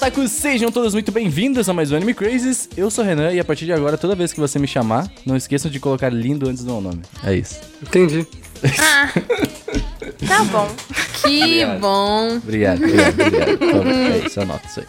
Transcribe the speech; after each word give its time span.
Otakus! 0.00 0.30
Sejam 0.30 0.72
todos 0.72 0.94
muito 0.94 1.12
bem-vindos 1.12 1.68
a 1.68 1.74
mais 1.74 1.92
um 1.92 1.96
Anime 1.96 2.14
Crazes. 2.14 2.70
Eu 2.74 2.90
sou 2.90 3.04
o 3.04 3.06
Renan 3.06 3.32
e 3.32 3.38
a 3.38 3.44
partir 3.44 3.66
de 3.66 3.72
agora, 3.74 3.98
toda 3.98 4.14
vez 4.14 4.32
que 4.32 4.40
você 4.40 4.58
me 4.58 4.66
chamar, 4.66 5.06
não 5.26 5.36
esqueçam 5.36 5.70
de 5.70 5.78
colocar 5.78 6.08
lindo 6.08 6.48
antes 6.48 6.64
do 6.64 6.72
meu 6.72 6.80
nome. 6.80 7.02
É 7.22 7.34
isso. 7.34 7.60
Entendi. 7.82 8.26
Tá 10.26 10.44
bom. 10.44 10.70
Que 11.22 11.42
Obrigado. 11.42 11.80
bom. 11.80 12.36
Obrigado, 12.36 12.78
obrigado, 12.82 13.12
obrigado. 13.12 13.50
Então, 13.52 13.82
é 13.86 14.18
isso, 14.26 14.38
eu 14.38 14.42
anoto 14.42 14.66
isso 14.66 14.80
aí. 14.80 14.86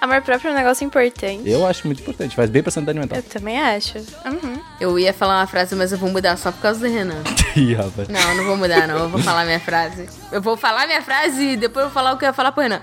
Amor 0.00 0.22
próprio 0.22 0.50
é 0.50 0.52
um 0.52 0.56
negócio 0.56 0.84
importante. 0.86 1.50
Eu 1.50 1.66
acho 1.66 1.86
muito 1.86 2.00
importante, 2.00 2.36
faz 2.36 2.48
bem 2.48 2.62
pra 2.62 2.70
sanidade 2.70 2.98
mental. 3.00 3.18
Eu 3.18 3.24
também 3.24 3.60
acho. 3.60 3.98
Uhum. 3.98 4.60
Eu 4.80 4.96
ia 4.96 5.12
falar 5.12 5.40
uma 5.40 5.46
frase, 5.48 5.74
mas 5.74 5.90
eu 5.90 5.98
vou 5.98 6.08
mudar 6.08 6.36
só 6.36 6.52
por 6.52 6.60
causa 6.62 6.78
do 6.78 6.86
Renan. 6.86 7.22
Ih, 7.56 7.74
rapaz. 7.74 8.08
Não, 8.08 8.34
não 8.36 8.44
vou 8.44 8.56
mudar, 8.56 8.86
não. 8.86 8.96
Eu 8.96 9.08
vou 9.08 9.20
falar 9.20 9.44
minha 9.44 9.60
frase. 9.60 10.06
Eu 10.30 10.40
vou 10.40 10.56
falar 10.56 10.86
minha 10.86 11.02
frase 11.02 11.42
e 11.42 11.56
depois 11.56 11.84
eu 11.84 11.90
vou 11.90 11.94
falar 11.94 12.12
o 12.12 12.16
que 12.16 12.24
eu 12.24 12.28
ia 12.28 12.32
falar 12.32 12.52
pro 12.52 12.62
Renan. 12.62 12.80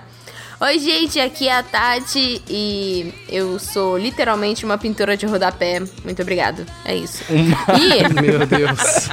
Oi, 0.60 0.80
gente, 0.80 1.20
aqui 1.20 1.48
é 1.48 1.56
a 1.56 1.62
Tati 1.62 2.42
e 2.50 3.14
eu 3.30 3.60
sou 3.60 3.96
literalmente 3.96 4.66
uma 4.66 4.76
pintora 4.76 5.16
de 5.16 5.24
rodapé. 5.28 5.80
Muito 6.04 6.20
obrigado. 6.24 6.66
É 6.84 6.96
isso. 6.96 7.24
E 7.30 8.10
Meu 8.20 8.44
Deus. 8.48 9.08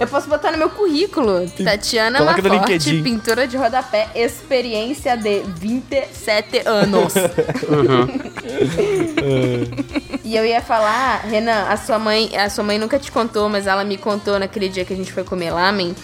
eu 0.00 0.06
posso 0.08 0.28
botar 0.28 0.50
no 0.50 0.58
meu 0.58 0.68
currículo. 0.68 1.48
Tatiana 1.62 2.18
Coloca 2.18 2.42
Laforte, 2.48 3.00
pintora 3.02 3.46
de 3.46 3.56
rodapé, 3.56 4.08
experiência 4.16 5.16
de 5.16 5.42
27 5.60 6.62
anos. 6.66 7.14
E 10.24 10.36
eu 10.36 10.46
ia 10.46 10.62
falar, 10.62 11.24
Renan, 11.26 11.66
a 11.68 11.76
sua 11.76 11.98
mãe, 11.98 12.30
a 12.36 12.48
sua 12.48 12.62
mãe 12.62 12.78
nunca 12.78 12.96
te 12.98 13.10
contou, 13.10 13.48
mas 13.48 13.66
ela 13.66 13.84
me 13.84 13.98
contou 13.98 14.38
naquele 14.38 14.68
dia 14.68 14.84
que 14.84 14.94
a 14.94 14.96
gente 14.96 15.12
foi 15.12 15.24
comer 15.24 15.50
lamen, 15.50 15.94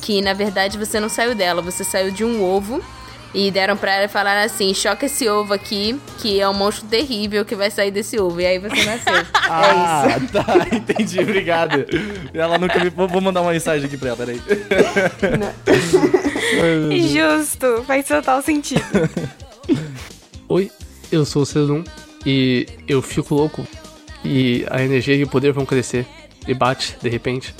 que 0.00 0.22
na 0.22 0.32
verdade 0.32 0.78
você 0.78 1.00
não 1.00 1.08
saiu 1.08 1.34
dela, 1.34 1.60
você 1.60 1.84
saiu 1.84 2.10
de 2.10 2.24
um 2.24 2.42
ovo. 2.42 2.82
E 3.34 3.50
deram 3.50 3.76
pra 3.76 3.92
ela 3.92 4.06
e 4.06 4.08
falaram 4.08 4.40
assim: 4.40 4.72
choca 4.72 5.04
esse 5.04 5.28
ovo 5.28 5.52
aqui, 5.52 6.00
que 6.18 6.40
é 6.40 6.48
um 6.48 6.54
monstro 6.54 6.88
terrível 6.88 7.44
que 7.44 7.54
vai 7.54 7.70
sair 7.70 7.90
desse 7.90 8.18
ovo. 8.18 8.40
E 8.40 8.46
aí 8.46 8.58
você 8.58 8.84
nasceu. 8.84 9.12
é 9.14 9.20
isso. 9.20 9.30
Ah, 9.50 10.06
tá, 10.32 10.44
entendi, 10.74 11.20
obrigado. 11.20 11.84
Ela 12.32 12.56
nunca 12.56 12.82
me. 12.82 12.88
Vou 12.88 13.20
mandar 13.20 13.42
uma 13.42 13.52
mensagem 13.52 13.86
aqui 13.86 13.98
pra 13.98 14.08
ela, 14.08 14.16
peraí. 14.16 14.40
Justo, 17.06 17.84
faz 17.86 18.06
total 18.06 18.40
sentido. 18.40 18.80
Oi, 20.48 20.70
eu 21.12 21.26
sou 21.26 21.42
o 21.42 21.46
Cedum 21.46 21.84
e 22.24 22.66
eu 22.88 23.02
fico 23.02 23.34
louco. 23.34 23.68
E 24.24 24.64
a 24.70 24.82
energia 24.82 25.14
e 25.14 25.22
o 25.22 25.28
poder 25.28 25.52
vão 25.52 25.66
crescer. 25.66 26.06
E 26.46 26.54
bate, 26.54 26.96
de 27.02 27.10
repente, 27.10 27.54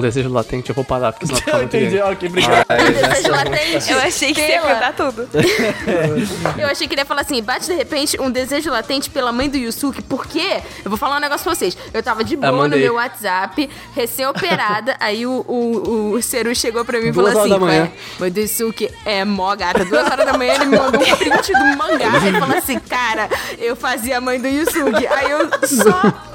um 0.00 0.02
desejo 0.02 0.32
latente. 0.32 0.68
Eu 0.70 0.74
vou 0.74 0.84
parar, 0.84 1.12
porque 1.12 1.26
senão 1.26 1.38
fica 1.38 1.50
Eu 1.56 1.56
muito 1.58 1.76
entendi, 1.76 1.98
ok, 2.00 2.28
obrigado. 2.28 2.66
Desejo 2.68 3.30
latente. 3.30 3.92
Eu 3.92 3.98
achei 4.00 4.34
que 4.34 4.40
você 4.40 4.52
ia 4.52 4.60
pela- 4.62 4.74
contar 4.74 4.92
tudo. 4.94 5.28
Eu 6.58 6.68
achei 6.68 6.86
que 6.88 6.94
ele 6.94 7.00
ia 7.02 7.06
falar 7.06 7.22
assim: 7.22 7.42
bate 7.42 7.66
de 7.66 7.74
repente 7.74 8.20
um 8.20 8.30
desejo 8.30 8.70
latente 8.70 9.10
pela 9.10 9.32
mãe 9.32 9.48
do 9.48 9.56
Yusuke, 9.56 10.02
porque 10.02 10.60
eu 10.84 10.90
vou 10.90 10.96
falar 10.96 11.16
um 11.16 11.20
negócio 11.20 11.44
pra 11.44 11.54
vocês. 11.54 11.76
Eu 11.92 12.02
tava 12.02 12.22
de 12.24 12.36
boa 12.36 12.68
no 12.68 12.76
meu 12.76 12.94
WhatsApp, 12.94 13.68
recém-operada, 13.94 14.96
aí 15.00 15.26
o, 15.26 15.44
o, 15.46 16.12
o 16.14 16.22
Seru 16.22 16.54
chegou 16.54 16.84
pra 16.84 17.00
mim 17.00 17.08
e 17.08 17.12
falou 17.12 17.30
assim. 17.30 17.52
"Ué, 17.64 17.90
Mãe 18.18 18.30
do 18.30 18.40
Yusuke 18.40 18.90
é 19.04 19.24
mó 19.24 19.54
gata. 19.54 19.84
Duas 19.84 20.10
horas 20.10 20.26
da 20.26 20.32
manhã 20.36 20.54
ele 20.54 20.66
me 20.66 20.76
mandou 20.78 21.00
um 21.00 21.16
print 21.16 21.52
do 21.52 21.76
mangá 21.76 22.10
e 22.28 22.40
falou 22.40 22.56
assim: 22.56 22.78
cara, 22.80 23.28
eu 23.58 23.76
fazia 23.76 24.18
a 24.18 24.20
mãe 24.20 24.40
do 24.40 24.48
Yusuke. 24.48 25.06
Aí 25.06 25.30
eu 25.30 25.48
só. 25.66 26.27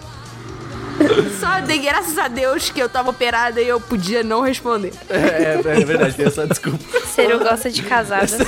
Só 1.40 1.59
dei 1.66 1.80
graças 1.80 2.18
a 2.18 2.28
Deus 2.28 2.69
que 2.69 2.80
eu 2.81 2.88
tava 2.90 3.09
operada 3.09 3.62
e 3.62 3.68
eu 3.68 3.80
podia 3.80 4.24
não 4.24 4.41
responder. 4.41 4.91
É, 5.09 5.16
é, 5.18 5.62
é 5.81 5.86
verdade, 5.86 6.16
tem 6.16 6.25
essa 6.25 6.46
desculpa. 6.47 6.80
Seru 7.14 7.40
gosta 7.40 7.69
de 7.69 7.81
casadas. 7.84 8.34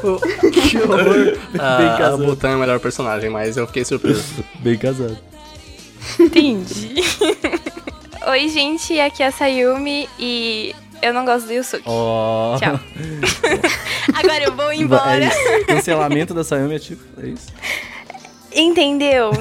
Que 0.00 0.78
horror. 0.78 1.14
Bem 1.14 1.36
Ah, 1.58 1.94
a 1.94 1.98
casado. 1.98 2.24
Butan 2.24 2.50
é 2.50 2.56
o 2.56 2.58
melhor 2.58 2.78
personagem, 2.80 3.28
mas 3.28 3.56
eu 3.56 3.66
fiquei 3.66 3.84
surpreso. 3.84 4.22
Bem 4.60 4.78
casado. 4.78 5.18
Entendi. 6.18 6.94
Oi, 8.28 8.48
gente, 8.48 8.98
aqui 9.00 9.22
é 9.22 9.26
a 9.26 9.32
Sayumi 9.32 10.08
e 10.18 10.74
eu 11.02 11.12
não 11.12 11.24
gosto 11.24 11.46
do 11.46 11.52
Yusuke. 11.52 11.82
Ó. 11.86 12.56
Tchau. 12.58 12.78
Agora 14.14 14.44
eu 14.44 14.52
vou 14.54 14.70
É 14.70 14.76
embora. 14.76 15.24
isso. 15.24 15.66
Cancelamento 15.66 16.32
da 16.32 16.44
Sayumi 16.44 16.76
é 16.76 16.78
tipo. 16.78 17.02
É 17.22 17.26
isso. 17.28 17.46
Entendeu? 18.54 19.32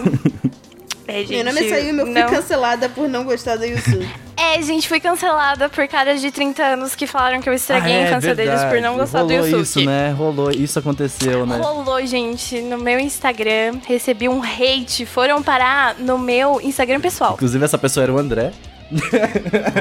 É, 1.09 1.21
gente, 1.21 1.31
Meu 1.35 1.45
nome 1.45 1.59
é 1.65 1.69
Sayumi, 1.69 1.99
eu 1.99 2.05
fui 2.05 2.13
não- 2.13 2.29
cancelada 2.29 2.87
por 2.89 3.09
não 3.09 3.23
gostar 3.23 3.55
do 3.55 3.65
Yusuke. 3.65 4.07
É, 4.37 4.61
gente, 4.61 4.87
fui 4.87 4.99
cancelada 4.99 5.67
por 5.67 5.87
caras 5.87 6.21
de 6.21 6.29
30 6.31 6.63
anos 6.63 6.93
que 6.95 7.07
falaram 7.07 7.41
que 7.41 7.49
eu 7.49 7.53
estraguei 7.53 7.93
Ah, 7.93 7.95
a 7.95 7.99
é 8.01 8.07
infância 8.07 8.35
deles 8.35 8.53
por 8.61 8.69
verdade. 8.69 8.81
não 8.83 8.95
gostar 8.95 9.23
do 9.23 9.29
Rolou 9.29 9.45
Yusuke. 9.47 9.61
isso, 9.63 9.81
né? 9.85 10.11
Rolou, 10.11 10.51
isso 10.51 10.77
aconteceu, 10.79 11.45
né? 11.47 11.57
Rolou, 11.57 12.05
gente, 12.05 12.61
no 12.61 12.77
meu 12.77 12.99
Instagram, 12.99 13.79
recebi 13.87 14.29
um 14.29 14.41
hate, 14.43 15.03
foram 15.05 15.41
parar 15.43 15.95
no 15.99 16.17
meu 16.19 16.61
Instagram 16.61 17.01
pessoal. 17.01 17.33
Inclusive, 17.33 17.65
essa 17.65 17.77
pessoa 17.77 18.03
era 18.03 18.13
o 18.13 18.17
André. 18.19 18.51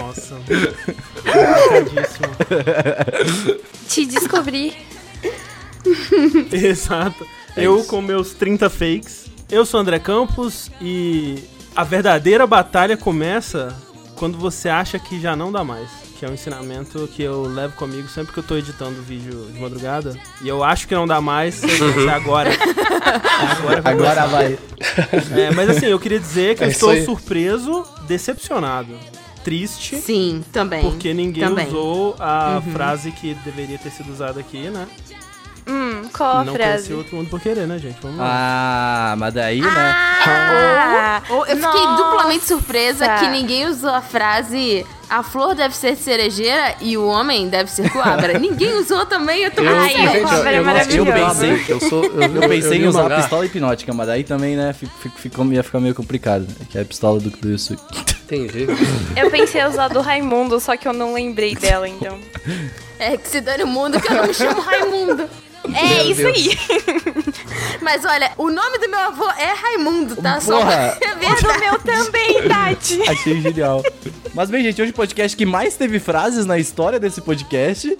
Nossa. 0.03 0.37
Te 3.89 4.05
descobri. 4.07 4.73
Exato. 6.53 7.27
É 7.57 7.65
eu 7.65 7.79
isso. 7.79 7.89
com 7.89 8.01
meus 8.03 8.33
30 8.35 8.69
fakes. 8.71 9.28
Eu 9.51 9.65
sou 9.65 9.81
André 9.81 9.99
Campos 9.99 10.71
e 10.81 11.43
a 11.75 11.83
verdadeira 11.85 12.47
batalha 12.47 12.97
começa 12.97 13.75
quando 14.17 14.37
você 14.37 14.69
acha 14.69 14.99
que 14.99 15.21
já 15.21 15.35
não 15.35 15.51
dá 15.51 15.65
mais. 15.65 15.89
Que 16.19 16.27
é 16.27 16.29
um 16.29 16.35
ensinamento 16.35 17.09
que 17.15 17.23
eu 17.23 17.43
levo 17.43 17.75
comigo 17.77 18.09
sempre 18.09 18.33
que 18.33 18.41
eu 18.41 18.43
tô 18.43 18.57
editando 18.57 19.01
vídeo 19.03 19.47
de 19.53 19.61
madrugada. 19.61 20.19
E 20.43 20.49
eu 20.49 20.65
acho 20.65 20.89
que 20.89 20.95
não 20.95 21.07
dá 21.07 21.21
mais, 21.21 21.63
é 21.63 21.69
agora. 22.11 22.51
Agora 23.57 23.81
vai 23.81 23.93
Agora 23.93 24.27
vai. 24.27 24.59
É, 25.39 25.51
mas 25.55 25.71
assim, 25.71 25.87
eu 25.87 25.99
queria 26.01 26.19
dizer 26.19 26.57
que 26.57 26.65
É 26.65 26.67
eu 26.67 26.71
estou 26.71 26.91
aí. 26.91 27.05
surpreso, 27.05 27.85
decepcionado, 28.09 28.99
triste. 29.45 29.97
Sim, 29.97 30.45
também. 30.53 30.83
Porque 30.83 31.15
ninguém 31.15 31.45
Também. 31.45 31.69
usou 31.69 32.17
a 32.19 32.61
frase 32.73 33.13
que 33.13 33.35
deveria 33.45 33.79
ter 33.79 33.91
sido 33.91 34.13
usada 34.13 34.41
aqui, 34.41 34.69
né? 34.69 34.89
Hum, 35.69 36.09
qual 36.17 36.39
a 36.39 36.45
não 36.45 36.55
frase? 36.55 36.71
conheci 36.73 36.93
outro 36.95 37.17
mundo 37.17 37.29
por 37.29 37.41
querer, 37.41 37.67
né, 37.67 37.79
gente? 37.79 37.99
Vamos 38.01 38.19
lá. 38.19 38.25
Ah, 38.27 39.17
mas 39.19 39.35
daí, 39.35 39.61
né? 39.61 39.95
Ah, 40.27 41.23
Ou 41.29 41.47
eu 41.47 41.57
fiquei 41.57 41.81
nossa. 41.87 42.03
duplamente 42.03 42.45
surpresa 42.47 43.09
que 43.19 43.29
ninguém 43.29 43.67
usou 43.67 43.91
a 43.91 44.01
frase 44.01 44.87
a 45.11 45.23
flor 45.23 45.55
deve 45.55 45.75
ser 45.75 45.97
cerejeira 45.97 46.75
e 46.81 46.97
o 46.97 47.07
homem 47.07 47.49
deve 47.49 47.71
ser 47.71 47.91
coabra. 47.91 48.37
ninguém 48.39 48.75
usou 48.75 49.07
também, 49.07 49.43
eu 49.45 49.51
tô 49.51 49.63
Eu, 49.63 49.77
Ai, 49.79 49.95
o 49.95 49.97
gente. 50.13 50.21
Cobra 50.23 50.51
é 50.51 50.55
eu, 50.55 50.59
eu, 50.59 50.65
maravilhoso. 50.65 51.11
mangá, 51.11 51.35
né? 51.35 51.65
Eu 51.69 51.81
sou. 51.81 52.05
Eu, 52.05 52.23
Eu 52.43 52.49
pensei 52.49 52.79
em 52.79 52.87
o 52.87 52.89
usar 52.91 53.13
a 53.13 53.17
pistola 53.17 53.47
hipnótica, 53.47 53.93
mas 53.95 54.07
daí 54.07 54.25
também, 54.25 54.57
né, 54.57 54.73
fico, 54.73 54.93
fico, 54.99 55.19
ficou- 55.19 55.53
ia 55.53 55.63
ficar 55.63 55.81
meio 55.81 55.95
complicado. 55.95 56.43
né, 56.43 56.67
Que 56.71 56.79
é 56.79 56.83
a 56.83 56.85
pistola 56.85 57.19
do, 57.21 57.31
do 57.31 57.49
Yusuke. 57.49 57.83
Entendi. 58.25 58.67
Eu 59.17 59.31
pensei 59.31 59.63
em 59.63 59.67
usar 59.67 59.89
do 59.89 60.01
Raimundo, 60.01 60.61
só 60.61 60.77
que 60.77 60.87
eu 60.87 60.93
não 60.93 61.15
lembrei 61.15 61.55
dela, 61.57 61.89
então. 61.89 62.19
É 62.99 63.17
que 63.17 63.27
se 63.29 63.41
dane 63.41 63.63
o 63.63 63.67
mundo 63.67 63.99
que 64.01 64.13
eu 64.13 64.17
não 64.17 64.27
me 64.27 64.35
chamo 64.35 64.61
Raimundo. 64.61 65.29
É 65.75 65.95
Meu 66.05 66.11
isso 66.11 66.23
Deus. 66.23 66.37
aí. 66.37 66.59
Mas 67.83 68.05
olha, 68.05 68.31
o 68.39 68.49
nome 68.51 68.79
do 68.79 68.89
meu 68.89 68.99
avô 69.01 69.29
é 69.31 69.53
Raimundo, 69.53 70.17
tá? 70.17 70.41
Só 70.41 70.59
Porra. 70.59 70.97
é 71.01 71.05
É 71.05 71.15
verdade. 71.15 71.59
meu 71.61 71.79
também, 71.81 72.49
Tati. 72.49 73.03
Achei 73.09 73.41
genial. 73.41 73.83
Mas 74.35 74.51
bem, 74.51 74.63
gente, 74.63 74.81
hoje 74.81 74.93
o 74.93 74.95
podcast 74.99 75.37
que 75.37 75.47
mais 75.47 75.77
teve 75.77 76.01
frases 76.01 76.45
na 76.45 76.59
história 76.59 76.99
desse 76.99 77.21
podcast. 77.21 77.97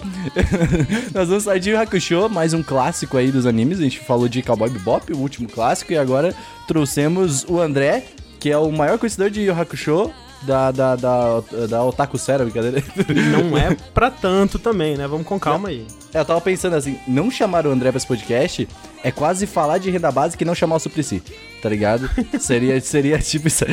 Nós 1.15 1.29
vamos 1.29 1.45
sair 1.45 1.61
de 1.61 1.73
Hakusho, 1.73 2.29
mais 2.29 2.53
um 2.53 2.61
clássico 2.61 3.17
aí 3.17 3.31
dos 3.31 3.47
animes. 3.47 3.79
A 3.79 3.85
gente 3.85 4.01
falou 4.01 4.29
de 4.29 4.43
Cowboy 4.43 4.69
Bebop, 4.69 5.13
o 5.13 5.19
último 5.19 5.49
clássico, 5.49 5.93
e 5.93 5.97
agora 5.97 6.35
trouxemos 6.67 7.45
o 7.49 7.61
André, 7.61 8.03
que 8.41 8.51
é 8.51 8.59
o 8.59 8.73
maior 8.73 8.99
conhecedor 8.99 9.31
de 9.31 9.43
Yu 9.43 9.55
Hakusho 9.55 10.13
da, 10.43 10.71
da, 10.71 10.97
da, 10.97 11.41
da 11.69 11.85
Otaku 11.85 12.17
Sera, 12.19 12.45
brincadeira. 12.45 12.83
Não 13.33 13.57
é 13.57 13.75
pra 13.93 14.11
tanto 14.11 14.59
também, 14.59 14.97
né? 14.97 15.07
Vamos 15.07 15.27
com 15.27 15.39
calma 15.39 15.69
aí. 15.69 15.87
É, 16.13 16.21
Eu 16.21 16.25
tava 16.25 16.41
pensando 16.41 16.77
assim, 16.77 16.99
não 17.07 17.31
chamar 17.31 17.67
o 17.67 17.71
André 17.71 17.91
pra 17.91 17.99
esse 17.99 18.07
podcast 18.07 18.69
é 19.03 19.11
quase 19.11 19.47
falar 19.47 19.79
de 19.79 19.91
renda 19.91 20.11
básica 20.11 20.43
e 20.43 20.47
não 20.47 20.55
chamar 20.55 20.77
o 20.77 20.79
Suplicy, 20.79 21.23
tá 21.63 21.69
ligado? 21.69 22.09
seria, 22.41 22.81
seria 22.81 23.19
tipo 23.19 23.49
isso. 23.49 23.65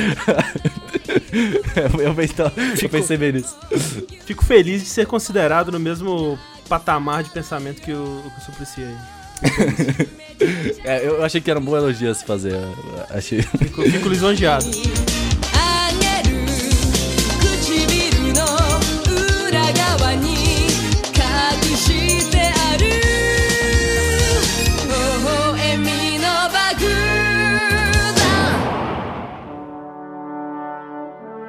eu, 1.76 2.02
eu, 2.02 2.24
então, 2.24 2.52
eu 2.82 2.90
pensei 2.90 3.18
bem 3.18 3.34
nisso. 3.34 3.56
Fico 4.26 4.44
feliz 4.44 4.82
de 4.84 4.90
ser 4.90 5.06
considerado 5.06 5.72
no 5.72 5.80
mesmo 5.80 6.38
patamar 6.68 7.24
de 7.24 7.30
pensamento 7.30 7.82
que 7.82 7.92
o, 7.92 8.24
que 8.36 8.42
o 8.42 8.46
Suplicy 8.46 8.82
aí. 8.82 8.96
É, 10.84 11.08
eu 11.08 11.24
achei 11.24 11.40
que 11.40 11.50
era 11.50 11.60
um 11.60 11.64
bom 11.64 11.76
elogio 11.76 12.12
a 12.12 12.14
se 12.14 12.26
fazer. 12.26 12.56
Achei. 13.10 13.42
Fico, 13.42 13.82
fico 13.84 14.10
lisonjeado. 14.10 14.66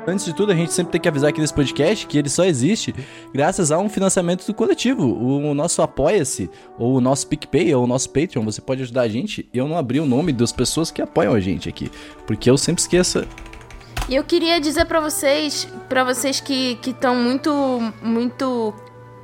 Antes 0.07 0.25
de 0.25 0.33
tudo, 0.35 0.53
a 0.53 0.55
gente 0.55 0.73
sempre 0.73 0.93
tem 0.93 1.01
que 1.01 1.09
avisar 1.09 1.31
aqui 1.31 1.41
nesse 1.41 1.53
podcast 1.53 2.07
que 2.07 2.17
ele 2.17 2.29
só 2.29 2.45
existe 2.45 2.95
graças 3.35 3.73
a 3.73 3.79
um 3.79 3.89
financiamento 3.89 4.47
do 4.47 4.55
coletivo. 4.55 5.05
O 5.05 5.53
nosso 5.53 5.83
Apoia-se, 5.83 6.49
ou 6.79 6.95
o 6.97 7.01
nosso 7.01 7.27
PicPay, 7.27 7.75
ou 7.75 7.83
o 7.83 7.87
nosso 7.89 8.09
Patreon, 8.11 8.45
você 8.45 8.61
pode 8.61 8.83
ajudar 8.83 9.03
a 9.03 9.09
gente. 9.09 9.49
Eu 9.53 9.67
não 9.67 9.77
abri 9.77 9.99
o 9.99 10.07
nome 10.07 10.33
das 10.33 10.53
pessoas 10.53 10.91
que 10.93 11.03
apoiam 11.03 11.35
a 11.35 11.41
gente 11.41 11.69
aqui, 11.69 11.91
porque 12.27 12.49
eu 12.49 12.57
sempre 12.57 12.83
esqueço. 12.83 13.25
E 14.09 14.15
eu 14.15 14.23
queria 14.23 14.61
dizer 14.61 14.85
pra 14.85 15.01
vocês, 15.01 15.67
para 15.89 16.05
vocês 16.05 16.39
que 16.39 16.79
estão 16.87 17.17
muito, 17.17 17.51
muito 18.01 18.73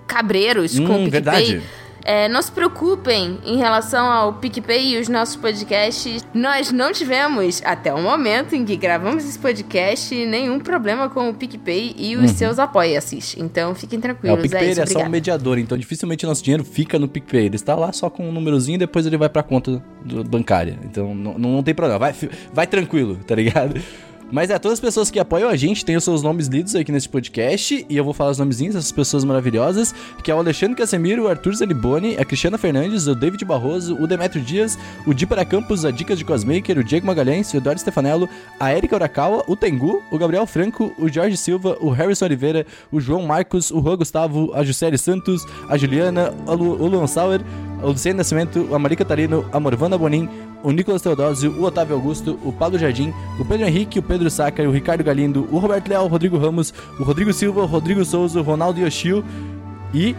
cabreiros 0.09 0.77
com 0.81 0.85
o 0.87 0.87
Hum, 0.97 1.05
PicPay. 1.05 1.11
verdade. 1.11 1.63
É, 2.05 2.29
não 2.29 2.43
se 2.43 2.51
preocupem 2.51 3.39
em 3.45 3.57
relação 3.57 4.07
ao 4.11 4.35
PicPay 4.35 4.95
e 4.95 4.99
os 5.01 5.09
nossos 5.09 5.37
podcasts. 5.37 6.27
Nós 6.35 6.73
não 6.73 6.93
tivemos, 6.93 7.63
até 7.65 7.93
o 7.95 8.01
momento 8.01 8.55
em 8.55 8.65
que 8.65 8.77
gravamos 8.77 9.25
esse 9.25 9.39
podcast, 9.39 10.15
nenhum 10.27 10.59
problema 10.59 11.09
com 11.09 11.29
o 11.31 11.35
PicPay 11.35 11.95
e 11.97 12.17
os 12.17 12.33
seus 12.33 12.59
apoia-se. 12.59 13.19
Então 13.39 13.75
fiquem 13.75 13.99
Uhum. 13.99 14.05
É, 14.07 14.11
o 14.11 14.17
tranquilos. 14.17 14.39
É, 14.39 14.43
PicPay 14.43 14.63
ele 14.63 14.73
isso, 14.73 14.81
é 14.81 14.87
só 14.87 14.99
um 15.01 15.09
mediador, 15.09 15.59
então 15.59 15.79
dificilmente 15.79 16.27
nosso 16.27 16.43
dinheiro 16.43 16.65
fica 16.65 16.99
no 16.99 17.07
PicPay. 17.09 17.47
Ele 17.47 17.57
está 17.57 17.75
lá 17.75 17.93
só 17.93 18.11
com 18.11 18.29
um 18.29 18.33
númerozinho 18.33 18.77
e 18.77 18.79
depois 18.79 19.07
ele 19.07 19.17
vai 19.17 19.29
pra 19.29 19.43
conta 19.43 19.83
do- 20.05 20.25
bancária. 20.25 20.79
Então 20.85 21.15
não, 21.15 21.39
não 21.39 21.63
tem 21.63 21.75
problema, 21.75 21.99
vai, 21.99 22.15
vai 22.53 22.67
tranquilo, 22.67 23.17
tá 23.27 23.35
ligado? 23.35 23.81
Mas 24.33 24.49
é, 24.49 24.59
todas 24.59 24.79
as 24.79 24.81
pessoas 24.81 25.11
que 25.11 25.19
apoiam 25.21 25.51
a 25.51 25.55
gente 25.57 25.85
têm 25.85 25.95
os 25.95 26.05
seus 26.05 26.23
nomes 26.23 26.47
lidos 26.47 26.75
aqui 26.75 26.91
nesse 26.91 27.07
podcast. 27.07 27.85
E 27.87 27.95
eu 27.97 28.03
vou 28.03 28.15
falar 28.15 28.31
os 28.31 28.39
nomezinhos 28.39 28.75
dessas 28.75 28.91
pessoas 28.91 29.25
maravilhosas. 29.25 29.95
Que 30.25 30.31
é 30.31 30.35
o 30.35 30.39
Alexandre 30.39 30.75
Casemiro, 30.75 31.25
o 31.25 31.29
Arthur 31.29 31.55
Zeliboni, 31.55 32.17
a 32.17 32.25
Cristiana 32.25 32.57
Fernandes, 32.57 33.07
o 33.07 33.15
David 33.15 33.45
Barroso, 33.45 33.95
o 34.03 34.07
Demetrio 34.07 34.43
Dias, 34.43 34.79
o 35.07 35.13
Di 35.13 35.27
para 35.27 35.45
Campos, 35.45 35.85
a 35.85 35.91
Dicas 35.91 36.19
de 36.19 36.25
Cosmaker, 36.25 36.79
o 36.79 36.83
Diego 36.83 37.07
Magalhães, 37.07 37.53
o 37.53 37.57
Eduardo 37.59 37.79
Stefanello, 37.83 38.27
a 38.59 38.75
Erika 38.75 38.97
Urakawa, 38.97 39.45
o 39.47 39.55
Tengu, 39.55 40.03
o 40.11 40.17
Gabriel 40.17 40.47
Franco, 40.47 40.91
o 40.99 41.11
Jorge 41.13 41.37
Silva, 41.37 41.77
o 41.79 41.91
Harrison 41.91 42.25
Oliveira, 42.25 42.65
o 42.91 42.99
João 43.01 43.27
Marcos, 43.27 43.71
o 43.71 43.83
Juan 43.83 43.99
Gustavo, 43.99 44.51
a 44.55 44.65
Juscelie 44.65 44.97
Santos, 44.99 45.45
a 45.69 45.77
Juliana, 45.77 46.33
o 46.47 46.55
Lu- 46.55 46.83
o 46.83 46.87
Luan 46.89 47.07
Sauer, 47.07 47.43
o 47.83 47.89
Luciano 47.89 48.17
Nascimento, 48.17 48.75
a 48.75 48.79
Marica 48.79 49.05
Tarino, 49.05 49.45
a 49.53 49.61
Morvana 49.61 49.99
Bonin, 49.99 50.27
o 50.63 50.71
Nicolas 50.71 51.03
Teodósio, 51.03 51.53
o 51.59 51.63
Otávio 51.65 51.95
Augusto, 51.97 52.39
o 52.45 52.53
Paulo 52.53 52.79
Jardim, 52.79 53.13
o 53.39 53.45
Pedro 53.45 53.67
Henrique, 53.67 53.99
o 53.99 54.03
Pedro 54.03 54.31
Saca, 54.31 54.63
o 54.63 54.71
Ricardo 54.73 55.03
Galindo, 55.05 55.49
o 55.51 55.59
Roberto 55.59 55.89
Leal, 55.89 56.05
o 56.05 56.09
Rodrigo 56.09 56.39
Ramos, 56.39 56.73
o 56.99 57.03
Rodrigo 57.03 57.33
Silva, 57.33 57.63
o 57.63 57.67
Rodrigo 57.67 58.05
Souza, 58.05 58.39
o 58.41 58.43
Ronaldo 58.43 58.81
Yoshio 58.81 59.25
e 59.93 60.15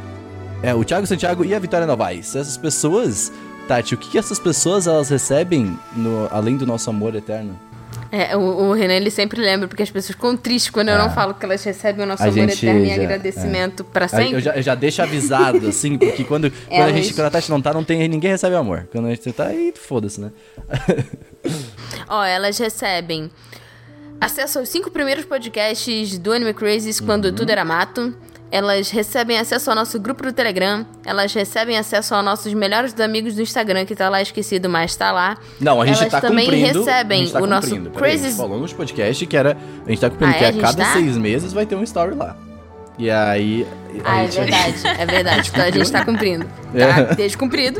é, 0.61 0.73
o 0.73 0.83
Thiago 0.83 1.05
Santiago 1.07 1.43
e 1.45 1.53
a 1.55 1.59
Vitória 1.59 1.87
Novaes. 1.87 2.35
Essas 2.35 2.57
pessoas, 2.57 3.31
Tati, 3.67 3.93
o 3.95 3.97
que, 3.97 4.09
que 4.11 4.17
essas 4.17 4.39
pessoas 4.39 4.87
elas 4.87 5.09
recebem 5.09 5.77
no- 5.95 6.27
além 6.31 6.57
do 6.57 6.65
nosso 6.65 6.89
amor 6.89 7.15
eterno? 7.15 7.57
É, 8.15 8.37
o, 8.37 8.41
o 8.41 8.73
Renan 8.73 8.93
ele 8.93 9.09
sempre 9.09 9.41
lembra, 9.41 9.67
porque 9.67 9.81
as 9.81 9.89
pessoas 9.89 10.15
ficam 10.15 10.37
tristes 10.37 10.69
quando 10.69 10.89
eu 10.89 10.97
não 10.99 11.09
falo 11.09 11.33
que 11.33 11.43
elas 11.43 11.63
recebem 11.63 12.05
o 12.05 12.07
nosso 12.07 12.21
É. 12.21 12.27
A 12.27 12.29
amor 12.29 12.47
eterno 12.47 12.85
e 12.85 12.87
já- 12.89 12.93
agradecimento 12.95 13.83
pra 13.83 14.03
Aí 14.05 14.09
sempre. 14.09 14.33
Eu 14.35 14.39
já, 14.39 14.55
eu 14.55 14.61
já 14.61 14.75
deixo 14.75 15.01
avisado, 15.01 15.67
assim, 15.67 15.97
porque 15.97 16.21
quando, 16.25 16.51
quando, 16.51 16.81
a 16.89 16.91
gente, 16.91 17.11
quando 17.15 17.25
a 17.25 17.31
Tati 17.31 17.49
não 17.49 17.59
tá, 17.59 17.73
não 17.73 17.83
tem, 17.83 18.07
ninguém 18.07 18.29
recebe 18.29 18.55
amor. 18.55 18.87
Quando 18.91 19.07
a 19.07 19.09
gente 19.09 19.31
tá, 19.33 19.47
aí 19.47 19.73
foda-se, 19.75 20.21
né? 20.21 20.31
Ó, 22.07 22.23
elas 22.23 22.55
recebem 22.57 23.31
acesso 24.21 24.59
aos 24.59 24.69
cinco 24.69 24.91
primeiros 24.91 25.25
podcasts 25.25 26.17
do 26.19 26.31
Anime 26.31 26.53
Crazes 26.53 26.99
quando 26.99 27.25
Uhum. 27.25 27.33
tudo 27.35 27.49
era 27.49 27.65
mato. 27.65 28.15
Elas 28.55 28.91
recebem 28.91 29.39
acesso 29.39 29.71
ao 29.71 29.75
nosso 29.75 29.99
grupo 29.99 30.21
do 30.21 30.31
Telegram. 30.31 30.85
Elas 31.03 31.33
recebem 31.33 31.75
acesso 31.75 32.13
aos 32.13 32.23
nossos 32.23 32.53
melhores 32.53 32.93
amigos 32.99 33.33
do 33.33 33.41
Instagram, 33.41 33.83
que 33.83 33.95
tá 33.95 34.09
lá 34.09 34.21
esquecido, 34.21 34.69
mas 34.69 34.95
tá 34.95 35.11
lá. 35.11 35.35
Não, 35.59 35.81
a 35.81 35.85
gente 35.87 36.01
Elas 36.01 36.11
tá 36.11 36.21
também 36.21 36.45
cumprindo. 36.45 36.79
recebem 36.85 37.21
a 37.21 37.23
gente 37.25 37.33
tá 37.33 37.41
o 37.41 37.47
nosso. 37.47 37.81
Peraí, 37.89 38.13
A 38.13 38.17
gente 38.17 38.35
falou 38.37 38.59
nos 38.59 38.71
podcast 38.71 39.25
que 39.25 39.35
era. 39.35 39.57
A 39.85 39.89
gente 39.89 39.99
tá 40.01 40.09
cumprindo 40.11 40.33
Ah, 40.35 40.37
que 40.37 40.43
é? 40.43 40.45
a 40.45 40.49
A 40.49 40.51
gente 40.51 40.61
cada 40.61 40.83
tá? 40.85 40.93
seis 40.93 41.17
meses 41.17 41.51
vai 41.51 41.65
ter 41.65 41.73
um 41.75 41.81
story 41.83 42.13
lá. 42.15 42.37
E 42.99 43.09
aí. 43.09 43.65
Ah, 44.05 44.17
a 44.17 44.23
é 44.23 44.27
gente- 44.29 44.35
verdade, 44.51 44.87
é 45.01 45.05
verdade. 45.07 45.49
Então 45.51 45.63
a 45.65 45.71
gente 45.71 45.91
tá 45.91 46.05
cumprindo. 46.05 46.45
É. 46.75 47.03
Tá 47.05 47.13
descumprido. 47.15 47.79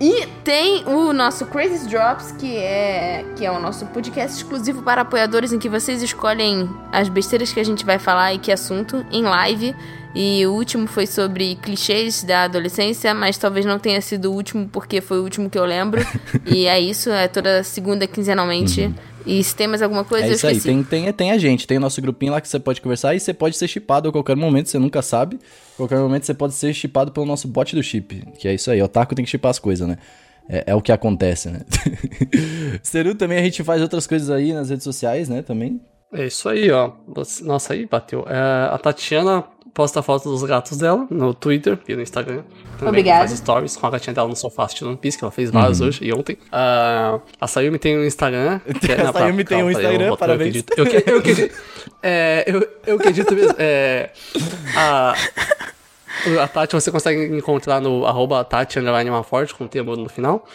E 0.00 0.26
tem 0.44 0.84
o 0.86 1.12
nosso 1.12 1.46
Crazy 1.46 1.88
Drops, 1.88 2.30
que 2.38 2.56
é, 2.56 3.24
que 3.36 3.44
é 3.44 3.50
o 3.50 3.58
nosso 3.60 3.84
podcast 3.86 4.36
exclusivo 4.36 4.80
para 4.82 5.02
apoiadores, 5.02 5.52
em 5.52 5.58
que 5.58 5.68
vocês 5.68 6.02
escolhem 6.02 6.68
as 6.92 7.08
besteiras 7.08 7.52
que 7.52 7.58
a 7.58 7.64
gente 7.64 7.84
vai 7.84 7.98
falar 7.98 8.32
e 8.32 8.38
que 8.38 8.52
assunto 8.52 9.04
em 9.10 9.22
live. 9.24 9.74
E 10.14 10.46
o 10.46 10.52
último 10.52 10.86
foi 10.86 11.06
sobre 11.06 11.56
clichês 11.56 12.22
da 12.22 12.44
adolescência, 12.44 13.12
mas 13.12 13.36
talvez 13.36 13.66
não 13.66 13.78
tenha 13.78 14.00
sido 14.00 14.30
o 14.30 14.34
último 14.34 14.68
porque 14.68 15.00
foi 15.00 15.18
o 15.18 15.22
último 15.22 15.50
que 15.50 15.58
eu 15.58 15.64
lembro. 15.64 16.00
e 16.46 16.66
é 16.66 16.78
isso, 16.78 17.10
é 17.10 17.26
toda 17.26 17.64
segunda 17.64 18.06
quinzenalmente. 18.06 18.94
E 19.26 19.42
se 19.42 19.56
tem 19.56 19.66
mais 19.66 19.80
alguma 19.82 20.04
coisa, 20.04 20.26
Uhum. 20.26 20.30
É 20.30 20.32
eu 20.32 20.36
isso 20.36 20.46
aí, 20.46 20.56
esqueci. 20.56 20.68
tem, 20.68 20.84
tem, 20.84 21.12
tem 21.12 21.30
a 21.32 21.38
gente, 21.38 21.66
tem 21.66 21.78
o 21.78 21.80
nosso 21.80 22.00
grupinho 22.00 22.30
lá 22.30 22.40
que 22.40 22.48
você 22.48 22.60
pode 22.60 22.80
conversar 22.80 23.14
e 23.14 23.20
você 23.20 23.32
pode 23.34 23.56
ser 23.56 23.66
chipado 23.66 24.08
a 24.08 24.12
qualquer 24.12 24.36
momento, 24.36 24.68
você 24.68 24.78
nunca 24.78 25.00
sabe. 25.02 25.38
A 25.74 25.76
qualquer 25.78 25.98
momento 25.98 26.24
você 26.26 26.34
pode 26.34 26.54
ser 26.54 26.72
chipado 26.74 27.10
pelo 27.10 27.24
nosso 27.26 27.48
bot 27.48 27.74
do 27.74 27.82
chip, 27.82 28.22
que 28.38 28.46
é 28.46 28.54
isso 28.54 28.70
aí, 28.70 28.80
o 28.82 28.84
Otaku 28.84 29.14
tem 29.14 29.24
que 29.24 29.30
chipar 29.30 29.50
as 29.50 29.58
coisas, 29.58 29.88
né? 29.88 29.96
É, 30.48 30.64
é 30.68 30.74
o 30.74 30.82
que 30.82 30.92
acontece, 30.92 31.48
né? 31.48 31.60
Seru 32.82 33.14
também 33.14 33.38
a 33.38 33.42
gente 33.42 33.64
faz 33.64 33.80
outras 33.80 34.06
coisas 34.06 34.30
aí 34.30 34.52
nas 34.52 34.68
redes 34.70 34.84
sociais, 34.84 35.28
né? 35.28 35.42
Também. 35.42 35.80
É 36.12 36.26
isso 36.26 36.48
aí, 36.48 36.70
ó. 36.70 36.92
Nossa, 37.42 37.72
aí 37.72 37.86
bateu. 37.86 38.24
É, 38.28 38.68
a 38.72 38.78
Tatiana 38.78 39.42
posta 39.74 40.00
fotos 40.02 40.30
dos 40.40 40.48
gatos 40.48 40.78
dela 40.78 41.06
no 41.10 41.34
Twitter 41.34 41.76
e 41.88 41.96
no 41.96 42.00
Instagram. 42.00 42.42
Também 42.78 42.88
Obrigada. 42.88 43.26
Faz 43.26 43.38
stories 43.38 43.76
com 43.76 43.86
a 43.86 43.90
gatinha 43.90 44.14
dela 44.14 44.28
no 44.28 44.36
sofá 44.36 44.64
assistindo 44.64 44.88
One 44.88 44.96
Piece, 44.96 45.18
que 45.18 45.24
ela 45.24 45.32
fez 45.32 45.50
vários 45.50 45.80
hoje 45.80 46.04
e 46.04 46.12
ontem. 46.12 46.38
Ah, 46.52 47.18
a 47.40 47.46
Sayumi 47.48 47.78
tem 47.78 47.98
um 47.98 48.04
Instagram. 48.04 48.60
Que 48.80 48.92
A 48.92 49.04
não, 49.04 49.12
Sayumi 49.12 49.44
tem 49.44 49.62
um 49.62 49.70
Instagram, 49.70 50.06
eu 50.06 50.16
parabéns. 50.16 50.48
acredito. 50.56 50.72
Eu, 50.78 50.86
que- 50.86 51.10
eu, 51.10 51.18
acredito- 51.18 51.54
é, 52.02 52.44
eu, 52.46 52.68
eu 52.86 52.96
acredito 52.96 53.34
mesmo. 53.34 53.54
É, 53.58 54.10
a, 54.76 55.14
a 56.42 56.48
Tati 56.48 56.74
você 56.74 56.90
consegue 56.90 57.36
encontrar 57.36 57.80
no 57.80 58.06
arroba 58.06 58.44
Tati 58.44 58.78
forte 59.24 59.54
com 59.54 59.66
T 59.66 59.82
no 59.82 60.08
final. 60.08 60.46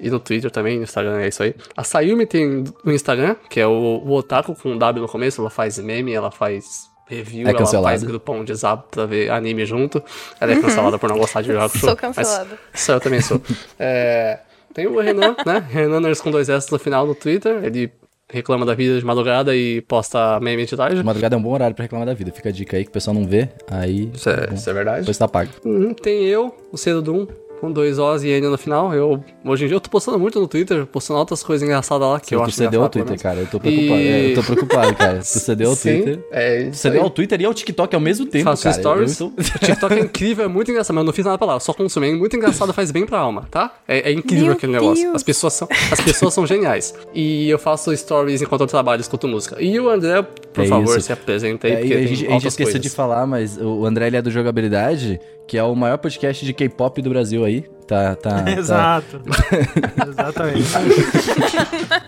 E 0.00 0.10
no 0.10 0.18
Twitter 0.18 0.50
também, 0.50 0.76
no 0.78 0.82
Instagram, 0.82 1.20
é 1.20 1.28
isso 1.28 1.42
aí. 1.42 1.54
A 1.76 1.84
Sayumi 1.84 2.26
tem 2.26 2.64
um 2.84 2.90
Instagram, 2.90 3.36
que 3.48 3.60
é 3.60 3.66
o, 3.66 3.70
o 4.04 4.10
Otaku 4.12 4.54
com 4.54 4.76
W 4.76 5.02
no 5.02 5.08
começo. 5.08 5.40
Ela 5.40 5.50
faz 5.50 5.78
meme, 5.78 6.12
ela 6.12 6.32
faz 6.32 6.90
review, 7.06 7.46
É 7.46 7.50
ela 7.50 7.66
faz 7.82 8.02
grupão 8.02 8.44
de 8.44 8.54
zap 8.54 8.88
pra 8.90 9.06
ver 9.06 9.30
anime 9.30 9.64
junto. 9.66 10.02
Ela 10.40 10.52
é 10.52 10.60
cancelada 10.60 10.98
por 10.98 11.08
não 11.08 11.18
gostar 11.18 11.42
de 11.42 11.52
jogos. 11.52 11.80
Sou 11.80 11.96
cancelada. 11.96 12.58
Isso 12.72 12.92
eu 12.92 13.00
também 13.00 13.20
sou. 13.20 13.40
É, 13.78 14.40
tem 14.72 14.86
o 14.86 14.98
Renan, 15.00 15.36
né? 15.44 15.64
Renaners 15.68 16.20
com 16.20 16.30
dois 16.30 16.48
S 16.48 16.70
no 16.70 16.78
final 16.78 17.06
no 17.06 17.14
Twitter. 17.14 17.64
Ele 17.64 17.92
reclama 18.30 18.64
da 18.64 18.74
vida 18.74 18.98
de 18.98 19.04
madrugada 19.04 19.54
e 19.54 19.80
posta 19.82 20.40
meme 20.40 20.64
de 20.64 20.76
tarde. 20.76 21.02
Madrugada 21.02 21.36
é 21.36 21.38
um 21.38 21.42
bom 21.42 21.52
horário 21.52 21.74
pra 21.74 21.84
reclamar 21.84 22.06
da 22.06 22.14
vida. 22.14 22.32
Fica 22.32 22.48
a 22.48 22.52
dica 22.52 22.76
aí 22.76 22.84
que 22.84 22.90
o 22.90 22.92
pessoal 22.92 23.14
não 23.14 23.26
vê, 23.26 23.48
aí. 23.70 24.10
Isso 24.12 24.28
é, 24.30 24.46
bom, 24.46 24.54
isso 24.54 24.68
é 24.68 24.72
verdade. 24.72 25.00
Depois 25.00 25.18
tá 25.18 25.28
pago. 25.28 25.50
Uhum, 25.64 25.94
tem 25.94 26.24
eu, 26.24 26.54
o 26.72 26.76
Cedo 26.76 27.02
Doom, 27.02 27.26
com 27.64 27.72
dois 27.72 27.98
O's 27.98 28.22
e 28.22 28.28
N 28.28 28.48
no 28.48 28.58
final. 28.58 28.92
Eu, 28.94 29.22
hoje 29.44 29.64
em 29.64 29.68
dia 29.68 29.76
eu 29.76 29.80
tô 29.80 29.88
postando 29.90 30.18
muito 30.18 30.40
no 30.40 30.46
Twitter, 30.46 30.84
postando 30.86 31.18
outras 31.18 31.42
coisas 31.42 31.66
engraçadas 31.66 32.06
lá 32.06 32.20
que 32.20 32.34
eu 32.34 32.40
tu 32.40 32.44
acho 32.44 32.52
cedeu 32.56 32.82
ao 32.82 32.86
engraçado, 32.88 32.92
pelo 32.92 33.04
Twitter, 33.06 33.10
menos. 33.10 33.22
cara. 33.22 33.40
Eu 33.40 33.46
tô 33.46 33.60
preocupado. 33.60 34.00
E- 34.00 34.08
É, 34.08 34.30
eu 34.30 34.34
tô 34.34 34.42
preocupado, 34.42 34.94
cara. 34.94 35.18
Tu 35.24 35.24
cedeu 35.24 35.70
ao 35.70 35.76
Sim, 35.76 36.02
Twitter. 36.02 36.24
É, 36.30 36.64
Tu 36.70 36.76
cedeu 36.76 37.00
aí. 37.00 37.04
ao 37.04 37.10
Twitter 37.10 37.40
e 37.40 37.44
ao 37.44 37.54
TikTok 37.54 37.94
ao 37.94 38.00
mesmo 38.00 38.26
tempo, 38.26 38.44
Faço 38.44 38.62
cara. 38.64 38.74
stories. 38.74 39.20
Eu 39.20 39.30
tô- 39.30 39.34
O 39.40 39.58
TikTok 39.58 39.94
é 39.94 40.00
incrível, 40.00 40.44
é 40.44 40.48
muito 40.48 40.70
engraçado, 40.70 40.94
mas 40.94 41.02
eu 41.02 41.06
não 41.06 41.12
fiz 41.12 41.24
nada 41.24 41.38
pra 41.38 41.46
lá. 41.46 41.54
Eu 41.54 41.60
só 41.60 41.72
consumi. 41.72 42.08
É 42.10 42.14
muito 42.14 42.36
engraçado, 42.36 42.72
faz 42.72 42.90
bem 42.90 43.06
pra 43.06 43.18
alma, 43.18 43.46
tá? 43.50 43.72
É, 43.88 44.10
é 44.10 44.12
incrível 44.12 44.46
Meu 44.46 44.52
aquele 44.54 44.72
negócio. 44.72 45.02
Deus. 45.04 45.16
As 45.16 45.22
pessoas, 45.22 45.52
são, 45.54 45.68
as 45.90 46.00
pessoas 46.00 46.34
são 46.34 46.46
geniais. 46.46 46.94
E 47.14 47.48
eu 47.48 47.58
faço 47.58 47.96
stories 47.96 48.42
enquanto 48.42 48.62
eu 48.62 48.66
trabalho, 48.66 49.00
escuto 49.00 49.26
música. 49.28 49.56
E 49.62 49.78
o 49.80 49.88
André, 49.88 50.22
por 50.52 50.64
É 50.64 50.66
favor, 50.66 50.96
isso. 50.98 51.06
se 51.06 51.12
apresenta 51.12 51.66
aí, 51.66 51.72
É, 51.72 51.76
porque 51.78 51.92
a 51.92 51.96
tem 51.96 52.06
gente, 52.08 52.26
a 52.26 52.30
gente 52.30 52.46
esqueceu 52.48 52.66
coisas. 52.72 52.80
de 52.82 52.90
falar, 52.90 53.26
mas 53.26 53.56
o 53.58 53.84
André 53.86 54.06
ele 54.08 54.16
é 54.16 54.22
do 54.22 54.30
Jogabilidade, 54.30 55.18
que 55.46 55.58
é 55.58 55.62
o 55.62 55.74
maior 55.74 55.98
podcast 55.98 56.44
de 56.44 56.52
K-pop 56.52 57.00
do 57.02 57.10
Brasil 57.10 57.44
aí. 57.44 57.62
Tá, 57.86 58.16
tá, 58.16 58.42
tá. 58.42 58.50
Exato. 58.50 59.20
Exatamente. 60.08 60.68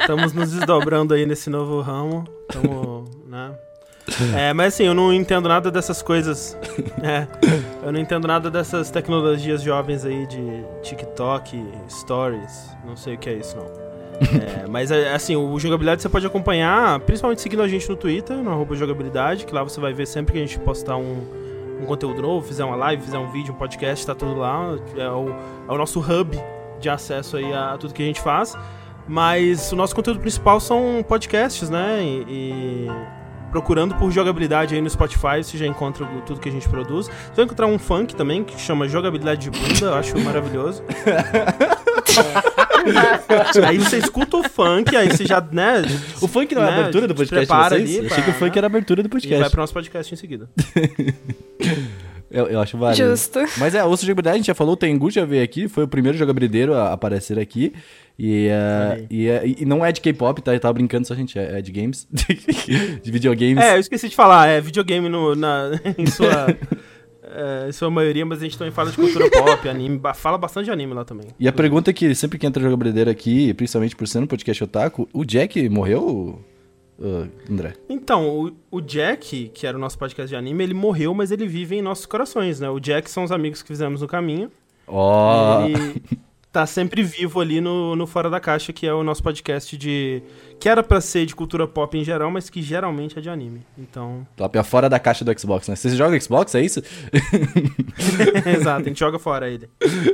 Estamos 0.01 0.33
nos 0.33 0.53
desdobrando 0.53 1.15
aí 1.15 1.27
nesse 1.27 1.51
novo 1.51 1.81
ramo. 1.81 2.25
Estamos, 2.49 3.11
né? 3.27 3.53
É, 4.37 4.53
mas 4.53 4.75
assim, 4.75 4.85
eu 4.85 4.95
não 4.95 5.13
entendo 5.13 5.49
nada 5.49 5.71
dessas 5.71 6.01
coisas. 6.01 6.57
É, 7.03 7.27
eu 7.85 7.93
não 7.93 7.99
entendo 7.99 8.27
nada 8.29 8.51
dessas 8.51 8.91
tecnologias 8.91 9.63
jovens 9.63 10.05
aí 10.05 10.27
de 10.27 10.65
TikTok, 10.83 11.63
Stories. 11.91 12.71
Não 12.85 12.97
sei 12.97 13.15
o 13.15 13.19
que 13.19 13.29
é 13.29 13.35
isso, 13.35 13.57
não. 13.57 13.87
É, 14.21 14.67
mas 14.67 14.91
é, 14.91 15.13
assim, 15.13 15.37
o 15.37 15.59
jogabilidade 15.59 16.01
você 16.01 16.09
pode 16.09 16.27
acompanhar, 16.27 17.01
principalmente 17.01 17.43
seguindo 17.43 17.63
a 17.63 17.69
gente 17.69 17.89
no 17.89 17.97
Twitter, 17.97 18.37
no 18.37 18.51
arroba 18.51 18.75
jogabilidade, 18.75 19.45
que 19.45 19.53
lá 19.53 19.63
você 19.63 19.79
vai 19.81 19.93
ver 19.93 20.07
sempre 20.07 20.33
que 20.33 20.39
a 20.39 20.41
gente 20.43 20.59
postar 20.61 20.97
um, 20.97 21.27
um 21.81 21.85
conteúdo 21.85 22.23
novo, 22.23 22.47
fizer 22.47 22.65
uma 22.65 22.77
live, 22.77 23.03
fizer 23.03 23.19
um 23.19 23.31
vídeo, 23.31 23.55
um 23.55 23.57
podcast, 23.57 24.07
tá 24.07 24.15
tudo 24.15 24.37
lá. 24.37 24.77
É 24.97 25.09
o, 25.09 25.29
é 25.69 25.73
o 25.73 25.79
nosso 25.79 26.01
hub 26.01 26.39
de 26.81 26.89
acesso 26.89 27.37
aí 27.37 27.53
a 27.53 27.77
tudo 27.79 27.95
que 27.95 28.03
a 28.03 28.07
gente 28.07 28.21
faz. 28.21 28.57
Mas 29.09 29.71
o 29.73 29.77
nosso 29.77 29.95
conteúdo 29.95 30.21
principal 30.21 30.59
são 30.59 31.05
podcasts, 31.07 31.71
né? 31.71 32.03
E, 32.03 32.25
e 32.29 32.91
procurando 33.51 33.95
por 33.95 34.11
jogabilidade 34.11 34.75
aí 34.75 34.81
no 34.81 34.91
Spotify, 34.91 35.43
você 35.43 35.57
já 35.57 35.67
encontra 35.67 36.05
tudo 36.27 36.41
que 36.41 36.49
a 36.49 36.53
gente 36.53 36.69
produz. 36.69 37.07
Você 37.07 37.37
vai 37.37 37.45
encontrar 37.45 37.67
um 37.67 37.79
funk 37.79 38.15
também, 38.17 38.43
que 38.43 38.61
chama 38.61 38.89
Jogabilidade 38.89 39.49
de 39.49 39.51
Bunda, 39.51 39.87
eu 39.87 39.95
acho 39.95 40.19
maravilhoso. 40.19 40.83
Aí 43.67 43.79
você 43.79 43.99
escuta 43.99 44.37
o 44.37 44.43
funk, 44.49 44.95
aí 44.97 45.09
você 45.09 45.27
já, 45.27 45.41
né? 45.41 45.83
O 46.21 46.29
funk 46.29 46.55
não 46.55 46.63
é 46.63 46.69
a 46.69 46.71
né, 46.71 46.81
abertura 46.81 47.09
do 47.09 47.15
podcast 47.15 47.47
de 47.47 47.69
vocês? 47.69 47.73
ali 47.73 47.97
Eu 47.97 48.07
achei 48.07 48.25
que 48.25 48.31
o 48.31 48.35
funk 48.35 48.57
era 48.57 48.67
a 48.67 48.69
abertura 48.71 49.03
do 49.03 49.07
E 49.07 49.11
vai 49.11 49.21
podcast. 49.21 49.51
pro 49.51 49.61
nosso 49.61 49.73
podcast 49.73 50.15
em 50.15 50.17
seguida. 50.17 50.49
Eu, 52.29 52.49
eu 52.49 52.61
acho 52.61 52.77
válido. 52.77 53.09
Justo. 53.09 53.39
Mas 53.57 53.75
é, 53.75 53.85
de 54.01 54.07
jogabilidade, 54.09 54.35
a 54.35 54.39
gente 54.39 54.47
já 54.49 54.55
falou, 54.55 54.75
o 54.75 54.77
Tengu 54.77 55.11
já 55.11 55.25
veio 55.25 55.45
aqui, 55.45 55.69
foi 55.69 55.85
o 55.85 55.89
primeiro 55.89 56.19
jogabilideiro 56.19 56.75
a 56.75 56.93
aparecer 56.93 57.39
aqui. 57.39 57.73
E, 58.19 58.49
uh, 58.49 59.07
e, 59.09 59.29
é- 59.29 59.43
e 59.47 59.65
não 59.65 59.85
é 59.85 59.93
de 59.93 60.01
K-pop, 60.01 60.43
tá? 60.43 60.53
Eu 60.53 60.61
tava 60.61 60.75
brincando 60.75 61.07
só, 61.07 61.15
gente, 61.15 61.39
é, 61.39 61.59
é 61.59 61.63
de 61.63 61.71
games. 61.71 62.07
de 63.03 63.11
videogames. 63.13 63.63
É, 63.63 63.77
eu 63.77 63.81
esqueci 63.81 64.09
de 64.09 64.17
falar, 64.17 64.49
é 64.49 64.61
videogame 64.61 65.09
no, 65.09 65.35
na, 65.37 65.71
em 65.97 66.07
sua. 66.07 66.49
É, 67.27 67.69
em 67.69 67.73
sua 67.73 67.91
maioria, 67.91 68.25
mas 68.25 68.41
a 68.41 68.45
gente 68.45 68.57
também 68.57 68.73
fala 68.73 68.91
de 68.91 68.97
cultura 68.97 69.31
pop, 69.31 69.69
anime, 69.69 70.01
fala 70.15 70.39
bastante 70.39 70.67
de 70.67 70.71
anime 70.71 70.95
lá 70.95 71.05
também. 71.05 71.27
E 71.39 71.49
a 71.49 71.53
pergunta 71.53 71.91
é 71.91 71.93
que 71.93 72.15
sempre 72.15 72.39
que 72.39 72.47
entra 72.47 72.63
jogabilideiro 72.63 73.11
aqui, 73.11 73.53
principalmente 73.55 73.97
por 73.97 74.07
ser 74.07 74.21
no 74.21 74.27
podcast 74.27 74.63
Otaku, 74.65 75.09
o 75.13 75.25
Jack 75.25 75.69
morreu, 75.69 76.41
uh, 76.99 77.29
André? 77.51 77.75
Então, 77.89 78.29
o, 78.29 78.53
o 78.71 78.81
Jack, 78.81 79.51
que 79.55 79.67
era 79.67 79.77
o 79.77 79.81
nosso 79.81 79.99
podcast 79.99 80.29
de 80.29 80.37
anime, 80.37 80.65
ele 80.65 80.75
morreu, 80.75 81.13
mas 81.15 81.31
ele 81.31 81.47
vive 81.47 81.77
em 81.77 81.83
nossos 81.83 82.07
corações, 82.07 82.61
né? 82.61 82.71
O 82.71 82.79
Jack 82.81 83.11
são 83.11 83.25
os 83.25 83.33
amigos 83.33 83.63
que 83.63 83.69
fizemos 83.69 84.01
no 84.01 84.07
caminho. 84.07 84.51
Ó, 84.87 85.67
Ele 85.67 86.03
tá 86.57 86.65
sempre 86.65 87.03
vivo 87.03 87.39
ali 87.39 87.61
no, 87.61 87.95
no 87.95 88.07
Fora 88.07 88.31
da 88.31 88.41
Caixa, 88.41 88.73
que 88.73 88.87
é 88.87 88.95
o 88.95 89.03
nosso 89.03 89.23
podcast 89.23 89.77
de. 89.77 90.23
que 90.59 90.71
era 90.71 90.83
pra 90.83 91.03
ser 91.03 91.27
de 91.27 91.35
cultura 91.35 91.69
pop 91.69 91.99
em 91.99 92.03
geral, 92.03 92.31
mas 92.31 92.49
que 92.49 92.63
geralmente 92.63 93.19
é 93.19 93.21
de 93.21 93.29
anime. 93.29 93.61
Então. 93.77 94.27
top, 94.35 94.57
é 94.57 94.63
fora 94.63 94.89
da 94.89 94.99
caixa 94.99 95.23
do 95.23 95.39
Xbox, 95.39 95.69
né? 95.69 95.77
Você 95.77 95.95
joga 95.95 96.19
Xbox, 96.19 96.55
é 96.55 96.63
isso? 96.63 96.83
Exato, 98.59 98.81
a 98.81 98.89
gente 98.89 98.99
joga 98.99 99.19
fora 99.19 99.51
ele. 99.51 99.69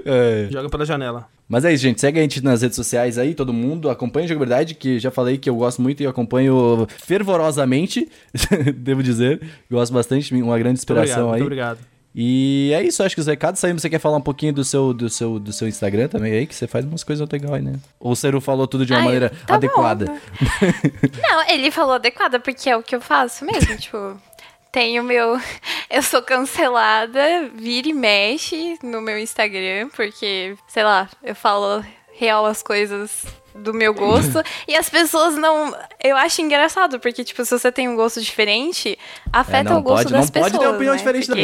É. 0.04 0.48
Joga 0.50 0.68
pela 0.68 0.84
janela. 0.84 1.28
Mas 1.48 1.64
é 1.64 1.72
isso, 1.72 1.84
gente. 1.84 2.00
Segue 2.00 2.18
a 2.18 2.22
gente 2.22 2.42
nas 2.42 2.60
redes 2.62 2.74
sociais 2.74 3.18
aí, 3.18 3.34
todo 3.34 3.52
mundo. 3.52 3.88
Acompanha 3.88 4.24
a 4.24 4.28
jogabilidade, 4.28 4.74
que 4.74 4.98
já 4.98 5.12
falei 5.12 5.38
que 5.38 5.48
eu 5.48 5.54
gosto 5.54 5.80
muito 5.80 6.02
e 6.02 6.06
acompanho 6.08 6.88
fervorosamente, 6.88 8.08
devo 8.74 9.00
dizer. 9.00 9.40
Gosto 9.70 9.92
bastante, 9.92 10.34
uma 10.34 10.58
grande 10.58 10.70
Muito 10.70 10.78
inspiração 10.78 11.28
obrigado, 11.28 11.34
aí. 11.34 11.40
muito 11.40 11.44
obrigado. 11.44 11.91
E 12.14 12.72
é 12.74 12.82
isso, 12.82 13.02
acho 13.02 13.14
que 13.14 13.20
os 13.20 13.26
recados 13.26 13.58
saíram. 13.58 13.78
Você 13.78 13.88
quer 13.88 13.98
falar 13.98 14.18
um 14.18 14.22
pouquinho 14.22 14.52
do 14.52 14.64
seu, 14.64 14.92
do 14.92 15.08
seu, 15.08 15.38
do 15.38 15.52
seu 15.52 15.66
Instagram 15.66 16.08
também 16.08 16.32
aí, 16.32 16.46
que 16.46 16.54
você 16.54 16.66
faz 16.66 16.84
umas 16.84 17.02
coisas 17.02 17.26
legais 17.28 17.54
aí, 17.54 17.62
né? 17.62 17.78
Ou 17.98 18.12
o 18.12 18.16
Seru 18.16 18.40
falou 18.40 18.66
tudo 18.66 18.84
de 18.84 18.92
uma 18.92 18.98
Ai, 18.98 19.04
maneira 19.04 19.32
tá 19.46 19.54
adequada. 19.54 20.06
bom. 20.06 20.18
Não, 21.22 21.48
ele 21.48 21.70
falou 21.70 21.94
adequada, 21.94 22.38
porque 22.38 22.68
é 22.68 22.76
o 22.76 22.82
que 22.82 22.94
eu 22.94 23.00
faço 23.00 23.44
mesmo, 23.44 23.76
tipo... 23.76 24.20
Tenho 24.70 25.02
meu... 25.04 25.38
Eu 25.90 26.02
sou 26.02 26.22
cancelada, 26.22 27.20
vira 27.54 27.88
e 27.88 27.92
mexe 27.92 28.78
no 28.82 29.02
meu 29.02 29.18
Instagram, 29.18 29.90
porque, 29.94 30.56
sei 30.66 30.82
lá, 30.82 31.06
eu 31.22 31.34
falo 31.34 31.84
real 32.14 32.46
as 32.46 32.62
coisas 32.62 33.26
do 33.54 33.72
meu 33.74 33.92
gosto. 33.94 34.42
e 34.66 34.74
as 34.76 34.88
pessoas 34.88 35.36
não... 35.36 35.74
Eu 36.02 36.16
acho 36.16 36.40
engraçado, 36.42 36.98
porque, 36.98 37.22
tipo, 37.22 37.44
se 37.44 37.50
você 37.58 37.70
tem 37.70 37.88
um 37.88 37.94
gosto 37.96 38.20
diferente, 38.20 38.98
afeta 39.32 39.70
É, 39.70 39.72
não 39.72 39.78
o 39.80 39.82
gosto 39.82 40.04
pode- 40.08 40.12
das 40.12 40.26
não 40.30 40.32
pode 40.42 40.52
pessoas, 40.52 40.62
ter 40.68 40.74
opinião 40.74 40.92
né? 40.94 40.98
diferente 40.98 41.28
da 41.28 41.34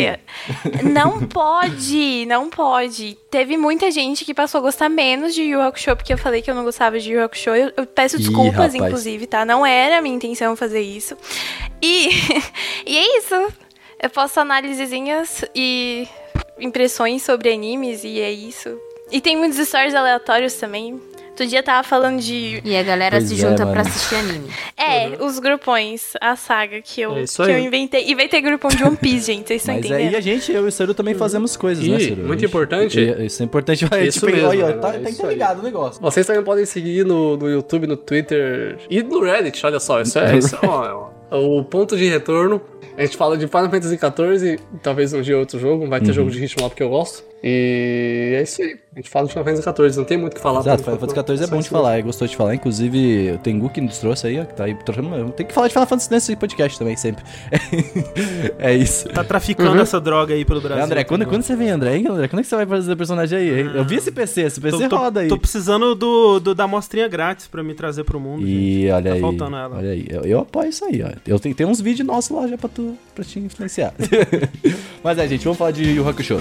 Porque- 0.62 0.83
Não 0.88 1.21
pode, 1.27 2.27
não 2.27 2.49
pode. 2.50 3.17
Teve 3.31 3.57
muita 3.57 3.91
gente 3.91 4.25
que 4.25 4.33
passou 4.35 4.59
a 4.59 4.62
gostar 4.62 4.88
menos 4.88 5.35
de 5.35 5.43
Yu 5.43 5.61
Hakusho, 5.61 5.95
porque 5.97 6.12
eu 6.12 6.19
falei 6.19 6.41
que 6.43 6.50
eu 6.50 6.55
não 6.55 6.65
gostava 6.65 6.99
de 6.99 7.12
Yu 7.12 7.23
Hakusho. 7.23 7.50
Eu, 7.50 7.73
eu 7.77 7.87
peço 7.87 8.17
Ih, 8.17 8.21
desculpas, 8.21 8.55
rapaz. 8.55 8.75
inclusive, 8.75 9.27
tá? 9.27 9.45
Não 9.45 9.65
era 9.65 9.99
a 9.99 10.03
minha 10.03 10.15
intenção 10.17 10.57
fazer 10.57 10.81
isso. 10.81 11.17
E, 11.83 12.09
e 12.87 12.97
é 12.97 13.19
isso. 13.19 13.35
Eu 14.00 14.11
posto 14.11 14.38
análisezinhas 14.41 15.45
e 15.55 16.07
impressões 16.59 17.23
sobre 17.23 17.53
animes, 17.53 18.03
e 18.05 18.21
é 18.21 18.31
isso. 18.31 18.77
E 19.11 19.21
tem 19.21 19.37
muitos 19.37 19.59
stories 19.67 19.95
aleatórios 19.95 20.55
também. 20.55 21.00
Outro 21.38 21.50
dia 21.50 21.61
eu 21.61 21.62
tava 21.62 21.87
falando 21.87 22.18
de. 22.21 22.61
E 22.64 22.76
a 22.76 22.83
galera 22.83 23.18
Pois 23.18 23.28
se 23.28 23.35
é, 23.35 23.37
junta 23.37 23.64
mano. 23.64 23.71
pra 23.73 23.83
assistir 23.83 24.16
anime. 24.16 24.50
É, 24.76 25.23
os 25.23 25.38
grupões, 25.38 26.14
a 26.21 26.35
saga 26.35 26.80
que 26.83 27.00
eu, 27.00 27.16
É 27.16 27.25
que 27.25 27.40
eu 27.42 27.59
inventei. 27.61 28.04
E 28.11 28.14
vai 28.16 28.26
ter 28.26 28.40
grupão 28.40 28.68
de 28.71 28.83
One 28.83 28.97
Piece, 28.97 29.26
gente, 29.26 29.47
vocês 29.47 29.62
estão 29.62 29.76
Mas 29.76 29.85
entendendo? 29.85 30.09
aí 30.09 30.16
a 30.16 30.21
gente, 30.21 30.50
eu 30.50 30.64
e 30.64 30.68
o 30.68 30.73
Seru 30.73 30.95
também 30.95 31.14
fazemos 31.14 31.57
coisas, 31.57 31.87
né, 31.87 31.97
E, 31.97 32.00
Seru? 32.00 32.16
muito 32.16 32.30
A 32.30 32.35
gente- 32.35 32.45
importante- 32.47 32.99
E- 33.00 33.26
Isso 33.26 33.40
é 33.40 33.45
importante. 33.45 33.87
É, 33.88 34.04
Isso 34.07 34.18
tipo, 34.21 34.33
mesmo, 34.33 34.49
olha, 34.49 34.64
é, 34.64 34.73
tá, 34.73 34.88
é 34.88 34.99
tá 34.99 35.11
isso 35.11 35.21
interligado 35.21 35.61
o 35.61 35.62
negócio. 35.62 36.02
Vocês 36.02 36.26
também 36.26 36.42
podem 36.42 36.66
seguir 36.66 37.04
no, 37.04 37.37
no 37.37 37.49
YouTube, 37.49 37.87
no 37.87 37.97
Twitter 37.97 38.76
e 38.90 39.00
no 39.04 39.21
Reddit, 39.23 39.64
olha 39.64 39.78
só. 39.78 40.00
Isso 40.00 40.18
é, 40.18 40.37
isso 40.37 40.57
é 40.57 40.59
ó, 40.66 40.92
ó, 41.04 41.18
o 41.31 41.63
ponto 41.65 41.97
de 41.97 42.09
retorno. 42.09 42.61
A 42.97 43.03
gente 43.03 43.17
fala 43.17 43.37
de 43.39 43.47
Final 43.47 43.71
Fantasy 43.71 43.97
XIV, 43.97 44.59
talvez 44.83 45.13
um 45.13 45.21
dia 45.23 45.39
outro 45.39 45.57
jogo, 45.59 45.87
vai 45.87 46.01
ter 46.01 46.13
jogo 46.13 46.31
de 46.31 46.39
ritmo 46.41 46.63
lá 46.65 46.69
porque 46.69 46.83
eu 46.83 46.89
gosto. 46.89 47.23
E 47.45 48.35
é 48.37 48.43
isso 48.43 48.61
aí. 48.61 48.77
A 48.93 48.99
gente 48.99 49.09
fala 49.09 49.27
de 49.27 49.33
Final 49.33 49.45
Fantasy 49.45 49.63
XIV, 49.63 49.97
não 49.99 50.05
tem 50.05 50.19
muito 50.19 50.33
o 50.33 50.37
que 50.37 50.43
falar. 50.43 50.59
Exato, 50.61 50.83
Final 50.83 50.99
Fantasy 50.99 51.37
XIV 51.37 51.45
é 51.45 51.47
bom 51.47 51.61
de 51.61 51.69
falar, 51.69 52.03
gostou 52.03 52.27
de 52.27 52.37
falar. 52.37 52.55
Inclusive, 52.57 53.31
o 53.37 53.39
Tengu 53.39 53.71
que 53.71 53.81
nos 53.81 53.99
trouxe 53.99 54.27
aí, 54.27 54.41
ó, 54.41 54.45
que 54.45 54.55
tá 54.55 54.65
aí 54.65 54.75
trocando. 54.75 55.31
Tem 55.31 55.47
que 55.47 55.55
falar 55.55 55.69
de 55.69 55.75
Final 55.75 55.87
Fantasy 55.87 56.11
nesse 56.11 56.35
podcast 56.35 56.77
também, 56.77 56.97
sempre. 56.97 57.23
é 58.59 58.75
isso. 58.75 59.09
Tá 59.11 59.23
traficando 59.23 59.81
essa 59.81 60.01
droga 60.01 60.35
aí 60.35 60.45
pelo 60.45 60.59
É, 60.59 60.63
Brasil. 60.63 60.85
André, 60.85 61.05
quando, 61.05 61.27
quando 61.27 61.43
você 61.43 61.55
vem, 61.55 61.71
André, 61.71 61.97
hein, 61.97 62.07
André? 62.09 62.27
Quando 62.29 62.41
é 62.41 62.43
que 62.43 62.49
você 62.49 62.57
vai 62.57 62.67
fazer 62.67 62.93
o 62.93 62.97
personagem 62.97 63.39
aí? 63.39 63.61
hein? 63.61 63.71
Eu 63.75 63.85
vi 63.85 63.97
esse 63.97 64.11
PC, 64.11 64.43
esse 64.43 64.61
PC 64.61 64.77
Tô, 64.85 64.89
tô- 64.89 64.97
roda 64.97 65.21
aí. 65.21 65.29
tô 65.29 65.39
precisando 65.39 65.95
do, 65.95 66.41
do- 66.41 66.55
da 66.55 66.67
mostrinha 66.67 67.07
grátis 67.07 67.47
pra 67.47 67.63
me 67.63 67.75
trazer 67.75 68.03
pro 68.05 68.19
mundo. 68.19 68.41
gente. 68.45 68.51
E 68.51 68.91
olha 68.91 69.11
Tá 69.11 69.15
aí, 69.15 69.21
faltando 69.21 69.57
ela. 69.57 69.77
olha 69.77 69.91
aí, 69.91 70.07
eu, 70.11 70.23
eu 70.23 70.41
apoio 70.41 70.69
isso 70.71 70.85
aí, 70.85 71.03
ó. 71.03 71.09
Eu 71.27 71.39
tenho, 71.39 71.55
tem 71.55 71.67
uns 71.67 71.81
vídeos 71.81 72.07
nossos 72.07 72.31
lá 72.31 72.47
já 72.47 72.57
pra, 72.57 72.69
tu, 72.69 72.97
pra 73.15 73.25
te 73.25 73.39
influenciar. 73.39 73.93
Mas 75.03 75.19
é, 75.19 75.29
gente, 75.29 75.45
vamos 75.45 75.59
falar 75.59 75.71
de 75.71 75.85
Yu 75.85 76.09
Hakusho. 76.09 76.41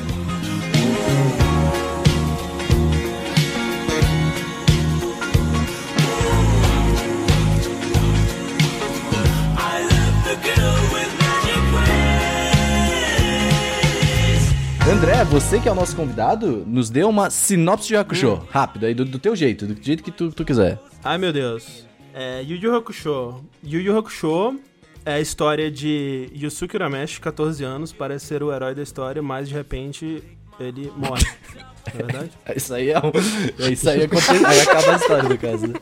André, 14.89 15.24
você 15.25 15.60
que 15.60 15.67
é 15.67 15.72
o 15.72 15.75
nosso 15.75 15.96
convidado, 15.96 16.63
nos 16.65 16.89
dê 16.89 17.03
uma 17.03 17.29
sinopse 17.29 17.89
de 17.89 17.96
Hakusho, 17.98 18.41
rápido, 18.50 18.86
aí 18.86 18.93
do, 18.93 19.03
do 19.03 19.19
teu 19.19 19.36
jeito, 19.36 19.67
do 19.67 19.84
jeito 19.84 20.01
que 20.01 20.12
tu, 20.12 20.31
tu 20.31 20.46
quiser. 20.46 20.79
Ai, 21.03 21.17
meu 21.17 21.31
Deus. 21.34 21.86
É, 22.13 22.41
Yu 22.41 22.55
Yu 22.55 22.75
Hakusho. 22.75 23.43
Yu 23.63 23.79
Yu 23.79 23.98
Hakusho 23.98 24.60
é 25.07 25.13
a 25.13 25.21
história 25.21 25.71
de 25.71 26.29
Yusuke 26.35 26.75
Urameshi, 26.75 27.21
14 27.21 27.63
anos, 27.63 27.93
parece 27.93 28.25
ser 28.25 28.43
o 28.43 28.53
herói 28.53 28.75
da 28.75 28.83
história, 28.83 29.21
mas 29.21 29.47
de 29.47 29.53
repente 29.53 30.21
ele 30.59 30.91
morre. 30.97 31.23
Não 31.55 31.63
é 31.87 31.91
verdade? 31.91 32.31
Isso 32.53 32.73
aí 32.73 32.89
é 32.89 32.99
um. 32.99 33.11
é 33.65 33.71
Isso 33.71 33.89
aí 33.89 34.03
acontece. 34.03 34.45
Aí 34.45 34.59
acaba 34.59 34.91
a 34.91 34.95
história, 34.97 35.29
no 35.29 35.37
caso. 35.37 35.67
né? 35.67 35.73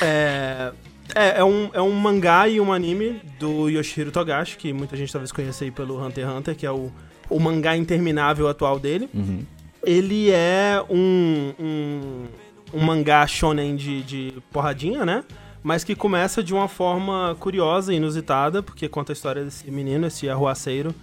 É, 0.00 0.72
é, 1.14 1.40
é 1.40 1.44
um, 1.44 1.70
é 1.74 1.82
um 1.82 1.92
mangá 1.92 2.48
e 2.48 2.58
um 2.58 2.72
anime 2.72 3.20
do 3.38 3.68
Yoshihiro 3.68 4.10
Togashi, 4.10 4.56
que 4.56 4.72
muita 4.72 4.96
gente 4.96 5.12
talvez 5.12 5.30
conheça 5.30 5.62
aí 5.62 5.70
pelo 5.70 6.02
Hunter 6.02 6.26
x 6.26 6.34
Hunter, 6.34 6.56
que 6.56 6.64
é 6.64 6.70
o, 6.70 6.90
o 7.28 7.38
mangá 7.38 7.76
interminável 7.76 8.48
atual 8.48 8.78
dele. 8.78 9.06
Uhum. 9.12 9.44
Ele 9.84 10.30
é 10.30 10.82
um, 10.88 11.52
um, 11.60 12.24
um 12.72 12.80
mangá 12.80 13.26
shonen 13.26 13.76
de, 13.76 14.02
de 14.02 14.34
porradinha, 14.50 15.04
né? 15.04 15.24
Mas 15.66 15.82
que 15.82 15.96
começa 15.96 16.44
de 16.44 16.54
uma 16.54 16.68
forma 16.68 17.36
curiosa 17.40 17.92
e 17.92 17.96
inusitada, 17.96 18.62
porque 18.62 18.88
conta 18.88 19.10
a 19.10 19.14
história 19.14 19.44
desse 19.44 19.68
menino, 19.68 20.06
esse 20.06 20.30
arruaceiro 20.30 20.94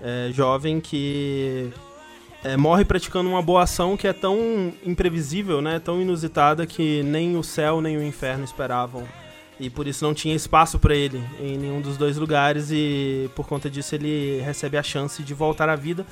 é, 0.00 0.30
jovem 0.32 0.80
que 0.80 1.72
é, 2.44 2.56
morre 2.56 2.84
praticando 2.84 3.28
uma 3.28 3.42
boa 3.42 3.64
ação 3.64 3.96
que 3.96 4.06
é 4.06 4.12
tão 4.12 4.72
imprevisível, 4.86 5.60
né? 5.60 5.80
Tão 5.80 6.00
inusitada 6.00 6.64
que 6.64 7.02
nem 7.02 7.36
o 7.36 7.42
céu 7.42 7.80
nem 7.80 7.96
o 7.96 8.02
inferno 8.04 8.44
esperavam. 8.44 9.02
E 9.58 9.68
por 9.68 9.88
isso 9.88 10.04
não 10.04 10.14
tinha 10.14 10.36
espaço 10.36 10.78
para 10.78 10.94
ele 10.94 11.20
em 11.40 11.58
nenhum 11.58 11.80
dos 11.80 11.96
dois 11.96 12.16
lugares 12.16 12.70
e 12.70 13.28
por 13.34 13.48
conta 13.48 13.68
disso 13.68 13.92
ele 13.96 14.40
recebe 14.40 14.76
a 14.76 14.84
chance 14.84 15.20
de 15.20 15.34
voltar 15.34 15.68
à 15.68 15.74
vida. 15.74 16.06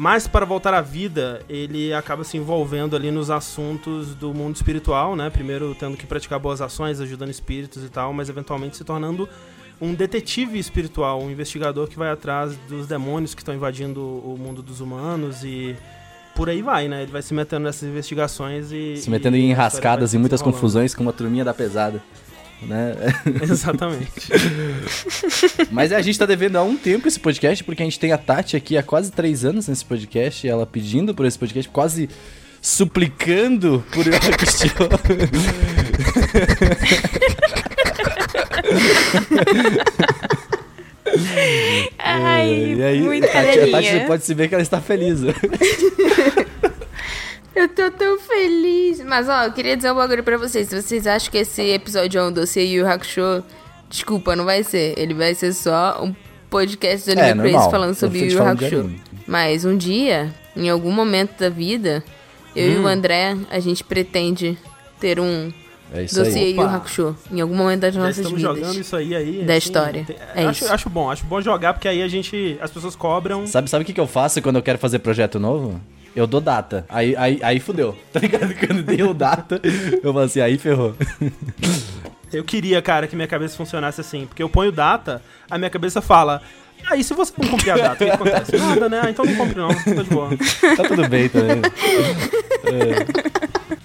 Mas 0.00 0.26
para 0.26 0.46
voltar 0.46 0.72
à 0.72 0.80
vida, 0.80 1.42
ele 1.46 1.92
acaba 1.92 2.24
se 2.24 2.38
envolvendo 2.38 2.96
ali 2.96 3.10
nos 3.10 3.30
assuntos 3.30 4.14
do 4.14 4.32
mundo 4.32 4.56
espiritual, 4.56 5.14
né? 5.14 5.28
Primeiro 5.28 5.76
tendo 5.78 5.94
que 5.94 6.06
praticar 6.06 6.38
boas 6.38 6.62
ações, 6.62 7.02
ajudando 7.02 7.28
espíritos 7.28 7.84
e 7.84 7.88
tal, 7.90 8.10
mas 8.10 8.30
eventualmente 8.30 8.78
se 8.78 8.82
tornando 8.82 9.28
um 9.78 9.92
detetive 9.92 10.58
espiritual, 10.58 11.22
um 11.22 11.30
investigador 11.30 11.86
que 11.86 11.98
vai 11.98 12.10
atrás 12.10 12.56
dos 12.66 12.86
demônios 12.86 13.34
que 13.34 13.42
estão 13.42 13.54
invadindo 13.54 14.00
o 14.00 14.38
mundo 14.40 14.62
dos 14.62 14.80
humanos 14.80 15.44
e 15.44 15.76
por 16.34 16.48
aí 16.48 16.62
vai, 16.62 16.88
né? 16.88 17.02
Ele 17.02 17.12
vai 17.12 17.20
se 17.20 17.34
metendo 17.34 17.64
nessas 17.64 17.86
investigações 17.86 18.72
e 18.72 18.96
Se 18.96 19.10
metendo 19.10 19.36
e 19.36 19.40
em 19.42 19.50
enrascadas 19.50 20.14
e 20.14 20.18
muitas 20.18 20.40
confusões 20.40 20.94
com 20.94 21.02
uma 21.02 21.12
turminha 21.12 21.44
da 21.44 21.52
pesada. 21.52 22.02
Né? 22.62 22.94
Exatamente. 23.42 24.28
Mas 25.70 25.92
a 25.92 26.00
gente 26.02 26.18
tá 26.18 26.26
devendo 26.26 26.56
há 26.56 26.62
um 26.62 26.76
tempo 26.76 27.08
esse 27.08 27.18
podcast, 27.18 27.64
porque 27.64 27.82
a 27.82 27.84
gente 27.84 27.98
tem 27.98 28.12
a 28.12 28.18
Tati 28.18 28.56
aqui 28.56 28.76
há 28.76 28.82
quase 28.82 29.10
três 29.10 29.44
anos 29.44 29.68
nesse 29.68 29.84
podcast, 29.84 30.46
e 30.46 30.50
ela 30.50 30.66
pedindo 30.66 31.14
por 31.14 31.24
esse 31.26 31.38
podcast, 31.38 31.70
quase 31.70 32.08
suplicando 32.60 33.84
por 33.92 34.04
Hakusho. 34.06 34.68
Ai, 41.98 42.74
e 42.76 42.82
aí, 42.82 43.00
muito 43.00 43.24
a 43.24 43.28
Tati, 43.28 43.58
a 43.58 43.70
Tati 43.70 44.06
pode 44.06 44.24
se 44.24 44.34
ver 44.34 44.48
que 44.48 44.54
ela 44.54 44.62
está 44.62 44.80
feliz. 44.80 45.20
Eu 47.54 47.68
tô 47.68 47.90
tão 47.90 48.18
feliz. 48.18 49.00
Mas, 49.04 49.28
ó, 49.28 49.44
eu 49.44 49.52
queria 49.52 49.76
dizer 49.76 49.90
um 49.90 49.96
bagulho 49.96 50.22
pra 50.22 50.36
vocês. 50.38 50.68
Se 50.68 50.80
vocês 50.82 51.06
acham 51.06 51.30
que 51.30 51.38
esse 51.38 51.62
episódio 51.62 52.18
é 52.20 52.24
um 52.24 52.32
dossiê 52.32 52.64
Yu 52.64 52.80
Yu 52.82 52.88
Hakusho, 52.88 53.42
desculpa, 53.88 54.36
não 54.36 54.44
vai 54.44 54.62
ser. 54.62 54.94
Ele 54.98 55.14
vai 55.14 55.34
ser 55.34 55.52
só 55.52 56.00
um 56.02 56.14
podcast 56.48 57.06
do 57.06 57.12
Anime 57.18 57.28
É, 57.28 57.34
Praise 57.34 57.52
normal. 57.52 57.70
falando 57.70 57.94
sobre 57.94 58.18
Yu 58.20 58.32
Yu 58.32 58.42
Hakusho. 58.42 58.80
anime. 58.80 59.02
Mas 59.26 59.64
um 59.64 59.76
dia, 59.76 60.32
em 60.56 60.68
algum 60.70 60.90
momento 60.92 61.38
da 61.38 61.48
vida, 61.48 62.02
eu 62.54 62.68
Hum. 62.68 62.72
e 62.72 62.78
o 62.78 62.86
André, 62.86 63.36
a 63.50 63.58
gente 63.60 63.82
pretende 63.84 64.56
ter 65.00 65.18
um 65.20 65.52
É 65.92 66.04
isso 66.04 66.14
dossiê 66.14 66.38
aí. 66.44 66.50
Yu 66.52 66.56
Yu 66.56 66.62
Opa. 66.62 66.76
Hakusho. 66.76 67.16
Em 67.32 67.40
algum 67.40 67.54
momento 67.56 67.80
das 67.80 67.94
Já 67.94 68.00
nossas 68.00 68.18
estamos 68.18 68.40
vidas. 68.40 68.56
jogando 68.58 68.80
isso 68.80 68.94
aí 68.96 69.14
aí. 69.14 69.44
Da 69.44 69.56
história. 69.56 70.06
É 70.36 70.44
acho, 70.46 70.64
isso. 70.64 70.72
acho 70.72 70.88
bom, 70.88 71.10
acho 71.10 71.24
bom 71.26 71.40
jogar, 71.40 71.74
porque 71.74 71.88
aí 71.88 72.00
a 72.00 72.06
gente. 72.08 72.56
As 72.60 72.70
pessoas 72.70 72.94
cobram. 72.94 73.44
Sabe, 73.46 73.68
sabe 73.68 73.82
o 73.82 73.86
que, 73.86 73.92
que 73.92 74.00
eu 74.00 74.06
faço 74.06 74.40
quando 74.40 74.56
eu 74.56 74.62
quero 74.62 74.78
fazer 74.78 75.00
projeto 75.00 75.40
novo? 75.40 75.80
Eu 76.14 76.26
dou 76.26 76.40
data. 76.40 76.84
Aí, 76.88 77.14
aí, 77.16 77.38
aí 77.42 77.60
fudeu. 77.60 77.96
Tá 78.12 78.20
ligado? 78.20 78.54
Quando 78.54 78.82
deu 78.82 79.14
data, 79.14 79.60
eu 80.02 80.12
falo 80.12 80.24
assim, 80.24 80.40
aí 80.40 80.58
ferrou. 80.58 80.94
Eu 82.32 82.44
queria, 82.44 82.80
cara, 82.80 83.06
que 83.06 83.16
minha 83.16 83.28
cabeça 83.28 83.56
funcionasse 83.56 84.00
assim. 84.00 84.26
Porque 84.26 84.42
eu 84.42 84.48
ponho 84.48 84.70
data, 84.72 85.22
a 85.50 85.58
minha 85.58 85.70
cabeça 85.70 86.00
fala. 86.00 86.42
Aí, 86.88 87.04
se 87.04 87.14
você 87.14 87.32
não 87.38 87.48
cumprir 87.48 87.70
a 87.70 87.76
data, 87.76 88.04
o 88.04 88.06
que 88.06 88.12
acontece? 88.12 88.56
Nada, 88.56 88.88
né? 88.88 89.00
Ah, 89.04 89.10
então 89.10 89.24
não 89.24 89.34
cumpre 89.34 89.56
não, 89.56 89.68
tá 89.68 90.02
de 90.02 90.10
boa. 90.10 90.30
Tá 90.76 90.84
tudo 90.84 91.08
bem 91.08 91.28
também. 91.28 91.62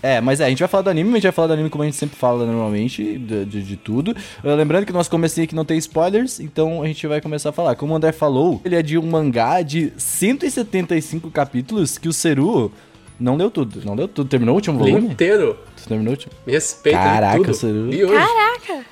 É. 0.01 0.15
É, 0.15 0.21
mas 0.21 0.39
é, 0.39 0.45
a 0.45 0.49
gente 0.49 0.59
vai 0.59 0.67
falar 0.67 0.83
do 0.83 0.89
anime, 0.91 1.09
mas 1.09 1.15
a 1.15 1.17
gente 1.17 1.23
vai 1.23 1.31
falar 1.31 1.47
do 1.47 1.53
anime 1.53 1.69
como 1.69 1.81
a 1.81 1.85
gente 1.87 1.97
sempre 1.97 2.15
fala 2.15 2.45
normalmente, 2.45 3.17
de, 3.17 3.45
de, 3.45 3.63
de 3.63 3.75
tudo. 3.75 4.11
Uh, 4.43 4.53
lembrando 4.55 4.85
que 4.85 4.93
nosso 4.93 5.09
comecinho 5.09 5.45
aqui 5.45 5.55
não 5.55 5.65
tem 5.65 5.79
spoilers, 5.79 6.39
então 6.39 6.83
a 6.83 6.87
gente 6.87 7.07
vai 7.07 7.19
começar 7.19 7.49
a 7.49 7.51
falar. 7.51 7.75
Como 7.75 7.91
o 7.91 7.95
André 7.95 8.11
falou, 8.11 8.61
ele 8.63 8.75
é 8.75 8.83
de 8.83 8.99
um 8.99 9.01
mangá 9.03 9.63
de 9.63 9.91
175 9.97 11.31
capítulos 11.31 11.97
que 11.97 12.07
o 12.07 12.13
Seru 12.13 12.71
não 13.19 13.35
leu 13.35 13.49
tudo. 13.49 13.81
Não 13.83 13.95
leu 13.95 14.07
tudo. 14.07 14.29
Terminou 14.29 14.53
o 14.53 14.57
último 14.57 14.83
Li 14.83 14.91
volume? 14.91 15.11
inteiro. 15.13 15.57
Você 15.75 15.89
terminou 15.89 16.11
o 16.11 16.15
último? 16.15 16.33
Me 16.45 16.53
respeita 16.53 16.99
Caraca, 16.99 17.37
tudo. 17.37 17.53
Seru. 17.55 17.91
E 17.91 18.05
hoje? 18.05 18.13
Caraca! 18.13 18.85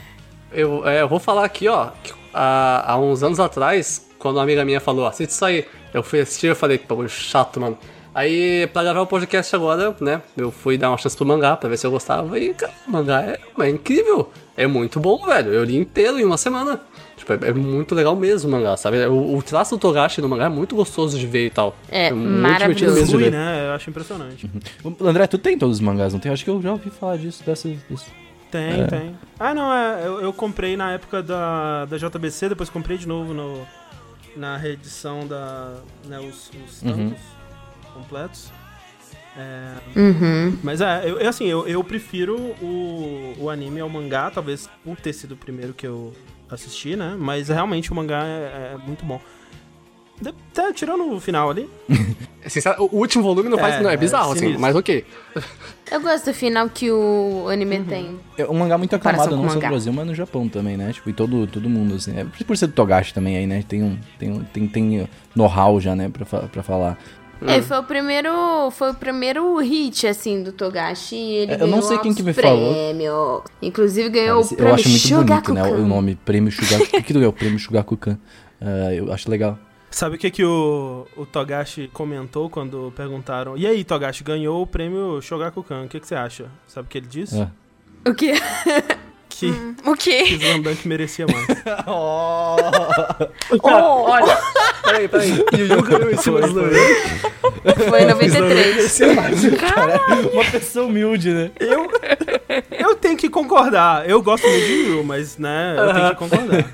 Eu, 0.51 0.87
é, 0.87 1.01
eu 1.01 1.07
vou 1.07 1.19
falar 1.19 1.45
aqui, 1.45 1.67
ó. 1.67 1.89
Que 2.33 2.37
há, 2.37 2.93
há 2.93 2.97
uns 2.97 3.23
anos 3.23 3.39
atrás, 3.39 4.07
quando 4.17 4.37
uma 4.37 4.43
amiga 4.43 4.65
minha 4.65 4.79
falou, 4.79 5.05
assiste 5.05 5.31
isso 5.31 5.45
aí. 5.45 5.65
Eu 5.93 6.03
fui 6.03 6.21
assistir 6.21 6.47
eu 6.47 6.55
falei, 6.55 6.77
pô, 6.77 7.07
chato, 7.07 7.59
mano. 7.59 7.77
Aí, 8.15 8.67
pra 8.67 8.83
gravar 8.83 9.01
o 9.01 9.07
podcast 9.07 9.55
agora, 9.55 9.95
né, 9.99 10.21
eu 10.37 10.51
fui 10.51 10.77
dar 10.77 10.91
uma 10.91 10.97
chance 10.97 11.17
pro 11.17 11.25
mangá 11.25 11.57
pra 11.57 11.67
ver 11.67 11.77
se 11.77 11.87
eu 11.87 11.91
gostava. 11.91 12.37
E, 12.37 12.53
cara, 12.53 12.73
o 12.87 12.91
mangá 12.91 13.23
é, 13.23 13.39
é 13.59 13.69
incrível. 13.69 14.29
É 14.55 14.67
muito 14.67 14.99
bom, 14.99 15.25
velho. 15.25 15.51
Eu 15.51 15.63
li 15.63 15.75
inteiro 15.77 16.19
em 16.19 16.23
uma 16.23 16.37
semana. 16.37 16.79
Tipo, 17.17 17.33
é, 17.33 17.49
é 17.49 17.53
muito 17.53 17.95
legal 17.95 18.15
mesmo 18.15 18.49
o 18.49 18.51
mangá, 18.51 18.77
sabe? 18.77 19.03
O, 19.07 19.35
o 19.35 19.41
traço 19.41 19.75
do 19.75 19.79
Togashi 19.79 20.21
no 20.21 20.29
mangá 20.29 20.45
é 20.45 20.49
muito 20.49 20.75
gostoso 20.75 21.17
de 21.17 21.25
ver 21.25 21.47
e 21.47 21.49
tal. 21.49 21.75
É, 21.89 22.11
muito 22.11 22.39
maravilhoso. 22.39 22.93
mesmo 22.93 23.05
de 23.05 23.11
Flui, 23.11 23.23
ver. 23.23 23.31
né? 23.31 23.67
Eu 23.67 23.71
acho 23.73 23.89
impressionante. 23.89 24.49
O 24.83 25.07
André, 25.07 25.25
tu 25.25 25.39
tem 25.39 25.57
todos 25.57 25.77
os 25.77 25.81
mangás, 25.81 26.13
não 26.13 26.19
tem? 26.19 26.31
Acho 26.31 26.43
que 26.43 26.51
eu 26.51 26.61
já 26.61 26.71
ouvi 26.71 26.91
falar 26.91 27.17
disso, 27.17 27.43
dessa... 27.43 27.67
Disso. 27.67 28.05
Tem, 28.53 28.85
tem. 28.87 29.17
Ah, 29.39 29.53
não, 29.53 29.73
é. 29.73 30.05
Eu, 30.05 30.21
eu 30.21 30.31
comprei 30.31 30.77
na 30.77 30.91
época 30.91 31.23
da, 31.23 31.85
da 31.85 31.97
JBC, 31.97 32.49
depois 32.49 32.69
comprei 32.69 32.97
de 32.97 33.07
novo 33.07 33.33
no, 33.33 33.65
na 34.35 34.57
reedição 34.57 35.25
da. 35.27 35.75
Né, 36.05 36.19
os, 36.19 36.51
os 36.65 36.81
Uhum. 36.83 37.09
tantos 37.09 37.23
completos. 37.93 38.51
É, 39.35 39.99
Uhum. 39.99 40.59
mas 40.61 40.79
é, 40.79 41.09
eu, 41.09 41.19
eu, 41.19 41.27
assim, 41.27 41.45
eu, 41.47 41.67
eu 41.67 41.83
prefiro 41.83 42.37
o, 42.61 43.33
o 43.39 43.49
anime 43.49 43.79
ao 43.79 43.89
mangá, 43.89 44.29
talvez 44.29 44.69
por 44.83 44.95
ter 44.97 45.11
sido 45.13 45.31
o 45.31 45.37
primeiro 45.37 45.73
que 45.73 45.87
eu 45.87 46.13
assisti, 46.47 46.95
né? 46.95 47.15
Mas 47.17 47.47
realmente 47.49 47.91
o 47.91 47.95
mangá 47.95 48.23
é, 48.23 48.73
é 48.75 48.77
muito 48.77 49.03
bom. 49.03 49.19
De, 50.23 50.33
tá, 50.53 50.71
tirando 50.73 51.11
o 51.13 51.19
final 51.19 51.49
ali. 51.49 51.69
Sincero, 52.47 52.89
o 52.91 52.97
último 52.97 53.23
volume 53.23 53.49
não 53.49 53.57
faz. 53.57 53.75
É, 53.75 53.81
não, 53.83 53.89
é 53.89 53.93
é 53.93 53.97
bizarro, 53.97 54.31
assim, 54.31 54.39
sinistro. 54.39 54.61
mas 54.61 54.75
ok. 54.75 55.05
Eu 55.91 56.01
gosto 56.01 56.25
do 56.25 56.33
final 56.33 56.67
que 56.69 56.91
o 56.91 57.47
anime 57.49 57.77
Uhum. 57.79 57.85
tem. 57.85 58.19
É 58.37 58.45
um 58.45 58.53
mangá 58.53 58.77
muito 58.77 58.95
aclamado, 58.95 59.35
não 59.37 59.47
só 59.49 59.55
no. 59.55 59.61
Brasil, 59.61 59.93
mas 59.93 60.05
no 60.07 60.15
Japão 60.15 60.47
também, 60.49 60.75
né? 60.75 60.91
Tipo, 60.91 61.09
e 61.09 61.13
todo, 61.13 61.47
todo 61.47 61.69
mundo, 61.69 61.95
assim. 61.95 62.17
É 62.17 62.25
por 62.45 62.57
ser 62.57 62.67
do 62.67 62.73
Togashi 62.73 63.13
também 63.13 63.37
aí, 63.37 63.47
né? 63.47 63.63
Tem 63.67 63.81
um, 63.83 63.97
tem 64.19 64.31
um, 64.31 64.43
tem, 64.43 64.67
tem 64.67 65.09
know-how 65.35 65.79
já, 65.79 65.95
né, 65.95 66.09
pra, 66.09 66.25
pra 66.25 66.63
falar. 66.63 66.97
É, 67.45 67.61
foi 67.61 67.77
o 67.77 67.83
primeiro, 67.83 68.71
foi 68.71 68.91
o 68.91 68.93
primeiro 68.93 69.57
hit 69.59 70.07
assim 70.07 70.41
do 70.43 70.51
Togashi. 70.53 71.15
e 71.15 71.35
Ele 71.35 71.51
É, 71.51 71.55
eu 71.55 71.59
não 71.59 71.67
ganhou 71.67 71.81
sei 71.83 71.97
quem 71.99 72.13
que 72.13 72.23
me 72.23 72.31
falou. 72.33 72.73
prêmios. 72.73 73.41
Inclusive 73.61 74.09
ganhou 74.09 74.39
Esse- 74.41 74.53
o 74.53 74.55
eu 74.55 74.57
prêmio 74.57 74.75
acho 74.75 74.89
muito 74.89 75.25
bonito, 75.27 75.53
né? 75.53 75.63
O 75.63 75.85
nome, 75.85 76.15
Prêmio 76.23 76.51
Shugaku. 76.51 76.83
O 76.83 76.87
que, 76.87 77.01
que 77.13 77.23
é 77.23 77.27
o 77.27 77.33
Prêmio 77.33 77.59
Shugakukan? 77.59 78.17
Ah, 78.65 78.93
eu 78.93 79.11
acho 79.11 79.29
legal. 79.29 79.59
Sabe 79.93 80.15
o 80.15 80.19
que, 80.19 80.31
que 80.31 80.43
o, 80.43 81.05
o 81.15 81.23
Togashi 81.23 81.87
comentou 81.93 82.49
quando 82.49 82.91
perguntaram? 82.95 83.55
E 83.55 83.67
aí, 83.67 83.83
Togashi, 83.83 84.23
ganhou 84.23 84.63
o 84.63 84.67
prêmio 84.67 85.21
Shogakukan, 85.21 85.83
o 85.83 85.87
que, 85.87 85.99
que 85.99 86.07
você 86.07 86.15
acha? 86.15 86.47
Sabe 86.65 86.87
o 86.87 86.89
que 86.89 86.97
ele 86.97 87.05
disse? 87.05 87.39
Ah. 87.39 87.51
O 88.09 88.15
quê? 88.15 88.33
Que 89.29 89.51
O 89.85 89.95
quê? 89.95 90.23
que 90.23 90.33
Slandank 90.33 90.87
merecia 90.87 91.27
mais. 91.27 91.45
Olha, 93.53 94.37
peraí, 94.83 95.07
peraí. 95.07 95.29
Yu 95.53 95.67
Yu 95.67 95.83
ganhou 95.83 96.11
em 96.11 96.17
cima 96.17 96.39
Foi, 96.41 96.51
dos 96.51 97.85
foi. 97.87 98.01
em 98.01 98.07
93. 98.07 98.99
Cara, 99.59 100.01
uma 100.33 100.45
pessoa 100.45 100.87
humilde, 100.87 101.29
né? 101.31 101.51
Eu, 101.59 101.87
eu 102.71 102.95
tenho 102.95 103.15
que 103.15 103.29
concordar. 103.29 104.09
Eu 104.09 104.23
gosto 104.23 104.47
muito 104.47 104.65
de 104.65 104.73
Yu, 104.73 105.03
mas, 105.03 105.37
né, 105.37 105.75
eu 105.77 105.93
tenho 105.93 106.09
que 106.09 106.15
concordar. 106.15 106.65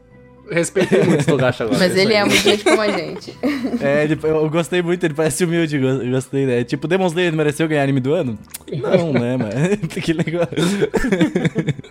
Respeitei 0.50 1.02
muito 1.04 1.22
o 1.22 1.26
Togashi 1.26 1.62
agora. 1.62 1.78
Mas 1.78 1.96
ele 1.96 2.14
aí. 2.14 2.20
é 2.20 2.24
muito 2.24 2.42
gente 2.42 2.64
como 2.64 2.80
a 2.80 2.88
gente. 2.90 3.34
É, 3.80 4.04
ele- 4.04 4.18
eu 4.22 4.48
gostei 4.50 4.82
muito, 4.82 5.04
ele 5.04 5.14
parece 5.14 5.44
humilde, 5.44 5.78
gostei, 6.10 6.46
né? 6.46 6.64
Tipo, 6.64 6.88
Demon 6.88 7.06
Slayer 7.06 7.32
mereceu 7.32 7.68
ganhar 7.68 7.82
anime 7.82 8.00
do 8.00 8.12
ano? 8.14 8.38
Não, 8.72 9.12
né, 9.12 9.36
mano? 9.36 9.50
que 10.02 10.12
legal. 10.12 10.48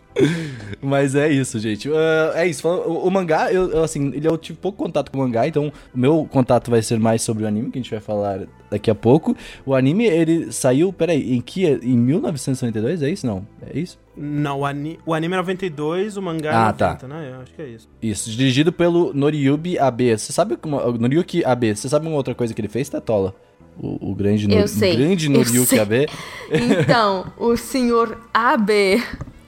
Mas 0.81 1.15
é 1.15 1.29
isso, 1.29 1.59
gente. 1.59 1.89
Ah, 1.91 2.31
é 2.35 2.47
isso, 2.47 2.67
o, 2.67 3.07
o 3.07 3.11
mangá, 3.11 3.51
eu, 3.51 3.69
eu, 3.71 3.83
assim, 3.83 4.07
ele 4.13 4.27
eu 4.27 4.37
tive 4.37 4.57
pouco 4.59 4.77
contato 4.83 5.11
com 5.11 5.17
o 5.17 5.21
mangá, 5.21 5.47
então 5.47 5.71
o 5.93 5.99
meu 5.99 6.27
contato 6.31 6.69
vai 6.71 6.81
ser 6.81 6.99
mais 6.99 7.21
sobre 7.21 7.43
o 7.43 7.47
anime, 7.47 7.71
que 7.71 7.77
a 7.77 7.81
gente 7.81 7.91
vai 7.91 7.99
falar 7.99 8.41
daqui 8.69 8.89
a 8.89 8.95
pouco. 8.95 9.35
O 9.65 9.73
anime, 9.75 10.05
ele 10.05 10.51
saiu, 10.51 10.91
peraí, 10.91 11.35
em 11.35 11.41
que? 11.41 11.65
Em 11.65 11.97
1992, 11.97 13.01
é 13.01 13.09
isso? 13.09 13.25
Não, 13.25 13.45
é 13.73 13.79
isso? 13.79 13.97
Não, 14.17 14.61
o, 14.61 14.65
ani 14.65 14.99
o 15.05 15.13
anime 15.13 15.35
é 15.35 15.37
92, 15.37 16.17
o 16.17 16.21
mangá 16.21 16.49
é 16.49 16.53
Ah, 16.55 16.65
90, 16.71 16.95
tá. 16.95 17.07
né? 17.07 17.31
Eu 17.35 17.41
acho 17.41 17.53
que 17.53 17.61
é 17.61 17.67
isso. 17.67 17.87
Isso, 18.01 18.29
dirigido 18.31 18.71
pelo 18.71 19.13
Noriyubi 19.13 19.77
Abe. 19.77 20.17
Você 20.17 20.33
sabe 20.33 20.57
como. 20.57 20.79
Noriyuki 20.93 21.45
Abe, 21.45 21.75
você 21.75 21.87
sabe 21.87 22.07
uma 22.07 22.15
outra 22.15 22.33
coisa 22.33 22.53
que 22.53 22.59
ele 22.59 22.67
fez, 22.67 22.89
Tatola? 22.89 23.35
O, 23.79 24.11
o 24.11 24.15
grande, 24.15 24.47
sei, 24.67 24.93
o 24.93 24.97
grande 24.97 25.27
eu 25.27 25.31
Noriyuki 25.33 25.67
sei. 25.67 25.79
Abe. 25.79 26.07
Então, 26.51 27.31
o 27.37 27.55
senhor 27.55 28.17
Abe 28.33 29.03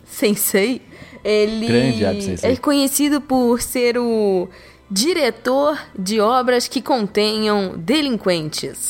Sensei, 0.05 0.81
ele 1.23 1.65
Grande 1.65 2.05
Abe 2.05 2.21
Sensei. 2.21 2.51
é 2.51 2.55
conhecido 2.55 3.19
por 3.21 3.59
ser 3.59 3.97
o 3.97 4.47
diretor 4.89 5.79
de 5.97 6.19
obras 6.19 6.67
que 6.67 6.81
contenham 6.81 7.73
delinquentes. 7.77 8.89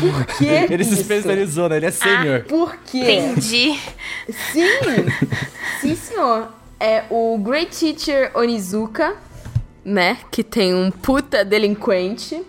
Por 0.00 0.26
que 0.36 0.44
Ele 0.70 0.84
se 0.84 0.92
isso? 0.92 1.00
especializou, 1.02 1.68
né? 1.68 1.76
Ele 1.78 1.86
é 1.86 1.90
sênior. 1.90 2.44
Por 2.44 2.76
quê? 2.84 2.98
Entendi. 2.98 3.78
Sim, 4.52 4.68
sim, 5.80 5.96
senhor. 5.96 6.48
É 6.80 7.04
o 7.10 7.36
Great 7.38 7.76
Teacher 7.76 8.30
Onizuka, 8.36 9.16
né? 9.84 10.18
Que 10.30 10.44
tem 10.44 10.74
um 10.74 10.90
puta 10.90 11.44
delinquente. 11.44 12.40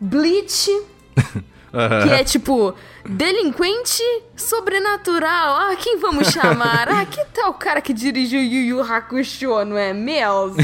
Bleach, 0.00 0.70
que 2.02 2.10
é 2.10 2.24
tipo, 2.24 2.74
delinquente 3.04 4.02
sobrenatural. 4.34 5.56
Ah, 5.56 5.76
quem 5.76 5.98
vamos 5.98 6.28
chamar? 6.28 6.88
Ah, 6.90 7.04
que 7.04 7.22
tal 7.26 7.50
o 7.50 7.54
cara 7.54 7.80
que 7.82 7.92
dirigiu 7.92 8.42
Yu 8.42 8.62
Yu 8.78 8.80
Hakusho, 8.82 9.64
não 9.64 9.76
é 9.76 9.92
mesmo? 9.92 10.56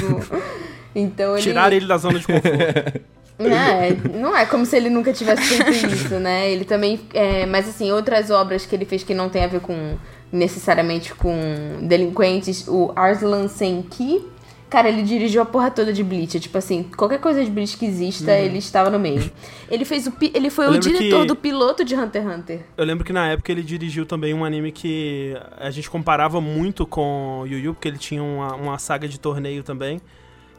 Então 0.96 1.34
ele... 1.34 1.42
Tiraram 1.42 1.76
ele 1.76 1.86
da 1.86 1.98
zona 1.98 2.18
de 2.18 2.26
conforto. 2.26 3.00
É, 3.38 3.90
não 4.16 4.34
é 4.34 4.46
como 4.46 4.64
se 4.64 4.74
ele 4.78 4.88
nunca 4.88 5.12
tivesse 5.12 5.42
feito 5.42 5.70
isso, 5.92 6.14
né? 6.14 6.50
Ele 6.50 6.64
também. 6.64 6.98
É, 7.12 7.44
mas 7.44 7.68
assim, 7.68 7.92
outras 7.92 8.30
obras 8.30 8.64
que 8.64 8.74
ele 8.74 8.86
fez 8.86 9.02
que 9.02 9.12
não 9.12 9.28
tem 9.28 9.44
a 9.44 9.46
ver 9.46 9.60
com. 9.60 9.96
necessariamente 10.32 11.14
com 11.14 11.36
delinquentes, 11.82 12.66
o 12.66 12.92
Arslan 12.96 13.46
Senki. 13.46 14.24
Cara, 14.70 14.88
ele 14.88 15.02
dirigiu 15.02 15.42
a 15.42 15.44
porra 15.44 15.70
toda 15.70 15.92
de 15.92 16.02
Bleach. 16.02 16.40
Tipo 16.40 16.56
assim, 16.56 16.82
qualquer 16.96 17.20
coisa 17.20 17.44
de 17.44 17.50
Bleach 17.50 17.76
que 17.76 17.84
exista, 17.84 18.32
ele 18.32 18.56
estava 18.56 18.88
no 18.88 18.98
meio. 18.98 19.30
Ele 19.70 19.84
fez 19.84 20.06
o. 20.06 20.12
Ele 20.32 20.48
foi 20.48 20.68
o 20.68 20.78
diretor 20.78 21.20
que- 21.20 21.26
do 21.26 21.36
piloto 21.36 21.84
de 21.84 21.94
Hunter 21.94 22.22
x 22.22 22.32
Hunter. 22.38 22.60
Eu 22.74 22.86
lembro 22.86 23.04
que 23.04 23.12
na 23.12 23.28
época 23.32 23.52
ele 23.52 23.62
dirigiu 23.62 24.06
também 24.06 24.32
um 24.32 24.46
anime 24.46 24.72
que 24.72 25.36
a 25.58 25.70
gente 25.70 25.90
comparava 25.90 26.40
muito 26.40 26.86
com 26.86 27.44
Yu 27.46 27.58
Yu, 27.58 27.74
porque 27.74 27.86
ele 27.86 27.98
tinha 27.98 28.22
uma, 28.22 28.54
uma 28.54 28.78
saga 28.78 29.06
de 29.06 29.20
torneio 29.20 29.62
também, 29.62 30.00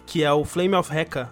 que 0.07 0.23
é 0.23 0.31
o 0.33 0.43
Flame 0.43 0.73
of 0.73 0.91
Heka, 0.91 1.29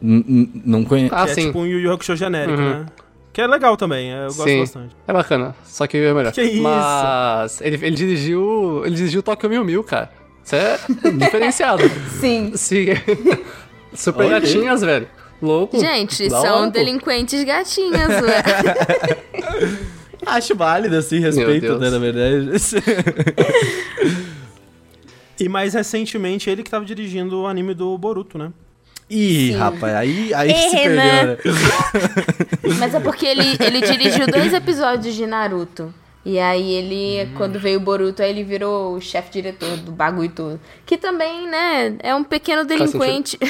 N- 0.00 0.52
Não 0.64 0.84
conheço. 0.84 1.12
Ah, 1.14 1.24
é 1.24 1.28
sim. 1.34 1.46
tipo 1.46 1.58
um 1.60 1.66
Yu 1.66 1.80
Yu 1.80 1.90
Hakusho 1.92 2.14
genérico, 2.14 2.60
Uhum. 2.60 2.70
né? 2.80 2.86
Que 3.32 3.40
é 3.40 3.46
legal 3.46 3.76
também, 3.76 4.10
eu 4.10 4.26
gosto 4.26 4.44
Sim. 4.44 4.60
bastante. 4.60 4.96
É 5.08 5.12
bacana, 5.12 5.54
só 5.64 5.86
que 5.86 5.96
é 5.96 6.12
melhor. 6.14 6.32
Que 6.32 6.42
isso? 6.42 6.62
Mas 6.62 7.60
ele, 7.60 7.76
ele 7.84 7.96
dirigiu. 7.96 8.82
Ele 8.86 8.94
dirigiu 8.94 9.22
Tokyo 9.22 9.48
Mil 9.50 9.64
Mil, 9.64 9.82
cara. 9.82 10.10
Isso 10.44 10.54
é 10.54 10.78
diferenciado. 11.18 11.82
Sim. 12.20 12.52
Sim. 12.54 12.86
Super 13.92 14.26
Olha. 14.26 14.40
gatinhas, 14.40 14.80
velho. 14.82 15.08
Louco. 15.42 15.78
Gente, 15.78 16.28
Da 16.28 16.40
são 16.40 16.68
delinquentes 16.70 17.42
gatinhas, 17.44 18.08
ué. 18.22 18.42
Acho 20.24 20.54
válido, 20.56 20.96
assim, 20.96 21.18
respeito, 21.20 21.78
né, 21.78 21.90
na 21.90 21.98
verdade. 21.98 22.50
E 25.38 25.48
mais 25.48 25.74
recentemente 25.74 26.48
ele 26.48 26.62
que 26.62 26.70
tava 26.70 26.84
dirigindo 26.84 27.42
o 27.42 27.46
anime 27.46 27.74
do 27.74 27.96
Boruto, 27.98 28.38
né? 28.38 28.52
Ih, 29.08 29.52
Sim. 29.52 29.56
rapaz, 29.56 29.94
aí, 29.94 30.34
aí 30.34 30.50
Ih, 30.50 30.54
se 30.54 30.70
perdeu, 30.76 30.96
né? 30.96 31.24
né? 31.24 31.36
Mas 32.78 32.94
é 32.94 33.00
porque 33.00 33.24
ele, 33.24 33.56
ele 33.60 33.80
dirigiu 33.80 34.26
dois 34.26 34.52
episódios 34.52 35.14
de 35.14 35.26
Naruto. 35.26 35.94
E 36.24 36.40
aí 36.40 36.72
ele, 36.72 37.30
quando 37.36 37.60
veio 37.60 37.78
o 37.78 37.82
Boruto, 37.82 38.20
aí 38.20 38.30
ele 38.30 38.42
virou 38.42 38.96
o 38.96 39.00
chefe 39.00 39.30
diretor 39.30 39.76
do 39.76 39.92
bagulho 39.92 40.28
todo. 40.30 40.60
Que 40.84 40.96
também, 40.98 41.48
né, 41.48 41.94
é 42.00 42.12
um 42.16 42.24
pequeno 42.24 42.64
delinquente. 42.64 43.38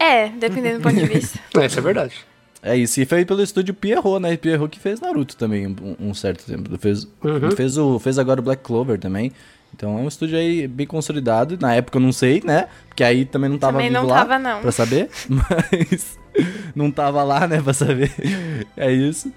É, 0.00 0.28
dependendo 0.28 0.78
do 0.78 0.82
ponto 0.82 0.96
de 0.96 1.06
vista. 1.06 1.38
É, 1.60 1.66
isso 1.66 1.78
é 1.78 1.82
verdade. 1.82 2.14
É 2.62 2.74
isso, 2.76 2.98
e 3.00 3.04
foi 3.04 3.24
pelo 3.26 3.42
estúdio 3.42 3.74
Pierrot, 3.74 4.18
né? 4.20 4.34
Pierrot 4.38 4.70
que 4.70 4.80
fez 4.80 4.98
Naruto 4.98 5.36
também 5.36 5.66
um, 5.66 5.96
um 6.00 6.14
certo 6.14 6.44
tempo. 6.46 6.76
Fez, 6.78 7.06
Uhum. 7.22 7.50
fez, 7.50 7.76
o, 7.76 7.98
fez 7.98 8.18
agora 8.18 8.40
o 8.40 8.42
Black 8.42 8.62
Clover 8.62 8.98
também. 8.98 9.30
Então 9.76 9.98
é 9.98 10.02
um 10.02 10.08
estúdio 10.08 10.38
aí 10.38 10.68
bem 10.68 10.86
consolidado. 10.86 11.58
Na 11.60 11.74
época 11.74 11.98
eu 11.98 12.02
não 12.02 12.12
sei, 12.12 12.40
né? 12.44 12.68
Porque 12.88 13.02
aí 13.02 13.24
também 13.24 13.50
não 13.50 13.58
tava 13.58 13.72
Também 13.72 13.88
vivo 13.90 14.02
não 14.02 14.08
lá 14.08 14.18
tava, 14.24 14.38
não. 14.38 14.60
pra 14.60 14.70
saber. 14.72 15.10
Mas 15.28 16.18
não 16.74 16.90
tava 16.90 17.22
lá, 17.24 17.46
né, 17.48 17.60
pra 17.60 17.72
saber. 17.72 18.10
É 18.76 18.90
isso. 18.92 19.32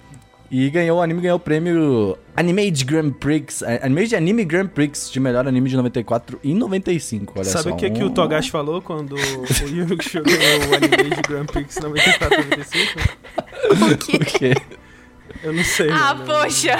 E 0.50 0.70
ganhou, 0.70 1.00
o 1.00 1.02
anime 1.02 1.20
ganhou 1.22 1.36
o 1.36 1.40
prêmio 1.40 2.18
Animage 2.34 2.86
Grand 2.86 3.12
Prix, 3.12 3.62
eh, 3.64 3.82
Animage 3.84 4.16
Anime 4.16 4.46
Grand 4.46 4.68
Prix 4.68 5.12
de 5.12 5.20
melhor 5.20 5.46
anime 5.46 5.70
de 5.70 5.76
94 5.76 6.40
e 6.42 6.54
95, 6.54 7.34
olha 7.36 7.44
Sabe 7.44 7.64
só. 7.64 7.70
o 7.72 7.76
que, 7.76 7.90
que 7.90 8.02
o 8.02 8.10
Togashi 8.10 8.50
falou 8.50 8.82
quando 8.82 9.14
o 9.16 9.20
Yu 9.68 9.80
Yu 9.80 9.94
Hakusho 9.94 10.24
ganhou 10.24 10.70
o 10.72 10.76
anime 10.76 11.16
de 11.16 11.22
Grand 11.24 11.46
Prix 11.48 11.76
94 11.76 12.44
95? 12.46 13.28
O 14.16 14.20
quê? 14.26 14.54
Eu 15.44 15.54
não 15.54 15.64
sei. 15.64 15.90
Ah, 15.90 16.14
mano. 16.14 16.26
poxa! 16.26 16.76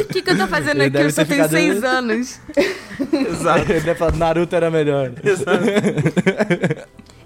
O 0.00 0.04
que, 0.06 0.22
que 0.22 0.30
eu 0.30 0.38
tô 0.38 0.46
fazendo 0.46 0.82
Ele 0.82 0.96
aqui? 0.96 1.06
Eu 1.06 1.10
só 1.10 1.24
tenho 1.24 1.44
ficado- 1.44 1.50
seis 1.50 1.84
anos. 1.84 2.40
Exato. 3.30 3.72
Ele 3.72 3.80
deve 3.80 3.94
falar, 3.96 4.16
Naruto 4.16 4.54
era 4.56 4.70
melhor. 4.70 5.12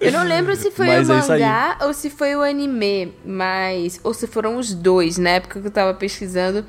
Eu 0.01 0.11
não 0.13 0.25
lembro 0.25 0.57
se 0.57 0.71
foi 0.73 0.87
Mas 0.87 1.09
o 1.09 1.13
é 1.13 1.17
mangá 1.21 1.79
ou 1.83 1.95
se 1.95 2.11
foi 2.11 2.35
o 2.35 2.43
anime, 2.43 3.15
mas. 3.25 4.01
Ou 4.03 4.13
se 4.13 4.27
foram 4.27 4.57
os 4.57 4.75
dois, 4.75 5.17
na 5.17 5.31
época 5.31 5.61
que 5.61 5.67
eu 5.67 5.71
tava 5.71 5.95
pesquisando. 5.95 6.65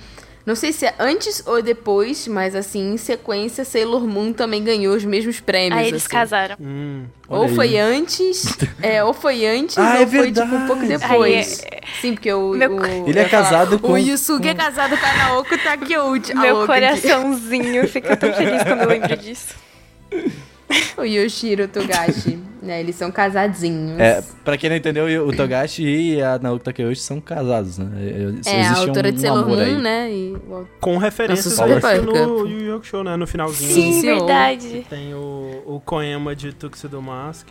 Não 0.46 0.56
sei 0.56 0.74
se 0.74 0.86
é 0.86 0.94
antes 1.00 1.42
ou 1.46 1.62
depois, 1.62 2.28
mas 2.28 2.54
assim, 2.54 2.94
em 2.94 2.98
sequência, 2.98 3.64
Sailor 3.64 4.06
Moon 4.06 4.34
também 4.34 4.62
ganhou 4.62 4.94
os 4.94 5.06
mesmos 5.06 5.40
prêmios. 5.40 5.80
Aí 5.80 5.88
eles 5.88 6.02
assim. 6.04 6.12
casaram. 6.12 6.58
Hum, 6.60 7.06
Ou 7.30 7.44
aí. 7.44 7.56
foi 7.56 7.78
antes, 7.78 8.44
é, 8.84 9.02
ou 9.02 9.14
foi 9.14 9.46
antes, 9.46 9.78
Ah, 9.78 9.96
ou 9.96 10.02
é 10.04 10.06
foi 10.08 10.32
tipo 10.34 10.54
um 10.54 10.68
pouco 10.68 10.86
verdade. 10.86 11.10
depois. 11.12 11.62
Sim, 12.02 12.14
porque 12.16 12.34
o. 12.34 12.50
Meu- 12.54 12.76
o- 12.76 12.86
Ele 13.08 13.20
é 13.20 13.24
ia 13.24 13.30
falar, 13.30 13.44
casado 13.44 13.80
com- 13.80 13.94
O 13.94 13.98
Yusuke 13.98 14.50
é 14.50 14.54
casado 14.54 14.98
com 14.98 15.06
a 15.06 15.14
Naoko 15.14 15.58
Takeuchi. 15.58 16.34
Meu 16.36 16.66
coraçãozinho 16.66 17.88
fica 17.88 18.18
tão 18.18 18.34
feliz 18.34 18.64
quando 18.64 18.82
eu 18.82 18.90
lembro 18.90 19.16
disso. 19.16 19.56
O 20.98 21.04
Yoshiro 21.04 21.68
Togashi. 21.68 22.40
né, 22.62 22.80
eles 22.80 22.96
são 22.96 23.12
casadinhos. 23.12 24.00
É, 24.00 24.24
pra 24.44 24.58
quem 24.58 24.70
não 24.70 24.78
entendeu, 24.78 25.28
o 25.28 25.36
Togashi 25.36 25.84
e 25.84 26.22
a 26.22 26.40
Naoki 26.40 26.64
Takeuchi 26.66 27.02
são 27.02 27.20
casados, 27.20 27.78
né? 27.78 27.88
É, 28.46 28.52
a 28.52 28.60
Existe 28.62 28.86
um- 28.86 28.88
autora 28.88 29.12
de 29.12 29.18
um 29.18 29.22
Sailor 29.22 29.44
amor 29.44 29.58
Moon, 29.58 29.80
né? 29.80 30.12
E 30.12 30.38
com 30.80 30.98
referências 30.98 31.58
Nossa, 31.58 31.88
a 31.88 31.96
isso 31.98 32.06
no. 32.06 32.48
Yu 32.48 32.60
Yu 32.62 32.76
Hakusho, 32.76 33.04
né? 33.04 33.16
No 33.18 33.28
finalzinho. 33.28 33.74
Sim, 33.74 34.02
verdade. 34.02 34.86
Tem 34.90 35.14
o, 35.14 35.62
o 35.66 35.82
Koema 35.84 36.36
de 36.36 36.54
Tuxedo 36.54 37.02
Mask. 37.02 37.50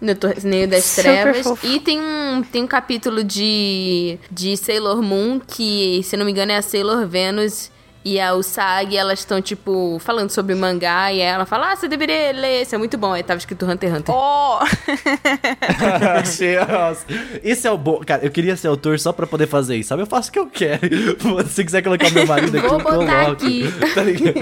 No 0.00 0.14
Torneio 0.14 0.68
das 0.68 0.84
Super 0.84 1.22
Trevas. 1.22 1.42
fofo. 1.42 1.66
E 1.66 1.80
tem 1.80 1.98
um, 2.00 2.42
tem 2.42 2.62
um 2.64 2.66
capítulo 2.66 3.24
de, 3.24 4.18
de 4.30 4.56
Sailor 4.56 5.00
Moon 5.00 5.40
que, 5.40 6.00
se 6.04 6.16
não 6.16 6.24
me 6.26 6.32
engano, 6.32 6.52
é 6.52 6.56
a 6.56 6.62
Sailor 6.62 7.06
Venus 7.06 7.70
e 8.04 8.20
a 8.20 8.34
Usagi. 8.34 8.96
Elas 8.96 9.20
estão, 9.20 9.40
tipo, 9.40 9.98
falando 10.00 10.30
sobre 10.30 10.54
mangá. 10.54 11.12
E 11.12 11.20
aí 11.22 11.28
ela 11.28 11.46
fala: 11.46 11.72
Ah, 11.72 11.76
você 11.76 11.88
deveria 11.88 12.32
ler 12.32 12.62
esse, 12.62 12.74
é 12.74 12.78
muito 12.78 12.98
bom. 12.98 13.12
Aí 13.12 13.22
tava 13.22 13.38
escrito 13.38 13.64
Hunter 13.64 13.90
x 13.90 13.98
Hunter. 14.00 14.14
Oh! 14.14 14.58
Achei, 16.20 16.56
nossa. 16.56 17.04
Esse 17.42 17.66
é 17.66 17.70
o 17.70 17.78
bom. 17.78 18.00
Cara, 18.04 18.24
eu 18.24 18.30
queria 18.30 18.56
ser 18.56 18.68
autor 18.68 18.98
só 18.98 19.12
pra 19.12 19.26
poder 19.26 19.46
fazer 19.46 19.76
isso, 19.76 19.88
sabe? 19.88 20.02
Eu 20.02 20.06
faço 20.06 20.28
o 20.28 20.32
que 20.32 20.38
eu 20.38 20.46
quero. 20.46 20.80
Se 21.48 21.64
quiser 21.64 21.82
colocar 21.82 22.10
meu 22.10 22.26
marido 22.26 22.56
aqui, 22.58 22.66
Vou 22.68 22.78
eu 22.78 22.84
botar 22.84 23.24
coloco. 23.24 23.32
aqui. 23.44 23.64
Tá 23.94 24.02
ligado? 24.02 24.34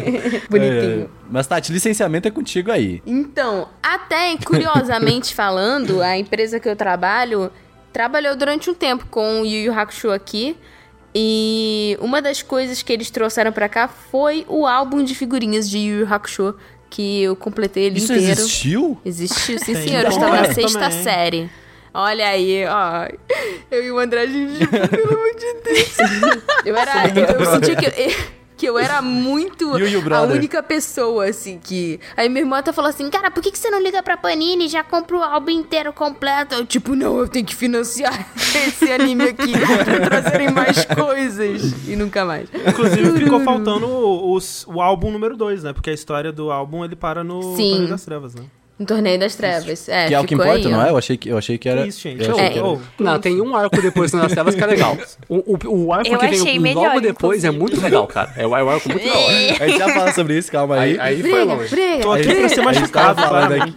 Bonitinho. 0.49 1.03
É, 1.03 1.07
mas, 1.31 1.47
Tati, 1.47 1.73
licenciamento 1.73 2.27
é 2.27 2.31
contigo 2.31 2.71
aí. 2.73 3.03
Então, 3.07 3.69
até 3.83 4.35
curiosamente 4.39 5.35
falando, 5.35 6.01
a 6.01 6.17
empresa 6.17 6.59
que 6.59 6.69
eu 6.69 6.75
trabalho 6.77 7.51
trabalhou 7.93 8.35
durante 8.35 8.71
um 8.71 8.75
tempo 8.75 9.07
com 9.11 9.43
o 9.43 9.45
Yu 9.47 9.67
Yu 9.67 9.79
Hakusho 9.79 10.11
aqui. 10.11 10.57
E 11.15 11.97
uma 12.01 12.23
das 12.23 12.41
coisas 12.43 12.83
que 12.83 12.93
eles 12.93 13.11
trouxeram 13.11 13.53
pra 13.53 13.69
cá 13.69 13.87
foi 13.89 14.45
o 14.49 14.67
álbum 14.67 15.05
de 15.05 15.15
figurinhas 15.15 15.69
de 15.69 15.79
Yu 15.79 16.01
Yu 16.01 16.15
Hakusho, 16.15 16.55
que 16.89 17.23
eu 17.23 17.37
completei 17.37 17.85
ele 17.85 17.99
Isso 17.99 18.13
inteiro. 18.13 18.41
existiu? 18.41 18.99
Existiu, 19.05 19.59
sim 19.59 19.75
Tem 19.75 19.89
senhor. 19.89 20.05
Eu 20.05 20.11
estava 20.11 20.37
na 20.37 20.53
sexta 20.53 20.79
também. 20.81 21.03
série. 21.03 21.51
Olha 21.95 22.27
aí, 22.29 22.65
ó. 22.67 23.07
Eu 23.71 23.85
e 23.85 23.91
o 23.93 23.99
André, 23.99 24.23
a 24.23 24.27
gente, 24.27 24.67
pelo 24.67 25.09
amor 25.13 25.35
de 25.35 25.55
Deus. 25.65 25.97
Eu 26.65 26.75
era. 26.77 27.09
Eu, 27.09 27.39
eu 27.41 27.47
sentia 27.53 27.77
que. 27.77 27.85
eu- 27.87 28.42
que 28.63 28.67
eu 28.69 28.79
era 28.79 29.03
muito 29.03 29.75
Yu 29.77 29.89
Yu 29.89 30.15
a 30.15 30.23
única 30.23 30.63
pessoa, 30.63 31.27
assim, 31.27 31.59
que. 31.59 31.99
Aí 32.17 32.29
minha 32.29 32.43
irmã 32.43 32.59
até 32.59 32.73
falou 32.73 32.89
assim: 32.89 33.11
Cara, 33.11 33.29
por 33.29 33.43
que, 33.43 33.51
que 33.51 33.59
você 33.59 33.69
não 33.71 33.83
liga 33.83 34.01
pra 34.05 34.17
Panini 34.17 34.67
e 34.67 34.69
já 34.69 34.85
compra 34.85 35.17
o 35.17 35.23
álbum 35.23 35.51
inteiro 35.51 35.93
completo? 35.93 36.55
Eu, 36.55 36.65
tipo, 36.65 36.95
não, 36.95 37.19
eu 37.19 37.27
tenho 37.27 37.45
que 37.45 37.57
financiar 37.57 38.29
esse 38.65 38.93
anime 38.93 39.25
aqui 39.25 39.51
pra 39.53 40.09
trazerem 40.09 40.53
mais 40.53 40.85
coisas. 40.95 41.75
E 41.89 41.97
nunca 41.97 42.25
mais. 42.25 42.49
Inclusive, 42.69 43.19
ficou 43.19 43.41
faltando 43.41 43.89
o, 43.89 44.33
os- 44.33 44.65
o 44.69 44.81
álbum 44.81 45.11
número 45.11 45.37
2, 45.37 45.65
né? 45.65 45.73
Porque 45.73 45.91
a 45.91 45.95
história 45.95 46.31
do 46.31 46.53
álbum 46.53 46.85
ele 46.85 46.95
para 46.95 47.25
no 47.25 47.57
Sim. 47.57 47.89
Das 47.89 48.05
Trevas, 48.05 48.33
né? 48.37 48.45
No 48.83 48.87
Torneio 48.87 49.19
das 49.19 49.37
Trevas. 49.37 49.89
É, 49.89 50.09
que 50.09 50.15
é 50.15 50.21
o 50.21 50.25
que 50.25 50.35
importa, 50.35 50.55
aí, 50.55 50.67
não 50.69 50.85
é? 50.85 50.91
Eu 50.91 50.97
achei 50.99 51.17
que, 51.17 51.29
eu 51.29 51.39
achei 51.39 51.57
que 51.57 51.69
era. 51.69 51.83
Que 51.83 51.89
isso, 51.89 52.01
gente? 52.01 52.25
eu 52.25 52.33
achei 52.33 52.45
É. 52.47 52.51
que 52.51 52.59
era- 52.59 52.79
Não, 52.99 53.19
tem 53.21 53.41
um 53.41 53.55
arco 53.55 53.81
depois 53.81 54.13
nas 54.13 54.33
trevas 54.33 54.55
que 54.55 54.63
é 54.63 54.67
legal. 54.67 54.97
O, 55.29 55.37
o, 55.69 55.85
o 55.87 55.93
arco 55.93 56.09
Eu 56.09 56.19
que 56.19 56.27
achei 56.27 56.45
vem 56.45 56.59
melhor, 56.59 56.89
logo 56.89 57.01
depois 57.01 57.45
é 57.45 57.49
inclusive. 57.49 57.59
muito 57.59 57.81
legal, 57.81 58.07
cara. 58.09 58.33
É 58.37 58.47
o 58.47 58.57
é 58.57 58.63
o 58.65 58.69
arco 58.71 58.89
muito 58.89 59.09
hora. 59.09 59.35
A 59.65 59.69
gente 59.69 59.79
já 59.79 59.89
fala 59.95 60.13
sobre 60.13 60.37
isso, 60.39 60.51
calma 60.51 60.77
aí. 60.81 60.99
Aí, 60.99 61.01
aí 61.01 61.21
foi 61.23 61.31
Briga, 61.31 61.45
longe. 61.55 61.69
briga. 61.71 62.03
Tô 62.03 62.13
aqui 62.13 62.31
A 62.33 62.35
pra 62.35 62.49
ser 62.49 62.63
machucado, 62.63 63.23
falando 63.23 63.47
claramente. 63.49 63.77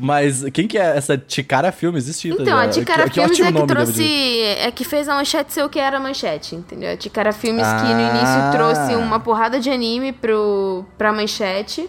Mas 0.00 0.44
quem 0.52 0.68
que 0.68 0.78
é 0.78 0.96
essa 0.96 1.18
Ticara 1.18 1.72
Filme? 1.72 1.98
Existe 1.98 2.28
Então, 2.28 2.56
a 2.56 2.68
Ticara 2.68 3.04
que, 3.04 3.10
que 3.10 3.14
Filmes 3.20 3.32
ótimo 3.40 3.58
é 3.58 3.60
que 3.60 3.66
trouxe. 3.66 4.42
É 4.60 4.70
que 4.70 4.84
fez 4.84 5.08
a 5.08 5.14
manchete 5.14 5.52
ser 5.52 5.64
o 5.64 5.68
que 5.68 5.78
era 5.80 5.96
a 5.96 6.00
manchete, 6.00 6.54
entendeu? 6.54 6.92
A 6.92 6.96
Ticara 6.96 7.32
Filmes 7.32 7.66
que 7.66 7.72
no 7.82 8.04
Ah. 8.04 8.10
início 8.14 8.52
trouxe 8.52 8.94
uma 8.94 9.18
porrada 9.18 9.58
de 9.58 9.68
anime 9.68 10.12
pro, 10.12 10.84
pra 10.96 11.12
manchete. 11.12 11.88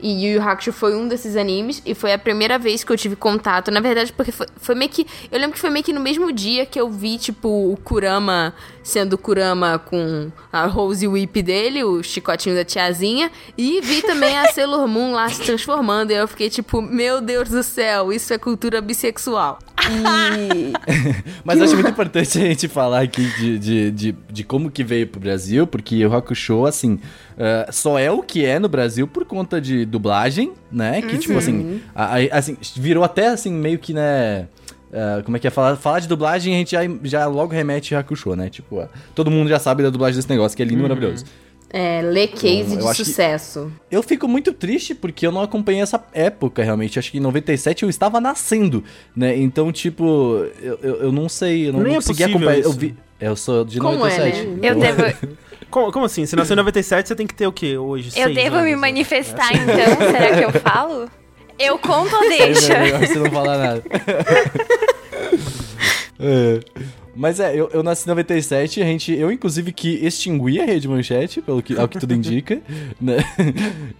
E 0.00 0.26
Yu 0.26 0.34
Yu 0.34 0.42
Hakusho 0.42 0.72
foi 0.72 0.94
um 0.94 1.08
desses 1.08 1.36
animes. 1.36 1.82
E 1.84 1.94
foi 1.94 2.12
a 2.12 2.18
primeira 2.18 2.58
vez 2.58 2.84
que 2.84 2.92
eu 2.92 2.96
tive 2.96 3.16
contato. 3.16 3.70
Na 3.70 3.80
verdade, 3.80 4.12
porque 4.12 4.32
foi, 4.32 4.46
foi 4.56 4.74
meio 4.74 4.90
que. 4.90 5.06
Eu 5.30 5.38
lembro 5.38 5.54
que 5.54 5.60
foi 5.60 5.70
meio 5.70 5.84
que 5.84 5.92
no 5.92 6.00
mesmo 6.00 6.32
dia 6.32 6.64
que 6.64 6.80
eu 6.80 6.88
vi, 6.88 7.18
tipo, 7.18 7.48
o 7.48 7.76
Kurama 7.76 8.54
sendo 8.82 9.18
Kurama 9.18 9.78
com 9.78 10.30
a 10.52 10.66
Rose 10.66 11.06
Whip 11.06 11.42
dele, 11.42 11.84
o 11.84 12.02
chicotinho 12.02 12.54
da 12.54 12.64
tiazinha. 12.64 13.30
E 13.56 13.80
vi 13.80 14.02
também 14.02 14.38
a 14.38 14.46
Sailor 14.52 14.86
Moon 14.88 15.12
lá 15.12 15.28
se 15.28 15.42
transformando. 15.42 16.10
E 16.10 16.14
eu 16.14 16.28
fiquei 16.28 16.48
tipo, 16.48 16.80
meu 16.80 17.20
Deus 17.20 17.48
do 17.48 17.62
céu, 17.62 18.12
isso 18.12 18.32
é 18.32 18.38
cultura 18.38 18.80
bissexual. 18.80 19.58
E. 19.86 20.72
Mas 21.44 21.60
acho 21.60 21.74
muito 21.74 21.90
importante 21.90 22.38
a 22.38 22.42
gente 22.42 22.68
falar 22.68 23.00
aqui 23.02 23.22
de, 23.38 23.58
de, 23.58 23.90
de, 23.90 24.14
de 24.30 24.44
como 24.44 24.70
que 24.70 24.82
veio 24.84 25.06
pro 25.06 25.20
Brasil, 25.20 25.66
porque 25.66 26.04
o 26.04 26.14
Hakusho, 26.14 26.66
assim, 26.66 26.98
eh, 27.38 27.68
só 27.70 27.98
é 27.98 28.10
o 28.10 28.22
que 28.22 28.44
é 28.44 28.58
no 28.58 28.68
Brasil 28.68 29.06
por 29.06 29.24
conta 29.24 29.60
de 29.60 29.84
dublagem, 29.84 30.52
né? 30.70 31.00
Que, 31.02 31.16
tipo 31.18 31.38
assim, 31.38 31.80
a- 31.94 32.16
a- 32.16 32.38
assim, 32.38 32.56
virou 32.76 33.04
até, 33.04 33.28
assim, 33.28 33.52
meio 33.52 33.78
que, 33.78 33.92
né... 33.94 34.48
eh, 34.92 35.22
como 35.24 35.36
é 35.36 35.40
que 35.40 35.46
é? 35.46 35.50
Falar, 35.50 35.76
falar 35.76 36.00
de 36.00 36.08
dublagem, 36.08 36.54
a 36.54 36.58
gente 36.58 36.72
já, 36.72 36.80
já 37.04 37.26
logo 37.26 37.52
remete 37.52 37.94
a 37.94 38.00
Hakusho, 38.00 38.34
né? 38.36 38.48
Tipo, 38.50 38.80
ah, 38.80 38.88
todo 39.14 39.30
mundo 39.30 39.48
já 39.48 39.58
sabe 39.58 39.82
da 39.82 39.90
dublagem 39.90 40.16
desse 40.16 40.28
negócio, 40.30 40.56
que 40.56 40.62
é 40.62 40.66
lindo 40.66 40.80
e 40.80 40.82
maravilhoso. 40.82 41.24
É, 41.70 42.00
lê 42.02 42.26
case 42.26 42.74
Eu 42.74 42.90
de 42.90 42.94
sucesso. 42.96 43.70
Eu 43.90 44.02
fico 44.02 44.26
muito 44.26 44.52
triste 44.52 44.94
porque 44.94 45.26
eu 45.26 45.32
não 45.32 45.42
acompanhei 45.42 45.82
essa 45.82 46.02
época, 46.14 46.62
realmente. 46.62 46.98
Acho 46.98 47.10
que 47.10 47.18
em 47.18 47.20
97 47.20 47.82
eu 47.82 47.90
estava 47.90 48.20
nascendo, 48.20 48.82
né? 49.14 49.36
Então, 49.36 49.70
tipo, 49.70 50.46
eu, 50.62 50.78
eu, 50.82 50.96
eu 51.02 51.12
não 51.12 51.28
sei, 51.28 51.68
eu 51.68 51.72
não 51.74 51.80
Nem 51.80 51.92
é 51.92 51.94
consegui 51.96 52.22
possível 52.22 52.36
acompanhar. 52.38 52.64
Eu 52.64 52.70
isso. 52.70 52.78
vi. 52.78 52.96
Eu 53.20 53.36
sou 53.36 53.64
de 53.64 53.78
Como 53.80 54.06
é, 54.06 54.16
97. 54.16 54.46
né? 54.46 54.58
Eu 54.70 54.74
devo, 54.78 55.36
Como, 55.70 55.92
como 55.92 56.06
assim? 56.06 56.24
Se 56.24 56.34
nasceu 56.34 56.54
em 56.54 56.56
97, 56.56 57.08
você 57.08 57.14
tem 57.14 57.26
que 57.26 57.34
ter 57.34 57.46
o 57.46 57.52
quê 57.52 57.76
hoje? 57.76 58.10
eu 58.18 58.32
devo 58.32 58.56
anos, 58.56 58.64
me 58.64 58.70
né? 58.70 58.76
manifestar 58.76 59.52
então? 59.54 59.76
Será 60.10 60.34
que 60.36 60.44
eu 60.44 60.52
falo? 60.60 61.10
Eu 61.58 61.78
conto 61.78 62.14
ou 62.16 62.24
É 62.32 62.46
deixa? 62.46 62.78
melhor 62.78 63.00
você 63.00 63.18
não 63.18 63.30
falar 63.30 63.58
nada. 63.58 63.82
É. 66.20 66.60
Mas 67.18 67.40
é, 67.40 67.52
eu, 67.52 67.68
eu 67.72 67.82
nasci 67.82 68.04
em 68.04 68.10
97, 68.10 68.80
a 68.80 68.84
gente, 68.84 69.12
eu 69.12 69.32
inclusive 69.32 69.72
que 69.72 70.06
extingui 70.06 70.60
a 70.60 70.64
Rede 70.64 70.86
Manchete, 70.86 71.42
pelo 71.42 71.60
que, 71.60 71.76
ao 71.76 71.88
que 71.88 71.98
tudo 71.98 72.14
indica, 72.14 72.62
né? 73.00 73.16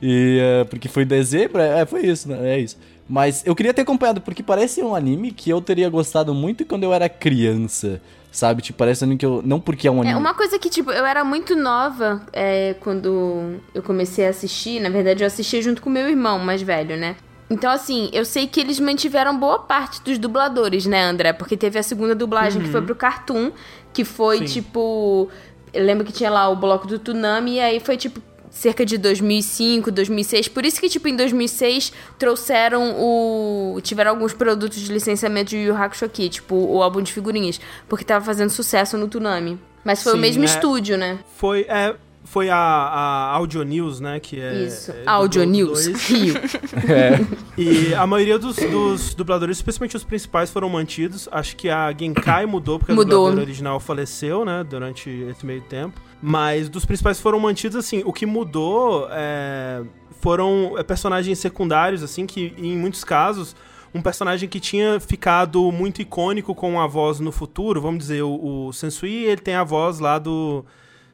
E, 0.00 0.38
é, 0.40 0.64
porque 0.64 0.86
foi 0.86 1.04
dezembro, 1.04 1.60
é, 1.60 1.84
foi 1.84 2.06
isso, 2.06 2.28
né? 2.28 2.54
É 2.54 2.60
isso. 2.60 2.78
Mas 3.08 3.42
eu 3.44 3.56
queria 3.56 3.74
ter 3.74 3.82
acompanhado, 3.82 4.20
porque 4.20 4.40
parece 4.40 4.80
um 4.84 4.94
anime 4.94 5.32
que 5.32 5.50
eu 5.50 5.60
teria 5.60 5.90
gostado 5.90 6.32
muito 6.32 6.64
quando 6.64 6.84
eu 6.84 6.92
era 6.94 7.08
criança. 7.08 8.00
sabe? 8.30 8.62
Tipo, 8.62 8.78
parecendo 8.78 9.16
que 9.16 9.26
eu. 9.26 9.42
Não 9.44 9.58
porque 9.58 9.88
é 9.88 9.90
um 9.90 10.00
anime. 10.00 10.14
É 10.14 10.16
uma 10.16 10.34
coisa 10.34 10.56
que, 10.56 10.70
tipo, 10.70 10.92
eu 10.92 11.04
era 11.04 11.24
muito 11.24 11.56
nova 11.56 12.22
é, 12.32 12.76
quando 12.78 13.56
eu 13.74 13.82
comecei 13.82 14.28
a 14.28 14.30
assistir. 14.30 14.78
Na 14.78 14.90
verdade, 14.90 15.24
eu 15.24 15.26
assisti 15.26 15.60
junto 15.60 15.82
com 15.82 15.90
meu 15.90 16.08
irmão 16.08 16.38
mais 16.38 16.62
velho, 16.62 16.96
né? 16.96 17.16
Então, 17.50 17.70
assim, 17.70 18.10
eu 18.12 18.24
sei 18.24 18.46
que 18.46 18.60
eles 18.60 18.78
mantiveram 18.78 19.38
boa 19.38 19.60
parte 19.60 20.02
dos 20.02 20.18
dubladores, 20.18 20.84
né, 20.84 21.02
André? 21.02 21.32
Porque 21.32 21.56
teve 21.56 21.78
a 21.78 21.82
segunda 21.82 22.14
dublagem 22.14 22.60
que 22.62 22.68
foi 22.68 22.82
pro 22.82 22.94
Cartoon, 22.94 23.50
que 23.92 24.04
foi, 24.04 24.38
Sim. 24.38 24.44
tipo. 24.44 25.28
Eu 25.72 25.84
lembro 25.84 26.04
que 26.04 26.12
tinha 26.12 26.30
lá 26.30 26.48
o 26.48 26.56
bloco 26.56 26.86
do 26.86 26.98
Tsunami, 26.98 27.54
e 27.54 27.60
aí 27.60 27.80
foi, 27.80 27.96
tipo, 27.96 28.20
cerca 28.50 28.84
de 28.84 28.98
2005, 28.98 29.90
2006. 29.90 30.48
Por 30.48 30.64
isso 30.64 30.80
que, 30.80 30.88
tipo, 30.88 31.08
em 31.08 31.16
2006 31.16 31.92
trouxeram 32.18 32.96
o. 32.98 33.80
Tiveram 33.82 34.10
alguns 34.10 34.34
produtos 34.34 34.78
de 34.78 34.92
licenciamento 34.92 35.50
de 35.50 35.56
Yu 35.56 35.68
Yu 35.68 35.76
Hakusho 35.76 36.04
aqui, 36.04 36.28
tipo 36.28 36.54
o 36.54 36.82
álbum 36.82 37.00
de 37.00 37.12
figurinhas, 37.12 37.60
porque 37.88 38.04
tava 38.04 38.24
fazendo 38.24 38.50
sucesso 38.50 38.96
no 38.98 39.08
Tsunami. 39.08 39.58
Mas 39.84 40.02
foi 40.02 40.12
Sim, 40.12 40.18
o 40.18 40.20
mesmo 40.20 40.42
é. 40.42 40.46
estúdio, 40.46 40.98
né? 40.98 41.18
Foi, 41.36 41.64
é, 41.68 41.94
foi 42.30 42.50
a, 42.50 42.56
a 42.56 43.30
Audio 43.36 43.62
News, 43.62 44.00
né? 44.00 44.20
Que 44.20 44.40
é. 44.40 44.62
Isso. 44.64 44.90
é 44.92 45.02
Audio 45.06 45.42
do- 45.42 45.50
News 45.50 45.84
dois. 45.86 46.08
Rio. 46.08 46.34
E 47.56 47.92
a 47.94 48.06
maioria 48.06 48.38
dos, 48.38 48.56
dos 48.56 49.14
dubladores, 49.14 49.56
especialmente 49.56 49.96
os 49.96 50.04
principais, 50.04 50.50
foram 50.50 50.68
mantidos. 50.68 51.28
Acho 51.32 51.56
que 51.56 51.68
a 51.68 51.92
Genkai 51.92 52.46
mudou, 52.46 52.78
porque 52.78 52.92
a 52.92 52.94
Mudou. 52.94 53.18
dubladora 53.24 53.42
original 53.42 53.80
faleceu, 53.80 54.44
né? 54.44 54.64
Durante 54.68 55.10
esse 55.10 55.44
meio 55.44 55.60
tempo. 55.62 56.00
Mas 56.22 56.68
dos 56.68 56.84
principais 56.84 57.20
foram 57.20 57.40
mantidos, 57.40 57.76
assim. 57.76 58.02
O 58.04 58.12
que 58.12 58.26
mudou 58.26 59.08
é, 59.10 59.82
foram 60.20 60.74
é, 60.78 60.82
personagens 60.84 61.38
secundários, 61.38 62.02
assim, 62.02 62.26
que 62.26 62.52
em 62.56 62.76
muitos 62.76 63.02
casos. 63.04 63.56
Um 63.94 64.02
personagem 64.02 64.48
que 64.50 64.60
tinha 64.60 65.00
ficado 65.00 65.72
muito 65.72 66.02
icônico 66.02 66.54
com 66.54 66.78
a 66.78 66.86
voz 66.86 67.20
no 67.20 67.32
futuro, 67.32 67.80
vamos 67.80 68.00
dizer, 68.00 68.22
o, 68.22 68.66
o 68.68 68.72
Sensui, 68.72 69.24
ele 69.24 69.40
tem 69.40 69.54
a 69.54 69.64
voz 69.64 69.98
lá 69.98 70.18
do. 70.18 70.62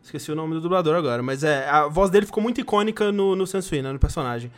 Esqueci 0.04 0.30
o 0.30 0.34
nome 0.34 0.52
do 0.52 0.60
dublador 0.60 0.94
agora, 0.94 1.22
mas 1.22 1.42
é. 1.42 1.66
A 1.66 1.88
voz 1.88 2.10
dele 2.10 2.26
ficou 2.26 2.42
muito 2.42 2.60
icônica 2.60 3.10
no, 3.10 3.34
no 3.34 3.46
Sensui, 3.46 3.80
né? 3.80 3.90
No 3.90 3.98
personagem. 3.98 4.52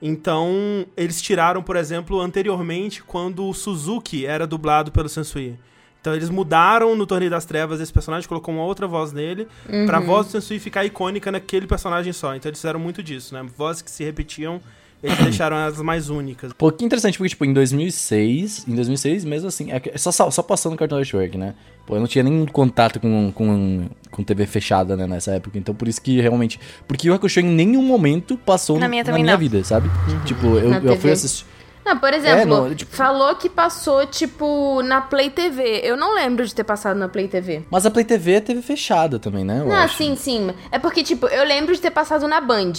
Então, 0.00 0.86
eles 0.94 1.22
tiraram, 1.22 1.62
por 1.62 1.74
exemplo, 1.74 2.20
anteriormente, 2.20 3.02
quando 3.02 3.48
o 3.48 3.54
Suzuki 3.54 4.26
era 4.26 4.46
dublado 4.46 4.92
pelo 4.92 5.08
Sensui. 5.08 5.58
Então, 6.00 6.14
eles 6.14 6.28
mudaram 6.30 6.94
no 6.94 7.06
Torneio 7.06 7.30
das 7.30 7.44
Trevas 7.46 7.80
esse 7.80 7.92
personagem, 7.92 8.28
colocou 8.28 8.54
uma 8.54 8.64
outra 8.64 8.86
voz 8.86 9.12
nele, 9.12 9.48
pra 9.86 10.00
voz 10.00 10.26
do 10.26 10.32
Sensui 10.32 10.58
ficar 10.58 10.84
icônica 10.84 11.32
naquele 11.32 11.66
personagem 11.66 12.12
só. 12.12 12.34
Então, 12.34 12.50
eles 12.50 12.58
fizeram 12.58 12.80
muito 12.80 13.02
disso, 13.02 13.34
né? 13.34 13.46
Vozes 13.56 13.82
que 13.82 13.90
se 13.90 14.04
repetiam, 14.04 14.60
eles 15.02 15.16
deixaram 15.24 15.56
elas 15.56 15.80
mais 15.80 16.10
únicas. 16.10 16.52
Pô, 16.52 16.70
que 16.70 16.84
interessante, 16.84 17.16
porque, 17.16 17.30
tipo, 17.30 17.44
em 17.44 17.52
2006, 17.52 18.68
em 18.68 18.74
2006 18.74 19.24
mesmo 19.24 19.48
assim, 19.48 19.68
é 19.70 19.98
só, 19.98 20.10
só 20.10 20.42
passando 20.42 20.72
no 20.72 20.78
Cartoon 20.78 20.98
Network, 20.98 21.36
né? 21.36 21.54
Pô, 21.86 21.96
eu 21.96 22.00
não 22.00 22.06
tinha 22.06 22.22
nenhum 22.22 22.46
contato 22.46 23.00
com, 23.00 23.32
com, 23.32 23.86
com 24.10 24.22
TV 24.22 24.46
fechada, 24.46 24.96
né, 24.96 25.06
nessa 25.06 25.32
época, 25.32 25.58
então 25.58 25.74
por 25.74 25.88
isso 25.88 26.00
que 26.00 26.20
realmente... 26.20 26.60
Porque 26.86 27.10
o 27.10 27.14
Hakusho 27.14 27.40
em 27.40 27.44
nenhum 27.44 27.82
momento 27.82 28.36
passou 28.36 28.78
Na 28.78 28.88
minha 28.88 29.02
na 29.02 29.06
também 29.06 29.22
minha 29.24 29.36
vida, 29.36 29.62
sabe? 29.64 29.90
Tipo, 30.24 30.46
eu, 30.58 30.70
Na 30.70 30.76
eu 30.76 30.82
TV. 30.82 30.96
fui 30.98 31.10
assistir... 31.10 31.44
Não, 31.84 31.98
por 31.98 32.12
exemplo, 32.12 32.38
É, 32.38 32.44
não, 32.44 32.74
tipo- 32.74 32.94
falou 32.94 33.34
que 33.34 33.48
passou, 33.48 34.06
tipo, 34.06 34.82
na 34.82 35.00
Play 35.00 35.30
TV. 35.30 35.80
Eu 35.82 35.96
não 35.96 36.14
lembro 36.14 36.46
de 36.46 36.54
ter 36.54 36.62
passado 36.62 36.96
na 36.98 37.08
Play 37.08 37.26
TV. 37.26 37.62
Mas 37.70 37.86
a 37.86 37.90
Play 37.90 38.04
TV 38.04 38.32
é 38.34 38.40
TV 38.40 38.60
fechada 38.62 39.18
também, 39.18 39.44
né? 39.44 39.60
eu 39.60 39.66
não, 39.66 39.74
acho. 39.74 39.96
sim, 39.96 40.14
sim. 40.14 40.50
É 40.70 40.78
porque, 40.78 41.02
tipo, 41.02 41.26
eu 41.26 41.42
lembro 41.44 41.74
de 41.74 41.80
ter 41.80 41.90
passado 41.90 42.28
na 42.28 42.38
Band, 42.40 42.74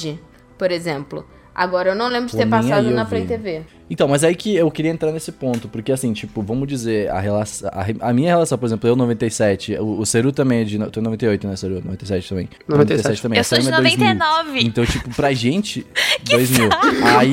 por 0.58 0.72
exemplo. 0.72 1.26
Agora, 1.54 1.90
eu 1.90 1.96
não 1.96 2.08
lembro 2.08 2.28
de 2.28 2.32
Pô, 2.34 2.38
ter 2.38 2.46
nem 2.46 2.52
passado 2.52 2.90
na. 2.92 3.04
Play 3.04 3.26
TV. 3.26 3.64
Então, 3.92 4.08
mas 4.08 4.24
aí 4.24 4.34
que 4.34 4.56
eu 4.56 4.72
queria 4.72 4.90
entrar 4.90 5.12
nesse 5.12 5.34
ponto, 5.34 5.68
porque 5.68 5.92
assim, 5.92 6.14
tipo, 6.14 6.42
vamos 6.42 6.66
dizer, 6.66 7.10
a 7.10 7.20
relação. 7.20 7.70
A, 7.74 8.10
a 8.10 8.14
minha 8.14 8.30
relação, 8.30 8.58
por 8.58 8.66
exemplo, 8.66 8.88
eu 8.90 8.96
97, 8.96 9.76
o, 9.76 10.00
o 10.00 10.06
Seru 10.06 10.32
também 10.32 10.62
é 10.62 10.64
de. 10.64 10.80
Tu 10.90 11.00
é 11.00 11.04
98, 11.04 11.46
né, 11.46 11.56
Seru? 11.58 11.82
97 11.84 12.30
também. 12.30 12.50
97 12.70 13.22
também. 13.22 13.38
Eu 13.38 13.44
sou 13.44 13.58
de 13.58 13.66
Selma 13.66 13.80
é 13.80 13.82
2000. 13.82 14.08
99. 14.16 14.60
Então, 14.64 14.86
tipo, 14.86 15.14
pra 15.14 15.34
gente, 15.34 15.86
2000. 16.24 16.70
Aí. 17.18 17.32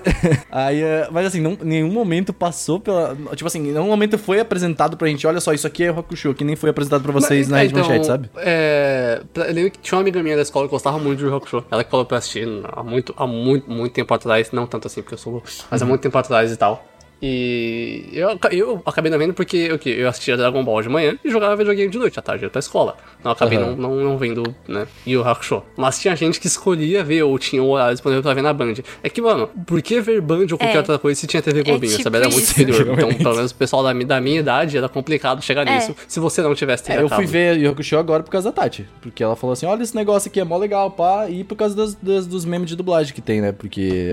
aí, 0.50 0.82
é, 0.82 1.08
mas 1.10 1.26
assim, 1.26 1.40
não, 1.40 1.56
nenhum 1.62 1.90
momento 1.90 2.32
passou 2.32 2.80
pela. 2.80 3.16
Tipo 3.34 3.46
assim, 3.46 3.60
nenhum 3.60 3.86
momento 3.86 4.18
foi 4.18 4.40
apresentado 4.40 4.96
pra 4.96 5.08
gente, 5.08 5.26
olha 5.26 5.40
só, 5.40 5.52
isso 5.52 5.66
aqui 5.66 5.84
é 5.84 5.90
o 5.92 5.98
Hakusho, 5.98 6.34
que 6.34 6.44
nem 6.44 6.56
foi 6.56 6.70
apresentado 6.70 7.02
pra 7.02 7.12
vocês 7.12 7.48
na 7.48 7.58
É, 7.58 7.62
Rede 7.62 7.74
Manchete, 7.74 8.06
sabe? 8.06 8.30
É, 8.36 9.22
pra- 9.32 9.46
eu 9.46 9.54
lembro 9.54 9.70
que 9.70 9.78
tinha 9.78 9.96
uma 9.96 10.02
amiga 10.02 10.22
minha 10.22 10.36
da 10.36 10.42
escola 10.42 10.66
que 10.66 10.70
gostava 10.70 10.98
muito 10.98 11.18
de 11.18 11.26
Hakusho. 11.34 11.64
Ela 11.70 11.84
que 11.84 11.90
falou 11.90 12.04
pra 12.06 12.18
assistir 12.18 12.46
há 12.64 12.82
muito, 12.82 13.14
há 13.16 13.26
muito, 13.26 13.70
muito 13.70 13.92
tempo 13.92 14.12
atrás. 14.14 14.50
Não 14.52 14.66
tanto 14.66 14.86
assim, 14.86 15.02
porque 15.02 15.14
eu 15.14 15.18
sou 15.18 15.32
louco, 15.34 15.48
mas 15.70 15.82
há 15.82 15.86
muito 15.86 16.00
tempo 16.00 16.16
atrás 16.18 16.50
e 16.52 16.56
tal. 16.56 16.86
E 17.22 18.08
eu, 18.14 18.30
eu 18.50 18.82
acabei 18.86 19.10
não 19.10 19.18
vendo 19.18 19.34
porque 19.34 19.70
o 19.70 19.78
quê? 19.78 19.90
eu 19.98 20.08
assistia 20.08 20.38
Dragon 20.38 20.64
Ball 20.64 20.80
de 20.80 20.88
manhã 20.88 21.18
e 21.22 21.30
jogava 21.30 21.54
videogame 21.54 21.90
de 21.90 21.98
noite, 21.98 22.18
à 22.18 22.22
tarde 22.22 22.44
eu 22.44 22.46
ia 22.46 22.50
pra 22.50 22.58
escola. 22.60 22.96
Então 23.18 23.30
eu 23.30 23.34
acabei 23.34 23.58
Aham. 23.58 23.76
não, 23.76 23.90
não, 23.94 23.96
não 24.04 24.16
vendo, 24.18 24.42
né, 24.66 24.86
Yu 25.06 25.22
Hakusho. 25.22 25.62
Mas 25.76 26.00
tinha 26.00 26.16
gente 26.16 26.40
que 26.40 26.46
escolhia 26.46 27.04
ver 27.04 27.22
ou 27.24 27.38
tinha 27.38 27.62
o 27.62 27.68
horário 27.68 27.92
disponível 27.94 28.22
pra 28.22 28.32
ver 28.32 28.40
na 28.40 28.54
Band. 28.54 28.72
É 29.02 29.10
que, 29.10 29.20
mano, 29.20 29.48
por 29.66 29.82
que 29.82 30.00
ver 30.00 30.22
Band 30.22 30.46
ou 30.50 30.56
qualquer 30.56 30.76
É. 30.76 30.78
outra 30.78 30.98
coisa 30.98 31.20
se 31.20 31.26
tinha 31.26 31.42
TV 31.42 31.62
Globinho, 31.62 31.90
tipo 31.92 32.04
sabe? 32.04 32.16
Era 32.16 32.26
muito 32.30 32.38
isso. 32.42 32.54
superior. 32.58 32.88
Então, 32.98 33.12
pelo 33.14 33.34
menos 33.36 33.50
o 33.50 33.54
pessoal 33.54 33.82
da, 33.82 33.92
mi- 33.92 34.06
da 34.06 34.18
minha 34.18 34.40
idade 34.40 34.78
era 34.78 34.88
complicado 34.88 35.42
chegar 35.42 35.66
É. 35.68 35.74
nisso 35.74 35.94
se 36.08 36.18
você 36.18 36.40
não 36.40 36.54
tivesse 36.54 36.84
TV 36.84 37.00
É, 37.00 37.02
eu 37.02 37.08
fui 37.10 37.26
ver 37.26 37.58
Yu 37.58 37.70
Hakusho 37.70 37.98
agora 37.98 38.22
por 38.22 38.30
causa 38.30 38.50
da 38.50 38.62
Tati. 38.62 38.86
Porque 39.02 39.22
ela 39.22 39.36
falou 39.36 39.52
assim: 39.52 39.66
olha 39.66 39.82
esse 39.82 39.94
negócio 39.94 40.28
aqui, 40.30 40.40
é 40.40 40.44
mó 40.44 40.56
legal, 40.56 40.90
pá. 40.90 41.28
E 41.28 41.44
por 41.44 41.54
causa 41.56 41.76
das, 41.76 41.94
das- 41.96 42.26
dos 42.26 42.46
memes 42.46 42.68
de 42.70 42.76
dublagem 42.76 43.12
que 43.14 43.20
tem, 43.20 43.42
né? 43.42 43.52
Porque 43.52 44.10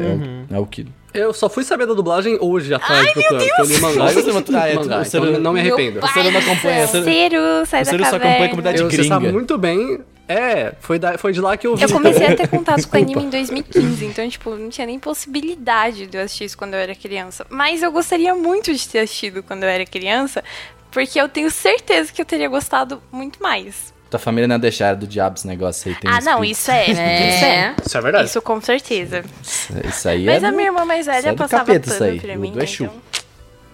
é 0.50 0.54
o- 0.54 0.56
é, 0.58 0.60
o 0.60 0.66
que. 0.66 0.86
Eu 1.18 1.34
só 1.34 1.50
fui 1.50 1.64
saber 1.64 1.86
da 1.86 1.94
dublagem 1.94 2.38
hoje, 2.40 2.74
atrás, 2.74 3.12
procurando, 3.12 3.46
porque 3.48 3.62
eu 3.62 3.66
li 3.66 3.82
mangá. 3.82 4.04
Nossa, 4.04 4.20
eu 4.20 4.24
você- 4.34 4.56
ah, 4.56 4.68
é, 4.70 4.74
mangá, 4.76 5.04
você 5.04 5.18
então 5.18 5.32
não- 5.32 5.40
não 5.40 5.54
me 5.54 5.64
Meu 5.64 5.76
arrependo. 5.76 6.00
Você 6.02 6.24
não 6.24 6.40
acompanha, 6.40 6.88
você- 6.88 7.04
Ciro, 7.04 7.38
sai 7.66 7.86
Você 7.86 7.98
da 7.98 8.06
só 8.06 8.16
acompanha 8.18 8.46
a 8.46 8.50
comunidade 8.50 8.82
Eu, 8.82 8.90
você 8.90 9.04
sabe 9.04 9.20
gringa. 9.26 9.32
muito 9.34 9.58
bem. 9.58 10.00
É, 10.30 10.74
foi, 10.82 11.00
da, 11.00 11.18
foi 11.18 11.32
de 11.32 11.40
lá 11.40 11.56
que 11.56 11.66
eu 11.66 11.76
vi. 11.78 11.84
Eu 11.84 11.90
comecei 11.90 12.28
a 12.28 12.36
ter 12.36 12.48
contato 12.50 12.86
com 12.88 12.98
anime 12.98 13.24
em 13.24 13.30
2015, 13.30 14.06
então, 14.06 14.28
tipo, 14.30 14.50
não 14.56 14.70
tinha 14.70 14.86
nem 14.86 15.00
possibilidade 15.00 16.06
de 16.06 16.18
eu 16.18 16.24
assistir 16.24 16.44
isso 16.46 16.58
quando 16.58 16.74
eu 16.74 16.80
era 16.80 16.94
criança. 16.94 17.46
Mas 17.50 17.82
eu 17.82 17.92
gostaria 17.92 18.36
muito 18.36 18.74
de 18.74 18.88
ter 18.90 19.00
assistido 19.00 19.42
quando 19.42 19.64
eu 19.64 19.70
era 19.70 19.86
criança, 19.86 20.44
porque 20.92 21.20
eu 21.20 21.30
tenho 21.30 21.50
certeza 21.50 22.12
que 22.12 22.22
eu 22.22 22.26
teria 22.26 22.50
gostado 22.50 23.02
muito 23.12 23.42
mais. 23.42 23.94
Tua 24.10 24.20
família 24.20 24.48
não 24.48 24.56
é 24.56 24.60
deixar 24.60 24.96
do 24.96 25.06
diabo 25.06 25.36
esse 25.38 25.46
negócio 25.48 25.90
aí. 25.90 25.96
Tem 25.96 26.10
ah, 26.10 26.22
não, 26.22 26.44
isso 26.44 26.72
é. 26.72 26.86
Isso 26.92 27.02
é. 27.02 27.56
É. 27.56 27.76
Isso 27.86 27.98
é 27.98 28.02
verdade. 28.02 28.30
Isso 28.30 28.42
com 28.42 28.60
certeza. 28.62 29.24
Isso 29.44 30.08
aí 30.10 30.26
Mas 30.26 30.44
é. 30.44 30.48
a 30.48 30.52
do- 30.52 30.56
minha 30.56 30.70
irmã 30.70 30.86
mais 30.86 31.02
isso 31.02 31.12
é 31.12 31.22
velha 31.22 31.34
do 31.34 31.38
passava 31.38 31.66
capeta, 31.66 31.90
isso 31.90 31.98
pano 32.00 32.12
aí, 32.12 32.20
pra 32.20 32.34
do- 32.34 32.40
mim. 32.40 32.52
do 32.52 32.58
né, 32.58 32.64
Exu. 32.64 32.84
então- 32.86 33.08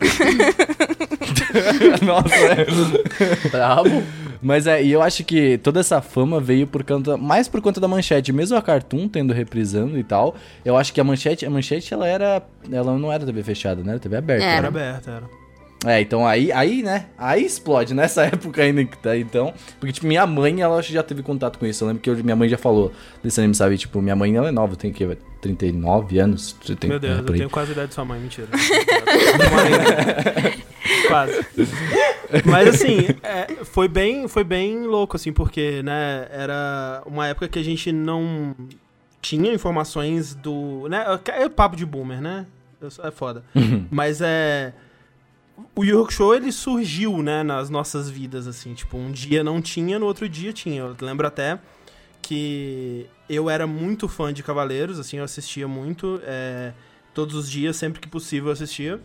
Nossa, 2.06 2.36
é. 2.36 3.50
Bravo. 3.50 4.04
Mas 4.41 4.67
é, 4.67 4.84
e 4.84 4.91
eu 4.91 5.02
acho 5.02 5.24
que 5.24 5.58
toda 5.60 5.80
essa 5.80 6.02
fama 6.02 6.39
veio 6.41 6.67
por 6.67 6.84
conta, 6.84 7.15
mais 7.15 7.48
por 7.48 7.62
conta 7.62 7.80
da 7.80 7.88
manchete, 7.88 8.34
mesmo 8.34 8.58
a 8.58 8.62
Cartoon 8.62 9.08
tendo 9.08 9.32
reprisando 9.34 9.98
e 9.98 10.04
tal. 10.04 10.36
Eu 10.65 10.76
acho 10.76 10.91
que 10.91 11.00
a 11.00 11.04
manchete, 11.04 11.46
a 11.46 11.50
manchete 11.50 11.93
ela 11.93 12.08
era, 12.08 12.41
ela 12.72 12.98
não 12.98 13.12
era 13.12 13.26
TV 13.26 13.43
fechada, 13.43 13.82
né? 13.84 13.91
Era 13.91 14.00
TV 14.00 14.17
aberta. 14.17 14.43
Era. 14.43 14.56
Era 14.58 14.67
aberto, 14.67 15.10
era. 15.10 15.43
É, 15.86 16.02
então 16.02 16.26
aí, 16.26 16.52
aí, 16.52 16.82
né? 16.82 17.08
Aí 17.17 17.46
explode 17.46 17.93
nessa 17.93 18.24
época 18.26 18.62
ainda 18.62 18.84
que 18.86 18.98
tá, 18.98 19.17
então. 19.17 19.54
Porque, 19.80 19.93
tipo, 19.93 20.08
minha 20.08 20.26
mãe, 20.26 20.62
ela 20.62 20.82
já 20.82 21.04
teve 21.04 21.22
contato 21.22 21.60
com 21.60 21.65
isso. 21.65 21.84
Eu 21.84 21.89
lembro 21.89 22.02
que 22.02 22.10
eu- 22.10 22.24
minha 22.24 22.36
mãe 22.36 22.48
já 22.48 22.58
falou 22.58 22.91
desse 23.22 23.39
anime, 23.39 23.54
sabe? 23.56 23.78
Tipo, 23.78 24.02
minha 24.02 24.15
mãe, 24.15 24.36
ela 24.36 24.48
é 24.48 24.52
nova, 24.52 24.76
tem 24.76 24.91
que 24.93 25.06
39 25.41 26.19
anos. 26.19 26.56
Meu 26.88 27.00
Deus, 27.00 27.17
é, 27.17 27.19
eu 27.19 27.26
tenho 27.26 27.50
quase 27.50 27.72
a 27.72 27.74
idade 27.74 27.89
de 27.89 27.96
sua 27.96 28.06
mãe, 28.06 28.19
mentira. 28.19 28.48
quase. 31.08 31.46
Mas 32.46 32.67
assim, 32.69 32.98
é, 33.22 33.63
foi 33.65 33.88
bem, 33.88 34.28
foi 34.28 34.43
bem 34.43 34.84
louco, 34.86 35.15
assim, 35.17 35.32
porque, 35.34 35.82
né, 35.84 36.28
era 36.32 37.04
uma 37.06 37.28
época 37.28 37.48
que 37.48 37.60
a 37.60 37.63
gente 37.63 37.91
não 37.91 38.56
tinha 39.22 39.54
informações 39.54 40.34
do. 40.34 40.88
Né, 40.89 41.04
é 41.28 41.50
papo 41.50 41.76
de 41.76 41.86
boomer, 41.86 42.22
né? 42.22 42.46
É 43.04 43.12
foda. 43.12 43.43
Mas 43.89 44.19
é. 44.22 44.74
O 45.76 45.84
Yu 45.84 46.02
Hakusho, 46.02 46.34
ele 46.34 46.52
surgiu, 46.52 47.22
né, 47.22 47.44
nas 47.44 47.70
nossas 47.70 48.10
vidas, 48.10 48.48
assim. 48.48 48.74
Tipo, 48.74 48.98
um 48.98 49.12
dia 49.12 49.44
não 49.44 49.62
tinha, 49.62 50.00
no 50.00 50.06
outro 50.06 50.28
dia 50.28 50.52
tinha. 50.54 50.82
Eu 50.82 50.96
lembro 51.00 51.28
até 51.28 51.60
que 52.22 53.06
eu 53.30 53.50
era 53.50 53.68
muito 53.68 54.08
fã 54.08 54.34
de 54.34 54.42
Cavaleiros, 54.42 55.00
assim, 55.00 55.18
eu 55.18 55.24
assistia 55.24 55.68
muito, 55.68 56.22
é, 56.24 56.74
todos 57.13 57.36
os 57.36 57.50
dias, 57.50 57.76
sempre 57.76 58.00
que 58.00 58.08
possível 58.08 58.48
eu 58.48 58.54
assistia. 58.54 59.00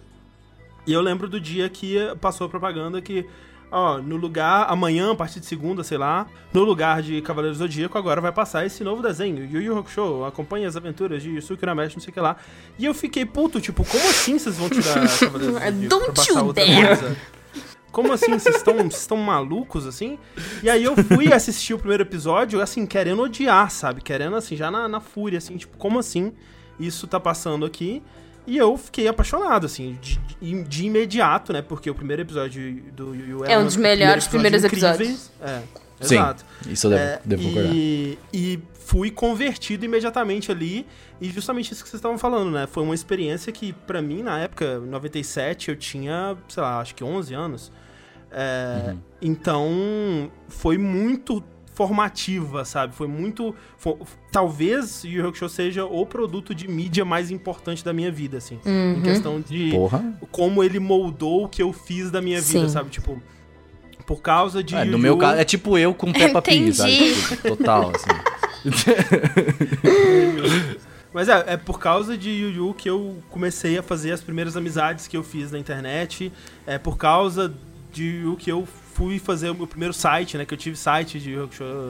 E 0.87 0.93
eu 0.93 1.01
lembro 1.01 1.29
do 1.29 1.41
dia 1.41 1.69
que 1.69 1.97
passou 2.21 2.47
a 2.47 2.51
propaganda 2.51 3.03
que, 3.03 3.27
ó, 3.71 3.99
no 3.99 4.17
lugar, 4.17 4.67
amanhã, 4.69 5.13
a 5.13 5.15
partir 5.15 5.41
de 5.41 5.47
segunda, 5.47 5.83
sei 5.85 5.99
lá, 5.99 6.27
no 6.53 6.65
lugar 6.65 7.03
de 7.03 7.21
Cavaleiros 7.23 7.59
do 7.59 7.65
Zodíaco, 7.65 7.97
agora 7.99 8.21
vai 8.21 8.33
passar 8.33 8.65
esse 8.65 8.83
novo 8.83 9.03
desenho, 9.03 9.45
Yu 9.45 9.61
Yu 9.61 9.79
Hakusho, 9.79 10.25
acompanha 10.25 10.69
as 10.69 10.77
aventuras 10.77 11.23
de 11.23 11.31
Yusuke 11.31 11.65
Urameshi, 11.65 11.97
não 11.97 12.03
sei 12.03 12.11
o 12.11 12.15
que 12.15 12.21
lá. 12.21 12.37
E 12.79 12.85
eu 12.85 12.95
fiquei, 12.95 13.25
puto, 13.25 13.61
tipo, 13.61 13.85
como 13.85 14.09
assim 14.09 14.39
vocês 14.39 14.57
vão 14.57 14.69
tirar 14.69 14.95
Cavaleiros 15.19 15.47
do 15.47 15.53
Zodíaco 15.53 15.89
Don't 15.89 16.05
pra 16.05 16.13
passar 16.15 16.43
outra 16.43 16.67
dare. 16.67 16.87
coisa? 16.87 17.17
Como 17.91 18.13
assim? 18.13 18.39
Vocês 18.39 18.57
estão 18.57 18.75
vocês 18.75 19.01
estão 19.01 19.17
malucos, 19.17 19.87
assim? 19.87 20.19
E 20.63 20.69
aí 20.71 20.85
eu 20.85 20.95
fui 20.95 21.33
assistir 21.33 21.75
o 21.75 21.79
primeiro 21.79 22.03
episódio, 22.03 22.61
assim, 22.61 22.87
querendo 22.87 23.23
odiar, 23.23 23.71
sabe? 23.71 24.01
Querendo, 24.03 24.37
assim, 24.37 24.57
já 24.57 24.71
na, 24.71 24.87
na 24.87 25.01
fúria, 25.01 25.39
assim, 25.39 25.57
tipo, 25.57 25.77
como 25.79 25.99
assim 25.99 26.33
isso 26.79 27.07
tá 27.09 27.19
passando 27.19 27.65
aqui? 27.67 28.03
E 28.49 28.57
eu 28.57 28.79
fiquei 28.79 29.07
apaixonado, 29.07 29.67
assim, 29.67 29.99
de, 30.01 30.19
de, 30.65 30.87
imediato, 30.87 31.53
né? 31.53 31.61
Porque 31.61 31.91
o 31.91 31.95
primeiro 31.95 32.23
episódio 32.23 32.83
do 32.93 33.15
Yu 33.15 33.27
Yu 33.29 33.45
É 33.45 33.59
um 33.59 33.65
dos 33.65 33.77
melhores 33.77 34.27
primeiros 34.27 34.65
incríveis. 34.65 35.31
É, 35.41 35.61
Sim, 36.01 36.15
exato. 36.15 36.45
isso 36.67 36.87
eu 36.87 36.91
devo, 36.93 37.03
É, 37.03 37.21
devo 37.25 37.43
concordar. 37.43 37.75
e, 37.75 38.19
e 38.33 38.59
fui 38.87 39.11
convertido 39.11 39.85
imediatamente 39.85 40.51
ali. 40.51 40.87
E 41.21 41.29
justamente 41.31 41.73
isso 41.73 41.83
que 41.85 41.91
vocês 41.91 41.99
estavam 41.99 42.17
falando, 42.17 42.51
né? 42.51 42.67
Foi 42.67 42.83
uma 42.83 42.95
experiência 42.95 43.53
que, 43.53 43.73
pra 43.73 44.01
mim, 44.01 44.23
na 44.23 44.39
época, 44.39 44.81
em 44.83 44.89
97, 44.89 45.69
eu 45.71 45.77
tinha, 45.77 46.35
sei 46.49 46.63
lá, 46.63 46.81
acho 46.81 46.95
que 46.95 47.05
11 47.05 47.35
anos. 47.35 47.71
É, 48.31 48.91
Uhum. 48.93 48.99
Então, 49.21 50.31
foi 50.49 50.79
muito 50.79 51.43
formativa, 51.79 52.65
sabe? 52.65 52.93
Foi 52.93 53.07
muito... 53.07 53.55
fo- 53.77 54.01
talvez 54.33 55.05
Yu 55.05 55.23
Yu 55.23 55.29
Hakusho 55.29 55.49
seja 55.49 55.85
o 55.85 56.05
produto 56.05 56.53
de 56.53 56.67
mídia 56.67 57.05
mais 57.05 57.31
importante 57.31 57.85
da 57.85 57.93
minha 57.93 58.11
vida, 58.11 58.39
assim. 58.39 58.59
Uhum. 58.67 58.95
Em 58.99 59.03
questão 59.03 59.41
de 59.41 59.71
Porra. 59.71 60.05
como 60.33 60.65
ele 60.65 60.81
moldou 60.81 61.45
o 61.45 61.49
que 61.49 61.63
eu 61.63 61.73
fiz 61.73 62.11
da 62.11 62.21
minha 62.21 62.41
vida, 62.41 62.67
Sim. 62.67 62.69
sabe? 62.69 62.91
Tipo, 62.91 63.23
por 64.05 64.21
causa 64.21 64.61
de 64.61 64.75
É, 64.75 64.85
no 64.85 64.93
Yu- 64.93 64.99
meu 64.99 65.17
caso, 65.17 65.39
é 65.41 65.45
tipo 65.45 65.79
eu 65.79 65.95
com 65.95 66.11
Peppa 66.13 66.43
Pig, 66.43 66.75
sabe? 66.75 67.15
Tipo, 67.15 67.57
total, 67.57 67.93
assim. 67.95 68.19
Mas 71.15 71.29
é, 71.29 71.45
é 71.55 71.57
por 71.57 71.79
causa 71.79 72.19
de 72.19 72.29
Yu 72.29 72.51
Yu 72.51 72.75
que 72.75 72.91
eu 72.91 73.19
comecei 73.31 73.79
a 73.79 73.83
fazer 73.83 74.11
as 74.13 74.21
primeiras 74.21 74.57
amizades 74.57 75.07
que 75.07 75.17
eu 75.17 75.23
fiz 75.23 75.53
na 75.53 75.59
internet. 75.61 76.33
É 76.67 76.77
por 76.77 76.97
causa 76.97 77.55
de 77.93 78.05
Yu 78.05 78.31
Yu 78.33 78.37
que 78.37 78.51
eu 78.51 78.67
fui 78.99 79.21
fazer 79.21 79.49
o 79.49 79.55
meu 79.55 79.67
primeiro 79.69 79.95
site, 79.95 80.37
né? 80.37 80.45
Que 80.45 80.53
eu 80.53 80.59
tive 80.59 80.77
site 80.77 81.21
de 81.21 81.37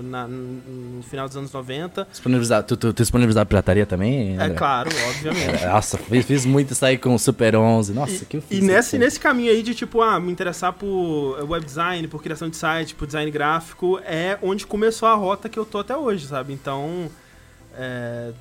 na- 0.04 0.28
no 0.28 1.02
final 1.02 1.26
dos 1.26 1.34
anos 1.38 1.50
90. 1.50 2.06
Disponibilizar, 2.10 2.62
tu, 2.62 2.76
tu, 2.76 2.92
tu 2.92 3.02
disponibilizar 3.02 3.46
pirataria 3.46 3.86
também? 3.86 4.36
É 4.38 4.42
André? 4.44 4.54
claro, 4.58 4.90
obviamente. 5.08 5.64
Nossa, 5.64 5.96
fiz, 5.96 6.26
fiz 6.26 6.44
muito 6.44 6.74
isso 6.74 6.84
aí 6.84 6.98
com 6.98 7.14
o 7.14 7.18
Super 7.18 7.56
11. 7.56 7.94
Nossa, 7.94 8.26
que 8.26 8.36
eu 8.36 8.42
fiz. 8.42 8.58
E 8.58 8.60
nesse, 8.60 8.98
nesse 8.98 9.18
caminho 9.18 9.50
aí 9.50 9.62
de, 9.62 9.74
tipo, 9.74 10.02
ah, 10.02 10.20
me 10.20 10.30
interessar 10.30 10.74
por 10.74 11.38
web 11.48 11.64
design, 11.64 12.06
por 12.08 12.22
criação 12.22 12.50
de 12.50 12.56
site, 12.58 12.94
por 12.94 13.06
design 13.06 13.30
gráfico, 13.30 13.98
é 14.04 14.36
onde 14.42 14.66
começou 14.66 15.08
a 15.08 15.14
rota 15.14 15.48
que 15.48 15.58
eu 15.58 15.64
tô 15.64 15.78
até 15.78 15.96
hoje, 15.96 16.26
sabe? 16.26 16.52
Então, 16.52 17.10
é, 17.74 18.32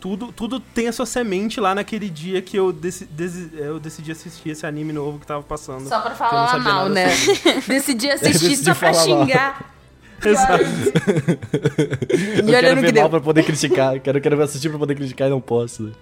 tudo, 0.00 0.32
tudo 0.32 0.58
tem 0.58 0.88
a 0.88 0.92
sua 0.92 1.04
semente 1.06 1.60
lá 1.60 1.74
naquele 1.74 2.08
dia 2.08 2.40
que 2.40 2.56
eu, 2.56 2.72
deci- 2.72 3.06
eu 3.54 3.78
decidi 3.78 4.10
assistir 4.10 4.50
esse 4.50 4.66
anime 4.66 4.92
novo 4.92 5.18
que 5.18 5.26
tava 5.26 5.42
passando. 5.42 5.86
Só 5.88 6.00
pra 6.00 6.14
falar 6.14 6.58
mal, 6.58 6.88
né? 6.88 7.08
Decidi 7.68 8.10
assistir 8.10 8.48
Decidi 8.48 8.56
só 8.64 8.74
pra 8.74 8.92
mal. 8.92 9.04
xingar. 9.04 9.74
Exato. 10.24 10.64
E 10.64 12.38
Eu 12.40 12.44
quero 12.46 12.66
olhando 12.66 12.76
que 12.76 12.82
ver 12.86 12.92
deu. 12.92 13.02
mal 13.02 13.10
pra 13.10 13.20
poder 13.20 13.42
criticar. 13.42 13.98
Quero, 14.00 14.20
quero 14.20 14.42
assistir 14.42 14.68
pra 14.68 14.78
poder 14.78 14.94
criticar 14.94 15.28
e 15.28 15.30
não 15.30 15.40
posso. 15.40 15.92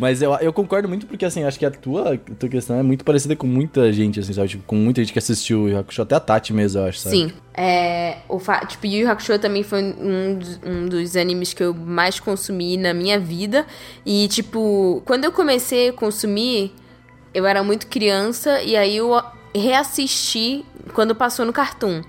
Mas 0.00 0.22
eu, 0.22 0.32
eu 0.36 0.50
concordo 0.50 0.88
muito 0.88 1.06
porque, 1.06 1.26
assim, 1.26 1.44
acho 1.44 1.58
que 1.58 1.66
a 1.66 1.70
tua, 1.70 2.14
a 2.14 2.16
tua 2.16 2.48
questão 2.48 2.78
é 2.78 2.82
muito 2.82 3.04
parecida 3.04 3.36
com 3.36 3.46
muita 3.46 3.92
gente, 3.92 4.18
assim, 4.18 4.32
sabe? 4.32 4.48
Tipo, 4.48 4.64
com 4.64 4.74
muita 4.74 5.02
gente 5.02 5.12
que 5.12 5.18
assistiu 5.18 5.64
o 5.64 5.68
Yu 5.68 5.78
Hakusho, 5.78 6.00
até 6.00 6.14
a 6.14 6.20
Tati 6.20 6.54
mesmo, 6.54 6.80
eu 6.80 6.86
acho, 6.86 7.00
sabe? 7.00 7.16
Sim. 7.16 7.32
É, 7.52 8.16
o 8.26 8.38
fa 8.38 8.64
tipo, 8.64 8.86
Yu 8.86 9.00
Yu 9.00 9.10
Hakusho 9.10 9.38
também 9.38 9.62
foi 9.62 9.82
um 9.82 10.38
um 10.64 10.86
dos 10.86 11.16
animes 11.16 11.52
que 11.52 11.62
eu 11.62 11.74
mais 11.74 12.18
consumi 12.18 12.78
na 12.78 12.94
minha 12.94 13.20
vida. 13.20 13.66
E, 14.06 14.26
tipo, 14.28 15.02
quando 15.04 15.26
eu 15.26 15.32
comecei 15.32 15.90
a 15.90 15.92
consumir, 15.92 16.72
eu 17.34 17.44
era 17.44 17.62
muito 17.62 17.86
criança 17.86 18.62
e 18.62 18.76
aí 18.76 18.96
eu 18.96 19.22
reassisti 19.54 20.64
quando 20.94 21.14
passou 21.14 21.44
no 21.44 21.52
Cartoon. 21.52 22.00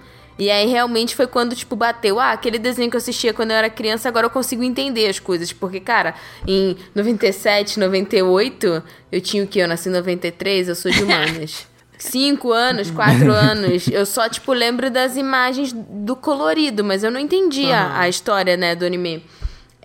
E 0.42 0.50
aí 0.50 0.66
realmente 0.66 1.16
foi 1.16 1.28
quando, 1.28 1.56
tipo, 1.56 1.76
bateu. 1.76 2.20
Ah, 2.20 2.32
aquele 2.32 2.58
desenho 2.58 2.90
que 2.90 2.96
eu 2.96 2.98
assistia 2.98 3.32
quando 3.32 3.52
eu 3.52 3.58
era 3.58 3.70
criança, 3.70 4.10
agora 4.10 4.26
eu 4.26 4.30
consigo 4.32 4.64
entender 4.64 5.08
as 5.08 5.20
coisas. 5.20 5.54
Porque, 5.54 5.80
cara, 5.80 6.16
em 6.48 6.76
97, 6.96 7.80
98, 7.80 8.84
eu 9.12 9.22
tinha 9.22 9.44
o 9.44 9.48
quê? 9.48 9.60
Eu 9.60 9.68
nasci 9.68 9.90
em 9.90 9.92
93, 9.92 10.70
eu 10.70 10.74
sou 10.74 10.90
de 10.90 11.04
humanas. 11.04 11.68
Cinco 11.96 12.52
anos, 12.52 12.90
quatro 12.90 13.32
anos, 13.32 13.88
eu 13.88 14.04
só, 14.04 14.28
tipo, 14.28 14.52
lembro 14.52 14.90
das 14.90 15.16
imagens 15.16 15.72
do 15.72 16.16
colorido, 16.16 16.84
mas 16.84 17.04
eu 17.04 17.12
não 17.12 17.20
entendia 17.20 17.96
a 17.96 18.10
história, 18.10 18.58
né, 18.58 18.74
do 18.74 18.84
anime. 18.84 19.24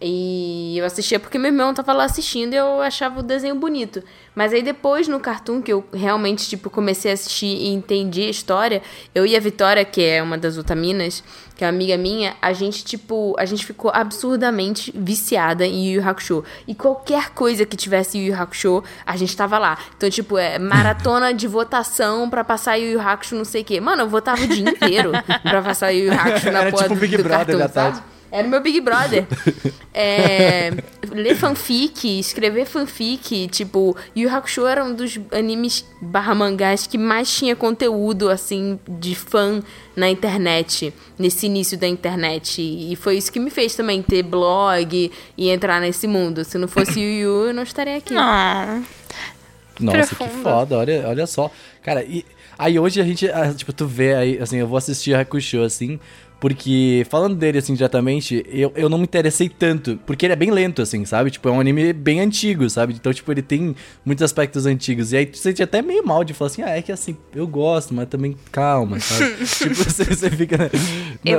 E 0.01 0.79
eu 0.79 0.87
assistia 0.87 1.21
porque 1.21 1.37
meu 1.37 1.51
irmão 1.51 1.75
tava 1.75 1.93
lá 1.93 2.05
assistindo 2.05 2.55
e 2.55 2.57
eu 2.57 2.81
achava 2.81 3.21
o 3.21 3.23
desenho 3.23 3.57
bonito. 3.57 4.03
Mas 4.37 4.53
aí 4.53 4.63
depois 4.63 5.09
no 5.09 5.19
Cartoon, 5.19 5.63
que 5.63 5.73
eu 5.73 5.83
realmente, 5.95 6.47
tipo, 6.47 6.69
comecei 6.69 7.11
a 7.11 7.15
assistir 7.15 7.47
e 7.47 7.69
entendi 7.69 8.21
a 8.27 8.29
história, 8.29 8.83
eu 9.15 9.25
e 9.25 9.35
a 9.35 9.41
Vitória, 9.41 9.83
que 9.83 10.05
é 10.05 10.23
uma 10.23 10.37
das 10.37 10.59
Otaminas, 10.59 11.25
que 11.57 11.65
é 11.65 11.67
uma 11.67 11.73
amiga 11.73 11.97
minha, 11.97 12.37
a 12.43 12.53
gente, 12.53 12.85
tipo, 12.85 13.35
a 13.39 13.47
gente 13.47 13.65
ficou 13.65 13.91
absurdamente 13.95 14.93
viciada 14.95 15.65
em 15.67 15.87
Yu 15.87 16.03
Yu 16.03 16.07
Hakusho. 16.07 16.45
E 16.69 16.75
qualquer 16.75 17.31
coisa 17.31 17.65
que 17.65 17.79
tivesse 17.79 18.19
Yu 18.19 18.35
Yu 18.35 18.39
Hakusho, 18.39 18.85
a 19.07 19.17
gente 19.17 19.35
tava 19.35 19.59
lá. 19.59 19.79
Então, 19.97 20.11
tipo, 20.11 20.37
é 20.37 20.59
maratona 20.59 21.33
de 21.33 21.49
votação 21.49 22.29
pra 22.29 22.45
passar 22.45 22.77
Yu 22.77 22.93
Yu 22.93 23.01
Hakusho, 23.01 23.37
não 23.37 23.45
sei 23.47 23.63
o 23.63 23.65
quê. 23.65 23.81
Mano, 23.81 24.03
eu 24.03 24.09
votava 24.09 24.43
o 24.43 24.47
dia 24.47 24.69
inteiro 24.69 25.13
pra 25.43 25.63
passar 25.63 25.93
Yu 25.93 26.13
Yu 26.13 26.13
Hakusho 26.13 26.53
na 26.53 26.61
Era 26.61 26.71
porra 26.71 26.83
tipo 26.83 26.95
do, 26.95 27.01
Big 27.01 27.17
do 27.17 27.23
Brother 27.23 27.57
Cartoon, 27.57 27.59
da 27.59 27.69
sabe? 27.69 28.16
Era 28.37 28.47
o 28.47 28.51
meu 28.51 28.61
Big 28.61 28.81
Brother. 28.81 29.27
É, 29.99 30.73
ler 31.11 31.35
fanfic, 31.35 32.19
escrever 32.21 32.67
fanfic, 32.67 33.49
tipo, 33.49 33.97
Yu 34.15 34.29
Hakusho 34.29 34.67
era 34.67 34.85
um 34.85 34.95
dos 34.95 35.19
animes 35.33 35.87
barra 36.03 36.35
mangás 36.35 36.87
que 36.87 36.99
mais 36.99 37.35
tinha 37.35 37.57
conteúdo, 37.57 38.29
assim, 38.29 38.79
de 38.87 39.15
fã 39.15 39.63
na 39.97 40.11
internet, 40.11 40.93
nesse 41.19 41.47
início 41.47 41.79
da 41.79 41.89
internet. 41.89 42.61
E 42.61 42.95
foi 42.95 43.17
isso 43.17 43.33
que 43.33 43.41
me 43.41 43.49
fez 43.49 43.75
também 43.75 44.03
ter 44.03 44.23
blog 44.23 45.11
e 45.35 45.49
entrar 45.49 45.81
nesse 45.81 46.07
mundo. 46.07 46.45
Se 46.45 46.59
não 46.59 46.69
fosse 46.69 47.01
Yu 47.01 47.21
Yu, 47.23 47.47
eu 47.47 47.55
não 47.55 47.63
estaria 47.63 47.97
aqui. 47.97 48.15
Ah, 48.15 48.83
Nossa, 49.81 50.09
que 50.09 50.15
Profundo. 50.17 50.43
foda, 50.43 50.77
olha, 50.77 51.09
olha 51.09 51.27
só. 51.27 51.51
Cara, 51.83 52.05
e 52.05 52.23
aí 52.59 52.79
hoje 52.79 53.01
a 53.01 53.05
gente, 53.05 53.31
ah, 53.31 53.51
tipo, 53.55 53.73
tu 53.73 53.87
vê 53.87 54.15
aí, 54.15 54.39
assim, 54.43 54.59
eu 54.59 54.67
vou 54.67 54.77
assistir 54.77 55.15
Hakusho, 55.15 55.63
assim, 55.63 55.99
porque, 56.47 57.05
falando 57.11 57.35
dele, 57.35 57.59
assim, 57.59 57.75
diretamente, 57.75 58.47
eu, 58.49 58.73
eu 58.77 58.89
não 58.89 58.99
me 58.99 59.03
interessei 59.03 59.49
tanto, 59.49 59.99
porque 60.07 60.25
ele 60.25 60.33
é 60.33 60.37
bem 60.37 60.53
lento, 60.53 60.81
assim, 60.81 61.05
sabe? 61.05 61.29
Tipo, 61.29 61.49
é 61.49 61.51
um 61.51 61.59
anime 61.59 61.93
bem 61.93 62.21
antigo, 62.21 62.71
sabe? 62.71 62.95
Então, 62.95 63.13
tipo, 63.13 63.33
ele 63.33 63.43
tem 63.43 63.75
muitos 64.05 64.23
aspectos 64.23 64.65
antigos, 64.65 65.13
e 65.13 65.17
aí 65.17 65.27
tu 65.27 65.39
sente 65.39 65.61
até 65.61 65.83
meio 65.83 66.07
mal 66.07 66.23
de 66.23 66.33
falar 66.35 66.47
assim, 66.47 66.63
ah, 66.63 66.71
é 66.71 66.81
que 66.81 66.93
assim, 66.93 67.17
eu 67.35 67.49
gosto, 67.49 67.93
mas 67.93 68.09
também 68.09 68.37
calma, 68.53 69.01
sabe? 69.01 69.35
tipo, 69.45 69.75
você, 69.75 70.05
você 70.05 70.31
fica, 70.31 70.57
né? 70.57 70.71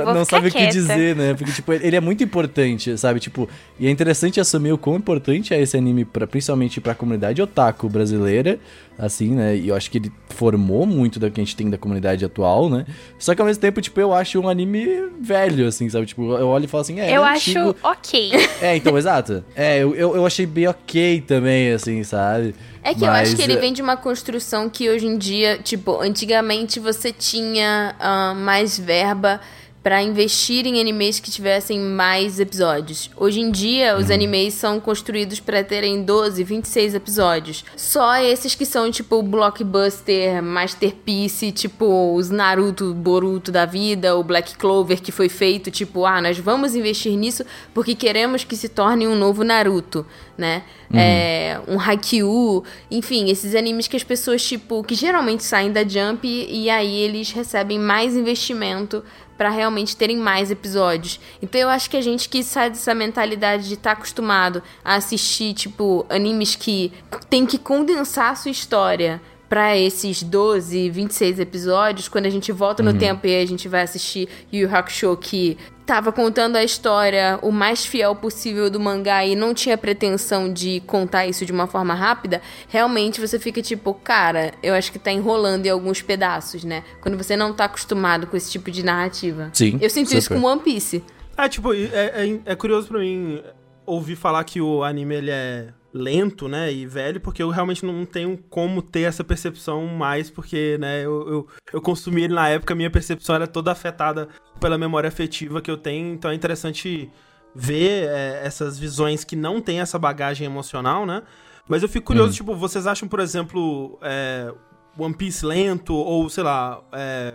Não, 0.04 0.26
sabe 0.26 0.48
o 0.48 0.50
que 0.50 0.58
quieta. 0.58 0.74
dizer, 0.74 1.16
né? 1.16 1.32
Porque, 1.32 1.52
tipo, 1.52 1.72
ele 1.72 1.96
é 1.96 2.00
muito 2.00 2.22
importante, 2.22 2.98
sabe? 2.98 3.18
Tipo, 3.18 3.48
e 3.80 3.86
é 3.86 3.90
interessante 3.90 4.38
assumir 4.38 4.72
o 4.72 4.78
quão 4.78 4.96
importante 4.96 5.54
é 5.54 5.62
esse 5.62 5.74
anime, 5.74 6.04
pra, 6.04 6.26
principalmente 6.26 6.82
pra 6.82 6.94
comunidade 6.94 7.40
otaku 7.40 7.88
brasileira, 7.88 8.58
assim, 8.98 9.30
né? 9.34 9.56
E 9.56 9.68
eu 9.68 9.76
acho 9.76 9.90
que 9.90 9.98
ele 9.98 10.12
formou 10.30 10.84
muito 10.84 11.20
do 11.20 11.30
que 11.30 11.40
a 11.40 11.44
gente 11.44 11.54
tem 11.54 11.70
da 11.70 11.78
comunidade 11.78 12.24
atual, 12.24 12.68
né? 12.68 12.84
Só 13.18 13.34
que 13.34 13.40
ao 13.40 13.46
mesmo 13.46 13.60
tempo, 13.60 13.80
tipo, 13.80 14.00
eu 14.00 14.12
acho 14.12 14.40
um 14.40 14.48
anime 14.48 15.08
velho, 15.20 15.68
assim, 15.68 15.88
sabe? 15.88 16.06
Tipo, 16.06 16.34
eu 16.34 16.48
olho 16.48 16.64
e 16.64 16.68
falo 16.68 16.80
assim, 16.80 16.98
é, 16.98 17.16
eu 17.16 17.24
é 17.24 17.28
acho 17.28 17.50
antigo. 17.50 17.76
ok. 17.82 18.30
É, 18.60 18.74
então, 18.74 18.98
exato. 18.98 19.44
É, 19.54 19.78
eu, 19.78 19.94
eu, 19.94 20.16
eu 20.16 20.26
achei 20.26 20.44
bem 20.44 20.66
ok 20.66 21.20
também, 21.20 21.70
assim, 21.70 22.02
sabe? 22.02 22.54
É 22.82 22.92
que 22.92 23.04
eu 23.04 23.10
acho 23.10 23.30
Mas, 23.30 23.34
que 23.34 23.42
ele 23.42 23.52
é, 23.52 23.56
vem 23.56 23.72
de 23.72 23.80
uma 23.80 23.96
construção 23.96 24.68
que 24.68 24.88
hoje 24.88 25.06
em 25.06 25.16
dia, 25.16 25.58
tipo, 25.58 26.00
antigamente 26.00 26.80
você 26.80 27.12
tinha 27.12 27.94
ah, 28.00 28.34
mais 28.34 28.78
verba 28.78 29.40
pra 29.88 30.02
investir 30.02 30.66
em 30.66 30.78
animes 30.82 31.18
que 31.18 31.30
tivessem 31.30 31.80
mais 31.80 32.38
episódios. 32.38 33.10
Hoje 33.16 33.40
em 33.40 33.50
dia, 33.50 33.96
os 33.96 34.10
animes 34.10 34.52
são 34.52 34.78
construídos 34.78 35.40
pra 35.40 35.64
terem 35.64 36.02
12, 36.02 36.44
26 36.44 36.94
episódios. 36.94 37.64
Só 37.74 38.16
esses 38.18 38.54
que 38.54 38.66
são, 38.66 38.90
tipo, 38.90 39.22
blockbuster, 39.22 40.42
masterpiece, 40.42 41.50
tipo, 41.52 42.14
os 42.14 42.28
Naruto, 42.28 42.92
Boruto 42.92 43.50
da 43.50 43.64
vida, 43.64 44.14
o 44.14 44.22
Black 44.22 44.58
Clover 44.58 45.00
que 45.00 45.10
foi 45.10 45.30
feito, 45.30 45.70
tipo, 45.70 46.04
ah, 46.04 46.20
nós 46.20 46.38
vamos 46.38 46.74
investir 46.74 47.16
nisso 47.16 47.42
porque 47.72 47.94
queremos 47.94 48.44
que 48.44 48.56
se 48.56 48.68
torne 48.68 49.08
um 49.08 49.16
novo 49.16 49.42
Naruto, 49.42 50.04
né? 50.36 50.64
É, 50.92 51.60
um 51.68 51.78
Haikyuu, 51.78 52.64
enfim, 52.90 53.28
esses 53.30 53.54
animes 53.54 53.86
que 53.86 53.96
as 53.96 54.04
pessoas, 54.04 54.42
tipo, 54.42 54.82
que 54.82 54.94
geralmente 54.94 55.44
saem 55.44 55.70
da 55.70 55.86
Jump 55.86 56.26
e 56.26 56.70
aí 56.70 56.96
eles 57.00 57.30
recebem 57.30 57.78
mais 57.78 58.16
investimento 58.16 59.04
pra 59.38 59.48
realmente 59.48 59.96
terem 59.96 60.18
mais 60.18 60.50
episódios. 60.50 61.20
Então 61.40 61.60
eu 61.60 61.68
acho 61.68 61.88
que 61.88 61.96
a 61.96 62.02
gente 62.02 62.28
que 62.28 62.42
sai 62.42 62.68
dessa 62.68 62.92
mentalidade 62.92 63.68
de 63.68 63.74
estar 63.74 63.92
acostumado 63.92 64.62
a 64.84 64.96
assistir, 64.96 65.54
tipo, 65.54 66.04
animes 66.10 66.56
que 66.56 66.92
tem 67.30 67.46
que 67.46 67.56
condensar 67.56 68.32
a 68.32 68.34
sua 68.34 68.50
história 68.50 69.22
pra 69.48 69.76
esses 69.76 70.22
12, 70.22 70.90
26 70.90 71.38
episódios, 71.38 72.08
quando 72.08 72.26
a 72.26 72.30
gente 72.30 72.52
volta 72.52 72.82
no 72.82 72.92
tempo 72.92 73.26
e 73.26 73.40
a 73.40 73.46
gente 73.46 73.66
vai 73.66 73.82
assistir 73.82 74.28
Yu 74.52 74.68
Yu 74.68 74.76
Hakusho 74.76 75.16
que 75.16 75.56
tava 75.86 76.12
contando 76.12 76.56
a 76.56 76.62
história 76.62 77.38
o 77.40 77.50
mais 77.50 77.86
fiel 77.86 78.14
possível 78.14 78.68
do 78.68 78.78
mangá 78.78 79.24
e 79.24 79.34
não 79.34 79.54
tinha 79.54 79.78
pretensão 79.78 80.52
de 80.52 80.80
contar 80.86 81.26
isso 81.26 81.46
de 81.46 81.52
uma 81.52 81.66
forma 81.66 81.94
rápida, 81.94 82.42
realmente 82.68 83.20
você 83.20 83.38
fica 83.38 83.62
tipo, 83.62 83.94
cara, 83.94 84.52
eu 84.62 84.74
acho 84.74 84.92
que 84.92 84.98
tá 84.98 85.10
enrolando 85.10 85.64
em 85.64 85.70
alguns 85.70 86.02
pedaços, 86.02 86.62
né? 86.62 86.84
Quando 87.00 87.16
você 87.16 87.36
não 87.36 87.54
tá 87.54 87.64
acostumado 87.64 88.26
com 88.26 88.36
esse 88.36 88.50
tipo 88.50 88.70
de 88.70 88.84
narrativa. 88.84 89.48
Sim, 89.54 89.78
Eu 89.80 89.88
sinto 89.88 90.12
isso 90.12 90.22
super. 90.28 90.38
com 90.40 90.46
One 90.46 90.60
Piece. 90.60 91.02
É, 91.36 91.48
tipo, 91.48 91.72
é, 91.72 91.78
é, 91.78 92.40
é 92.44 92.54
curioso 92.54 92.88
pra 92.88 92.98
mim 92.98 93.40
ouvir 93.86 94.16
falar 94.16 94.44
que 94.44 94.60
o 94.60 94.84
anime 94.84 95.14
ele 95.14 95.30
é 95.30 95.68
lento, 95.92 96.48
né, 96.48 96.72
e 96.72 96.86
velho, 96.86 97.20
porque 97.20 97.42
eu 97.42 97.48
realmente 97.48 97.84
não 97.84 98.04
tenho 98.04 98.36
como 98.50 98.82
ter 98.82 99.02
essa 99.02 99.24
percepção 99.24 99.86
mais, 99.86 100.28
porque, 100.28 100.76
né, 100.78 101.04
eu, 101.04 101.28
eu, 101.28 101.48
eu 101.72 101.80
consumi 101.80 102.24
ele 102.24 102.34
na 102.34 102.48
época, 102.48 102.74
minha 102.74 102.90
percepção 102.90 103.34
era 103.34 103.46
toda 103.46 103.72
afetada 103.72 104.28
pela 104.60 104.76
memória 104.76 105.08
afetiva 105.08 105.62
que 105.62 105.70
eu 105.70 105.76
tenho, 105.78 106.12
então 106.12 106.30
é 106.30 106.34
interessante 106.34 107.10
ver 107.54 108.06
é, 108.08 108.42
essas 108.44 108.78
visões 108.78 109.24
que 109.24 109.34
não 109.34 109.60
tem 109.60 109.80
essa 109.80 109.98
bagagem 109.98 110.46
emocional, 110.46 111.06
né, 111.06 111.22
mas 111.66 111.82
eu 111.82 111.88
fico 111.88 112.06
curioso, 112.06 112.34
tipo, 112.34 112.54
vocês 112.54 112.86
acham, 112.86 113.08
por 113.08 113.20
exemplo, 113.20 113.98
é, 114.02 114.52
One 114.98 115.14
Piece 115.14 115.44
lento, 115.44 115.94
ou, 115.94 116.28
sei 116.28 116.42
lá, 116.42 116.80
é, 116.92 117.34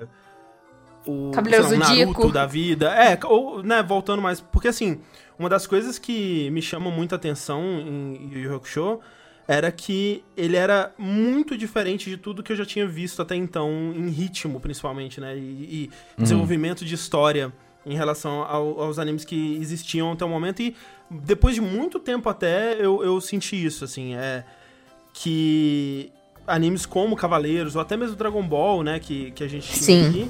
o 1.05 1.31
sei 1.33 1.59
lá, 1.59 1.67
Zodíaco. 1.67 2.11
Naruto 2.11 2.31
da 2.31 2.45
vida. 2.45 2.87
É, 2.93 3.17
ou, 3.25 3.61
né, 3.61 3.83
voltando 3.83 4.21
mais. 4.21 4.41
Porque 4.41 4.67
assim, 4.67 4.99
uma 5.43 5.49
das 5.49 5.67
coisas 5.67 5.99
que 5.99 6.49
me 6.51 6.61
chama 6.61 6.89
muita 6.89 7.15
atenção 7.17 7.61
em 7.61 8.29
Yu 8.31 8.39
Yu 8.49 8.55
Hakusho 8.55 8.99
era 9.45 9.69
que 9.73 10.23
ele 10.37 10.55
era 10.55 10.93
muito 10.97 11.57
diferente 11.57 12.09
de 12.09 12.15
tudo 12.15 12.41
que 12.41 12.53
eu 12.53 12.55
já 12.55 12.65
tinha 12.65 12.87
visto 12.87 13.21
até 13.21 13.35
então, 13.35 13.69
em 13.93 14.07
ritmo, 14.09 14.57
principalmente, 14.61 15.19
né? 15.19 15.37
E, 15.37 15.89
e 16.17 16.21
desenvolvimento 16.21 16.85
de 16.85 16.95
história 16.95 17.51
em 17.85 17.93
relação 17.93 18.41
ao- 18.43 18.79
aos 18.81 18.97
animes 18.97 19.25
que 19.25 19.57
existiam 19.61 20.13
até 20.13 20.23
o 20.23 20.29
momento. 20.29 20.61
E 20.61 20.73
depois 21.11 21.55
de 21.55 21.59
muito 21.61 21.99
tempo 21.99 22.29
até, 22.29 22.75
eu, 22.79 23.03
eu 23.03 23.19
senti 23.19 23.61
isso, 23.65 23.83
assim. 23.83 24.15
É 24.15 24.45
que 25.13 26.09
animes 26.47 26.85
como 26.85 27.15
Cavaleiros, 27.17 27.75
ou 27.75 27.81
até 27.81 27.97
mesmo 27.97 28.15
Dragon 28.15 28.41
Ball, 28.47 28.81
né, 28.81 28.97
que, 28.99 29.31
que 29.31 29.43
a 29.43 29.47
gente 29.47 29.67
tinha 29.67 29.81
Sim. 29.83 30.07
aqui, 30.09 30.29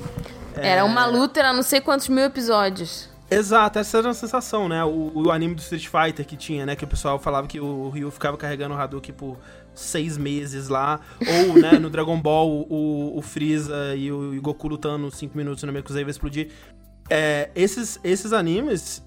Era 0.55 0.83
uma 0.85 1.05
luta, 1.05 1.39
era 1.39 1.53
não 1.53 1.63
sei 1.63 1.79
quantos 1.81 2.09
mil 2.09 2.23
episódios. 2.25 3.12
Exato, 3.31 3.79
essa 3.79 3.97
era 3.97 4.09
a 4.09 4.13
sensação, 4.13 4.69
né? 4.69 4.83
O, 4.83 5.11
o 5.15 5.31
anime 5.31 5.55
do 5.55 5.61
Street 5.61 5.87
Fighter 5.87 6.25
que 6.25 6.35
tinha, 6.37 6.65
né? 6.65 6.75
Que 6.75 6.83
o 6.83 6.87
pessoal 6.87 7.17
falava 7.17 7.47
que 7.47 7.59
o 7.59 7.89
Ryu 7.89 8.11
ficava 8.11 8.37
carregando 8.37 8.75
o 8.75 8.77
Hadouken 8.77 9.15
por 9.15 9.37
seis 9.73 10.17
meses 10.17 10.67
lá. 10.67 10.99
Ou, 11.47 11.59
né, 11.59 11.79
no 11.79 11.89
Dragon 11.89 12.19
Ball, 12.21 12.67
o, 12.69 13.17
o 13.17 13.21
Freeza 13.21 13.95
e 13.95 14.11
o, 14.11 14.33
e 14.35 14.39
Goku 14.39 14.67
lutando 14.67 15.09
cinco 15.09 15.35
minutos 15.35 15.63
no 15.63 15.71
Mekuzei 15.73 16.03
vai 16.03 16.11
explodir. 16.11 16.49
É, 17.09 17.49
esses, 17.55 17.99
esses 18.03 18.33
animes, 18.33 19.03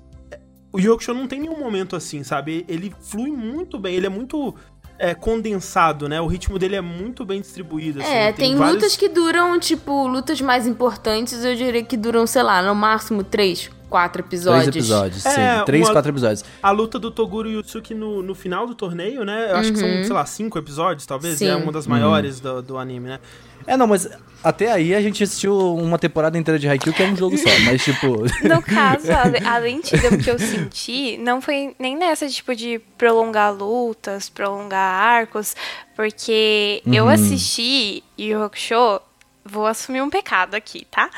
o 0.73 0.79
Hakusho 0.79 1.15
não 1.15 1.29
tem 1.29 1.41
nenhum 1.41 1.59
momento 1.59 1.95
assim, 1.95 2.25
sabe? 2.25 2.65
Ele 2.69 2.93
flui 3.01 3.31
muito 3.31 3.79
bem, 3.79 3.95
ele 3.95 4.07
é 4.07 4.11
muito 4.11 4.55
é, 4.99 5.15
condensado, 5.15 6.09
né? 6.09 6.21
O 6.21 6.27
ritmo 6.27 6.59
dele 6.59 6.75
é 6.75 6.81
muito 6.81 7.25
bem 7.25 7.41
distribuído. 7.41 8.01
assim, 8.01 8.11
É, 8.11 8.33
tem, 8.33 8.57
vários- 8.57 8.75
lutas 8.77 8.97
que 8.97 9.09
duram, 9.09 9.59
tipo, 9.61 10.07
lutas 10.09 10.41
mais 10.41 10.67
importantes, 10.67 11.45
eu 11.45 11.55
diria 11.55 11.83
que 11.85 11.97
duram, 11.97 12.27
sei 12.27 12.43
lá, 12.43 12.61
no 12.63 12.75
máximo 12.75 13.23
três, 13.23 13.71
quatro 13.89 14.23
episódios. 14.23 14.65
Três 14.71 14.77
episódios, 14.87 15.27
É, 15.27 15.59
sim. 15.59 15.65
Três, 15.65 15.85
uma- 15.87 15.93
quatro 15.93 16.11
episódios. 16.11 16.45
A 16.63 16.71
luta 16.71 16.99
do 16.99 17.11
Toguro 17.11 17.49
Yutsuki 17.49 17.95
no, 17.95 18.23
no 18.23 18.35
final 18.35 18.67
do 18.67 18.75
torneio, 18.75 19.25
né? 19.25 19.51
Eu 19.53 19.57
acho 19.57 19.73
que 19.73 19.79
são, 19.79 19.89
sei 19.89 20.13
lá, 20.13 20.27
cinco 20.27 20.59
episódios, 20.59 21.07
talvez. 21.07 21.39
Sim. 21.39 21.49
É 21.49 21.57
uma 21.57 21.71
das 21.73 21.87
maiores 21.87 22.41
do, 22.41 22.63
do 22.63 22.79
anime, 22.79 23.09
né? 23.09 23.21
É, 23.67 23.77
não, 23.77 23.87
mas 23.89 24.09
até 24.45 24.71
aí 24.71 24.95
a 24.95 25.01
gente 25.01 25.25
assistiu 25.25 25.75
uma 25.75 25.99
temporada 25.99 26.39
inteira 26.39 26.57
de 26.57 26.69
Haikyuu, 26.69 26.95
que 26.95 27.03
é 27.03 27.07
um 27.07 27.17
jogo 27.17 27.37
só. 27.37 27.49
Mas, 27.65 27.83
tipo... 27.83 28.07
No 28.47 28.63
caso, 28.63 29.09
a, 29.11 29.55
a 29.55 29.59
lentidão 29.59 30.17
que 30.19 30.31
eu 30.31 30.39
senti 30.39 31.17
não 31.19 31.41
foi 31.41 31.75
nem 31.79 31.97
nessa, 31.97 32.29
tipo, 32.29 32.55
de 32.55 32.79
prolongar 32.97 33.53
lutas, 33.53 34.29
prolongar 34.29 34.79
arcos, 35.03 35.57
porque 35.97 36.81
eu 36.87 37.09
assisti 37.09 38.05
Yu 38.17 38.41
Hakusho, 38.43 39.01
vou 39.45 39.67
assumir 39.67 40.01
um 40.03 40.11
pecado 40.11 40.55
aqui, 40.55 40.87
tá? 40.91 41.11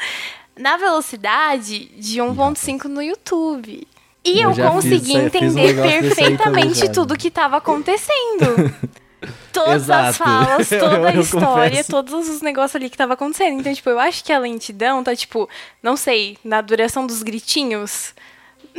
Na 0.59 0.77
velocidade 0.77 1.87
de 1.97 2.19
1.5 2.21 2.85
no 2.85 3.01
YouTube. 3.03 3.87
E 4.25 4.41
Eu 4.41 4.51
eu, 4.53 4.71
consegui 4.73 5.17
aí, 5.17 5.23
um 5.23 5.27
entender 5.27 5.75
também 5.75 6.01
perfeitamente 6.03 6.79
já. 6.87 6.89
tudo 6.93 7.17
que 7.17 7.29
estava 7.29 7.57
acontecendo. 7.57 8.73
Todas 9.53 9.89
as 9.91 10.15
Exato. 10.17 10.19
falas, 10.19 10.71
Eu- 10.73 10.79
toda 10.81 11.09
a 11.09 11.15
história, 11.17 11.71
confesso. 11.71 11.91
todos 11.91 12.29
os 12.29 12.41
negócios 12.41 12.77
ali 12.77 12.89
que 12.91 12.97
tava 12.97 13.15
acontecendo. 13.15 13.59
Então, 13.59 13.75
tipo, 13.75 13.89
eu 13.91 13.99
acho 13.99 14.23
que 14.23 14.33
a 14.33 14.39
lentidão 14.39 15.03
tá, 15.03 15.17
tipo, 15.17 15.49
não 15.83 15.97
sei, 15.97 16.37
na 16.45 16.61
duração 16.61 17.07
dos 17.07 17.23
gritinhos. 17.23 18.15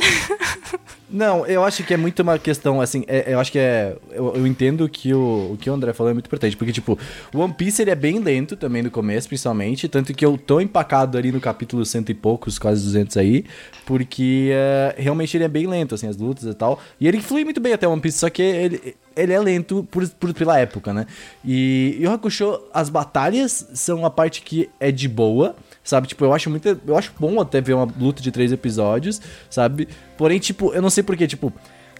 Não, 1.12 1.44
eu 1.44 1.64
acho 1.64 1.82
que 1.82 1.92
é 1.92 1.96
muito 1.96 2.22
uma 2.22 2.38
questão, 2.38 2.80
assim, 2.80 3.04
é- 3.08 3.32
eu 3.34 3.40
acho 3.40 3.50
que 3.50 3.58
é. 3.58 3.96
Eu, 4.12 4.32
eu 4.36 4.46
entendo 4.46 4.88
que 4.88 5.12
o, 5.12 5.52
o 5.54 5.58
que 5.60 5.68
o 5.68 5.74
André 5.74 5.92
falou 5.92 6.10
é 6.10 6.14
muito 6.14 6.26
importante, 6.26 6.56
porque, 6.56 6.72
tipo, 6.72 6.96
o 7.34 7.38
One 7.40 7.52
Piece 7.52 7.82
ele 7.82 7.90
é 7.90 7.96
bem 7.96 8.20
lento 8.20 8.56
também 8.56 8.80
no 8.80 8.92
começo, 8.92 9.26
principalmente, 9.26 9.88
tanto 9.88 10.14
que 10.14 10.24
eu 10.24 10.38
tô 10.38 10.60
empacado 10.60 11.18
ali 11.18 11.32
no 11.32 11.40
capítulo 11.40 11.84
cento 11.84 12.10
e 12.10 12.14
poucos, 12.14 12.60
quase 12.60 12.84
200 12.84 13.16
aí, 13.16 13.44
porque 13.84 14.50
é, 14.52 14.94
realmente 14.98 15.36
ele 15.36 15.42
é 15.44 15.48
bem 15.48 15.66
lento, 15.66 15.96
assim, 15.96 16.06
as 16.06 16.16
lutas 16.16 16.44
e 16.44 16.54
tal. 16.54 16.78
E 17.00 17.08
ele 17.08 17.20
flui 17.20 17.42
muito 17.44 17.60
bem 17.60 17.72
até 17.72 17.88
o 17.88 17.90
One 17.90 18.00
Piece, 18.00 18.18
só 18.18 18.30
que 18.30 18.40
ele, 18.42 18.94
ele 19.16 19.32
é 19.32 19.40
lento 19.40 19.86
por, 19.90 20.08
por- 20.10 20.32
pela 20.32 20.58
época, 20.60 20.94
né? 20.94 21.06
E, 21.44 21.96
e 21.98 22.06
o 22.06 22.12
Hakusho, 22.12 22.60
as 22.72 22.88
batalhas 22.88 23.66
são 23.74 24.06
a 24.06 24.10
parte 24.10 24.42
que 24.42 24.70
é 24.78 24.92
de 24.92 25.08
boa, 25.08 25.56
sabe? 25.84 26.06
Tipo, 26.08 26.24
eu 26.24 26.32
acho 26.34 26.48
muito. 26.50 26.80
Eu 26.86 26.96
acho 26.96 27.12
bom 27.18 27.40
até 27.40 27.60
ver 27.60 27.74
uma 27.74 27.88
luta 27.98 28.22
de 28.22 28.30
três 28.30 28.52
episódios, 28.52 29.20
sabe? 29.48 29.88
Porém, 30.16 30.38
tipo, 30.38 30.72
eu 30.72 30.82
não 30.82 30.90
sei 30.90 31.02
porquê, 31.02 31.26
tipo. 31.26 31.52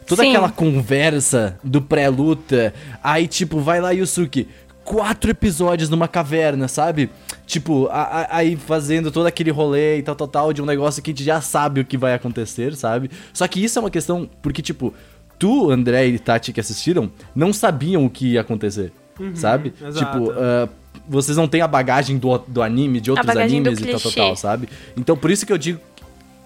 Toda 0.07 0.23
Sim. 0.23 0.31
aquela 0.31 0.51
conversa 0.51 1.57
do 1.63 1.81
pré-luta, 1.81 2.75
aí, 3.03 3.29
tipo, 3.29 3.61
vai 3.61 3.81
lá, 3.81 3.91
Yusuke, 3.93 4.49
quatro 4.83 5.31
episódios 5.31 5.89
numa 5.89 6.09
caverna, 6.09 6.67
sabe? 6.67 7.09
Tipo, 7.47 7.87
a- 7.89 8.03
a- 8.23 8.37
aí 8.39 8.57
fazendo 8.57 9.13
todo 9.13 9.27
aquele 9.27 9.51
rolê 9.53 9.99
e 9.99 10.03
tal, 10.03 10.17
tal, 10.17 10.27
tal, 10.27 10.53
de 10.53 10.61
um 10.61 10.67
negócio 10.67 11.01
que 11.01 11.11
a 11.11 11.13
gente 11.13 11.23
já 11.23 11.41
sabe 11.41 11.81
o 11.81 11.85
que 11.85 11.97
vai 11.97 12.13
acontecer, 12.15 12.75
sabe? 12.75 13.09
Só 13.33 13.47
que 13.47 13.63
isso 13.63 13.79
é 13.79 13.83
uma 13.83 13.91
questão, 13.91 14.29
porque, 14.43 14.61
tipo, 14.63 14.93
tu, 15.39 15.71
André 15.71 16.07
e 16.09 16.19
Tati 16.19 16.53
que 16.53 16.59
assistiram, 16.61 17.09
não 17.33 17.53
sabiam 17.53 18.05
o 18.05 18.11
que 18.11 18.33
ia 18.33 18.41
acontecer, 18.41 18.93
sabe? 19.35 19.73
exato. 19.81 19.99
Tipo, 19.99 20.33
ah, 20.33 20.69
vocês 21.09 21.37
não 21.37 21.49
têm 21.49 21.61
a 21.61 21.69
bagagem 21.69 22.19
do, 22.19 22.39
do 22.39 22.63
anime, 22.63 23.01
de 23.01 23.11
outros 23.11 23.29
animes 23.37 23.81
e 23.81 23.87
tal, 23.87 24.01
tal, 24.01 24.13
tal, 24.13 24.37
sabe? 24.37 24.69
Então, 24.97 25.17
por 25.17 25.31
isso 25.31 25.45
que 25.45 25.53
eu 25.53 25.59
digo 25.59 25.81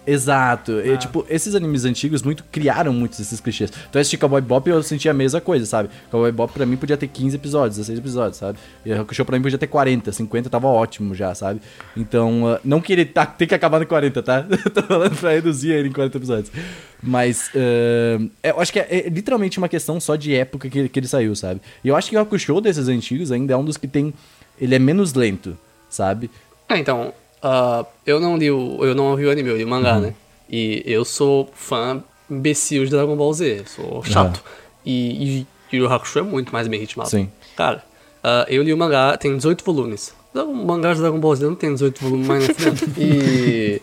Exato. 0.06 0.80
E, 0.80 0.96
tipo, 0.98 1.24
esses 1.28 1.54
animes 1.54 1.84
antigos 1.84 2.22
muito 2.22 2.44
criaram 2.44 2.92
muitos 2.92 3.18
desses 3.18 3.40
clichês. 3.40 3.72
Então, 3.88 4.00
esse 4.00 4.16
Cowboy 4.16 4.40
Bop 4.40 4.68
eu 4.68 4.82
senti 4.82 5.08
a 5.08 5.14
mesma 5.14 5.40
coisa, 5.40 5.64
sabe? 5.64 5.88
Cowboy 6.10 6.30
Bop 6.30 6.52
pra 6.52 6.66
mim 6.66 6.76
podia 6.76 6.96
ter 6.96 7.08
15 7.08 7.36
episódios, 7.36 7.76
16 7.76 7.98
episódios, 7.98 8.36
sabe? 8.36 8.58
E 8.84 8.92
Hakusho 8.92 9.24
pra 9.24 9.36
mim 9.38 9.42
podia 9.42 9.58
ter 9.58 9.66
40, 9.66 10.12
50 10.12 10.50
tava 10.50 10.68
ótimo 10.68 11.14
já, 11.14 11.34
sabe? 11.34 11.60
Então, 11.96 12.46
ah, 12.46 12.60
não 12.64 12.80
que 12.80 12.92
ele 12.92 13.04
tá, 13.04 13.24
tem 13.24 13.48
que 13.48 13.54
acabar 13.54 13.80
no 13.80 13.86
40, 13.86 14.22
tá? 14.22 14.46
Tô 14.74 14.82
falando 14.82 15.16
pra 15.16 15.30
reduzir 15.30 15.70
ele 15.70 15.88
em 15.88 15.92
40 15.92 16.18
episódios. 16.18 16.52
Mas, 17.02 17.50
ah, 17.54 18.22
eu 18.42 18.60
acho 18.60 18.72
que 18.72 18.80
é, 18.80 19.06
é 19.06 19.08
literalmente 19.08 19.56
uma 19.56 19.68
questão 19.68 19.98
só 19.98 20.16
de 20.16 20.34
época 20.34 20.68
que, 20.68 20.88
que 20.88 20.98
ele 20.98 21.08
saiu, 21.08 21.34
sabe? 21.34 21.62
E 21.82 21.88
eu 21.88 21.96
acho 21.96 22.10
que 22.10 22.16
o 22.16 22.20
Hakusho 22.20 22.60
desses 22.60 22.88
antigos 22.88 23.32
ainda 23.32 23.54
é 23.54 23.56
um 23.56 23.64
dos 23.64 23.78
que 23.78 23.88
tem... 23.88 24.12
Ele 24.60 24.74
é 24.74 24.78
menos 24.78 25.14
lento, 25.14 25.56
sabe? 25.90 26.30
É, 26.68 26.78
então, 26.78 27.12
ah, 27.42 27.84
eu 28.06 28.20
não 28.20 28.36
li 28.36 28.50
o, 28.50 28.78
eu 28.84 28.94
não 28.94 29.14
vi 29.16 29.26
o 29.26 29.30
anime, 29.30 29.48
eu 29.50 29.56
li 29.56 29.62
o 29.64 29.66
Uhum. 29.66 29.70
mangá, 29.70 29.98
né? 29.98 30.14
E 30.48 30.82
eu 30.86 31.04
sou 31.04 31.50
fã 31.54 32.02
imbecil 32.30 32.84
de 32.84 32.90
Dragon 32.90 33.16
Ball 33.16 33.32
Z, 33.32 33.64
sou 33.66 34.02
chato. 34.04 34.42
E, 34.84 35.46
e 35.72 35.76
Yu 35.76 35.90
Hakusho 35.92 36.18
é 36.20 36.22
muito 36.22 36.52
mais 36.52 36.68
bem 36.68 36.78
ritmado. 36.80 37.10
Sim. 37.10 37.28
Cara, 37.56 37.84
ah, 38.22 38.46
eu 38.48 38.62
li 38.62 38.72
o 38.72 38.76
mangá, 38.76 39.16
tem 39.16 39.36
18 39.36 39.64
volumes. 39.64 40.14
O 40.34 40.52
mangá 40.52 40.92
de 40.94 41.00
Dragon 41.00 41.18
Ball 41.18 41.36
Z 41.36 41.44
não 41.46 41.54
tem 41.54 41.72
18 41.72 42.00
volumes 42.02 42.26
mais 42.26 42.48
na 42.48 42.54
frente. 42.54 42.84
E... 42.98 43.80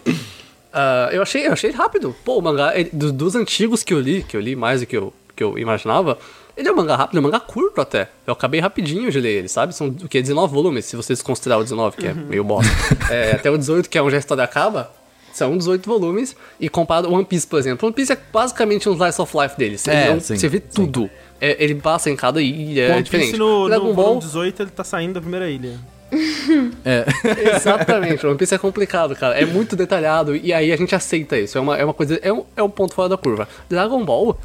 ah, 0.74 1.09
eu 1.11 1.22
achei, 1.22 1.47
eu 1.47 1.53
achei 1.53 1.72
rápido. 1.72 2.15
Pô, 2.24 2.38
o 2.38 2.41
mangá, 2.41 2.78
ele- 2.78 2.89
do- 2.93 3.11
dos 3.11 3.36
antigos 3.36 3.84
que 3.84 3.93
eu 3.93 3.99
li, 3.99 4.24
que 4.24 4.36
eu 4.36 4.41
li 4.41 4.55
mais 4.55 4.82
do 4.82 4.86
que 4.88 4.95
eu, 4.97 5.13
que 5.36 5.43
eu 5.43 5.57
imaginava, 5.57 6.17
ele 6.56 6.68
é 6.68 6.72
um 6.72 6.76
mangá 6.76 6.95
rápido, 6.95 7.18
é 7.18 7.20
um 7.20 7.24
mangá 7.24 7.39
curto 7.39 7.82
até. 7.82 8.10
Eu 8.26 8.34
acabei 8.34 8.60
rapidinho 8.60 9.10
de 9.10 9.20
ler 9.20 9.32
ele, 9.32 9.47
sabe? 9.47 9.74
São 9.74 9.88
o 9.88 10.08
que? 10.08 10.22
19 10.22 10.54
volumes, 10.54 10.86
se 10.86 10.95
vocês 10.95 11.22
considerar 11.22 11.58
o 11.58 11.64
19, 11.64 11.97
que 11.97 12.08
é 12.08 12.14
meio 12.14 12.43
bosta. 12.43 12.72
É, 13.10 13.32
até 13.34 13.49
o 13.49 13.58
18, 13.58 13.89
que 13.89 13.97
é 13.97 14.02
onde 14.02 14.16
a 14.16 14.20
história 14.20 14.43
acaba, 14.43 14.91
são 15.34 15.58
18 15.58 15.88
volumes. 15.88 16.36
E 16.60 16.70
comparado 16.70 17.08
ao 17.08 17.14
One 17.14 17.26
Piece, 17.26 17.47
por 17.47 17.60
exemplo. 17.60 17.88
One 17.88 17.95
Piece 17.95 18.12
é 18.12 18.18
basicamente 18.32 18.88
um 18.89 18.93
slice 18.93 19.22
of 19.22 19.38
life 19.38 19.58
deles. 19.58 19.88
É, 19.88 20.20
sim, 20.20 20.36
você 20.36 20.47
vê 20.47 20.58
sim. 20.58 20.64
tudo. 20.74 21.10
É, 21.39 21.64
ele 21.64 21.76
passa 21.76 22.10
em 22.10 22.16
cada 22.16 22.41
ilha, 22.41 22.88
é 22.88 22.93
One 22.93 23.04
diferente. 23.04 23.30
Piece 23.30 23.39
no, 23.39 23.68
Dragon 23.68 23.88
no 23.88 23.93
Ball, 23.93 24.06
volume 24.06 24.22
18 24.22 24.62
ele 24.62 24.72
tá 24.72 24.84
saindo 24.84 25.14
da 25.14 25.22
primeira 25.22 25.49
ilha. 25.49 25.80
Exatamente, 27.56 28.28
One 28.28 28.38
Piece 28.38 28.54
é 28.54 28.58
complicado, 28.58 29.16
cara. 29.16 29.39
É 29.39 29.45
muito 29.45 29.76
detalhado 29.76 30.36
e 30.36 30.52
aí 30.54 30.72
a 30.72 30.76
gente 30.76 30.93
aceita 30.93 31.39
isso. 31.39 31.58
É 31.58 31.62
uma, 31.62 31.78
é 31.78 31.86
uma 31.86 31.93
coisa. 31.93 32.20
É 32.22 32.32
um, 32.32 32.43
é 32.56 32.62
um 32.62 32.70
ponto 32.70 32.93
fora 32.93 33.10
da 33.10 33.18
curva. 33.18 33.47
Dragon 33.70 34.04
Ball 34.04 34.38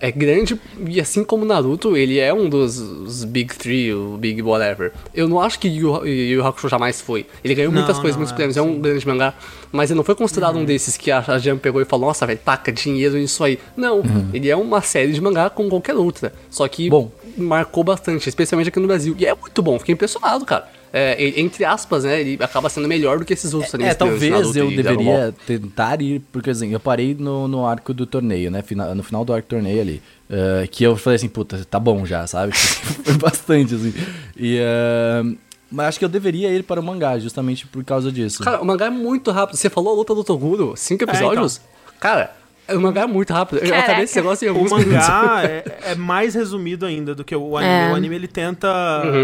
é 0.00 0.12
grande 0.12 0.58
e 0.86 1.00
assim 1.00 1.24
como 1.24 1.44
Naruto, 1.44 1.96
ele 1.96 2.18
é 2.18 2.32
um 2.32 2.48
dos 2.48 2.78
os 2.78 3.24
Big 3.24 3.54
Three, 3.56 3.92
o 3.92 4.16
Big 4.16 4.40
Whatever. 4.40 4.92
Eu 5.12 5.28
não 5.28 5.40
acho 5.40 5.58
que 5.58 5.68
Yu 5.68 6.06
Yu 6.06 6.46
Hakusho 6.46 6.68
jamais 6.68 7.00
foi. 7.00 7.26
Ele 7.42 7.54
ganhou 7.54 7.72
Não, 7.72 7.80
muitas 7.80 7.98
coisas, 7.98 8.12
não, 8.14 8.20
muitos 8.20 8.32
é, 8.32 8.36
prêmios, 8.36 8.56
é 8.56 8.62
um 8.62 8.80
grande 8.80 9.06
mangá, 9.06 9.34
mas 9.72 9.90
ele 9.90 9.96
não 9.96 10.04
foi 10.04 10.14
considerado 10.14 10.56
um 10.56 10.64
desses 10.64 10.96
que 10.96 11.10
a, 11.10 11.38
Jump 11.38 11.60
pegou 11.60 11.82
e 11.82 11.84
falou: 11.84 12.06
Nossa, 12.06 12.26
velho, 12.26 12.38
taca 12.44 12.70
dinheiro 12.70 13.16
nisso 13.16 13.42
aí. 13.42 13.58
Não, 13.76 14.02
ele 14.32 14.48
é 14.48 14.56
uma 14.56 14.80
série 14.80 15.12
de 15.12 15.20
mangá 15.20 15.50
com 15.50 15.68
qualquer 15.68 15.94
outra. 15.94 16.32
Só 16.48 16.66
que 16.68 16.88
Bom. 16.88 17.10
marcou 17.36 17.82
bastante, 17.82 18.28
especialmente 18.28 18.68
aqui 18.68 18.78
no 18.78 18.86
Brasil. 18.86 19.16
E 19.18 19.26
é 19.26 19.34
muito 19.34 19.62
bom, 19.62 19.78
fiquei 19.78 19.94
impressionado, 19.94 20.44
cara. 20.44 20.77
É, 20.92 21.40
entre 21.40 21.64
aspas, 21.64 22.04
né, 22.04 22.20
ele 22.20 22.38
acaba 22.42 22.68
sendo 22.68 22.88
melhor 22.88 23.18
do 23.18 23.24
que 23.24 23.32
esses 23.32 23.52
outros 23.54 23.74
animes 23.74 23.92
É, 23.92 23.94
talvez 23.94 24.56
eu 24.56 24.70
deveria 24.70 25.34
tentar 25.46 26.00
ir, 26.02 26.20
porque 26.32 26.50
assim, 26.50 26.72
eu 26.72 26.80
parei 26.80 27.14
no, 27.18 27.46
no 27.48 27.66
arco 27.66 27.92
do 27.92 28.06
torneio, 28.06 28.50
né? 28.50 28.62
fina- 28.62 28.94
no 28.94 29.02
final 29.02 29.24
do 29.24 29.32
arco 29.32 29.46
do 29.46 29.50
torneio 29.50 29.80
ali. 29.80 30.02
eh, 30.30 30.66
que 30.70 30.84
eu 30.84 30.96
falei 30.96 31.16
assim, 31.16 31.28
puta, 31.28 31.64
tá 31.64 31.78
bom 31.78 32.04
já, 32.06 32.26
sabe? 32.26 32.52
Foi 32.56 33.14
bastante, 33.14 33.74
assim. 33.74 33.92
E. 34.36 34.58
eh, 34.60 35.22
mas 35.70 35.88
acho 35.88 35.98
que 35.98 36.04
eu 36.04 36.08
deveria 36.08 36.50
ir 36.50 36.62
para 36.62 36.80
o 36.80 36.82
mangá, 36.82 37.18
justamente 37.18 37.66
por 37.66 37.84
causa 37.84 38.10
disso. 38.10 38.42
Cara, 38.42 38.60
o 38.62 38.64
mangá 38.64 38.86
é 38.86 38.90
muito 38.90 39.30
rápido. 39.30 39.56
Você 39.56 39.68
falou 39.68 39.92
a 39.92 39.96
luta 39.96 40.14
do 40.14 40.24
Toguro, 40.24 40.72
cinco 40.76 41.04
episódios? 41.04 41.60
Cara, 42.00 42.34
o 42.76 42.80
mangá 42.80 43.02
é 43.02 43.06
muito 43.06 43.32
rápido. 43.32 43.58
Eu 43.58 43.70
Caraca. 43.70 43.84
acabei 43.84 44.04
esse 44.04 44.16
negócio 44.16 44.46
em 44.46 44.50
O 44.50 44.54
alguns 44.54 44.72
minutos. 44.72 45.08
mangá 45.08 45.42
é, 45.44 45.64
é 45.92 45.94
mais 45.94 46.34
resumido 46.34 46.84
ainda 46.86 47.14
do 47.14 47.24
que 47.24 47.34
o 47.34 47.56
anime. 47.56 47.72
É. 47.72 47.92
O 47.92 47.94
anime 47.94 48.14
ele 48.14 48.28
tenta 48.28 48.68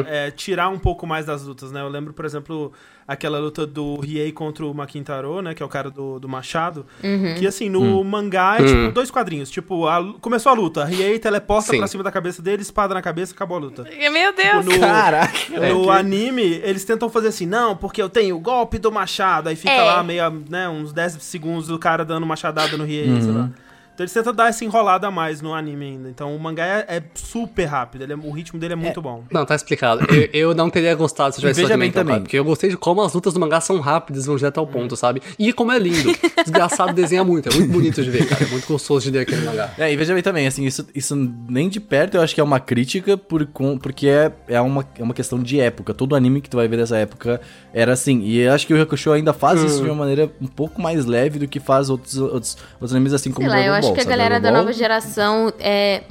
é, 0.06 0.30
tirar 0.30 0.68
um 0.68 0.78
pouco 0.78 1.06
mais 1.06 1.26
das 1.26 1.42
lutas, 1.42 1.70
né? 1.72 1.80
Eu 1.80 1.88
lembro, 1.88 2.12
por 2.12 2.24
exemplo, 2.24 2.72
aquela 3.06 3.38
luta 3.38 3.66
do 3.66 3.98
Riei 4.00 4.32
contra 4.32 4.64
o 4.64 4.72
Makintaro, 4.74 5.42
né? 5.42 5.54
Que 5.54 5.62
é 5.62 5.66
o 5.66 5.68
cara 5.68 5.90
do, 5.90 6.18
do 6.18 6.28
machado. 6.28 6.86
Que 7.38 7.46
assim, 7.46 7.68
no 7.68 8.02
mangá 8.04 8.56
é 8.58 8.64
tipo 8.66 8.92
dois 8.92 9.10
quadrinhos. 9.10 9.50
Tipo, 9.50 9.86
a 9.86 10.14
começou 10.20 10.50
a 10.50 10.54
luta, 10.54 10.84
Riei 10.84 11.18
teleporta 11.18 11.70
Sim. 11.72 11.78
pra 11.78 11.86
cima 11.86 12.02
da 12.02 12.10
cabeça 12.10 12.40
dele, 12.42 12.62
espada 12.62 12.94
na 12.94 13.02
cabeça, 13.02 13.32
acabou 13.34 13.56
a 13.56 13.60
luta. 13.60 13.84
Meu 14.12 14.32
Deus! 14.34 14.64
no- 14.64 14.78
Caraca! 14.80 15.34
No 15.72 15.90
anime, 15.90 16.60
eles 16.62 16.84
tentam 16.84 17.08
fazer 17.08 17.28
assim, 17.28 17.46
não, 17.46 17.76
porque 17.76 18.00
eu 18.00 18.08
tenho 18.08 18.36
o 18.36 18.40
golpe 18.40 18.78
do 18.78 18.90
machado. 18.90 19.48
Aí 19.48 19.56
fica 19.56 19.72
É. 19.72 19.82
lá 19.82 20.02
meio, 20.02 20.42
né, 20.48 20.68
uns 20.68 20.92
10 20.92 21.14
segundos 21.22 21.66
do 21.68 21.78
cara 21.78 22.04
dando 22.04 22.24
machadada 22.26 22.76
no 22.76 22.84
Riei, 22.84 23.08
Uhum. 23.08 23.20
sei 23.22 23.32
lá. 23.32 23.50
Então 23.94 24.02
eles 24.04 24.12
tentam 24.12 24.34
dar 24.34 24.48
essa 24.48 24.64
enrolada 24.64 25.06
a 25.06 25.10
mais 25.10 25.40
no 25.40 25.54
anime 25.54 25.84
ainda. 25.86 26.08
Então 26.08 26.34
o 26.34 26.38
mangá 26.40 26.64
é, 26.66 26.96
é 26.96 27.02
super 27.14 27.64
rápido, 27.64 28.02
ele 28.02 28.12
é- 28.12 28.16
o 28.16 28.30
ritmo 28.32 28.58
dele 28.58 28.72
é 28.72 28.76
muito 28.76 29.00
bom. 29.00 29.22
Não, 29.30 29.46
tá 29.46 29.54
explicado. 29.54 30.04
Eu, 30.12 30.28
eu 30.50 30.54
não 30.54 30.68
teria 30.68 30.94
gostado 30.94 31.32
se 31.34 31.38
eu 31.38 31.42
tivesse 31.42 31.62
Veja 31.62 31.76
bem 31.76 31.90
também. 31.92 32.20
Porque 32.20 32.36
eu 32.38 32.44
gostei 32.44 32.70
de 32.70 32.76
como 32.76 33.02
as 33.02 33.12
lutas 33.14 33.32
do 33.34 33.40
mangá 33.40 33.60
são 33.60 33.78
rápidas 33.80 34.26
vão 34.26 34.36
direto 34.36 34.58
ao 34.58 34.66
ponto, 34.66 34.96
sabe? 34.96 35.22
E 35.38 35.52
como 35.52 35.70
é 35.72 35.78
lindo. 35.78 36.12
Desgraçado 36.42 36.92
desenha 36.94 37.22
muito. 37.22 37.48
É 37.48 37.54
muito 37.54 37.70
bonito 37.72 38.02
de 38.02 38.10
ver, 38.10 38.26
cara. 38.28 38.44
É 38.44 38.46
muito 38.48 38.66
gostoso 38.66 39.04
de 39.04 39.10
ler 39.12 39.20
aquele 39.20 39.42
mangá. 39.44 39.72
É, 39.78 39.92
e 39.92 39.96
veja 39.96 40.12
bem 40.12 40.22
também, 40.22 40.46
assim, 40.46 40.64
isso, 40.64 40.86
isso 40.94 41.14
nem 41.48 41.68
de 41.68 41.78
perto 41.78 42.16
eu 42.16 42.20
acho 42.22 42.34
que 42.34 42.40
é 42.40 42.44
uma 42.44 42.58
crítica, 42.60 43.16
por, 43.16 43.46
com- 43.46 43.78
porque 43.78 44.08
é, 44.08 44.32
é, 44.48 44.60
uma, 44.60 44.84
é 44.98 45.02
uma 45.02 45.14
questão 45.14 45.38
de 45.40 45.60
época. 45.60 45.94
Todo 45.94 46.16
anime 46.16 46.40
que 46.40 46.50
tu 46.50 46.56
vai 46.56 46.66
ver 46.66 46.78
dessa 46.78 46.96
época 46.96 47.40
era 47.72 47.92
assim. 47.92 48.20
E 48.22 48.38
eu 48.40 48.52
acho 48.52 48.66
que 48.66 48.74
o 48.74 48.82
Hakusho 48.82 49.12
ainda 49.12 49.32
faz 49.32 49.62
isso 49.62 49.82
de 49.82 49.88
uma 49.88 49.94
maneira 49.94 50.30
um 50.40 50.46
pouco 50.48 50.82
mais 50.82 51.04
leve 51.04 51.38
do 51.38 51.46
que 51.46 51.60
faz 51.60 51.88
outros, 51.90 52.16
outros, 52.16 52.56
outros 52.74 52.92
animes 52.92 53.12
assim 53.12 53.30
como 53.30 53.48
Sei 53.48 53.56
lá, 53.70 53.83
acho 53.84 53.94
Ball, 53.94 53.94
que 53.94 54.00
a 54.00 54.04
galera 54.04 54.40
da 54.40 54.50
nova 54.50 54.72
geração 54.72 55.52
é, 55.58 56.02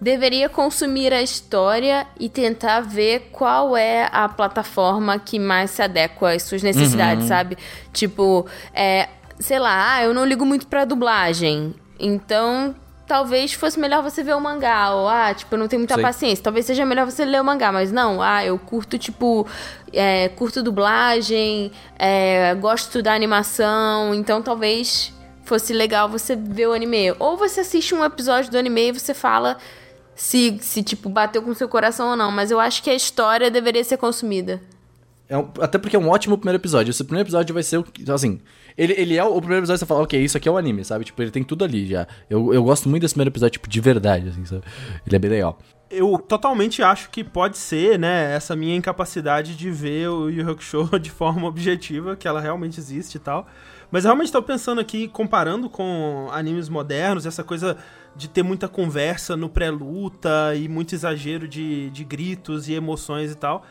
deveria 0.00 0.48
consumir 0.48 1.12
a 1.12 1.20
história 1.20 2.06
e 2.18 2.28
tentar 2.28 2.80
ver 2.80 3.28
qual 3.32 3.76
é 3.76 4.08
a 4.10 4.28
plataforma 4.28 5.18
que 5.18 5.38
mais 5.38 5.70
se 5.70 5.82
adequa 5.82 6.32
às 6.32 6.42
suas 6.44 6.62
necessidades, 6.62 7.26
sabe? 7.28 7.58
Tipo, 7.92 8.46
é, 8.72 9.08
sei 9.38 9.58
lá, 9.58 9.94
ah, 9.94 10.04
eu 10.04 10.14
não 10.14 10.24
ligo 10.24 10.46
muito 10.46 10.66
pra 10.66 10.84
dublagem, 10.84 11.74
então 11.98 12.74
talvez 13.06 13.52
fosse 13.52 13.78
melhor 13.78 14.02
você 14.02 14.22
ver 14.22 14.36
o 14.36 14.40
mangá, 14.40 14.94
ou 14.94 15.08
ah, 15.08 15.34
tipo, 15.34 15.54
eu 15.54 15.58
não 15.58 15.66
tenho 15.66 15.80
muita 15.80 15.94
Sei. 15.94 16.02
paciência, 16.02 16.44
talvez 16.44 16.64
seja 16.64 16.86
melhor 16.86 17.04
você 17.04 17.24
ler 17.24 17.40
o 17.40 17.44
mangá, 17.44 17.72
mas 17.72 17.90
não, 17.90 18.22
ah, 18.22 18.44
eu 18.44 18.56
curto, 18.56 18.96
tipo, 18.96 19.46
é, 19.92 20.28
curto 20.28 20.62
dublagem, 20.62 21.72
é, 21.98 22.54
gosto 22.54 23.02
da 23.02 23.12
animação, 23.12 24.14
então 24.14 24.40
talvez 24.40 25.12
fosse 25.50 25.72
legal 25.74 26.08
você 26.08 26.34
ver 26.34 26.68
o 26.68 26.72
anime. 26.72 27.12
Ou 27.18 27.36
você 27.36 27.60
assiste 27.60 27.94
um 27.94 28.02
episódio 28.04 28.50
do 28.50 28.56
anime 28.56 28.88
e 28.88 28.92
você 28.92 29.12
fala 29.12 29.58
se, 30.14 30.58
se 30.62 30.82
tipo, 30.82 31.08
bateu 31.08 31.42
com 31.42 31.52
seu 31.54 31.68
coração 31.68 32.10
ou 32.10 32.16
não, 32.16 32.30
mas 32.30 32.50
eu 32.50 32.58
acho 32.60 32.82
que 32.82 32.88
a 32.88 32.94
história 32.94 33.50
deveria 33.50 33.82
ser 33.84 33.96
consumida. 33.96 34.60
É 35.28 35.36
um- 35.38 35.48
até 35.60 35.78
porque 35.78 35.94
é 35.94 35.98
um 35.98 36.08
ótimo 36.08 36.36
primeiro 36.36 36.58
episódio. 36.60 36.90
Esse 36.90 37.04
primeiro 37.04 37.26
episódio 37.26 37.52
vai 37.54 37.62
ser 37.62 37.78
o. 37.78 37.84
que- 37.84 38.10
Assim, 38.10 38.40
ele, 38.76 38.92
ele 38.96 39.16
é 39.16 39.24
o, 39.24 39.28
o 39.36 39.40
primeiro 39.40 39.60
episódio 39.62 39.78
que 39.78 39.84
você 39.84 39.86
fala, 39.86 40.02
ok, 40.02 40.20
isso 40.24 40.36
aqui 40.36 40.48
é 40.48 40.52
o 40.52 40.56
anime, 40.56 40.84
sabe? 40.84 41.04
Tipo, 41.04 41.22
ele 41.22 41.30
tem 41.30 41.42
tudo 41.44 41.64
ali 41.64 41.86
já. 41.86 42.06
Eu, 42.28 42.52
eu 42.52 42.62
gosto 42.64 42.88
muito 42.88 43.02
desse 43.02 43.14
primeiro 43.14 43.30
episódio, 43.30 43.52
tipo, 43.52 43.68
de 43.68 43.80
verdade, 43.80 44.28
assim, 44.28 44.44
sabe? 44.44 44.62
Ele 45.06 45.16
é 45.16 45.18
bem 45.18 45.30
legal. 45.30 45.58
Eu 45.88 46.18
totalmente 46.18 46.82
acho 46.82 47.10
que 47.10 47.22
pode 47.24 47.58
ser, 47.58 47.98
né, 47.98 48.34
essa 48.34 48.54
minha 48.54 48.76
incapacidade 48.76 49.56
de 49.56 49.70
ver 49.70 50.08
o 50.08 50.28
Yu 50.28 50.42
Yu 50.42 50.50
Hakusho 50.50 50.88
de 51.00 51.10
forma 51.10 51.46
objetiva, 51.48 52.14
que 52.16 52.26
ela 52.28 52.40
realmente 52.40 52.78
existe 52.78 53.14
e 53.16 53.18
tal. 53.20 53.46
Mas 53.90 54.04
eu 54.04 54.08
realmente 54.10 54.30
tô 54.32 54.42
pensando 54.42 54.80
aqui, 54.80 55.08
comparando 55.08 55.68
com 55.68 56.28
animes 56.32 56.68
modernos, 56.68 57.26
essa 57.26 57.42
coisa 57.42 57.76
de 58.14 58.28
ter 58.28 58.42
muita 58.42 58.68
conversa 58.68 59.36
no 59.36 59.48
pré-luta 59.48 60.54
e 60.56 60.68
muito 60.68 60.94
exagero 60.94 61.48
de, 61.48 61.90
de 61.90 62.04
gritos 62.04 62.68
e 62.68 62.74
emoções 62.74 63.32
e 63.32 63.34
tal. 63.34 63.64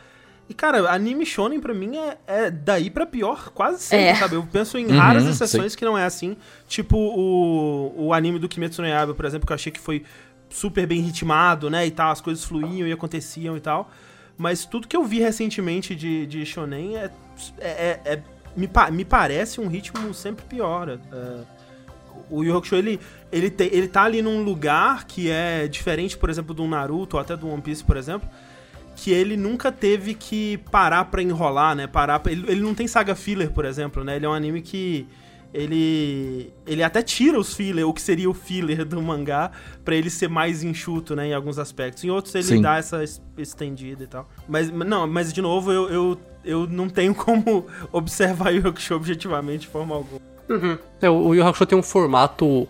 E, 0.50 0.54
cara, 0.54 0.90
anime 0.92 1.26
shonen 1.28 1.60
pra 1.60 1.74
mim 1.76 1.96
é, 1.98 2.18
é 2.26 2.50
daí 2.52 2.90
pra 2.90 3.06
pior 3.06 3.50
quase 3.54 3.84
sempre, 3.84 4.06
É. 4.08 4.16
sabe? 4.16 4.36
Eu 4.36 4.48
penso 4.52 4.78
em 4.80 4.88
raras 4.88 5.24
Uhum, 5.24 5.30
exceções 5.30 5.76
que 5.76 5.86
não 5.86 5.96
é 5.98 6.06
assim. 6.06 6.36
Tipo 6.68 6.98
o, 6.98 7.94
o 8.08 8.14
anime 8.14 8.40
do 8.40 8.50
Kimetsu 8.50 8.82
no 8.82 8.88
Yaiba, 8.88 9.14
por 9.14 9.26
exemplo, 9.26 9.46
que 9.46 9.54
eu 9.54 9.56
achei 9.56 9.72
que 9.72 9.80
foi 9.80 10.04
super 10.50 10.88
bem 10.88 11.02
ritmado, 11.02 11.70
né, 11.70 11.86
e 11.86 11.92
tal, 11.92 12.12
as 12.12 12.20
coisas 12.20 12.44
fluíam 12.44 12.88
e 12.88 12.92
aconteciam 12.92 13.56
e 13.56 13.60
tal. 13.60 13.92
Mas 14.36 14.66
tudo 14.66 14.88
que 14.88 14.98
eu 14.98 15.04
vi 15.04 15.20
recentemente 15.20 15.96
de, 15.96 16.26
de 16.26 16.44
shonen 16.46 16.96
é, 16.98 17.12
é- 17.60 18.02
é- 18.06 18.24
me, 18.60 18.68
pa- 18.68 18.92
me 18.92 19.06
parece 19.06 19.60
um 19.62 19.68
ritmo 19.68 20.14
sempre 20.14 20.46
pior. 20.46 20.90
É, 20.90 20.98
o 22.30 22.44
Yu 22.44 22.62
ele, 22.74 23.00
ele, 23.32 23.50
te- 23.50 23.70
ele 23.72 23.88
tá 23.88 24.04
ali 24.04 24.22
num 24.22 24.44
lugar 24.44 25.06
que 25.08 25.30
é 25.32 25.68
diferente, 25.68 26.18
por 26.18 26.30
exemplo, 26.30 26.54
do 26.54 26.68
Naruto 26.68 27.16
ou 27.18 27.22
até 27.22 27.36
do 27.36 27.48
One 27.48 27.62
Piece, 27.62 27.84
por 27.84 27.98
exemplo, 27.98 28.30
que 28.96 29.12
ele 29.12 29.36
nunca 29.38 29.72
teve 29.72 30.14
que 30.14 30.58
parar 30.70 31.06
pra 31.06 31.22
enrolar, 31.24 31.76
né? 31.76 31.88
Parar 31.88 32.20
pra- 32.20 32.32
ele, 32.32 32.46
ele 32.52 32.62
não 32.62 32.76
tem 32.76 32.88
saga 32.88 33.16
filler, 33.16 33.50
por 33.52 33.66
exemplo, 33.66 34.04
né? 34.04 34.18
Ele 34.18 34.26
é 34.26 34.30
um 34.30 34.34
anime 34.34 34.62
que 34.62 35.08
ele 35.54 36.54
ele 36.66 36.84
até 36.84 37.02
tira 37.02 37.40
os 37.40 37.54
filler, 37.54 37.88
o 37.88 37.94
que 37.94 38.02
seria 38.02 38.30
o 38.30 38.34
filler 38.34 38.86
do 38.86 39.02
mangá, 39.02 39.52
pra 39.84 39.96
ele 39.96 40.10
ser 40.10 40.30
mais 40.30 40.64
enxuto, 40.64 41.16
né, 41.16 41.28
em 41.28 41.34
alguns 41.34 41.58
aspectos. 41.58 42.04
Em 42.04 42.10
outros 42.10 42.34
ele 42.36 42.44
Sim. 42.44 42.62
dá 42.62 42.78
essa 42.78 43.04
es- 43.04 43.22
estendida 43.38 44.04
e 44.04 44.08
tal. 44.08 44.28
Mas 44.48 44.70
não, 44.70 45.08
mas 45.08 45.34
de 45.34 45.42
novo 45.42 45.72
eu, 45.72 45.90
eu, 45.90 46.20
eu 46.46 46.68
não 46.68 46.88
tenho 46.90 47.14
como 47.16 47.66
observar 47.92 48.52
o 48.54 48.56
Yu 48.56 48.96
objetivamente 48.96 49.62
de 49.62 49.68
forma 49.68 49.96
alguma. 49.96 50.22
É, 51.02 51.10
o 51.10 51.34
Yu 51.34 51.46
Hakusho 51.46 51.66
tem 51.66 51.78
um 51.78 51.84
formato, 51.84 52.68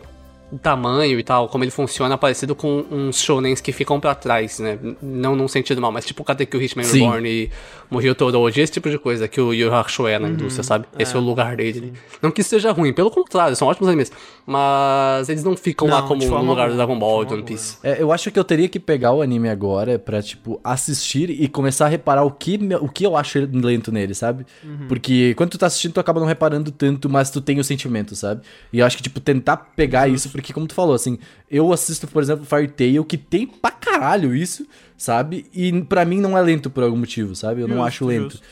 tamanho 0.62 1.20
e 1.20 1.24
tal, 1.24 1.48
como 1.48 1.64
ele 1.64 1.72
funciona, 1.72 2.18
parecido 2.18 2.56
com 2.56 2.84
uns 2.92 3.22
shonens 3.22 3.62
que 3.62 3.72
ficam 3.72 4.00
pra 4.00 4.16
trás, 4.16 4.60
né? 4.60 4.78
Não 5.02 5.36
num 5.36 5.48
sentido 5.48 5.80
mal, 5.80 5.92
mas 5.92 6.06
tipo 6.06 6.24
Katekyo 6.24 6.62
Hitman. 6.62 6.86
Reborn 6.86 7.30
e 7.30 7.52
Murio 7.90 8.14
Toroji, 8.14 8.62
esse 8.62 8.74
tipo 8.74 8.90
de 8.90 9.00
coisa 9.00 9.28
que 9.28 9.42
o 9.42 9.54
Yu 9.54 9.74
Hakusho 9.74 10.08
é 10.08 10.20
na 10.20 10.30
indústria, 10.30 10.64
sabe? 10.64 10.86
Esse 10.98 11.16
é 11.16 11.20
o 11.20 11.22
lugar 11.22 11.56
dele. 11.56 11.94
Não 12.22 12.30
que 12.30 12.42
isso 12.42 12.52
seja 12.52 12.72
ruim, 12.72 12.94
pelo 12.94 13.10
contrário, 13.10 13.56
são 13.56 13.68
ótimos 13.68 13.88
animes. 13.88 14.12
Mas 14.46 15.30
eles 15.30 15.44
não 15.44 15.56
ficam 15.56 15.88
lá 15.88 16.02
Não, 16.02 16.08
como 16.08 16.22
de 16.22 16.28
no 16.28 16.42
lugar 16.44 16.70
do 16.70 16.76
Dragon 16.76 16.98
Ball 16.98 17.24
e 17.24 17.26
do 17.26 17.34
One 17.36 17.44
Piece. 17.44 17.78
É, 17.84 18.02
eu 18.02 18.12
acho 18.12 18.32
que 18.32 18.38
eu 18.38 18.44
teria 18.44 18.70
que 18.70 18.80
pegar 18.80 19.14
o 19.14 19.22
anime 19.22 19.50
agora 19.50 19.98
pra, 19.98 20.22
tipo, 20.22 20.60
assistir 20.64 21.30
e 21.30 21.48
começar 21.48 21.86
a 21.86 21.90
reparar 21.90 22.24
o 22.24 22.32
que, 22.32 22.60
o 22.82 22.90
que 22.90 23.06
eu 23.06 23.16
acho 23.16 23.40
lento 23.52 23.92
nele, 23.92 24.14
sabe? 24.14 24.46
Porque 24.88 25.34
quando 25.36 25.52
tu 25.52 25.58
tá 25.58 25.68
assistindo, 25.68 25.94
tu 25.94 26.00
acaba 26.00 26.20
não 26.20 26.28
reparando 26.28 26.72
tanto, 26.72 27.10
mas 27.10 27.30
tu 27.30 27.42
tem 27.42 27.60
o 27.60 27.64
sentimento, 27.64 28.16
sabe? 28.16 28.42
E 28.72 28.80
eu 28.80 28.86
acho 28.86 28.98
que, 28.98 29.04
tipo, 29.04 29.20
tentar 29.20 29.58
pegar 29.76 30.08
isso, 30.08 30.30
porque 30.30 30.54
como 30.54 30.68
tu 30.68 30.74
falou, 30.74 30.94
assim, 30.94 31.18
eu 31.50 31.72
assisto, 31.74 32.08
por 32.08 32.22
exemplo, 32.22 32.46
Fire 32.46 32.68
Tail, 32.68 33.04
que 33.04 33.18
tem 33.18 33.48
pra 33.48 33.72
caralho 33.72 34.36
isso, 34.36 34.66
sabe? 35.00 35.48
E 35.52 35.82
pra 35.82 36.06
mim 36.06 36.20
não 36.22 36.38
é 36.38 36.42
lento 36.42 36.70
por 36.70 36.84
algum 36.84 36.98
motivo, 36.98 37.36
sabe? 37.36 37.62
Eu 37.62 37.68
não 37.68 37.78
Justo, 37.78 37.88
acho 37.88 38.06
lento. 38.06 38.32
justo. 38.34 38.46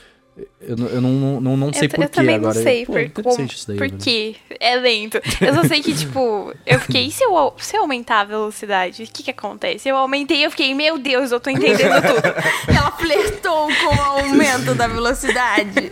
Eu, 0.62 0.78
não- 0.78 0.88
eu 0.88 1.02
não, 1.02 1.42
não, 1.42 1.58
não 1.58 1.74
sei 1.74 1.86
eu, 1.86 1.90
porquê 1.90 2.04
eu 2.06 2.10
também 2.10 2.36
agora. 2.36 2.54
não 2.54 2.62
sei 2.62 2.86
Pô, 2.86 2.92
por, 2.94 3.02
interessante 3.02 3.36
como, 3.38 3.52
isso 3.52 3.68
daí, 3.68 3.78
por 3.80 3.88
velho. 3.88 4.00
que 4.00 4.36
é 4.60 4.76
lento. 4.76 5.20
Eu 5.42 5.54
só 5.56 5.64
sei 5.64 5.82
que, 5.82 5.96
tipo, 5.96 6.54
eu 6.64 6.80
fiquei, 6.80 7.08
e 7.08 7.12
se 7.12 7.24
eu, 7.24 7.54
se 7.58 7.76
eu 7.76 7.82
aumentar 7.82 8.20
a 8.20 8.24
velocidade, 8.26 9.02
o 9.02 9.08
que 9.08 9.24
que 9.24 9.32
acontece? 9.32 9.90
Eu 9.90 9.98
aumentei 9.98 10.38
e 10.38 10.44
eu 10.44 10.52
fiquei, 10.52 10.76
meu 10.76 11.00
Deus, 11.00 11.32
eu 11.32 11.40
tô 11.40 11.50
entendendo 11.50 11.96
tudo. 12.04 12.22
Ela 12.70 12.92
flertou 12.92 13.68
com 13.68 13.96
o 13.96 14.02
aumento 14.02 14.76
da 14.76 14.86
velocidade. 14.88 15.90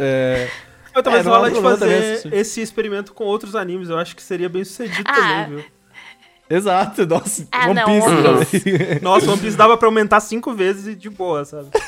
É, 0.00 0.48
Eu 0.92 1.00
talvez 1.02 1.24
É, 1.24 1.28
não 1.28 1.34
é 1.36 1.38
rola 1.38 1.48
de 1.50 1.54
também 1.54 1.70
fazer 1.78 2.34
esse 2.34 2.60
experimento 2.60 3.14
com 3.14 3.22
outros 3.22 3.54
animes. 3.54 3.88
Eu 3.90 3.98
acho 3.98 4.16
que 4.16 4.22
seria 4.24 4.48
bem 4.48 4.64
sucedido 4.64 5.04
Ah. 5.08 5.14
também, 5.14 5.56
viu? 5.60 5.64
Exato, 6.50 7.06
nossa, 7.06 7.46
Ah, 7.52 7.66
One 7.68 7.74
não, 7.74 7.84
Piece. 7.84 8.08
One. 8.08 9.00
Nossa, 9.02 9.30
One 9.30 9.40
Piece 9.40 9.56
dava 9.56 9.76
pra 9.76 9.88
aumentar 9.88 10.20
cinco 10.20 10.52
vezes 10.54 10.86
e 10.86 10.94
de 10.94 11.10
boa, 11.10 11.44
sabe? 11.44 11.68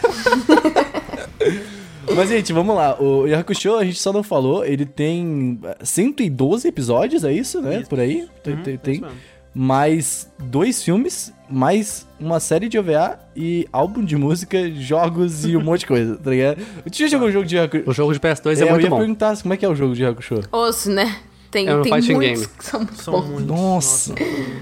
Mas, 2.15 2.29
gente, 2.29 2.53
vamos 2.53 2.75
lá. 2.75 3.01
O 3.01 3.27
Yakusho, 3.27 3.77
a 3.77 3.85
gente 3.85 3.99
só 4.01 4.13
não 4.13 4.23
falou, 4.23 4.65
ele 4.65 4.85
tem 4.85 5.59
eh, 5.63 5.77
112 5.85 6.67
episódios, 6.67 7.25
é 7.25 7.33
isso, 7.33 7.61
né? 7.61 7.81
Isso. 7.81 7.89
Por 7.89 8.01
aí. 8.01 8.27
Tem, 8.43 8.55
Uhum, 8.55 8.63
tem- 8.63 8.75
é 8.75 8.79
tem. 8.79 9.01
mesmo. 9.01 9.17
mais 9.55 10.29
dois 10.39 10.83
filmes, 10.83 11.33
mais 11.49 12.07
uma 12.19 12.41
série 12.41 12.69
de 12.69 12.79
OVA 12.79 13.19
e 13.37 13.67
álbum 13.73 14.05
de 14.05 14.17
música, 14.17 14.71
jogos 14.73 15.45
e 15.45 15.57
um 15.57 15.63
monte 15.63 15.81
de 15.81 15.87
coisa, 15.87 16.17
tá 16.17 16.31
ligado? 16.31 16.63
Tu 16.91 16.99
já 16.99 17.07
jogou 17.07 17.29
um 17.29 17.33
jogo 17.33 17.47
de 17.47 17.57
Yakusho? 17.57 17.85
O 17.87 17.93
jogo 17.93 18.13
de 18.13 18.21
PS2 18.21 18.61
é, 18.61 18.65
eu 18.65 18.71
muito 18.71 18.83
ia 18.85 18.91
bom. 18.91 18.99
perguntar 18.99 19.37
como 19.41 19.55
é 19.55 19.57
que 19.57 19.65
é 19.65 19.69
o 19.69 19.75
jogo 19.75 19.95
de 19.95 20.03
Yakusho. 20.03 20.41
Osso, 20.53 20.91
né? 20.91 21.17
Tem, 21.51 21.67
É 21.67 21.75
um 21.77 21.83
tem 21.83 21.93
fighting 21.93 22.15
muitos 22.15 22.41
game. 22.43 22.53
que 22.59 22.65
são 22.65 22.81
muito 22.81 23.03
São 23.03 23.15
bons. 23.15 23.27
muitos. 23.29 23.47
Nossa. 23.47 24.15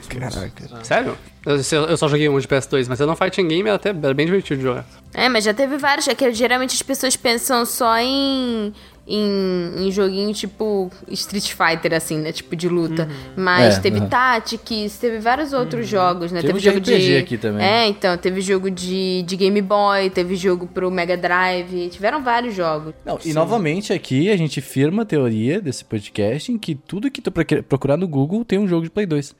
Caraca. 0.08 0.84
Sério? 0.84 1.18
Eu, 1.44 1.56
eu 1.86 1.96
só 1.96 2.08
joguei 2.08 2.28
um 2.28 2.38
de 2.38 2.46
PS2, 2.48 2.86
mas 2.88 3.00
era 3.00 3.10
um 3.10 3.16
fighting 3.16 3.46
game, 3.48 3.68
era 3.68 3.76
até 3.76 3.90
era 3.90 4.14
bem 4.14 4.26
divertido 4.26 4.58
de 4.58 4.62
jogar. 4.66 4.86
É, 5.14 5.28
mas 5.28 5.44
já 5.44 5.54
teve 5.54 5.76
vários, 5.78 6.06
é 6.08 6.14
que 6.14 6.30
geralmente 6.32 6.74
as 6.74 6.82
pessoas 6.82 7.16
pensam 7.16 7.64
só 7.64 7.98
em, 7.98 8.72
em, 9.08 9.86
em 9.86 9.90
joguinho 9.90 10.32
tipo 10.34 10.90
Street 11.08 11.50
Fighter, 11.52 11.94
assim, 11.94 12.18
né? 12.18 12.30
Tipo 12.30 12.54
de 12.54 12.68
luta. 12.68 13.08
Mas 13.34 13.78
É, 13.78 13.80
teve 13.80 13.98
aham. 13.98 14.08
Tactics, 14.08 14.98
teve 14.98 15.18
vários 15.18 15.52
outros 15.52 15.88
jogos, 15.88 16.30
né? 16.30 16.40
Teve 16.42 16.52
Teve, 16.52 16.58
de 16.60 16.64
jogo 16.66 16.78
RPG 16.78 16.98
de. 17.06 17.16
aqui 17.16 17.38
também. 17.38 17.64
É, 17.66 17.86
então, 17.88 18.16
teve 18.18 18.40
jogo 18.40 18.70
de, 18.70 19.22
de 19.22 19.36
Game 19.36 19.62
Boy, 19.62 20.10
teve 20.10 20.36
jogo 20.36 20.66
pro 20.66 20.90
Mega 20.90 21.16
Drive, 21.16 21.88
tiveram 21.88 22.22
vários 22.22 22.54
jogos. 22.54 22.94
Não, 23.04 23.18
e 23.24 23.32
novamente 23.32 23.92
aqui 23.92 24.30
a 24.30 24.36
gente 24.36 24.60
firma 24.60 25.02
a 25.02 25.06
teoria 25.06 25.60
desse 25.60 25.84
podcast 25.84 26.52
em 26.52 26.58
que 26.58 26.74
tudo 26.74 27.10
que 27.10 27.22
tu 27.22 27.30
procu- 27.32 27.62
procurar 27.62 27.96
no 27.96 28.06
Google 28.06 28.44
tem 28.44 28.58
um 28.58 28.68
jogo 28.68 28.82
de 28.84 28.90
Play 28.90 29.06
2. 29.06 29.34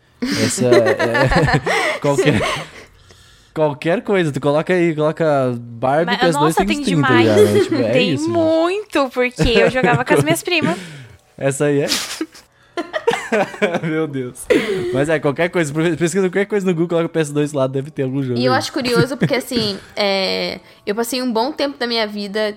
Essa 0.44 0.64
é, 0.66 1.98
qualquer 2.00 2.40
qualquer 3.54 4.02
coisa, 4.02 4.32
tu 4.32 4.40
coloca 4.40 4.72
aí, 4.72 4.94
coloca 4.94 5.54
Barbie 5.58 6.06
Mas, 6.06 6.20
PS2 6.20 6.32
nossa, 6.32 6.64
tem 6.64 6.66
tem 6.66 6.78
uns 6.78 6.84
30 6.84 6.96
demais. 6.96 7.26
já, 7.26 7.34
né? 7.36 7.60
Tipo, 7.60 7.74
é 7.82 7.90
tem 7.90 8.10
isso. 8.14 8.30
muito, 8.30 9.10
porque 9.10 9.48
eu 9.48 9.70
jogava 9.70 10.04
com 10.04 10.14
as 10.14 10.22
minhas 10.22 10.42
primas. 10.42 10.78
Essa 11.36 11.66
aí 11.66 11.82
é. 11.82 11.86
Meu 13.86 14.06
Deus. 14.06 14.46
Mas 14.92 15.08
é, 15.08 15.18
qualquer 15.18 15.48
coisa, 15.48 15.72
pesquisa 15.96 16.28
qualquer 16.28 16.46
coisa 16.46 16.66
no 16.66 16.72
Google, 16.74 16.98
coloca 16.98 17.20
PS2 17.20 17.54
lá, 17.54 17.66
deve 17.66 17.90
ter 17.90 18.02
algum 18.02 18.22
jogo. 18.22 18.38
E 18.38 18.44
eu 18.44 18.52
acho 18.52 18.72
curioso 18.72 19.16
porque, 19.16 19.34
assim, 19.34 19.78
é, 19.94 20.60
eu 20.86 20.94
passei 20.94 21.22
um 21.22 21.32
bom 21.32 21.52
tempo 21.52 21.78
da 21.78 21.86
minha 21.86 22.06
vida. 22.06 22.56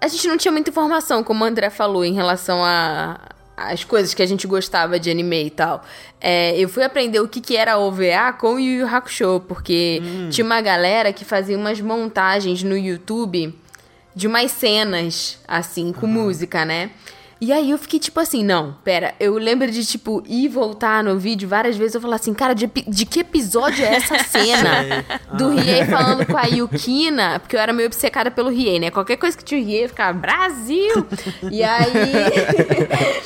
A 0.00 0.08
gente 0.08 0.26
não 0.28 0.36
tinha 0.36 0.52
muita 0.52 0.70
informação, 0.70 1.22
como 1.22 1.44
o 1.44 1.46
André 1.46 1.70
falou, 1.70 2.04
em 2.04 2.14
relação 2.14 2.64
a. 2.64 3.18
As 3.60 3.84
coisas 3.84 4.14
que 4.14 4.22
a 4.22 4.26
gente 4.26 4.46
gostava 4.46 4.98
de 4.98 5.10
anime 5.10 5.46
e 5.46 5.50
tal. 5.50 5.84
É, 6.20 6.58
eu 6.58 6.68
fui 6.68 6.82
aprender 6.82 7.20
o 7.20 7.28
que, 7.28 7.40
que 7.40 7.56
era 7.56 7.78
OVA 7.78 8.32
com 8.38 8.54
o 8.54 8.58
Yu 8.58 8.80
Yu 8.80 8.86
Hakusho, 8.86 9.40
porque 9.46 10.02
tinha 10.30 10.44
uma 10.44 10.60
galera 10.60 11.12
que 11.12 11.24
fazia 11.24 11.56
umas 11.56 11.80
montagens 11.80 12.62
no 12.62 12.76
YouTube 12.76 13.54
de 14.14 14.26
umas 14.26 14.50
cenas, 14.50 15.38
assim, 15.46 15.92
com 15.92 16.06
música, 16.06 16.64
né? 16.64 16.90
E 17.40 17.52
aí 17.52 17.70
eu 17.70 17.78
fiquei 17.78 17.98
tipo 17.98 18.20
assim, 18.20 18.44
não, 18.44 18.76
pera, 18.84 19.14
eu 19.18 19.34
lembro 19.38 19.70
de, 19.70 19.84
tipo, 19.86 20.22
ir 20.26 20.48
voltar 20.48 21.02
no 21.02 21.18
vídeo 21.18 21.48
várias 21.48 21.74
vezes, 21.74 21.94
eu 21.94 22.00
falar 22.00 22.16
assim, 22.16 22.34
cara, 22.34 22.54
de, 22.54 22.66
de 22.66 23.06
que 23.06 23.20
episódio 23.20 23.82
é 23.82 23.94
essa 23.94 24.18
cena? 24.24 25.04
Do 25.32 25.48
Riei 25.48 25.86
falando 25.86 26.26
com 26.26 26.36
a 26.36 26.44
Yukina, 26.52 27.38
porque 27.40 27.56
eu 27.56 27.60
era 27.60 27.72
meio 27.72 27.86
obcecada 27.86 28.30
pelo 28.30 28.50
Riei, 28.50 28.78
né? 28.78 28.90
Qualquer 28.90 29.16
coisa 29.16 29.36
que 29.36 29.42
tinha 29.42 29.58
o 29.58 29.64
Riei, 29.64 29.84
eu 29.84 29.88
ficava, 29.88 30.18
Brasil! 30.18 31.06
E 31.50 31.62
aí... 31.62 31.90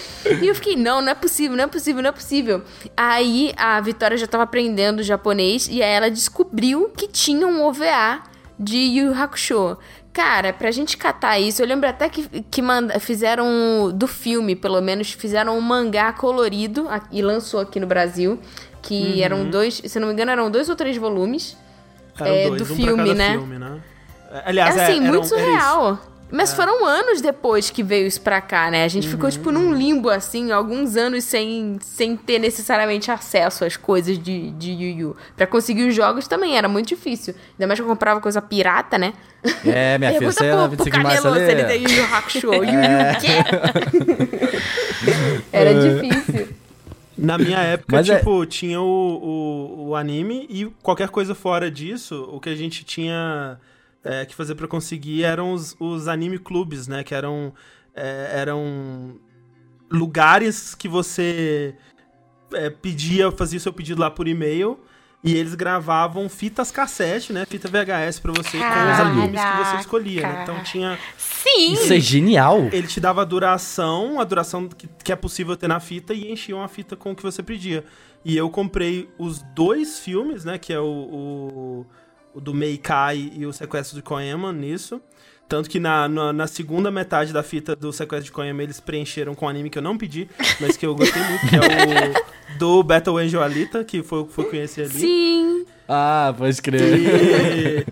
E 0.41 0.49
eu 0.49 0.55
fiquei, 0.55 0.75
não, 0.75 1.03
não 1.03 1.13
é 1.13 1.15
possível, 1.15 1.55
não 1.55 1.65
é 1.65 1.67
possível, 1.67 2.03
não 2.03 2.09
é 2.09 2.13
possível. 2.13 2.63
Aí 2.97 3.53
a 3.59 3.79
Vitória 3.83 4.17
já 4.17 4.27
tava 4.27 4.45
aprendendo 4.45 5.03
japonês 5.03 5.69
e 5.71 5.83
aí 5.83 5.93
ela 5.93 6.11
descobriu 6.11 6.89
que 6.97 7.07
tinha 7.07 7.47
um 7.47 7.63
OVA 7.63 8.23
de 8.59 8.79
Yu 8.79 9.07
Yu 9.09 9.23
Hakusho. 9.23 9.77
Cara, 10.15 10.53
pra 10.53 10.71
gente 10.71 10.97
catar 10.97 11.41
isso, 11.41 11.61
eu 11.61 11.67
lembro 11.67 11.89
até 11.89 12.09
que, 12.09 12.23
que 12.43 12.63
manda, 12.63 13.01
fizeram 13.01 13.91
do 13.93 14.07
filme, 14.07 14.55
pelo 14.55 14.81
menos, 14.81 15.11
fizeram 15.13 15.59
um 15.59 15.61
mangá 15.61 16.13
colorido 16.13 16.87
e 17.11 17.21
lançou 17.21 17.59
aqui 17.61 17.81
no 17.81 17.87
Brasil. 17.87 18.39
Que 18.81 19.23
eram 19.23 19.51
dois, 19.51 19.83
se 19.85 19.99
não 19.99 20.07
me 20.09 20.13
engano, 20.13 20.31
eram 20.31 20.51
dois 20.51 20.69
ou 20.69 20.77
três 20.77 20.97
volumes. 20.97 21.57
É, 22.21 22.49
dois, 22.49 22.63
do 22.63 22.73
um 22.73 22.77
filme, 22.77 23.13
né? 23.15 23.33
filme, 23.33 23.59
né? 23.59 23.81
É, 24.31 24.43
Aliás, 24.47 24.77
É 24.77 24.85
assim, 24.85 24.99
é, 24.99 25.01
muito 25.01 25.25
isso. 25.25 25.35
surreal. 25.35 25.99
Mas 26.31 26.53
foram 26.53 26.85
anos 26.85 27.21
depois 27.21 27.71
que 27.71 27.83
veio 27.83 28.07
isso 28.07 28.21
pra 28.21 28.41
cá, 28.41 28.71
né? 28.71 28.85
A 28.85 28.89
gente 28.89 29.07
ficou, 29.09 29.31
tipo, 29.31 29.53
num 29.53 29.73
limbo, 29.73 30.11
assim, 30.11 30.51
alguns 30.51 30.97
anos 30.97 31.25
sem, 31.25 31.79
sem 31.81 32.17
ter 32.17 32.39
necessariamente 32.41 33.11
acesso 33.11 33.65
às 33.65 33.77
coisas 33.77 34.19
de, 34.19 34.51
de 34.53 34.73
Yu 34.73 34.99
Yu. 34.99 35.17
Pra 35.37 35.47
conseguir 35.47 35.87
os 35.89 35.95
jogos 35.95 36.27
também 36.27 36.59
era 36.59 36.67
muito 36.69 36.89
difícil. 36.89 37.35
Ainda 37.53 37.67
mais 37.69 37.79
que 37.79 37.85
eu 37.85 37.89
comprava 37.89 38.21
coisa 38.21 38.43
pirata, 38.43 38.99
né? 38.99 39.13
É, 39.65 39.97
minha 39.99 40.13
filha, 40.15 40.33
você 40.33 40.47
é 40.47 40.55
na 40.55 40.69
pro, 40.69 40.71
25 40.71 40.91
pro 40.91 41.03
Caneloso 41.09 41.37
se 41.37 41.51
ele 41.53 41.65
tem 41.65 41.83
Yu 41.83 41.91
Yu 41.91 42.05
Hakusho. 42.05 42.55
Yu 42.55 42.65
Yu 42.65 42.65
o 42.65 43.21
quê? 43.21 44.59
era 45.53 45.75
difícil. 45.75 46.49
Na 47.17 47.39
minha 47.39 47.59
época, 47.59 47.97
Mas 47.97 48.09
é- 48.09 48.19
tipo, 48.19 48.45
tinha 48.47 48.81
o, 48.81 48.85
o, 48.85 49.89
o 49.91 49.97
anime 49.97 50.47
e 50.51 50.67
qualquer 50.83 51.09
coisa 51.11 51.35
fora 51.35 51.71
disso, 51.71 52.29
o 52.33 52.41
que 52.41 52.49
a 52.49 52.57
gente 52.57 52.85
tinha 52.85 53.57
é, 54.05 54.27
que 54.27 54.35
fazer 54.35 54.55
pra 54.55 54.69
conseguir 54.69 55.25
eram 55.25 55.53
os, 55.53 55.75
os 55.81 56.07
anime 56.07 56.39
clubes, 56.39 56.87
né? 56.87 57.03
Que 57.03 57.15
eram, 57.15 57.53
é, 57.95 58.31
eram 58.35 59.19
lugares 59.91 60.75
que 60.75 60.87
você 60.87 61.75
é, 62.53 62.69
pedia, 62.69 63.33
fazia 63.33 63.57
o 63.57 63.63
seu 63.63 63.73
pedido 63.73 64.01
lá 64.01 64.11
por 64.11 64.29
e-mail 64.29 64.79
e 65.25 65.35
eles 65.35 65.55
gravavam 65.55 66.29
fitas 66.29 66.71
cassete, 66.71 67.33
né? 67.33 67.47
Fita 67.47 67.67
VHS 67.67 68.21
pra 68.21 68.31
você 68.31 68.59
com 68.59 68.93
os 68.93 69.01
animes 69.01 69.41
que 69.41 69.65
você 69.65 69.77
escolhia, 69.77 70.21
né? 70.21 70.43
Então 70.43 70.63
tinha 70.63 70.99
Sim! 71.17 71.73
Isso 71.73 71.95
é 71.95 71.99
genial. 71.99 72.69
ele 72.71 72.87
te 72.87 73.01
dava 73.01 73.23
a 73.23 73.25
duração, 73.25 74.21
a 74.21 74.25
duração 74.25 74.69
que, 74.69 74.87
que 75.03 75.11
é 75.11 75.17
possível 75.17 75.57
ter 75.57 75.67
na 75.67 75.81
fita 75.81 76.13
e 76.13 76.31
enchiam 76.31 76.63
a 76.63 76.69
fita 76.69 76.95
com 76.95 77.13
o 77.13 77.17
que 77.17 77.23
você 77.23 77.43
pedia. 77.43 77.85
E 78.23 78.37
eu 78.37 78.51
comprei 78.51 79.09
os 79.19 79.41
dois 79.55 79.99
filmes, 79.99 80.45
né? 80.45 80.59
Que 80.59 80.75
é 80.75 80.81
o, 80.81 80.85
o, 80.85 81.87
o 82.35 82.41
do 82.41 82.53
Meikai 82.53 83.33
e 83.35 83.47
o 83.47 83.53
Sequestro 83.53 83.97
de 83.97 84.03
Koema 84.03 84.53
nisso. 84.53 85.01
Tanto 85.49 85.69
que 85.69 85.79
na, 85.79 86.09
na, 86.09 86.33
na 86.33 86.47
segunda 86.47 86.91
metade 86.91 87.33
da 87.33 87.43
fita 87.43 87.77
do 87.77 87.93
Sequestro 87.93 88.27
de 88.27 88.33
Koema 88.33 88.63
eles 88.63 88.81
preencheram 88.81 89.35
com 89.35 89.47
um 89.47 89.49
anime 89.49 89.69
que 89.71 89.79
eu 89.79 89.83
não 89.83 89.97
pedi, 89.97 90.29
mas 90.61 90.77
que 90.77 90.87
eu 90.87 90.95
gostei 90.95 91.23
muito, 91.23 91.47
que 91.47 91.57
é 91.57 91.61
o 91.61 92.59
do 92.59 92.83
Battle 92.83 93.19
Angel 93.19 93.43
Alita, 93.43 93.85
que 93.85 94.03
foi 94.03 94.21
o 94.21 94.25
que 94.27 94.57
ali. 94.57 94.89
Sim. 94.89 95.67
Ah, 95.87 96.35
pode 96.37 96.61
crer. 96.63 97.87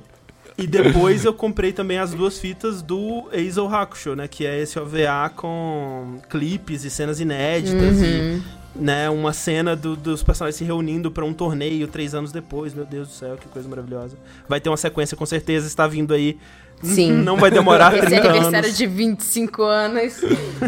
E, 0.59 0.65
e 0.65 0.67
depois 0.67 1.25
eu 1.25 1.35
comprei 1.35 1.73
também 1.73 1.99
as 1.99 2.13
duas 2.15 2.39
fitas 2.39 2.81
do 2.81 3.29
Eizou 3.33 3.69
Hakusho, 3.69 4.17
né? 4.17 4.27
Que 4.27 4.47
é 4.47 4.61
esse 4.61 4.79
OVA 4.79 5.31
com 5.37 6.21
clipes 6.31 6.85
e 6.85 6.91
cenas 6.91 7.21
inéditas 7.21 8.01
e 8.01 8.43
né, 8.75 9.09
uma 9.11 9.33
cena 9.33 9.77
do- 9.77 9.97
dos 9.97 10.23
personagens 10.23 10.57
se 10.57 10.65
reunindo 10.65 11.11
pra 11.11 11.25
um 11.25 11.33
torneio 11.33 11.87
três 11.89 12.15
anos 12.15 12.33
depois. 12.33 12.73
Meu 12.75 12.85
Deus 12.85 13.09
do 13.09 13.15
céu, 13.15 13.37
que 13.37 13.47
coisa 13.49 13.69
maravilhosa. 13.69 14.17
Vai 14.49 14.61
ter 14.61 14.69
uma 14.71 14.77
sequência 14.77 15.17
com 15.17 15.27
certeza, 15.27 15.67
está 15.67 15.87
vindo 15.87 16.13
aí. 16.15 16.39
Sim. 16.83 17.13
Não 17.13 17.37
vai 17.37 17.51
demorar 17.51 17.93
Esse 17.97 18.07
30 18.07 18.29
aniversário 18.29 18.67
anos. 18.67 18.77
de 18.79 18.87
25 18.87 19.63
anos 19.63 20.21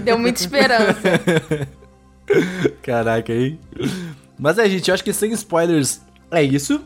deu 0.04 0.16
muita 0.18 0.40
esperança. 0.40 0.94
Caraca, 2.82 3.32
aí. 3.32 3.58
Mas 4.38 4.58
é, 4.58 4.68
gente, 4.68 4.88
eu 4.88 4.94
acho 4.94 5.04
que 5.04 5.12
sem 5.12 5.32
spoilers 5.32 6.00
é 6.30 6.42
isso. 6.42 6.80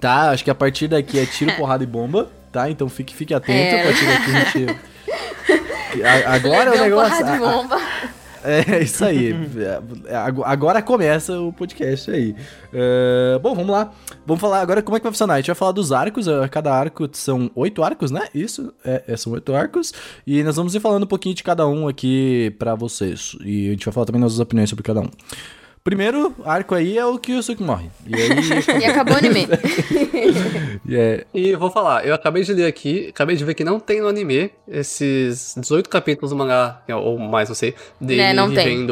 Tá? 0.00 0.30
Acho 0.30 0.44
que 0.44 0.50
a 0.50 0.54
partir 0.54 0.88
daqui 0.88 1.18
é 1.18 1.26
tiro, 1.26 1.52
porrada 1.56 1.82
e 1.84 1.86
bomba. 1.86 2.28
Tá? 2.52 2.70
Então 2.70 2.88
fique, 2.88 3.14
fique 3.14 3.34
atento. 3.34 3.52
É. 3.52 3.80
A 3.82 3.84
partir 3.84 4.06
daqui 4.06 4.30
a 4.30 4.44
gente. 4.44 4.80
A- 6.04 6.34
Agora 6.34 6.70
o 6.70 6.72
Deu 6.74 6.82
negócio. 6.84 7.16
porrada 7.18 7.34
a- 7.34 7.38
bomba. 7.38 7.80
É 8.50 8.82
isso 8.82 9.04
aí. 9.04 9.34
É, 10.06 10.16
ag- 10.16 10.42
Agora 10.44 10.80
começa 10.82 11.38
o 11.40 11.52
podcast 11.52 12.10
aí. 12.10 12.34
É, 12.72 13.38
bom, 13.42 13.54
vamos 13.54 13.70
lá. 13.70 13.92
Vamos 14.26 14.40
falar 14.40 14.60
agora 14.60 14.82
como 14.82 14.96
é 14.96 15.00
que 15.00 15.04
vai 15.04 15.12
funcionar. 15.12 15.34
A 15.34 15.36
gente 15.38 15.48
vai 15.48 15.54
falar 15.56 15.72
dos 15.72 15.92
arcos. 15.92 16.26
é, 16.28 16.48
Cada 16.48 16.72
arco 16.72 17.08
são 17.12 17.50
oito 17.54 17.82
arcos, 17.82 18.10
né? 18.10 18.26
Isso, 18.34 18.72
é, 18.84 19.02
é, 19.08 19.16
são 19.16 19.32
oito 19.32 19.52
arcos. 19.54 19.92
E 20.26 20.42
nós 20.42 20.56
vamos 20.56 20.74
ir 20.74 20.80
falando 20.80 21.02
um 21.04 21.06
pouquinho 21.06 21.34
de 21.34 21.42
cada 21.42 21.66
um 21.66 21.88
aqui 21.88 22.54
pra 22.58 22.74
vocês. 22.74 23.36
E 23.44 23.68
a 23.68 23.70
gente 23.72 23.84
vai 23.84 23.92
falar 23.92 24.06
também 24.06 24.20
nossas 24.20 24.40
opiniões 24.40 24.70
sobre 24.70 24.82
cada 24.84 25.00
um. 25.00 25.08
Primeiro 25.88 26.34
arco 26.44 26.74
aí 26.74 26.98
é 26.98 27.06
o 27.06 27.18
que 27.18 27.32
o 27.32 27.42
Suki 27.42 27.62
morre. 27.62 27.88
E 28.06 28.14
aí. 28.14 28.28
E 28.82 28.84
acabou 28.84 29.14
o 29.14 29.16
anime. 29.16 29.48
e 30.86 30.94
é, 30.94 31.24
E 31.32 31.56
vou 31.56 31.70
falar, 31.70 32.06
eu 32.06 32.14
acabei 32.14 32.42
de 32.42 32.52
ler 32.52 32.66
aqui, 32.66 33.08
acabei 33.08 33.36
de 33.36 33.42
ver 33.42 33.54
que 33.54 33.64
não 33.64 33.80
tem 33.80 34.02
no 34.02 34.06
anime 34.06 34.50
esses 34.68 35.54
18 35.56 35.88
capítulos 35.88 36.28
do 36.28 36.36
mangá, 36.36 36.82
ou 36.90 37.18
mais, 37.18 37.48
não 37.48 37.56
sei, 37.56 37.74
dele 37.98 38.20
Né, 38.20 38.34
não 38.34 38.52
tem. 38.52 38.86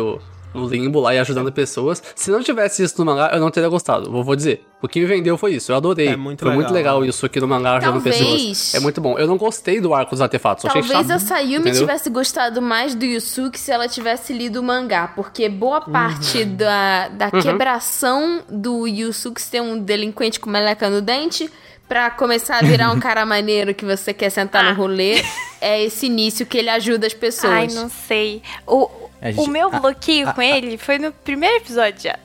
No 0.57 0.69
limbo 0.69 1.01
lá 1.01 1.15
e 1.15 1.19
ajudando 1.19 1.53
pessoas. 1.53 2.03
Se 2.15 2.31
não 2.31 2.43
tivesse 2.43 2.83
isso 2.83 2.95
no 2.99 3.05
mangá, 3.05 3.31
eu 3.33 3.41
não 3.41 3.51
teria 3.51 3.69
gostado. 3.69 4.11
Vou, 4.11 4.25
vou 4.25 4.35
dizer. 4.37 4.65
O 4.83 4.89
que 4.89 5.01
me 5.01 5.07
vendeu 5.07 5.39
foi 5.39 5.55
isso. 5.55 5.73
Eu 5.73 5.77
adorei. 5.77 6.09
É 6.09 6.17
muito 6.17 6.45
foi 6.45 6.55
muito 6.55 6.73
legal. 6.73 6.99
legal 6.99 7.05
isso 7.11 7.25
aqui 7.27 7.41
no 7.41 7.49
mangá 7.49 7.77
ajudando 7.79 7.95
Talvez- 8.03 8.19
pessoas. 8.19 8.75
É 8.75 8.81
muito 8.81 9.01
bom. 9.01 9.19
Eu 9.19 9.27
não 9.27 9.37
gostei 9.37 9.81
do 9.81 9.95
arco 9.95 10.11
dos 10.11 10.21
artefatos. 10.21 10.65
eu 10.65 10.71
achei 10.71 10.83
Talvez 10.83 11.07
chato, 11.09 11.17
a 11.17 11.19
Sayumi 11.19 11.55
entendeu? 11.61 11.81
tivesse 11.81 12.11
gostado 12.11 12.61
mais 12.61 12.95
do 12.95 13.05
Yusuke 13.05 13.59
se 13.59 13.71
ela 13.73 13.89
tivesse 13.89 14.33
lido 14.33 14.61
o 14.61 14.63
mangá, 14.63 15.09
porque 15.09 15.49
boa 15.49 15.81
parte 15.81 16.39
Uhum. 16.39 16.57
da, 16.57 17.09
da 17.09 17.31
quebração 17.31 18.43
do 18.49 18.87
Yusuke 18.87 19.41
ser 19.41 19.61
um 19.63 19.79
delinquente 19.79 20.39
com 20.39 20.49
meleca 20.51 20.89
no 20.89 21.01
dente 21.03 21.51
pra 21.89 22.11
começar 22.11 22.59
a 22.59 22.63
virar 22.63 22.91
um 22.93 22.99
cara 23.01 23.25
maneiro 23.27 23.75
que 23.75 23.85
você 23.85 24.13
quer 24.13 24.31
sentar 24.31 24.65
no 24.65 24.75
rolê 24.75 25.23
é 25.61 25.83
esse 25.85 26.07
início 26.07 26.45
que 26.47 26.59
ele 26.59 26.69
ajuda 26.69 27.07
as 27.07 27.15
pessoas. 27.15 27.53
Ai, 27.53 27.67
não 27.69 27.89
sei. 27.89 28.43
O, 28.67 28.89
gente- 29.31 29.41
o 29.49 29.51
meu 29.51 29.71
bloqueio 29.71 30.29
a- 30.29 30.33
com 30.33 30.43
ele 30.43 30.77
foi 30.79 30.99
no 30.99 31.13
primeiro 31.13 31.57
episódio 31.57 32.01
já. 32.03 32.17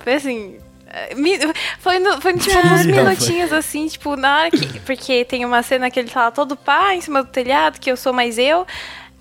Foi 0.00 0.14
assim. 0.14 0.56
eh, 0.88 1.14
Foi, 1.80 1.98
no, 1.98 2.20
foi 2.20 2.34
tipo 2.38 2.56
uns 2.74 2.86
minutinhos 2.86 3.52
assim, 3.52 3.86
tipo, 3.88 4.16
na 4.16 4.40
hora 4.40 4.50
que. 4.50 4.80
Porque 4.80 5.24
tem 5.24 5.44
uma 5.44 5.62
cena 5.62 5.90
que 5.90 5.98
ele 5.98 6.08
tá 6.10 6.22
lá 6.24 6.30
todo 6.30 6.56
pá 6.56 6.94
em 6.94 7.00
cima 7.00 7.22
do 7.22 7.28
telhado, 7.30 7.80
que 7.80 7.90
eu 7.90 7.96
sou 7.96 8.12
mais 8.12 8.38
eu. 8.38 8.66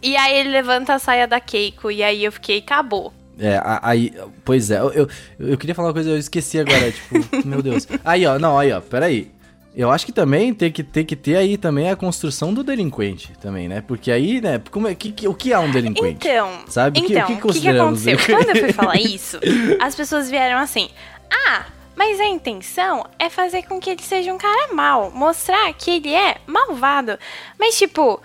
E 0.03 0.16
aí 0.16 0.38
ele 0.38 0.49
levanta 0.49 0.93
a 0.93 0.99
saia 0.99 1.28
da 1.28 1.39
Keiko. 1.39 1.89
E 1.89 2.03
aí 2.03 2.24
eu 2.24 2.32
fiquei, 2.32 2.59
acabou. 2.59 3.11
É, 3.39 3.59
aí, 3.82 4.13
pois 4.45 4.72
é, 4.72 4.80
eu, 4.80 4.91
eu, 4.93 5.09
eu 5.39 5.57
queria 5.57 5.76
falar 5.76 5.89
uma 5.89 5.93
coisa, 5.93 6.09
eu 6.09 6.18
esqueci 6.18 6.57
agora, 6.59 6.89
tipo, 6.91 7.45
meu 7.45 7.61
Deus. 7.61 7.86
Aí, 8.05 8.26
ó, 8.26 8.39
não, 8.39 8.57
aí, 8.57 8.72
ó, 8.72 8.80
peraí. 8.80 9.30
Eu 9.76 9.91
acho 9.91 10.05
que 10.05 10.11
também 10.11 10.53
tem 10.53 10.71
que, 10.71 10.82
tem 10.84 11.03
que 11.05 11.15
ter 11.15 11.36
aí 11.36 11.57
também 11.57 11.89
a 11.89 11.95
construção 11.95 12.53
do 12.53 12.63
delinquente 12.63 13.34
também, 13.41 13.67
né? 13.67 13.84
Porque 13.86 14.09
aí, 14.11 14.39
né, 14.39 14.61
como 14.71 14.88
é, 14.88 14.95
que, 14.95 15.11
que- 15.11 15.28
o 15.28 15.34
que 15.34 15.51
é 15.51 15.59
um 15.59 15.69
delinquente? 15.69 16.28
Então, 16.28 16.49
Sabe? 16.67 16.99
O 16.99 17.03
que- 17.03 17.13
o 17.13 17.17
então, 17.17 17.28
que 17.28 17.34
o 17.34 17.51
que, 17.61 17.67
aconteceu? 17.69 18.17
Quando 18.26 18.49
eu 18.55 18.55
fui 18.63 18.73
falar 18.73 18.95
isso, 19.01 19.38
as 19.82 19.93
pessoas 19.93 20.30
vieram 20.30 20.59
assim, 20.59 20.89
ah, 21.30 21.65
mas 21.95 22.19
a 22.19 22.26
intenção 22.26 23.05
é 23.19 23.30
fazer 23.30 23.63
com 23.63 23.80
que 23.80 23.89
ele 23.89 24.01
seja 24.01 24.34
um 24.34 24.38
cara 24.38 24.73
mau, 24.73 25.11
mostrar 25.11 25.73
que 25.73 25.91
ele 25.91 26.13
é 26.13 26.38
malvado. 26.47 27.17
Mas, 27.59 27.78
tipo, 27.78 28.21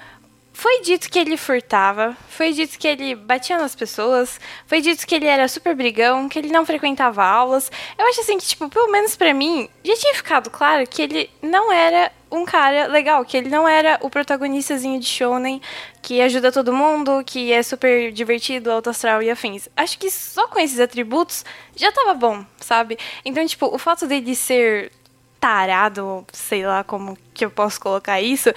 foi 0.60 0.82
dito 0.82 1.08
que 1.08 1.18
ele 1.18 1.38
furtava, 1.38 2.14
foi 2.28 2.52
dito 2.52 2.78
que 2.78 2.86
ele 2.86 3.14
batia 3.14 3.56
nas 3.56 3.74
pessoas, 3.74 4.38
foi 4.66 4.82
dito 4.82 5.06
que 5.06 5.14
ele 5.14 5.24
era 5.24 5.48
super 5.48 5.74
brigão, 5.74 6.28
que 6.28 6.38
ele 6.38 6.50
não 6.50 6.66
frequentava 6.66 7.24
aulas. 7.24 7.72
Eu 7.96 8.06
acho 8.06 8.20
assim 8.20 8.36
que, 8.36 8.44
tipo, 8.44 8.68
pelo 8.68 8.92
menos 8.92 9.16
pra 9.16 9.32
mim, 9.32 9.70
já 9.82 9.96
tinha 9.96 10.14
ficado 10.14 10.50
claro 10.50 10.86
que 10.86 11.00
ele 11.00 11.30
não 11.40 11.72
era 11.72 12.12
um 12.30 12.44
cara 12.44 12.88
legal, 12.88 13.24
que 13.24 13.38
ele 13.38 13.48
não 13.48 13.66
era 13.66 13.98
o 14.02 14.10
protagonistazinho 14.10 15.00
de 15.00 15.06
shonen 15.06 15.62
que 16.02 16.20
ajuda 16.20 16.52
todo 16.52 16.74
mundo, 16.74 17.24
que 17.24 17.50
é 17.50 17.62
super 17.62 18.12
divertido, 18.12 18.70
alto 18.70 18.90
astral 18.90 19.22
e 19.22 19.30
afins. 19.30 19.66
Acho 19.74 19.98
que 19.98 20.10
só 20.10 20.46
com 20.46 20.60
esses 20.60 20.78
atributos 20.78 21.42
já 21.74 21.90
tava 21.90 22.12
bom, 22.12 22.44
sabe? 22.58 22.98
Então, 23.24 23.46
tipo, 23.46 23.64
o 23.74 23.78
fato 23.78 24.06
dele 24.06 24.36
ser 24.36 24.92
tarado, 25.40 26.26
sei 26.34 26.66
lá 26.66 26.84
como 26.84 27.16
que 27.32 27.46
eu 27.46 27.50
posso 27.50 27.80
colocar 27.80 28.20
isso, 28.20 28.52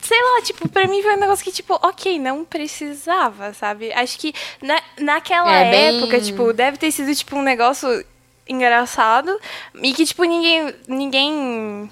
sei 0.00 0.18
lá, 0.22 0.42
tipo, 0.42 0.68
pra 0.68 0.86
mim 0.86 1.02
foi 1.02 1.16
um 1.16 1.20
negócio 1.20 1.44
que, 1.44 1.52
tipo, 1.52 1.74
ok, 1.82 2.18
não 2.18 2.44
precisava, 2.44 3.52
sabe? 3.52 3.92
Acho 3.92 4.18
que 4.18 4.32
na, 4.62 4.80
naquela 4.98 5.52
É, 5.52 5.70
bem- 5.70 5.98
época, 5.98 6.20
tipo, 6.20 6.52
deve 6.52 6.76
ter 6.78 6.90
sido, 6.92 7.14
tipo, 7.14 7.36
um 7.36 7.42
negócio 7.42 8.04
engraçado 8.48 9.38
e 9.82 9.92
que, 9.92 10.04
tipo, 10.06 10.24
ninguém, 10.24 10.74
ninguém, 10.86 11.90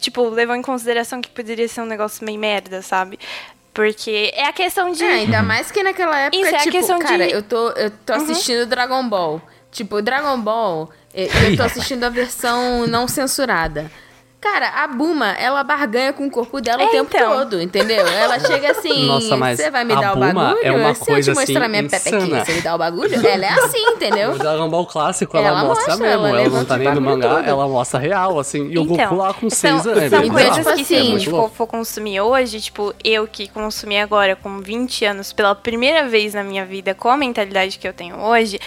tipo, 0.00 0.28
levou 0.28 0.56
em 0.56 0.62
consideração 0.62 1.20
que 1.20 1.28
poderia 1.30 1.68
ser 1.68 1.80
um 1.82 1.86
negócio 1.86 2.24
meio 2.24 2.38
merda, 2.38 2.80
sabe? 2.82 3.18
Porque 3.72 4.30
é 4.34 4.46
a 4.46 4.52
questão 4.52 4.90
de... 4.92 5.02
É, 5.04 5.12
ainda 5.14 5.42
mais 5.42 5.70
que 5.70 5.82
naquela 5.82 6.18
época, 6.18 6.40
Isso, 6.40 6.54
é 6.54 6.58
a 6.58 6.62
tipo, 6.62 6.72
questão 6.76 6.98
de- 6.98 7.04
Uhum. 7.04 7.10
cara, 7.10 7.28
eu 7.28 7.42
tô, 7.42 7.70
eu 7.70 7.90
tô 7.90 8.12
assistindo 8.12 8.66
Dragon 8.66 9.06
Ball. 9.08 9.42
Tipo, 9.72 10.00
Dragon 10.00 10.38
Ball, 10.40 10.90
eu, 11.12 11.26
eu 11.26 11.56
tô 11.56 11.62
assistindo 11.64 12.04
a 12.04 12.08
versão 12.08 12.86
não 12.86 13.08
censurada. 13.08 13.90
Cara, 14.44 14.68
a 14.68 14.86
Buma, 14.86 15.32
ela 15.38 15.64
barganha 15.64 16.12
com 16.12 16.26
o 16.26 16.30
corpo 16.30 16.60
dela 16.60 16.82
É, 16.82 16.86
o 16.86 16.90
tempo 16.90 17.10
então. 17.16 17.32
todo, 17.32 17.62
entendeu? 17.62 18.06
Ela 18.06 18.38
chega 18.38 18.72
assim, 18.72 19.06
Nossa, 19.06 19.38
mas 19.38 19.58
você 19.58 19.70
vai 19.70 19.84
me 19.84 19.94
a 19.94 20.00
dar 20.00 20.12
o 20.12 20.16
Buma 20.16 20.34
bagulho? 20.34 20.58
é 20.62 20.70
uma 20.70 20.94
Se 20.94 21.00
coisa, 21.06 21.30
eu 21.30 21.34
te 21.34 21.40
mostrar 21.40 21.60
assim, 21.62 21.70
minha 21.70 21.82
pepequinha, 21.88 22.18
insana. 22.26 22.44
você 22.44 22.52
me 22.52 22.60
dá 22.60 22.74
o 22.74 22.78
bagulho? 22.78 23.26
Ela 23.26 23.46
é 23.46 23.48
assim, 23.48 23.78
entendeu? 23.88 24.32
No 24.32 24.38
Dragon 24.38 24.68
Ball 24.68 24.84
clássico, 24.86 25.34
ela, 25.38 25.48
Ela 25.48 25.64
mostra, 25.64 25.88
mostra, 25.92 26.06
mesmo. 26.08 26.26
ela 26.26 26.40
Ela, 26.42 26.48
não 26.50 26.64
tá 26.66 26.74
o 26.74 26.76
nem 26.76 26.94
no 26.94 27.00
mangá, 27.00 27.36
todo. 27.36 27.44
ela 27.48 27.66
mostra 27.66 27.98
real, 27.98 28.38
assim. 28.38 28.68
E 28.70 28.78
o 28.78 28.84
Goku 28.84 29.14
lá 29.14 29.32
com 29.32 29.48
são, 29.48 29.82
6 29.82 29.86
anos. 29.86 30.10
são 30.10 30.20
é 30.20 30.26
Então, 30.26 30.30
coisas 30.30 30.74
que 30.74 30.84
se 30.84 30.94
a 30.94 30.98
assim, 31.00 31.18
gente 31.18 31.30
for, 31.30 31.50
for 31.50 31.66
consumir 31.66 32.20
hoje, 32.20 32.60
tipo, 32.60 32.94
eu 33.02 33.26
que 33.26 33.48
consumi 33.48 33.98
agora 33.98 34.36
com 34.36 34.60
20 34.60 35.06
anos 35.06 35.32
pela 35.32 35.54
primeira 35.54 36.06
vez 36.06 36.34
na 36.34 36.44
minha 36.44 36.66
vida 36.66 36.94
com 36.94 37.08
a 37.08 37.16
mentalidade 37.16 37.78
que 37.78 37.88
eu 37.88 37.94
tenho 37.94 38.16
hoje, 38.20 38.60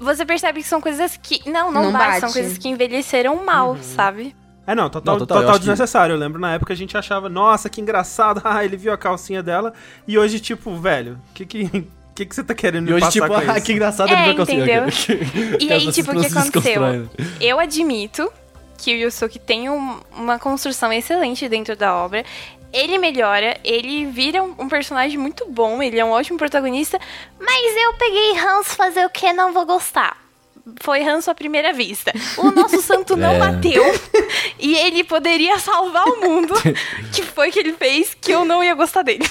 você 0.00 0.26
percebe 0.26 0.60
que 0.62 0.68
são 0.68 0.80
coisas 0.80 1.16
que. 1.22 1.48
Não, 1.48 1.70
não, 1.70 1.84
Não 1.84 1.92
bate, 1.92 2.18
são 2.18 2.28
bate. 2.28 2.32
coisas 2.40 2.58
que 2.58 2.68
envelheceram 2.68 3.36
mal, 3.44 3.70
Uhum. 3.70 3.78
sabe? 3.82 4.34
É, 4.66 4.74
não, 4.74 4.88
total, 4.88 5.14
Não, 5.14 5.18
total, 5.20 5.38
total 5.38 5.50
acho 5.50 5.60
que- 5.60 5.66
desnecessário. 5.66 6.12
Eu 6.14 6.18
lembro 6.18 6.40
na 6.40 6.54
época 6.54 6.72
a 6.72 6.76
gente 6.76 6.96
achava, 6.96 7.28
nossa, 7.28 7.68
que 7.68 7.80
engraçado, 7.80 8.40
ah, 8.44 8.64
ele 8.64 8.76
viu 8.76 8.92
a 8.92 8.96
calcinha 8.98 9.42
dela. 9.42 9.72
E 10.06 10.16
hoje, 10.18 10.38
tipo, 10.40 10.74
velho, 10.76 11.18
o 11.30 11.34
que 11.34 11.44
que, 11.46 11.68
que 12.14 12.26
que 12.26 12.34
você 12.34 12.44
tá 12.44 12.54
querendo 12.54 12.88
E 12.90 12.94
hoje, 12.94 13.00
passar 13.06 13.12
tipo, 13.12 13.28
com 13.28 13.34
ah, 13.50 13.60
que 13.60 13.72
engraçado 13.72 14.10
É, 14.10 14.12
ele 14.12 14.22
vai 14.22 14.34
conseguir. 14.36 14.60
entendeu? 14.62 15.58
E 15.60 15.72
aí, 15.72 15.90
tipo, 15.92 16.12
o 16.12 16.20
que 16.20 16.26
aconteceu? 16.26 17.08
Eu 17.40 17.58
admito 17.58 18.32
que 18.78 18.94
o 18.94 18.98
Yusuke 18.98 19.38
tem 19.38 19.68
um- 19.68 19.98
uma 20.16 20.38
construção 20.38 20.92
excelente 20.92 21.48
dentro 21.48 21.74
da 21.76 21.94
obra. 21.96 22.24
Ele 22.72 22.96
melhora, 22.98 23.58
ele 23.62 24.06
vira 24.06 24.42
um, 24.42 24.54
um 24.60 24.68
personagem 24.68 25.18
muito 25.18 25.44
bom, 25.50 25.82
ele 25.82 25.98
é 25.98 26.04
um 26.04 26.10
ótimo 26.10 26.38
protagonista, 26.38 26.98
mas 27.38 27.76
eu 27.76 27.92
peguei 27.94 28.32
ranço 28.34 28.70
fazer 28.76 29.04
o 29.04 29.10
que 29.10 29.30
não 29.32 29.52
vou 29.52 29.66
gostar. 29.66 30.16
Foi 30.80 31.00
ranço 31.02 31.30
à 31.30 31.34
primeira 31.34 31.72
vista. 31.72 32.12
O 32.38 32.50
nosso 32.52 32.80
santo 32.82 33.16
não 33.16 33.32
É. 33.34 33.38
bateu 33.38 33.82
e 34.58 34.74
ele 34.76 35.02
poderia 35.04 35.58
salvar 35.58 36.04
o 36.06 36.20
mundo. 36.20 36.54
que 37.12 37.22
foi 37.22 37.50
que 37.50 37.58
ele 37.58 37.72
fez 37.72 38.14
que 38.20 38.30
eu 38.32 38.44
não 38.44 38.62
ia 38.62 38.74
gostar 38.74 39.02
dele. 39.02 39.26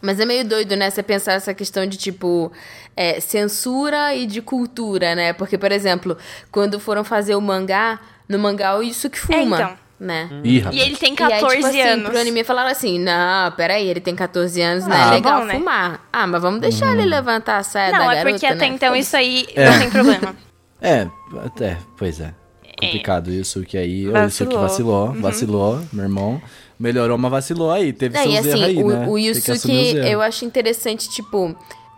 Mas 0.00 0.20
é 0.20 0.24
meio 0.24 0.44
doido, 0.46 0.76
né? 0.76 0.88
Você 0.90 1.02
pensar 1.02 1.32
essa 1.32 1.52
questão 1.52 1.84
de, 1.86 1.96
tipo, 1.96 2.52
é, 2.96 3.18
censura 3.18 4.14
e 4.14 4.26
de 4.26 4.40
cultura, 4.40 5.14
né? 5.16 5.32
Porque, 5.32 5.58
por 5.58 5.72
exemplo, 5.72 6.16
quando 6.52 6.78
foram 6.78 7.02
fazer 7.02 7.34
o 7.34 7.40
mangá, 7.40 7.98
no 8.28 8.38
mangá 8.38 8.76
o 8.76 8.82
Yusuke 8.82 9.18
fuma, 9.18 9.36
É, 9.38 9.42
então. 9.42 9.78
né? 9.98 10.28
Ih. 10.44 10.64
E 10.70 10.80
ele 10.80 10.96
tem 10.96 11.16
E 11.18 11.22
aí, 11.22 11.30
14 11.40 11.56
tipo 11.56 11.66
assim, 11.66 11.80
anos. 11.80 12.08
pro 12.10 12.20
anime 12.20 12.44
falaram 12.44 12.70
assim, 12.70 13.00
não, 13.00 13.50
peraí, 13.52 13.88
ele 13.88 14.00
tem 14.00 14.14
14 14.14 14.60
anos, 14.62 14.86
não 14.86 14.94
Ah, 14.96 15.08
é 15.08 15.10
legal 15.10 15.40
bom, 15.40 15.46
né? 15.46 15.54
fumar. 15.54 16.08
Ah, 16.12 16.26
mas 16.28 16.40
vamos 16.42 16.60
deixar 16.60 16.92
ele 16.92 17.04
levantar 17.06 17.56
a 17.56 17.62
saia 17.64 17.90
da 17.90 17.98
Não, 17.98 18.10
é 18.12 18.14
garota, 18.16 18.30
porque 18.30 18.46
até 18.46 18.68
né? 18.68 18.74
então 18.74 18.88
Foda-se. 18.90 19.00
isso 19.08 19.16
aí 19.16 19.46
É. 19.56 19.70
não 19.70 19.78
tem 19.80 19.90
problema. 19.90 20.36
É, 20.86 21.08
até, 21.44 21.78
pois 21.96 22.20
é. 22.20 22.32
Complicado 22.78 23.32
isso, 23.32 23.62
que 23.62 23.76
aí, 23.78 24.06
o 24.06 24.26
isso 24.26 24.46
que 24.46 24.56
Vacilou. 24.56 25.08
vacilou, 25.08 25.12
vacilou, 25.22 25.80
meu 25.92 26.04
irmão. 26.04 26.42
Melhorou, 26.78 27.16
mas 27.16 27.30
vacilou 27.30 27.70
aí, 27.70 27.90
teve 27.92 28.14
Não, 28.14 28.22
seus 28.22 28.34
e 28.34 28.36
erros 28.36 28.52
assim, 28.52 28.64
aí, 28.64 28.84
o, 28.84 28.88
né? 28.88 29.06
o 29.08 29.18
Yusuke, 29.18 29.96
eu 30.10 30.20
acho 30.20 30.44
interessante, 30.44 31.08
tipo, 31.08 31.56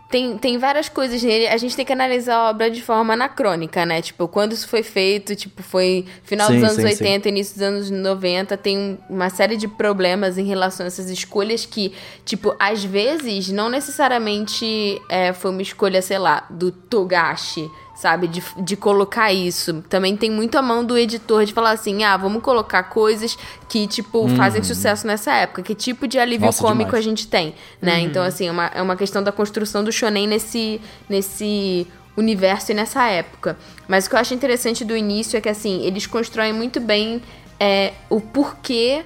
tem, 0.09 0.37
tem 0.37 0.57
várias 0.57 0.87
coisas 0.87 1.21
nele. 1.21 1.47
A 1.47 1.57
gente 1.57 1.75
tem 1.75 1.85
que 1.85 1.91
analisar 1.91 2.35
a 2.35 2.49
obra 2.49 2.71
de 2.71 2.81
forma 2.81 3.13
anacrônica, 3.13 3.85
né? 3.85 4.01
Tipo, 4.01 4.25
quando 4.29 4.53
isso 4.53 4.69
foi 4.69 4.81
feito, 4.81 5.35
tipo, 5.35 5.61
foi 5.61 6.05
final 6.23 6.47
Sim, 6.47 6.55
dos 6.55 6.63
anos 6.63 6.75
sim, 6.77 6.85
80, 6.85 7.27
início 7.27 7.55
dos 7.55 7.61
anos 7.61 7.91
90, 7.91 8.55
tem 8.55 8.77
um- 8.77 8.97
uma 9.09 9.29
série 9.29 9.57
de 9.57 9.67
problemas 9.67 10.37
em 10.37 10.45
relação 10.45 10.85
a 10.85 10.87
essas 10.87 11.09
escolhas 11.09 11.65
que, 11.65 11.93
tipo, 12.25 12.55
às 12.57 12.83
vezes, 12.85 13.49
não 13.49 13.69
necessariamente 13.69 14.99
é, 15.09 15.33
foi 15.33 15.51
uma 15.51 15.61
escolha, 15.61 16.01
sei 16.01 16.17
lá, 16.17 16.45
do 16.49 16.71
Togashi, 16.71 17.69
sabe? 17.99 18.29
De, 18.29 18.41
de 18.55 18.77
colocar 18.77 19.33
isso. 19.33 19.83
Também 19.89 20.15
tem 20.15 20.31
muito 20.31 20.57
a 20.57 20.61
mão 20.61 20.85
do 20.85 20.97
editor 20.97 21.43
de 21.43 21.51
falar 21.51 21.71
assim, 21.71 22.05
ah, 22.05 22.15
vamos 22.15 22.41
colocar 22.41 22.83
coisas 22.83 23.37
que, 23.67 23.85
tipo, 23.87 24.25
fazem 24.37 24.63
sucesso 24.63 25.05
nessa 25.05 25.33
época. 25.33 25.61
Que 25.61 25.75
tipo 25.75 26.07
de 26.07 26.17
alívio 26.17 26.39
Uhum. 26.39 26.45
Nossa, 26.45 26.63
cômico 26.63 26.91
demais. 26.91 27.05
a 27.05 27.09
gente 27.09 27.27
tem, 27.27 27.53
né? 27.81 27.99
Então, 27.99 28.23
assim, 28.23 28.47
é 28.47 28.51
uma, 28.51 28.67
é 28.67 28.81
uma 28.81 28.95
questão 28.95 29.21
da 29.21 29.33
construção 29.33 29.83
do 29.83 29.91
shonen 29.91 30.27
nesse, 30.27 30.79
nesse 31.09 31.85
universo 32.15 32.71
e 32.71 32.73
nessa 32.73 33.05
época. 33.05 33.57
Mas 33.85 34.05
o 34.05 34.09
que 34.09 34.15
eu 34.15 34.19
acho 34.19 34.33
interessante 34.33 34.85
do 34.85 34.95
início 34.95 35.35
é 35.35 35.41
que, 35.41 35.49
assim, 35.49 35.81
eles 35.83 36.07
constroem 36.07 36.53
muito 36.53 36.79
bem 36.79 37.21
é, 37.59 37.91
o 38.09 38.21
porquê 38.21 39.03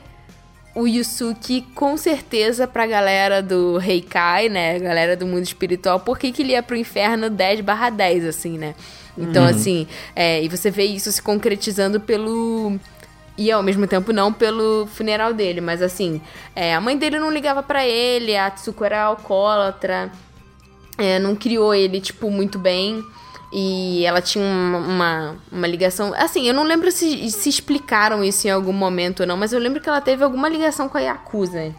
o 0.76 0.88
Yusuke, 0.88 1.62
com 1.76 1.96
certeza, 1.96 2.68
pra 2.68 2.88
galera 2.88 3.44
do 3.44 3.80
Heikai, 3.80 4.50
né? 4.50 4.80
Galera 4.80 5.16
do 5.16 5.26
mundo 5.26 5.44
espiritual, 5.44 6.00
por 6.00 6.18
que, 6.18 6.32
que 6.32 6.42
ele 6.42 6.54
ia 6.54 6.64
pro 6.64 6.76
inferno 6.76 7.30
10 7.30 7.62
barra 7.62 7.90
10, 7.90 8.26
assim, 8.26 8.58
né? 8.58 8.74
Então, 9.18 9.46
assim, 9.46 9.88
é, 10.16 10.44
e 10.44 10.50
você 10.50 10.72
vê 10.72 10.86
isso 10.86 11.12
se 11.12 11.22
concretizando 11.22 12.00
pelo. 12.00 12.80
E 13.38 13.52
ao 13.52 13.64
mesmo 13.64 13.88
tempo 13.88 14.12
não 14.14 14.32
pelo 14.32 14.88
funeral 14.88 15.34
dele, 15.34 15.60
mas 15.60 15.82
assim, 15.82 16.22
é, 16.56 16.74
a 16.76 16.82
mãe 16.82 16.96
dele 16.96 17.20
não 17.20 17.32
ligava 17.32 17.64
pra 17.64 17.86
ele, 17.86 18.36
a 18.36 18.50
Tsuko 18.52 18.84
era 18.84 19.04
alcoólatra, 19.04 20.12
é, 21.00 21.18
não 21.18 21.36
criou 21.36 21.74
ele, 21.74 22.00
tipo, 22.00 22.30
muito 22.30 22.60
bem. 22.60 23.04
E 23.56 24.04
ela 24.04 24.20
tinha 24.20 24.44
uma, 24.44 24.78
uma, 24.80 25.36
uma 25.52 25.68
ligação. 25.68 26.12
Assim, 26.16 26.48
eu 26.48 26.54
não 26.56 26.64
lembro 26.64 26.92
se, 26.92 27.30
se 27.30 27.48
explicaram 27.50 28.24
isso 28.24 28.48
em 28.48 28.50
algum 28.50 28.74
momento 28.74 29.20
ou 29.20 29.28
não, 29.28 29.38
mas 29.38 29.54
eu 29.54 29.60
lembro 29.60 29.80
que 29.80 29.88
ela 29.88 30.02
teve 30.02 30.24
alguma 30.24 30.50
ligação 30.50 30.90
com 30.90 30.98
a 30.98 31.02
Yakuza. 31.02 31.72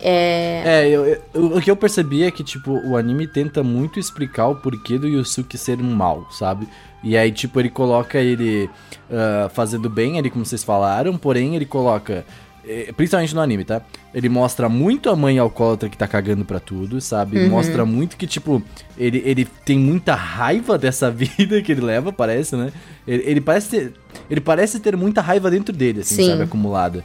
É. 0.00 0.62
É, 0.64 0.88
eu- 0.88 1.04
eu- 1.06 1.20
o 1.56 1.60
que 1.60 1.70
eu 1.70 1.76
percebi 1.76 2.24
é 2.24 2.30
que, 2.30 2.42
tipo, 2.42 2.72
o 2.88 2.96
anime 2.96 3.26
tenta 3.26 3.62
muito 3.62 4.00
explicar 4.00 4.48
o 4.48 4.56
porquê 4.56 4.98
do 4.98 5.06
Yusuke 5.06 5.56
ser 5.58 5.80
um 5.80 5.94
mal, 5.94 6.26
sabe? 6.30 6.66
E 7.04 7.16
aí, 7.16 7.30
tipo, 7.30 7.60
ele 7.60 7.68
coloca 7.70 8.18
ele 8.18 8.68
ah, 9.10 9.48
fazendo 9.52 9.90
bem 9.90 10.18
ali, 10.18 10.30
como 10.30 10.44
vocês 10.46 10.64
falaram, 10.64 11.16
porém 11.18 11.54
ele 11.54 11.66
coloca. 11.66 12.24
Eh, 12.66 12.92
Principalmente 12.96 13.34
no 13.34 13.40
anime, 13.40 13.64
tá? 13.64 13.82
Ele 14.14 14.28
mostra 14.28 14.68
muito 14.68 15.08
a 15.10 15.16
mãe 15.16 15.38
alcoólatra 15.38 15.88
que 15.88 15.96
tá 15.96 16.06
cagando 16.06 16.44
pra 16.44 16.60
tudo, 16.60 17.00
sabe? 17.00 17.38
Uhum. 17.38 17.48
Mostra 17.50 17.84
muito 17.84 18.16
que, 18.16 18.26
tipo, 18.26 18.62
ele, 18.96 19.22
ele 19.24 19.44
tem 19.64 19.78
muita 19.78 20.14
raiva 20.14 20.76
dessa 20.78 21.10
vida 21.12 21.60
que 21.62 21.72
ele 21.72 21.80
leva, 21.80 22.12
parece, 22.12 22.56
né? 22.56 22.72
Ele, 23.06 23.22
ele 23.26 23.40
parece 23.40 23.68
ter, 23.70 23.92
ele 24.30 24.40
parece 24.40 24.80
ter 24.80 24.96
muita 24.96 25.20
raiva 25.20 25.50
dentro 25.50 25.74
dele, 25.74 26.00
assim, 26.00 26.16
Sim. 26.16 26.26
sabe? 26.30 26.42
Acumulada. 26.42 27.04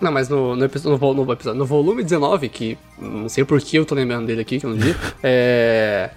Não, 0.00 0.12
mas 0.12 0.28
no, 0.28 0.54
no, 0.54 0.64
episo- 0.66 0.90
no, 0.90 1.14
no 1.14 1.32
episódio, 1.32 1.58
no 1.58 1.64
volume 1.64 2.02
19, 2.02 2.48
que 2.50 2.76
não 2.98 3.28
sei 3.30 3.44
por 3.44 3.60
que 3.60 3.76
eu 3.78 3.86
tô 3.86 3.94
lembrando 3.94 4.26
dele 4.26 4.42
aqui, 4.42 4.60
que 4.60 4.66
eu 4.66 4.70
não 4.70 4.76
vi, 4.76 4.94
é. 5.22 6.10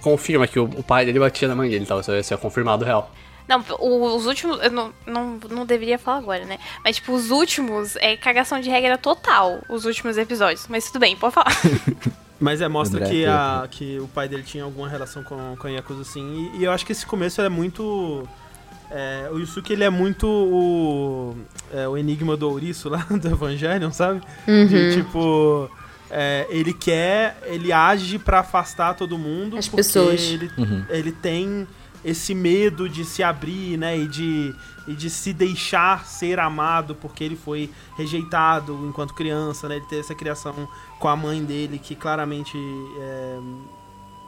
confirma 0.00 0.46
que 0.46 0.58
o, 0.58 0.64
o 0.64 0.82
pai 0.82 1.04
dele 1.04 1.18
batia 1.18 1.46
na 1.48 1.54
mãe 1.54 1.68
dele, 1.68 1.84
tá? 1.86 1.98
Isso 2.00 2.10
é, 2.10 2.20
isso 2.20 2.32
é 2.32 2.36
confirmado 2.36 2.84
real. 2.84 3.12
Não, 3.48 3.64
os 3.80 4.26
últimos. 4.26 4.62
Eu 4.62 4.70
não, 4.70 4.92
não, 5.06 5.38
não 5.50 5.64
deveria 5.66 5.98
falar 5.98 6.18
agora, 6.18 6.44
né? 6.44 6.58
Mas, 6.84 6.96
tipo, 6.96 7.12
os 7.12 7.30
últimos 7.30 7.96
é 7.96 8.16
cagação 8.16 8.60
de 8.60 8.68
regra 8.68 8.98
total, 8.98 9.60
os 9.70 9.84
últimos 9.86 10.18
episódios. 10.18 10.66
Mas 10.68 10.86
tudo 10.86 10.98
bem, 11.00 11.16
pode 11.16 11.34
falar. 11.34 11.52
Mas 12.38 12.60
é, 12.60 12.68
mostra 12.68 13.00
André 13.00 13.10
que, 13.10 13.20
Teco. 13.24 13.32
a, 13.36 13.68
que 13.68 13.98
o 13.98 14.06
pai 14.08 14.28
dele 14.28 14.44
tinha 14.44 14.62
alguma 14.62 14.88
relação 14.88 15.24
com, 15.24 15.56
com 15.56 15.66
a 15.66 15.70
Yakuza, 15.70 16.02
assim. 16.02 16.50
E, 16.54 16.58
e 16.58 16.64
eu 16.64 16.70
acho 16.70 16.86
que 16.86 16.92
esse 16.92 17.04
começo 17.04 17.40
é 17.40 17.48
muito. 17.48 18.28
é, 18.90 19.28
o 19.32 19.38
Yusuke, 19.38 19.72
ele 19.72 19.82
é 19.82 19.90
muito 19.90 20.26
o, 20.28 21.36
é, 21.72 21.88
o 21.88 21.96
enigma 21.96 22.36
do 22.36 22.48
ouriço 22.48 22.88
lá 22.88 22.98
do 23.10 23.26
Evangelion, 23.28 23.90
sabe? 23.90 24.20
De, 24.46 24.94
tipo. 24.94 25.68
é, 26.10 26.46
ele 26.48 26.72
quer. 26.72 27.38
Ele 27.44 27.72
age 27.72 28.18
pra 28.20 28.40
afastar 28.40 28.94
todo 28.94 29.18
mundo. 29.18 29.56
As 29.58 29.66
porque 29.66 29.78
pessoas. 29.78 30.20
Ele, 30.20 30.50
Uhum. 30.56 30.84
ele 30.90 31.10
tem 31.12 31.66
esse 32.04 32.34
medo 32.34 32.88
de 32.88 33.04
se 33.04 33.22
abrir, 33.22 33.76
né? 33.76 33.98
E 33.98 34.06
de, 34.06 34.54
e 34.86 34.94
de 34.94 35.10
se 35.10 35.32
deixar 35.32 36.04
ser 36.06 36.38
amado 36.38 36.94
porque 36.94 37.24
ele 37.24 37.36
foi 37.36 37.70
rejeitado 37.96 38.86
enquanto 38.88 39.14
criança, 39.14 39.68
né? 39.68 39.76
Ele 39.76 39.86
teve 39.86 40.00
essa 40.00 40.14
criação 40.14 40.68
com 40.98 41.08
a 41.08 41.16
mãe 41.16 41.44
dele 41.44 41.78
que 41.78 41.94
claramente 41.94 42.56
é, 42.98 43.38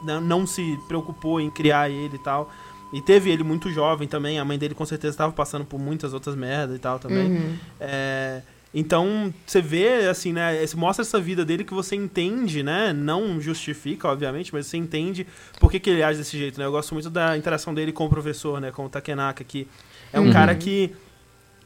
não, 0.03 0.21
não 0.21 0.47
se 0.47 0.79
preocupou 0.87 1.39
em 1.39 1.49
criar 1.49 1.89
ele 1.89 2.15
e 2.15 2.19
tal. 2.19 2.51
E 2.93 3.01
teve 3.01 3.31
ele 3.31 3.43
muito 3.43 3.71
jovem 3.71 4.07
também. 4.07 4.37
A 4.37 4.45
mãe 4.45 4.57
dele 4.57 4.75
com 4.75 4.85
certeza 4.85 5.13
estava 5.13 5.31
passando 5.31 5.63
por 5.63 5.79
muitas 5.79 6.13
outras 6.13 6.35
merdas 6.35 6.75
e 6.75 6.79
tal 6.79 6.99
também. 6.99 7.31
Uhum. 7.31 7.57
É, 7.79 8.41
então, 8.73 9.33
você 9.45 9.61
vê, 9.61 10.07
assim, 10.07 10.31
né? 10.31 10.65
Mostra 10.75 11.03
essa 11.03 11.19
vida 11.19 11.43
dele 11.43 11.63
que 11.63 11.73
você 11.73 11.95
entende, 11.95 12.63
né? 12.63 12.93
Não 12.93 13.39
justifica, 13.41 14.07
obviamente, 14.07 14.53
mas 14.53 14.67
você 14.67 14.77
entende 14.77 15.27
por 15.59 15.69
que, 15.69 15.79
que 15.79 15.89
ele 15.89 16.01
age 16.01 16.19
desse 16.19 16.37
jeito, 16.37 16.57
né? 16.57 16.65
Eu 16.65 16.71
gosto 16.71 16.93
muito 16.93 17.09
da 17.09 17.37
interação 17.37 17.73
dele 17.73 17.91
com 17.91 18.05
o 18.05 18.09
professor, 18.09 18.61
né? 18.61 18.71
Com 18.71 18.85
o 18.85 18.89
Takenaka, 18.89 19.43
que 19.43 19.67
é 20.13 20.19
um 20.19 20.31
cara 20.31 20.55
que 20.55 20.95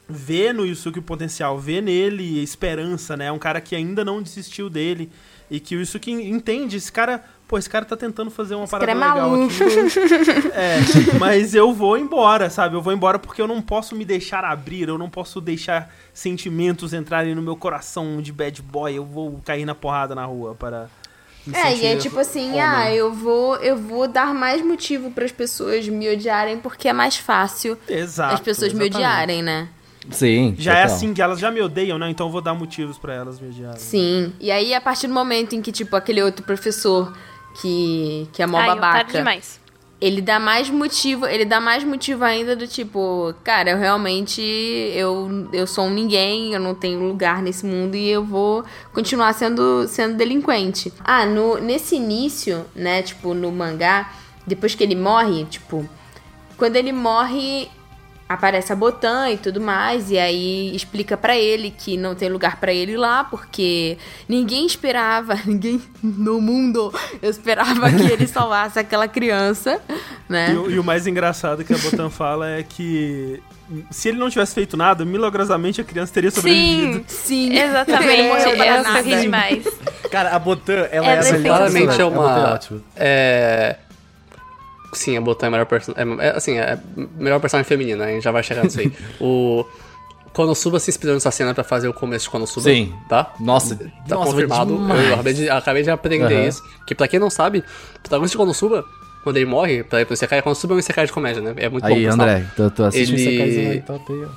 vê 0.10 0.52
no 0.52 0.66
Yusuke 0.66 1.00
o 1.00 1.04
potencial, 1.04 1.60
vê 1.60 1.80
nele 1.80 2.42
esperança, 2.42 3.16
né? 3.16 3.26
É 3.26 3.32
um 3.32 3.40
cara 3.40 3.62
que 3.62 3.76
ainda 3.76 4.04
não 4.04 4.22
desistiu 4.22 4.68
dele. 4.68 5.12
E 5.50 5.60
que 5.60 5.76
o 5.76 5.80
Yusuke 5.80 6.12
entende, 6.12 6.78
esse 6.78 6.92
cara. 6.92 7.24
Pô, 7.48 7.60
esse 7.60 7.70
cara 7.70 7.86
tá 7.86 7.96
tentando 7.96 8.32
fazer 8.32 8.56
uma 8.56 8.68
parada 8.68 8.92
cara 8.92 9.06
é 9.06 9.14
legal 9.14 9.30
maluco. 9.30 9.54
aqui. 9.54 10.50
É, 10.52 10.80
mas 11.20 11.54
eu 11.54 11.72
vou 11.72 11.96
embora, 11.96 12.50
sabe? 12.50 12.76
Eu 12.76 12.82
vou 12.82 12.92
embora 12.92 13.20
porque 13.20 13.40
eu 13.40 13.48
não 13.48 13.62
posso 13.62 13.96
me 13.96 14.04
deixar 14.04 14.44
abrir, 14.44 14.88
eu 14.90 14.98
não 14.98 15.10
posso 15.10 15.40
deixar 15.40 15.94
sentimentos 16.12 16.92
entrarem 16.92 17.36
no 17.36 17.44
meu 17.44 17.56
coração 17.56 18.20
de 18.20 18.32
bad 18.32 18.60
boy. 18.64 18.96
Eu 18.96 19.06
vou 19.06 19.40
cair 19.46 19.64
na 19.64 19.76
porrada 19.76 20.16
na 20.16 20.26
rua 20.26 20.56
para. 20.56 20.90
me 21.46 21.56
É, 21.56 21.76
e 21.76 21.86
é 21.86 21.98
tipo 21.98 22.18
assim, 22.18 22.48
homem. 22.50 22.62
ah, 22.62 22.92
eu 22.92 23.14
vou, 23.14 23.58
eu 23.58 23.78
vou 23.78 24.08
dar 24.08 24.34
mais 24.34 24.64
motivo 24.66 25.12
para 25.12 25.26
as 25.26 25.32
pessoas 25.32 25.88
me 25.88 26.12
odiarem 26.12 26.58
porque 26.58 26.88
é 26.88 26.94
mais 26.94 27.16
fácil 27.18 27.78
Exato. 27.88 28.34
as 28.34 28.40
pessoas 28.40 28.74
me 28.74 28.86
exatamente. 28.86 28.96
odiarem, 28.96 29.44
né? 29.44 29.70
Sim. 30.12 30.56
Já 30.58 30.74
é 30.74 30.82
total. 30.84 30.96
assim 30.96 31.14
que 31.14 31.22
elas 31.22 31.40
já 31.40 31.50
me 31.52 31.62
odeiam, 31.62 31.98
né? 31.98 32.10
Então 32.10 32.28
eu 32.28 32.32
vou 32.32 32.42
dar 32.42 32.54
motivos 32.54 32.98
pra 32.98 33.14
elas 33.14 33.40
me 33.40 33.50
odiarem. 33.50 33.80
Sim. 33.80 34.34
E 34.40 34.52
aí, 34.52 34.74
a 34.74 34.82
partir 34.82 35.08
do 35.08 35.14
momento 35.14 35.54
em 35.56 35.62
que, 35.62 35.72
tipo, 35.72 35.96
aquele 35.96 36.22
outro 36.22 36.44
professor 36.46 37.12
que, 37.62 38.28
que 38.34 38.42
é 38.42 38.46
mó 38.48 38.58
Ai, 38.60 38.68
babaca. 38.68 39.18
demais. 39.18 39.60
ele 40.02 40.22
dá 40.22 40.40
mais 40.40 40.70
motivo, 40.70 41.26
ele 41.26 41.46
dá 41.46 41.60
mais 41.62 41.84
motivo 41.84 42.24
ainda 42.26 42.54
do 42.56 42.68
tipo, 42.68 43.34
cara, 43.44 43.72
eu 43.72 43.78
realmente 43.78 44.42
eu, 44.42 45.50
eu 45.54 45.66
sou 45.66 45.86
um 45.86 45.90
ninguém, 45.90 46.54
eu 46.54 46.60
não 46.60 46.76
tenho 46.76 47.00
lugar 47.00 47.42
nesse 47.42 47.66
mundo 47.66 47.96
e 47.96 48.10
eu 48.10 48.24
vou 48.24 48.64
continuar 48.94 49.34
sendo 49.34 49.88
sendo 49.88 50.16
delinquente. 50.18 50.92
Ah, 51.04 51.26
no 51.26 51.58
nesse 51.60 51.96
início, 51.96 52.66
né, 52.76 53.02
tipo 53.02 53.34
no 53.34 53.52
mangá, 53.52 54.12
depois 54.46 54.76
que 54.76 54.84
ele 54.84 54.96
morre, 54.96 55.46
tipo, 55.46 55.88
quando 56.58 56.76
ele 56.76 56.92
morre 56.92 57.70
aparece 58.28 58.74
a 58.74 58.76
Botan 58.76 59.30
e 59.30 59.38
tudo 59.38 59.62
mais, 59.62 60.10
e 60.10 60.18
aí 60.18 60.76
explica 60.76 61.16
pra 61.16 61.38
ele 61.38 61.70
que 61.70 61.96
não 61.96 62.16
tem 62.16 62.28
lugar 62.30 62.60
pra 62.60 62.74
ele 62.74 62.98
lá, 62.98 63.24
porque 63.24 63.98
ninguém 64.28 64.66
esperava, 64.66 65.36
ninguém 65.46 65.80
no 66.02 66.42
mundo 66.42 66.92
esperava 67.22 67.92
que 67.92 68.12
ele 68.12 68.26
salvasse 68.28 68.80
aquela 68.80 69.08
criança, 69.08 69.80
né? 70.28 70.52
E, 70.54 70.58
o- 70.58 70.72
e 70.72 70.80
o 70.80 70.84
mais 70.84 71.06
engraçado 71.06 71.64
que 71.64 71.74
a 71.74 71.78
Botan 71.78 72.10
fala 72.10 72.50
é 72.50 72.64
que 72.64 73.40
se 73.90 74.10
ele 74.10 74.18
não 74.20 74.30
tivesse 74.30 74.54
feito 74.56 74.76
nada, 74.78 75.04
milagrosamente 75.06 75.82
a 75.82 75.84
criança 75.84 76.14
teria 76.14 76.30
sobrevivido. 76.32 77.04
Sim, 77.08 77.50
Sim. 77.52 77.54
exatamente. 77.58 78.12
Ele 78.12 78.28
morreu 78.30 78.56
pra 78.56 78.66
Eu 78.68 78.84
nada. 78.84 78.98
sorri 79.04 79.22
demais. 79.22 79.68
Cara, 80.12 80.36
a 80.36 80.40
Botan, 80.40 80.88
ela 80.92 81.08
É 81.08 81.12
é, 81.12 81.16
perfeita. 81.16 81.38
melhor 81.40 81.58
Claramente 81.58 81.84
é 81.84 81.88
personagem. 81.98 82.44
A 82.44 82.50
Botan 82.58 82.82
é 82.96 83.76
ótima. 84.96 85.02
É. 85.02 85.12
Sim, 85.12 85.18
a 85.18 85.22
Botan 85.22 85.46
é 85.46 85.48
a 85.48 85.52
melhor 85.52 85.66
personagem. 85.66 86.18
É, 86.20 86.30
assim, 86.36 86.58
é 86.58 86.74
a 86.74 86.80
melhor 87.18 87.40
personagem 87.40 87.68
feminina, 87.68 88.06
a 88.06 88.08
gente 88.08 88.24
já 88.24 88.32
vai 88.32 88.44
chegar 88.44 88.64
nisso 88.64 88.80
aí. 88.80 88.92
o. 89.20 89.66
Konosuba 90.34 90.82
se 90.82 90.90
inspirou 90.92 91.14
nessa 91.14 91.32
cena 91.32 91.54
pra 91.54 91.64
fazer 91.64 91.88
o 91.88 91.94
começo 91.94 92.26
de 92.26 92.30
Konosuba. 92.30 92.70
Sim. 92.70 92.94
Tá? 93.08 93.32
Nossa, 93.40 93.74
Tá 93.78 94.16
nossa, 94.16 94.32
confirmado. 94.32 94.74
Eu 94.74 95.14
acabei 95.14 95.34
de, 95.34 95.50
acabei 95.50 95.82
de 95.84 95.90
aprender 95.90 96.26
Aham. 96.36 96.48
isso. 96.50 96.62
Que 96.86 96.94
pra 96.94 97.08
quem 97.08 97.22
não 97.22 97.30
sabe, 97.30 97.60
o 97.60 98.00
protagonista 98.02 98.34
de 98.34 98.38
Konosuba, 98.40 98.84
quando 99.24 99.38
ele 99.38 99.46
morre, 99.46 99.82
pra 99.86 100.02
ir 100.02 100.06
pro 100.06 100.14
Isekai, 100.14 100.42
Konosuba 100.42 100.74
é 100.74 100.76
um 100.76 100.80
Isekai 100.80 101.06
de 101.06 101.14
comédia, 101.14 101.42
né? 101.42 101.54
É 101.56 101.70
muito 101.70 101.84
bom. 101.88 101.96
Aí, 101.96 102.04
por 102.04 102.12
sinal. 102.12 102.28
André, 102.28 102.46
tu, 102.54 102.70
tu 102.70 102.84
assiste 102.84 103.14
Ele- 103.14 103.24
esse 103.30 103.38
caizinho 103.38 103.72
aí, 103.72 103.82
top 103.82 104.12
aí, 104.12 104.26
ó. 104.26 104.30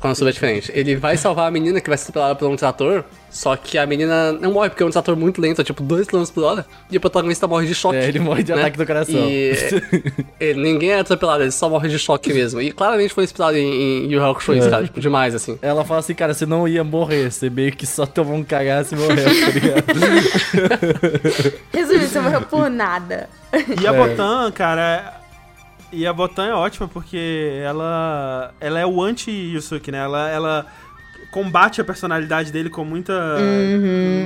Konosuba 0.00 0.30
é 0.30 0.32
diferente. 0.32 0.70
Ele 0.74 0.96
vai 0.96 1.16
salvar 1.16 1.48
a 1.48 1.50
menina 1.50 1.80
que 1.80 1.88
vai 1.88 1.96
ser 1.98 2.04
atropelada 2.10 2.34
por 2.34 2.48
um 2.48 2.56
trator, 2.56 3.04
só 3.30 3.54
que 3.56 3.76
a 3.78 3.86
menina 3.86 4.32
não 4.32 4.52
morre 4.52 4.70
porque 4.70 4.82
é 4.82 4.86
um 4.86 4.90
trator 4.90 5.14
muito 5.16 5.40
lento, 5.40 5.60
é 5.60 5.64
tipo 5.64 5.82
2 5.82 6.06
km 6.08 6.24
por 6.34 6.44
hora, 6.44 6.66
e 6.90 6.96
o 6.96 7.00
protagonista 7.00 7.46
morre 7.46 7.66
de 7.66 7.74
choque. 7.74 7.96
É, 7.96 8.08
ele 8.08 8.18
morre 8.18 8.42
de 8.42 8.52
né? 8.52 8.58
ataque 8.60 8.76
do 8.78 8.86
coração. 8.86 9.14
E 9.28 9.52
e 10.40 10.54
ninguém 10.54 10.90
é 10.92 11.00
atropelado, 11.00 11.42
ele 11.42 11.50
só 11.50 11.68
morre 11.68 11.88
de 11.88 11.98
choque 11.98 12.32
mesmo. 12.32 12.60
E 12.60 12.72
claramente 12.72 13.12
foi 13.14 13.24
inspirado 13.24 13.56
em, 13.56 14.04
em 14.06 14.12
Yu 14.12 14.24
Hakusho, 14.24 14.54
isso, 14.54 14.66
É. 14.66 14.70
cara, 14.70 14.84
tipo, 14.84 15.00
demais, 15.00 15.34
assim. 15.34 15.58
Ela 15.62 15.84
fala 15.84 16.00
assim, 16.00 16.14
cara, 16.14 16.32
você 16.34 16.46
não 16.46 16.66
ia 16.66 16.82
morrer, 16.82 17.30
você 17.30 17.48
meio 17.50 17.72
que 17.72 17.86
só 17.86 18.06
tomou 18.06 18.34
um 18.34 18.42
cagaço 18.44 18.94
e 18.94 18.98
morreu, 18.98 19.24
tá 19.24 19.50
ligado? 19.52 19.84
Resumindo, 21.72 22.06
você 22.06 22.20
morreu 22.20 22.42
por 22.42 22.70
nada. 22.70 23.28
E 23.80 23.86
a 23.86 23.92
É. 23.92 23.96
Botan, 23.96 24.50
cara. 24.52 25.19
E 25.92 26.06
a 26.06 26.12
Botan 26.12 26.46
é 26.46 26.54
ótima 26.54 26.86
porque 26.88 27.60
ela. 27.64 28.54
Ela 28.60 28.78
é 28.80 28.86
o 28.86 29.02
anti-Yusuke, 29.02 29.90
né? 29.90 29.98
Ela, 29.98 30.28
ela 30.30 30.66
combate 31.30 31.80
a 31.80 31.84
personalidade 31.84 32.52
dele 32.52 32.70
com 32.70 32.84
muita. 32.84 33.12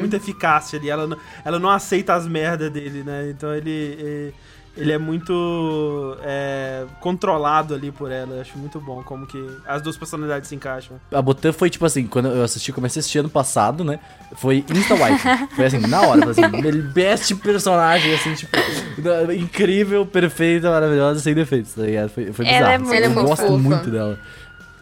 muita 0.00 0.16
eficácia 0.16 0.78
ali. 0.78 0.90
Ela, 0.90 1.06
não- 1.06 1.18
ela 1.44 1.58
não 1.58 1.70
aceita 1.70 2.14
as 2.14 2.26
merdas 2.26 2.70
dele, 2.70 3.02
né? 3.02 3.30
Então 3.30 3.54
ele. 3.54 3.70
Ele 3.70 4.34
é 4.76 4.98
muito 4.98 6.16
é, 6.22 6.84
controlado 7.00 7.74
ali 7.74 7.92
por 7.92 8.10
ela. 8.10 8.34
Eu 8.34 8.40
acho 8.40 8.58
muito 8.58 8.80
bom 8.80 9.02
como 9.02 9.26
que 9.26 9.44
as 9.66 9.80
duas 9.80 9.96
personalidades 9.96 10.48
se 10.48 10.54
encaixam. 10.54 11.00
A 11.12 11.22
Botan 11.22 11.52
foi 11.52 11.70
tipo 11.70 11.84
assim, 11.86 12.06
quando 12.06 12.28
eu 12.28 12.42
assisti, 12.42 12.72
comecei 12.72 12.98
a 12.98 13.00
assistir 13.00 13.18
ano 13.20 13.28
passado, 13.28 13.84
né? 13.84 14.00
Foi 14.34 14.64
Insta 14.68 14.94
Wife. 14.94 15.54
Foi 15.54 15.64
assim, 15.66 15.78
na 15.78 16.00
hora, 16.02 16.30
assim, 16.30 16.42
best 16.92 17.34
personagem, 17.36 18.14
assim, 18.14 18.34
tipo, 18.34 18.56
incrível, 19.32 20.04
perfeita, 20.04 20.70
maravilhosa, 20.70 21.20
sem 21.20 21.34
defeitos, 21.34 21.74
tá 21.74 21.82
ligado? 21.82 22.08
Foi, 22.10 22.32
foi 22.32 22.46
Ela 22.46 22.54
bizarro. 22.54 22.72
é 22.72 22.74
assim, 22.76 22.84
muito 22.84 22.94
eu 22.94 23.10
Ela 23.10 23.20
é 23.20 23.24
gosto 23.24 23.42
fofa. 23.46 23.58
muito 23.58 23.90
dela. 23.90 24.18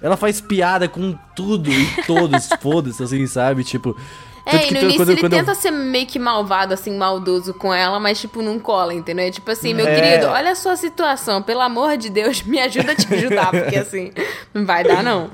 Ela 0.01 0.17
faz 0.17 0.41
piada 0.41 0.89
com 0.89 1.17
tudo 1.37 1.71
e 1.71 1.87
todos, 2.07 2.49
foda-se, 2.61 3.03
assim, 3.03 3.27
sabe? 3.27 3.63
Tipo. 3.63 3.97
É, 4.45 4.51
tanto 4.59 4.65
e 4.65 4.73
no 4.75 4.81
início 4.83 5.03
ele 5.11 5.21
quando 5.21 5.33
eu- 5.35 5.39
tenta 5.39 5.55
ser 5.55 5.71
meio 5.71 6.07
que 6.07 6.19
malvado, 6.19 6.75
assim, 6.75 6.97
maldoso 6.97 7.55
com 7.55 7.73
ela, 7.73 8.01
mas, 8.01 8.21
tipo, 8.21 8.43
não 8.43 8.59
cola, 8.59 8.93
entendeu? 8.93 9.27
É 9.27 9.31
Tipo 9.31 9.51
assim, 9.51 9.73
meu 9.73 9.87
É. 9.87 9.95
querido, 9.95 10.27
olha 10.27 10.51
a 10.51 10.55
sua 10.57 10.77
situação, 10.77 11.41
pelo 11.43 11.61
amor 11.61 11.97
de 11.97 12.11
Deus, 12.11 12.43
me 12.43 12.59
ajuda 12.61 12.93
a 12.93 12.95
te 12.97 13.13
ajudar, 13.15 13.51
porque 13.53 13.77
assim, 13.77 14.11
não 14.53 14.67
vai 14.67 14.83
dar, 14.85 15.03
não. 15.03 15.31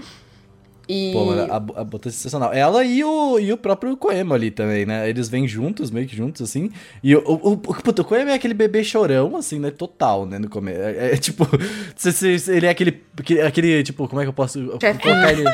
E... 0.91 1.11
Pô, 1.13 1.27
mano, 1.27 1.53
a, 1.53 1.57
a 1.57 1.85
Botan 1.85 2.09
é 2.09 2.13
sensacional. 2.13 2.51
Ela 2.51 2.83
e 2.83 3.05
o, 3.05 3.39
e 3.39 3.53
o 3.53 3.59
próprio 3.59 3.95
Koema 3.95 4.35
ali 4.37 4.51
também, 4.51 4.87
né? 4.87 5.07
Eles 5.07 5.29
vêm 5.29 5.47
juntos, 5.47 5.91
meio 5.91 6.07
que 6.07 6.17
juntos, 6.17 6.41
assim. 6.41 6.71
E 7.05 7.15
o, 7.15 7.23
o, 7.27 7.53
o, 7.53 7.59
puta, 7.59 8.01
o 8.01 8.05
Koema 8.07 8.31
é 8.31 8.35
aquele 8.35 8.55
bebê 8.55 8.83
chorão, 8.83 9.37
assim, 9.37 9.59
né? 9.59 9.71
Total, 9.71 10.25
né? 10.25 10.39
No 10.39 10.49
começo. 10.49 10.81
É, 10.81 11.13
é, 11.13 11.17
tipo, 11.19 11.47
se, 11.95 12.11
se- 12.11 12.39
se 12.39 12.57
ele 12.57 12.65
é 12.65 12.71
aquele, 12.71 13.03
aquele, 13.47 13.83
tipo, 13.83 14.09
como 14.09 14.23
é 14.23 14.25
que 14.25 14.31
eu 14.31 14.33
posso 14.33 14.59
colocar 14.79 15.31
ele? 15.33 15.45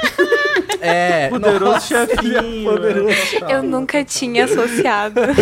É, 0.86 1.28
Poderoso 1.28 1.64
nossa, 1.64 1.94
ele 1.94 2.02
é 2.02 2.06
chefinho, 2.06 2.64
poderoso. 2.64 3.16
Eu 3.48 3.62
nunca 3.62 4.04
tinha 4.04 4.44
associado. 4.44 5.20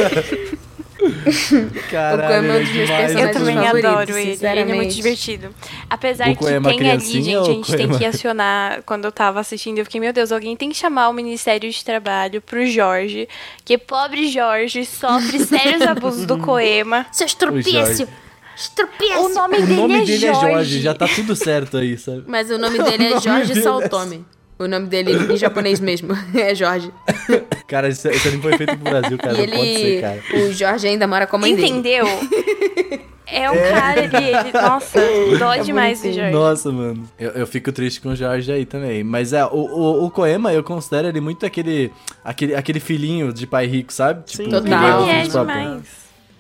Caralho, 1.91 2.23
O 2.23 2.27
Koema 2.29 2.55
é 2.55 2.61
um 2.61 2.65
demais. 2.65 3.15
Eu 3.15 3.33
também 3.33 3.59
adoro 3.59 4.17
ele. 4.17 4.39
Ele 4.41 4.61
é 4.61 4.65
muito 4.65 4.95
divertido. 4.95 5.55
Apesar 5.91 6.29
O 6.29 6.33
que 6.33 6.37
Koema 6.37 6.71
tem 6.71 6.91
ali, 6.91 7.01
gente, 7.01 7.37
a 7.37 7.43
gente 7.45 7.77
tem 7.77 7.89
que 7.89 8.05
acionar. 8.05 8.83
Quando 8.85 9.05
eu 9.05 9.13
tava 9.13 9.41
assistindo, 9.41 9.79
eu 9.79 9.85
fiquei, 9.85 10.01
meu 10.01 10.13
Deus, 10.13 10.31
alguém 10.33 10.57
tem 10.57 10.71
que 10.71 10.77
chamar 10.77 11.09
o 11.09 11.13
Ministério 11.13 11.71
de 11.71 11.85
Trabalho 11.85 12.41
pro 12.41 12.65
Jorge. 12.67 13.29
Que 13.65 13.77
pobre 13.77 14.29
Jorge 14.29 14.85
sofre 14.85 15.41
sérios 15.45 15.83
abusos 15.83 16.25
do 16.27 16.39
Koema. 16.39 17.07
Seu 17.11 17.25
O 17.25 17.29
estropício! 17.29 17.73
Jorge. 17.73 18.09
Estropício! 18.55 19.19
O 19.25 19.29
nome, 19.31 19.59
O 19.59 19.61
dele, 19.67 19.75
nome 19.75 20.03
é, 20.03 20.05
dele 20.05 20.27
é 20.27 20.35
Jorge. 20.35 20.81
Já 20.81 20.95
tá 20.95 21.09
tudo 21.09 21.35
certo 21.35 21.79
aí, 21.79 21.97
sabe? 21.99 22.25
Mas 22.27 22.51
o 22.51 22.59
nome 22.59 22.79
dele 22.79 23.07
é 23.07 23.11
nome 23.17 23.21
Jorge 23.23 23.59
é- 23.59 23.63
Saltome. 23.63 24.25
O 24.59 24.69
nome 24.69 24.87
dele 24.87 25.33
em 25.33 25.37
japonês 25.37 25.81
mesmo 25.81 26.17
é 26.35 26.55
Jorge. 26.55 26.93
Cara, 27.67 27.89
isso, 27.89 28.09
isso 28.09 28.31
nem 28.31 28.41
foi 28.41 28.57
feito 28.57 28.77
pro 28.79 28.91
Brasil, 28.91 29.19
cara. 29.19 29.41
e 29.41 29.47
não 29.47 29.57
pode 29.57 29.75
ser, 29.75 29.81
ele. 29.87 30.01
cara. 30.01 30.23
O 30.35 30.53
Jorge 30.53 30.87
ainda 30.87 31.07
mora 31.07 31.27
com 31.27 31.37
a 31.37 31.39
mãe 31.39 31.55
dele. 31.57 31.69
Entendeu? 31.69 32.07
É 33.35 33.51
um 33.51 33.55
cara 33.55 34.03
ali, 34.03 34.27
ele, 34.27 34.53
nossa, 34.53 35.01
dói 35.39 35.61
demais 35.61 36.03
do 36.03 36.13
Jorge. 36.13 36.31
Nossa, 36.33 36.71
mano. 36.71 37.09
Eu, 37.19 37.31
eu 37.31 37.47
fico 37.47 37.73
triste 37.73 37.99
com 37.99 38.11
o 38.11 38.17
Jorge 38.17 38.53
aí 38.53 38.67
também. 38.67 39.03
Mas 39.03 39.33
é, 39.33 39.43
o, 39.47 39.49
o, 39.57 40.05
o 40.05 40.11
Koema, 40.11 40.53
eu 40.53 40.63
considero 40.63 41.09
ele 41.09 41.19
muito 41.19 41.47
aquele, 41.47 41.91
aquele, 42.23 42.55
aquele 42.55 42.79
filhinho 42.79 43.33
de 43.33 43.47
pai 43.47 43.67
rico, 43.67 43.91
sabe? 43.91 44.23
Sim, 44.27 44.45
Tipo, 44.45 44.61
total. 44.61 45.03
Ele 45.09 45.11
é 45.11 45.23
demais. 45.23 45.83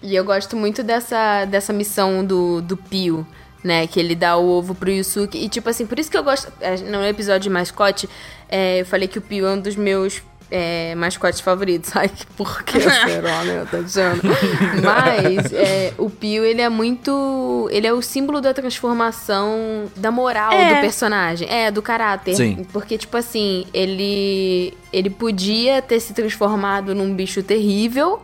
E 0.03 0.15
eu 0.15 0.23
gosto 0.23 0.55
muito 0.55 0.83
dessa, 0.83 1.47
dessa 1.47 1.73
missão 1.73 2.23
do, 2.23 2.61
do 2.61 2.77
Pio, 2.77 3.27
né? 3.63 3.87
Que 3.87 4.01
ele 4.01 4.15
dá 4.15 4.37
o 4.37 4.49
ovo 4.49 4.75
pro 4.75 4.91
Yusuke. 4.91 5.39
E, 5.39 5.49
tipo 5.49 5.69
assim, 5.69 5.87
por 5.87 5.99
isso 5.99 6.11
que 6.11 6.17
eu 6.17 6.25
gosto. 6.25 6.53
é, 6.61 6.77
No 6.79 7.05
episódio 7.05 7.41
de 7.43 7.51
mascote, 7.51 8.09
é, 8.49 8.81
eu 8.81 8.87
falei 8.87 9.07
que 9.09 9.19
o 9.19 9.23
Pio 9.23 9.47
é 9.47 9.51
um 9.53 9.61
dos 9.61 9.77
meus 9.77 10.21
é, 10.51 10.95
mascotes 10.95 11.41
favoritos. 11.41 11.91
Ai, 11.97 12.09
que 12.09 12.27
porquê 12.37 12.81
será, 12.81 13.43
né? 13.45 13.67
Tá 13.71 13.79
dizendo. 13.79 14.21
Mas 14.85 15.53
é, 15.53 15.95
o 15.97 16.11
Pio, 16.11 16.45
ele 16.45 16.61
é 16.61 16.69
muito. 16.69 17.69
Ele 17.73 17.87
é 17.87 17.93
o 17.93 18.03
símbolo 18.03 18.41
da 18.41 18.53
transformação 18.53 19.87
da 19.97 20.11
moral 20.11 20.53
É. 20.53 20.75
do 20.75 20.81
personagem. 20.81 21.49
É, 21.51 21.71
do 21.71 21.81
caráter. 21.81 22.35
Sim. 22.35 22.67
Porque, 22.73 22.99
tipo 22.99 23.17
assim, 23.17 23.65
ele. 23.73 24.75
Ele 24.93 25.09
podia 25.09 25.81
ter 25.81 26.01
se 26.01 26.13
transformado 26.13 26.95
num 26.95 27.15
bicho 27.15 27.43
terrível. 27.43 28.21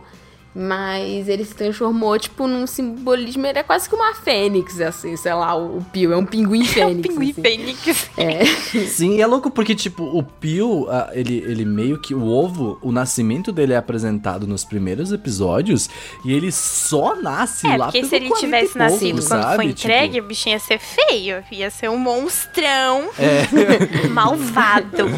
Mas 0.53 1.29
ele 1.29 1.45
se 1.45 1.53
transformou, 1.53 2.17
tipo, 2.17 2.47
num 2.47 2.65
simbolismo. 2.65 3.45
Ele 3.45 3.59
é 3.59 3.63
quase 3.63 3.87
que 3.87 3.93
uma 3.95 4.13
fênix, 4.15 4.81
assim, 4.81 5.15
sei 5.15 5.33
lá, 5.33 5.55
o, 5.55 5.79
Pio. 5.93 6.11
É 6.11 6.17
um 6.17 6.25
pinguim 6.25 6.65
fênix. 6.65 7.07
Pinguim 7.07 7.29
assim. 7.31 7.41
Fênix. 7.41 8.09
É. 8.17 8.45
Sim, 8.87 9.17
e 9.17 9.21
é 9.21 9.27
louco 9.27 9.51
porque, 9.51 9.75
tipo, 9.75 10.03
o 10.03 10.23
Pio, 10.23 10.87
ele, 11.13 11.37
ele 11.37 11.63
meio 11.65 11.99
que. 11.99 12.15
O 12.15 12.25
ovo, 12.27 12.79
o 12.81 12.91
nascimento 12.91 13.51
dele 13.51 13.73
é 13.73 13.77
apresentado 13.77 14.47
nos 14.47 14.63
primeiros 14.65 15.11
episódios 15.11 15.87
e 16.25 16.33
ele 16.33 16.51
só 16.51 17.15
nasce 17.15 17.67
É, 17.67 17.77
lá 17.77 17.85
porque 17.85 17.99
pelo 17.99 18.09
se 18.09 18.15
ele 18.15 18.27
40 18.29 18.45
tivesse 18.45 18.73
pouco, 18.73 18.79
nascido 18.79 19.21
quando 19.27 19.41
sabe? 19.43 19.55
foi 19.55 19.65
entregue, 19.65 20.13
Tipo, 20.15 20.25
o 20.25 20.27
bichinho 20.27 20.53
ia 20.55 20.59
ser 20.59 20.79
feio. 20.79 21.43
Ia 21.51 21.69
ser 21.69 21.89
um 21.89 21.97
monstrão 21.97 23.09
é, 23.19 23.45
malvado. 24.09 25.09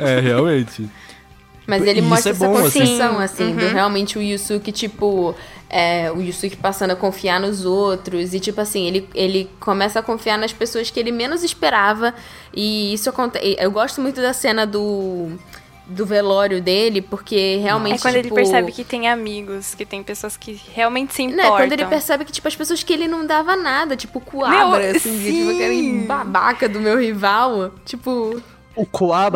é, 0.00 0.20
realmente. 0.20 0.88
Mas 1.66 1.82
ele 1.86 2.02
mostra 2.02 2.30
é 2.30 2.34
essa 2.34 2.46
bom, 2.46 2.56
assim. 2.58 2.80
construção, 2.80 3.18
assim, 3.18 3.44
Uhum. 3.44 3.56
do 3.56 3.66
realmente 3.68 4.18
o 4.18 4.22
Yusuke, 4.22 4.70
tipo, 4.70 5.34
é, 5.70 6.12
o 6.12 6.20
Yusuke 6.20 6.56
passando 6.56 6.90
a 6.90 6.96
confiar 6.96 7.40
nos 7.40 7.64
outros. 7.64 8.34
E, 8.34 8.40
tipo 8.40 8.60
assim, 8.60 8.86
ele, 8.86 9.08
ele 9.14 9.48
começa 9.60 9.98
a 10.00 10.02
confiar 10.02 10.36
nas 10.38 10.52
pessoas 10.52 10.90
que 10.90 11.00
ele 11.00 11.10
menos 11.10 11.42
esperava. 11.42 12.12
E 12.54 12.92
isso 12.92 13.08
acontece. 13.08 13.56
Eu 13.58 13.70
gosto 13.70 14.00
muito 14.00 14.20
da 14.20 14.32
cena 14.32 14.66
do. 14.66 15.30
Do 15.86 16.06
velório 16.06 16.62
dele, 16.62 17.02
porque 17.02 17.56
realmente. 17.58 17.96
É 17.96 17.98
quando 18.00 18.14
ele 18.14 18.22
tipo, 18.24 18.34
percebe 18.36 18.72
que 18.72 18.82
tem 18.82 19.06
amigos, 19.06 19.74
que 19.74 19.84
tem 19.84 20.02
pessoas 20.02 20.34
que 20.34 20.58
realmente 20.74 21.12
se 21.12 21.26
Não, 21.26 21.32
importam. 21.32 21.54
é 21.56 21.60
quando 21.60 21.72
ele 21.72 21.84
percebe 21.84 22.24
que, 22.24 22.32
tipo, 22.32 22.48
as 22.48 22.56
pessoas 22.56 22.82
que 22.82 22.90
ele 22.90 23.06
não 23.06 23.26
dava 23.26 23.54
nada, 23.54 23.94
tipo, 23.94 24.18
Coabra, 24.18 24.78
Meu, 24.78 24.96
assim, 24.96 25.18
de, 25.18 25.30
tipo, 25.30 25.50
aquele 25.50 25.74
sim. 25.76 26.06
babaca 26.06 26.66
do 26.70 26.80
meu 26.80 26.98
rival. 26.98 27.70
Tipo, 27.84 28.40
O 28.76 28.84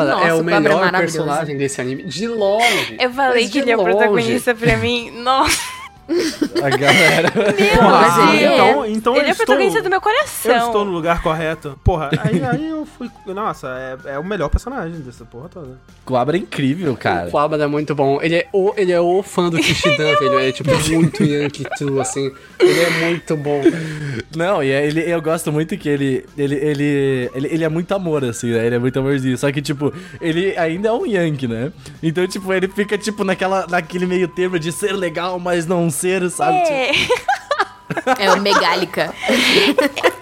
Nossa, 0.04 0.26
é 0.26 0.34
o 0.34 0.38
o 0.38 0.40
é 0.40 0.42
melhor 0.42 0.90
personagem 0.90 1.56
desse 1.56 1.80
anime. 1.80 2.02
De 2.02 2.26
longe. 2.26 2.96
Eu 2.98 3.10
falei 3.12 3.48
que 3.48 3.58
ele 3.58 3.70
é 3.70 3.76
o 3.76 3.84
protagonista 3.84 4.54
pra 4.54 4.76
mim. 4.76 5.10
Nossa, 5.22 5.60
A 6.62 6.70
galera. 6.70 7.30
Porra, 7.30 8.34
ele 8.34 8.44
é- 8.44 8.54
então, 8.54 8.86
então 8.86 9.16
ele 9.16 9.26
é 9.26 9.30
eu 9.30 9.32
o 9.34 9.36
protagonista 9.36 9.78
estou, 9.78 9.82
do 9.82 9.90
meu 9.90 10.00
coração. 10.00 10.52
eu 10.52 10.66
estou 10.66 10.84
no 10.84 10.90
lugar 10.90 11.22
correto. 11.22 11.78
Porra, 11.84 12.10
aí, 12.24 12.42
aí 12.42 12.68
eu 12.68 12.86
fui. 12.86 13.10
Nossa, 13.26 13.68
é, 14.06 14.14
é 14.14 14.18
o 14.18 14.24
melhor 14.24 14.48
personagem 14.48 15.00
dessa 15.00 15.24
porra 15.24 15.48
toda. 15.48 15.78
Coabra 16.04 16.36
é 16.36 16.40
incrível, 16.40 16.92
O 16.92 16.96
cara. 16.96 17.30
Kuwabara 17.30 17.64
é 17.64 17.66
muito 17.66 17.94
bom. 17.94 18.20
Ele 18.22 18.36
é 18.36 18.48
o, 18.52 18.72
ele 18.76 18.92
é 18.92 19.00
o 19.00 19.22
fã 19.22 19.50
do 19.50 19.58
Kishidan, 19.60 20.14
velho. 20.16 20.38
Ele 20.40 20.48
é 20.48 20.52
tipo 20.52 20.70
muito 20.90 21.22
Yankee 21.22 21.64
True, 21.76 22.00
assim. 22.00 22.32
Ele 22.58 22.80
é 22.80 22.90
muito 23.06 23.36
bom. 23.36 23.62
Não, 24.36 24.62
e 24.62 24.70
é- 24.70 24.86
ele, 24.86 25.00
eu 25.10 25.20
gosto 25.20 25.52
muito 25.52 25.76
que 25.76 25.88
ele, 25.88 26.24
ele, 26.36 26.54
ele, 26.56 27.30
ele, 27.34 27.48
ele 27.48 27.64
é 27.64 27.68
muito 27.68 27.92
amor, 27.94 28.24
assim, 28.24 28.50
né? 28.52 28.66
Ele 28.66 28.76
é 28.76 28.78
muito 28.78 28.98
amorzinho. 28.98 29.36
Só 29.36 29.50
que, 29.52 29.60
tipo, 29.62 29.92
ele 30.20 30.56
ainda 30.56 30.88
é 30.88 30.92
um 30.92 31.04
Yankee, 31.06 31.46
né? 31.46 31.70
Então, 32.02 32.26
tipo, 32.26 32.52
ele 32.52 32.68
fica, 32.68 32.96
tipo, 32.96 33.22
naquela, 33.24 33.66
naquele 33.68 34.06
meio 34.06 34.26
termo 34.28 34.58
de 34.58 34.72
ser 34.72 34.92
legal, 34.92 35.38
mas 35.38 35.66
não 35.66 35.90
ser, 35.98 36.30
sabe? 36.30 36.58
Tipo, 36.62 37.12
É, 38.20 38.26
é 38.26 38.32
o 38.32 38.40
Megálica. 38.40 39.14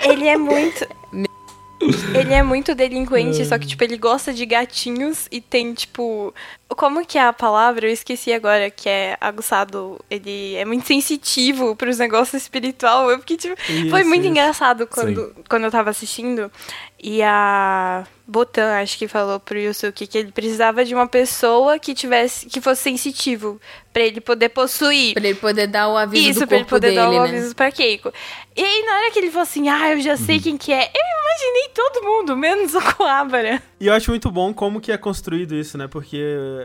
ele 0.03 0.27
é 0.29 0.37
muito. 0.37 0.87
Ele 2.15 2.33
é 2.33 2.43
muito 2.43 2.75
delinquente, 2.75 3.45
só 3.45 3.59
que, 3.59 3.67
tipo, 3.67 3.85
ele 3.85 3.99
gosta 3.99 4.33
de 4.33 4.47
gatinhos 4.47 5.29
e 5.31 5.41
tem, 5.41 5.75
tipo. 5.75 6.33
Como 6.69 7.07
que 7.07 7.17
é 7.17 7.23
a 7.23 7.33
palavra? 7.33 7.87
Eu 7.87 7.93
esqueci 7.93 8.33
agora, 8.33 8.69
que 8.71 8.89
é 8.89 9.17
aguçado. 9.21 9.99
Ele 10.11 10.55
é 10.57 10.65
muito 10.65 10.87
sensitivo 10.87 11.77
pros 11.77 11.99
negócios 11.99 12.43
espiritual. 12.43 13.11
Eu 13.11 13.21
fiquei, 13.21 13.37
tipo. 13.37 13.55
foi 13.57 14.01
Isso, 14.01 14.09
muito 14.09 14.23
isso. 14.23 14.31
engraçado 14.31 14.87
quando, 14.87 15.35
quando 15.49 15.65
eu 15.65 15.71
tava 15.71 15.91
assistindo. 15.91 16.51
E 17.03 17.23
a 17.23 18.05
Botan, 18.27 18.81
acho 18.81 18.99
que 18.99 19.07
falou 19.07 19.39
pro 19.39 19.59
Yusuke 19.59 20.07
que 20.07 20.19
ele 20.19 20.33
precisava 20.33 20.85
de 20.85 20.95
uma 20.95 21.07
pessoa 21.07 21.79
que 21.79 21.95
tivesse. 21.95 22.47
que 22.47 22.61
fosse 22.61 22.83
sensitivo. 22.83 23.61
Pra 23.93 24.03
ele 24.03 24.21
poder 24.21 24.49
possuir. 24.51 25.15
Pra 25.15 25.25
ele 25.27 25.39
poder 25.39 25.67
dar 25.69 25.89
o 25.89 25.97
aviso 25.97 26.31
Isso, 26.31 26.41
do 26.41 26.47
pra 26.49 26.57
ele 26.57 26.67
poder 26.67 26.89
dele, 26.89 26.97
dar 27.01 27.09
o 27.11 27.13
né? 27.13 27.19
aviso 27.31 27.55
pra 27.57 27.71
Keiko. 27.73 28.13
E 28.55 28.63
aí, 28.63 28.83
na 28.85 28.97
hora 28.99 29.11
que 29.11 29.19
ele 29.19 29.31
falou 29.31 29.45
assim, 29.45 29.69
ah, 29.71 29.93
eu 29.93 30.01
já 30.01 30.11
Uhum. 30.13 30.17
sei 30.19 30.39
quem 30.41 30.57
que 30.59 30.71
é, 30.73 30.83
eu 30.85 31.01
imaginei 31.23 31.69
todo 31.75 32.05
mundo, 32.05 32.37
menos 32.37 32.75
o 32.75 32.81
Coabra. 32.95 33.63
E 33.81 33.87
eu 33.87 33.95
acho 33.95 34.11
muito 34.11 34.31
bom 34.31 34.53
como 34.53 34.81
que 34.83 34.93
é 34.93 34.99
construído 34.99 35.55
isso, 35.55 35.79
né? 35.79 35.87
Porque 35.89 36.19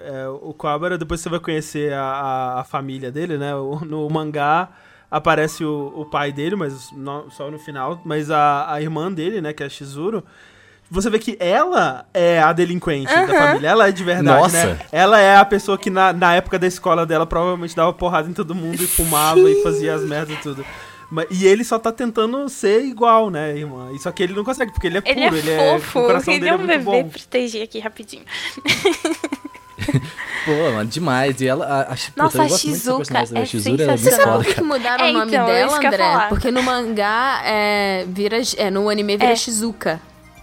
é, 0.05 0.27
o 0.27 0.53
Kuwabara, 0.53 0.97
depois 0.97 1.21
você 1.21 1.29
vai 1.29 1.39
conhecer 1.39 1.93
a, 1.93 2.01
a, 2.03 2.59
a 2.61 2.63
família 2.63 3.11
dele, 3.11 3.37
né? 3.37 3.55
O- 3.55 3.81
no 3.85 4.09
mangá 4.09 4.69
aparece 5.09 5.63
o, 5.65 5.93
o 5.95 6.05
pai 6.05 6.31
dele, 6.31 6.55
mas 6.55 6.89
não- 6.93 7.29
só 7.29 7.49
no 7.51 7.59
final. 7.59 8.01
Mas 8.05 8.29
a, 8.31 8.71
a 8.73 8.81
irmã 8.81 9.11
dele, 9.11 9.41
né? 9.41 9.53
Que 9.53 9.63
é 9.63 9.65
a 9.65 9.69
Shizuru. 9.69 10.23
Você 10.89 11.09
vê 11.09 11.19
que 11.19 11.37
ela 11.39 12.05
é 12.13 12.41
a 12.41 12.51
delinquente 12.51 13.13
da 13.13 13.27
família. 13.27 13.69
Ela 13.69 13.87
é 13.87 13.91
de 13.93 14.03
verdade, 14.03 14.41
Nossa. 14.41 14.65
né? 14.73 14.79
Ela 14.91 15.21
é 15.21 15.37
a 15.37 15.45
pessoa 15.45 15.77
que 15.77 15.89
na, 15.89 16.11
na 16.11 16.35
época 16.35 16.59
da 16.59 16.67
escola 16.67 17.05
dela 17.05 17.25
provavelmente 17.25 17.73
dava 17.73 17.93
porrada 17.93 18.29
em 18.29 18.33
todo 18.33 18.53
mundo 18.53 18.83
e 18.83 18.87
fumava 18.87 19.39
e 19.39 19.63
fazia 19.63 19.95
as 19.95 20.03
merdas 20.03 20.37
e 20.37 20.41
tudo. 20.41 20.65
Mas- 21.09 21.27
E 21.31 21.45
ele 21.47 21.63
só 21.63 21.79
tá 21.79 21.93
tentando 21.93 22.47
ser 22.49 22.83
igual, 22.83 23.29
né, 23.29 23.57
irmã? 23.57 23.89
Só 23.99 24.11
que 24.11 24.21
ele 24.21 24.33
não 24.33 24.43
consegue, 24.43 24.71
porque 24.73 24.87
ele 24.87 24.97
é 24.97 25.01
puro, 25.01 25.17
Ele 25.17 25.23
é 25.23 25.37
ele 25.39 25.49
é, 25.51 25.79
fofo, 25.79 25.99
o 25.99 26.05
coração 26.07 26.33
ele 26.33 26.39
dele 26.41 26.49
é 26.49 26.53
é 26.53 26.55
um 26.55 26.57
muito 26.59 26.69
bebê, 26.69 26.83
bom. 27.03 27.09
proteger 27.09 27.63
aqui 27.63 27.79
rapidinho. 27.79 28.23
Pô, 30.45 30.51
mano, 30.73 30.85
demais. 30.89 31.39
E 31.41 31.47
ela. 31.47 31.65
A, 31.65 31.81
a, 31.81 31.85
puta, 31.95 32.11
Nossa, 32.15 32.37
eu 32.39 32.43
a 32.43 32.49
Shizuka 32.49 33.17
é 33.33 33.45
Shizuru, 33.45 33.81
ela 33.83 33.93
é 33.93 33.97
sensacional. 33.97 34.37
foda, 34.37 34.43
Por 34.45 34.55
que 34.55 34.61
mudaram 34.63 35.05
É, 35.05 35.09
o 35.09 35.13
nome 35.13 35.31
então, 35.31 35.47
é 35.47 35.53
dela, 35.53 35.77
André? 35.77 36.25
Porque 36.29 36.51
no 36.51 36.63
mangá 36.63 37.41
é, 37.45 38.05
vira, 38.07 38.37
é, 38.57 38.69
no 38.71 38.89
anime 38.89 39.17
vira 39.17 39.31
É. 39.31 39.35
Shizuka. 39.35 39.99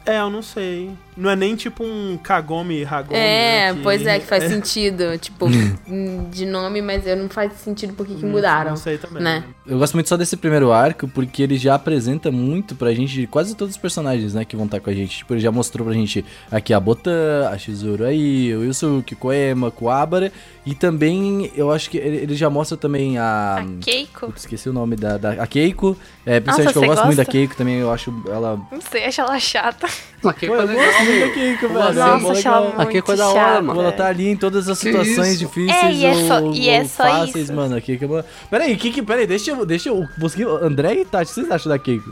É, 0.09 0.21
eu 0.21 0.31
não 0.31 0.41
sei. 0.41 0.91
Não 1.15 1.29
é 1.29 1.37
nem 1.37 1.55
tipo 1.55 1.85
um 1.85 2.17
Kagome 2.17 2.83
Hagome. 2.83 3.19
É, 3.19 3.73
né, 3.75 3.81
pois 3.83 4.07
é, 4.07 4.19
que 4.19 4.25
faz 4.25 4.45
sentido. 4.49 5.19
Tipo, 5.19 5.47
hum, 5.87 6.29
de 6.33 6.47
nome, 6.47 6.81
mas 6.81 7.07
eu 7.07 7.15
não 7.15 7.29
faz 7.29 7.53
sentido 7.55 7.93
por 7.93 8.07
que 8.07 8.15
que 8.15 8.25
mudaram. 8.25 8.71
Não 8.71 8.77
sei 8.77 8.97
também. 8.97 9.23
né? 9.23 9.45
Eu 9.67 9.79
gosto 9.79 9.93
muito 9.95 10.09
só 10.09 10.17
desse 10.17 10.35
primeiro 10.35 10.73
arco, 10.73 11.07
porque 11.09 11.43
ele 11.43 11.59
já 11.59 11.75
apresenta 11.75 12.31
muito 12.31 12.75
pra 12.75 12.95
gente 12.95 13.13
de 13.13 13.27
quase 13.27 13.55
todos 13.55 13.75
os 13.75 13.81
personagens, 13.81 14.33
né, 14.33 14.47
que 14.47 14.57
vão 14.57 14.65
estar 14.65 14.81
com 14.81 14.89
a 14.89 14.95
gente. 14.95 15.19
Tipo, 15.19 15.35
ele 15.35 15.41
já 15.41 15.53
mostrou 15.53 15.85
pra 15.85 15.95
gente 15.95 16.25
aqui 16.51 16.73
a 16.73 16.81
Botan, 16.81 17.51
a 17.53 17.59
Shizuru 17.59 18.05
aí, 18.05 18.57
o 18.57 18.65
Yusuke, 18.65 19.15
Koema, 19.15 19.71
Kuwabara. 19.71 20.33
E 20.65 20.75
também, 20.75 21.51
eu 21.55 21.71
acho 21.71 21.91
que 21.91 21.99
ele, 21.99 22.17
ele 22.17 22.35
já 22.37 22.49
mostra 22.49 22.79
também 22.79 23.19
a... 23.19 23.57
A 23.59 23.65
Keiko? 23.83 24.27
Putz, 24.27 24.41
esqueci 24.43 24.69
o 24.69 24.73
nome 24.73 24.97
da, 24.97 25.19
da 25.19 25.33
a 25.33 25.47
Keiko. 25.47 25.97
É, 26.25 26.41
principalmente 26.41 26.73
que 26.73 26.79
eu 26.79 26.87
gosto 26.87 27.05
muito 27.05 27.17
da 27.17 27.25
gosta? 27.25 27.33
Keiko 27.33 27.57
também, 27.57 27.77
eu 27.77 27.91
acho 27.93 28.15
ela... 28.29 28.59
Não 28.71 28.81
sei, 28.81 29.05
acho 29.05 29.21
ela 29.21 29.39
chata. 29.39 29.87
Aqui 30.25 30.47
é 30.47 30.49
da 30.49 30.63
legal. 30.65 30.77
Nossa, 30.85 31.05
velho. 31.05 31.69
Nossa, 31.73 32.27
é 32.29 32.33
legal. 32.35 32.75
Aqui 32.79 32.99
é 32.99 33.03
coisa 33.03 33.23
da 33.23 33.29
hora, 33.31 33.63
mano. 33.63 33.81
Ela 33.83 33.93
tá 33.93 34.07
ali 34.09 34.29
em 34.29 34.37
todas 34.37 34.69
as 34.69 34.79
Que 34.81 34.87
situações 34.91 35.29
isso? 35.29 35.39
difíceis 35.47 35.83
É, 35.85 35.93
e 35.93 36.05
é 36.05 36.27
só- 36.27 36.41
ou, 36.43 36.53
e 36.55 36.69
é 36.69 36.85
só 36.85 37.05
fáceis, 37.05 37.37
isso. 37.45 37.53
mano. 37.55 37.77
A 37.77 37.81
Keiko 37.81 38.05
é 38.05 38.07
uma... 38.09 38.25
Peraí, 38.51 38.77
que, 38.77 38.91
que, 38.91 39.01
peraí, 39.03 39.27
deixa 39.29 39.53
eu, 39.53 39.65
deixa 39.65 39.89
eu 39.91 40.05
conseguir... 40.21 40.45
André 40.49 40.95
e 40.95 41.05
Tati, 41.05 41.25
o 41.31 41.35
que 41.35 41.41
vocês 41.41 41.51
acham 41.51 41.71
da 41.71 41.79
Keiko. 41.79 42.11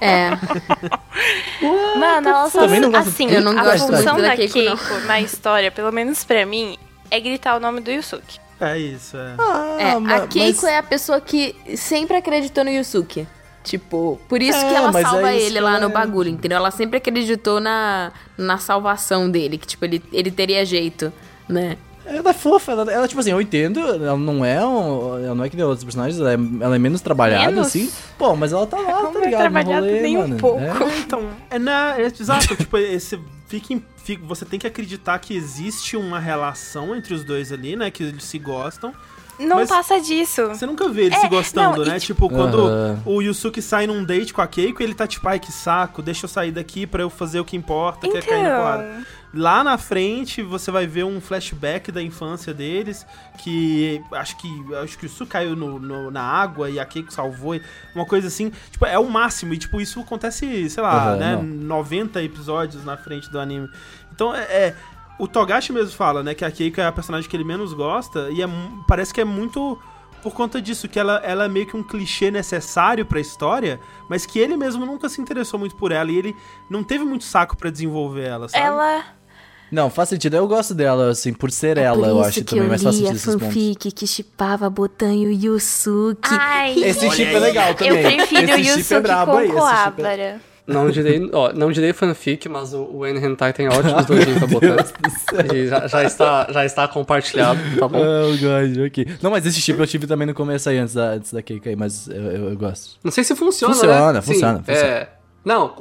É. 0.00 0.30
Mano, 1.98 2.28
ela 2.28 2.50
só. 2.50 2.60
Também 2.62 2.80
não 2.80 2.90
gosto 2.90 3.08
assim, 3.08 3.30
Eu 3.30 3.40
não 3.40 3.56
a 3.58 3.62
gosto 3.62 3.86
função 3.86 4.14
muito 4.14 4.22
da 4.22 4.28
da 4.30 4.36
Keiko, 4.36 4.52
Keiko, 4.54 5.00
na 5.06 5.20
história, 5.20 5.70
pelo 5.70 5.92
menos 5.92 6.24
pra 6.24 6.44
mim, 6.44 6.76
é 7.10 7.20
gritar 7.20 7.56
o 7.56 7.60
nome 7.60 7.80
do 7.80 7.90
Yusuke. 7.90 8.38
É 8.60 8.78
isso, 8.78 9.16
é. 9.16 9.20
É, 9.30 9.34
Ah, 9.38 9.92
a 9.96 10.00
ma- 10.00 10.26
Keiko 10.26 10.62
mas- 10.62 10.72
é 10.72 10.78
a 10.78 10.82
pessoa 10.82 11.20
que 11.20 11.54
sempre 11.76 12.16
acreditou 12.16 12.64
no 12.64 12.70
Yusuke. 12.70 13.26
Tipo, 13.64 14.20
por 14.28 14.42
isso 14.42 14.58
É, 14.58 14.68
que 14.68 14.74
ela 14.74 14.92
mas 14.92 15.08
salva 15.08 15.32
é 15.32 15.40
ele 15.40 15.58
lá 15.58 15.70
ela 15.76 15.80
no 15.80 15.90
é. 15.90 15.92
bagulho, 15.92 16.28
entendeu? 16.28 16.58
Ela 16.58 16.70
sempre 16.70 16.98
acreditou 16.98 17.58
na, 17.60 18.12
na 18.36 18.58
salvação 18.58 19.28
dele, 19.30 19.56
que, 19.56 19.66
tipo, 19.66 19.84
ele, 19.86 20.02
ele 20.12 20.30
teria 20.30 20.64
jeito, 20.66 21.10
né? 21.48 21.76
Ela 22.06 22.30
é 22.30 22.34
fofa, 22.34 22.72
ela, 22.72 22.92
ela, 22.92 23.08
tipo 23.08 23.18
assim, 23.18 23.30
eu 23.30 23.40
entendo, 23.40 23.80
ela 23.80 24.18
não 24.18 24.44
é 24.44 24.62
um, 24.64 25.18
ela 25.24 25.34
não 25.34 25.42
é 25.42 25.48
que 25.48 25.56
nem 25.56 25.64
outros 25.64 25.82
personagens, 25.82 26.20
ela 26.20 26.32
é, 26.32 26.38
ela 26.60 26.76
é 26.76 26.78
menos 26.78 27.00
trabalhada, 27.00 27.50
Menos? 27.50 27.68
assim. 27.68 27.90
Pô, 28.18 28.36
mas 28.36 28.52
ela 28.52 28.66
tá 28.66 28.76
lá, 28.76 29.02
Não 29.04 29.12
tá 29.14 29.20
é 29.20 29.24
ligado? 29.24 29.30
no 29.44 29.50
trabalhada 29.50 29.86
rolê, 29.86 30.00
nem 30.02 30.16
um 30.18 30.20
mano. 30.20 30.36
pouco. 30.36 30.60
É. 30.60 30.98
Então, 30.98 31.30
é, 31.48 31.58
na, 31.58 31.98
é 31.98 32.02
exato, 32.04 32.54
tipo, 32.56 32.76
esse, 32.76 33.18
fica, 33.48 33.80
fica- 33.96 34.22
você 34.26 34.44
tem 34.44 34.60
que 34.60 34.66
acreditar 34.66 35.18
que 35.18 35.34
existe 35.34 35.96
uma 35.96 36.20
relação 36.20 36.94
entre 36.94 37.14
os 37.14 37.24
dois 37.24 37.50
ali, 37.50 37.74
né, 37.74 37.90
que 37.90 38.02
eles 38.02 38.22
se 38.24 38.38
gostam, 38.38 38.92
Não 39.38 39.56
Mas- 39.56 39.68
passa 39.68 40.00
disso. 40.00 40.46
Você 40.48 40.64
nunca 40.66 40.88
vê 40.88 41.06
ele 41.06 41.14
É, 41.14 41.20
se 41.20 41.28
gostando, 41.28 41.78
não, 41.78 41.84
e 41.86 41.88
né? 41.88 41.98
Tipo, 41.98 42.28
quando 42.28 42.70
o 43.04 43.20
Yusuke 43.20 43.60
sai 43.60 43.86
num 43.86 44.04
date 44.04 44.32
com 44.32 44.40
a 44.40 44.46
Keiko, 44.46 44.82
ele 44.82 44.94
tá 44.94 45.06
tipo, 45.06 45.26
ai 45.28 45.38
que 45.40 45.50
saco, 45.50 46.00
deixa 46.02 46.24
eu 46.24 46.28
sair 46.28 46.52
daqui 46.52 46.86
pra 46.86 47.02
eu 47.02 47.10
fazer 47.10 47.40
o 47.40 47.44
que 47.44 47.56
importa, 47.56 48.08
que 48.08 48.16
é 48.16 48.22
cair 48.22 48.42
na 48.44 48.56
porrada. 48.56 48.84
Então, 48.84 49.24
Lá 49.36 49.64
na 49.64 49.76
frente 49.76 50.42
você 50.42 50.70
vai 50.70 50.86
ver 50.86 51.02
um 51.04 51.20
flashback 51.20 51.90
da 51.90 52.00
infância 52.00 52.54
deles, 52.54 53.04
que 53.38 54.00
acho 54.12 54.36
que 54.36 54.48
acho 54.80 54.96
que 54.96 55.06
o 55.06 55.08
Su 55.08 55.26
caiu 55.26 55.56
no, 55.56 55.80
no- 55.80 56.08
na 56.08 56.22
água 56.22 56.70
e 56.70 56.78
a 56.78 56.84
Keiko 56.84 57.12
salvou, 57.12 57.58
uma 57.96 58.06
coisa 58.06 58.28
assim, 58.28 58.52
tipo, 58.70 58.86
é 58.86 58.96
o 58.96 59.10
máximo, 59.10 59.52
e 59.52 59.58
tipo, 59.58 59.80
isso 59.80 59.98
acontece, 59.98 60.70
sei 60.70 60.80
lá, 60.80 61.08
Aham, 61.08 61.16
né, 61.16 61.34
não. 61.34 61.42
90 61.42 62.22
episódios 62.22 62.84
na 62.84 62.96
frente 62.96 63.28
do 63.28 63.40
anime. 63.40 63.68
Então 64.14 64.32
é, 64.32 64.42
é- 64.42 64.74
o 65.18 65.28
Togashi 65.28 65.72
mesmo 65.72 65.92
fala, 65.92 66.22
né, 66.22 66.34
que 66.34 66.44
a 66.44 66.50
Keiko 66.50 66.80
é 66.80 66.86
a 66.86 66.92
personagem 66.92 67.28
que 67.28 67.36
ele 67.36 67.44
menos 67.44 67.72
gosta, 67.72 68.30
e 68.30 68.42
é 68.42 68.46
parece 68.86 69.12
que 69.12 69.20
é 69.20 69.24
muito 69.24 69.78
por 70.22 70.32
conta 70.32 70.60
disso, 70.60 70.88
que 70.88 70.98
ela, 70.98 71.20
ela 71.22 71.44
é 71.44 71.48
meio 71.48 71.66
que 71.66 71.76
um 71.76 71.82
clichê 71.82 72.30
necessário 72.30 73.04
pra 73.04 73.20
história, 73.20 73.78
mas 74.08 74.24
que 74.24 74.38
ele 74.38 74.56
mesmo 74.56 74.86
nunca 74.86 75.06
se 75.08 75.20
interessou 75.20 75.60
muito 75.60 75.76
por 75.76 75.92
ela, 75.92 76.10
e 76.10 76.16
ele 76.16 76.36
não 76.70 76.82
teve 76.82 77.04
muito 77.04 77.24
saco 77.24 77.56
pra 77.56 77.68
desenvolver 77.70 78.24
ela, 78.24 78.48
sabe? 78.48 78.64
ela. 78.64 79.04
Não, 79.70 79.90
faz 79.90 80.08
sentido. 80.08 80.36
Eu 80.36 80.46
gosto 80.46 80.72
dela, 80.72 81.10
assim, 81.10 81.32
por 81.32 81.50
ser 81.50 81.76
ela, 81.78 82.08
eu 82.08 82.22
acho 82.22 82.44
também 82.44 82.68
mais 82.68 82.82
faz 82.82 82.94
sentido 82.94 83.16
esses 83.16 83.24
pontos. 83.26 83.48
fanfic 83.48 83.92
que 83.92 84.06
chipava 84.06 84.70
Botan 84.70 85.12
e 85.14 85.26
o 85.26 85.30
Yusuke. 85.32 86.28
Ai, 86.30 86.72
Esse 86.84 87.06
Olha 87.06 87.16
chip 87.16 87.34
é 87.34 87.38
legal 87.38 87.68
eu 87.70 87.74
também. 87.74 88.16
prefiro 88.16 88.40
o 88.42 88.44
esse 88.44 88.64
chip 88.64 88.72
é 88.72 88.78
Yusuke 88.78 89.00
brabo 89.00 89.32
com 89.32 89.38
aí, 89.38 90.40
Não 90.66 90.90
direi, 90.90 91.28
ó, 91.32 91.52
não 91.52 91.70
direi 91.70 91.92
fanfic, 91.92 92.48
mas 92.48 92.72
o, 92.72 92.84
o 92.84 93.06
N 93.06 93.18
Hentai 93.20 93.52
tem 93.52 93.68
ótimos 93.68 94.06
doujinhos 94.06 94.38
pra 94.38 94.46
botar. 94.46 95.54
E 95.54 95.66
já, 95.66 95.86
já, 95.86 96.04
está, 96.04 96.46
já 96.50 96.64
está 96.64 96.88
compartilhado, 96.88 97.60
tá 97.78 97.86
bom? 97.86 97.98
Oh, 97.98 98.30
God, 98.30 98.86
ok. 98.86 99.06
Não, 99.20 99.30
mas 99.30 99.44
esse 99.44 99.60
chip 99.60 99.78
eu 99.78 99.86
tive 99.86 100.06
também 100.06 100.26
no 100.26 100.32
começo 100.32 100.70
aí, 100.70 100.78
antes 100.78 100.94
da, 100.94 101.10
antes 101.10 101.32
da 101.34 101.42
Keiko 101.42 101.68
aí, 101.68 101.76
mas 101.76 102.08
eu, 102.08 102.14
eu, 102.16 102.48
eu 102.50 102.56
gosto. 102.56 102.96
Não 103.04 103.10
sei 103.12 103.22
se 103.24 103.36
funciona, 103.36 103.74
Funciona, 103.74 104.12
né? 104.14 104.22
funciona, 104.22 104.64
Sim, 104.64 104.72
É, 104.72 105.08
não, 105.44 105.74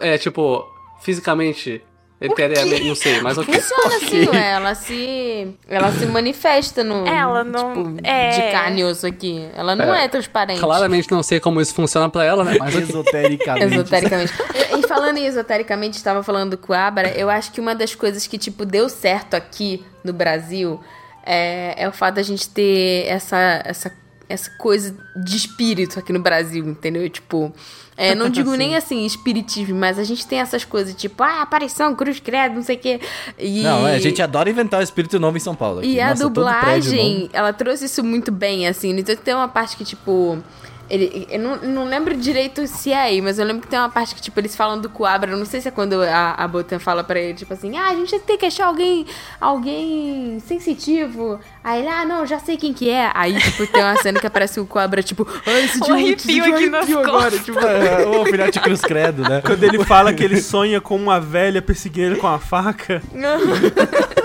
é 0.00 0.16
tipo, 0.16 0.64
fisicamente, 1.00 1.82
eteriamente, 2.20 2.84
não 2.88 2.94
sei, 2.94 3.20
mas 3.20 3.38
ok. 3.38 3.54
Funciona 3.54 3.96
assim, 3.96 4.28
ué. 4.28 4.50
Ela 4.52 4.74
se. 4.74 5.56
Ela 5.68 5.90
se 5.92 6.06
manifesta 6.06 6.84
no. 6.84 7.06
Ela 7.06 7.42
não- 7.44 7.74
Tipo, 7.74 8.06
é. 8.06 8.30
de 8.30 8.52
carne 8.52 8.80
e 8.80 8.84
osso 8.84 9.06
aqui. 9.06 9.48
Ela 9.54 9.74
não 9.74 9.94
é, 9.94 10.04
É, 10.04 10.08
transparente. 10.08 10.60
Claramente 10.60 11.10
não 11.10 11.22
sei 11.22 11.40
como 11.40 11.60
isso 11.60 11.74
funciona 11.74 12.08
pra 12.08 12.24
ela, 12.24 12.44
né? 12.44 12.56
Mas. 12.58 12.74
Esotericamente. 12.74 13.64
Esotericamente. 13.74 14.32
E, 14.54 14.78
e 14.78 14.88
falando 14.88 15.16
em 15.18 15.26
esotericamente, 15.26 15.96
estava 15.96 16.22
falando 16.22 16.50
do 16.50 16.58
Coabra, 16.58 17.08
eu 17.16 17.30
acho 17.30 17.52
que 17.52 17.60
uma 17.60 17.74
das 17.74 17.94
coisas 17.94 18.26
que, 18.26 18.36
tipo, 18.38 18.64
deu 18.64 18.88
certo 18.88 19.34
aqui 19.34 19.84
no 20.04 20.12
Brasil 20.12 20.80
é, 21.24 21.74
é 21.84 21.88
o 21.88 21.92
fato 21.92 22.16
da 22.16 22.22
gente 22.22 22.48
ter 22.48 23.06
essa, 23.06 23.62
essa, 23.64 23.92
essa 24.28 24.50
coisa 24.58 24.96
de 25.16 25.36
espírito 25.36 25.98
aqui 25.98 26.12
no 26.12 26.20
Brasil, 26.20 26.66
entendeu? 26.68 27.08
Tipo, 27.08 27.52
é, 28.00 28.14
não 28.14 28.30
digo 28.30 28.54
nem 28.54 28.76
assim 28.76 29.04
espiritismo, 29.04 29.76
mas 29.76 29.98
a 29.98 30.04
gente 30.04 30.26
tem 30.26 30.40
essas 30.40 30.64
coisas, 30.64 30.94
tipo, 30.94 31.22
ah, 31.22 31.42
aparição, 31.42 31.94
cruz 31.94 32.18
credo, 32.18 32.54
não 32.54 32.62
sei 32.62 32.76
o 32.76 32.78
quê. 32.78 33.00
E... 33.38 33.62
Não, 33.62 33.86
é, 33.86 33.94
a 33.94 33.98
gente 33.98 34.22
adora 34.22 34.48
inventar 34.48 34.80
o 34.80 34.82
espírito 34.82 35.20
novo 35.20 35.36
em 35.36 35.40
São 35.40 35.54
Paulo. 35.54 35.80
aqui. 35.80 35.88
E 35.88 36.00
a 36.00 36.10
Nossa, 36.10 36.16
prédio 36.16 36.30
dublagem, 36.30 37.30
ela 37.32 37.52
trouxe 37.52 37.84
isso 37.84 38.02
muito 38.02 38.32
bem, 38.32 38.66
assim. 38.66 38.96
Então 38.96 39.14
tem 39.16 39.34
uma 39.34 39.48
parte 39.48 39.76
que, 39.76 39.84
tipo. 39.84 40.42
Ele, 40.90 41.26
eu 41.30 41.38
não, 41.38 41.56
não 41.56 41.84
lembro 41.84 42.16
direito 42.16 42.66
se 42.66 42.92
é 42.92 43.02
aí, 43.02 43.22
mas 43.22 43.38
eu 43.38 43.46
lembro 43.46 43.62
que 43.62 43.68
tem 43.68 43.78
uma 43.78 43.88
parte 43.88 44.14
que, 44.14 44.20
tipo, 44.20 44.38
eles 44.40 44.56
falam 44.56 44.80
do 44.80 44.90
Coabra. 44.90 45.30
Eu 45.30 45.36
não 45.36 45.46
sei 45.46 45.60
se 45.60 45.68
é 45.68 45.70
quando 45.70 46.02
a, 46.02 46.34
a 46.36 46.48
Botan 46.48 46.78
fala 46.80 47.04
pra 47.04 47.18
ele, 47.20 47.34
tipo 47.34 47.52
assim, 47.54 47.76
ah, 47.78 47.88
a 47.88 47.94
gente 47.94 48.18
tem 48.20 48.36
que 48.36 48.46
achar 48.46 48.66
alguém, 48.66 49.06
alguém 49.40 50.40
sensitivo. 50.46 51.38
Aí 51.62 51.80
ele, 51.80 51.88
ah, 51.88 52.04
não, 52.04 52.26
já 52.26 52.38
sei 52.38 52.56
quem 52.56 52.72
que 52.72 52.90
é. 52.90 53.10
Aí, 53.14 53.38
tipo, 53.38 53.66
tem 53.68 53.82
uma 53.82 53.96
cena 54.02 54.18
que 54.18 54.26
aparece 54.26 54.58
o 54.58 54.66
Coabra, 54.66 55.02
tipo, 55.02 55.26
ah, 55.46 55.60
esse 55.60 55.78
Um 55.78 55.84
dia 55.84 55.94
arrepio 55.94 56.54
aqui 56.54 56.68
nas 56.68 56.90
agora. 56.90 57.38
Tipo, 57.38 57.58
É, 57.60 58.06
Ô, 58.06 58.24
filhote 58.24 58.58
cruz 58.60 58.80
credo, 58.80 59.22
né? 59.22 59.40
Quando 59.44 59.62
ele 59.62 59.84
fala 59.84 60.12
que 60.12 60.24
ele 60.24 60.40
sonha 60.40 60.80
com 60.80 60.96
uma 60.96 61.20
velha 61.20 61.62
perseguindo 61.62 62.12
ele 62.12 62.16
com 62.16 62.26
a 62.26 62.38
faca. 62.38 63.00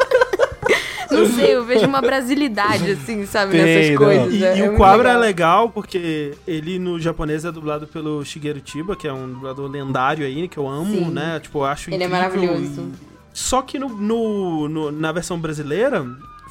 não 1.11 1.25
sei, 1.27 1.55
eu 1.55 1.63
vejo 1.65 1.85
uma 1.85 2.01
brasilidade, 2.01 2.91
assim, 2.91 3.25
sabe, 3.25 3.51
Tem, 3.53 3.63
nessas 3.63 3.91
não. 3.91 3.97
coisas. 3.97 4.33
E, 4.33 4.43
é- 4.45 4.57
e 4.57 4.61
é 4.61 4.69
o 4.69 4.75
Quabra 4.75 5.09
é 5.09 5.17
legal. 5.17 5.21
legal 5.21 5.69
porque 5.69 6.33
ele 6.47 6.79
no 6.79 6.99
japonês 6.99 7.45
é 7.45 7.51
dublado 7.51 7.87
pelo 7.87 8.23
Shigeru 8.23 8.61
Chiba, 8.65 8.95
que 8.95 9.07
é 9.07 9.13
um 9.13 9.27
dublador 9.27 9.69
lendário 9.69 10.25
aí, 10.25 10.47
que 10.47 10.57
eu 10.57 10.67
amo, 10.67 10.93
Sim. 10.93 11.09
né? 11.11 11.39
Tipo, 11.41 11.59
eu 11.59 11.65
acho 11.65 11.91
Ele 11.93 12.03
é 12.03 12.07
maravilhoso. 12.07 12.81
e- 13.01 13.15
Só 13.33 13.61
que 13.61 13.77
no, 13.77 13.89
no- 13.89 14.69
no- 14.69 14.91
na 14.91 15.11
versão 15.11 15.37
brasileira 15.39 16.05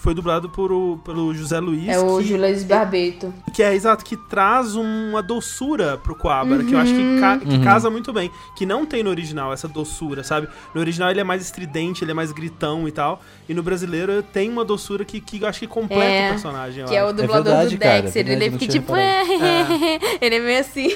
foi 0.05 0.15
dublado 0.15 0.51
por 0.51 0.71
o- 0.71 0.99
pelo 1.03 1.33
José 1.35 1.59
Luiz, 1.59 1.89
É 1.89 1.99
o 1.99 2.19
que, 2.19 2.25
Julius 2.25 2.63
Barbeto. 2.63 3.33
que 3.55 3.63
é 3.63 3.75
exato, 3.75 4.05
que 4.05 4.17
traz 4.29 4.77
uma 4.77 5.23
doçura 5.23 5.97
pro 5.97 6.15
Quabra, 6.15 6.63
que 6.63 6.75
eu 6.75 6.79
acho 6.79 6.93
que, 6.95 7.19
ca- 7.21 7.39
que 7.39 7.55
Uhum. 7.57 7.65
casa 7.65 7.89
muito 7.91 8.13
bem. 8.13 8.31
Que 8.55 8.67
não 8.67 8.85
tem 8.85 9.03
no 9.03 9.09
original 9.09 9.51
essa 9.53 9.67
doçura, 9.67 10.23
sabe? 10.23 10.47
No 10.75 10.81
original 10.81 11.11
ele 11.11 11.21
é 11.21 11.25
mais 11.25 11.43
estridente, 11.43 12.05
ele 12.05 12.11
é 12.11 12.15
mais 12.15 12.31
gritão 12.33 12.87
e 12.87 12.93
tal. 12.93 13.21
E 13.49 13.55
no 13.55 13.63
brasileiro 13.63 14.23
tem 14.23 14.51
uma 14.51 14.65
doçura 14.65 15.05
que, 15.07 15.21
que 15.21 15.41
eu 15.43 15.49
acho 15.49 15.59
que 15.61 15.67
completa 15.67 16.05
É, 16.05 16.27
o 16.29 16.31
personagem. 16.33 16.85
Que 16.85 16.95
é 16.95 17.03
o 17.03 17.07
acho. 17.07 17.15
dublador 17.17 17.45
verdade, 17.45 17.77
do 17.77 17.81
cara, 17.81 18.03
Dexter. 18.03 18.21
é 18.21 18.25
verdade, 18.25 18.51
ele 18.51 18.59
fica 18.59 18.73
tipo. 18.73 18.93
reparado. 18.93 19.71
ele 20.21 20.35
é 20.35 20.41
meio 20.41 20.61
assim. 20.61 20.89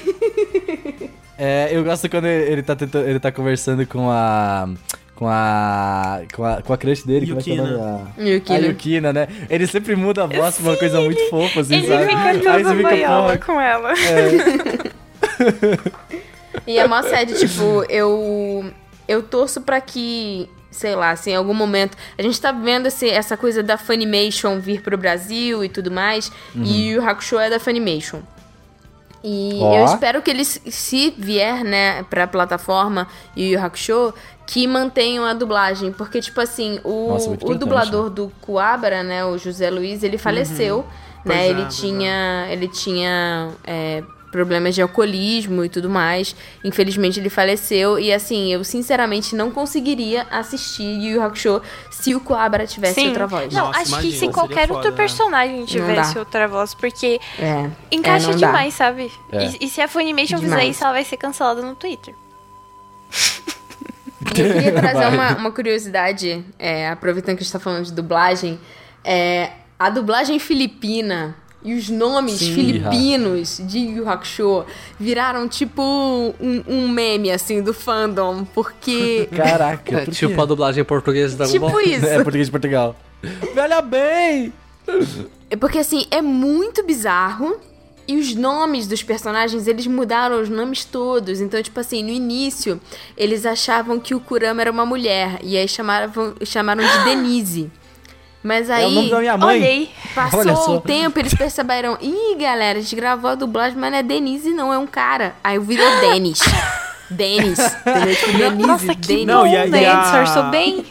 É, 1.38 1.68
eu 1.72 1.84
gosto 1.84 2.08
quando 2.10 2.24
ele, 2.26 2.52
ele 2.52 2.62
tá 2.62 2.74
tentando, 2.74 3.08
ele 3.08 3.20
tá 3.20 3.30
conversando 3.30 3.86
com 3.86 4.10
a 4.10 4.68
com 5.18 5.26
a 5.28 6.20
com 6.32 6.44
a 6.44 6.62
com 6.62 6.72
a 6.72 6.78
crush 6.78 7.02
dele, 7.04 7.26
como 7.26 7.40
é 7.40 7.42
que 7.42 7.50
é 7.50 7.54
o 7.54 7.56
Yukina. 7.56 7.76
nome? 7.78 8.12
A- 8.16 8.22
Yukina. 8.22 8.58
A 8.58 8.60
Yukina, 8.62 9.12
né? 9.12 9.28
Ele 9.50 9.66
sempre 9.66 9.96
muda 9.96 10.22
a 10.22 10.26
voz 10.26 10.54
pra 10.56 10.70
uma 10.70 10.76
coisa 10.76 11.00
muito 11.00 11.28
fofa, 11.28 11.60
assim, 11.60 11.74
Ele 11.78 11.86
sabe? 11.88 12.04
fica 12.06 12.18
Aí 12.20 12.38
você 12.38 12.44
jogando 12.44 12.76
fica, 12.76 13.08
porra, 13.08 13.38
com 13.38 13.60
ela. 13.60 13.92
E 16.66 16.78
é 16.78 16.86
mó 16.86 17.02
sério, 17.02 17.36
tipo, 17.36 17.84
eu. 17.88 18.70
Eu 19.06 19.22
torço 19.22 19.60
pra 19.62 19.80
que. 19.80 20.48
Sei 20.70 20.94
lá, 20.94 21.16
se 21.16 21.30
em 21.30 21.34
algum 21.36 21.54
momento. 21.54 21.96
A 22.18 22.22
gente 22.22 22.38
tá 22.40 22.52
vendo 22.52 22.86
esse, 22.86 23.08
essa 23.08 23.36
coisa 23.36 23.62
da 23.62 23.78
Funimation 23.78 24.60
vir 24.60 24.82
pro 24.82 24.98
Brasil 24.98 25.64
e 25.64 25.68
tudo 25.68 25.90
mais. 25.90 26.30
E 26.54 26.96
o 26.96 27.02
Hakusho 27.08 27.38
é 27.38 27.48
da 27.48 27.58
Funimation. 27.58 28.20
E 29.24 29.58
Ó. 29.60 29.78
eu 29.78 29.84
espero 29.86 30.20
que 30.22 30.30
eles, 30.30 30.60
se 30.66 31.12
vier, 31.18 31.64
né, 31.64 32.04
pra 32.04 32.26
plataforma 32.26 33.08
e 33.34 33.48
o 33.48 33.52
Yu 33.58 33.64
Hakusho, 33.64 34.14
que 34.48 34.66
mantenham 34.66 35.26
a 35.26 35.34
dublagem. 35.34 35.92
Porque, 35.92 36.22
tipo 36.22 36.40
assim, 36.40 36.80
o, 36.82 37.08
Nossa, 37.10 37.30
o 37.30 37.54
dublador 37.54 38.08
do 38.08 38.32
Coabra, 38.40 39.02
né, 39.02 39.22
o 39.22 39.36
José 39.36 39.68
Luiz, 39.68 40.02
ele 40.02 40.16
faleceu, 40.16 40.86
Pois 41.22 41.36
né? 41.36 41.46
é, 41.46 41.50
ele, 41.50 41.62
pois 41.62 41.76
tinha, 41.76 42.46
ele 42.48 42.66
tinha 42.66 43.50
é, 43.62 44.02
problemas 44.32 44.74
de 44.74 44.80
alcoolismo 44.80 45.66
e 45.66 45.68
tudo 45.68 45.90
mais. 45.90 46.34
Infelizmente, 46.64 47.20
ele 47.20 47.28
faleceu. 47.28 47.98
E, 47.98 48.10
assim, 48.10 48.50
eu 48.50 48.64
sinceramente 48.64 49.36
não 49.36 49.50
conseguiria 49.50 50.26
assistir 50.30 50.82
Yu 50.82 51.16
Yu 51.16 51.22
Hakusho 51.22 51.60
se 51.90 52.14
o 52.14 52.20
Coabra 52.20 52.66
tivesse 52.66 53.06
outra 53.06 53.26
voz. 53.26 53.52
Não, 53.52 53.66
Nossa, 53.66 53.80
acho 53.80 53.90
imagina, 53.90 54.12
que 54.14 54.18
se 54.18 54.28
qualquer 54.32 54.66
foda, 54.66 54.78
outro 54.78 54.90
né? 54.92 54.96
personagem 54.96 55.64
tivesse 55.66 56.14
dá. 56.14 56.20
outra 56.20 56.48
voz, 56.48 56.72
porque 56.72 57.20
É. 57.38 57.68
encaixa 57.90 58.28
é, 58.28 58.32
não 58.32 58.40
dá. 58.40 58.46
demais, 58.46 58.72
sabe? 58.72 59.12
É. 59.30 59.44
E, 59.44 59.58
e 59.66 59.68
se 59.68 59.82
a 59.82 59.88
Funimation 59.88 60.38
fizer 60.38 60.56
Demais. 60.56 60.74
isso, 60.74 60.84
ela 60.84 60.94
vai 60.94 61.04
ser 61.04 61.18
cancelada 61.18 61.60
no 61.60 61.74
Twitter. 61.74 62.14
E 64.36 64.40
eu 64.40 64.54
queria 64.54 64.72
trazer 64.80 65.06
uma, 65.14 65.36
uma 65.36 65.50
curiosidade, 65.50 66.44
é, 66.58 66.88
aproveitando 66.88 67.36
que 67.36 67.42
a 67.42 67.44
gente 67.44 67.52
tá 67.52 67.58
falando 67.60 67.84
de 67.84 67.92
dublagem. 67.92 68.58
É, 69.04 69.50
a 69.78 69.90
dublagem 69.90 70.38
filipina 70.38 71.36
e 71.62 71.74
os 71.74 71.88
nomes 71.88 72.34
Sim, 72.38 72.54
filipinos 72.54 73.60
de 73.64 73.78
Yu 73.78 74.08
Hakusho 74.08 74.64
viraram 74.98 75.48
tipo 75.48 75.82
um, 75.82 76.62
um 76.66 76.88
meme, 76.88 77.30
assim, 77.30 77.62
do 77.62 77.74
fandom, 77.74 78.44
porque... 78.54 79.28
Caraca, 79.34 80.00
É 80.00 80.04
por 80.04 80.14
tipo 80.14 80.40
a 80.40 80.44
dublagem 80.44 80.84
portuguesa 80.84 81.36
da 81.36 81.44
Ball. 81.46 81.52
tipo 81.52 81.80
isso. 81.80 82.06
É 82.06 82.22
português 82.22 82.46
de 82.46 82.50
Portugal. 82.52 82.96
Velha 83.54 83.82
bem! 83.82 84.52
É 85.50 85.56
Porque, 85.56 85.78
assim, 85.78 86.06
é 86.10 86.22
muito 86.22 86.84
bizarro. 86.84 87.56
E 88.08 88.16
os 88.16 88.34
nomes 88.34 88.86
dos 88.86 89.02
personagens, 89.02 89.66
eles 89.66 89.86
mudaram 89.86 90.40
os 90.40 90.48
nomes 90.48 90.82
todos. 90.82 91.42
Então, 91.42 91.62
tipo 91.62 91.78
assim, 91.78 92.02
no 92.02 92.08
início, 92.08 92.80
eles 93.16 93.44
achavam 93.44 94.00
que 94.00 94.14
o 94.14 94.20
Kurama 94.20 94.62
era 94.62 94.70
uma 94.72 94.86
mulher. 94.86 95.38
E 95.42 95.58
aí 95.58 95.68
chamaram, 95.68 96.10
chamaram 96.42 96.82
de 96.82 96.98
Denise. 97.04 97.70
Mas 98.42 98.70
aí... 98.70 98.84
É 98.84 98.86
o 98.86 98.90
nome 98.90 99.10
da 99.10 99.18
minha 99.20 99.36
mãe. 99.36 99.58
Olhei. 99.60 99.90
Passou 100.14 100.76
o 100.76 100.80
tempo, 100.80 101.18
eles 101.18 101.34
perceberam. 101.34 101.98
Ih, 102.02 102.34
galera, 102.36 102.78
a 102.78 102.82
gente 102.82 102.96
gravou 102.96 103.28
a 103.30 103.34
dublagem, 103.34 103.76
mas 103.78 103.90
não 103.90 103.98
é 103.98 104.02
Denise, 104.02 104.50
não, 104.54 104.72
é 104.72 104.78
um 104.78 104.86
cara. 104.86 105.34
Aí 105.44 105.58
virou 105.58 105.86
Denis. 106.00 106.38
Denis. 107.10 107.58
Denise, 108.38 108.66
Nossa, 108.66 108.94
que 108.94 109.06
Denis. 109.08 109.26
Não, 109.26 109.46
e 109.46 109.56
a- 109.56 109.66
né? 109.66 109.82
e 109.82 109.86
a- 109.86 110.00
Disfarçou 110.00 110.44
bem. 110.44 110.86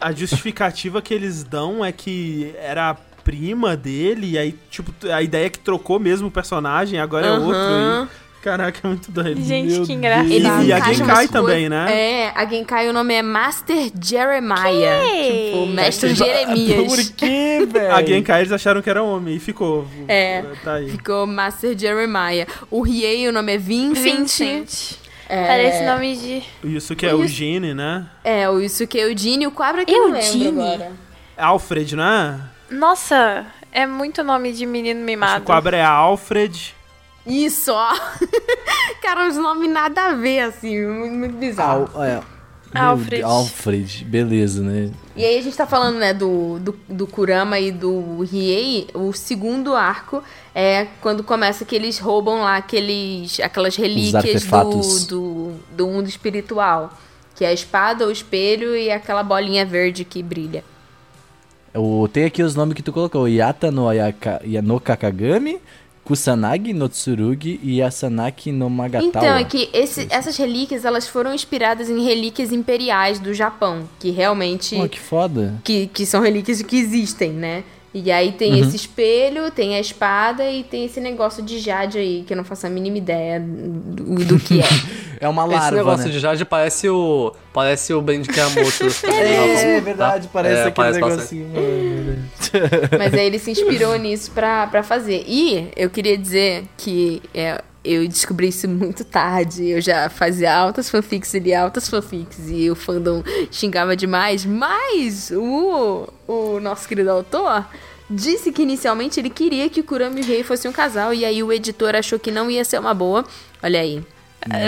A 0.00 0.10
justificativa 0.12 1.00
que 1.02 1.12
eles 1.14 1.44
dão 1.44 1.84
é 1.84 1.92
que 1.92 2.52
era 2.58 2.96
prima 3.26 3.76
dele, 3.76 4.30
e 4.30 4.38
aí, 4.38 4.54
tipo, 4.70 4.94
a 5.12 5.20
ideia 5.20 5.46
é 5.46 5.50
que 5.50 5.58
trocou 5.58 5.98
mesmo 5.98 6.28
o 6.28 6.30
personagem, 6.30 7.00
agora 7.00 7.26
é 7.26 7.30
Aham. 7.30 7.98
outro. 7.98 8.16
Caraca, 8.40 8.78
é 8.84 8.86
muito 8.86 9.10
doido. 9.10 9.42
Gente, 9.42 9.72
Meu 9.72 9.82
que 9.84 9.92
engraçado. 9.92 10.62
E 10.64 10.72
a 10.72 10.78
Genkai 10.92 11.26
também, 11.26 11.68
né? 11.68 11.86
É, 11.90 12.32
a 12.32 12.46
Genkai 12.46 12.88
o 12.88 12.92
nome 12.92 13.12
é 13.14 13.20
Master 13.20 13.90
Jeremiah. 14.00 15.00
Que? 15.02 15.50
Tipo, 15.50 15.66
Mestre 15.66 16.08
Por 16.10 16.16
Jeremias. 16.16 17.12
quê, 17.16 17.66
velho? 17.68 17.92
A 17.92 18.04
Genkai 18.04 18.42
eles 18.42 18.52
acharam 18.52 18.80
que 18.80 18.88
era 18.88 19.02
homem 19.02 19.34
e 19.34 19.40
ficou. 19.40 19.84
É. 20.06 20.44
Tá 20.62 20.74
aí. 20.74 20.88
Ficou 20.92 21.26
Master 21.26 21.76
Jeremiah. 21.76 22.46
O 22.70 22.82
Riei, 22.82 23.26
o 23.28 23.32
nome 23.32 23.52
é 23.52 23.58
Vincent. 23.58 24.16
Vincent. 24.16 24.92
É, 25.28 25.46
Parece 25.48 25.84
nome 25.84 26.16
de. 26.16 26.42
Isso 26.76 26.94
que 26.94 27.04
é 27.04 27.12
o 27.12 27.26
Gene, 27.26 27.74
né? 27.74 28.06
É, 28.22 28.48
o 28.48 28.60
Yusuke 28.60 28.96
Eugene, 28.96 29.48
o 29.48 29.50
Quabra 29.50 29.84
que 29.84 29.90
eu 29.92 30.02
não 30.08 30.12
lembro 30.12 30.24
Eugene? 30.24 30.48
agora. 30.62 30.92
Alfred, 31.36 31.96
né? 31.96 32.40
Nossa, 32.70 33.46
é 33.72 33.86
muito 33.86 34.24
nome 34.24 34.52
de 34.52 34.66
menino 34.66 35.00
mimado. 35.04 35.42
o 35.44 35.46
Quabra 35.46 35.76
é 35.76 35.84
Alfred. 35.84 36.74
Isso, 37.26 37.72
ó. 37.72 37.94
Cara, 39.02 39.26
uns 39.26 39.36
nomes 39.36 39.70
nada 39.70 40.06
a 40.06 40.14
ver, 40.14 40.40
assim, 40.40 40.86
muito, 40.86 41.36
bizarro. 41.36 41.90
Al, 41.94 42.04
é. 42.04 42.22
Alfred. 42.74 43.22
Alfred, 43.22 44.04
beleza, 44.04 44.62
né? 44.62 44.90
E 45.16 45.24
aí 45.24 45.38
a 45.38 45.42
gente 45.42 45.56
tá 45.56 45.66
falando, 45.66 45.98
né, 45.98 46.12
do, 46.12 46.58
do, 46.58 46.78
do 46.88 47.06
Kurama 47.06 47.58
e 47.58 47.72
do 47.72 48.22
Riei, 48.22 48.88
o 48.94 49.12
segundo 49.12 49.74
arco 49.74 50.22
é 50.54 50.86
quando 51.00 51.24
começa 51.24 51.64
que 51.64 51.74
eles 51.74 51.98
roubam 51.98 52.40
lá 52.40 52.56
aqueles, 52.56 53.40
aquelas 53.40 53.76
relíquias 53.76 54.44
do, 54.44 55.06
do, 55.06 55.54
do 55.72 55.86
mundo 55.86 56.08
espiritual. 56.08 56.92
Que 57.34 57.44
é 57.44 57.48
a 57.48 57.52
espada, 57.52 58.06
o 58.06 58.10
espelho 58.10 58.74
e 58.74 58.90
aquela 58.90 59.22
bolinha 59.22 59.64
verde 59.66 60.04
que 60.04 60.22
brilha. 60.22 60.64
Tem 62.12 62.24
aqui 62.24 62.42
os 62.42 62.54
nomes 62.54 62.74
que 62.74 62.82
tu 62.82 62.92
colocou: 62.92 63.28
Yata 63.28 63.70
no, 63.70 63.88
Ayaka, 63.88 64.40
no 64.62 64.80
Kakagami, 64.80 65.58
Kusanagi 66.04 66.72
no 66.72 66.88
Tsurugi 66.88 67.58
e 67.62 67.82
Asanaki 67.82 68.52
no 68.52 68.70
Magatawa. 68.70 69.08
Então, 69.08 69.36
é 69.36 69.42
que 69.44 69.68
esse- 69.72 70.06
essas 70.08 70.36
relíquias, 70.36 70.84
elas 70.84 71.08
foram 71.08 71.34
inspiradas 71.34 71.90
em 71.90 72.04
relíquias 72.04 72.52
imperiais 72.52 73.18
do 73.18 73.34
Japão. 73.34 73.88
Que 73.98 74.10
realmente... 74.10 74.76
Pô, 74.76 74.88
que 74.88 75.00
foda. 75.00 75.60
que, 75.64 75.88
que 75.88 76.06
são 76.06 76.20
relíquias 76.22 76.62
que 76.62 76.76
existem, 76.76 77.32
né? 77.32 77.64
E 77.98 78.12
aí 78.12 78.32
tem 78.32 78.52
Uhum. 78.52 78.60
esse 78.60 78.76
espelho, 78.76 79.50
tem 79.50 79.74
a 79.74 79.80
espada 79.80 80.44
e 80.50 80.62
tem 80.62 80.84
esse 80.84 81.00
negócio 81.00 81.42
de 81.42 81.58
jade 81.58 81.96
aí, 81.96 82.24
que 82.26 82.32
eu 82.34 82.36
não 82.36 82.44
faço 82.44 82.66
a 82.66 82.70
mínima 82.70 82.98
ideia 82.98 83.40
do, 83.40 84.16
do 84.24 84.38
que 84.38 84.60
é. 84.60 84.64
É 85.18 85.26
uma 85.26 85.44
Esse 85.46 85.54
larva, 85.54 85.76
negócio 85.78 86.06
né? 86.08 86.12
de 86.12 86.18
Jade 86.18 86.44
parece 86.44 86.90
o. 86.90 87.32
Parece 87.50 87.94
o 87.94 88.02
Brand 88.02 88.26
Kamoto. 88.26 88.84
É, 89.10 89.76
é 89.78 89.80
verdade, 89.80 90.28
parece 90.30 90.56
É, 90.56 90.64
aquele 90.66 90.72
parece 90.74 91.00
negocinho. 91.00 91.46
Mas 92.98 93.14
aí 93.14 93.24
ele 93.26 93.38
se 93.38 93.50
inspirou 93.50 93.96
nisso 93.98 94.30
pra, 94.32 94.66
pra 94.66 94.82
fazer. 94.82 95.24
E 95.26 95.68
eu 95.74 95.88
queria 95.88 96.18
dizer 96.18 96.64
que 96.76 97.22
é, 97.34 97.62
eu 97.86 98.06
descobri 98.08 98.48
isso 98.48 98.68
muito 98.68 99.04
tarde. 99.04 99.68
Eu 99.68 99.80
já 99.80 100.08
fazia 100.08 100.54
altas 100.54 100.90
fanfics 100.90 101.32
e 101.34 101.38
lia 101.38 101.62
altas 101.62 101.88
fanfics. 101.88 102.48
E 102.48 102.70
o 102.70 102.74
fandom 102.74 103.22
xingava 103.50 103.96
demais. 103.96 104.44
Mas 104.44 105.30
o, 105.30 106.08
o 106.26 106.60
nosso 106.60 106.88
querido 106.88 107.10
autor 107.10 107.66
disse 108.08 108.52
que 108.52 108.62
inicialmente 108.62 109.20
ele 109.20 109.30
queria 109.30 109.68
que 109.68 109.80
o 109.80 109.84
Kurama 109.84 110.18
e 110.18 110.22
o 110.22 110.26
Rei 110.26 110.42
fossem 110.42 110.70
um 110.70 110.74
casal. 110.74 111.14
E 111.14 111.24
aí 111.24 111.42
o 111.42 111.52
editor 111.52 111.94
achou 111.94 112.18
que 112.18 112.30
não 112.30 112.50
ia 112.50 112.64
ser 112.64 112.78
uma 112.78 112.94
boa. 112.94 113.24
Olha 113.62 113.80
aí. 113.80 114.02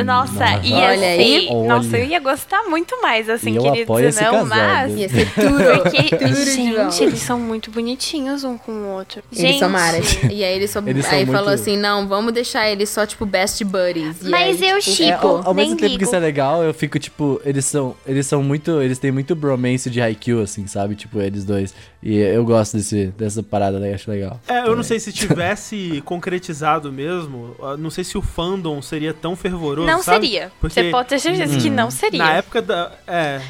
Nossa, 0.05 0.44
ia 0.64 0.76
Olha 0.76 1.06
aí. 1.09 1.46
ser. 1.48 1.55
Nossa, 1.66 1.88
Olha. 1.88 1.98
eu 1.98 2.06
ia 2.09 2.20
gostar 2.20 2.62
muito 2.64 3.00
mais, 3.02 3.28
assim, 3.28 3.56
Eu 3.56 3.62
queria 3.62 3.82
apoio 3.84 4.09
esse 4.09 4.22
não, 4.22 4.32
casal, 4.32 4.46
mas. 4.46 4.94
Ia 4.94 5.09
ser 5.09 5.30
tudo. 5.34 5.59
Porque, 5.82 6.16
tudo 6.16 6.44
gente, 6.44 7.02
eles 7.02 7.20
são 7.20 7.38
muito 7.38 7.70
bonitinhos 7.70 8.44
um 8.44 8.56
com 8.59 8.72
o 8.72 8.86
outro. 8.94 9.22
Eles 9.32 9.40
gente, 9.40 9.59
são 9.59 9.68
maras. 9.68 10.18
E 10.30 10.42
aí 10.44 10.56
ele 10.56 10.66
só 10.68 10.80
Eles 10.84 11.06
aí 11.06 11.24
muito- 11.24 11.36
falou 11.36 11.52
assim: 11.52 11.76
não, 11.76 12.06
vamos 12.09 12.32
deixar 12.32 12.68
eles 12.70 12.88
só, 12.88 13.06
tipo, 13.06 13.24
best 13.26 13.62
buddies. 13.64 14.22
E 14.22 14.28
Mas 14.28 14.60
aí, 14.62 14.68
eu 14.70 14.78
tipo, 14.80 14.96
chipo. 14.96 15.09
É, 15.10 15.14
ao, 15.14 15.48
ao 15.48 15.55
mesmo 15.55 15.76
tempo 15.76 15.86
ligo. 15.86 15.98
que 15.98 16.05
isso 16.05 16.14
é 16.16 16.18
legal, 16.18 16.62
eu 16.62 16.74
fico 16.74 16.98
tipo, 16.98 17.40
eles 17.44 17.64
são, 17.64 17.94
eles 18.06 18.26
são 18.26 18.42
muito, 18.42 18.80
eles 18.80 18.98
têm 18.98 19.10
muito 19.12 19.34
bromance 19.34 19.88
de 19.90 20.00
Haikyuu 20.00 20.42
assim, 20.42 20.66
sabe? 20.66 20.94
Tipo, 20.94 21.20
eles 21.20 21.44
dois. 21.44 21.74
E 22.02 22.16
eu 22.16 22.44
gosto 22.44 22.76
desse 22.76 23.06
dessa 23.18 23.42
parada 23.42 23.78
daí, 23.80 23.92
acho 23.92 24.10
legal. 24.10 24.40
É, 24.48 24.60
eu 24.66 24.76
não 24.76 24.82
sei 24.82 25.00
se 25.00 25.12
tivesse 25.12 26.00
concretizado 26.06 26.92
mesmo, 26.92 27.56
não 27.78 27.90
sei 27.90 28.05
se 28.05 28.16
o 28.16 28.22
fandom 28.22 28.80
seria 28.80 29.12
tão 29.12 29.34
fervoroso, 29.34 29.68
Não 29.77 30.03
sabe? 30.03 30.27
seria. 30.27 30.53
Porque 30.61 30.74
Você 30.74 30.90
pode 30.90 31.09
ter 31.09 31.19
certeza 31.19 31.59
que 31.59 31.70
não 31.70 31.90
seria. 31.90 32.19
na 32.19 32.32
época 32.32 32.62
da... 32.62 32.93
É... 33.07 33.40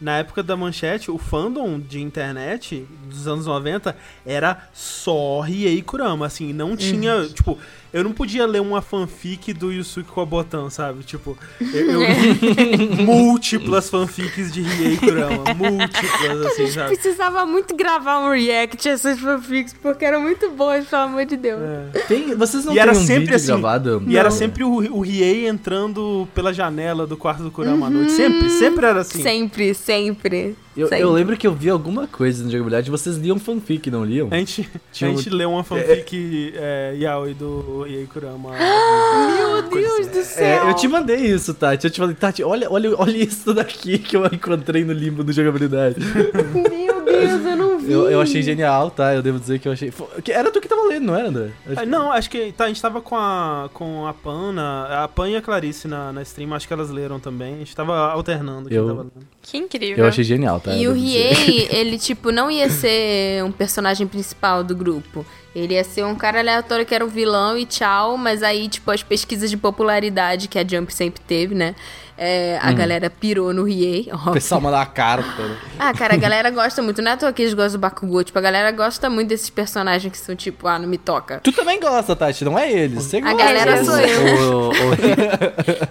Na 0.00 0.18
época 0.18 0.42
da 0.42 0.56
manchete, 0.56 1.10
o 1.10 1.16
fandom 1.16 1.78
de 1.78 2.02
internet 2.02 2.86
dos 3.06 3.26
anos 3.26 3.46
90 3.46 3.96
era 4.26 4.68
só 4.72 5.40
Riei 5.40 5.80
Kurama, 5.80 6.26
assim, 6.26 6.52
não 6.52 6.76
tinha, 6.76 7.26
tipo, 7.32 7.56
eu 7.94 8.02
não 8.02 8.10
podia 8.12 8.44
ler 8.44 8.60
uma 8.60 8.82
fanfic 8.82 9.52
do 9.52 9.70
Yusuke 9.70 10.10
Kobotan, 10.10 10.68
sabe? 10.68 11.04
Tipo, 11.04 11.38
eu, 11.60 11.92
eu 11.92 12.00
li 12.00 12.88
múltiplas 13.06 13.88
fanfics 13.88 14.52
de 14.52 14.62
Riei 14.62 14.96
Kurama, 14.96 15.44
múltiplas, 15.54 16.46
assim, 16.46 16.66
sabe? 16.66 16.88
Precisava 16.96 17.46
muito 17.46 17.76
gravar 17.76 18.18
um 18.18 18.32
react 18.32 18.88
a 18.88 18.92
essas 18.92 19.20
fanfics, 19.20 19.72
porque 19.80 20.04
eram 20.04 20.20
muito 20.20 20.50
boas, 20.50 20.84
pelo 20.86 21.02
amor 21.02 21.24
de 21.24 21.36
Deus. 21.36 21.60
Tem, 22.08 22.34
vocês 22.34 22.64
não 22.64 22.72
E 22.72 22.74
têm 22.74 22.82
era 22.82 22.90
um 22.90 22.94
sempre 22.96 23.20
vídeo 23.20 23.36
assim, 23.36 23.46
gravado? 23.46 24.02
E 24.08 24.16
era 24.16 24.30
sempre 24.32 24.64
o, 24.64 24.72
o 24.72 25.00
Riei 25.00 25.46
entrando 25.46 26.26
pela 26.34 26.52
janela 26.52 27.06
do 27.06 27.16
quarto 27.16 27.44
do 27.44 27.50
Kurama 27.52 27.86
à 27.86 27.90
noite. 27.90 28.10
Sempre, 28.10 28.50
sempre 28.50 28.86
era 28.86 29.00
assim. 29.02 29.22
Sempre, 29.22 29.72
sempre. 29.72 30.56
Eu, 30.76 30.88
eu 30.88 31.12
lembro 31.12 31.36
que 31.36 31.46
eu 31.46 31.54
vi 31.54 31.70
alguma 31.70 32.06
coisa 32.08 32.42
no 32.42 32.50
jogabilidade, 32.50 32.90
vocês 32.90 33.16
liam 33.16 33.38
fanfic, 33.38 33.90
não 33.90 34.04
liam? 34.04 34.28
A 34.30 34.36
gente, 34.38 34.68
Tinha 34.92 35.08
a 35.08 35.12
um- 35.12 35.16
gente 35.16 35.30
leu 35.30 35.50
uma 35.50 35.62
fanfic 35.62 36.52
é, 36.56 36.94
yaoi 36.98 37.32
do 37.34 37.82
Riei 37.82 38.06
Kurama. 38.06 38.50
Meu 38.50 39.62
Deus 39.70 40.06
do 40.08 40.18
É, 40.18 40.22
céu. 40.24 40.68
eu 40.68 40.74
te 40.74 40.88
mandei 40.88 41.16
isso, 41.16 41.54
Tati. 41.54 41.86
Eu 41.86 41.90
te 41.90 42.00
falei, 42.00 42.14
Tati, 42.16 42.42
olha, 42.42 42.68
olha, 42.70 42.90
olha 42.98 43.16
isso 43.16 43.54
daqui 43.54 43.98
que 43.98 44.16
eu 44.16 44.26
encontrei 44.26 44.84
no 44.84 44.92
limbo 44.92 45.22
do 45.22 45.32
jogabilidade. 45.32 45.96
Meu 46.52 47.04
Deus, 47.04 47.44
eu 47.44 47.56
não 47.56 47.73
vi. 47.84 47.92
Eu, 47.92 48.10
eu 48.10 48.20
achei 48.20 48.42
genial, 48.42 48.90
tá? 48.90 49.14
Eu 49.14 49.22
devo 49.22 49.38
dizer 49.38 49.58
que 49.58 49.68
eu 49.68 49.72
achei. 49.72 49.92
Era 50.28 50.50
tu 50.50 50.60
que 50.60 50.68
tava 50.68 50.82
lendo, 50.88 51.04
não 51.06 51.14
era, 51.14 51.28
André? 51.28 51.50
Acho- 51.66 51.80
Ah, 51.80 51.86
Não, 51.86 52.10
acho 52.12 52.28
que 52.30 52.52
tá, 52.52 52.64
a 52.64 52.68
gente 52.68 52.80
tava 52.82 53.00
com 53.00 53.16
a, 53.16 53.68
com 53.72 54.06
a 54.06 54.12
Pana, 54.14 55.04
a 55.04 55.08
Pan 55.08 55.28
e 55.30 55.36
a 55.36 55.42
Clarice 55.42 55.86
na, 55.86 56.12
na 56.12 56.22
stream, 56.22 56.52
acho 56.54 56.66
que 56.66 56.72
elas 56.72 56.90
leram 56.90 57.20
também. 57.20 57.54
A 57.54 57.58
gente 57.58 57.76
tava 57.76 57.96
alternando 58.10 58.68
quem 58.68 58.76
Eu- 58.78 58.86
tava 58.88 59.00
lendo. 59.02 59.26
Que 59.42 59.58
incrível. 59.58 59.98
Eu 60.04 60.08
achei 60.08 60.24
genial, 60.24 60.58
tá? 60.58 60.72
E 60.74 60.82
Eu 60.84 60.92
o. 60.92 60.94
Riei, 60.94 61.68
ele, 61.70 61.98
tipo, 61.98 62.32
não 62.32 62.50
ia 62.50 62.68
ser 62.70 63.44
um 63.44 63.52
personagem 63.52 64.06
principal 64.06 64.64
do 64.64 64.74
grupo. 64.74 65.24
Ele 65.54 65.74
ia 65.74 65.84
ser 65.84 66.04
um 66.04 66.14
cara 66.14 66.40
aleatório 66.40 66.84
que 66.84 66.94
era 66.94 67.04
o 67.04 67.08
vilão 67.08 67.56
e 67.56 67.64
tchau, 67.64 68.16
mas 68.16 68.42
aí, 68.42 68.68
tipo, 68.68 68.90
as 68.90 69.02
pesquisas 69.02 69.50
de 69.50 69.56
popularidade 69.56 70.48
que 70.48 70.58
a 70.58 70.66
Jump 70.66 70.92
sempre 70.92 71.22
teve, 71.22 71.54
né? 71.54 71.74
é, 72.16 72.58
a 72.62 72.72
galera 72.72 73.10
pirou 73.10 73.52
no 73.52 73.64
Riei. 73.64 74.08
O 74.26 74.32
pessoal 74.32 74.60
manda 74.60 74.76
uma 74.76 74.86
carta, 74.86 75.42
né? 75.42 75.56
Ah, 75.78 75.92
cara, 75.92 76.14
a 76.14 76.16
galera 76.16 76.50
gosta 76.50 76.80
muito. 76.80 77.02
Não 77.02 77.10
é 77.10 77.14
à 77.14 77.16
toa 77.16 77.32
que 77.32 77.42
eles 77.42 77.54
gostam 77.54 77.72
do 77.72 77.78
Bakugou. 77.78 78.22
Tipo, 78.22 78.38
a 78.38 78.42
galera 78.42 78.70
gosta 78.70 79.10
muito 79.10 79.28
desses 79.28 79.50
personagens 79.50 80.12
que 80.12 80.18
são 80.18 80.36
tipo, 80.36 80.68
ah, 80.68 80.78
não 80.78 80.88
me 80.88 80.96
toca. 80.96 81.40
Tu 81.42 81.52
também 81.52 81.80
gosta, 81.80 82.14
Tati, 82.14 82.44
não 82.44 82.58
é 82.58 82.70
eles. 82.70 83.04
Você 83.04 83.20
gosta. 83.20 83.36
galera 83.36 83.72
deles. 83.72 83.86
sou 83.86 83.98
eu. 83.98 84.70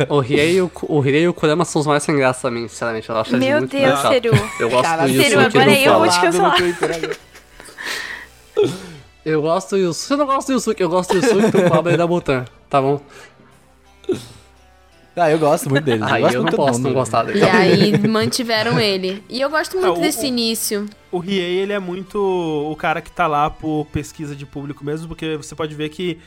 O, 0.10 0.14
o, 0.14 0.18
o 0.18 0.20
Riei 0.20 0.56
e 0.56 0.62
o, 0.62 0.72
o 0.84 1.00
Riei 1.00 1.24
e 1.24 1.28
o 1.28 1.34
Kurama 1.34 1.66
são 1.66 1.82
os 1.82 1.88
mais 1.88 2.04
sem 2.04 2.16
graça 2.16 2.42
pra 2.42 2.52
mim, 2.52 2.68
sinceramente. 2.68 3.10
Eu 3.10 3.18
acho 3.18 3.36
eles 3.36 3.46
Meu 3.46 3.60
muito 3.60 3.76
Deus. 3.76 4.00
Seru. 4.00 4.32
Eu 4.60 4.70
gosto 4.70 4.84
Caralho, 4.84 5.14
do 5.14 5.22
Seru, 5.22 5.40
agora 5.42 5.72
eu 5.72 6.00
vou 6.00 6.10
te 6.10 6.22
cancelar. 6.22 6.56
Eu 9.26 9.42
gosto 9.42 9.72
do 9.72 9.78
Yusuke. 9.78 10.08
Você 10.08 10.16
não 10.16 10.26
gosta 10.26 10.52
do 10.52 10.56
Yusuke, 10.58 10.82
eu 10.84 10.90
gosto 10.90 11.14
do 11.14 11.26
Yusuke, 11.26 11.52
do 11.52 11.70
Cobra 11.70 11.94
e 11.94 11.98
da 11.98 12.06
Butan, 12.08 12.46
tá 12.70 12.82
bom? 12.82 13.02
Ah, 15.16 15.30
eu 15.30 15.38
gosto 15.38 15.70
muito 15.70 15.84
deles. 15.84 16.02
Aí 16.04 16.22
gosto 16.24 16.36
eu 16.36 16.44
não 16.44 16.52
posso 16.52 16.80
não 16.80 16.92
gostar 16.92 17.30
E 17.30 17.34
dele. 17.34 17.46
aí 17.46 18.08
mantiveram 18.08 18.80
ele. 18.80 19.24
E 19.30 19.40
eu 19.40 19.50
gosto 19.50 19.74
muito 19.78 19.88
Ah, 19.88 19.94
o- 19.94 20.02
desse 20.02 20.26
início. 20.26 20.88
O 21.12 21.20
Riei, 21.20 21.60
ele 21.60 21.72
é 21.72 21.78
muito 21.80 22.18
o 22.18 22.76
cara 22.76 23.00
que 23.00 23.12
tá 23.12 23.28
lá 23.28 23.48
por 23.50 23.86
pesquisa 23.92 24.36
de 24.36 24.44
público 24.46 24.84
mesmo, 24.84 25.08
porque 25.08 25.38
você 25.38 25.54
pode 25.54 25.76
ver 25.76 25.90
que 25.90 26.18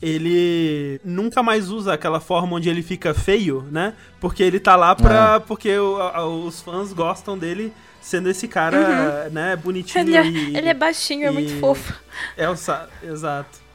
ele 0.00 1.00
nunca 1.04 1.42
mais 1.42 1.70
usa 1.70 1.92
aquela 1.94 2.20
forma 2.20 2.54
onde 2.56 2.68
ele 2.68 2.82
fica 2.82 3.12
feio, 3.12 3.66
né? 3.72 3.94
Porque 4.20 4.44
ele 4.44 4.60
tá 4.60 4.76
lá 4.76 4.94
pra. 4.94 5.40
Porque 5.40 5.76
o- 5.76 5.96
a- 6.00 6.24
os 6.26 6.60
fãs 6.62 6.92
gostam 6.92 7.36
dele 7.36 7.72
sendo 8.06 8.30
esse 8.30 8.46
cara, 8.46 9.28
né, 9.30 9.56
bonitinho 9.56 10.04
Ele 10.04 10.16
é, 10.16 10.24
e. 10.24 10.56
ele 10.56 10.68
é 10.68 10.74
baixinho, 10.74 11.26
é 11.26 11.30
muito 11.32 11.52
e- 11.52 11.58
fofo. 11.58 11.92
É 12.36 12.48
o 12.48 12.54
Exato. 13.02 13.65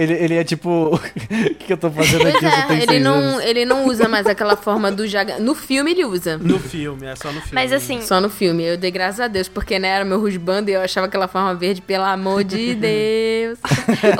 Ele, 0.00 0.14
ele 0.14 0.34
é 0.34 0.44
tipo. 0.44 0.70
O 1.30 1.54
que, 1.60 1.66
que 1.66 1.72
eu 1.72 1.76
tô 1.76 1.90
fazendo 1.90 2.26
aqui? 2.26 2.44
É, 2.44 2.82
ele 2.82 2.98
não, 2.98 3.14
anos. 3.14 3.44
ele 3.44 3.64
não 3.64 3.86
usa 3.86 4.08
mais 4.08 4.26
aquela 4.26 4.56
forma 4.56 4.90
do 4.90 5.06
Jaga. 5.06 5.38
No 5.38 5.54
filme 5.54 5.90
ele 5.90 6.04
usa. 6.04 6.38
No 6.38 6.58
filme, 6.58 7.06
é 7.06 7.14
só 7.14 7.28
no 7.28 7.40
filme. 7.40 7.52
Mas 7.52 7.72
assim, 7.72 8.00
Só 8.00 8.20
no 8.20 8.30
filme. 8.30 8.64
Eu 8.64 8.76
dei 8.76 8.90
graças 8.90 9.20
a 9.20 9.28
Deus, 9.28 9.48
porque 9.48 9.78
né, 9.78 9.88
era 9.88 10.04
meu 10.04 10.20
rusbando 10.20 10.70
e 10.70 10.74
eu 10.74 10.80
achava 10.80 11.06
aquela 11.06 11.28
forma 11.28 11.54
verde, 11.54 11.82
pelo 11.82 12.04
amor 12.04 12.42
de 12.42 12.74
Deus. 12.76 13.58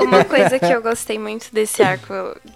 Uma 0.01 0.23
coisa 0.23 0.59
que 0.59 0.71
eu 0.71 0.81
gostei 0.81 1.17
muito 1.17 1.47
desse 1.51 1.81
arco 1.81 2.13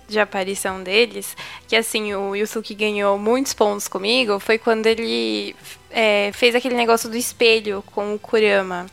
de 0.08 0.20
aparição 0.20 0.84
deles, 0.84 1.36
que 1.68 1.76
assim, 1.76 2.14
o 2.14 2.36
Yusuke 2.36 2.76
ganhou 2.76 3.18
muitos 3.18 3.54
pontos 3.54 3.88
comigo, 3.88 4.40
foi 4.40 4.58
quando 4.58 4.86
ele 4.86 5.56
é, 5.90 6.32
fez 6.34 6.54
aquele 6.54 6.76
negócio 6.76 7.10
do 7.10 7.18
espelho 7.18 7.84
com 7.94 8.14
o 8.14 8.20
Kurama. 8.20 8.86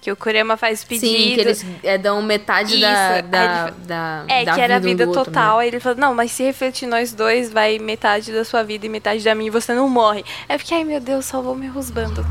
Que 0.00 0.10
o 0.10 0.16
Kurama 0.16 0.56
faz 0.56 0.82
pedido. 0.82 1.06
Sim, 1.06 1.34
que 1.34 1.40
eles 1.40 1.66
é, 1.82 1.98
dão 1.98 2.22
metade 2.22 2.80
da, 2.80 3.18
Isso, 3.18 3.22
da, 3.28 3.40
aí 3.40 3.68
ele- 3.68 3.86
da, 3.86 4.24
É, 4.28 4.44
da 4.46 4.54
que 4.54 4.60
era 4.62 4.76
a 4.76 4.78
um 4.78 4.80
vida 4.80 5.06
outro, 5.06 5.24
total. 5.24 5.56
né? 5.58 5.62
Aí 5.62 5.68
ele 5.68 5.78
falou, 5.80 5.98
não, 5.98 6.14
mas 6.14 6.32
se 6.32 6.42
refletir 6.42 6.86
nós 6.86 7.12
dois, 7.12 7.52
vai 7.52 7.78
metade 7.78 8.32
da 8.32 8.42
sua 8.44 8.62
vida 8.62 8.86
e 8.86 8.88
metade 8.88 9.22
da 9.22 9.34
minha 9.34 9.48
e 9.48 9.50
você 9.50 9.74
não 9.74 9.88
morre. 9.90 10.24
Aí 10.48 10.54
eu 10.56 10.58
fiquei, 10.58 10.78
ai 10.78 10.84
meu 10.84 11.00
Deus, 11.00 11.26
salvou 11.26 11.54
meu 11.54 11.70
husbando. 11.76 12.24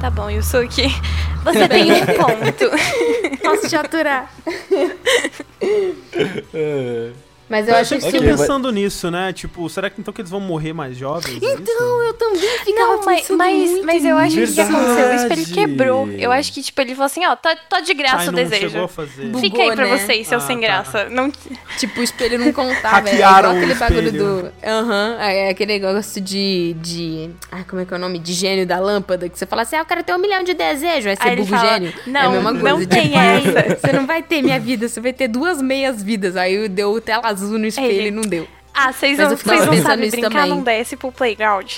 Tá 0.00 0.10
bom, 0.10 0.28
Yusuke. 0.28 0.86
Você 1.44 1.68
tem 1.68 1.92
um 1.92 2.06
ponto. 2.06 2.70
Posso 3.42 3.68
te 3.68 3.76
aturar. 3.76 4.30
É. 7.44 7.46
Mas 7.48 7.68
eu 7.68 7.74
acho 7.76 7.88
que 7.90 7.94
Eu 7.96 8.00
fiquei 8.10 8.20
vai- 8.20 8.28
pensando 8.30 8.72
nisso, 8.72 9.10
né? 9.10 9.32
Tipo, 9.32 9.68
será 9.68 9.90
que 9.90 10.00
então 10.00 10.12
que 10.14 10.20
eles 10.20 10.30
vão 10.30 10.40
morrer 10.40 10.72
mais 10.72 10.96
jovens? 10.96 11.42
é 11.42 11.46
isso? 11.46 11.58
Então, 11.62 12.02
eu 12.02 12.14
também 12.14 12.40
ficava 12.64 12.92
Não, 12.96 13.04
mas, 13.04 13.20
pensando 13.20 13.36
mas, 13.38 13.70
muito 13.70 13.86
mas 13.86 14.04
eu 14.04 14.16
acho 14.16 14.34
que 14.36 14.42
o 14.42 14.46
que 14.46 14.52
Verdade. 14.54 14.76
aconteceu, 14.76 15.08
o 15.10 15.14
espelho 15.14 15.46
quebrou. 15.54 16.08
Eu 16.12 16.32
acho 16.32 16.52
que, 16.52 16.62
tipo, 16.62 16.80
ele 16.80 16.94
falou 16.94 17.06
assim, 17.06 17.24
ó, 17.26 17.36
tá, 17.36 17.54
tá 17.68 17.80
de 17.80 17.92
graça 17.94 18.16
Ai, 18.16 18.28
o 18.28 18.32
não 18.32 18.38
chegou 18.38 18.50
desejo. 18.50 18.82
a 18.84 18.88
fazer. 18.88 19.26
Bu- 19.26 19.38
Fica 19.38 19.56
aí 19.58 19.70
Bugou, 19.70 19.76
pra 19.76 19.86
né? 19.86 19.98
vocês, 19.98 20.26
seu 20.26 20.38
Ah, 20.38 20.40
sem 20.40 20.56
tá. 20.60 20.66
graça. 20.66 21.08
Não... 21.10 21.30
Tipo, 21.78 22.00
o 22.00 22.02
espelho 22.02 22.38
não 22.38 22.52
contava. 22.52 23.08
É 23.08 23.12
Hackearam 23.12 23.50
igual 23.50 23.56
aquele 23.56 23.72
o 23.72 23.76
bagulho 23.76 24.12
do. 24.12 24.52
Aham. 24.66 25.16
é 25.20 25.48
aquele 25.50 25.72
negócio 25.78 26.20
de. 26.20 26.74
de. 26.80 27.30
Ai, 27.52 27.64
como 27.68 27.82
é 27.82 27.84
que 27.84 27.92
é 27.92 27.96
o 27.96 28.00
nome? 28.00 28.18
De 28.18 28.32
gênio 28.32 28.66
da 28.66 28.78
lâmpada. 28.78 29.28
Que 29.28 29.38
você 29.38 29.44
fala 29.46 29.62
assim, 29.62 29.76
ah, 29.76 29.80
eu 29.80 29.84
quero 29.84 30.02
ter 30.02 30.14
um 30.14 30.18
milhão 30.18 30.42
de 30.42 30.54
desejos. 30.54 31.06
Aí 31.06 31.16
você 31.16 31.28
Aí 31.28 31.40
o 31.40 31.44
gênio. 31.44 31.92
é 32.06 32.08
a 32.10 32.10
"Não, 32.10 32.32
mesma 32.32 32.52
não 32.52 32.60
coisa. 32.76 32.86
tem 32.88 33.02
tipo, 33.10 33.18
essa." 33.18 33.74
Você 33.84 33.92
não 33.92 34.06
vai 34.06 34.22
ter 34.22 34.40
minha 34.42 34.58
vida, 34.58 34.88
você 34.88 35.00
vai 35.00 35.12
ter 35.12 35.28
duas 35.28 35.60
meias 35.60 36.02
vidas. 36.02 36.36
Aí 36.36 36.68
deu 36.68 36.98
tela 37.00 37.33
azul 37.42 37.58
no 37.58 37.66
espelho 37.66 37.90
Ele- 37.90 38.08
e 38.08 38.10
não 38.10 38.22
deu. 38.22 38.46
Ah, 38.72 38.92
vocês 38.92 39.18
não, 39.18 39.28
vocês 39.30 39.66
não 39.66 39.82
sabem 39.82 40.10
brincar, 40.10 40.30
também. 40.30 40.48
não 40.50 40.62
desce 40.62 40.96
pro 40.96 41.12
playground. 41.12 41.70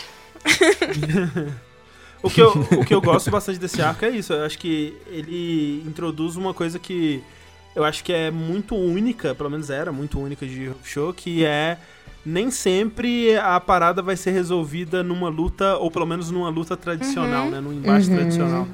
O 2.23 2.31
que, 2.31 2.41
eu, 2.41 2.49
o 2.49 2.85
que 2.85 2.93
eu 2.95 3.01
gosto 3.01 3.31
bastante 3.31 3.59
desse 3.59 3.81
arco 3.81 4.05
é 4.05 4.11
isso. 4.11 4.33
Eu 4.33 4.45
acho 4.45 4.59
que 4.59 4.97
ele 5.07 5.83
introduz 5.87 6.35
uma 6.35 6.53
coisa 6.53 6.77
que 6.79 7.23
eu 7.75 7.85
acho 7.85 8.03
que 8.03 8.13
é 8.13 8.31
muito 8.33 8.75
única, 8.75 9.35
pelo 9.35 9.51
menos 9.51 9.71
era 9.71 9.93
muito 9.93 10.19
única 10.19 10.45
de 10.47 10.73
show, 10.83 11.13
que 11.13 11.45
é 11.45 11.77
nem 12.25 12.51
sempre 12.51 13.37
a 13.37 13.61
parada 13.61 14.03
vai 14.03 14.17
ser 14.17 14.33
resolvida 14.33 15.05
numa 15.05 15.29
luta, 15.29 15.77
ou 15.77 15.89
pelo 15.91 16.07
menos 16.07 16.31
numa 16.31 16.49
luta 16.49 16.77
tradicional, 16.77 17.49
né? 17.49 17.61
Num 17.61 17.73
embate 17.73 18.09
tradicional. 18.09 18.67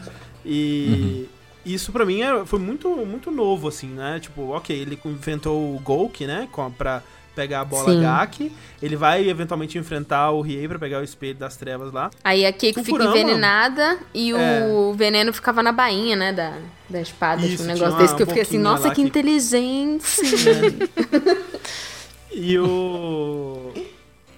E 0.47 1.29
isso 1.65 1.93
pra 1.93 2.05
mim 2.05 2.21
é- 2.23 2.45
foi 2.45 2.59
muito, 2.59 2.89
muito 3.07 3.31
novo, 3.31 3.69
assim, 3.69 3.89
né? 3.89 4.19
Tipo, 4.21 4.51
ok, 4.51 4.77
ele 4.77 4.99
inventou 5.05 5.75
o 5.75 5.79
Golk, 5.81 6.27
né? 6.27 6.49
Pra 6.77 7.03
pegar 7.35 7.61
a 7.61 7.65
bola 7.65 7.91
Sim. 7.95 8.03
Gak. 8.03 8.53
Ele 8.83 8.95
vai 8.95 9.27
eventualmente 9.27 9.79
enfrentar 9.79 10.31
o 10.33 10.43
Riei 10.43 10.69
pra 10.69 10.79
pegar 10.79 11.01
o 11.01 11.03
espelho 11.05 11.35
das 11.39 11.57
trevas 11.57 11.91
lá. 11.93 12.11
Aí 12.23 12.45
a 12.45 12.53
Keiko 12.53 12.85
fica 12.85 13.05
envenenada 13.05 13.99
e 14.13 14.33
É. 14.33 14.67
o 14.71 14.93
veneno 14.93 15.33
ficava 15.33 15.63
na 15.63 15.73
bainha, 15.73 16.15
né? 16.15 16.33
Da, 16.33 16.53
da 16.91 17.01
espada. 17.01 17.41
Isso, 17.47 17.63
um 17.63 17.67
negócio 17.67 17.89
uma 17.95 17.99
desse 17.99 18.15
que 18.15 18.23
eu 18.23 18.27
fiquei 18.27 18.43
assim, 18.43 18.59
nossa, 18.59 18.91
que 18.91 18.97
que- 18.97 19.03
inteligente. 19.03 20.05
E 22.35 22.59
o. 22.59 23.73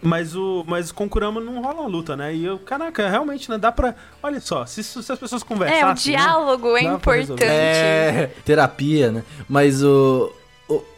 Mas 0.05 0.37
o. 0.37 0.65
Mas 0.67 0.93
com 0.93 1.05
o 1.07 1.09
Kurama 1.09 1.41
não 1.41 1.63
rola 1.63 1.81
uma 1.81 1.89
luta, 1.89 2.17
né? 2.17 2.35
E 2.35 2.45
eu, 2.45 2.59
caraca, 2.59 3.09
realmente, 3.09 3.51
né? 3.51 3.59
Dá 3.59 3.73
pra. 3.73 3.95
Olha 4.23 4.41
só, 4.41 4.65
se, 4.67 4.83
se 4.85 4.99
as 5.13 5.19
pessoas 5.19 5.43
conversassem. 5.43 5.83
É, 5.83 5.85
o 5.85 5.89
né? 5.89 5.95
diálogo 5.95 6.77
é 6.77 6.99
pra 6.99 7.15
resolver. 7.15 7.45
importante. 7.45 7.45
É, 7.45 8.31
terapia, 8.45 9.11
né? 9.11 9.23
Mas 9.49 9.83
o, 9.83 10.31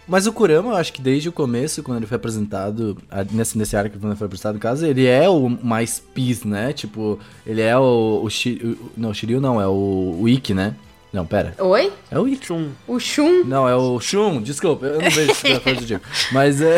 Mas 0.08 0.26
o 0.26 0.32
Kurama, 0.32 0.70
eu 0.72 0.76
acho 0.76 0.92
que 0.92 1.00
desde 1.02 1.28
o 1.28 1.32
começo, 1.32 1.82
quando 1.82 1.98
ele 1.98 2.06
foi 2.06 2.16
apresentado, 2.16 2.96
a- 3.10 3.24
nesse, 3.30 3.58
nesse 3.58 3.76
arco 3.76 3.98
quando 3.98 4.12
ele 4.12 4.16
foi 4.18 4.26
apresentado, 4.26 4.54
no 4.54 4.60
caso, 4.60 4.86
ele 4.86 5.04
é 5.06 5.28
o 5.28 5.48
mais 5.48 5.98
peace, 6.14 6.46
né? 6.46 6.72
Tipo, 6.72 7.18
ele 7.46 7.60
é 7.62 7.76
o. 7.76 8.20
o, 8.22 8.30
Shi- 8.30 8.60
o- 8.62 8.90
não, 8.96 9.10
o 9.10 9.14
Shiryu 9.14 9.40
não, 9.40 9.60
é 9.60 9.66
o, 9.66 10.18
o 10.20 10.28
Ikki, 10.28 10.54
né? 10.54 10.74
Não, 11.12 11.24
pera. 11.24 11.54
Oi? 11.58 11.92
É 12.10 12.18
o 12.18 12.28
Ikki. 12.28 12.46
Shun. 12.46 12.68
O 12.86 12.98
Shun? 13.00 13.44
Não, 13.44 13.66
é 13.68 13.74
o 13.74 13.98
Shun, 13.98 14.42
desculpa, 14.42 14.84
eu 14.86 15.00
não 15.00 15.10
vejo 15.10 15.32
coisa 15.62 15.80
do 15.80 15.86
tipo. 15.86 16.06
Mas 16.32 16.60
é. 16.60 16.76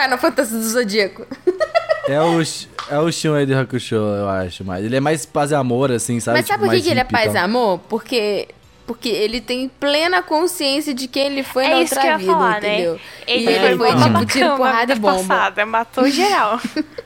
Final 0.00 0.18
Fantasy 0.18 0.52
do 0.52 0.62
Zodíaco. 0.68 1.26
É 2.08 2.20
o, 2.20 2.40
é 2.88 2.98
o 3.00 3.10
Shun 3.10 3.34
aí 3.34 3.44
de 3.44 3.52
Hakusho, 3.52 3.96
eu 3.96 4.28
acho. 4.28 4.64
Mas 4.64 4.84
ele 4.84 4.94
é 4.94 5.00
mais 5.00 5.26
paz 5.26 5.50
e 5.50 5.56
amor, 5.56 5.90
assim, 5.90 6.20
sabe? 6.20 6.38
Mas 6.38 6.46
sabe 6.46 6.60
Tipo, 6.60 6.70
por 6.70 6.76
que, 6.76 6.82
que 6.84 6.90
ele 6.92 7.00
é 7.00 7.04
paz 7.04 7.34
e 7.34 7.36
amor? 7.36 7.80
Porque. 7.88 8.46
Porque 8.86 9.08
ele 9.08 9.40
tem 9.40 9.68
plena 9.68 10.22
consciência 10.22 10.94
de 10.94 11.08
quem 11.08 11.26
ele 11.26 11.42
foi 11.42 11.64
É 11.64 11.70
na 11.70 11.76
outra 11.78 12.16
vida, 12.16 12.32
falar, 12.32 12.58
entendeu? 12.58 12.92
né? 12.94 13.00
E 13.26 13.32
Ele 13.32 13.50
ele 13.50 13.76
foi 13.76 13.88
tipo, 13.88 14.24
tiro, 14.26 14.56
porrada 14.56 14.92
e 14.92 14.96
bomba. 15.00 15.16
passada, 15.18 15.66
matou 15.66 16.08
geral. 16.08 16.60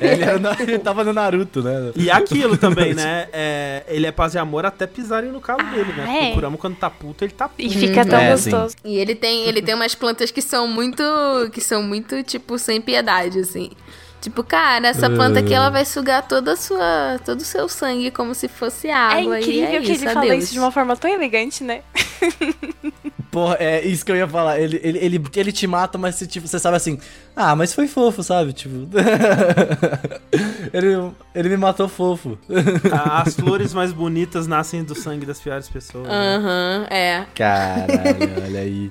Ele, 0.00 0.22
era 0.22 0.38
na- 0.38 0.56
ele 0.60 0.78
tava 0.78 1.04
no 1.04 1.12
Naruto, 1.12 1.62
né? 1.62 1.92
E 1.96 2.10
aquilo 2.10 2.56
também, 2.56 2.92
né? 2.94 3.28
É, 3.32 3.82
ele 3.88 4.06
é 4.06 4.12
paz 4.12 4.34
e 4.34 4.38
amor 4.38 4.64
até 4.66 4.86
pisarem 4.86 5.30
no 5.30 5.40
calo 5.40 5.62
dele, 5.70 5.92
né? 5.92 6.04
Porque 6.06 6.24
é? 6.26 6.30
o 6.30 6.34
Kurama, 6.34 6.56
quando 6.58 6.76
tá 6.76 6.90
puto, 6.90 7.24
ele 7.24 7.32
tá 7.32 7.48
puto. 7.48 7.62
E 7.62 7.70
fica 7.70 8.04
tão 8.04 8.18
É, 8.18 8.36
sim. 8.36 8.50
gostoso. 8.50 8.76
E 8.84 8.96
ele 8.96 9.14
tem, 9.14 9.44
ele 9.46 9.60
tem 9.62 9.74
umas 9.74 9.94
plantas 9.94 10.30
que 10.30 10.42
são 10.42 10.66
muito. 10.66 11.02
que 11.52 11.60
são 11.60 11.82
muito, 11.82 12.22
tipo, 12.22 12.58
sem 12.58 12.80
piedade, 12.80 13.38
assim. 13.40 13.70
Tipo, 14.24 14.42
cara, 14.42 14.88
essa 14.88 15.10
planta 15.10 15.40
aqui 15.40 15.52
ela 15.52 15.68
vai 15.68 15.84
sugar 15.84 16.26
toda 16.26 16.52
a 16.52 16.56
sua, 16.56 17.20
todo 17.26 17.40
o 17.40 17.44
seu 17.44 17.68
sangue 17.68 18.10
como 18.10 18.34
se 18.34 18.48
fosse 18.48 18.88
É 18.88 18.92
água. 18.94 19.38
incrível 19.38 19.70
e 19.70 19.76
é 19.76 19.80
que 19.80 19.92
isso, 19.92 20.04
ele 20.04 20.12
fala 20.14 20.26
adeus. 20.26 20.44
isso 20.44 20.52
de 20.54 20.58
uma 20.58 20.72
forma 20.72 20.96
tão 20.96 21.10
elegante, 21.10 21.62
né? 21.62 21.82
Porra, 23.30 23.56
é 23.60 23.84
isso 23.84 24.02
que 24.04 24.12
eu 24.12 24.16
ia 24.16 24.26
falar. 24.26 24.58
Ele, 24.60 24.80
ele, 24.82 24.98
ele, 24.98 25.24
ele 25.36 25.52
te 25.52 25.66
mata, 25.66 25.98
mas 25.98 26.14
você, 26.14 26.26
tipo, 26.26 26.46
você 26.48 26.58
sabe 26.58 26.76
assim. 26.76 26.98
Ah, 27.36 27.54
mas 27.54 27.74
foi 27.74 27.86
fofo, 27.86 28.22
sabe? 28.22 28.52
Tipo. 28.54 28.88
ele, 30.72 31.12
ele 31.34 31.48
me 31.50 31.56
matou 31.56 31.88
fofo. 31.88 32.38
As 33.12 33.34
flores 33.34 33.74
mais 33.74 33.92
bonitas 33.92 34.46
nascem 34.46 34.84
do 34.84 34.94
sangue 34.94 35.26
das 35.26 35.40
piores 35.40 35.68
pessoas. 35.68 36.06
né? 36.06 36.36
Aham, 36.36 36.86
é. 36.90 37.26
Caralho, 37.34 38.44
olha 38.44 38.60
aí. 38.60 38.90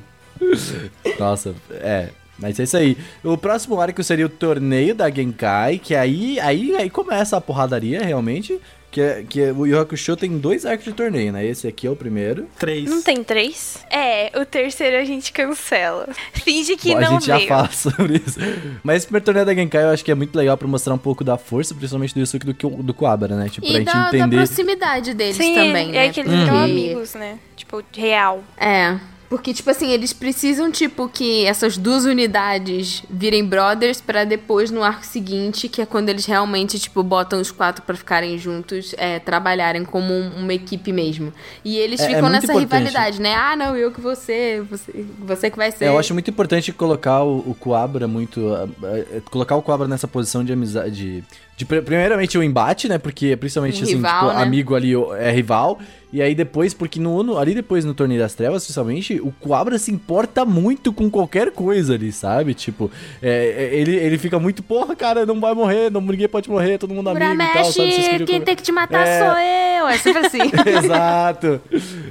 Nossa, 1.17 1.55
é. 1.71 2.09
Mas 2.37 2.59
é 2.59 2.63
isso 2.63 2.75
aí. 2.77 2.97
O 3.23 3.37
próximo 3.37 3.79
arco 3.79 4.03
seria 4.03 4.25
o 4.25 4.29
torneio 4.29 4.95
da 4.95 5.09
Genkai, 5.09 5.77
que 5.77 5.93
aí, 5.95 6.39
aí, 6.39 6.75
aí 6.75 6.89
começa 6.89 7.37
a 7.37 7.41
porradaria, 7.41 8.01
realmente. 8.01 8.59
Que, 8.89 9.01
é, 9.01 9.23
que 9.27 9.41
é- 9.41 9.51
o 9.51 9.65
Yu 9.65 9.79
Hakusho 9.79 10.15
tem 10.15 10.37
dois 10.37 10.67
arcos 10.67 10.85
de 10.85 10.93
torneio, 10.93 11.33
né? 11.33 11.43
Esse 11.43 11.67
aqui 11.67 11.87
é 11.87 11.89
o 11.89 11.95
primeiro. 11.95 12.45
Três. 12.59 12.87
Não 12.87 13.01
tem 13.01 13.23
três? 13.23 13.79
É, 13.89 14.31
o 14.39 14.45
terceiro 14.45 14.97
a 14.97 15.03
gente 15.03 15.31
cancela. 15.33 16.07
Finge 16.31 16.75
que 16.77 16.93
Bom, 16.93 16.99
não 17.01 17.07
a 17.07 17.11
gente 17.13 17.25
já 17.25 17.37
veio. 17.37 17.47
fala 17.49 17.69
sobre 17.73 18.21
isso. 18.23 18.39
Mas 18.83 18.97
esse 18.97 19.07
primeiro 19.07 19.25
torneio 19.25 19.47
da 19.47 19.55
Genkai 19.55 19.83
eu 19.83 19.89
acho 19.89 20.05
que 20.05 20.11
é 20.11 20.15
muito 20.15 20.35
legal 20.35 20.55
pra 20.57 20.67
mostrar 20.67 20.93
um 20.93 20.97
pouco 20.99 21.23
da 21.23 21.39
força, 21.39 21.73
principalmente 21.73 22.13
do 22.13 22.19
Yusuke 22.19 22.47
e 22.47 22.53
do, 22.53 22.83
do 22.83 22.93
Kuwabara, 22.93 23.35
né? 23.35 23.49
Tipo, 23.49 23.65
pra 23.65 23.75
E 23.75 23.79
gente 23.79 23.85
da, 23.87 24.11
da 24.11 24.17
entender. 24.19 24.37
proximidade 24.37 25.13
deles 25.15 25.37
Sim, 25.37 25.55
também, 25.55 25.89
e 25.89 25.91
né? 25.93 25.99
aí 25.99 26.11
que 26.11 26.19
eles 26.19 26.31
Porque- 26.31 26.49
amigos, 26.55 27.15
né? 27.15 27.39
Tipo, 27.55 27.83
real. 27.97 28.43
É. 28.57 28.99
Porque, 29.29 29.53
tipo 29.53 29.69
assim, 29.69 29.89
eles 29.89 30.13
precisam, 30.13 30.69
tipo, 30.71 31.09
que 31.09 31.45
essas 31.45 31.75
duas 31.77 32.05
unidades 32.05 33.03
virem 33.09 33.43
brothers 33.43 33.99
pra 33.99 34.23
depois, 34.25 34.69
no 34.69 34.83
arco 34.83 35.05
seguinte, 35.05 35.67
que 35.67 35.81
é 35.81 35.85
quando 35.85 36.09
eles 36.09 36.25
realmente, 36.25 36.77
tipo, 36.77 37.01
botam 37.01 37.41
os 37.41 37.49
quatro 37.49 37.81
pra 37.83 37.95
ficarem 37.95 38.37
juntos, 38.37 38.93
é, 38.97 39.17
trabalharem 39.19 39.83
como 39.85 40.13
um- 40.13 40.31
uma 40.37 40.53
equipe 40.53 40.91
mesmo. 40.93 41.33
E 41.65 41.77
eles 41.77 41.99
É- 41.99 42.03
é 42.03 42.07
ficam 42.07 42.21
muito 42.23 42.33
nessa 42.33 42.53
importante. 42.53 42.69
rivalidade, 42.87 43.21
né? 43.21 43.33
Ah, 43.35 43.55
não, 43.55 43.75
eu 43.75 43.91
que 43.91 43.99
você, 44.01 44.63
você, 44.69 45.05
você 45.19 45.49
que 45.49 45.57
vai 45.57 45.71
ser. 45.71 45.85
É, 45.85 45.87
eu 45.89 45.97
acho 45.97 46.13
muito 46.13 46.29
importante 46.29 46.71
colocar 46.71 47.23
o, 47.23 47.37
o 47.39 47.55
Coabra 47.59 48.07
muito. 48.07 48.53
ah, 48.53 48.67
ah, 48.83 49.21
colocar 49.31 49.55
o 49.55 49.61
Coabra 49.63 49.87
nessa 49.87 50.07
posição 50.07 50.43
de 50.43 50.53
amizade. 50.53 50.93
De, 50.93 51.23
de 51.55 51.65
pri- 51.65 51.81
primeiramente 51.81 52.37
o 52.37 52.43
embate, 52.43 52.87
né? 52.89 52.97
Porque 52.97 53.35
principalmente 53.37 53.79
Um 53.79 53.83
assim, 53.83 53.95
rival, 53.95 54.27
tipo, 54.27 54.33
né? 54.37 54.43
amigo 54.43 54.75
ali 54.75 54.93
é 55.19 55.31
rival. 55.31 55.79
E 56.11 56.21
aí 56.21 56.35
depois, 56.35 56.75
porque 56.75 56.99
no, 56.99 57.39
ali 57.39 57.55
depois 57.55 57.83
no 57.83 57.93
Torneio 57.95 58.19
das 58.21 58.35
Trevas, 58.35 58.63
principalmente, 58.63 59.19
o 59.19 59.31
Coabra 59.39 59.79
se 59.79 59.91
importa 59.91 60.45
muito 60.45 60.93
com 60.93 61.09
qualquer 61.09 61.49
coisa 61.49 61.95
ali, 61.95 62.11
sabe? 62.11 62.53
Tipo, 62.53 62.91
é, 63.19 63.71
é, 63.73 63.75
ele, 63.75 63.95
ele 63.95 64.17
fica 64.19 64.37
muito, 64.37 64.61
porra, 64.61 64.95
cara, 64.95 65.25
não 65.25 65.39
vai 65.39 65.55
morrer, 65.55 65.89
não, 65.89 65.99
ninguém 66.01 66.27
pode 66.27 66.47
morrer, 66.51 66.77
todo 66.77 66.93
mundo 66.93 67.09
amigo 67.09 67.33
e 67.33 67.37
tal, 67.37 67.65
sabe? 67.65 67.91
Vocês 67.91 68.21
quem 68.27 68.41
tem 68.41 68.55
que 68.55 68.61
te 68.61 68.71
matar 68.71 69.07
É. 69.07 69.19
sou 69.19 69.37
eu. 69.39 69.87
É 69.87 69.97
sempre 69.97 70.25
assim. 70.27 70.37
Exato. 70.85 71.59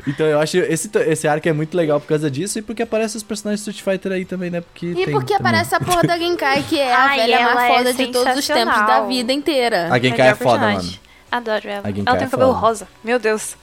Então 0.07 0.27
eu 0.27 0.41
acho 0.41 0.57
esse, 0.59 0.91
esse 1.07 1.29
arco 1.29 1.49
é 1.49 1.53
muito 1.53 1.77
legal 1.77 2.01
por 2.01 2.09
causa 2.09 2.31
disso 2.31 2.59
e 2.59 2.63
porque 2.63 2.83
aparecem 2.83 3.17
os 3.17 3.23
personagens 3.23 3.65
do 3.65 3.71
Street 3.71 3.97
Fighter 3.99 4.13
aí 4.13 4.25
também, 4.25 4.51
né? 4.51 4.61
Porque 4.63 4.87
E 4.87 4.95
tem 4.95 5.11
porque 5.13 5.35
também. 5.37 5.49
aparece 5.53 5.75
a 5.77 5.81
porra 5.81 6.03
da 6.03 6.19
Genkai, 6.19 6.65
que 6.69 6.79
é 6.79 6.93
a 6.93 7.05
Ai, 7.05 7.19
velha 7.21 7.55
mais 7.55 7.71
é 7.73 7.77
foda 7.77 7.95
de 7.95 8.07
todos 8.09 8.37
os 8.39 8.47
tempos 8.47 8.65
da 8.67 8.73
sensacional. 8.75 9.07
Vida 9.33 9.51
inteira. 9.51 9.89
A 9.93 9.99
Genkai 9.99 10.29
é 10.29 10.35
foda, 10.35 10.59
personagem. 10.61 10.91
mano. 10.91 11.03
Adoro 11.31 11.69
ela. 11.69 11.89
A 11.89 11.91
Genkai 11.91 12.03
ela 12.07 12.17
tem 12.19 12.25
é 12.25 12.29
o 12.29 12.31
cabelo 12.31 12.53
foda. 12.55 12.67
rosa. 12.67 12.89
Meu 13.03 13.19
Deus. 13.19 13.57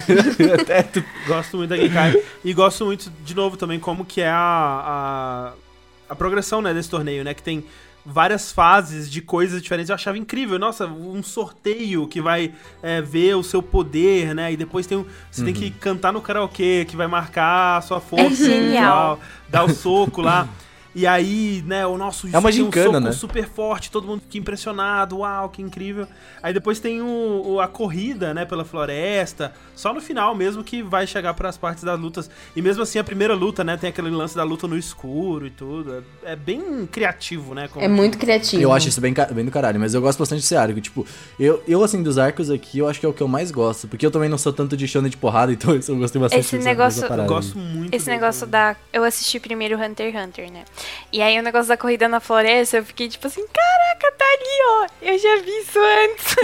Até 0.62 0.82
tu- 0.84 1.04
Gosto 1.28 1.58
muito 1.58 1.70
da 1.70 1.78
Genkai. 1.78 2.16
e 2.44 2.54
gosto 2.54 2.86
muito, 2.86 3.12
de 3.24 3.36
novo, 3.36 3.56
também 3.58 3.80
como 3.80 4.04
que 4.04 4.22
é 4.22 4.30
a, 4.30 5.54
a, 6.10 6.14
a 6.14 6.16
progressão, 6.16 6.62
né, 6.62 6.74
desse 6.74 6.90
torneio, 6.90 7.24
né? 7.24 7.34
Que 7.34 7.44
tem 7.44 7.64
várias 8.06 8.52
fases 8.52 9.08
de 9.12 9.22
coisas 9.22 9.62
diferentes. 9.62 9.90
Eu 9.90 9.96
achava 9.96 10.18
incrível. 10.18 10.58
Nossa, 10.58 10.88
um 10.88 11.22
sorteio 11.22 12.08
que 12.08 12.20
vai 12.20 12.52
é, 12.82 13.02
ver 13.02 13.36
o 13.36 13.44
seu 13.44 13.62
poder, 13.62 14.34
né? 14.34 14.52
E 14.52 14.58
depois 14.58 14.88
tem 14.88 14.98
um, 14.98 15.06
você 15.30 15.44
tem 15.46 15.54
que 15.54 15.70
cantar 15.70 16.12
no 16.12 16.22
karaokê, 16.22 16.86
que 16.90 16.96
vai 16.96 17.06
marcar 17.06 17.78
a 17.78 17.82
sua 17.82 18.00
força. 18.00 18.26
É 18.44 18.48
genial. 18.48 18.72
e 18.72 18.76
tal, 18.76 19.20
Dar 19.50 19.64
o 19.66 19.70
soco 19.70 20.22
lá. 20.22 20.48
E 21.00 21.08
aí, 21.08 21.64
né, 21.66 21.86
o 21.88 21.98
nosso 21.98 22.28
É 22.28 22.38
uma 22.38 22.50
um 22.50 22.52
gincana, 22.52 22.86
soco 22.92 23.00
né? 23.00 23.12
super 23.14 23.48
forte, 23.48 23.90
todo 23.90 24.06
mundo 24.06 24.20
fica 24.22 24.38
impressionado, 24.38 25.20
uau, 25.20 25.48
que 25.48 25.62
incrível. 25.62 26.06
Aí 26.44 26.54
depois 26.54 26.78
tem 26.82 27.02
o, 27.02 27.44
o- 27.46 27.62
a 27.62 27.70
corrida, 27.70 28.34
né, 28.34 28.44
pela 28.44 28.66
floresta, 28.66 29.54
só 29.74 29.94
no 29.94 30.02
final 30.02 30.36
mesmo 30.36 30.62
que 30.62 30.84
vai 30.84 31.08
chegar 31.08 31.34
para 31.36 31.48
as 31.48 31.58
partes 31.58 31.86
das 31.86 31.98
lutas. 31.98 32.30
E 32.54 32.62
mesmo 32.62 32.84
assim, 32.84 33.00
a 33.00 33.04
primeira 33.04 33.34
luta, 33.34 33.64
né, 33.64 33.78
tem 33.78 33.90
aquele 33.90 34.10
lance 34.10 34.36
da 34.36 34.44
luta 34.44 34.68
no 34.68 34.78
escuro 34.78 35.48
e 35.48 35.50
tudo. 35.50 36.04
É, 36.24 36.34
é 36.34 36.36
bem 36.36 36.86
criativo, 36.86 37.54
né? 37.56 37.70
como- 37.70 37.84
É 37.86 37.88
muito 37.88 38.18
criativo. 38.18 38.62
Eu 38.62 38.74
acho 38.74 38.90
isso 38.90 39.00
bem, 39.00 39.14
bem 39.34 39.46
do 39.46 39.52
caralho, 39.52 39.80
mas 39.80 39.94
eu 39.94 40.02
gosto 40.02 40.20
bastante 40.20 40.42
desse 40.42 40.56
arco. 40.58 40.82
Tipo, 40.82 41.06
eu, 41.40 41.64
eu, 41.66 41.82
assim, 41.82 42.04
dos 42.04 42.18
arcos 42.18 42.50
aqui, 42.52 42.80
eu 42.80 42.90
acho 42.90 43.00
que 43.00 43.06
é 43.06 43.10
o 43.10 43.14
que 43.14 43.22
eu 43.24 43.28
mais 43.30 43.52
gosto. 43.52 43.88
Porque 43.88 44.06
eu 44.06 44.12
também 44.12 44.28
não 44.28 44.38
sou 44.38 44.52
tanto 44.52 44.76
de 44.76 44.86
shonen 44.86 45.10
de 45.10 45.16
porrada, 45.16 45.52
então 45.54 45.74
isso 45.78 45.92
eu 45.94 45.98
gostei 45.98 46.20
bastante 46.20 46.42
Esse 46.42 46.58
dessa- 46.58 46.68
negócio- 46.70 47.06
Eu 47.06 47.26
gosto 47.26 47.58
muito 47.58 47.94
Esse 47.96 48.10
negócio 48.10 48.46
da. 48.46 48.76
Eu 48.92 49.06
assisti 49.06 49.40
primeiro 49.40 49.78
Hunter 49.82 50.14
x 50.14 50.26
Hunter, 50.28 50.52
né? 50.52 50.66
E 51.12 51.22
aí 51.22 51.40
o 51.40 51.44
negócio 51.44 51.68
da 51.68 51.78
corrida 51.78 52.08
na 52.08 52.20
floresta, 52.20 52.78
eu 52.78 52.86
fiquei 52.86 53.08
tipo 53.08 53.28
assim, 53.28 53.46
caraca, 53.48 54.12
tá 54.18 54.26
ali, 54.26 54.60
ó. 54.68 54.88
Eu 55.02 55.18
já 55.18 55.36
vi 55.38 55.52
isso 55.60 55.80
antes. 55.80 56.36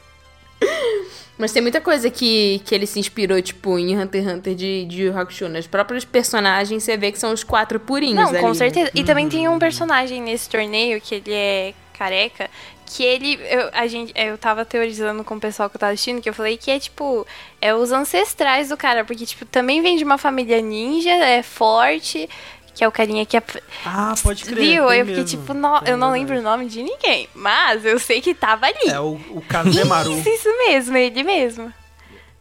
Mas 1.39 1.51
tem 1.51 1.61
muita 1.61 1.81
coisa 1.81 2.09
que, 2.09 2.61
que 2.65 2.73
ele 2.75 2.87
se 2.87 3.01
inspirou, 3.01 3.43
tipo, 3.43 3.77
em 3.79 3.99
Hunter 3.99 4.23
x 4.23 4.33
Hunter 4.33 4.55
de, 4.55 4.85
de 4.85 5.09
Hakusho. 5.09 5.49
Nos 5.49 5.67
próprios 5.67 6.05
personagens, 6.05 6.85
você 6.85 6.97
vê 6.97 7.11
que 7.11 7.19
são 7.19 7.33
os 7.33 7.43
quatro 7.43 7.81
purinhos 7.81 8.15
Não, 8.17 8.29
ali, 8.29 8.39
com 8.39 8.49
né? 8.49 8.55
certeza. 8.55 8.91
E 8.95 9.03
também 9.03 9.29
tem 9.29 9.49
um 9.49 9.59
personagem 9.59 10.23
nesse 10.23 10.49
torneio 10.49 11.01
que 11.01 11.17
ele 11.17 11.33
é 11.33 11.75
careca. 11.99 12.49
Que 12.87 13.03
ele. 13.05 13.39
Eu, 13.49 13.71
a 13.73 13.87
gente, 13.87 14.13
eu 14.15 14.37
tava 14.37 14.65
teorizando 14.65 15.25
com 15.25 15.35
o 15.37 15.41
pessoal 15.41 15.71
que 15.71 15.77
eu 15.77 15.81
tava 15.81 15.93
assistindo, 15.93 16.21
que 16.21 16.29
eu 16.29 16.35
falei 16.35 16.57
que 16.57 16.71
é 16.71 16.79
tipo. 16.79 17.27
É 17.61 17.75
os 17.75 17.91
ancestrais 17.93 18.69
do 18.69 18.77
cara. 18.77 19.05
Porque, 19.05 19.25
tipo, 19.25 19.45
também 19.47 19.81
vem 19.81 19.97
de 19.97 20.05
uma 20.05 20.19
família 20.19 20.61
ninja, 20.61 21.11
é 21.11 21.43
forte. 21.43 22.29
Que 22.75 22.83
é 22.85 22.89
o 22.89 22.93
carinha 22.93 23.25
que. 23.27 23.37
É, 23.37 23.43
Ah, 23.85 24.15
pode 24.23 24.45
crer. 24.45 24.57
Viu? 24.57 24.91
Eu 24.91 25.05
fiquei 25.07 25.25
tipo, 25.25 25.53
no- 25.53 25.79
Tem, 25.81 25.93
eu 25.93 25.97
não 25.99 26.09
é 26.09 26.13
lembro 26.19 26.39
o 26.39 26.43
nome 26.43 26.67
de 26.67 26.83
ninguém. 26.83 27.29
Mas 27.35 27.85
eu 27.85 27.99
sei 27.99 28.21
que 28.23 28.35
tava 28.35 28.65
ali. 28.67 28.89
É 28.89 28.99
o, 28.99 29.21
o 29.31 29.43
Kazemaru. 29.47 30.11
Isso, 30.19 30.29
isso 30.29 30.49
mesmo, 30.67 30.97
ele 30.97 31.23
mesmo. 31.23 31.73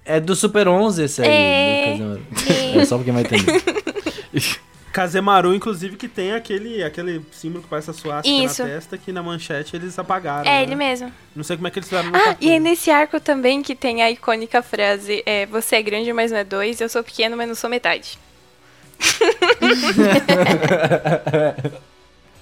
É 0.06 0.20
do 0.22 0.34
Super 0.36 0.68
11 0.70 1.04
esse 1.04 1.22
aí. 1.22 1.28
É. 1.30 1.86
do 1.86 1.92
Kazemaru. 1.92 2.22
É 2.82 2.86
só 2.86 2.96
porque 2.98 3.12
vai 3.12 3.24
entender. 3.24 3.62
Kazemaru, 4.92 5.54
inclusive, 5.54 5.96
que 5.96 6.08
tem 6.08 6.34
aquele, 6.34 6.84
aquele 6.84 7.22
símbolo 7.32 7.64
que 7.64 7.70
parece 7.70 7.90
a 7.90 7.94
suástica 7.94 8.46
Isso. 8.46 8.64
na 8.64 8.70
testa, 8.70 8.98
que 8.98 9.12
na 9.12 9.24
manchete 9.24 9.76
eles 9.76 9.98
apagaram. 9.98 10.50
É 10.50 10.58
né? 10.58 10.64
ele 10.64 10.76
mesmo. 10.76 11.12
Não 11.36 11.44
sei 11.44 11.56
como 11.56 11.68
é 11.68 11.72
que 11.72 11.80
eles 11.80 11.90
fizeram 11.90 12.10
no 12.10 12.16
Ah, 12.18 12.24
cartoon. 12.26 12.46
e 12.46 12.52
é 12.52 12.60
nesse 12.60 12.92
arco 12.92 13.20
também 13.20 13.62
que 13.62 13.76
tem 13.76 14.02
a 14.04 14.12
icônica 14.12 14.62
frase: 14.62 15.24
é, 15.26 15.46
Você 15.46 15.78
é 15.78 15.82
grande, 15.82 16.12
mas 16.14 16.32
não 16.32 16.40
é 16.40 16.44
dois. 16.44 16.80
Eu 16.82 16.90
sou 16.90 17.04
pequeno, 17.04 17.38
mas 17.38 17.48
não 17.48 17.56
sou 17.56 17.70
metade. 17.70 18.20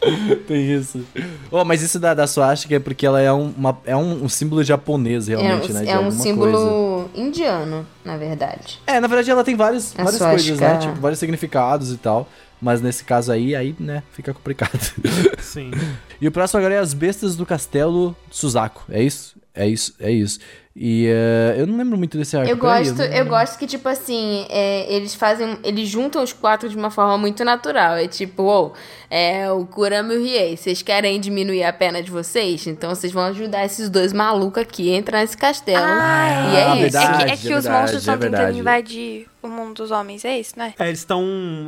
Tem 0.47 0.71
isso. 0.73 1.05
Oh, 1.51 1.63
mas 1.65 1.81
isso 1.81 1.99
da, 1.99 2.13
da 2.13 2.26
Swastika 2.26 2.76
é 2.76 2.80
porque 2.80 3.05
ela 3.05 3.19
é 3.21 3.31
um, 3.34 3.53
uma- 3.57 3.77
é 3.85 3.95
um, 3.95 4.23
um 4.23 4.30
símbolo 4.30 4.63
japonês, 4.63 5.27
É, 5.27 5.35
realmente, 5.35 5.71
um- 5.71 5.73
né? 5.73 5.84
de 5.84 5.89
é 5.89 5.99
um 5.99 6.11
símbolo 6.11 7.09
coisa. 7.13 7.27
indiano, 7.27 7.85
na 8.03 8.15
verdade. 8.17 8.80
É, 8.88 8.99
na 8.99 9.07
verdade 9.07 9.30
ela 9.30 9.43
tem 9.43 9.55
vários, 9.55 9.93
várias 9.93 10.15
swastika. 10.15 10.30
coisas, 10.57 10.59
né? 10.59 10.77
Tipo, 10.77 10.99
vários 11.01 11.19
significados 11.19 11.91
e 11.91 11.97
tal. 11.97 12.30
Mas 12.61 12.81
nesse 12.81 13.05
caso 13.05 13.31
aí, 13.31 13.55
aí, 13.55 13.73
né, 13.80 14.03
fica 14.11 14.34
complicado. 14.34 14.77
Sim. 15.39 15.71
e 16.19 16.27
o 16.27 16.31
próximo 16.31 16.59
agora 16.59 16.76
é 16.76 16.80
as 16.80 16.93
bestas 16.93 17.35
do 17.38 17.45
castelo 17.45 18.15
Suzaku. 18.30 18.84
É 18.89 19.01
isso? 19.01 19.35
É 19.53 19.65
isso, 19.67 19.93
é 19.99 20.11
isso. 20.11 20.39
E 20.75 21.07
eh, 21.07 21.55
eu 21.57 21.67
não 21.67 21.77
lembro 21.77 21.97
muito 21.97 22.17
desse 22.17 22.37
arco. 22.37 22.49
Eu 22.49 22.55
gosto, 22.55 22.95
não- 22.95 23.05
eu 23.05 23.25
gosto 23.25 23.57
que, 23.57 23.65
tipo 23.67 23.89
assim, 23.89 24.45
é, 24.49 24.85
eles 24.93 25.13
fazem. 25.15 25.57
Eles 25.63 25.89
juntam 25.89 26.23
os 26.23 26.31
quatro 26.31 26.69
de 26.69 26.77
uma 26.77 26.89
forma 26.91 27.17
muito 27.17 27.43
natural. 27.43 27.95
É 27.95 28.07
tipo, 28.07 28.43
uou, 28.43 28.73
é 29.09 29.51
o 29.51 29.65
Kurama 29.65 30.13
e 30.13 30.17
o 30.17 30.23
Riei. 30.23 30.55
Vocês 30.55 30.81
querem 30.81 31.19
diminuir 31.19 31.63
a 31.63 31.73
pena 31.73 32.01
de 32.03 32.11
vocês? 32.11 32.65
Então 32.67 32.93
vocês 32.93 33.11
vão 33.11 33.23
ajudar 33.25 33.65
esses 33.65 33.89
dois 33.89 34.13
malucos 34.13 34.61
aqui 34.61 34.93
a 34.93 34.97
entrar 34.97 35.21
nesse 35.21 35.35
castelo. 35.35 35.83
Ah, 35.83 36.51
e 36.53 36.55
é 36.55 36.63
Ah, 36.63 36.71
isso. 36.73 36.81
verdade. 36.81 37.23
é 37.23 37.25
que, 37.25 37.31
é 37.31 37.37
que 37.37 37.53
é 37.53 37.57
os 37.57 37.63
verdade, 37.63 37.81
monstros 37.81 38.01
estão 38.01 38.13
é 38.13 38.17
tentando 38.17 38.31
verdade. 38.35 38.59
invadir 38.59 39.27
o 39.41 39.47
mundo 39.47 39.73
dos 39.75 39.89
homens, 39.91 40.23
é 40.25 40.37
isso, 40.37 40.53
né? 40.57 40.73
É, 40.77 40.87
eles 40.87 40.99
estão. 40.99 41.23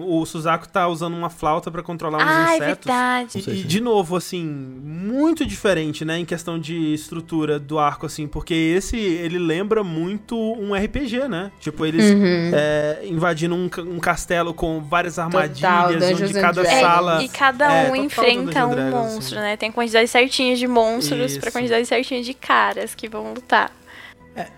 O 0.06 0.26
Suzaku 0.26 0.68
tá 0.68 0.88
usando 0.90 1.14
uma 1.16 1.30
flauta 1.30 1.72
pra 1.72 1.82
controlar 1.82 2.18
uns 2.18 2.24
Ah, 2.30 2.52
é 2.52 2.56
insetos. 2.58 2.86
verdade. 2.86 3.44
E, 3.48 3.62
e, 3.62 3.64
de 3.64 3.80
novo, 3.82 4.16
assim, 4.18 4.44
muito 4.46 5.46
diferente, 5.46 6.04
né, 6.06 6.18
em 6.20 6.26
questão 6.26 6.60
de 6.60 6.94
estrutura 6.94 7.58
do 7.60 7.80
arco, 7.80 8.06
assim, 8.06 8.28
porque 8.28 8.54
esse, 8.54 8.91
ele 8.98 9.40
lembra 9.40 9.84
muito 9.84 10.36
um 10.36 10.74
RPG, 10.74 11.28
né? 11.28 11.52
Tipo, 11.60 11.86
eles 11.86 12.12
Uhum. 12.12 12.52
é, 12.54 13.00
invadindo 13.04 13.56
um, 13.56 13.70
um 13.88 14.00
castelo 14.00 14.54
com 14.54 14.82
várias 14.82 15.18
armadilhas, 15.20 16.00
Dungeons 16.00 16.32
onde 16.32 16.34
cada 16.42 16.62
Dragons. 16.62 16.82
sala... 16.82 17.22
É, 17.22 17.26
e 17.26 17.30
cada 17.30 17.74
é, 17.74 17.84
um 17.84 17.86
total 17.88 18.06
enfrenta 18.06 18.66
um 18.66 18.72
Dragons, 18.72 18.92
monstro, 19.14 19.38
assim. 19.40 19.48
né? 19.48 19.58
Tem 19.58 19.72
quantidade 19.72 20.08
certinha 20.08 20.56
de 20.56 20.68
monstros 20.68 21.38
pra 21.38 21.48
Isso. 21.50 21.52
quantidade 21.58 21.86
certinha 21.86 22.22
de 22.24 22.34
caras 22.34 22.94
que 22.96 23.08
vão 23.08 23.34
lutar. 23.34 23.72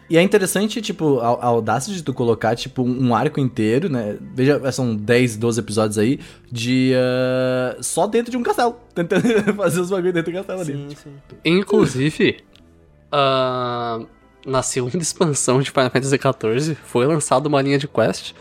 E 0.08 0.18
é 0.18 0.22
interessante, 0.22 0.80
tipo, 0.84 1.20
a, 1.20 1.30
a 1.30 1.46
audácia 1.48 1.92
de 1.92 2.04
tu 2.04 2.14
colocar, 2.14 2.56
tipo, 2.56 2.84
um 2.84 3.16
arco 3.16 3.40
inteiro, 3.40 3.90
né? 3.90 4.18
Veja, 4.36 4.72
são 4.72 4.96
10, 4.96 5.36
12 5.38 5.60
episódios 5.60 5.98
aí, 5.98 6.20
de. 6.52 6.94
ah, 6.96 7.76
só 7.82 8.06
dentro 8.06 8.30
de 8.30 8.38
um 8.38 8.44
castelo. 8.44 8.78
Tentando 8.94 9.24
fazer 9.56 9.82
os 9.82 9.90
bagulho 9.90 10.14
dentro 10.14 10.32
do 10.32 10.36
castelo 10.38 10.62
ali. 10.62 10.74
Sim, 10.74 10.90
sim. 10.96 11.14
Inclusive, 11.44 12.38
ah, 13.12 14.02
na 14.46 14.62
segunda 14.62 14.98
expansão 15.02 15.62
de 15.62 15.72
Final 15.72 15.90
Fantasy 15.90 16.18
XIV, 16.18 16.78
foi 16.86 17.06
lançada 17.06 17.48
uma 17.48 17.62
linha 17.62 17.78
de 17.78 17.88
quest 17.88 18.34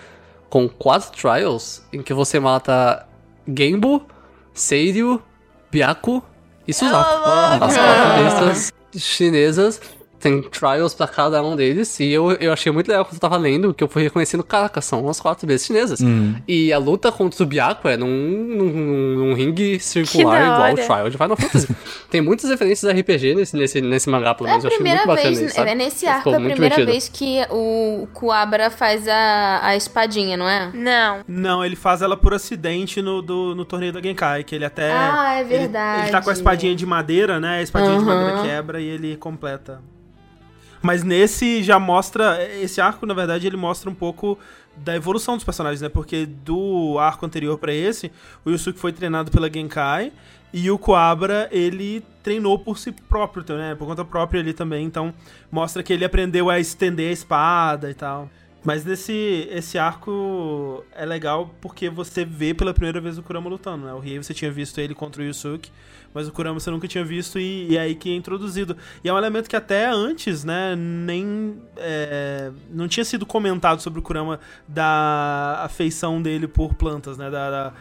com 0.48 0.68
quatro 0.68 1.10
trials 1.12 1.82
em 1.92 2.02
que 2.02 2.12
você 2.12 2.38
mata 2.38 3.06
Genbo, 3.46 4.06
Seiryu, 4.52 5.22
Byaku 5.70 6.22
e 6.68 6.74
Suzaku. 6.74 7.28
As 7.64 7.76
quatro 7.76 8.24
bestas 8.24 8.72
chinesas. 8.96 9.80
Tem 10.22 10.40
trials 10.40 10.94
pra 10.94 11.08
cada 11.08 11.42
um 11.42 11.56
deles. 11.56 11.98
E 11.98 12.10
eu, 12.12 12.30
eu 12.32 12.52
achei 12.52 12.70
muito 12.70 12.86
legal 12.88 13.04
quando 13.04 13.14
eu 13.14 13.20
tava 13.20 13.36
lendo, 13.36 13.74
que 13.74 13.82
eu 13.82 13.88
fui 13.88 14.04
reconhecendo, 14.04 14.44
caraca, 14.44 14.80
são 14.80 15.08
as 15.08 15.20
quatro 15.20 15.46
bestas 15.48 15.66
chinesas. 15.66 16.00
Uhum. 16.00 16.36
E 16.46 16.72
a 16.72 16.78
luta 16.78 17.10
contra 17.10 17.42
o 17.42 17.46
Byaku 17.46 17.88
é 17.88 17.96
num, 17.96 18.06
num, 18.06 18.64
num- 18.68 19.14
num 19.16 19.34
ringue 19.34 19.80
circular 19.80 20.40
igual 20.42 20.72
o. 20.72 20.74
Trial 20.76 21.10
de 21.10 21.16
Final 21.18 21.36
Fantasy. 21.36 21.68
Tem 22.08 22.20
muitas 22.20 22.48
referências 22.48 22.88
a 22.88 22.96
RPG 22.96 23.34
nesse, 23.34 23.56
nesse, 23.56 23.80
nesse 23.80 24.08
mangá, 24.08 24.32
pelo 24.34 24.48
É 24.48 24.52
menos. 24.52 24.64
eu 24.64 24.70
achei 24.70 24.86
muito 24.86 25.06
bacana 25.06 25.22
vez, 25.28 25.40
isso, 25.40 25.54
sabe? 25.56 25.70
é 25.70 25.74
nesse 25.74 26.06
arco 26.06 26.28
é 26.30 26.32
a 26.32 26.36
primeira 26.36 26.54
divertido. 26.56 26.86
vez 26.92 27.08
que 27.08 27.38
o 27.50 28.06
Kuabra 28.14 28.70
faz 28.70 29.08
a, 29.08 29.60
a 29.66 29.76
espadinha, 29.76 30.36
não 30.36 30.48
é? 30.48 30.70
Não. 30.72 31.20
Não, 31.26 31.64
ele 31.64 31.74
faz 31.74 32.00
ela 32.00 32.16
por 32.16 32.32
acidente 32.32 33.02
no, 33.02 33.20
do, 33.22 33.54
no 33.56 33.64
torneio 33.64 33.92
da 33.92 34.00
Genkai, 34.00 34.44
que 34.44 34.54
ele 34.54 34.64
até... 34.64 34.92
Ah, 34.92 35.34
é 35.36 35.40
ele- 35.40 35.48
verdade. 35.48 36.02
Ele, 36.02 36.10
tá 36.12 36.22
com 36.22 36.30
a 36.30 36.32
espadinha 36.32 36.74
de 36.76 36.86
madeira, 36.86 37.40
né? 37.40 37.58
A 37.58 37.62
espadinha 37.62 37.98
de 37.98 38.04
Aham. 38.04 38.14
madeira 38.14 38.42
quebra 38.42 38.80
e 38.80 38.86
ele 38.86 39.16
completa. 39.16 39.80
Mas 40.82 41.02
nesse 41.02 41.62
já 41.62 41.78
mostra. 41.78 42.38
Esse 42.60 42.80
arco, 42.80 43.06
na 43.06 43.14
verdade, 43.14 43.46
ele 43.46 43.56
mostra 43.56 43.88
um 43.88 43.94
pouco 43.94 44.38
da 44.76 44.96
evolução 44.96 45.36
dos 45.36 45.44
personagens, 45.44 45.80
né? 45.80 45.88
Porque 45.88 46.26
do 46.26 46.98
arco 46.98 47.24
anterior 47.24 47.56
pra 47.58 47.72
esse, 47.72 48.10
o 48.44 48.50
Yusuke 48.50 48.78
foi 48.78 48.92
treinado 48.92 49.30
pela 49.30 49.52
Genkai 49.52 50.12
e 50.52 50.70
o 50.70 50.78
Kuabra, 50.78 51.48
ele 51.50 52.04
treinou 52.22 52.58
por 52.58 52.78
si 52.78 52.92
próprio, 52.92 53.44
né? 53.56 53.74
Por 53.74 53.86
conta 53.86 54.04
própria 54.04 54.40
ali 54.40 54.52
também. 54.52 54.84
Então, 54.84 55.14
mostra 55.50 55.82
que 55.82 55.92
ele 55.92 56.04
aprendeu 56.04 56.50
a 56.50 56.60
estender 56.60 57.08
a 57.08 57.12
espada 57.12 57.90
e 57.90 57.94
tal. 57.94 58.28
Mas 58.64 58.84
nesse 58.84 59.48
esse 59.50 59.76
arco 59.78 60.84
é 60.94 61.04
legal 61.04 61.52
porque 61.60 61.90
você 61.90 62.24
vê 62.24 62.54
pela 62.54 62.72
primeira 62.72 63.00
vez 63.00 63.18
o 63.18 63.22
Kurama 63.22 63.50
lutando, 63.50 63.86
né? 63.86 63.92
O 63.92 63.98
Riei 63.98 64.18
você 64.22 64.32
tinha 64.32 64.52
visto 64.52 64.78
ele 64.80 64.94
contra 64.94 65.20
o 65.20 65.24
Yusuke, 65.24 65.70
mas 66.14 66.28
o 66.28 66.32
Kurama 66.32 66.60
você 66.60 66.70
nunca 66.70 66.86
tinha 66.86 67.02
visto 67.04 67.40
e, 67.40 67.68
e 67.70 67.76
é 67.76 67.80
aí 67.80 67.94
que 67.96 68.10
é 68.10 68.14
introduzido. 68.14 68.76
E 69.02 69.08
é 69.08 69.12
um 69.12 69.18
elemento 69.18 69.48
que 69.50 69.56
até 69.56 69.86
antes, 69.86 70.44
né, 70.44 70.76
nem... 70.76 71.56
é, 71.76 72.52
não 72.70 72.86
tinha 72.86 73.04
sido 73.04 73.26
comentado 73.26 73.80
sobre 73.80 73.98
o 73.98 74.02
Kurama 74.02 74.38
da 74.68 75.60
afeição 75.64 76.20
dele 76.22 76.46
por 76.46 76.74
plantas, 76.74 77.16
né? 77.18 77.30
Da, 77.30 77.50
da- 77.50 77.72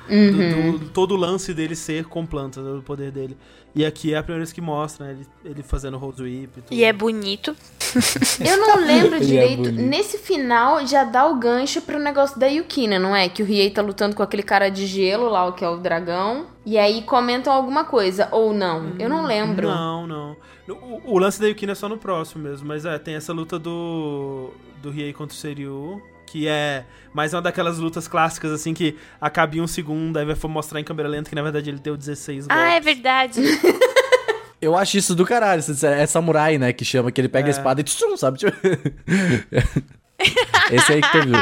do, 0.71 0.79
do- 0.79 0.89
todo 0.89 1.13
o 1.13 1.17
lance 1.17 1.53
dele 1.53 1.75
ser 1.75 2.05
com 2.05 2.25
plantas, 2.25 2.63
né, 2.63 2.71
do 2.71 2.81
poder 2.81 3.11
dele. 3.11 3.37
E 3.73 3.85
aqui 3.85 4.13
é 4.13 4.17
a 4.17 4.23
primeira 4.23 4.43
vez 4.43 4.51
que 4.51 4.59
mostra, 4.59 5.05
né? 5.07 5.13
Ele, 5.13 5.27
ele 5.45 5.63
fazendo 5.63 5.97
Rose 5.97 6.21
Whip 6.21 6.59
e 6.59 6.61
tudo. 6.61 6.73
E 6.73 6.83
é 6.83 6.91
bonito. 6.91 7.55
Eu 8.43 8.57
não 8.57 8.85
lembro 8.85 9.15
é 9.15 9.19
direito. 9.19 9.63
bonito. 9.63 9.81
Nesse 9.81 10.17
final 10.17 10.85
já 10.85 11.03
dá 11.03 11.25
o 11.25 11.37
gancho 11.37 11.81
pro 11.81 11.97
negócio 11.97 12.39
da 12.39 12.47
Yukina, 12.47 12.99
não 12.99 13.15
é? 13.15 13.29
Que 13.29 13.41
o 13.41 13.45
Riei 13.45 13.69
tá 13.69 13.81
lutando 13.81 14.15
com 14.15 14.23
aquele 14.23 14.43
cara 14.43 14.69
de 14.69 14.85
gelo 14.85 15.29
lá, 15.29 15.45
o 15.45 15.53
que 15.53 15.63
é 15.63 15.69
o 15.69 15.77
dragão. 15.77 16.47
E 16.65 16.77
aí 16.77 17.01
comentam 17.03 17.51
alguma 17.51 17.85
coisa, 17.85 18.27
ou 18.31 18.53
não. 18.53 18.93
Eu 18.99 19.09
não 19.09 19.23
lembro. 19.25 19.67
Não, 19.67 20.05
não. 20.05 20.37
O, 20.67 21.15
o 21.15 21.17
lance 21.17 21.39
da 21.39 21.47
Yukina 21.47 21.71
é 21.71 21.75
só 21.75 21.87
no 21.87 21.97
próximo 21.97 22.43
mesmo, 22.43 22.67
mas 22.67 22.85
é, 22.85 22.97
tem 22.99 23.15
essa 23.15 23.33
luta 23.33 23.57
do, 23.57 24.51
do 24.81 24.89
Riei 24.89 25.13
contra 25.13 25.33
o 25.33 25.37
Seiryu, 25.37 26.01
que 26.31 26.47
é 26.47 26.85
mais 27.13 27.33
uma 27.33 27.41
daquelas 27.41 27.77
lutas 27.77 28.07
clássicas, 28.07 28.53
assim, 28.53 28.73
que 28.73 28.97
acaba 29.19 29.57
em 29.57 29.59
um 29.59 29.67
segundo, 29.67 30.17
aí 30.17 30.23
vai 30.23 30.35
mostrar 30.49 30.79
em 30.79 30.83
câmera 30.83 31.09
lenta 31.09 31.29
que 31.29 31.35
na 31.35 31.41
verdade 31.41 31.69
ele 31.69 31.79
deu 31.79 31.97
16 31.97 32.47
golpes. 32.47 32.63
Ah, 32.63 32.71
é 32.71 32.79
verdade. 32.79 33.41
Eu 34.61 34.77
acho 34.77 34.97
isso 34.97 35.13
do 35.13 35.25
caralho. 35.25 35.61
É 35.83 36.05
samurai, 36.05 36.57
né? 36.57 36.71
Que 36.71 36.85
chama, 36.85 37.11
que 37.11 37.19
ele 37.19 37.27
pega 37.27 37.47
a 37.47 37.49
espada 37.49 37.81
e 37.81 37.83
tchum, 37.83 38.15
sabe? 38.15 38.37
Esse 40.71 40.93
aí 40.93 41.01
que 41.01 41.11
tu 41.11 41.17
viu. 41.25 41.35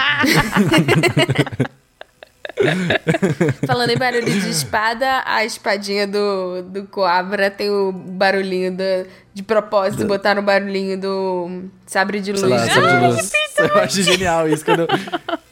Falando 3.65 3.89
em 3.91 3.97
barulho 3.97 4.25
de 4.25 4.49
espada, 4.49 5.23
a 5.25 5.43
espadinha 5.45 6.07
do, 6.07 6.61
do 6.63 6.83
Coabra 6.85 7.49
tem 7.49 7.69
o 7.69 7.91
barulhinho 7.91 8.75
do, 8.75 9.07
de 9.33 9.43
propósito, 9.43 10.05
botaram 10.05 10.41
o 10.41 10.45
barulhinho 10.45 10.99
do 10.99 11.63
sabre 11.85 12.19
de 12.19 12.31
luz. 12.31 12.43
Lá, 12.43 12.57
sabe 12.67 12.87
de 12.87 13.07
luz. 13.07 13.31
Eu 13.57 13.77
acho 13.79 14.01
genial 14.03 14.47
isso. 14.47 14.63
Quando 14.65 14.81
eu, 14.81 14.87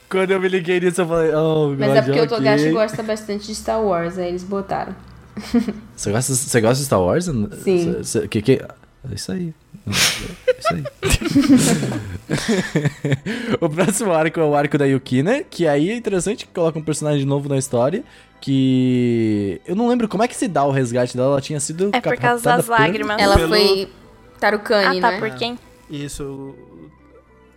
quando 0.09 0.31
eu 0.31 0.39
me 0.41 0.47
liguei 0.47 0.79
nisso, 0.79 1.01
eu 1.01 1.07
falei, 1.07 1.33
oh, 1.33 1.75
Mas 1.77 1.87
God, 1.89 1.97
é 1.97 2.01
porque 2.01 2.19
o 2.19 2.23
ok. 2.23 2.37
Togashi 2.37 2.69
gosta 2.71 3.03
bastante 3.03 3.47
de 3.47 3.55
Star 3.55 3.81
Wars, 3.81 4.17
aí 4.17 4.29
eles 4.29 4.43
botaram. 4.43 4.95
Você 5.95 6.11
gosta, 6.11 6.33
você 6.33 6.61
gosta 6.61 6.77
de 6.79 6.85
Star 6.85 7.01
Wars? 7.01 7.25
Sim. 7.25 7.41
Você- 7.51 8.03
você- 8.03 8.27
que, 8.27 8.41
que, 8.41 8.53
é 8.53 9.13
isso 9.13 9.31
aí. 9.31 9.53
É 9.87 10.59
isso 10.59 10.73
aí. 10.73 10.83
o 13.61 13.69
próximo 13.69 14.11
arco 14.11 14.39
é 14.39 14.43
o 14.43 14.55
arco 14.55 14.77
da 14.77 14.85
Yukina, 14.85 15.43
que 15.43 15.67
aí 15.67 15.89
é 15.89 15.95
interessante 15.95 16.45
que 16.45 16.53
coloca 16.53 16.77
um 16.79 16.83
personagem 16.83 17.25
novo 17.25 17.47
na 17.49 17.57
história. 17.57 18.03
Que. 18.39 19.59
Eu 19.65 19.75
não 19.75 19.87
lembro 19.87 20.07
como 20.07 20.23
é 20.23 20.27
que 20.27 20.35
se 20.35 20.47
dá 20.47 20.63
o 20.63 20.71
resgate 20.71 21.15
dela. 21.17 21.31
Ela 21.31 21.41
tinha 21.41 21.59
sido. 21.59 21.89
É 21.93 21.99
por 21.99 22.15
causa 22.17 22.43
das 22.43 22.67
lágrimas. 22.67 23.19
Ela 23.19 23.35
Pelo- 23.35 23.49
foi 23.49 23.89
Tarukani, 24.39 24.99
Ah, 24.99 25.01
tá, 25.01 25.11
né? 25.11 25.19
por 25.19 25.31
quem? 25.31 25.57
Isso. 25.89 26.53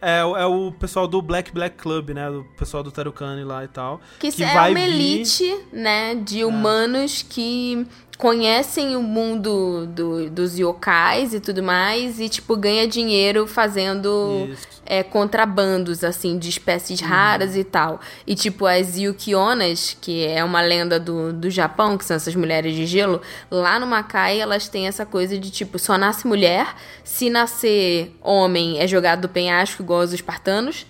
É, 0.00 0.24
o- 0.24 0.34
é 0.36 0.46
o 0.46 0.72
pessoal 0.72 1.06
do 1.06 1.20
Black 1.20 1.52
Black 1.52 1.76
Club, 1.76 2.10
né? 2.10 2.30
O 2.30 2.44
pessoal 2.58 2.82
do 2.82 2.90
Tarukani 2.90 3.44
lá 3.44 3.62
e 3.64 3.68
tal. 3.68 4.00
Que, 4.18 4.32
que 4.32 4.42
é 4.42 4.54
vai 4.54 4.70
uma 4.70 4.80
vir- 4.80 4.88
elite, 4.88 5.60
né, 5.70 6.14
de 6.14 6.42
humanos 6.42 7.22
que 7.28 7.86
conhecem 8.20 8.96
o 8.96 9.02
mundo 9.02 9.86
do- 9.86 10.28
dos 10.28 10.58
yokais 10.58 11.32
e 11.32 11.40
tudo 11.40 11.62
mais 11.62 12.20
e, 12.20 12.28
tipo, 12.28 12.54
ganha 12.54 12.86
dinheiro 12.86 13.46
fazendo 13.46 14.50
é, 14.84 15.02
contrabandos, 15.02 16.04
assim, 16.04 16.38
de 16.38 16.50
espécies 16.50 17.00
raras 17.00 17.56
e 17.56 17.64
tal. 17.64 17.98
E, 18.26 18.34
tipo, 18.34 18.66
as 18.66 18.98
Yukionas, 18.98 19.96
que 20.00 20.26
é 20.26 20.44
uma 20.44 20.60
lenda 20.60 21.00
do, 21.00 21.32
do 21.32 21.48
Japão, 21.48 21.96
que 21.96 22.04
são 22.04 22.16
essas 22.16 22.34
mulheres 22.34 22.74
de 22.74 22.84
gelo, 22.84 23.22
lá 23.50 23.78
no 23.78 23.86
Makai 23.86 24.38
elas 24.38 24.68
têm 24.68 24.86
essa 24.86 25.06
coisa 25.06 25.38
de, 25.38 25.50
tipo, 25.50 25.78
só 25.78 25.96
nasce 25.96 26.26
mulher, 26.26 26.74
se 27.02 27.30
nascer 27.30 28.14
homem 28.20 28.78
é 28.80 28.86
jogado 28.86 29.22
do 29.22 29.28
penhasco, 29.30 29.82
igual 29.82 30.00
os 30.00 30.12
espartanos, 30.12 30.86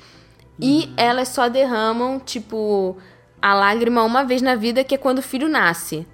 e 0.61 0.93
elas 0.97 1.28
só 1.28 1.48
derramam, 1.48 2.19
tipo, 2.19 2.97
a 3.40 3.55
lágrima 3.55 4.02
uma 4.02 4.24
vez 4.24 4.43
na 4.43 4.57
vida, 4.57 4.82
que 4.82 4.94
é 4.94 4.98
quando 4.98 5.19
o 5.19 5.23
filho 5.23 5.48
nasce. 5.48 6.07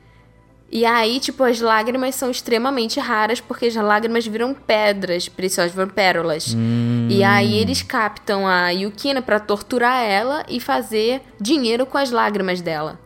E 0.71 0.85
aí, 0.85 1.21
tipo, 1.21 1.45
as 1.45 1.61
lágrimas 1.61 2.15
são 2.17 2.31
extremamente 2.31 2.99
raras 2.99 3.41
porque 3.41 3.67
as 3.67 3.75
lágrimas 3.77 4.27
viram 4.27 4.53
pedras 4.53 5.29
preciosas, 5.29 5.73
viram 5.73 5.89
pérolas. 5.89 6.57
E 7.09 7.23
aí 7.23 7.57
eles 7.57 7.83
captam 7.83 8.47
a 8.47 8.71
Yukina 8.71 9.23
pra 9.23 9.39
torturar 9.39 10.03
ela 10.03 10.45
e 10.49 10.59
fazer 10.59 11.23
dinheiro 11.41 11.87
com 11.87 11.97
as 11.97 12.11
lágrimas 12.11 12.61
dela. 12.61 12.99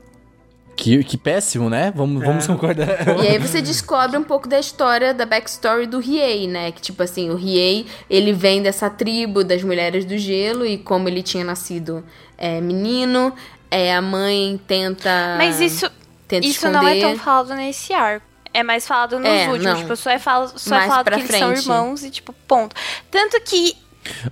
Que, 0.75 1.05
que 1.05 1.19
péssimo, 1.19 1.69
né? 1.69 1.93
Vamos, 1.95 2.25
vamos 2.25 2.47
concordar. 2.47 2.89
E 3.23 3.29
aí 3.29 3.39
você 3.39 3.61
descobre 3.61 4.17
um 4.17 4.23
pouco 4.25 4.49
da 4.49 4.59
história, 4.59 5.13
da 5.13 5.27
backstory 5.27 5.87
do 5.87 5.99
Riei, 5.99 6.49
né? 6.49 6.73
Que, 6.73 6.81
tipo 6.81 7.03
assim, 7.03 7.29
o 7.29 7.37
Riei, 7.37 7.85
ele 8.09 8.33
vem 8.33 8.63
dessa 8.63 8.89
tribo 8.89 9.45
das 9.45 9.63
mulheres 9.63 10.07
do 10.07 10.17
gelo 10.17 10.65
e 10.65 10.79
como 10.79 11.07
ele 11.07 11.23
tinha 11.23 11.45
nascido 11.45 12.03
é, 12.39 12.63
menino, 12.63 13.35
é, 13.71 13.95
a 13.95 14.01
mãe 14.01 14.59
tenta... 14.67 15.35
Mas 15.37 15.61
isso, 15.61 15.91
tenta 16.31 16.47
isso 16.47 16.69
não 16.71 16.81
é 16.87 16.93
tão 17.01 17.11
esconder. 17.13 17.19
falado 17.19 17.55
nesse 17.55 17.93
arco. 17.93 18.27
É 18.53 18.63
mais 18.63 18.87
falado 18.87 19.19
nos 19.19 19.29
É, 19.29 19.49
últimos. 19.49 19.65
não. 19.65 19.77
Tipo, 19.77 19.97
só 19.97 20.11
é, 20.11 20.19
fala, 20.19 20.49
só 20.57 20.77
é 20.77 20.87
falado 20.89 21.11
que 21.11 21.21
eles 21.21 21.31
são 21.37 21.53
irmãos 21.53 22.03
e, 22.05 22.11
tipo, 22.11 22.33
ponto. 22.49 22.75
Tanto 23.11 23.41
que, 23.43 23.77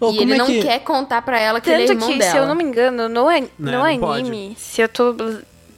Ô, 0.00 0.10
E 0.12 0.18
ele 0.22 0.32
é 0.34 0.36
não 0.38 0.46
que... 0.46 0.62
quer 0.62 0.78
contar 0.80 1.20
pra 1.22 1.38
ela 1.38 1.60
que 1.60 1.68
ele 1.70 1.84
é 1.84 1.86
tanto 1.86 1.96
irmão 1.98 2.08
que 2.12 2.18
dela. 2.18 2.30
se 2.32 2.36
eu 2.38 2.46
não 2.46 2.54
me 2.54 2.64
engano, 2.64 3.08
no, 3.08 3.28
an- 3.28 3.40
Né, 3.40 3.48
no 3.58 3.70
não 3.72 3.98
pode. 4.00 4.20
anime, 4.20 4.56
se 4.58 4.80
eu 4.80 4.88
tô 4.88 5.14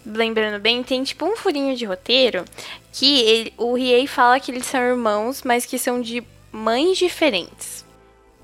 lembrando 0.06 0.60
bem, 0.60 0.82
tem 0.82 1.02
tipo 1.02 1.26
um 1.26 1.36
furinho 1.36 1.76
de 1.76 1.84
roteiro 1.84 2.44
que 2.92 3.20
ele, 3.20 3.52
o 3.58 3.74
Riei 3.74 4.06
fala 4.06 4.40
que 4.40 4.50
eles 4.50 4.64
são 4.66 4.80
irmãos, 4.80 5.42
mas 5.44 5.66
que 5.66 5.78
são 5.78 6.00
de 6.00 6.22
mães 6.52 6.96
diferentes. 6.98 7.84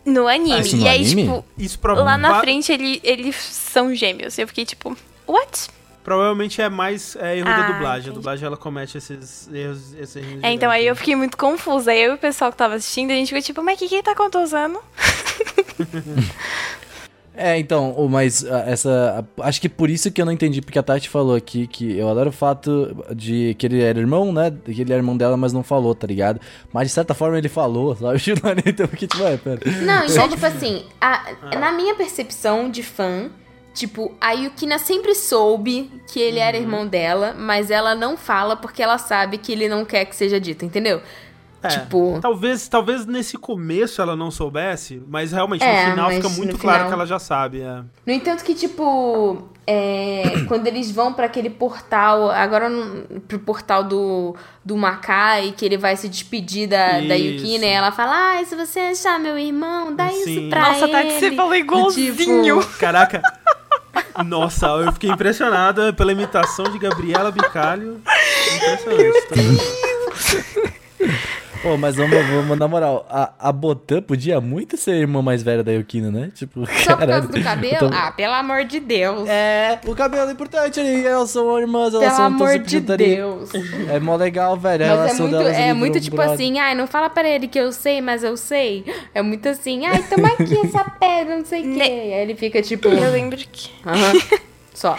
No 0.04 0.28
anime. 0.28 0.60
isso 0.60 0.76
no 0.76 0.82
e 0.84 0.88
aí, 0.88 1.00
anime? 1.04 1.22
tipo, 1.22 1.44
Isso 1.58 1.78
lá 1.84 2.18
na 2.18 2.40
frente 2.40 2.70
ele, 2.72 3.00
eles 3.02 3.34
são 3.36 3.94
gêmeos. 3.94 4.38
Eu 4.38 4.46
fiquei 4.46 4.64
tipo, 4.64 4.96
what? 5.26 5.68
Provavelmente 6.06 6.62
é 6.62 6.68
mais 6.68 7.16
é, 7.16 7.36
erro 7.36 7.46
da 7.46 7.56
Ah, 7.56 7.66
dublagem. 7.72 7.84
A 7.84 7.98
entendi. 7.98 8.14
dublagem 8.14 8.46
ela 8.46 8.56
comete 8.56 8.96
esses 8.96 9.48
erros. 9.52 9.92
Esses 9.94 10.16
erros 10.16 10.38
É, 10.44 10.52
então 10.52 10.70
aí 10.70 10.86
eu 10.86 10.94
fiquei 10.94 11.16
muito 11.16 11.36
confusa. 11.36 11.90
Aí 11.90 12.00
eu 12.00 12.12
e 12.12 12.14
o 12.14 12.18
pessoal 12.18 12.52
que 12.52 12.56
tava 12.56 12.76
assistindo, 12.76 13.10
a 13.10 13.14
gente 13.14 13.26
ficou 13.28 13.42
tipo, 13.42 13.60
mas 13.60 13.74
o 13.74 13.78
que 13.80 13.88
que 13.88 13.94
ele 13.96 14.02
tá 14.04 14.14
usando? 14.40 14.78
É, 17.38 17.58
então, 17.58 17.90
o- 17.90 18.08
mas 18.08 18.46
ah, 18.46 18.64
essa. 18.66 19.26
a- 19.38 19.46
Acho 19.46 19.60
que 19.60 19.68
por 19.68 19.90
isso 19.90 20.10
que 20.10 20.22
eu 20.22 20.24
não 20.24 20.32
entendi, 20.32 20.62
porque 20.62 20.78
a 20.78 20.82
Tati 20.82 21.06
falou 21.06 21.36
aqui 21.36 21.66
que 21.66 21.94
eu 21.94 22.08
adoro 22.08 22.30
o 22.30 22.32
fato 22.32 22.96
de 23.14 23.54
que 23.58 23.66
ele 23.66 23.82
era 23.82 23.98
irmão, 23.98 24.32
né? 24.32 24.50
Que 24.64 24.80
ele 24.80 24.90
era 24.90 25.00
irmão 25.00 25.14
dela, 25.14 25.36
mas 25.36 25.52
não 25.52 25.62
falou, 25.62 25.94
tá 25.94 26.06
ligado? 26.06 26.40
Mas 26.72 26.88
de 26.88 26.94
certa 26.94 27.12
forma 27.12 27.36
ele 27.36 27.50
falou, 27.50 27.94
sabe? 28.00 28.18
Então 28.64 28.84
eu 28.84 28.88
fiquei 28.88 29.06
tipo, 29.06 29.22
é, 29.22 29.36
pera. 29.36 29.60
Não, 29.82 30.06
então, 30.06 30.26
tipo 30.30 30.46
assim, 30.46 30.82
a- 30.98 31.34
na 31.58 31.72
minha 31.72 31.94
percepção 31.94 32.70
de 32.70 32.82
fã, 32.82 33.28
tipo, 33.76 34.16
a 34.20 34.32
Yukina 34.32 34.78
sempre 34.78 35.14
soube 35.14 35.90
que 36.10 36.18
ele 36.18 36.38
era 36.40 36.56
irmão 36.56 36.86
dela, 36.86 37.34
mas 37.38 37.70
ela 37.70 37.94
não 37.94 38.16
fala 38.16 38.56
porque 38.56 38.82
ela 38.82 38.98
sabe 38.98 39.38
que 39.38 39.52
ele 39.52 39.68
não 39.68 39.84
quer 39.84 40.06
que 40.06 40.16
seja 40.16 40.40
dito, 40.40 40.64
entendeu? 40.64 41.00
É, 41.62 41.68
Tipo- 41.68 42.18
Talvez, 42.20 42.68
talvez 42.68 43.06
nesse 43.06 43.36
começo 43.36 44.00
ela 44.00 44.14
não 44.14 44.30
soubesse, 44.30 45.02
mas 45.08 45.32
realmente 45.32 45.64
É, 45.64 45.84
no 45.86 45.90
final 45.90 46.10
fica 46.10 46.28
muito 46.30 46.58
claro 46.58 46.76
final- 46.78 46.88
que 46.88 46.94
ela 46.94 47.06
já 47.06 47.18
sabe. 47.18 47.60
É. 47.60 47.82
No 48.06 48.12
entanto 48.12 48.44
que, 48.44 48.54
tipo, 48.54 49.48
é, 49.66 50.22
quando 50.46 50.66
eles 50.68 50.90
vão 50.92 51.12
pra 51.12 51.26
aquele 51.26 51.50
portal, 51.50 52.30
agora 52.30 52.68
no- 52.68 53.20
pro 53.22 53.38
portal 53.40 53.82
do, 53.82 54.36
do 54.64 54.76
Makai, 54.76 55.54
que 55.56 55.64
ele 55.64 55.76
vai 55.78 55.96
se 55.96 56.08
despedir 56.08 56.68
da, 56.68 57.00
da. 57.00 57.14
Yukina, 57.14 57.64
e 57.64 57.70
ela 57.70 57.90
fala, 57.90 58.12
ai, 58.14 58.44
se 58.44 58.54
você 58.54 58.78
achar 58.78 59.18
meu 59.18 59.36
irmão, 59.36 59.92
dá 59.96 60.08
Sim. 60.10 60.18
isso 60.40 60.48
pra 60.50 60.60
Nossa, 60.68 60.84
ele. 60.84 60.92
Tati, 60.92 61.12
você 61.14 61.32
falou 61.32 61.54
igualzinho. 61.56 62.14
Tipo, 62.14 62.64
Caraca. 62.78 63.20
Nossa, 64.24 64.66
eu 64.66 64.92
fiquei 64.92 65.10
impressionada 65.10 65.92
pela 65.92 66.12
imitação 66.12 66.64
de 66.64 66.78
Gabriela 66.78 67.30
Bicalho. 67.30 68.00
Impressionante. 68.56 69.26
Pô, 71.62 71.76
mas 71.76 71.96
vamos, 71.96 72.16
vamos 72.26 72.58
na 72.58 72.68
moral, 72.68 73.06
a, 73.10 73.32
a 73.38 73.52
Botan 73.52 74.00
podia 74.02 74.40
muito 74.40 74.76
ser 74.76 74.92
a 74.92 74.96
irmã 74.96 75.20
mais 75.22 75.42
velha 75.42 75.62
da 75.64 75.72
Yukina, 75.72 76.10
né? 76.10 76.30
Tipo, 76.34 76.64
só 76.84 76.96
por 76.96 77.06
causa 77.06 77.28
do 77.28 77.42
cabelo? 77.42 77.74
Então- 77.76 77.90
Ah, 77.92 78.12
pelo 78.12 78.34
amor 78.34 78.64
de 78.64 78.78
Deus. 78.80 79.28
É, 79.28 79.78
o 79.86 79.94
cabelo 79.94 80.28
é 80.28 80.32
importante 80.32 80.78
ali, 80.78 81.04
elas 81.06 81.30
são 81.30 81.58
irmãs, 81.58 81.92
elas 81.94 82.04
Pelo 82.06 82.16
são 82.16 82.24
amor 82.26 82.58
de. 82.58 82.80
Deus. 82.80 83.50
É 83.90 83.98
mó 83.98 84.16
legal, 84.16 84.56
velho, 84.56 84.84
a 84.84 84.88
Mas 84.88 84.96
é 84.96 85.00
relação 85.02 85.26
muito, 85.28 85.38
delas 85.38 85.56
é 85.58 85.72
muito 85.74 86.00
tipo 86.00 86.16
brother. 86.16 86.34
assim, 86.34 86.58
ai, 86.58 86.74
não 86.74 86.86
fala 86.86 87.08
pra 87.10 87.28
ele 87.28 87.48
que 87.48 87.58
eu 87.58 87.72
sei, 87.72 88.00
mas 88.00 88.22
eu 88.22 88.36
sei. 88.36 88.84
É 89.14 89.22
muito 89.22 89.48
assim, 89.48 89.86
ai, 89.86 90.02
toma 90.08 90.28
aqui 90.28 90.56
essa 90.64 90.84
pedra, 90.84 91.36
não 91.36 91.44
sei 91.44 91.60
o 91.60 91.74
quê. 91.74 91.82
Aí 91.82 92.12
ele 92.22 92.34
fica 92.34 92.60
tipo. 92.62 92.88
Eu 92.88 93.10
lembro 93.12 93.36
que. 93.36 93.70
Aham. 93.84 94.12
Só. 94.76 94.94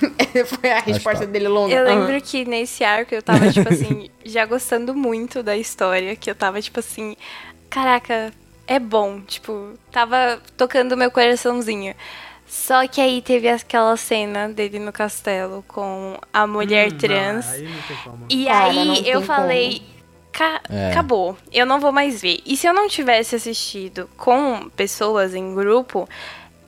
Foi 0.60 0.70
a 0.70 0.80
resposta 0.80 1.26
tá. 1.26 1.30
dele 1.30 1.48
longa. 1.48 1.74
Eu 1.74 1.84
lembro 1.84 2.18
que 2.22 2.46
nesse 2.46 2.82
arco 2.82 3.14
eu 3.14 3.22
tava, 3.22 3.52
tipo 3.52 3.68
assim, 3.68 4.08
já 4.24 4.46
gostando 4.46 4.94
muito 4.94 5.42
da 5.42 5.54
história, 5.54 6.16
que 6.16 6.30
eu 6.30 6.34
tava, 6.34 6.62
tipo 6.62 6.80
assim, 6.80 7.14
caraca, 7.68 8.32
é 8.66 8.78
bom, 8.78 9.20
tipo, 9.20 9.74
tava 9.92 10.40
tocando 10.56 10.96
meu 10.96 11.10
coraçãozinho. 11.10 11.94
Só 12.46 12.86
que 12.88 13.02
aí 13.02 13.20
teve 13.20 13.46
aquela 13.50 13.94
cena 13.98 14.48
dele 14.48 14.78
no 14.78 14.90
castelo 14.92 15.62
com 15.68 16.16
a 16.32 16.46
mulher 16.46 16.90
Hum, 16.90 16.96
trans. 16.96 17.46
aí 17.50 17.68
não 17.68 17.82
tem 17.82 17.96
como. 18.02 18.24
E 18.30 18.46
Cara, 18.46 18.72
não 18.72 18.94
aí 18.94 19.02
tem 19.02 19.12
eu 19.12 19.20
falei, 19.20 19.82
"Ca- 20.32 20.62
É. 20.70 20.90
acabou, 20.90 21.36
eu 21.52 21.66
não 21.66 21.78
vou 21.78 21.92
mais 21.92 22.22
ver. 22.22 22.40
E 22.46 22.56
se 22.56 22.66
eu 22.66 22.72
não 22.72 22.88
tivesse 22.88 23.36
assistido 23.36 24.08
com 24.16 24.70
pessoas 24.74 25.34
em 25.34 25.54
grupo, 25.54 26.08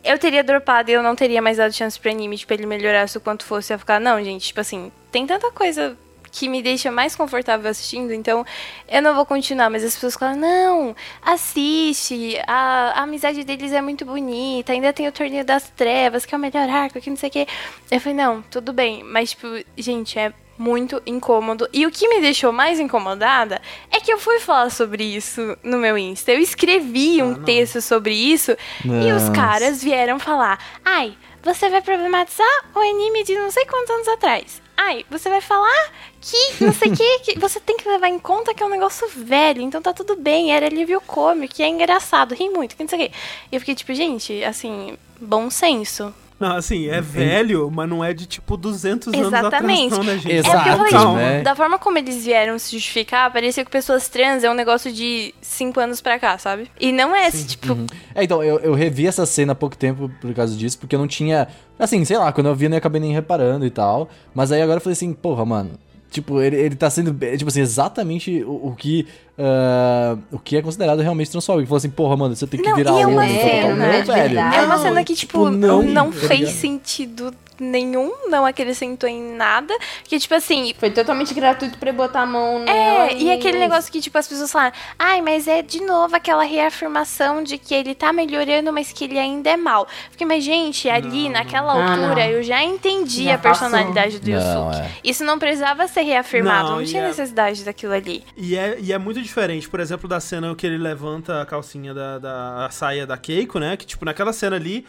eu 0.05 0.19
teria 0.19 0.43
dropado 0.43 0.91
e 0.91 0.95
eu 0.95 1.03
não 1.03 1.15
teria 1.15 1.43
mais 1.43 1.59
dado 1.59 1.73
chance 1.73 1.99
pro 1.99 2.11
anime, 2.11 2.37
tipo, 2.37 2.53
ele 2.53 2.67
melhorasse 2.67 3.17
o 3.17 3.21
quanto 3.21 3.45
fosse. 3.45 3.73
Ia 3.73 3.79
ficar, 3.79 4.01
não, 4.01 4.23
gente, 4.23 4.47
tipo 4.47 4.61
assim, 4.61 4.91
tem 5.11 5.27
tanta 5.27 5.51
coisa 5.51 5.97
que 6.33 6.49
me 6.49 6.63
deixa 6.63 6.91
mais 6.91 7.17
confortável 7.17 7.69
assistindo, 7.69 8.13
então 8.13 8.47
eu 8.89 9.03
não 9.03 9.15
vou 9.15 9.27
continuar. 9.27 9.69
Mas 9.69 9.85
as 9.85 9.95
pessoas 9.95 10.15
falam, 10.15 10.37
não, 10.37 10.97
assiste, 11.23 12.41
a, 12.47 13.01
a 13.01 13.03
amizade 13.03 13.45
deles 13.45 13.73
é 13.73 13.83
muito 13.83 14.05
bonita, 14.05 14.73
ainda 14.73 14.93
tem 14.93 15.09
o 15.09 15.13
Torneio 15.13 15.45
das 15.45 15.69
Trevas, 15.71 16.25
que 16.25 16.35
é 16.35 16.39
o 16.39 16.41
melhor 16.41 16.69
arco, 16.69 17.01
que 17.01 17.11
não 17.11 17.17
sei 17.17 17.29
o 17.29 17.33
quê. 17.33 17.47
Eu 17.91 18.01
falei, 18.01 18.17
não, 18.17 18.43
tudo 18.43 18.73
bem, 18.73 19.03
mas, 19.03 19.31
tipo, 19.31 19.47
gente, 19.77 20.19
é 20.19 20.33
muito 20.61 21.03
incômodo. 21.07 21.67
E 21.73 21.87
o 21.87 21.91
que 21.91 22.07
me 22.07 22.21
deixou 22.21 22.53
mais 22.53 22.79
incomodada 22.79 23.63
é 23.91 23.99
que 23.99 24.13
eu 24.13 24.19
fui 24.19 24.39
falar 24.39 24.69
sobre 24.69 25.03
isso 25.03 25.57
no 25.63 25.79
meu 25.79 25.97
Insta. 25.97 26.33
Eu 26.33 26.39
escrevi 26.39 27.23
um 27.23 27.43
texto 27.43 27.81
sobre 27.81 28.13
isso 28.13 28.55
e 28.85 29.11
os 29.11 29.23
Nossa. 29.23 29.33
caras 29.33 29.83
vieram 29.83 30.19
falar: 30.19 30.63
ai, 30.85 31.17
você 31.43 31.71
vai 31.71 31.81
problematizar 31.81 32.65
o 32.75 32.79
anime 32.79 33.25
de 33.25 33.35
não 33.35 33.51
sei 33.51 33.65
quantos 33.65 33.91
anos 33.91 34.09
atrás. 34.09 34.61
Ai, 34.77 35.05
você 35.11 35.31
vai 35.31 35.41
falar 35.41 35.93
que 36.21 36.65
não 36.65 36.73
sei 36.73 36.91
o 36.91 36.97
que, 36.97 37.19
que 37.21 37.39
você 37.39 37.59
tem 37.59 37.77
que 37.77 37.89
levar 37.89 38.09
em 38.09 38.19
conta 38.19 38.53
que 38.53 38.63
é 38.63 38.67
um 38.67 38.71
negócio 38.71 39.09
velho, 39.09 39.63
então 39.63 39.81
tá 39.81 39.93
tudo 39.93 40.17
bem, 40.17 40.55
era 40.55 40.67
alívio 40.67 41.01
cômico, 41.03 41.55
que 41.55 41.63
é 41.63 41.69
engraçado, 41.69 42.35
ri 42.35 42.49
muito, 42.49 42.77
que 42.77 42.83
não 42.83 42.89
sei 42.89 42.99
o 42.99 43.03
quê. 43.03 43.15
E 43.51 43.57
eu 43.57 43.61
fiquei 43.61 43.75
tipo, 43.75 43.95
gente, 43.95 44.43
assim, 44.45 44.97
bom 45.21 45.51
senso. 45.51 46.15
Não, 46.41 46.57
assim, 46.57 46.89
é 46.89 47.03
velho, 47.03 47.71
mas 47.71 47.87
não 47.87 48.03
é 48.03 48.15
de 48.15 48.25
tipo 48.25 48.57
200 48.57 49.13
anos 49.13 49.27
Exatamente. 49.27 49.93
atrás, 49.93 49.99
não, 49.99 50.03
né, 50.03 50.19
gente? 50.19 50.39
É 50.39 50.43
porque 50.43 50.69
eu 50.71 50.77
falei, 50.77 50.89
Exato, 50.89 51.07
tipo, 51.07 51.17
né? 51.17 51.43
da 51.43 51.55
forma 51.55 51.79
como 51.79 51.99
eles 51.99 52.25
vieram 52.25 52.59
se 52.59 52.73
justificar, 52.73 53.31
parecia 53.31 53.63
que 53.63 53.71
pessoas 53.71 54.09
trans 54.09 54.43
é 54.43 54.51
um 54.51 54.55
negócio 54.55 54.91
de 54.91 55.35
5 55.43 55.79
anos 55.79 56.01
pra 56.01 56.19
cá, 56.19 56.39
sabe? 56.39 56.71
E 56.81 56.93
não 56.93 57.15
é, 57.15 57.31
tipo, 57.31 57.77
É, 58.15 58.25
então, 58.25 58.43
eu, 58.43 58.59
eu 58.61 58.73
revi 58.73 59.07
essa 59.07 59.27
cena 59.27 59.53
há 59.53 59.55
pouco 59.55 59.77
tempo 59.77 60.11
por 60.19 60.33
causa 60.33 60.57
disso, 60.57 60.79
porque 60.79 60.95
eu 60.95 60.99
não 60.99 61.07
tinha. 61.07 61.47
Assim, 61.79 62.03
sei 62.07 62.17
lá, 62.17 62.33
quando 62.33 62.47
eu 62.47 62.55
vi, 62.55 62.65
eu 62.65 62.71
não 62.71 62.79
acabei 62.79 63.03
nem 63.03 63.13
reparando 63.13 63.67
e 63.67 63.71
tal. 63.71 64.09
Mas 64.35 64.51
aí 64.51 64.63
agora 64.63 64.79
eu 64.79 64.83
falei 64.83 64.95
assim, 64.95 65.13
porra, 65.13 65.45
mano. 65.45 65.73
Tipo, 66.11 66.43
ele, 66.43 66.57
ele 66.57 66.75
tá 66.75 66.91
sendo, 66.91 67.17
é, 67.25 67.37
tipo 67.37 67.49
assim, 67.49 67.61
exatamente 67.61 68.43
o, 68.43 68.69
o 68.69 68.75
que 68.77 69.07
ah, 69.43 70.19
o 70.31 70.39
que 70.39 70.57
é 70.57 70.63
considerado 70.63 71.01
realmente 71.01 71.31
transfóbico. 71.31 71.61
Ele 71.61 71.67
falou 71.67 71.79
assim, 71.79 71.89
porra, 71.89 72.17
mano, 72.17 72.37
você 72.37 72.47
tem 72.47 72.61
que 72.61 72.69
Não, 72.69 72.77
virar 72.77 72.91
e 72.93 73.01
é 73.01 73.07
homem. 73.07 73.15
uma 73.15 73.27
então, 73.27 73.49
cena, 73.49 73.75
não, 73.77 73.85
é 73.85 74.03
velho. 74.03 74.39
É 74.39 74.63
uma 74.67 74.79
cena 74.79 75.05
que, 75.05 75.15
tipo, 75.15 75.51
não, 75.51 75.83
não, 75.83 76.13
tá 76.13 76.19
fez 76.29 76.51
sentido 76.51 77.33
nenhum, 77.61 78.13
não 78.29 78.45
acrescentou 78.47 79.09
em 79.09 79.23
nada. 79.35 79.73
Que, 80.05 80.19
tipo 80.19 80.35
assim, 80.35 80.75
Foi 80.79 80.91
totalmente 80.91 81.33
gratuito 81.35 81.79
pra 81.79 81.91
eu 81.91 81.95
botar 81.95 82.23
a 82.23 82.27
mão 82.27 82.59
nela. 82.59 83.11
É, 83.11 83.17
e 83.17 83.31
aquele 83.31 83.59
negócio 83.59 83.93
que, 83.93 84.01
tipo, 84.01 84.17
as 84.19 84.27
pessoas 84.27 84.51
falam, 84.51 84.73
ai, 84.99 85.21
mas 85.21 85.47
é 85.47 85.63
de 85.63 85.81
novo 85.83 86.17
aquela 86.17 86.43
reafirmação 86.45 87.43
de 87.43 87.59
que 87.59 87.75
ele 87.75 87.95
tá 87.95 88.13
melhorando, 88.13 88.73
mas 88.73 88.93
que 88.93 89.05
ele 89.05 89.19
ainda 89.19 89.51
é 89.51 89.57
mal. 89.57 89.87
Porque, 90.09 90.25
mas, 90.25 90.43
gente, 90.43 90.89
ali, 90.89 91.29
naquela 91.29 91.73
Ah, 91.73 91.91
altura, 91.93 92.15
não. 92.27 92.33
eu 92.33 92.43
já 92.43 92.63
entendi 92.63 93.25
Já 93.25 93.35
a 93.35 93.39
personalidade 93.39 94.19
do 94.19 94.31
Não, 94.31 94.37
Yusuke. 94.71 94.87
é. 94.87 94.91
Isso 95.05 95.25
não 95.25 95.39
precisava 95.39 95.87
ser 95.89 96.03
reafirmado, 96.03 96.71
Não, 96.71 96.77
não, 96.79 96.85
tinha 96.85 97.03
é- 97.03 97.09
necessidade 97.09 97.65
daquilo 97.65 97.93
ali. 97.93 98.25
E 98.37 98.57
é, 98.57 98.77
e 98.81 98.93
é 98.93 98.99
muito 98.99 99.21
diferente, 99.21 99.69
por 99.69 99.81
exemplo, 99.81 100.09
da 100.09 100.21
cena 100.21 100.55
que 100.55 100.67
ele 100.67 100.79
levanta 100.79 101.43
a 101.43 101.47
calcinha 101.47 101.93
da, 101.93 102.19
da 102.19 102.67
a 102.67 102.71
saia 102.71 103.07
da 103.07 103.17
Keiko, 103.17 103.59
né? 103.59 103.77
Que, 103.77 103.87
tipo, 103.87 104.05
naquela 104.05 104.33
cena 104.33 104.57
ali, 104.57 104.87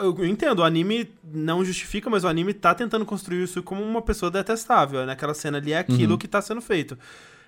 eu 0.00 0.24
entendo, 0.26 0.60
o 0.60 0.64
anime 0.64 1.10
não 1.24 1.64
justifica, 1.64 2.08
mas 2.10 2.24
o 2.24 2.28
anime 2.28 2.52
tá 2.54 2.74
tentando 2.74 3.04
construir 3.04 3.42
isso 3.44 3.62
como 3.62 3.82
uma 3.82 4.02
pessoa 4.02 4.30
detestável. 4.30 5.04
Naquela 5.06 5.34
cena 5.34 5.58
ali 5.58 5.72
é 5.72 5.78
aquilo 5.78 6.16
que 6.18 6.26
tá 6.28 6.40
sendo 6.42 6.60
feito. 6.60 6.98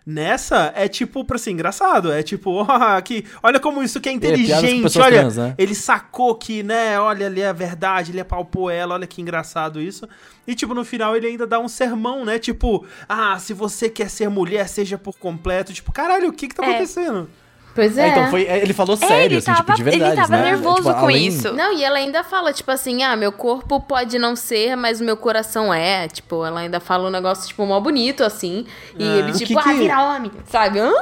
Nessa, 0.06 0.70
é 0.76 0.86
tipo, 0.86 1.24
pra 1.24 1.38
ser 1.38 1.50
engraçado, 1.50 2.12
é 2.12 2.22
tipo, 2.22 2.50
ó, 2.50 2.66
que, 3.00 3.24
olha 3.42 3.58
como 3.58 3.82
isso 3.82 3.98
que 4.02 4.10
é 4.10 4.12
com 4.12 4.18
inteligente, 4.18 4.82
pessoas 4.82 5.06
olha, 5.06 5.20
trans, 5.20 5.36
né? 5.38 5.54
ele 5.56 5.74
sacou 5.74 6.34
que, 6.34 6.62
né, 6.62 7.00
olha 7.00 7.26
ali 7.26 7.42
a 7.42 7.54
verdade, 7.54 8.12
ele 8.12 8.20
apalpou 8.20 8.68
ela, 8.68 8.92
olha 8.96 9.06
que 9.06 9.22
engraçado 9.22 9.80
isso. 9.80 10.06
E, 10.46 10.54
tipo, 10.54 10.74
no 10.74 10.84
final 10.84 11.16
ele 11.16 11.28
ainda 11.28 11.46
dá 11.46 11.58
um 11.58 11.68
sermão, 11.68 12.22
né, 12.22 12.38
tipo, 12.38 12.84
ah, 13.08 13.38
se 13.38 13.54
você 13.54 13.88
quer 13.88 14.10
ser 14.10 14.28
mulher, 14.28 14.68
seja 14.68 14.98
por 14.98 15.16
completo, 15.16 15.72
tipo, 15.72 15.90
caralho, 15.90 16.28
o 16.28 16.32
que 16.34 16.48
que 16.48 16.54
tá 16.54 16.66
É. 16.66 16.68
acontecendo? 16.68 17.30
Pois 17.74 17.98
É, 17.98 18.02
é. 18.06 18.08
então 18.10 18.28
foi, 18.28 18.42
ele 18.42 18.72
falou 18.72 18.96
sério, 18.96 19.24
ele 19.24 19.36
assim, 19.38 19.46
tava, 19.46 19.62
tipo, 19.62 19.74
de 19.76 19.82
verdade, 19.82 20.12
ele 20.12 20.16
tava 20.20 20.36
né? 20.36 20.42
nervoso 20.52 20.76
Tipo, 20.76 20.94
com 20.94 21.06
além- 21.06 21.26
isso. 21.26 21.52
Não, 21.52 21.72
e 21.72 21.82
ela 21.82 21.98
ainda 21.98 22.22
fala, 22.22 22.52
tipo 22.52 22.70
assim, 22.70 23.02
ah, 23.02 23.16
meu 23.16 23.32
corpo 23.32 23.80
pode 23.80 24.16
não 24.18 24.36
ser, 24.36 24.76
mas 24.76 25.00
o 25.00 25.04
meu 25.04 25.16
coração 25.16 25.74
é. 25.74 26.06
Tipo, 26.06 26.44
ela 26.44 26.60
ainda 26.60 26.78
fala 26.78 27.08
um 27.08 27.10
negócio, 27.10 27.48
tipo, 27.48 27.66
mó 27.66 27.80
bonito, 27.80 28.22
assim. 28.22 28.64
E 28.96 29.02
É. 29.02 29.16
ele, 29.18 29.32
tipo, 29.32 29.54
que 29.60 29.68
ah, 29.68 29.72
que- 29.72 29.78
vira 29.78 30.02
homem. 30.02 30.30
Sabe? 30.46 30.78
Hã? 30.78 30.92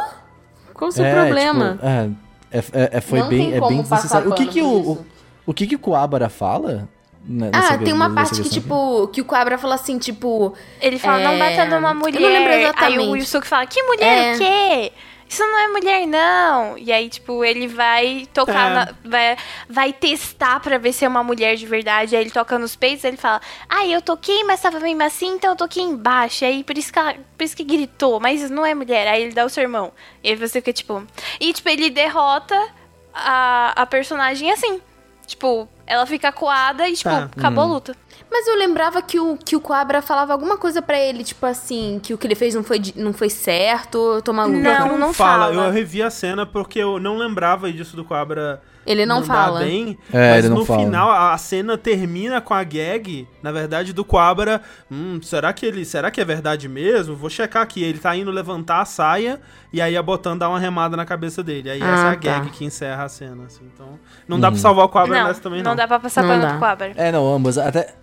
Qual 0.72 0.88
o 0.88 0.92
seu 0.92 1.04
É, 1.04 1.12
problema? 1.14 1.72
tipo, 1.72 1.86
é, 1.86 2.10
é, 2.50 2.58
é, 2.58 2.90
é, 2.98 3.00
foi 3.02 3.18
Não 3.20 3.28
bem, 3.28 3.38
tem 3.50 3.54
é 3.54 3.58
como 3.58 3.68
bem 3.70 3.78
passar 3.84 4.18
desnecessário. 4.20 4.30
O 4.30 4.34
que 4.34 4.46
que 4.46 4.62
o, 4.62 4.66
o, 4.92 5.06
o 5.46 5.52
que 5.54 5.66
que 5.66 5.74
o 5.76 5.78
Kuabara 5.78 6.28
fala? 6.30 6.88
né, 7.24 7.50
Ah, 7.52 7.60
nessa- 7.60 7.78
tem 7.78 7.92
uma 7.92 8.10
parte 8.14 8.42
que, 8.42 8.48
tipo, 8.48 9.06
que 9.08 9.20
o 9.20 9.24
Cabra 9.24 9.56
fala 9.56 9.74
assim, 9.76 9.96
tipo. 9.98 10.54
Ele 10.80 10.98
fala, 10.98 11.20
É, 11.20 11.24
não 11.24 11.38
bata 11.38 11.64
numa 11.66 11.90
eu 11.90 11.94
não 11.94 12.00
mulher. 12.00 12.18
lembro 12.18 12.52
Aí 12.52 12.58
o 12.58 12.62
exatamente. 12.64 13.18
Yusuke 13.18 13.46
fala, 13.46 13.64
que 13.66 13.80
mulher 13.84 14.32
É. 14.32 14.34
o 14.34 14.38
quê? 14.38 14.92
Isso 15.32 15.42
não 15.46 15.58
é 15.58 15.68
mulher, 15.68 16.06
não. 16.06 16.76
E 16.76 16.92
aí, 16.92 17.08
tipo, 17.08 17.42
ele 17.42 17.66
vai 17.66 18.28
tocar, 18.34 18.70
É. 18.70 18.74
na- 18.74 18.94
vai, 19.02 19.36
vai 19.66 19.92
testar 19.92 20.60
pra 20.60 20.76
ver 20.76 20.92
se 20.92 21.06
é 21.06 21.08
uma 21.08 21.24
mulher 21.24 21.56
de 21.56 21.66
verdade. 21.66 22.14
Aí 22.14 22.20
ele 22.22 22.30
toca 22.30 22.58
nos 22.58 22.76
peitos, 22.76 23.02
ele 23.04 23.16
fala, 23.16 23.40
ah, 23.66 23.86
eu 23.86 24.02
toquei, 24.02 24.44
mas 24.44 24.60
tava 24.60 24.78
meio 24.78 25.02
assim, 25.02 25.28
então 25.36 25.52
eu 25.52 25.56
toquei 25.56 25.82
embaixo. 25.82 26.44
Aí 26.44 26.62
por 26.62 26.76
isso 26.76 26.92
que, 26.92 26.98
ela- 26.98 27.14
por 27.38 27.44
isso 27.44 27.56
que 27.56 27.64
gritou, 27.64 28.20
mas 28.20 28.50
não 28.50 28.66
é 28.66 28.74
mulher. 28.74 29.08
Aí 29.08 29.22
ele 29.22 29.32
dá 29.32 29.46
o 29.46 29.48
sermão. 29.48 29.90
E 30.22 30.28
aí 30.28 30.36
você 30.36 30.60
fica, 30.60 30.70
tipo... 30.70 31.02
E, 31.40 31.50
tipo, 31.54 31.66
ele 31.70 31.88
derrota 31.88 32.68
a, 33.14 33.72
a 33.74 33.86
personagem 33.86 34.50
assim. 34.50 34.82
Tipo, 35.26 35.66
ela 35.86 36.04
fica 36.04 36.30
coada 36.30 36.86
e, 36.86 36.92
tipo, 36.94 37.08
Tá. 37.08 37.30
acabou 37.38 37.64
a 37.64 37.66
luta. 37.66 37.96
Mas 38.32 38.48
eu 38.48 38.56
lembrava 38.56 39.02
que 39.02 39.20
o, 39.20 39.36
que 39.36 39.54
o 39.54 39.60
Cabra 39.60 40.00
falava 40.00 40.32
alguma 40.32 40.56
coisa 40.56 40.80
pra 40.80 40.98
ele, 40.98 41.22
tipo 41.22 41.44
assim, 41.44 42.00
que 42.02 42.14
o 42.14 42.18
que 42.18 42.26
ele 42.26 42.34
fez 42.34 42.54
não 42.54 42.64
foi, 42.64 42.80
não 42.96 43.12
foi 43.12 43.28
certo, 43.28 44.22
tô 44.22 44.32
maluco. 44.32 44.58
Não, 44.58 44.88
que 44.88 44.96
não 44.98 45.12
fala. 45.12 45.46
fala. 45.52 45.66
Eu 45.66 45.70
revi 45.70 46.02
a 46.02 46.10
cena 46.10 46.46
porque 46.46 46.78
eu 46.78 46.98
não 46.98 47.18
lembrava 47.18 47.70
disso 47.70 47.94
do 47.94 48.04
Cobra 48.04 48.62
Ele 48.86 49.04
não 49.04 49.22
fala. 49.22 49.60
bem. 49.60 49.98
É, 50.12 50.30
mas 50.30 50.38
ele 50.44 50.48
não 50.48 50.60
no 50.60 50.64
fala. 50.64 50.82
final 50.82 51.10
a 51.10 51.32
a 51.34 51.38
cena 51.38 51.76
termina 51.76 52.40
com 52.40 52.54
a 52.54 52.64
gag, 52.64 53.28
na 53.42 53.52
verdade, 53.52 53.92
do 53.92 54.04
Quabra. 54.04 54.62
Hum, 54.90 55.20
será 55.22 55.52
que 55.52 55.66
ele. 55.66 55.84
Será 55.84 56.10
que 56.10 56.20
é 56.20 56.24
verdade 56.24 56.68
mesmo? 56.68 57.14
Vou 57.14 57.28
checar 57.30 57.62
aqui. 57.62 57.82
Ele 57.84 57.98
tá 57.98 58.16
indo 58.16 58.30
levantar 58.30 58.80
a 58.80 58.84
saia 58.86 59.40
e 59.72 59.80
aí 59.80 59.94
a 59.96 60.02
Botan 60.02 60.36
dá 60.38 60.48
uma 60.48 60.58
remada 60.58 60.96
na 60.96 61.04
cabeça 61.04 61.42
dele. 61.42 61.68
Aí 61.70 61.80
essa 61.82 61.86
é 61.86 61.94
Ah, 62.06 62.10
a 62.10 62.14
gag 62.14 62.46
tá. 62.46 62.50
que 62.52 62.64
encerra 62.64 63.04
a 63.04 63.08
cena, 63.08 63.44
assim. 63.46 63.70
Então. 63.74 63.98
Não 64.26 64.40
dá 64.40 64.50
pra 64.50 64.58
salvar 64.58 64.86
o 64.86 65.06
Não, 65.06 65.28
nessa 65.28 65.40
também, 65.40 65.62
não 65.62 65.72
não. 65.72 65.76
dá 65.76 65.86
pra 65.86 66.00
passar 66.00 66.22
Não 66.22 66.30
pano 66.30 66.48
pro 66.48 66.58
Quabra. 66.58 66.92
É, 66.96 67.12
não, 67.12 67.34
ambas. 67.34 67.58
Até. 67.58 68.01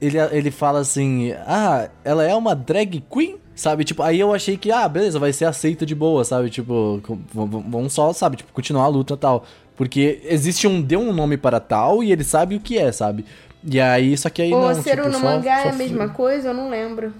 Ele, 0.00 0.18
ele 0.18 0.50
fala 0.50 0.80
assim, 0.80 1.32
ah, 1.46 1.88
ela 2.04 2.24
é 2.24 2.34
uma 2.34 2.54
drag 2.54 3.02
queen? 3.12 3.36
Sabe, 3.54 3.84
tipo, 3.84 4.02
aí 4.02 4.18
eu 4.18 4.32
achei 4.32 4.56
que, 4.56 4.72
ah, 4.72 4.88
beleza, 4.88 5.18
vai 5.18 5.32
ser 5.34 5.44
aceita 5.44 5.84
de 5.84 5.94
boa, 5.94 6.24
sabe? 6.24 6.48
Tipo, 6.48 7.02
vamos 7.34 7.92
só, 7.92 8.10
sabe, 8.14 8.38
tipo, 8.38 8.52
continuar 8.54 8.84
a 8.84 8.88
luta 8.88 9.12
e 9.12 9.16
tal. 9.18 9.44
Porque 9.76 10.20
existe 10.24 10.66
um, 10.66 10.80
deu 10.80 11.00
um 11.00 11.12
nome 11.12 11.36
para 11.36 11.60
tal 11.60 12.02
e 12.02 12.10
ele 12.12 12.24
sabe 12.24 12.54
o 12.54 12.60
que 12.60 12.78
é, 12.78 12.90
sabe? 12.90 13.26
E 13.62 13.78
aí, 13.78 14.16
só 14.16 14.30
que 14.30 14.40
aí 14.40 14.52
Ou 14.54 14.62
não, 14.74 14.82
ser 14.82 14.96
tipo, 14.96 15.08
no 15.08 15.18
só- 15.18 15.20
mangá 15.24 15.62
só 15.62 15.68
é 15.68 15.70
a 15.72 15.74
mesma 15.74 16.08
coisa, 16.08 16.48
eu 16.48 16.54
não 16.54 16.70
lembro. 16.70 17.12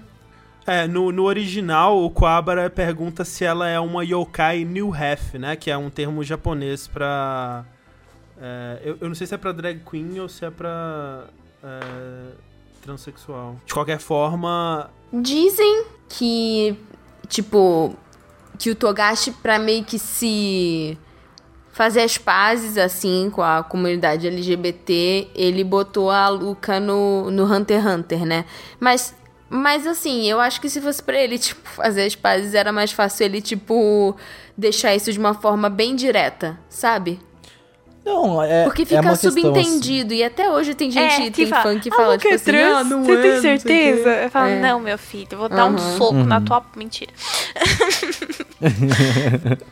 É, 0.65 0.87
no, 0.87 1.11
no 1.11 1.23
original, 1.23 2.03
o 2.03 2.09
Quabara 2.09 2.69
pergunta 2.69 3.23
se 3.25 3.43
ela 3.45 3.67
é 3.67 3.79
uma 3.79 4.03
yokai 4.03 4.63
new 4.65 4.91
half, 4.93 5.35
né? 5.35 5.55
Que 5.55 5.69
é 5.69 5.77
um 5.77 5.89
termo 5.91 6.23
japonês 6.23 6.87
pra. 6.87 7.63
é, 8.41 8.79
eu, 8.83 8.97
eu 9.01 9.07
não 9.07 9.15
sei 9.15 9.27
se 9.27 9.35
é 9.35 9.37
pra 9.37 9.51
drag 9.51 9.79
queen 9.89 10.19
ou 10.19 10.27
se 10.29 10.43
é 10.45 10.49
pra. 10.51 11.25
é, 11.63 12.50
transexual. 12.81 13.55
De 13.65 13.73
qualquer 13.73 13.99
forma. 13.99 14.89
Dizem 15.13 15.85
que, 16.09 16.75
tipo, 17.27 17.95
que 18.57 18.69
o 18.69 18.75
Togashi, 18.75 19.31
pra 19.31 19.57
meio 19.57 19.83
que 19.83 19.97
se 19.97 20.97
fazer 21.71 22.01
as 22.01 22.17
pazes, 22.17 22.77
assim, 22.77 23.29
com 23.33 23.41
a 23.41 23.63
comunidade 23.63 24.27
LGBT, 24.27 25.29
ele 25.33 25.63
botou 25.63 26.11
a 26.11 26.27
Luca 26.29 26.79
no, 26.79 27.31
no 27.31 27.45
Hunter 27.45 27.81
x 27.81 27.85
Hunter, 27.91 28.25
né? 28.25 28.45
Mas, 28.79 29.15
mas, 29.49 29.87
assim, 29.87 30.29
eu 30.29 30.39
acho 30.39 30.59
que 30.59 30.69
se 30.69 30.81
fosse 30.81 31.01
pra 31.01 31.17
ele, 31.17 31.39
tipo, 31.39 31.67
fazer 31.69 32.03
as 32.03 32.15
pazes, 32.15 32.53
era 32.53 32.71
mais 32.71 32.91
fácil 32.91 33.25
ele, 33.25 33.41
tipo, 33.41 34.15
deixar 34.57 34.93
isso 34.95 35.11
de 35.11 35.19
uma 35.19 35.33
forma 35.33 35.69
bem 35.69 35.95
direta, 35.95 36.59
sabe? 36.69 37.19
Não, 38.03 38.41
é. 38.41 38.63
Porque 38.63 38.81
é 38.81 38.85
fica 38.85 39.01
uma 39.01 39.11
questão, 39.11 39.29
subentendido. 39.31 40.11
E 40.13 40.23
até 40.23 40.49
hoje 40.49 40.73
tem 40.73 40.89
gente, 40.89 41.29
tem 41.31 41.45
fã 41.45 41.77
que 41.79 41.89
"Ah, 41.89 41.95
fala, 41.95 42.17
tipo 42.17 42.31
é 42.33 42.35
assim, 42.35 42.45
trans? 42.45 42.75
ah, 42.77 42.83
não 42.83 43.03
Você 43.03 43.11
é, 43.11 43.21
tem 43.21 43.31
não 43.33 43.41
sei 43.41 43.55
o 43.55 43.59
quê." 43.59 43.67
certeza? 43.67 44.09
Eu 44.09 44.29
falo, 44.31 44.47
É. 44.47 44.59
não, 44.59 44.79
meu 44.79 44.97
filho, 44.97 45.27
eu 45.31 45.37
vou 45.37 45.49
dar 45.49 45.65
um 45.67 45.77
soco 45.77 46.13
na 46.15 46.37
Uhum. 46.39 46.45
tua... 46.45 46.63
Mentira. 46.75 47.11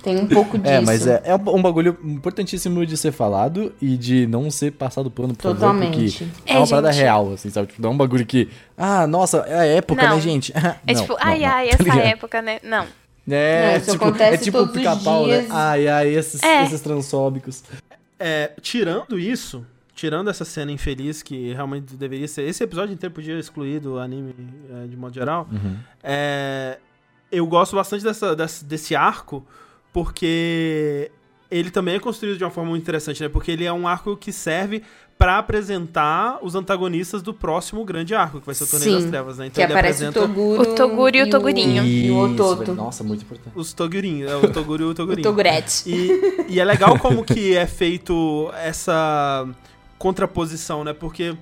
Tem 0.04 0.18
um 0.18 0.28
pouco 0.28 0.58
disso. 0.58 0.74
É, 0.74 0.82
mas 0.82 1.06
é, 1.08 1.22
é 1.26 1.36
um 1.36 1.62
bagulho 1.62 1.98
importantíssimo 2.04 2.86
de 2.86 2.98
ser 2.98 3.12
falado 3.12 3.74
e 3.82 3.98
de 3.98 4.26
não 4.28 4.50
ser 4.50 4.72
passado 4.72 5.10
pano 5.12 5.36
por 5.36 5.44
favor, 5.44 5.56
Totalmente. 5.60 6.26
porque 6.26 6.52
é 6.52 6.58
uma 6.58 6.66
É, 6.66 6.70
parada 6.70 6.92
gente. 6.92 7.02
real, 7.02 7.34
assim, 7.34 7.50
sabe? 7.50 7.68
Tipo, 7.68 7.82
não 7.82 7.90
é 7.90 7.94
um 7.94 7.98
bagulho 7.98 8.26
que, 8.26 8.50
ah, 8.78 9.06
nossa, 9.08 9.38
é 9.48 9.60
a 9.60 9.66
época, 9.66 10.02
Não. 10.04 10.16
né, 10.16 10.22
gente? 10.22 10.54
É 10.88 10.94
Não, 10.94 11.02
tipo, 11.02 11.14
não, 11.14 11.20
ai, 11.22 11.40
não, 11.40 11.48
ai, 11.48 11.68
tá 11.70 11.74
essa 11.74 11.84
ligado? 11.84 12.00
época, 12.00 12.42
né? 12.42 12.60
Não. 12.64 12.86
É, 13.32 13.72
Não, 13.72 13.78
isso 13.78 13.92
tipo, 13.92 14.06
acontece 14.06 14.34
é 14.34 14.38
tipo 14.38 14.58
todos 14.58 14.74
os 14.76 14.82
pica-pau, 14.82 15.28
né? 15.28 15.40
dias. 15.42 15.52
Ai, 15.52 15.88
ai, 15.88 16.08
esses, 16.16 16.42
É. 16.42 16.64
esses 16.64 16.82
transfóbicos. 16.82 17.64
É, 18.20 18.52
tirando 18.62 19.18
isso, 19.18 19.66
tirando 19.96 20.30
essa 20.30 20.44
cena 20.46 20.72
infeliz 20.72 21.24
que 21.24 21.54
realmente 21.54 21.96
deveria 21.96 22.28
ser. 22.28 22.44
Esse 22.44 22.64
episódio 22.64 22.94
inteiro 22.94 23.16
podia 23.16 23.38
excluir 23.40 23.80
do 23.80 23.98
anime 23.98 24.36
é, 24.84 24.88
de 24.88 24.96
modo 24.98 25.14
geral. 25.14 25.48
É, 26.04 26.78
eu 27.32 27.46
gosto 27.48 27.76
bastante 27.76 28.04
dessa, 28.04 28.36
dessa- 28.36 28.66
desse 28.66 28.96
arco, 28.96 29.46
porque 29.94 31.12
ele 31.52 31.72
também 31.72 31.96
é 31.96 32.00
construído 32.00 32.38
de 32.38 32.44
uma 32.44 32.52
forma 32.52 32.70
muito 32.70 32.84
interessante, 32.84 33.22
né? 33.22 33.30
Porque 33.30 33.52
ele 33.52 33.66
é 33.66 33.74
um 33.74 33.88
arco 33.88 34.16
que 34.16 34.32
serve 34.32 34.84
pra 35.18 35.38
apresentar 35.38 36.40
os 36.42 36.56
antagonistas 36.56 37.22
do 37.22 37.34
próximo 37.34 37.84
grande 37.84 38.16
arco, 38.16 38.40
que 38.40 38.46
vai 38.46 38.56
ser 38.56 38.64
o 38.64 38.68
Torneio 38.68 38.92
Sim, 38.92 39.02
das 39.02 39.10
Trevas, 39.10 39.38
né? 39.38 39.48
Então 39.48 39.56
que 39.56 39.62
ele 39.62 39.74
aparece 39.74 40.06
apresenta 40.06 40.26
o 40.26 40.28
Toguro. 40.34 40.62
O 40.62 40.76
Toguro 40.76 41.18
e 41.18 41.22
o 41.24 41.30
Togurinho. 41.30 41.84
E 41.84 42.10
o 42.10 42.18
Ototo. 42.20 42.74
Nossa, 42.74 43.04
muito 43.04 43.24
importante. 43.24 43.52
os 43.54 43.74
Togurinhos, 43.74 44.32
é, 44.32 44.36
o 44.38 44.50
Toguro 44.50 44.84
e 44.84 44.86
o 44.86 44.90
O 44.92 44.96
Togurinho. 44.96 45.24
Togurete. 45.24 45.84
E, 45.86 46.46
e 46.48 46.60
é 46.60 46.64
legal 46.64 46.98
como 47.00 47.26
que 47.26 47.54
é 47.54 47.68
feito 47.68 48.50
essa 48.64 49.46
contraposição, 49.98 50.86
né? 50.86 50.94
Porque 50.94 51.36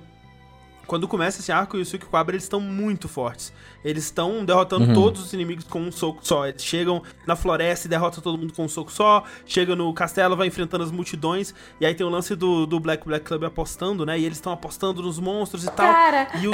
quando 0.88 1.06
começa 1.06 1.40
esse 1.40 1.52
arco, 1.52 1.76
o 1.76 1.78
Yusuke 1.78 2.04
e 2.04 2.08
o 2.08 2.10
Quabra, 2.10 2.34
eles 2.34 2.44
estão 2.44 2.60
muito 2.60 3.08
fortes. 3.08 3.52
Eles 3.84 4.04
estão 4.04 4.44
derrotando 4.44 4.92
todos 4.92 5.22
os 5.24 5.32
inimigos 5.32 5.64
com 5.64 5.80
um 5.80 5.92
soco 5.92 6.20
só. 6.22 6.46
Eles 6.46 6.64
chegam 6.64 7.02
na 7.26 7.36
floresta 7.36 7.86
e 7.86 7.90
derrotam 7.90 8.22
todo 8.22 8.36
mundo 8.36 8.52
com 8.52 8.64
um 8.64 8.68
soco 8.68 8.92
só. 8.92 9.24
Chega 9.46 9.76
no 9.76 9.92
castelo, 9.92 10.36
vai 10.36 10.48
enfrentando 10.48 10.84
as 10.84 10.90
multidões. 10.90 11.54
E 11.80 11.86
aí 11.86 11.94
tem 11.94 12.06
o 12.06 12.10
lance 12.10 12.34
do, 12.34 12.66
do 12.66 12.80
Black 12.80 13.04
Black 13.04 13.24
Club 13.24 13.44
apostando, 13.44 14.04
né? 14.04 14.18
E 14.18 14.24
eles 14.24 14.38
estão 14.38 14.52
apostando 14.52 15.02
nos 15.02 15.18
monstros 15.18 15.64
e 15.64 15.70
tal. 15.70 15.92
Cara. 15.92 16.28
E 16.40 16.48
o, 16.48 16.52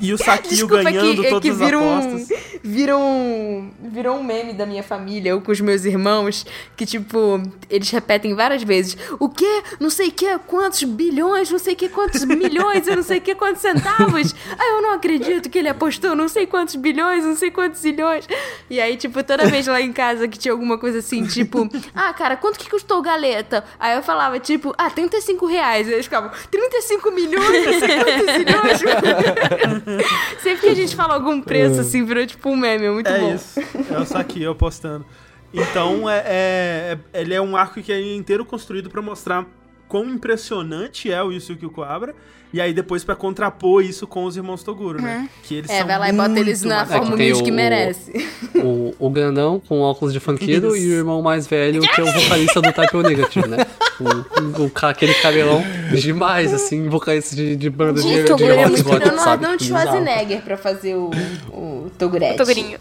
e 0.00 0.12
o 0.12 0.18
Saquinho 0.22 0.66
é 0.76 0.84
ganhando 0.84 1.22
que, 1.22 1.26
é 1.26 1.30
todas 1.30 1.42
que 1.42 1.50
as 1.50 1.58
vira 1.58 1.78
um, 1.78 1.98
apostas. 1.98 2.28
vira, 2.62 2.96
um, 2.96 3.72
virou 3.82 4.16
um 4.16 4.22
meme 4.22 4.52
da 4.52 4.66
minha 4.66 4.82
família, 4.82 5.30
eu 5.30 5.40
com 5.40 5.50
os 5.50 5.60
meus 5.60 5.84
irmãos, 5.84 6.44
que, 6.76 6.84
tipo, 6.84 7.42
eles 7.70 7.90
repetem 7.90 8.34
várias 8.34 8.62
vezes. 8.62 8.96
O 9.18 9.28
quê? 9.28 9.62
Não 9.80 9.90
sei 9.90 10.08
o 10.08 10.12
que, 10.12 10.38
quantos 10.40 10.82
bilhões, 10.82 11.50
não 11.50 11.58
sei 11.58 11.74
o 11.74 11.76
que, 11.76 11.88
quantos 11.88 12.24
milhões, 12.24 12.86
eu 12.86 12.96
não 12.96 13.02
sei 13.02 13.18
o 13.18 13.22
que, 13.22 13.34
quantos 13.34 13.62
centavos. 13.62 14.34
Ah, 14.58 14.76
eu 14.76 14.82
não 14.82 14.92
acredito 14.92 15.48
que 15.48 15.58
ele 15.58 15.68
apostou 15.68 16.14
não 16.14 16.28
sei 16.34 16.46
quantos 16.46 16.74
bilhões, 16.76 17.24
não 17.24 17.36
sei 17.36 17.50
quantos 17.50 17.80
zilhões. 17.80 18.26
E 18.68 18.80
aí, 18.80 18.96
tipo, 18.96 19.22
toda 19.22 19.46
vez 19.46 19.66
lá 19.66 19.80
em 19.80 19.92
casa 19.92 20.26
que 20.28 20.38
tinha 20.38 20.52
alguma 20.52 20.76
coisa 20.76 20.98
assim, 20.98 21.24
tipo, 21.24 21.68
ah, 21.94 22.12
cara, 22.12 22.36
quanto 22.36 22.58
que 22.58 22.68
custou 22.68 23.00
galeta? 23.00 23.64
Aí 23.78 23.96
eu 23.96 24.02
falava, 24.02 24.38
tipo, 24.40 24.74
ah, 24.76 24.90
35 24.90 25.46
reais. 25.46 25.86
Aí 25.86 25.94
eles 25.94 26.06
ficavam, 26.06 26.30
35 26.50 27.10
milhões, 27.12 27.64
não 27.66 27.78
sei 27.80 28.04
quantos 28.04 28.34
zilhões. 28.34 28.80
Sempre 30.42 30.60
que 30.60 30.68
a 30.68 30.74
gente 30.74 30.96
fala 30.96 31.14
algum 31.14 31.40
preço, 31.40 31.80
assim, 31.80 32.04
virou 32.04 32.26
tipo 32.26 32.50
um 32.50 32.56
meme, 32.56 32.86
é 32.86 32.90
muito 32.90 33.08
É 33.08 33.18
bom. 33.18 33.34
isso. 33.34 33.60
É 33.90 33.98
o 33.98 34.04
Saquinho 34.04 34.50
apostando. 34.50 35.06
Então, 35.52 36.10
é, 36.10 36.18
é- 36.26 36.98
é- 37.12 37.20
ele 37.20 37.32
é 37.34 37.40
um 37.40 37.56
arco 37.56 37.80
que 37.80 37.92
é 37.92 38.00
inteiro 38.16 38.44
construído 38.44 38.90
pra 38.90 39.00
mostrar 39.00 39.46
quão 39.88 40.08
impressionante 40.10 41.12
é 41.12 41.22
o 41.22 41.30
Yusuke 41.30 41.68
Kuwabara. 41.68 42.14
E 42.54 42.60
aí, 42.60 42.72
depois, 42.72 43.02
pra 43.02 43.16
contrapor 43.16 43.82
isso 43.84 44.06
com 44.06 44.22
os 44.26 44.36
irmãos 44.36 44.62
Toguro, 44.62 45.02
né? 45.02 45.28
Que 45.42 45.56
eles 45.56 45.68
É, 45.68 45.78
são 45.78 45.88
vai 45.88 45.98
lá 45.98 46.08
e 46.08 46.12
bota 46.12 46.38
eles 46.38 46.62
na 46.62 46.76
mais 46.76 46.88
forma 46.88 47.14
humilde 47.16 47.42
que 47.42 47.50
o- 47.50 47.54
merece. 47.54 48.12
O, 48.54 48.94
o 48.96 49.10
grandão 49.10 49.60
com 49.66 49.80
óculos 49.80 50.12
de 50.12 50.20
funkeiro 50.20 50.76
e 50.76 50.86
o 50.90 50.92
irmão 50.98 51.20
mais 51.20 51.48
velho, 51.48 51.80
que 51.82 52.00
é 52.00 52.04
o 52.04 52.12
vocalista 52.12 52.62
do 52.62 52.72
Type 52.72 52.96
O 52.96 53.02
Negative, 53.02 53.48
né? 53.48 53.56
O, 54.00 54.62
o, 54.66 54.72
aquele 54.86 55.14
cabelão 55.14 55.64
demais, 56.00 56.54
assim, 56.54 56.88
vocalista 56.88 57.34
de, 57.34 57.56
de 57.56 57.68
banda 57.68 58.00
de, 58.00 58.08
de 58.08 58.22
Toguro 58.24 58.52
é 58.52 58.56
rock 58.64 58.70
muito 58.84 58.86
o 58.86 59.18
sabe? 59.18 59.44
Arnold. 59.46 59.64
Schwarzenegger 59.64 60.42
pra 60.42 60.56
fazer 60.56 60.94
o, 60.94 61.10
o 61.48 61.90
Togurete. 61.98 62.36
Togurinho. 62.36 62.78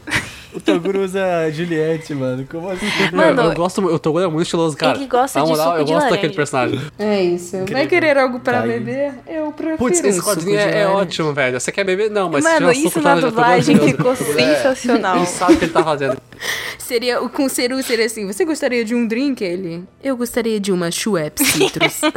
O 0.56 0.60
Toguro 0.62 1.02
usa 1.04 1.24
a 1.46 1.50
Juliette, 1.52 2.14
mano. 2.14 2.46
Como 2.50 2.70
assim? 2.70 2.86
Mano, 3.12 3.42
eu, 3.42 3.50
eu 3.50 3.56
gosto, 3.56 3.82
o 3.84 4.00
Toguro 4.00 4.26
é 4.26 4.28
muito 4.28 4.44
estiloso, 4.44 4.78
cara. 4.78 4.98
Ele 4.98 5.08
gosta 5.08 5.40
Na 5.40 5.46
de 5.46 5.52
moral, 5.52 5.66
suco 5.68 5.78
eu 5.80 5.84
de 5.86 5.92
gosto 5.92 6.04
laranja. 6.04 6.16
daquele 6.16 6.34
personagem. 6.34 6.82
É 7.00 7.22
isso. 7.24 7.58
Vai 7.72 7.88
querer 7.88 8.18
algo 8.18 8.40
pra 8.40 8.54
Tá 8.60 8.62
aí. 8.64 8.68
beber? 8.80 9.14
Eu 9.28 9.52
prefiro 9.52 9.78
Putz, 9.78 10.04
esse 10.04 10.22
quadrinho 10.22 10.58
de 10.58 10.64
é, 10.64 10.82
é 10.82 10.88
ótimo, 10.88 11.34
velho. 11.34 11.60
Você 11.60 11.72
quer 11.72 11.84
beber? 11.84 12.10
Não, 12.12 12.30
mas 12.30 12.44
se 12.44 12.50
Mano, 12.52 12.60
tiver 12.72 12.74
suco 12.76 12.88
isso 12.88 13.00
de 13.00 13.06
na 13.06 13.16
dublagem 13.16 13.78
ficou 13.80 14.16
sensacional. 14.16 15.18
Ele 15.18 15.26
sabe 15.26 15.54
o 15.54 15.58
que 15.58 15.66
ele 15.66 15.72
tá 15.74 15.84
fazendo. 15.84 16.18
Seria, 16.78 17.22
o 17.24 17.30
com 17.30 17.48
Ceru 17.48 17.82
seria 17.82 18.06
assim, 18.06 18.28
você 18.28 18.44
gostaria 18.44 18.84
de 18.84 18.94
um 18.94 19.08
drink? 19.08 19.42
Ele, 19.42 19.84
eu 20.04 20.18
gostaria 20.18 20.60
de 20.60 20.70
uma 20.72 20.92
Schweppes 20.92 21.48
Citrus. 21.48 22.02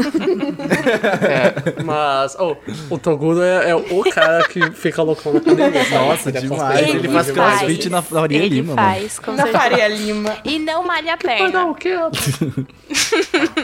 É, 1.23 1.83
mas 1.83 2.37
oh, 2.39 2.57
o 2.91 2.99
Toguro 2.99 3.41
é, 3.43 3.71
é 3.71 3.75
o 3.75 4.03
cara 4.13 4.47
que 4.49 4.71
fica 4.73 5.03
loucão 5.03 5.33
na 5.33 5.39
academia. 5.39 5.85
sabe? 5.85 5.95
Nossa, 5.95 6.29
Ele 6.31 6.39
é 6.39 6.41
demais. 6.41 6.89
Ele 6.89 7.01
de 7.01 7.09
faz 7.09 7.31
crossfit 7.31 7.89
na 7.89 8.03
Faria 8.29 8.45
Ele 8.47 8.55
Lima, 8.57 8.75
faz, 8.75 9.19
com 9.19 9.31
Na 9.33 9.37
certeza. 9.45 9.59
Faria 9.59 9.89
Lima. 9.89 10.37
E 10.45 10.59
não 10.59 10.87
malha 10.87 11.15
a 11.15 11.19
Mas 11.23 11.53
não, 11.53 11.53
perna. 11.53 11.67
o 11.67 11.75
que? 11.75 11.97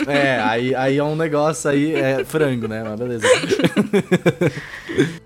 É, 0.09 0.41
aí, 0.41 0.75
aí 0.75 0.97
é 0.99 1.05
um 1.05 1.17
negócio 1.17 1.71
aí, 1.71 1.95
é 1.95 2.25
frango, 2.25 2.67
né? 2.69 2.83
Mas 2.83 2.99
beleza. 2.99 3.27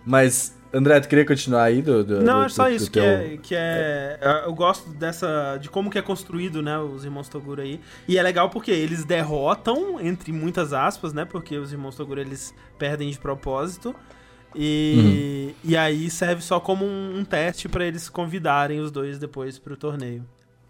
Mas, 0.04 0.54
André, 0.72 1.00
tu 1.00 1.08
queria 1.08 1.24
continuar 1.24 1.64
aí 1.64 1.80
do. 1.82 2.04
do 2.04 2.22
Não, 2.22 2.40
do- 2.40 2.46
é 2.46 2.48
só 2.48 2.64
do- 2.64 2.70
isso 2.70 2.86
do 2.86 2.90
que 2.90 3.00
teu- 3.00 3.08
é, 3.08 3.38
que 3.42 3.54
é. 3.56 4.18
Eu 4.44 4.54
gosto 4.54 4.90
dessa. 4.90 5.58
de 5.60 5.68
como 5.68 5.90
que 5.90 5.98
é 5.98 6.02
construído, 6.02 6.62
né? 6.62 6.78
Os 6.78 7.04
irmãos 7.04 7.28
Toguro 7.28 7.62
aí. 7.62 7.80
E 8.06 8.18
é 8.18 8.22
legal 8.22 8.50
porque 8.50 8.70
eles 8.70 9.04
derrotam, 9.04 9.98
entre 10.00 10.32
muitas 10.32 10.72
aspas, 10.72 11.12
né? 11.12 11.24
Porque 11.24 11.56
os 11.56 11.72
irmãos 11.72 11.96
Toguro 11.96 12.20
eles 12.20 12.54
perdem 12.78 13.10
de 13.10 13.18
propósito. 13.18 13.94
E, 14.54 15.54
e 15.64 15.76
aí 15.76 16.08
serve 16.10 16.42
só 16.42 16.58
como 16.60 16.84
um, 16.84 17.18
um 17.18 17.24
teste 17.24 17.68
pra 17.68 17.84
eles 17.84 18.08
convidarem 18.08 18.80
os 18.80 18.90
dois 18.90 19.18
depois 19.18 19.58
pro 19.58 19.76
torneio. 19.76 20.24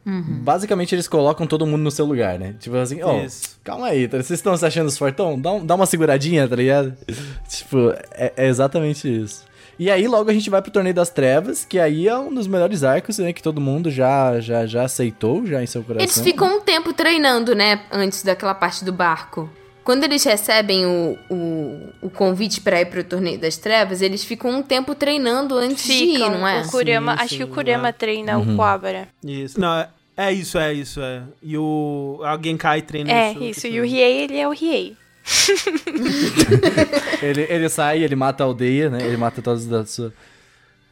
Basicamente, 0.09 0.94
eles 0.94 1.09
colocam 1.09 1.48
todo 1.48 1.66
mundo 1.66 1.82
no 1.82 1.90
seu 1.90 2.07
lugar, 2.07 2.39
né? 2.39 2.55
Tipo 2.61 2.77
assim, 2.77 3.03
ó, 3.03 3.24
Isso. 3.24 3.59
calma 3.65 3.89
aí, 3.89 4.07
tá? 4.07 4.16
vocês 4.19 4.39
estão 4.39 4.57
se 4.57 4.65
achando 4.65 4.86
os 4.86 4.97
fortão? 4.97 5.40
Dá, 5.40 5.51
um- 5.51 5.66
dá 5.66 5.74
uma 5.74 5.85
seguradinha, 5.85 6.47
tá 6.47 6.55
ligado? 6.55 6.97
tipo, 7.48 7.90
é, 8.12 8.32
é 8.36 8.47
exatamente 8.47 9.09
isso. 9.23 9.44
E 9.78 9.90
aí, 9.90 10.07
logo 10.07 10.31
a 10.31 10.32
gente 10.32 10.48
vai 10.48 10.62
pro 10.62 10.70
Torneio 10.70 10.94
das 10.94 11.11
Trevas, 11.11 11.65
que 11.65 11.78
aí 11.78 12.07
é 12.07 12.16
um 12.16 12.32
dos 12.32 12.47
melhores 12.47 12.85
arcos, 12.85 13.19
né? 13.19 13.32
Que 13.32 13.43
todo 13.43 13.61
mundo 13.61 13.90
já, 13.90 14.39
já, 14.40 14.65
já 14.65 14.85
aceitou, 14.85 15.44
já 15.44 15.61
em 15.61 15.66
seu 15.66 15.82
coração. 15.82 16.05
Eles 16.05 16.20
ficam 16.20 16.59
um 16.59 16.61
tempo 16.61 16.93
treinando, 16.94 17.55
né? 17.55 17.82
Antes 17.90 18.23
daquela 18.23 18.55
parte 18.55 18.85
do 18.85 18.93
barco. 18.93 19.51
Quando 19.87 20.03
eles 20.05 20.25
recebem 20.25 20.85
o, 20.85 21.17
o, 21.31 21.89
o 22.03 22.11
convite 22.11 22.61
pra 22.61 22.81
ir 22.81 22.87
pro 22.87 23.05
Torneio 23.05 23.39
das 23.39 23.57
Trevas, 23.57 24.03
eles 24.03 24.25
ficam 24.25 24.51
um 24.51 24.61
tempo 24.63 24.95
treinando 24.97 25.57
antes 25.57 25.85
de 25.85 25.93
ir, 25.93 26.13
Ficam, 26.15 26.31
não 26.41 26.47
é? 26.49 26.63
o 26.63 26.69
Kurama, 26.69 27.13
Sim, 27.13 27.19
acho 27.21 27.29
que 27.29 27.37
sim, 27.37 27.43
o 27.45 27.49
Kurama 27.49 27.89
é. 27.89 27.93
treina 27.93 28.37
Uhum. 28.37 28.55
o 28.55 28.57
Quabara. 28.57 29.07
Isso. 29.25 29.61
Não, 29.61 29.73
é, 29.79 29.89
é 30.17 30.33
isso, 30.33 30.59
é 30.59 30.73
isso, 30.75 31.01
é. 31.01 31.23
E 31.41 31.57
o. 31.57 32.21
A 32.25 32.37
Genkai 32.43 32.83
treina 32.83 33.13
É, 33.13 33.29
Yusuke 33.29 33.49
isso. 33.51 33.67
E 33.69 33.81
o 33.81 33.85
Riei, 33.85 34.23
ele 34.25 34.37
é 34.39 34.49
o 34.49 34.51
Riei. 34.51 34.97
Ele, 37.23 37.47
ele 37.49 37.69
sai, 37.69 38.03
ele 38.03 38.15
mata 38.15 38.45
a 38.45 38.47
aldeia, 38.47 38.89
né? 38.91 39.03
Ele 39.03 39.17
mata 39.17 39.41
todos 39.43 39.67
da 39.67 39.85
sua. 39.85 40.13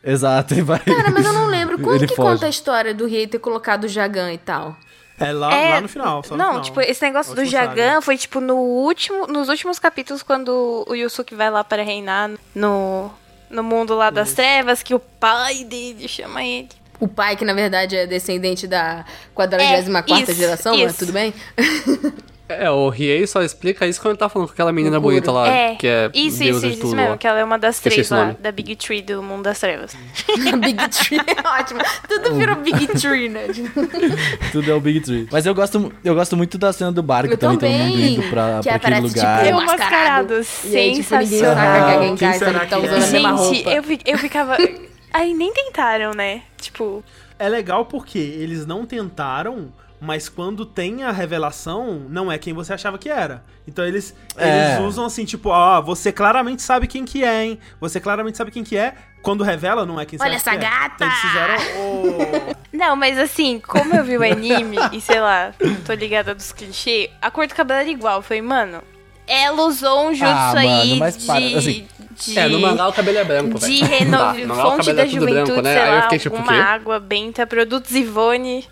Exato, 0.03 0.55
e 0.55 0.61
vai. 0.61 0.81
Cara, 0.81 1.11
mas 1.11 1.25
eu 1.25 1.33
não 1.33 1.47
lembro. 1.47 1.79
Quando 1.81 1.97
Ele 2.03 2.07
que 2.09 2.15
foge. 2.15 2.33
conta 2.33 2.47
a 2.47 2.49
história 2.49 2.93
do 2.95 3.07
rei 3.07 3.27
ter 3.27 3.39
colocado 3.39 3.85
o 3.85 3.89
Jagan 3.89 4.33
e 4.33 4.39
tal? 4.39 4.77
É 5.19 5.33
lá, 5.33 5.55
É, 5.55 5.71
lá 5.75 5.81
no 5.81 5.89
final. 5.89 6.23
Só 6.25 6.37
no 6.37 6.39
Não, 6.43 6.49
final. 6.51 6.63
tipo, 6.63 6.81
esse 6.81 7.03
negócio 7.03 7.35
do. 7.35 7.45
Jagan 7.45 8.01
foi, 8.01 8.17
tipo, 8.19 8.41
no 8.41 8.57
último, 8.57 9.27
nos 9.27 9.49
últimos 9.49 9.79
capítulos, 9.79 10.23
quando 10.23 10.85
o 10.89 10.95
Yusuke 10.95 11.35
vai 11.35 11.51
lá 11.51 11.63
para 11.63 11.83
reinar 11.83 12.31
no, 12.55 13.11
no 13.49 13.63
mundo 13.63 13.95
lá 13.95 14.11
das 14.11 14.33
trevas, 14.33 14.83
que 14.83 14.95
o 14.95 14.99
pai 14.99 15.63
dele 15.65 16.09
chama 16.09 16.43
ele. 16.45 16.69
O 17.01 17.07
pai, 17.09 17.37
que 17.37 17.45
na 17.45 17.53
verdade 17.53 17.97
é 17.97 18.07
descendente 18.07 18.67
da 18.67 19.05
44 19.35 20.15
É, 20.17 20.23
isso, 20.23 20.35
geração, 20.35 20.77
mas 20.77 20.91
isso. 20.93 21.01
tudo 21.01 21.13
bem? 21.13 21.35
É, 22.47 22.71
o 22.71 22.91
Riei 22.91 23.27
só 23.27 23.43
explica 23.43 23.87
isso 23.87 23.99
quando 24.01 24.11
ele 24.13 24.19
tá 24.19 24.29
falando 24.29 24.49
com 24.49 24.53
aquela 24.53 24.71
menina 24.71 24.99
Loucura. 24.99 25.15
bonita 25.15 25.33
lá, 25.33 25.49
é, 25.49 25.75
que 25.77 25.87
é 25.87 26.11
isso, 26.13 26.41
deusa 26.41 26.67
isso, 26.67 26.77
de 26.81 26.85
isso 26.87 26.95
mesmo, 26.95 27.13
lá. 27.13 27.17
que 27.17 27.27
ela 27.27 27.39
é 27.39 27.45
uma 27.45 27.59
das 27.59 27.81
três 27.81 28.11
lá, 28.11 28.37
da 28.39 28.53
Big 28.53 28.77
Tree 28.77 29.01
do 29.01 29.23
mundo 29.23 29.45
das 29.45 29.59
trevas. 29.59 29.97
Big 30.61 30.89
Tree 30.91 31.21
é 31.21 31.49
ótimo. 31.61 31.81
Tudo 32.07 32.35
virou 32.35 32.57
Big 32.57 32.87
Tree, 32.89 33.31
né? 33.31 33.47
Tudo 34.53 34.71
é 34.71 34.75
o 34.75 34.81
Big 34.81 35.01
Tree. 35.01 35.27
Mas 35.33 35.47
eu 35.47 35.55
gosto, 35.55 35.91
eu 36.05 36.15
gosto 36.15 36.37
muito 36.37 36.59
da 36.59 36.71
cena 36.73 36.93
do 36.93 37.03
barco 37.03 37.33
Eu 37.33 37.39
também, 37.39 37.59
todo 37.59 37.71
mundo 37.71 37.91
também. 37.93 38.15
indo 38.15 38.23
pra, 38.29 38.59
Que 38.61 38.69
pra 38.69 38.75
aquele 38.77 38.95
aparece, 38.95 39.03
lugar. 39.03 39.39
tipo, 39.39 39.49
Eu 39.51 39.57
mascarado. 39.57 40.35
mascarado, 40.35 40.35
aí, 40.35 40.45
tipo, 40.45 40.67
ninguém 40.67 40.95
sensacional. 41.03 42.67
tá 42.67 42.79
é? 42.79 43.03
Gente, 43.03 43.69
eu, 43.69 44.13
eu 44.15 44.19
ficava... 44.19 44.57
Aí 45.15 45.33
nem 45.33 45.53
tentaram, 45.55 46.11
né? 46.13 46.43
Tipo, 46.61 47.03
É 47.39 47.49
legal 47.49 47.87
porque 47.87 48.19
eles 48.19 48.67
não 48.67 48.85
tentaram, 48.85 49.73
mas 50.05 50.29
quando 50.29 50.67
tem 50.67 51.03
a 51.03 51.11
revelação, 51.11 52.03
não 52.09 52.31
é 52.31 52.37
quem 52.39 52.53
você 52.53 52.73
achava 52.73 52.99
que 52.99 53.09
era. 53.09 53.43
Então 53.67 53.85
eles, 53.85 54.15
É. 54.37 54.75
eles 54.77 54.81
usam 54.87 55.05
assim, 55.07 55.25
tipo, 55.25 55.49
ó, 55.49 55.81
você 55.81 56.13
claramente 56.13 56.63
sabe 56.63 56.87
quem 56.87 57.05
que 57.05 57.25
é, 57.25 57.45
hein? 57.45 57.59
Você 57.81 57.99
claramente 58.01 58.37
sabe 58.37 58.51
quem 58.51 58.63
que 58.63 58.77
é. 58.77 58.95
Quando 59.23 59.43
revela, 59.43 59.87
não 59.87 59.99
é 59.99 60.05
quem 60.05 60.19
Olha 60.21 60.39
você 60.39 60.51
acha 60.51 60.51
essa 60.51 60.59
que 60.59 60.67
é. 60.67 60.69
gata! 60.69 60.95
Então 60.97 61.07
eles 61.09 61.19
fizeram 61.21 61.81
o... 61.81 62.57
Não, 62.77 62.95
mas 62.97 63.19
assim, 63.19 63.59
como 63.67 63.95
eu 63.95 64.05
vi 64.05 64.19
o 64.19 64.23
anime 64.23 64.77
e 64.93 65.01
sei 65.01 65.19
lá, 65.21 65.53
tô 65.87 65.93
ligada 65.95 66.35
dos 66.35 66.53
clichês, 66.53 67.09
a 67.23 67.31
cor 67.31 67.47
do 67.47 67.55
cabelo 67.55 67.81
era 67.81 67.89
igual. 67.89 68.17
Eu 68.19 68.23
falei, 68.23 68.43
mano, 68.43 68.83
ela 69.27 69.63
usou 69.63 70.09
um 70.09 70.13
jutsu 70.15 70.27
Ah, 70.31 70.53
mano, 70.55 70.69
aí 70.69 70.99
mas 70.99 71.17
de. 71.17 71.27
para, 71.27 71.39
assim, 71.59 71.89
de 72.15 72.39
É, 72.39 72.49
no 72.49 72.61
mangá 72.61 72.89
o 72.89 72.93
cabelo 72.93 73.19
é 73.19 73.25
branco, 73.25 73.59
velho. 73.59 73.73
de 73.75 73.81
Tá, 73.81 74.33
renovar 74.33 74.67
o 74.67 74.71
fonte 74.73 74.93
da 74.93 75.03
é 75.03 75.09
juventude, 75.09 75.45
branco, 75.45 75.63
né? 75.63 75.75
sei 75.75 75.83
Aí 75.83 75.97
eu 75.97 76.03
fiquei 76.03 76.19
tipo, 76.19 76.37
uma 76.37 76.47
quê? 76.53 76.55
água 76.55 77.01
benta, 77.01 77.47
produtos 77.47 77.95
Ivone. 77.95 78.65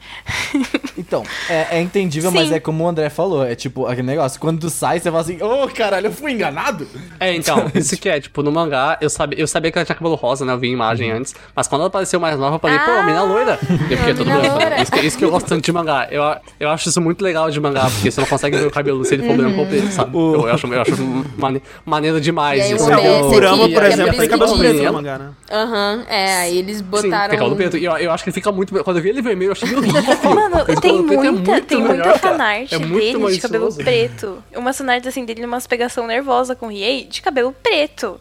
Então, 0.96 1.22
é, 1.48 1.78
é 1.78 1.80
entendível, 1.80 2.30
Sim. 2.30 2.36
mas 2.36 2.52
é 2.52 2.60
como 2.60 2.84
o 2.84 2.88
André 2.88 3.08
falou. 3.08 3.44
É 3.44 3.54
tipo 3.54 3.86
aquele 3.86 4.06
negócio. 4.06 4.38
Quando 4.38 4.60
tu 4.60 4.70
sai, 4.70 5.00
você 5.00 5.10
fala 5.10 5.22
assim: 5.22 5.38
Ô, 5.42 5.66
caralho, 5.68 6.06
eu 6.06 6.12
fui 6.12 6.32
enganado. 6.32 6.86
É, 7.18 7.34
então, 7.34 7.70
isso 7.74 7.96
que 7.96 8.08
é, 8.08 8.20
tipo, 8.20 8.42
no 8.42 8.52
mangá, 8.52 8.98
eu 9.00 9.08
sabia, 9.10 9.38
eu 9.40 9.46
sabia 9.46 9.72
que 9.72 9.78
ela 9.78 9.84
tinha 9.84 9.96
cabelo 9.96 10.14
rosa, 10.14 10.44
né? 10.44 10.52
Eu 10.52 10.58
vi 10.58 10.68
a 10.68 10.72
imagem 10.72 11.10
antes. 11.10 11.34
Mas 11.56 11.66
quando 11.66 11.80
ela 11.80 11.88
apareceu 11.88 12.20
mais 12.20 12.38
nova, 12.38 12.56
eu 12.56 12.60
falei, 12.60 12.78
pô, 12.78 12.90
a 12.90 13.02
mina 13.04 13.22
loira. 13.22 13.58
Eu 13.90 13.96
fiquei 13.98 14.14
todo 14.14 14.26
branco. 14.26 14.48
loira. 14.54 14.82
Isso 14.82 14.92
que, 14.92 15.00
isso 15.00 15.18
que 15.18 15.24
eu 15.24 15.30
gosto 15.30 15.46
tanto 15.48 15.64
de 15.64 15.72
mangá. 15.72 16.06
Eu, 16.10 16.22
eu 16.60 16.68
acho 16.68 16.88
isso 16.88 17.00
muito 17.00 17.22
legal 17.22 17.50
de 17.50 17.58
mangá, 17.58 17.88
porque 17.90 18.10
você 18.10 18.20
não 18.20 18.28
consegue 18.28 18.56
ver 18.58 18.66
o 18.66 18.70
cabelo 18.70 19.04
se 19.04 19.14
ele 19.14 19.26
for 19.26 19.36
branco 19.36 19.60
ou 19.60 19.66
preto, 19.66 19.90
sabe? 19.90 20.16
Eu, 20.16 20.46
eu 20.46 20.54
acho, 20.54 20.66
eu 20.66 20.80
acho 20.82 20.96
mane, 21.36 21.62
maneiro 21.84 22.20
demais 22.20 22.70
isso. 22.70 22.84
Kurama, 23.34 23.68
por 23.68 23.82
é 23.82 23.88
exemplo, 23.88 24.16
tem 24.16 24.28
cabelo 24.28 24.58
preto 24.58 24.82
no 24.82 24.92
mangá, 24.92 25.18
né? 25.18 25.30
Aham, 25.50 26.04
é, 26.08 26.36
aí 26.38 26.58
eles 26.58 26.78
Sim, 26.78 26.84
botaram... 26.84 27.30
tem 27.30 27.38
cabelo 27.38 27.56
preto. 27.56 27.76
E 27.76 27.84
eu, 27.84 27.92
eu 27.98 28.10
acho 28.12 28.24
que 28.24 28.30
ele 28.30 28.34
fica 28.34 28.52
muito. 28.52 28.72
Quando 28.84 28.96
eu 28.96 29.02
vi 29.02 29.08
ele 29.10 29.22
vermelho, 29.22 29.48
eu 29.48 29.52
achei 29.52 29.68
horrível. 29.74 30.02
Mano, 30.34 30.80
tem 30.80 30.98
é 30.98 31.02
muita, 31.02 31.60
tem 31.62 31.80
muita 31.80 32.18
fanart 32.18 32.72
É 32.72 32.78
dele 32.78 33.32
de 33.32 33.40
cabelo 33.40 33.74
preto. 33.74 34.42
Uma 34.54 34.72
fanart 34.72 35.06
assim 35.06 35.24
dele, 35.24 35.44
umas 35.44 35.66
pegação 35.66 36.06
nervosa 36.06 36.54
com 36.54 36.66
o 36.66 36.68
Riei 36.70 37.04
de 37.04 37.22
cabelo 37.22 37.54
preto. 37.62 38.20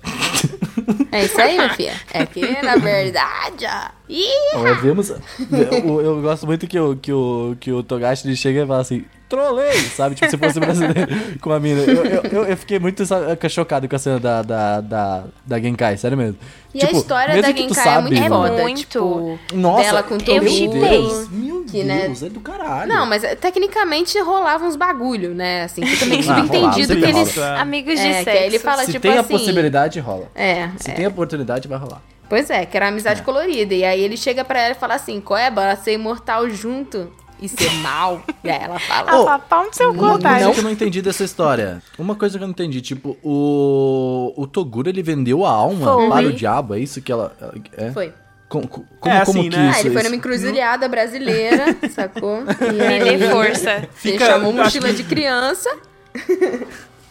É 1.12 1.26
isso 1.26 1.40
aí, 1.40 1.58
minha 1.58 1.74
filha. 1.74 1.94
É 2.14 2.26
que, 2.26 2.42
na 2.62 2.76
verdade, 2.76 3.66
ó. 3.66 3.90
Ih, 4.10 4.56
Ó, 4.56 4.74
vemos, 4.82 5.10
eu, 5.10 6.02
eu 6.02 6.22
gosto 6.22 6.46
muito 6.46 6.68
que 6.68 6.78
o, 6.78 6.96
que 6.96 7.14
o, 7.14 7.56
que 7.60 7.72
o 7.72 7.82
Togashi 7.84 8.28
ele 8.28 8.36
chega 8.36 8.64
e 8.64 8.68
fala 8.68 8.82
assim, 8.82 9.06
trolei, 9.36 9.80
sabe? 9.90 10.16
Tipo, 10.16 10.30
se 10.30 10.38
fosse 10.38 10.60
brasileiro 10.60 11.08
com 11.42 11.52
a 11.52 11.60
mina. 11.60 11.82
Eu, 11.82 12.06
eu, 12.06 12.22
eu, 12.32 12.44
eu 12.46 12.58
fiquei 12.58 12.78
muito 12.80 13.06
sa- 13.06 13.38
chocado 13.50 13.88
com 13.88 13.96
a 13.96 14.00
cena 14.00 14.20
da, 14.20 14.42
da, 14.42 14.82
da, 14.82 15.24
da 15.46 15.60
Genkai, 15.60 15.98
sério 15.98 16.18
mesmo. 16.18 16.38
E 16.74 16.80
Tipo, 16.80 16.96
a 16.96 17.00
história 17.00 17.34
mesmo 17.36 17.42
da 17.54 17.58
Genkai 17.60 17.80
é 17.80 17.84
sabe- 17.84 18.08
muito 18.10 18.24
É 18.24 18.28
foda. 18.30 18.62
muito. 18.62 18.78
Tipo, 18.80 19.40
Nossa, 19.54 19.84
dela 19.84 20.04
com 20.04 20.14
eu 20.16 20.20
todo 20.22 20.48
chipei. 20.50 20.80
Deus, 20.90 21.30
meu 21.32 21.64
Que, 21.66 21.84
né, 21.84 22.06
é 22.22 22.30
do 22.30 22.40
caralho. 22.42 22.88
Não, 22.94 23.06
mas 23.06 23.24
é, 23.24 23.36
tecnicamente 23.36 24.20
rolava 24.20 24.66
uns 24.66 24.76
bagulho, 24.76 25.34
né? 25.34 25.64
Assim, 25.64 25.82
que 25.82 25.98
também 25.98 26.20
Ah, 26.20 26.24
subentendido 26.24 26.94
rolava, 26.94 27.14
que 27.14 27.20
eles. 27.20 27.36
rola. 27.36 27.60
Amigos 27.62 28.00
de 28.00 28.08
É, 28.08 28.24
sexo. 28.24 28.44
ele 28.44 28.60
fala, 28.60 28.84
Se 28.86 28.92
tipo 28.92 29.02
tem 29.02 29.18
a 29.18 29.22
assim. 29.22 29.30
possibilidade, 29.34 30.00
rola. 30.00 30.28
É, 30.36 30.70
Se 30.78 30.92
é. 30.92 30.94
tem 30.94 31.06
a 31.06 31.10
oportunidade, 31.10 31.68
vai 31.68 31.78
rolar. 31.78 32.02
Pois 32.30 32.50
é, 32.50 32.66
que 32.66 32.78
era 32.78 32.86
uma 32.86 32.92
amizade 32.94 33.22
colorida. 33.24 33.74
E 33.74 33.84
aí 33.84 34.02
ele 34.02 34.16
chega 34.16 34.46
pra 34.46 34.60
ela 34.62 34.72
e 34.72 34.78
fala 34.78 34.96
assim: 34.96 35.20
qual 35.20 35.38
é, 35.38 35.52
bora 35.52 35.76
ser 35.76 35.94
imortal 35.94 36.50
junto 36.50 37.12
e 37.42 37.50
ser 37.50 37.72
mal? 37.82 38.22
e 38.44 38.50
aí 38.50 38.60
ela 38.62 38.78
fala. 38.80 39.12
Ah, 39.12 39.20
Ô, 39.20 39.26
papau 39.26 39.66
no 39.66 39.74
seu 39.74 39.90
Uma 39.92 39.96
cu, 39.96 40.00
coisa 40.10 40.20
tá? 40.20 40.52
que 40.54 40.60
eu 40.60 40.64
não 40.64 40.72
entendi 40.72 41.02
dessa 41.02 41.24
história. 41.24 41.82
Uma 41.98 42.16
coisa 42.16 42.38
que 42.38 42.44
eu 42.44 42.48
não 42.48 42.52
entendi, 42.54 42.82
tipo, 42.82 43.18
o. 43.24 44.34
O 44.38 44.48
Toguro 44.48 44.90
ele 44.90 45.02
vendeu 45.04 45.46
a 45.46 45.50
alma 45.52 45.94
Foi. 45.94 46.10
para 46.10 46.28
o 46.28 46.34
diabo, 46.34 46.76
é 46.76 46.80
isso 46.80 47.02
que 47.02 47.12
ela. 47.12 47.36
É? 47.76 47.92
Foi. 47.92 48.14
Como, 48.48 48.68
como, 48.68 48.86
É, 49.06 49.24
como 49.26 49.40
assim, 49.40 49.50
que 49.50 49.58
né? 49.58 49.70
isso? 49.70 49.78
ah, 49.78 49.80
ele 49.82 49.90
foi 49.92 50.02
isso- 50.02 50.10
numa 50.10 50.16
encruzilhada 50.18 50.88
brasileira, 50.90 51.66
sacou? 51.90 52.40
E 52.42 52.74
Me 52.74 53.10
aí, 53.10 53.30
força. 53.30 53.72
Ele 53.72 53.88
Fica- 53.94 54.26
chamou 54.26 54.52
acho 54.52 54.64
mochila 54.64 54.88
que- 54.90 54.94
de 54.96 55.04
criança. 55.06 55.70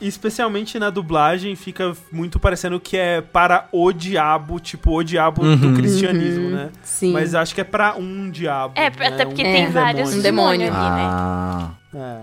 Especialmente 0.01 0.79
na 0.79 0.89
dublagem, 0.91 1.55
fica 1.57 1.95
muito 2.11 2.39
parecendo 2.41 2.81
que 2.81 2.97
é 2.97 3.21
para 3.21 3.69
o 3.73 3.93
diabo, 3.93 4.59
tipo 4.59 4.97
o 4.97 5.03
diabo 5.03 5.43
do 5.57 5.75
cristianismo, 5.75 6.51
né? 6.51 6.71
Sim. 6.83 7.13
Mas 7.13 7.35
acho 7.35 7.55
que 7.55 7.61
é 7.61 7.65
pra 7.65 7.95
um 7.97 8.31
diabo. 8.31 8.75
É, 8.77 8.89
né? 8.91 9.07
até 9.09 9.25
porque 9.27 9.43
Um 9.43 9.45
tem 9.45 9.65
É, 9.65 9.69
vários 9.69 10.15
um 10.15 10.21
demônios 10.21 10.71
demônio. 10.71 10.93
ali, 10.93 11.03
né? 11.03 11.09
Ah. 11.11 11.71
É, 11.95 12.17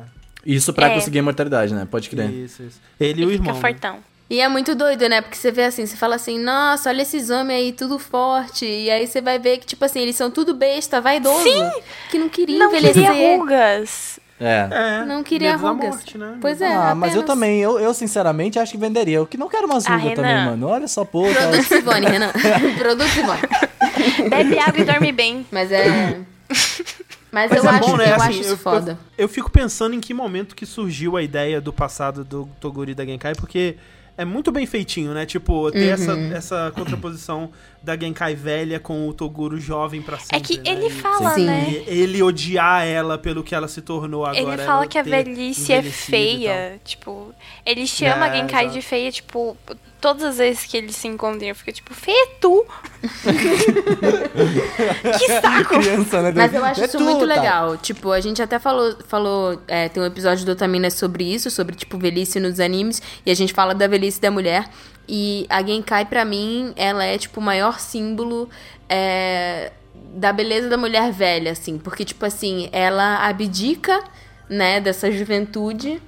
Isso 0.46 0.72
pra 0.74 0.88
É. 0.90 0.94
conseguir 0.96 1.18
a 1.18 1.22
imortalidade, 1.22 1.74
né? 1.74 1.86
Pode 1.90 2.10
crer. 2.10 2.30
isso, 2.32 2.64
isso. 2.64 2.80
Ele 3.00 3.22
e 3.22 3.26
o 3.26 3.30
E 3.30 3.34
fica 3.34 3.50
irmão. 3.50 3.56
né? 3.56 3.62
fortão. 3.62 3.98
E 4.30 4.42
é 4.42 4.48
muito 4.50 4.76
doido, 4.76 5.08
né? 5.08 5.22
Porque 5.22 5.38
você 5.38 5.52
vê 5.52 5.64
assim, 5.64 5.86
você 5.86 5.96
fala 5.96 6.16
assim, 6.16 6.38
nossa, 6.38 6.90
olha 6.90 7.02
esses 7.02 7.30
homens 7.30 7.60
aí, 7.60 7.72
tudo 7.72 7.98
forte. 7.98 8.66
E 8.66 8.90
aí 8.90 9.08
você 9.08 9.22
vai 9.22 9.40
ver 9.40 9.58
que, 9.58 9.66
tipo 9.66 9.84
assim, 9.86 10.00
eles 10.02 10.18
são 10.18 10.30
tudo 10.30 10.54
besta, 10.54 11.00
vaidoso. 11.00 11.46
Que 12.12 12.18
não 12.18 12.28
queria 12.28 12.60
Não 12.60 12.68
envelhecer. 12.68 13.10
queria 13.10 13.38
rugas. 13.38 14.17
É. 14.40 14.68
É, 14.72 15.06
Não 15.06 15.24
queria 15.24 15.52
medo 15.54 15.64
da 15.64 15.70
rugas. 15.70 15.90
morte, 15.96 16.18
né? 16.18 16.38
Pois 16.40 16.62
é, 16.62 16.72
ah, 16.74 16.94
mas 16.94 17.16
eu 17.16 17.22
apenas- 17.22 17.26
também, 17.26 17.60
eu, 17.60 17.80
eu 17.80 17.94
sinceramente 17.94 18.60
acho 18.60 18.72
que 18.72 18.78
venderia. 18.78 19.18
Eu 19.18 19.26
que 19.26 19.36
não 19.38 19.50
quero 19.50 19.66
umas 19.66 19.86
Ah, 19.88 19.96
rugas 19.98 20.14
também, 20.16 20.32
Renan. 20.36 20.46
mano. 20.52 20.68
Olha 20.68 20.88
só, 20.88 21.04
pô. 21.04 21.24
Produto 21.28 21.64
Sivone, 21.64 22.06
Renan. 22.06 22.32
Produto 22.78 23.08
Sivone. 23.10 23.40
Bebe 24.30 24.60
água 24.60 24.80
e 24.80 24.84
dorme 24.84 25.12
bem. 25.12 25.46
Mas 25.52 25.72
é. 25.72 26.20
Mas, 27.30 27.52
Mas 27.52 27.64
eu, 27.64 27.70
é 27.70 27.74
acho, 27.74 27.80
bom, 27.90 27.98
né? 27.98 28.10
eu 28.12 28.16
Assim, 28.16 28.30
acho 28.30 28.40
isso 28.42 28.50
eu- 28.52 28.58
foda. 28.58 28.98
Eu 29.18 29.28
fico 29.28 29.52
pensando 29.52 29.94
em 29.96 30.00
que 30.00 30.14
momento 30.14 30.56
que 30.56 30.66
surgiu 30.66 31.18
a 31.18 31.22
ideia 31.22 31.60
do 31.60 31.74
passado 31.74 32.24
do 32.24 32.48
Toguro 32.60 32.90
e 32.92 32.96
da 32.96 33.04
Genkai, 33.06 33.36
porque 33.36 33.76
é 34.18 34.26
muito 34.26 34.52
bem 34.52 34.66
feitinho, 34.66 35.14
né? 35.14 35.26
Tipo, 35.26 35.72
ter 35.72 35.90
essa, 35.94 36.14
Uhum. 36.16 36.32
essa 36.34 36.72
contraposição 36.76 37.52
da 37.84 37.96
Genkai 37.98 38.34
velha 38.36 38.80
com 38.80 39.08
o 39.08 39.14
Toguro 39.14 39.60
jovem 39.60 40.02
pra 40.02 40.18
sempre. 40.18 40.38
É 40.38 40.40
que 40.40 40.58
né? 40.58 40.64
ele 40.66 40.90
fala, 40.90 41.36
Sim. 41.36 41.46
né? 41.46 41.70
e 41.88 42.00
ele 42.02 42.22
odiar 42.24 42.86
ela 42.86 43.18
pelo 43.18 43.44
que 43.44 43.54
ela 43.54 43.68
se 43.68 43.82
tornou 43.82 44.26
agora. 44.26 44.56
Ele 44.56 44.64
fala 44.66 44.88
que 44.88 44.98
a 44.98 45.04
velhice 45.04 45.72
é 45.72 45.82
feia. 45.84 46.80
Tipo, 46.84 47.34
ele 47.66 47.86
chama 47.86 48.28
É, 48.28 48.30
a 48.32 48.36
Genkai 48.36 48.64
exato. 48.66 48.80
de 48.80 48.82
feia, 48.86 49.12
tipo, 49.12 49.56
todas 50.00 50.24
as 50.24 50.38
vezes 50.38 50.66
que 50.66 50.78
eles 50.78 50.96
se 50.96 51.08
encontram, 51.08 51.54
fica 51.56 51.72
tipo, 51.72 51.94
feia 51.94 52.24
é 52.24 52.28
tu. 52.40 52.66
que 55.18 55.42
saco! 55.42 55.80
Criança, 55.80 56.22
né? 56.22 56.34
Mas 56.36 56.54
eu 56.54 56.64
acho 56.64 56.82
É 56.82 56.86
isso 56.86 56.98
tu, 56.98 57.04
muito 57.04 57.20
tá? 57.20 57.26
legal. 57.26 57.78
Tipo, 57.78 58.12
a 58.12 58.20
gente 58.20 58.42
até 58.42 58.60
falou, 58.60 58.96
falou 59.08 59.62
é, 59.68 59.90
tem 59.90 60.02
um 60.02 60.06
episódio 60.06 60.46
do 60.46 60.52
Otamina 60.52 60.90
sobre 60.90 61.24
isso, 61.24 61.50
sobre, 61.50 61.76
tipo, 61.76 61.98
velhice 61.98 62.40
nos 62.40 62.60
animes. 62.60 63.02
E 63.26 63.32
a 63.32 63.36
gente 63.36 63.54
fala 63.54 63.74
da 63.74 63.88
velhice 63.88 64.22
da 64.22 64.32
mulher. 64.32 64.70
E 65.08 65.46
a 65.50 65.64
Genkai, 65.64 66.06
pra 66.06 66.26
mim, 66.26 66.74
ela 66.76 67.04
é, 67.04 67.18
tipo, 67.18 67.40
o 67.40 67.44
maior 67.44 67.80
símbolo 67.80 68.50
é, 68.90 69.72
da 70.14 70.34
beleza 70.34 70.70
da 70.70 70.78
mulher 70.78 71.12
velha, 71.12 71.52
assim. 71.52 71.78
Porque, 71.78 72.06
tipo 72.06 72.26
assim, 72.26 72.70
ela 72.72 73.28
abdica, 73.28 74.04
né, 74.50 74.80
dessa 74.80 75.12
juventude... 75.12 76.02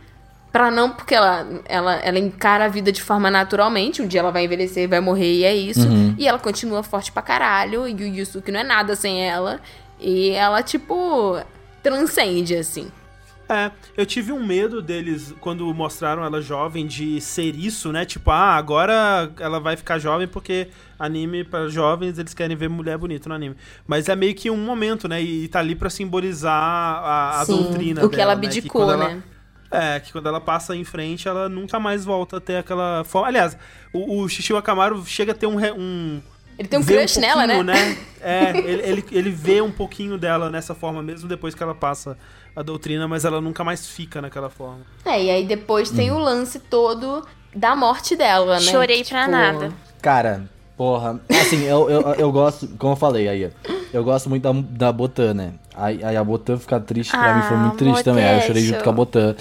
Pra 0.52 0.72
não, 0.72 0.90
porque 0.90 1.14
ela, 1.14 1.48
ela, 1.66 1.96
ela 1.98 2.18
encara 2.18 2.66
a 2.66 2.68
vida 2.68 2.92
de 2.92 3.04
forma 3.04 3.30
naturalmente. 3.30 4.02
Um 4.02 4.08
dia 4.08 4.20
ela 4.22 4.32
vai 4.32 4.46
envelhecer, 4.46 4.90
vai 4.90 5.00
morrer 5.00 5.32
e 5.36 5.44
é 5.44 5.56
isso. 5.56 5.88
E 6.18 6.28
ela 6.28 6.40
continua 6.40 6.82
forte 6.82 7.12
pra 7.12 7.22
caralho. 7.22 7.88
E 7.88 7.94
o 7.94 8.08
Yusuke 8.08 8.52
não 8.52 8.60
é 8.60 8.64
nada 8.64 8.96
sem 8.96 9.22
ela. 9.28 9.60
E 10.00 10.32
ela, 10.32 10.64
tipo, 10.64 11.40
transcende, 11.84 12.56
assim. 12.56 12.92
É, 13.48 13.72
eu 13.98 14.06
tive 14.06 14.32
um 14.32 14.46
medo 14.46 14.80
deles 14.80 15.34
quando 15.40 15.72
mostraram 15.74 16.24
ela 16.24 16.40
jovem 16.40 16.86
de 16.86 17.20
ser 17.20 17.56
isso, 17.56 17.92
né? 17.92 18.06
Tipo, 18.06 18.30
ah, 18.30 18.56
agora 18.56 19.32
ela 19.40 19.60
vai 19.60 19.76
ficar 19.76 19.98
jovem 19.98 20.28
porque 20.28 20.68
anime 21.00 21.44
para 21.44 21.68
jovens 21.68 22.20
eles 22.20 22.34
querem 22.36 22.56
ver 22.56 22.70
mulher 22.70 22.96
bonita 22.98 23.28
no 23.28 23.34
anime. 23.34 23.56
Mas 23.88 24.08
é 24.08 24.16
meio 24.16 24.36
que 24.36 24.52
um 24.52 24.58
momento, 24.58 25.08
né? 25.08 25.20
E 25.20 25.48
tá 25.48 25.60
ali 25.60 25.74
pra 25.74 25.90
simbolizar 25.90 26.54
a, 26.54 27.42
a 27.42 27.46
Sim, 27.46 27.56
doutrina 27.64 28.06
o 28.06 28.10
que 28.10 28.18
dela, 28.18 28.34
ela 28.34 28.42
né? 28.42 28.46
abdicou, 28.48 28.92
ela- 28.92 29.10
né? 29.16 29.24
É, 29.72 30.00
que 30.00 30.12
quando 30.12 30.28
ela 30.28 30.42
passa 30.42 30.76
em 30.76 30.84
frente, 30.84 31.28
ela 31.28 31.48
nunca 31.48 31.80
mais 31.80 32.04
volta 32.04 32.38
a 32.38 32.42
ter 32.42 32.58
aquela 32.58 33.04
forma. 33.04 33.28
Aliás, 33.28 33.56
o, 33.94 34.22
o 34.22 34.28
Xixi 34.30 34.54
Akamaru 34.56 35.06
chega 35.06 35.32
a 35.32 35.36
ter 35.36 35.46
um. 35.48 35.56
re- 35.56 35.72
um 35.74 36.20
Ele 36.58 36.68
tem 36.68 36.80
um 36.80 36.84
crush 36.84 37.18
nela, 37.20 37.46
né? 37.46 37.56
pouquinho, 37.64 37.98
É, 38.20 38.50
ele, 38.58 38.82
ele, 38.84 39.06
ele 39.12 39.30
vê 39.30 39.62
um 39.62 39.72
pouquinho 39.72 40.18
dela 40.18 40.50
nessa 40.50 40.74
forma, 40.74 41.04
mesmo 41.04 41.30
depois 41.30 41.54
que 41.54 41.62
ela 41.62 41.76
passa 41.76 42.18
a 42.56 42.64
doutrina, 42.64 43.08
mas 43.08 43.26
ela 43.26 43.40
nunca 43.40 43.64
mais 43.64 43.88
fica 43.88 44.20
naquela 44.22 44.50
forma. 44.50 44.80
É, 45.06 45.24
e 45.24 45.30
aí 45.30 45.46
depois 45.46 45.92
tem 45.92 46.10
o 46.10 46.18
lance 46.18 46.58
todo 46.60 47.24
da 47.56 47.76
morte 47.76 48.16
dela, 48.16 48.56
né? 48.56 48.62
Chorei 48.62 49.04
Que, 49.04 49.10
pra 49.10 49.20
tipo, 49.22 49.32
nada. 49.32 49.72
Cara, 50.02 50.50
porra. 50.76 51.20
Assim, 51.30 51.64
eu, 51.66 51.88
eu, 51.90 52.02
eu 52.16 52.32
gosto, 52.32 52.68
como 52.80 52.94
eu 52.94 52.98
falei 52.98 53.28
aí, 53.30 53.52
eu 53.94 54.04
gosto 54.04 54.30
muito 54.30 54.42
da, 54.42 54.52
da 54.88 54.92
Botan, 54.92 55.34
né? 55.36 55.54
Aí, 55.76 56.04
aí 56.04 56.18
a 56.18 56.24
Botan 56.24 56.58
ficar 56.58 56.82
triste 56.82 57.12
pra 57.12 57.32
Ah, 57.32 57.34
mim 57.36 57.42
foi 57.44 57.56
muito 57.58 57.78
triste 57.78 58.04
também. 58.04 58.26
Aí 58.26 58.36
eu 58.36 58.42
chorei 58.42 58.64
Modesto. 58.64 58.74
junto 58.74 58.84
com 58.84 58.90
a 58.90 58.94
Botan. 58.94 59.36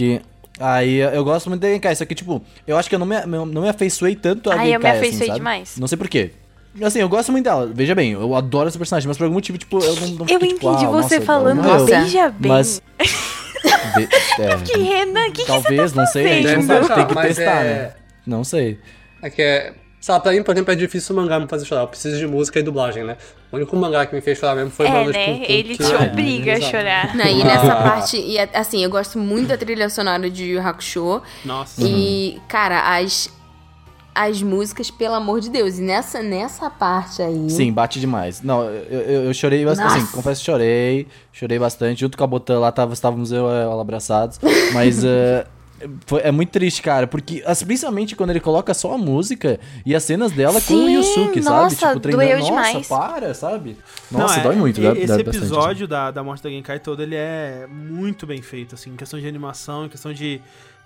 Porque. 0.00 0.20
Aí 0.62 0.96
eu 0.98 1.24
gosto 1.24 1.48
muito 1.48 1.62
da 1.62 1.68
Genkai, 1.68 1.96
só 1.96 2.04
que, 2.04 2.14
tipo, 2.14 2.42
eu 2.66 2.76
acho 2.76 2.86
que 2.88 2.94
eu 2.94 2.98
não 2.98 3.06
me, 3.06 3.16
não 3.26 3.62
me 3.62 3.68
afeiçoei 3.68 4.14
tanto 4.14 4.50
a 4.50 4.54
Ai, 4.56 4.66
Genkai. 4.70 4.74
eu 4.74 4.80
me 4.80 4.88
afeiçoei 4.98 5.28
assim, 5.30 5.38
demais. 5.38 5.76
Não 5.78 5.86
sei 5.88 5.96
porquê. 5.96 6.32
Assim, 6.82 6.98
eu 7.00 7.08
gosto 7.08 7.32
muito 7.32 7.44
dela. 7.44 7.70
Veja 7.72 7.94
bem, 7.94 8.12
eu 8.12 8.34
adoro 8.34 8.68
essa 8.68 8.76
personagem, 8.76 9.08
mas 9.08 9.16
por 9.16 9.24
algum 9.24 9.34
motivo, 9.34 9.56
tipo, 9.56 9.82
eu 9.82 9.96
não, 9.96 10.08
não 10.08 10.26
Eu 10.28 10.38
fiquei, 10.38 10.48
tipo, 10.54 10.68
entendi 10.68 10.84
ah, 10.84 10.88
você 10.90 11.14
nossa, 11.16 11.20
falando. 11.26 11.62
Nossa. 11.62 11.84
beija 11.86 12.28
bem. 12.30 12.52
Mas. 12.52 12.82
Ve- 13.96 14.08
é, 14.42 14.56
Que 14.64 14.78
Renan, 14.78 15.30
que, 15.32 15.42
que 15.42 15.46
talvez, 15.46 15.92
não 15.94 16.06
sei, 16.06 16.26
a 16.26 16.28
gente 16.34 16.44
não 16.44 16.62
fazendo? 16.62 16.86
sabe, 16.86 16.94
tem 17.00 17.06
que 17.08 17.14
Mas 17.14 17.36
testar, 17.36 17.62
é- 17.64 17.64
né? 17.64 17.92
Não 18.26 18.44
sei. 18.44 18.78
É 19.22 19.30
que 19.30 19.42
é. 19.42 19.72
Sabe, 20.00 20.22
pra 20.22 20.32
mim, 20.32 20.42
por 20.42 20.52
exemplo, 20.54 20.72
é 20.72 20.76
difícil 20.76 21.14
o 21.14 21.18
mangá 21.18 21.38
me 21.38 21.46
fazer 21.46 21.66
chorar. 21.66 21.82
Eu 21.82 21.88
preciso 21.88 22.16
de 22.18 22.26
música 22.26 22.58
e 22.58 22.62
dublagem, 22.62 23.04
né? 23.04 23.18
O 23.52 23.56
único 23.56 23.76
mangá 23.76 24.06
que 24.06 24.14
me 24.14 24.22
fez 24.22 24.38
chorar 24.38 24.54
mesmo 24.56 24.70
foi 24.70 24.86
É, 24.86 24.90
Brothers 24.90 25.16
né? 25.16 25.24
Kung 25.26 25.44
Fu, 25.44 25.52
Ele 25.52 25.76
que- 25.76 25.84
te 25.84 25.92
é, 25.92 25.96
obriga 25.98 26.52
a 26.52 26.56
exato. 26.56 26.70
chorar. 26.70 27.14
Não, 27.16 27.26
e 27.26 27.44
nessa 27.44 27.72
Ah. 27.72 27.82
parte, 27.82 28.16
e 28.16 28.38
assim, 28.38 28.82
eu 28.82 28.88
gosto 28.88 29.18
muito 29.18 29.48
da 29.48 29.58
trilha 29.58 29.90
sonora 29.90 30.30
de 30.30 30.44
Yu 30.44 30.60
Hakusho. 30.66 31.20
Nossa. 31.44 31.82
E, 31.86 32.40
cara, 32.48 32.96
as, 32.96 33.28
as 34.14 34.42
músicas, 34.42 34.90
pelo 34.90 35.14
amor 35.14 35.40
de 35.40 35.50
Deus. 35.50 35.78
E 35.78 35.82
nessa, 35.82 36.22
nessa 36.22 36.70
parte 36.70 37.20
aí. 37.20 37.50
Sim, 37.50 37.70
bate 37.70 38.00
demais. 38.00 38.40
Não, 38.40 38.64
eu, 38.64 39.00
eu, 39.02 39.24
eu 39.26 39.34
chorei 39.34 39.64
bastante. 39.66 39.98
Assim, 39.98 40.06
confesso 40.06 40.40
que 40.40 40.46
chorei. 40.46 41.06
Chorei 41.30 41.58
bastante. 41.58 42.00
Junto 42.00 42.16
com 42.16 42.24
a 42.24 42.26
Botan 42.26 42.58
lá, 42.58 42.72
tava, 42.72 42.94
estávamos 42.94 43.32
eu 43.32 43.46
e 43.50 43.62
ela 43.64 43.82
abraçados. 43.82 44.40
Mas 44.72 45.00
foi- 45.00 45.44
é 46.22 46.30
muito 46.30 46.50
triste, 46.50 46.82
cara. 46.82 47.06
Porque, 47.06 47.42
as- 47.46 47.62
principalmente 47.62 48.14
quando 48.16 48.30
ele 48.30 48.40
coloca 48.40 48.72
só 48.74 48.94
a 48.94 48.98
música 48.98 49.58
e 49.84 49.94
as 49.94 50.02
cenas 50.04 50.32
dela 50.32 50.60
com 50.60 50.74
o 50.74 50.86
Sim, 50.86 50.94
Yusuke, 50.96 51.42
sabe? 51.42 51.62
nossa, 51.64 51.88
Tipo, 51.88 52.00
treinando. 52.00 52.26
doeu 52.28 52.38
Nossa, 52.38 52.50
demais. 52.70 52.86
para, 52.88 53.34
sabe? 53.34 53.76
Não, 54.10 54.20
Nossa, 54.20 54.40
é, 54.40 54.42
dói 54.42 54.56
muito. 54.56 54.80
dá- 54.80 54.92
Esse 54.92 55.06
dá 55.06 55.14
bastante, 55.16 55.28
assim. 55.28 55.38
episódio 55.38 55.88
da, 55.88 56.10
da 56.10 56.22
morte 56.22 56.42
da 56.42 56.50
Genkai 56.50 56.78
todo, 56.78 57.02
ele 57.02 57.14
é 57.16 57.66
muito 57.68 58.26
bem 58.26 58.42
feito, 58.42 58.74
assim, 58.74 58.90
em 58.90 58.96
questão 58.96 59.18
de 59.20 59.26
animação, 59.26 59.86
em 59.86 59.88
questão 59.88 60.12
de 60.12 60.40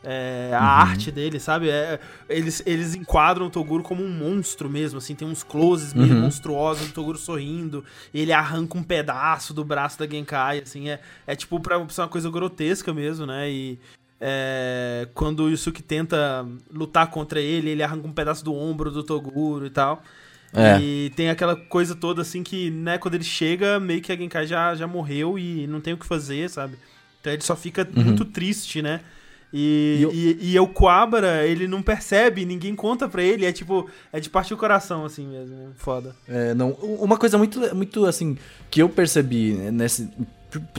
é, 0.06 0.50
a 0.52 0.58
Uhum. 0.58 0.64
arte 0.66 1.10
dele, 1.10 1.40
sabe? 1.40 1.70
É, 1.70 1.98
eles, 2.28 2.62
eles 2.66 2.94
enquadram 2.94 3.46
o 3.46 3.50
Toguro 3.50 3.82
como 3.82 4.04
um 4.04 4.10
monstro 4.10 4.68
mesmo, 4.68 4.98
assim, 4.98 5.14
tem 5.14 5.26
uns 5.26 5.42
closes 5.42 5.94
meio 5.94 6.12
Uhum. 6.14 6.20
monstruosos 6.20 6.88
do 6.88 6.92
Toguro 6.92 7.16
sorrindo, 7.16 7.82
e 8.12 8.20
ele 8.20 8.30
arranca 8.30 8.76
um 8.76 8.82
pedaço 8.82 9.54
do 9.54 9.64
braço 9.64 9.98
da 9.98 10.06
Genkai, 10.06 10.58
assim, 10.58 10.90
é, 10.90 11.00
é 11.26 11.34
tipo 11.34 11.58
pra 11.58 11.82
ser 11.88 12.02
uma 12.02 12.08
coisa 12.08 12.30
grotesca 12.30 12.92
mesmo, 12.92 13.24
né? 13.24 13.50
E 13.50 13.78
é, 14.26 15.06
quando 15.12 15.40
o 15.44 15.50
Yusuke 15.50 15.82
tenta 15.82 16.46
lutar 16.72 17.08
contra 17.10 17.38
ele, 17.40 17.68
ele 17.68 17.82
arranca 17.82 18.08
um 18.08 18.12
pedaço 18.12 18.42
do 18.42 18.54
ombro 18.54 18.90
do 18.90 19.02
Toguro 19.02 19.66
e 19.66 19.70
tal. 19.70 20.02
É. 20.54 20.78
E 20.80 21.12
tem 21.14 21.28
aquela 21.28 21.54
coisa 21.54 21.94
toda 21.94 22.22
assim 22.22 22.42
que, 22.42 22.70
né, 22.70 22.96
quando 22.96 23.16
ele 23.16 23.24
chega, 23.24 23.78
meio 23.78 24.00
que 24.00 24.10
a 24.10 24.16
Genkai 24.16 24.46
já, 24.46 24.74
já 24.74 24.86
morreu 24.86 25.38
e 25.38 25.66
não 25.66 25.78
tem 25.80 25.92
o 25.92 25.98
que 25.98 26.06
fazer, 26.06 26.48
sabe? 26.48 26.76
Então 27.20 27.32
ele 27.32 27.42
só 27.42 27.54
fica 27.54 27.86
Uhum. 27.94 28.02
muito 28.04 28.24
triste, 28.24 28.80
né? 28.80 29.00
E, 29.52 29.96
E 29.98 30.02
eu- 30.02 30.12
e, 30.12 30.52
e 30.54 30.58
o 30.58 30.66
Quabra, 30.66 31.46
ele 31.46 31.68
não 31.68 31.82
percebe, 31.82 32.44
ninguém 32.46 32.74
conta 32.74 33.06
pra 33.08 33.22
ele, 33.22 33.44
é 33.44 33.52
tipo, 33.52 33.88
é 34.12 34.18
de 34.18 34.30
partir 34.30 34.54
o 34.54 34.56
coração, 34.56 35.04
assim 35.04 35.26
mesmo. 35.28 35.54
né? 35.54 35.68
Foda. 35.76 36.16
É, 36.26 36.54
não, 36.54 36.70
uma 36.70 37.16
coisa 37.18 37.36
muito, 37.36 37.60
muito 37.74 38.04
assim, 38.06 38.36
que 38.70 38.80
eu 38.80 38.88
percebi 38.88 39.52
né, 39.52 39.70
nesse. 39.70 40.08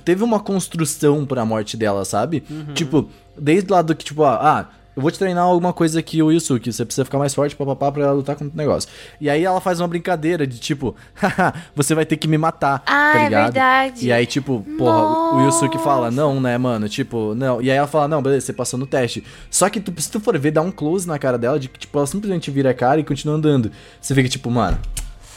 Teve 0.06 0.24
uma 0.24 0.40
construção 0.40 1.26
pra 1.26 1.46
morte 1.46 1.76
dela, 1.76 2.06
sabe? 2.06 2.44
Tipo, 2.74 3.10
desde 3.38 3.72
lá 3.72 3.82
do 3.82 3.96
que, 3.96 4.04
tipo, 4.06 4.24
ah, 4.24 4.40
ah, 4.42 4.66
eu 4.96 5.02
vou 5.02 5.12
te 5.12 5.20
treinar 5.20 5.44
alguma 5.44 5.74
coisa 5.74 6.00
aqui, 6.00 6.24
o 6.24 6.32
Yusuke, 6.32 6.72
você 6.72 6.86
precisa 6.86 7.04
ficar 7.04 7.18
mais 7.18 7.36
forte, 7.36 7.54
papapá, 7.54 7.92
pra 7.92 8.14
lutar 8.14 8.34
contra 8.38 8.54
o 8.54 8.58
negócio. 8.58 8.90
E 9.20 9.30
aí 9.30 9.44
ela 9.44 9.60
faz 9.60 9.82
uma 9.82 9.90
brincadeira 9.90 10.48
de 10.48 10.58
tipo, 10.58 10.96
haha, 11.16 11.54
você 11.76 11.94
vai 11.94 12.06
ter 12.06 12.16
que 12.16 12.30
me 12.30 12.38
matar, 12.38 12.82
Ah, 12.86 13.12
tá 13.14 13.20
é 13.20 13.24
ligado? 13.26 13.44
verdade. 13.54 14.08
E 14.08 14.14
aí, 14.14 14.26
tipo, 14.26 14.66
porra, 14.78 15.36
o 15.36 15.46
Yusuke 15.46 15.78
fala, 15.80 16.10
não, 16.10 16.40
né, 16.40 16.58
mano, 16.58 16.88
tipo, 16.88 17.36
não. 17.36 17.62
E 17.62 17.70
aí 17.70 17.76
ela 17.78 17.88
fala, 17.88 18.08
não, 18.08 18.22
beleza, 18.22 18.46
você 18.46 18.54
passou 18.54 18.80
no 18.80 18.88
teste. 18.88 19.22
Só 19.52 19.70
que 19.70 19.82
tu, 19.82 19.94
se 20.02 20.10
tu 20.10 20.22
for 20.22 20.40
ver, 20.40 20.52
dá 20.52 20.62
um 20.62 20.72
close 20.72 21.06
na 21.06 21.20
cara 21.20 21.38
dela 21.38 21.60
de 21.60 21.68
que, 21.68 21.78
tipo, 21.80 21.98
ela 21.98 22.08
simplesmente 22.08 22.50
vira 22.50 22.70
a 22.70 22.74
cara 22.74 23.02
e 23.02 23.04
continua 23.04 23.36
andando. 23.36 23.70
Você 24.00 24.16
fica 24.16 24.30
tipo, 24.30 24.50
mano, 24.50 24.80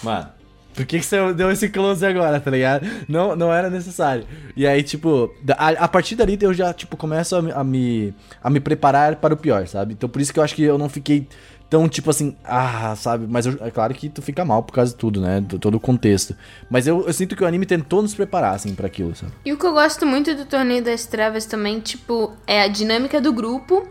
mano, 0.05 0.29
por 0.79 0.87
que, 0.87 1.01
que 1.01 1.05
você 1.05 1.33
deu 1.35 1.51
esse 1.51 1.69
close 1.69 2.07
agora, 2.07 2.39
tá 2.39 2.51
ligado? 2.53 2.87
Não, 3.09 3.35
não 3.35 3.53
era 3.53 3.69
necessário. 3.69 4.25
E 4.57 4.65
aí, 4.65 4.81
tipo, 4.85 5.35
a, 5.57 5.71
a 5.71 5.89
partir 5.89 6.15
dali 6.15 6.39
eu 6.41 6.55
já, 6.55 6.73
tipo, 6.73 6.97
começo 6.97 7.35
a, 7.35 7.43
me- 7.43 7.51
a 7.53 7.65
me, 7.65 8.15
a 8.41 8.49
me 8.49 8.61
preparar 8.61 9.17
para 9.17 9.35
o 9.35 9.37
pior, 9.37 9.67
sabe? 9.67 9.95
Então 9.95 10.09
por 10.09 10.23
isso 10.23 10.33
que 10.33 10.39
eu 10.39 10.45
acho 10.45 10.55
que 10.55 10.63
eu 10.63 10.79
não 10.79 10.89
fiquei 10.89 11.27
tão, 11.69 11.87
tipo 11.89 12.09
assim, 12.11 12.37
ah, 12.45 12.95
sabe? 12.97 13.27
Mas 13.29 13.45
eu- 13.45 13.59
é 13.61 13.71
claro 13.73 13.93
que 13.93 14.09
tu 14.09 14.23
fica 14.23 14.45
mal 14.45 14.63
por 14.63 14.73
causa 14.73 14.93
de 14.93 14.97
tudo, 14.99 15.21
né? 15.21 15.41
Do, 15.41 15.59
todo 15.59 15.75
o 15.75 15.81
contexto. 15.81 16.35
Mas 16.71 16.87
eu, 16.87 17.05
eu 17.07 17.13
sinto 17.13 17.35
que 17.35 17.43
o 17.43 17.47
anime 17.47 17.67
tentou 17.67 18.01
nos 18.01 18.15
preparar, 18.15 18.55
assim, 18.55 18.73
pra 18.75 18.87
aquilo, 18.87 19.15
sabe? 19.17 19.33
E 19.45 19.53
o 19.53 19.59
que 19.59 19.67
eu 19.67 19.73
gosto 19.73 20.07
muito 20.07 20.33
do 20.35 20.45
Torneio 20.45 20.83
das 20.85 21.07
Trevas 21.07 21.45
também, 21.45 21.81
tipo, 21.81 22.33
é 22.47 22.63
a 22.63 22.69
dinâmica 22.69 23.21
do 23.21 23.33
grupo. 23.33 23.87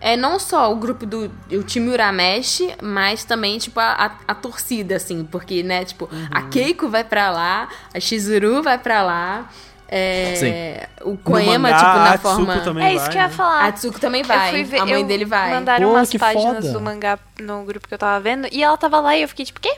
É 0.00 0.16
não 0.16 0.38
só 0.38 0.72
o 0.72 0.76
grupo 0.76 1.04
do 1.04 1.30
o 1.50 1.62
time 1.64 1.90
Uramesh, 1.90 2.62
mas 2.82 3.24
também, 3.24 3.58
tipo, 3.58 3.80
a, 3.80 3.92
a, 4.26 4.32
a 4.32 4.34
torcida, 4.34 4.94
assim. 4.96 5.24
Porque, 5.24 5.62
né, 5.62 5.84
tipo, 5.84 6.08
a 6.30 6.42
Keiko 6.42 6.88
vai 6.88 7.02
pra 7.02 7.30
lá, 7.30 7.68
a 7.92 7.98
Shizuru 7.98 8.62
vai 8.62 8.78
pra 8.78 9.02
lá. 9.02 9.48
É, 9.90 10.86
o 11.02 11.16
Koema, 11.16 11.72
tipo, 11.72 11.82
na 11.82 12.10
a 12.10 12.12
Atsuko 12.12 12.34
forma... 12.36 12.60
também 12.60 12.84
É 12.84 12.94
isso 12.94 13.04
vai, 13.04 13.10
que 13.10 13.16
eu 13.16 13.22
ia 13.22 13.28
né? 13.28 13.34
falar. 13.34 13.64
A 13.66 13.72
Tsuko 13.72 13.98
também 13.98 14.20
Eu 14.20 14.26
vai, 14.26 14.50
fui 14.50 14.62
ver- 14.64 14.80
a 14.80 14.86
mãe 14.86 15.00
eu- 15.00 15.06
dele 15.06 15.24
vai. 15.24 15.50
Mandaram 15.50 15.88
Pô, 15.88 15.94
umas 15.94 16.12
páginas 16.12 16.56
foda. 16.66 16.72
do 16.72 16.80
mangá 16.80 17.18
no 17.40 17.64
grupo 17.64 17.88
que 17.88 17.94
eu 17.94 17.98
tava 17.98 18.20
vendo 18.20 18.46
e 18.52 18.62
ela 18.62 18.76
tava 18.76 19.00
lá 19.00 19.16
e 19.16 19.22
eu 19.22 19.28
fiquei 19.28 19.46
tipo, 19.46 19.58
quê? 19.60 19.74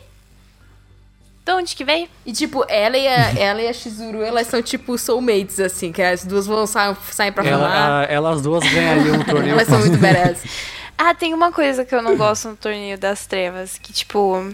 De 1.51 1.57
onde 1.57 1.75
que 1.75 1.85
veio? 1.85 2.09
E, 2.25 2.33
tipo, 2.33 2.65
ela 2.69 2.97
e, 2.97 3.09
a, 3.09 3.33
ela 3.37 3.61
e 3.61 3.67
a 3.69 3.73
Shizuru, 3.73 4.23
elas 4.23 4.47
são, 4.47 4.63
tipo, 4.63 4.97
soulmates, 4.97 5.59
assim. 5.59 5.91
Que 5.91 6.01
as 6.01 6.25
duas 6.25 6.47
vão 6.47 6.65
sair, 6.65 6.97
sair 7.11 7.33
pra 7.33 7.43
a- 7.43 8.05
elas 8.05 8.41
duas 8.41 8.63
ganhariam 8.73 9.17
um 9.17 9.25
torneio. 9.25 9.55
Elas 9.55 9.67
são 9.67 9.81
muito 9.81 9.99
badass. 9.99 10.45
Ah, 11.03 11.15
tem 11.15 11.33
uma 11.33 11.51
coisa 11.51 11.83
que 11.83 11.95
eu 11.95 12.03
não 12.03 12.15
gosto 12.15 12.49
no 12.51 12.57
Torneio 12.57 12.99
das 12.99 13.25
Trevas, 13.27 13.79
que 13.79 13.91
tipo... 13.91 14.53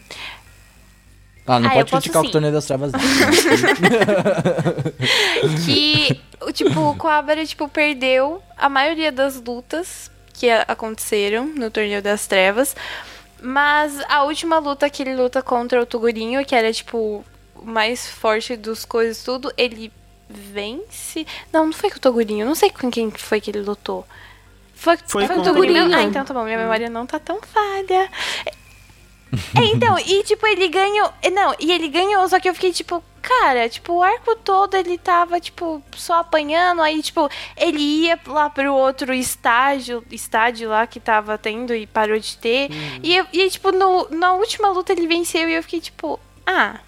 Ah, 1.44 1.59
não 1.59 1.68
Ah, 1.68 1.73
pode 1.73 1.90
criticar 1.90 2.23
o 2.23 2.31
torneio 2.31 2.52
das 2.52 2.66
travas. 2.66 2.93
não. 2.93 3.01
que 5.66 6.20
o 6.40 6.52
tipo 6.52 6.78
o 6.81 6.94
Coabra 6.94 7.44
tipo 7.44 7.68
perdeu 7.68 8.40
a 8.56 8.68
maioria 8.68 9.10
das 9.10 9.40
lutas 9.40 10.09
que 10.35 10.48
aconteceram 10.51 11.47
no 11.47 11.68
torneio 11.68 12.01
das 12.01 12.28
trevas 12.28 12.77
mas 13.47 14.01
a 14.09 14.24
última 14.24 14.59
luta 14.59 14.90
que 14.90 15.02
ele 15.02 15.14
luta 15.14 15.43
contra 15.43 15.81
o 15.81 15.86
Tugurinho 15.86 16.44
que 16.44 16.55
era 16.55 16.73
tipo 16.73 17.24
o 17.55 17.64
mais 17.64 18.09
forte 18.09 18.56
dos 18.56 18.85
coisas 18.85 19.23
tudo 19.23 19.52
ele 19.56 19.93
vence 20.28 21.27
não 21.52 21.66
não 21.66 21.73
foi 21.73 21.90
com 21.90 21.97
o 21.97 22.01
Togurinho 22.01 22.44
não 22.44 22.55
sei 22.55 22.70
com 22.70 22.90
quem 22.90 23.10
foi 23.10 23.40
que 23.40 23.51
ele 23.51 23.62
lutou 23.62 24.06
foi, 24.74 24.97
Foi 25.06 25.27
com 25.27 25.35
com 25.35 25.40
o 25.40 25.44
Togurinho 25.44 25.85
Togurinho. 25.85 25.98
ah 25.98 26.02
então 26.02 26.24
tá 26.24 26.35
bom 26.35 26.44
minha 26.44 26.59
memória 26.59 26.90
não 26.90 27.06
tá 27.06 27.18
tão 27.18 27.40
falha 27.40 28.10
é, 29.55 29.64
então, 29.74 29.98
e 29.98 30.23
tipo, 30.23 30.47
ele 30.47 30.68
ganhou. 30.68 31.12
Não, 31.32 31.55
e 31.59 31.73
ele 31.73 31.89
ganhou, 31.89 32.27
só 32.28 32.39
que 32.40 32.48
eu 32.48 32.55
fiquei 32.55 32.73
tipo, 32.73 33.02
cara, 33.28 33.69
tipo, 33.69 33.94
o 33.94 34.03
arco 34.03 34.36
todo 34.36 34.74
ele 34.77 34.97
tava, 34.97 35.40
tipo, 35.40 35.82
só 35.97 36.20
apanhando, 36.20 36.81
aí, 36.81 37.03
tipo, 37.03 37.28
ele 37.57 37.78
ia 37.81 38.19
lá 38.27 38.48
pro 38.48 38.73
outro 38.73 39.12
estágio, 39.12 40.05
estádio 40.11 40.69
lá 40.69 40.86
que 40.86 41.01
tava 41.01 41.36
tendo 41.36 41.74
e 41.74 41.86
parou 41.86 42.19
de 42.19 42.36
ter. 42.39 42.69
E, 43.03 43.16
eu- 43.16 43.27
e, 43.32 43.51
tipo, 43.51 43.73
no, 43.73 44.09
na 44.11 44.32
última 44.35 44.69
luta 44.70 44.93
ele 44.93 45.07
venceu 45.07 45.48
e 45.48 45.55
eu 45.55 45.62
fiquei, 45.62 45.81
tipo, 45.81 46.20
ah, 46.47 46.78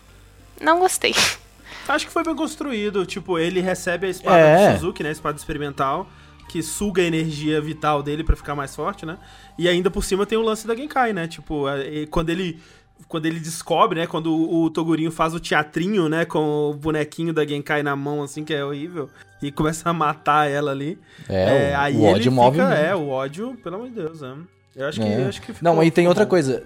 não 0.60 0.78
gostei. 0.78 1.12
Acho 1.88 2.06
que 2.06 2.12
foi 2.12 2.22
bem 2.22 2.36
construído. 2.36 3.04
Tipo, 3.06 3.38
ele 3.38 3.60
recebe 3.60 4.06
a 4.06 4.10
espada 4.10 4.36
É. 4.38 4.72
do 4.72 4.78
Suzuki, 4.80 5.02
né? 5.02 5.08
A 5.08 5.12
espada 5.12 5.38
experimental, 5.38 6.06
que 6.48 6.62
suga 6.62 7.00
a 7.02 7.04
energia 7.06 7.60
vital 7.60 8.02
dele 8.02 8.22
pra 8.22 8.36
ficar 8.36 8.54
mais 8.54 8.76
forte, 8.76 9.04
né? 9.06 9.16
E 9.58 9.66
ainda 9.68 9.90
por 9.90 10.04
cima 10.04 10.24
tem 10.26 10.36
o 10.38 10.42
lance 10.42 10.66
da 10.66 10.74
Genkai, 10.76 11.12
né? 11.12 11.26
Tipo, 11.26 11.64
e 11.70 12.06
quando 12.06 12.28
ele. 12.30 12.60
Quando 13.08 13.24
ele 13.26 13.40
descobre, 13.40 14.00
né? 14.00 14.06
Quando 14.06 14.32
o, 14.34 14.64
o 14.64 14.70
Togurinho 14.70 15.10
faz 15.10 15.32
o 15.34 15.40
teatrinho, 15.40 16.08
né? 16.08 16.24
Com 16.26 16.70
o 16.70 16.74
bonequinho 16.74 17.32
da 17.32 17.46
Genkai 17.46 17.82
na 17.82 17.96
mão, 17.96 18.22
assim, 18.22 18.44
que 18.44 18.52
é 18.52 18.62
horrível. 18.64 19.08
E 19.42 19.50
começa 19.52 19.88
a 19.88 19.92
matar 19.94 20.50
ela 20.50 20.70
ali. 20.72 20.98
É, 21.28 21.72
o- 21.74 21.80
aí 21.80 21.96
o 21.96 22.02
ódio 22.04 22.22
ele 22.22 22.30
move 22.30 22.56
fica, 22.58 22.68
mesmo. 22.68 22.84
É, 22.84 22.94
o 22.94 23.08
ódio, 23.08 23.58
pelo 23.62 23.76
amor 23.76 23.88
de 23.88 23.94
Deus, 23.94 24.20
né? 24.20 24.36
Eu 24.76 24.88
acho 24.88 25.00
que. 25.00 25.06
É. 25.06 25.20
eu 25.22 25.28
acho 25.28 25.40
que 25.42 25.52
Não, 25.62 25.82
e 25.82 25.90
tem 25.90 26.06
outra 26.06 26.26
coisa 26.26 26.62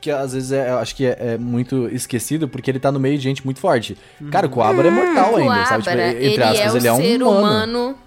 que 0.00 0.10
às 0.10 0.32
vezes 0.32 0.50
é, 0.52 0.70
eu 0.70 0.78
acho 0.78 0.96
que 0.96 1.06
é, 1.06 1.16
é 1.34 1.38
muito 1.38 1.88
esquecido 1.88 2.48
porque 2.48 2.68
ele 2.70 2.80
tá 2.80 2.90
no 2.90 2.98
meio 2.98 3.16
de 3.16 3.22
gente 3.22 3.44
muito 3.44 3.60
forte. 3.60 3.96
Cara, 4.30 4.46
o 4.46 4.50
Coabra 4.50 4.88
é 4.88 4.90
mortal 4.90 5.36
ainda, 5.36 5.64
sabe? 5.66 5.82
Tipo, 5.84 5.94
Coabra, 5.96 6.08
entre 6.10 6.26
ele 6.26 6.42
aspas, 6.42 6.58
é 6.58 6.72
o 6.72 6.76
ele 6.76 6.86
é 6.88 6.92
um 6.92 6.96
ser 6.96 7.22
humano. 7.22 7.38
humano. 7.38 7.98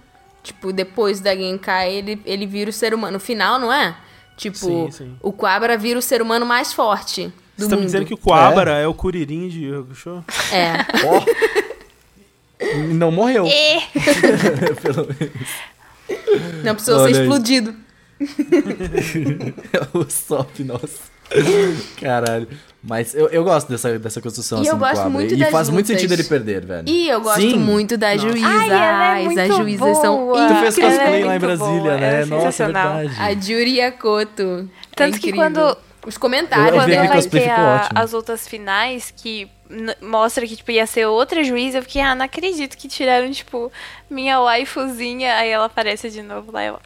Tipo, 0.44 0.72
depois 0.74 1.20
da 1.22 1.36
Genkai, 1.36 1.94
ele, 1.94 2.22
ele 2.26 2.46
vira 2.46 2.70
o 2.70 2.74
ser 2.74 2.94
humano. 2.94 3.14
No 3.14 3.20
final, 3.20 3.58
não 3.60 3.72
é? 3.72 3.96
Tipo, 4.38 4.58
Sim, 4.58 4.92
sim. 4.92 5.16
o 5.22 5.32
Quabra 5.32 5.78
vira 5.78 5.98
o 5.98 6.02
ser 6.02 6.22
humano 6.22 6.46
mais 6.46 6.74
forte 6.74 7.32
do 7.58 7.64
Você 7.64 7.70
tá 7.70 7.76
me 7.78 7.86
dizendo 7.86 8.06
que 8.06 8.14
o 8.14 8.18
Coabra 8.18 8.72
é, 8.72 8.88
o 8.88 8.94
Kuririn 8.94 9.48
de 9.48 9.74
Hakusho? 9.74 10.24
É. 10.52 10.74
Ó. 11.06 11.24
Não 12.94 13.12
morreu. 13.12 13.46
E 13.48 13.82
Pelo 14.82 15.08
menos. 15.08 16.64
Não 16.64 16.74
precisou 16.74 17.02
Olha 17.02 17.14
ser 17.14 17.20
aí. 17.20 17.24
explodido. 17.26 17.76
o 19.94 20.04
Sop, 20.10 20.60
nossa. 20.64 21.16
Caralho. 22.00 22.48
Mas 22.84 23.16
eu, 23.16 23.28
eu 23.30 23.44
gosto 23.44 23.68
dessa, 23.68 23.98
dessa 23.98 24.22
construção 24.22 24.60
E 24.60 24.62
assim 24.62 24.70
eu 24.70 24.76
do 24.76 24.80
gosto 24.80 25.10
muito 25.10 25.34
E 25.34 25.38
das 25.38 25.50
faz 25.50 25.70
muito 25.70 25.88
lutas. 25.88 26.02
sentido 26.02 26.14
ele 26.20 26.24
perder, 26.24 26.64
velho. 26.66 26.84
E 26.88 27.10
eu 27.10 27.20
gosto 27.20 27.42
Sim. 27.42 27.58
muito 27.58 27.98
das 27.98 28.22
Nossa. 28.22 28.30
juízas. 28.38 28.52
Ai, 28.52 28.70
ela 28.70 29.20
é 29.20 29.24
muito 29.24 29.40
as 29.40 29.58
juízas 29.58 29.98
são 29.98 30.18
boa. 30.18 30.48
Tu 30.48 30.56
fez 30.56 30.78
é 30.78 30.82
cosplay 30.82 31.24
lá 31.24 31.36
em 31.36 31.40
muito 31.40 31.42
Brasília, 31.42 31.82
boa, 31.82 31.98
né? 31.98 32.22
é 32.22 32.26
Nossa, 32.26 32.36
é 32.48 32.52
sensacional. 32.52 32.98
verdade. 33.00 33.22
A 33.22 33.34
Juri 33.42 33.78
Yakoto. 33.78 34.70
Tanto 34.96 35.16
é 35.16 35.20
que 35.20 35.34
quando- 35.34 35.78
Os 36.06 36.18
comentários. 36.18 36.84
Eu 36.88 36.88
eu 37.06 37.12
cosplay, 37.12 37.48
vai 37.48 37.56
ter 37.56 37.62
a- 37.62 37.90
as 38.02 38.12
lutas 38.12 38.48
finais, 38.48 39.12
que 39.16 39.50
mostra 40.02 40.46
que, 40.46 40.56
tipo, 40.56 40.72
ia 40.72 40.86
ser 40.86 41.06
outra 41.08 41.44
juíza, 41.44 41.80
eu 41.80 41.82
fiquei, 41.82 42.02
ah, 42.02 42.14
não 42.14 42.26
acredito 42.26 42.78
que 42.78 42.88
tiraram, 42.88 43.32
tipo, 43.32 43.72
minha 44.10 44.40
waifuzinha, 44.40 45.36
aí 45.38 45.50
ela 45.50 45.66
aparece 45.66 46.10
de 46.12 46.22
novo 46.22 46.52
lá, 46.52 46.64
eu, 46.64 46.80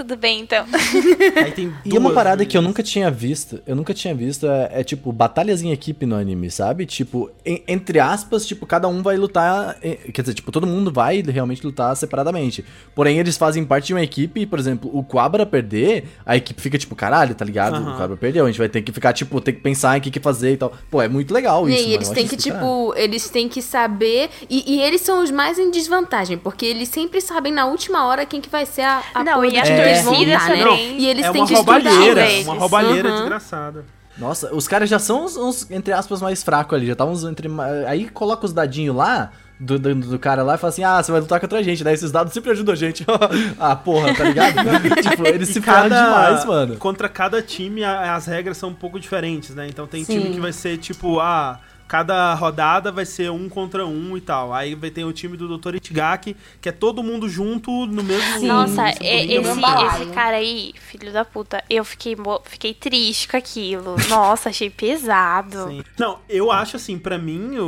tudo 0.00 0.16
bem, 0.16 0.40
então. 0.40 0.64
Aí 1.44 1.52
tem 1.52 1.72
E 1.84 1.96
uma 1.98 2.12
parada 2.12 2.44
que 2.46 2.56
eu 2.56 2.62
nunca 2.62 2.82
tinha 2.82 3.10
visto, 3.10 3.60
eu 3.66 3.76
nunca 3.76 3.92
tinha 3.92 4.14
visto 4.14 4.46
é, 4.46 4.80
é, 4.80 4.84
tipo 4.84 5.12
batalhas 5.12 5.62
em 5.62 5.72
equipe 5.72 6.06
no 6.06 6.16
anime, 6.16 6.50
sabe? 6.50 6.86
Tipo, 6.86 7.30
en- 7.44 7.62
entre 7.68 8.00
aspas, 8.00 8.46
tipo, 8.46 8.64
cada 8.66 8.88
um 8.88 9.02
vai 9.02 9.16
lutar, 9.16 9.76
quer 10.12 10.22
dizer, 10.22 10.34
tipo, 10.34 10.50
todo 10.50 10.66
mundo 10.66 10.90
vai 10.92 11.20
realmente 11.22 11.64
lutar 11.64 11.94
separadamente. 11.96 12.64
Porém, 12.94 13.18
eles 13.18 13.36
fazem 13.36 13.64
parte 13.64 13.88
de 13.88 13.94
uma 13.94 14.02
equipe, 14.02 14.40
e, 14.40 14.46
por 14.46 14.58
exemplo, 14.58 14.90
o 14.92 15.04
Quabra 15.04 15.44
perder, 15.44 16.04
a 16.24 16.36
equipe 16.36 16.60
fica 16.60 16.78
tipo, 16.78 16.94
caralho, 16.96 17.34
tá 17.34 17.44
ligado? 17.44 17.76
Aham. 17.76 17.94
O 17.94 17.96
Quabra 17.98 18.16
perdeu, 18.16 18.44
a 18.44 18.48
gente 18.48 18.58
vai 18.58 18.68
ter 18.68 18.82
que 18.82 18.92
ficar 18.92 19.12
tipo, 19.12 19.40
ter 19.40 19.52
que 19.52 19.60
pensar 19.60 19.96
em 19.96 20.00
o 20.00 20.02
que, 20.02 20.10
que 20.10 20.20
fazer 20.20 20.52
e 20.52 20.56
tal. 20.56 20.72
Pô, 20.90 21.02
é 21.02 21.08
muito 21.08 21.32
legal 21.34 21.68
E 21.68 21.72
isso, 21.74 21.78
aí, 21.78 21.84
mano, 21.90 21.96
eles 21.96 22.08
têm 22.10 22.26
que, 22.26 22.36
tipo, 22.36 22.94
eles 22.96 23.28
têm 23.28 23.48
que 23.48 23.60
saber. 23.60 24.30
E, 24.48 24.76
e 24.76 24.80
eles 24.80 25.00
são 25.02 25.22
os 25.22 25.30
mais 25.30 25.58
em 25.58 25.70
desvantagem, 25.70 26.38
porque 26.38 26.64
eles 26.64 26.88
sempre 26.88 27.20
sabem 27.20 27.52
na 27.52 27.66
última 27.66 28.06
hora 28.06 28.24
quem 28.24 28.40
que 28.40 28.48
vai 28.48 28.64
ser 28.64 28.82
a, 28.82 29.02
a 29.14 29.24
Não, 29.24 29.44
e 29.44 29.50
do 29.50 29.58
a 29.58 29.64
vão 30.02 30.14
torcida 30.14 30.32
lutar, 30.32 30.48
né? 30.50 30.80
E 30.98 31.06
eles 31.06 31.24
é 31.24 31.30
têm 31.32 31.40
uma 31.40 31.46
que 31.48 31.54
estudar 31.54 31.72
roubalheira, 31.74 32.30
eles. 32.30 32.46
uma 32.46 32.54
roubalheira 32.54 33.08
Aham. 33.08 33.18
desgraçada. 33.20 33.84
Nossa, 34.18 34.54
os 34.54 34.68
caras 34.68 34.90
já 34.90 34.98
são 34.98 35.24
uns, 35.24 35.36
uns, 35.36 35.70
entre 35.70 35.92
aspas, 35.92 36.20
mais 36.20 36.42
fracos 36.42 36.76
ali. 36.76 36.86
Já 36.86 36.92
estavam 36.92 37.14
uns 37.14 37.24
entre. 37.24 37.48
Aí 37.86 38.08
coloca 38.08 38.44
os 38.46 38.52
dadinhos 38.52 38.94
lá. 38.96 39.30
Do, 39.62 39.78
do, 39.78 39.94
do 39.94 40.18
cara 40.18 40.42
lá 40.42 40.54
e 40.54 40.58
fala 40.58 40.70
assim: 40.70 40.82
Ah, 40.82 41.02
você 41.02 41.12
vai 41.12 41.20
lutar 41.20 41.38
contra 41.38 41.58
a 41.58 41.62
gente. 41.62 41.84
Daí 41.84 41.92
esses 41.92 42.10
dados 42.10 42.32
sempre 42.32 42.50
ajudam 42.50 42.72
a 42.72 42.76
gente. 42.76 43.04
ah, 43.60 43.76
porra, 43.76 44.14
tá 44.14 44.24
ligado? 44.24 44.54
tipo, 45.02 45.26
eles 45.26 45.50
se 45.50 45.58
E 45.58 45.62
ferram 45.62 45.88
demais, 45.90 46.46
mano. 46.46 46.76
Contra 46.78 47.10
cada 47.10 47.42
time, 47.42 47.84
a- 47.84 48.14
as 48.14 48.24
regras 48.24 48.56
são 48.56 48.70
um 48.70 48.74
pouco 48.74 48.98
diferentes, 48.98 49.54
né? 49.54 49.66
Então 49.68 49.86
tem 49.86 50.02
Sim. 50.02 50.18
time 50.18 50.34
que 50.34 50.40
vai 50.40 50.50
ser 50.54 50.78
tipo, 50.78 51.20
ah, 51.20 51.60
cada 51.90 52.32
rodada 52.34 52.92
vai 52.92 53.04
ser 53.04 53.32
um 53.32 53.48
contra 53.48 53.84
um 53.84 54.16
e 54.16 54.20
tal. 54.20 54.54
Aí 54.54 54.76
vai 54.76 54.92
ter 54.92 55.02
o 55.02 55.12
time 55.12 55.36
do 55.36 55.58
Dr. 55.58 55.74
Itigaki, 55.74 56.36
que 56.60 56.68
é 56.68 56.72
todo 56.72 57.02
mundo 57.02 57.28
junto 57.28 57.84
no 57.84 58.04
mesmo 58.04 58.46
Nossa, 58.46 58.84
no 58.84 59.04
e- 59.04 59.26
mesmo 59.26 59.66
esse, 59.66 60.02
esse 60.02 60.06
cara 60.12 60.36
aí, 60.36 60.72
filho 60.78 61.12
da 61.12 61.24
puta, 61.24 61.64
eu 61.68 61.84
fiquei, 61.84 62.16
fiquei 62.44 62.72
triste 62.74 63.26
com 63.26 63.36
aquilo. 63.36 63.96
Nossa, 64.08 64.50
achei 64.50 64.70
pesado. 64.70 65.68
Sim. 65.68 65.82
Não, 65.98 66.20
eu 66.28 66.52
acho 66.52 66.76
assim, 66.76 66.96
pra 66.96 67.18
mim, 67.18 67.58
o, 67.58 67.66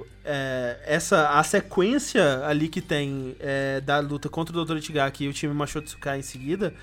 o- 0.00 0.06
é, 0.24 0.78
essa, 0.84 1.28
a 1.28 1.44
sequência 1.44 2.44
ali 2.44 2.66
que 2.66 2.80
tem 2.80 3.36
é, 3.38 3.80
da 3.80 4.00
luta 4.00 4.28
contra 4.28 4.58
o 4.58 4.64
Dr. 4.64 4.78
Itigaki 4.78 5.22
e 5.22 5.28
o 5.28 5.32
time 5.32 5.54
Machotsukai 5.54 6.18
em 6.18 6.22
seguida, 6.22 6.74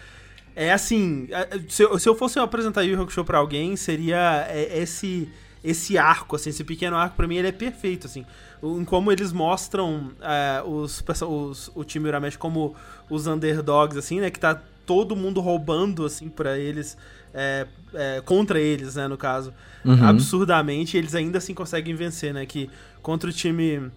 é 0.56 0.72
assim, 0.72 1.28
é, 1.30 1.60
se 1.68 1.84
eu, 1.84 2.00
se 2.00 2.08
eu 2.08 2.16
fosse 2.16 2.40
apresentar 2.40 2.84
Yu 2.84 3.02
Hakusho 3.02 3.26
pra 3.26 3.40
alguém, 3.40 3.76
seria 3.76 4.46
é, 4.48 4.80
esse 4.80 5.28
esse 5.64 5.98
arco, 5.98 6.36
assim, 6.36 6.50
esse 6.50 6.64
pequeno 6.64 6.96
arco, 6.98 7.16
pra 7.16 7.28
mim, 7.28 7.38
ele 7.38 7.48
é 7.48 7.52
perfeito, 7.52 8.08
assim. 8.08 8.26
Em 8.62 8.84
como 8.86 9.12
eles 9.12 9.32
mostram 9.32 10.12
é, 10.22 10.62
os, 10.66 11.04
os- 11.22 11.72
o 11.76 11.84
time 11.84 12.08
Uramesh 12.10 12.36
como 12.38 12.76
os 13.10 13.28
underdogs, 13.28 13.98
assim, 13.98 14.20
né? 14.20 14.30
Que 14.30 14.40
tá 14.40 14.60
todo 14.86 15.16
mundo 15.16 15.40
roubando, 15.42 16.06
assim, 16.06 16.30
pra 16.30 16.58
eles, 16.58 16.98
é, 17.34 17.66
é, 17.94 18.22
contra 18.26 18.60
eles, 18.60 18.96
né, 18.96 19.08
no 19.08 19.18
caso 19.18 19.54
Uhum. 19.86 20.04
absurdamente, 20.06 20.98
eles 20.98 21.14
ainda 21.16 21.38
assim 21.38 21.54
conseguem 21.54 21.94
vencer, 21.96 22.34
né? 22.34 22.46
Que 22.46 22.70
contra 23.02 23.30
o 23.30 23.34
time 23.34 23.92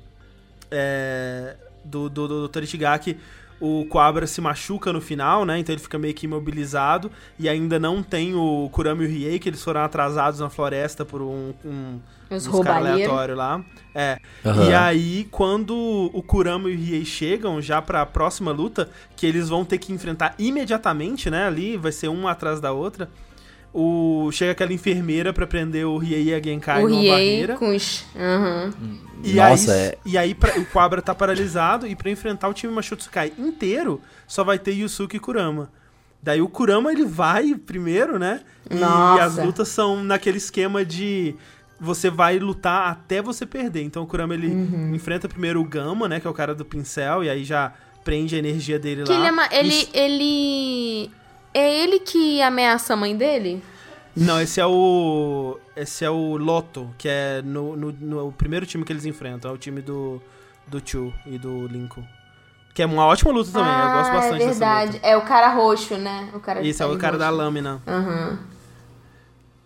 é, 0.71 1.57
do, 1.85 2.09
do, 2.09 2.29
do 2.29 2.49
Dr. 2.49 2.65
O 3.61 3.87
Quabra 3.87 4.27
se 4.27 4.41
machuca 4.41 4.93
no 4.93 5.01
final, 5.01 5.45
né? 5.45 5.59
Então 5.59 5.75
ele 5.75 5.83
fica 5.83 5.99
meio 5.99 6.13
que 6.13 6.27
imobilizado 6.27 7.11
e 7.39 7.49
ainda 7.49 7.79
não 7.79 8.03
tem 8.03 8.35
o 8.35 8.69
Kurama 8.71 9.03
e 9.03 9.07
o 9.07 9.09
Riei, 9.09 9.39
que 9.39 9.49
eles 9.49 9.63
foram 9.63 9.81
atrasados 9.81 10.41
na 10.41 10.51
floresta 10.51 11.05
por 11.05 11.23
um, 11.23 11.55
um 11.65 11.99
Os 12.31 12.47
aleatórios 12.67 13.37
lá. 13.37 13.65
É. 13.95 14.19
Aham. 14.45 14.65
E 14.69 14.75
aí, 14.75 15.29
quando 15.31 16.11
o 16.13 16.23
Kurama 16.23 16.69
e 16.69 16.75
o 16.75 16.79
Riei 16.79 17.05
chegam 17.05 17.63
já 17.63 17.81
pra 17.81 18.05
próxima 18.05 18.53
luta, 18.53 18.91
que 19.17 19.27
eles 19.27 19.49
vão 19.49 19.65
ter 19.65 19.79
que 19.79 19.93
enfrentar 19.93 20.35
imediatamente, 20.39 21.31
né? 21.31 21.47
Ali, 21.47 21.77
vai 21.77 21.93
ser 21.93 22.09
uma 22.09 22.33
atrás 22.33 22.61
da 22.61 22.73
outra. 22.73 23.09
O... 23.79 24.31
Chega 24.33 24.53
aquela 24.53 24.73
enfermeira 24.73 25.33
pra 25.33 25.47
prender 25.47 25.87
o 25.87 25.99
Riei 25.99 26.31
e 26.31 26.35
a 26.35 26.41
Genkai 26.43 26.83
O 26.83 26.89
numa 26.89 27.01
Riei 27.01 27.11
barreira. 27.13 27.57
com 27.57 27.77
os... 27.77 28.05
Aham. 28.17 28.73
E 29.23 29.35
Nossa, 29.35 29.73
aí, 29.73 29.79
é- 29.81 29.99
e 30.07 30.19
aí 30.19 30.35
pra- 30.35 30.59
o 30.59 30.65
Quabra 30.67 31.03
tá 31.03 31.15
paralisado 31.15 31.87
e 31.87 31.95
pra 31.95 32.11
enfrentar 32.11 32.49
o 32.49 32.55
time 32.55 32.73
Machotsukai 32.73 33.33
inteiro, 33.39 34.01
só 34.27 34.43
vai 34.45 34.59
ter 34.59 34.73
Yusuke 34.73 35.17
e 35.17 35.21
Kurama. 35.21 35.71
Daí 36.23 36.41
o 36.41 36.49
Kurama 36.49 36.91
ele 36.91 37.05
vai 37.05 37.55
primeiro, 37.55 38.19
né? 38.19 38.41
E 38.71 38.75
Nossa. 38.77 39.23
as 39.25 39.37
lutas 39.47 39.69
são 39.69 40.03
naquele 40.03 40.39
esquema 40.39 40.85
de 40.85 41.35
você 41.79 42.09
vai 42.09 42.39
lutar 42.39 42.91
até 42.91 43.21
você 43.21 43.45
perder. 43.45 43.83
Então 43.83 44.03
o 44.03 44.07
Kurama 44.07 44.33
ele 44.35 44.47
Uhum. 44.49 44.95
enfrenta 44.95 45.29
primeiro 45.29 45.61
o 45.61 45.65
Gama, 45.65 46.09
né, 46.09 46.19
que 46.19 46.27
é 46.27 46.31
o 46.31 46.35
cara 46.35 46.55
do 46.55 46.65
pincel 46.65 47.23
e 47.23 47.29
aí 47.29 47.45
já 47.45 47.73
prende 48.03 48.35
a 48.35 48.39
energia 48.39 48.79
dele 48.79 49.03
Que 49.05 49.13
lá. 49.13 49.19
ele, 49.19 49.29
ama- 49.29 49.49
ele, 49.53 49.69
Isso- 49.69 49.91
ele... 49.93 51.11
É 51.57 51.83
ele 51.83 52.01
que 52.01 52.43
ameaça 52.43 52.93
a 52.93 52.97
mãe 52.97 53.17
dele? 53.17 53.63
Não, 54.15 54.41
esse 54.41 54.61
é 54.61 54.67
o. 54.67 55.59
Esse 55.75 56.05
é 56.05 56.11
o 56.11 56.37
Loto, 56.37 56.91
que 56.99 57.09
é 57.09 57.41
no, 57.43 57.75
no, 57.77 57.93
no 57.93 58.33
primeiro 58.33 58.67
time 58.67 58.85
que 58.85 58.93
eles 58.93 59.07
enfrentam. 59.07 59.51
É 59.51 59.55
o 59.55 59.57
time 59.59 59.81
do, 59.81 60.21
do 60.67 60.83
Chu 60.85 61.13
e 61.25 61.39
do 61.39 61.67
Lincoln. 61.67 62.05
Que 62.75 62.83
é 62.83 62.87
uma 62.87 63.07
ótima 63.07 63.33
luta 63.33 63.51
também. 63.53 63.73
eu 63.73 63.91
gosto 63.91 64.13
bastante 64.13 64.43
é 64.43 64.47
verdade. 64.49 65.01
É 65.03 65.17
o 65.17 65.23
cara 65.23 65.49
roxo, 65.49 65.97
né? 65.97 66.29
O 66.35 66.41
cara 66.41 66.61
Isso, 66.61 66.83
é 66.83 66.87
o 66.87 66.91
pele 66.91 67.01
cara 67.01 67.17
da 67.17 67.31
lâmina. 67.31 67.81
Aham. 67.87 68.39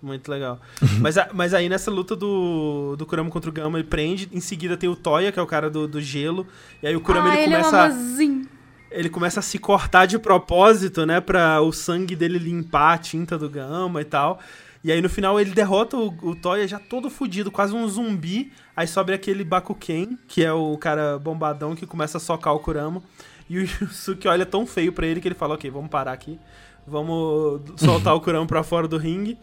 Muito 0.00 0.30
legal. 0.30 0.60
mas, 1.00 1.18
a- 1.18 1.28
mas 1.32 1.52
aí 1.52 1.68
nessa 1.68 1.90
luta 1.90 2.14
do, 2.14 2.94
do 2.96 3.04
Kurama 3.04 3.28
contra 3.30 3.50
o 3.50 3.52
Gama, 3.52 3.78
ele 3.80 3.88
prende. 3.88 4.28
Em 4.32 4.40
seguida 4.40 4.76
tem 4.76 4.88
o 4.88 4.94
Toya, 4.94 5.32
que 5.32 5.38
é 5.40 5.42
o 5.42 5.46
cara 5.46 5.68
do, 5.68 5.88
do 5.88 6.00
gelo. 6.00 6.46
E 6.82 6.86
aí 6.86 6.94
o 6.94 7.00
Kurama 7.00 7.30
ah, 7.30 7.34
ele 7.34 7.42
ele 7.46 7.54
é 7.54 7.58
começa. 7.58 7.82
amorzinho. 7.82 8.48
Ele 8.90 9.08
começa 9.08 9.40
a 9.40 9.42
se 9.42 9.58
cortar 9.58 10.06
de 10.06 10.18
propósito, 10.18 11.06
né? 11.06 11.20
Pra 11.20 11.60
o 11.60 11.72
sangue 11.72 12.16
dele 12.16 12.38
limpar 12.38 12.94
a 12.94 12.98
tinta 12.98 13.38
do 13.38 13.48
Gama 13.48 14.00
e 14.00 14.04
tal. 14.04 14.40
E 14.82 14.90
aí 14.90 15.00
no 15.00 15.08
final 15.08 15.38
ele 15.38 15.50
derrota 15.50 15.96
o, 15.96 16.08
o 16.22 16.34
Toya 16.34 16.66
já 16.66 16.78
todo 16.78 17.10
fudido, 17.10 17.50
quase 17.50 17.74
um 17.74 17.86
zumbi. 17.88 18.52
Aí 18.74 18.86
sobe 18.86 19.12
aquele 19.12 19.44
Bakuken, 19.44 20.18
que 20.26 20.44
é 20.44 20.52
o 20.52 20.76
cara 20.78 21.18
bombadão 21.18 21.74
que 21.76 21.86
começa 21.86 22.16
a 22.18 22.20
socar 22.20 22.54
o 22.54 22.60
Kurama. 22.60 23.02
E 23.48 23.58
o 23.58 23.62
Yusuke 23.82 24.26
olha 24.26 24.46
tão 24.46 24.66
feio 24.66 24.92
pra 24.92 25.06
ele 25.06 25.20
que 25.20 25.28
ele 25.28 25.34
fala, 25.34 25.54
ok, 25.54 25.70
vamos 25.70 25.90
parar 25.90 26.12
aqui. 26.12 26.38
Vamos 26.86 27.60
soltar 27.76 28.14
o 28.14 28.20
Kurama 28.20 28.46
pra 28.46 28.62
fora 28.62 28.88
do 28.88 28.96
ringue. 28.96 29.38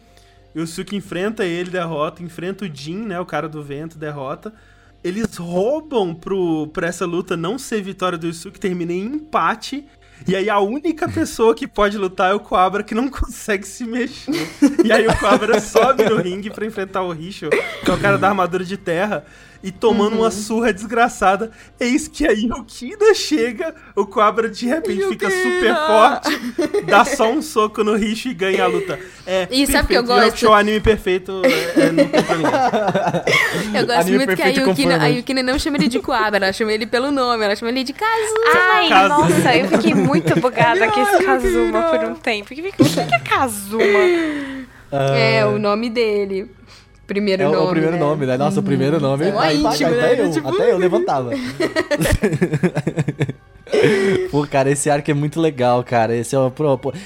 E 0.54 0.58
o 0.58 0.62
Yusuke 0.62 0.96
enfrenta 0.96 1.44
ele, 1.44 1.70
derrota. 1.70 2.22
Enfrenta 2.22 2.64
o 2.64 2.68
Jin, 2.68 3.06
né? 3.06 3.20
O 3.20 3.26
cara 3.26 3.48
do 3.48 3.62
vento, 3.62 3.96
derrota. 3.96 4.52
Eles 5.02 5.36
roubam 5.36 6.14
pro, 6.14 6.66
pra 6.68 6.88
essa 6.88 7.06
luta 7.06 7.36
não 7.36 7.58
ser 7.58 7.82
vitória 7.82 8.18
do 8.18 8.26
Yusuke, 8.26 8.58
termina 8.58 8.92
em 8.92 9.04
empate. 9.04 9.86
E 10.26 10.34
aí 10.34 10.50
a 10.50 10.58
única 10.58 11.08
pessoa 11.10 11.54
que 11.54 11.66
pode 11.66 11.96
lutar 11.96 12.32
é 12.32 12.34
o 12.34 12.40
Quabra, 12.40 12.82
que 12.82 12.94
não 12.94 13.08
consegue 13.10 13.66
se 13.66 13.84
mexer. 13.84 14.32
E 14.84 14.90
aí 14.90 15.06
o 15.06 15.16
Quabra 15.16 15.60
sobe 15.60 16.04
no 16.04 16.16
ringue 16.16 16.50
pra 16.50 16.66
enfrentar 16.66 17.02
o 17.02 17.12
Richo, 17.12 17.48
que 17.84 17.90
é 17.90 17.94
o 17.94 17.98
cara 18.00 18.18
da 18.18 18.28
armadura 18.28 18.64
de 18.64 18.76
terra, 18.76 19.24
e 19.62 19.70
tomando 19.70 20.16
uma 20.16 20.30
surra 20.30 20.72
desgraçada. 20.72 21.50
Eis 21.78 22.08
que 22.08 22.26
a 22.26 22.32
Yukina 22.32 23.14
chega, 23.14 23.74
o 23.96 24.06
Quabra 24.06 24.48
de 24.48 24.66
repente 24.66 25.06
fica 25.08 25.30
super 25.30 25.74
forte, 25.74 26.82
dá 26.84 27.04
só 27.04 27.30
um 27.30 27.42
soco 27.42 27.82
no 27.82 27.94
Richo 27.94 28.28
e 28.28 28.34
ganha 28.34 28.64
a 28.64 28.66
luta. 28.66 28.98
É 29.26 29.48
E 29.50 29.66
sabe 29.66 29.84
o 29.84 29.86
que 29.88 29.94
eu 29.94 30.04
perfeito. 30.04 30.06
Gosto? 30.06 30.28
Hakusho, 30.28 30.52
anime 30.52 30.80
perfeito, 30.80 31.42
é, 31.44 31.80
é, 31.80 31.92
não 31.92 32.08
tem. 32.08 32.18
Eu 33.78 33.86
gosto 33.86 34.00
Anime 34.00 34.16
muito 34.18 34.36
que 34.36 34.42
a 34.42 34.44
perfeito 34.46 34.70
Yukina, 34.70 35.02
a. 35.02 35.06
Yukina 35.06 35.42
não 35.42 35.58
chama 35.58 35.76
ele 35.76 35.88
de 35.88 36.00
Kuabra, 36.00 36.46
ela 36.46 36.52
chama 36.52 36.72
ele 36.72 36.86
pelo 36.86 37.10
nome, 37.10 37.44
ela 37.44 37.54
chama 37.56 37.70
ele 37.70 37.84
de 37.84 37.92
Kazu. 37.92 38.34
Ai, 38.54 38.88
Kazuma. 38.88 39.28
nossa, 39.28 39.56
eu 39.56 39.68
fiquei 39.68 39.94
muito 39.94 40.40
bugada 40.40 40.90
com 40.90 41.00
esse 41.02 41.24
Kazuma 41.24 41.82
por 41.82 42.04
um 42.04 42.14
tempo. 42.14 42.52
O 42.52 42.56
que, 42.56 42.62
que 42.62 42.84
que 42.84 43.14
é 43.14 43.18
Kazuma? 43.20 43.84
É, 44.90 45.44
o 45.44 45.58
nome 45.58 45.90
dele. 45.90 46.50
Primeiro 47.08 47.42
É 47.42 47.46
nome. 47.46 47.56
o 47.56 47.70
primeiro 47.70 47.96
né? 47.96 47.98
nome, 47.98 48.26
né? 48.26 48.36
Nossa, 48.36 48.60
o 48.60 48.62
primeiro 48.62 49.00
nome. 49.00 49.24
É 49.26 49.32
mó 49.32 49.40
aí, 49.40 49.62
tá, 49.62 49.72
íntimo, 49.72 49.88
até, 49.90 50.16
né? 50.16 50.20
eu, 50.20 50.30
Tipo- 50.30 50.48
até 50.48 50.72
eu 50.72 50.78
levantava. 50.78 51.30
Pô, 54.30 54.46
cara, 54.46 54.70
esse 54.70 54.88
arco 54.90 55.10
é 55.10 55.14
muito 55.14 55.40
legal, 55.40 55.82
cara. 55.84 56.14
Esse 56.14 56.36
é, 56.36 56.38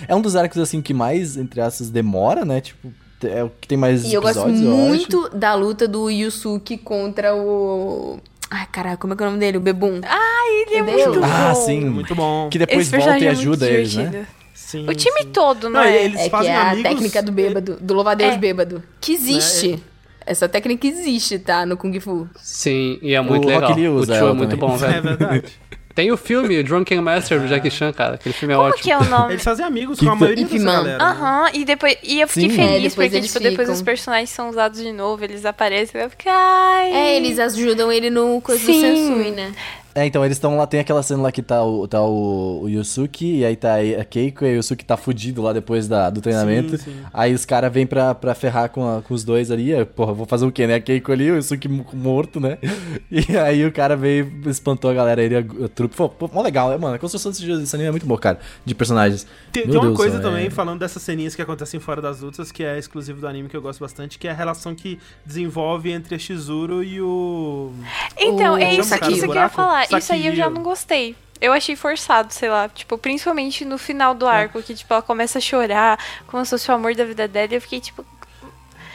é 0.08 0.14
um 0.14 0.20
dos 0.20 0.36
arcos, 0.36 0.58
assim, 0.58 0.82
que 0.82 0.92
mais, 0.92 1.36
entre 1.36 1.60
aspas, 1.60 1.90
demora, 1.90 2.44
né? 2.44 2.60
Tipo, 2.60 2.92
é 3.24 3.44
o 3.44 3.50
que 3.60 3.68
tem 3.68 3.78
mais 3.78 4.04
E 4.04 4.14
eu 4.14 4.20
gosto 4.22 4.40
episódios, 4.40 4.60
eu 4.62 4.70
muito 4.76 5.28
da 5.30 5.54
luta 5.54 5.86
do 5.86 6.10
Yusuke 6.10 6.76
contra 6.78 7.34
o. 7.34 8.18
Ai, 8.50 8.66
caralho, 8.70 8.98
como 8.98 9.14
é 9.14 9.16
que 9.16 9.22
é 9.22 9.26
o 9.26 9.30
nome 9.30 9.40
dele? 9.40 9.56
O 9.56 9.60
Bebum. 9.60 10.00
Ai, 10.04 10.48
ele 10.66 10.76
é 10.76 10.80
Entendeu? 10.80 11.12
muito 11.14 11.24
acho. 11.24 11.32
bom. 11.32 11.50
Ah, 11.50 11.54
sim. 11.54 11.80
Muito 11.84 12.14
bom. 12.14 12.48
Que 12.50 12.58
depois 12.58 12.86
Esse 12.92 12.96
volta 12.96 13.18
e 13.18 13.26
é 13.26 13.28
muito 13.28 13.40
ajuda 13.40 13.70
eles, 13.70 13.94
né? 13.94 14.26
Sim, 14.52 14.86
O 14.88 14.94
time 14.94 15.22
sim. 15.22 15.28
todo, 15.32 15.64
não, 15.64 15.80
Não, 15.80 15.86
é? 15.86 16.04
eles 16.04 16.20
é 16.20 16.24
que 16.24 16.30
fazem 16.30 16.50
é 16.52 16.56
a 16.56 16.70
amigos- 16.70 16.90
técnica 16.90 17.22
do 17.22 17.32
bêbado, 17.32 17.78
do 17.80 17.94
louva-a-Deus 17.94 18.34
É. 18.34 18.38
bêbado. 18.38 18.82
Que 19.00 19.12
existe. 19.12 19.82
Essa 20.26 20.48
técnica 20.48 20.86
existe, 20.86 21.38
tá? 21.38 21.64
No 21.66 21.76
Kung 21.76 21.98
Fu. 22.00 22.28
Sim, 22.36 22.98
e 23.02 23.14
é 23.14 23.20
muito 23.20 23.44
O 23.44 23.48
legal. 23.48 23.68
Rock 23.70 23.80
Lee 23.80 23.88
o 23.88 23.94
usa 23.94 24.18
Chu 24.18 24.26
é 24.28 24.32
muito 24.32 24.56
também. 24.56 24.68
bom, 24.68 24.74
É 24.74 24.78
velho. 24.78 25.02
verdade. 25.02 25.44
Tem 25.94 26.10
o 26.10 26.16
filme, 26.16 26.58
o 26.58 26.64
Drunken 26.64 27.02
Master 27.02 27.38
do 27.38 27.46
Jackie 27.46 27.70
Chan, 27.70 27.92
cara. 27.92 28.14
Aquele 28.14 28.32
filme 28.34 28.54
é 28.54 28.56
Como 28.56 28.68
ótimo. 28.70 28.82
que 28.82 28.90
é 28.90 28.96
o 28.96 29.04
nome? 29.04 29.34
Eles 29.34 29.44
fazem 29.44 29.62
amigos 29.66 29.98
Que 29.98 30.06
com 30.06 30.12
a 30.12 30.16
maioria 30.16 30.46
dessa 30.46 30.64
galera. 30.64 30.96
né? 30.98 31.04
Aham, 31.04 31.50
e 31.52 31.64
depois. 31.66 31.98
E 32.02 32.18
eu 32.18 32.26
fiquei 32.28 32.48
Sim. 32.48 32.62
É, 32.62 32.66
feliz, 32.68 32.82
depois 32.94 33.12
porque, 33.12 33.26
tipo, 33.26 33.40
depois 33.40 33.68
os 33.68 33.82
personagens 33.82 34.30
são 34.30 34.48
usados 34.48 34.80
de 34.80 34.90
novo, 34.90 35.22
eles 35.22 35.44
aparecem 35.44 36.00
e 36.00 36.04
eu 36.04 36.08
fico, 36.08 36.22
ai. 36.28 36.92
É, 36.94 37.16
eles 37.18 37.38
ajudam 37.38 37.92
ele 37.92 38.08
no 38.08 38.40
coisa 38.40 38.64
do 38.64 38.72
Sim. 38.72 38.80
Sensui, 38.80 39.32
né? 39.32 39.52
É, 39.94 40.06
então 40.06 40.24
eles 40.24 40.36
estão 40.38 40.56
lá, 40.56 40.66
tem 40.66 40.80
aquela 40.80 41.02
cena 41.02 41.22
lá 41.22 41.30
que 41.32 41.42
tá 41.42 41.62
o, 41.62 41.86
tá 41.86 42.00
o, 42.02 42.62
o 42.62 42.68
Yusuke, 42.68 43.38
e 43.40 43.44
aí 43.44 43.54
tá 43.56 43.74
a 43.76 44.04
Keiko, 44.04 44.44
e 44.44 44.52
o 44.54 44.56
Yusuke 44.56 44.84
tá 44.84 44.96
fudido 44.96 45.42
lá 45.42 45.52
depois 45.52 45.86
da, 45.86 46.08
do 46.08 46.20
treinamento. 46.22 46.78
Sim, 46.78 46.92
sim. 46.92 46.96
Aí 47.12 47.34
os 47.34 47.44
caras 47.44 47.70
vêm 47.70 47.86
pra, 47.86 48.14
pra 48.14 48.34
ferrar 48.34 48.70
com, 48.70 48.88
a- 48.98 49.02
com 49.02 49.12
os 49.12 49.22
dois 49.22 49.50
ali. 49.50 49.74
aí, 49.74 49.84
Porra, 49.84 50.14
vou 50.14 50.24
fazer 50.24 50.46
o 50.46 50.52
quê, 50.52 50.66
né? 50.66 50.76
A 50.76 50.80
Keiko 50.80 51.12
ali, 51.12 51.30
o 51.30 51.36
Yusuke 51.36 51.68
mo- 51.68 51.84
morto, 51.92 52.40
né? 52.40 52.58
E 53.10 53.36
aí 53.36 53.64
o 53.66 53.70
cara 53.72 53.94
veio, 53.94 54.32
espantou 54.46 54.90
a 54.90 54.94
galera, 54.94 55.22
ele, 55.22 55.36
a, 55.36 55.40
a 55.40 55.68
trupe. 55.68 55.94
Pô, 55.94 56.08
pô, 56.08 56.30
mó 56.32 56.40
legal, 56.42 56.70
né, 56.70 56.78
mano? 56.78 56.94
A 56.94 56.98
construção 56.98 57.30
desse, 57.30 57.44
desse 57.46 57.76
anime 57.76 57.88
é 57.88 57.90
muito 57.90 58.06
boa, 58.06 58.18
cara, 58.18 58.38
de 58.64 58.74
personagens. 58.74 59.26
Tem, 59.52 59.64
tem 59.64 59.72
uma 59.74 59.82
Deus, 59.88 59.96
coisa 59.96 60.16
é- 60.16 60.20
também, 60.20 60.48
falando 60.48 60.78
dessas 60.80 61.02
ceninhas 61.02 61.34
que 61.34 61.42
acontecem 61.42 61.78
fora 61.78 62.00
das 62.00 62.20
lutas, 62.20 62.50
que 62.50 62.64
é 62.64 62.78
exclusivo 62.78 63.20
do 63.20 63.26
anime, 63.28 63.48
que 63.50 63.56
eu 63.56 63.60
gosto 63.60 63.80
bastante, 63.80 64.18
que 64.18 64.26
é 64.26 64.30
a 64.30 64.34
relação 64.34 64.74
que 64.74 64.98
desenvolve 65.26 65.90
entre 65.92 66.14
a 66.14 66.18
Shizuru 66.18 66.82
e 66.82 67.00
o... 67.02 67.70
Então, 68.18 68.54
O 68.54 68.58
é 68.58 68.74
isso, 68.74 68.94
isso 68.94 68.98
que 69.26 69.30
eu 69.30 69.34
ia 69.34 69.48
falar. 69.50 69.81
Saki 69.86 70.02
Isso 70.02 70.12
aí 70.12 70.26
eu 70.26 70.34
já 70.34 70.48
não 70.50 70.62
gostei. 70.62 71.16
Eu 71.40 71.52
achei 71.52 71.74
forçado, 71.74 72.32
sei 72.32 72.48
lá. 72.48 72.68
Tipo, 72.68 72.96
principalmente 72.96 73.64
no 73.64 73.76
final 73.76 74.14
do 74.14 74.26
arco, 74.26 74.62
que, 74.62 74.74
tipo, 74.74 74.92
ela 74.92 75.02
começa 75.02 75.38
a 75.38 75.40
chorar 75.40 75.98
como 76.26 76.44
se 76.44 76.50
fosse 76.50 76.70
o 76.70 76.74
amor 76.74 76.94
da 76.94 77.04
vida 77.04 77.26
dela. 77.26 77.48
E 77.50 77.56
eu 77.56 77.60
fiquei, 77.60 77.80
tipo, 77.80 78.04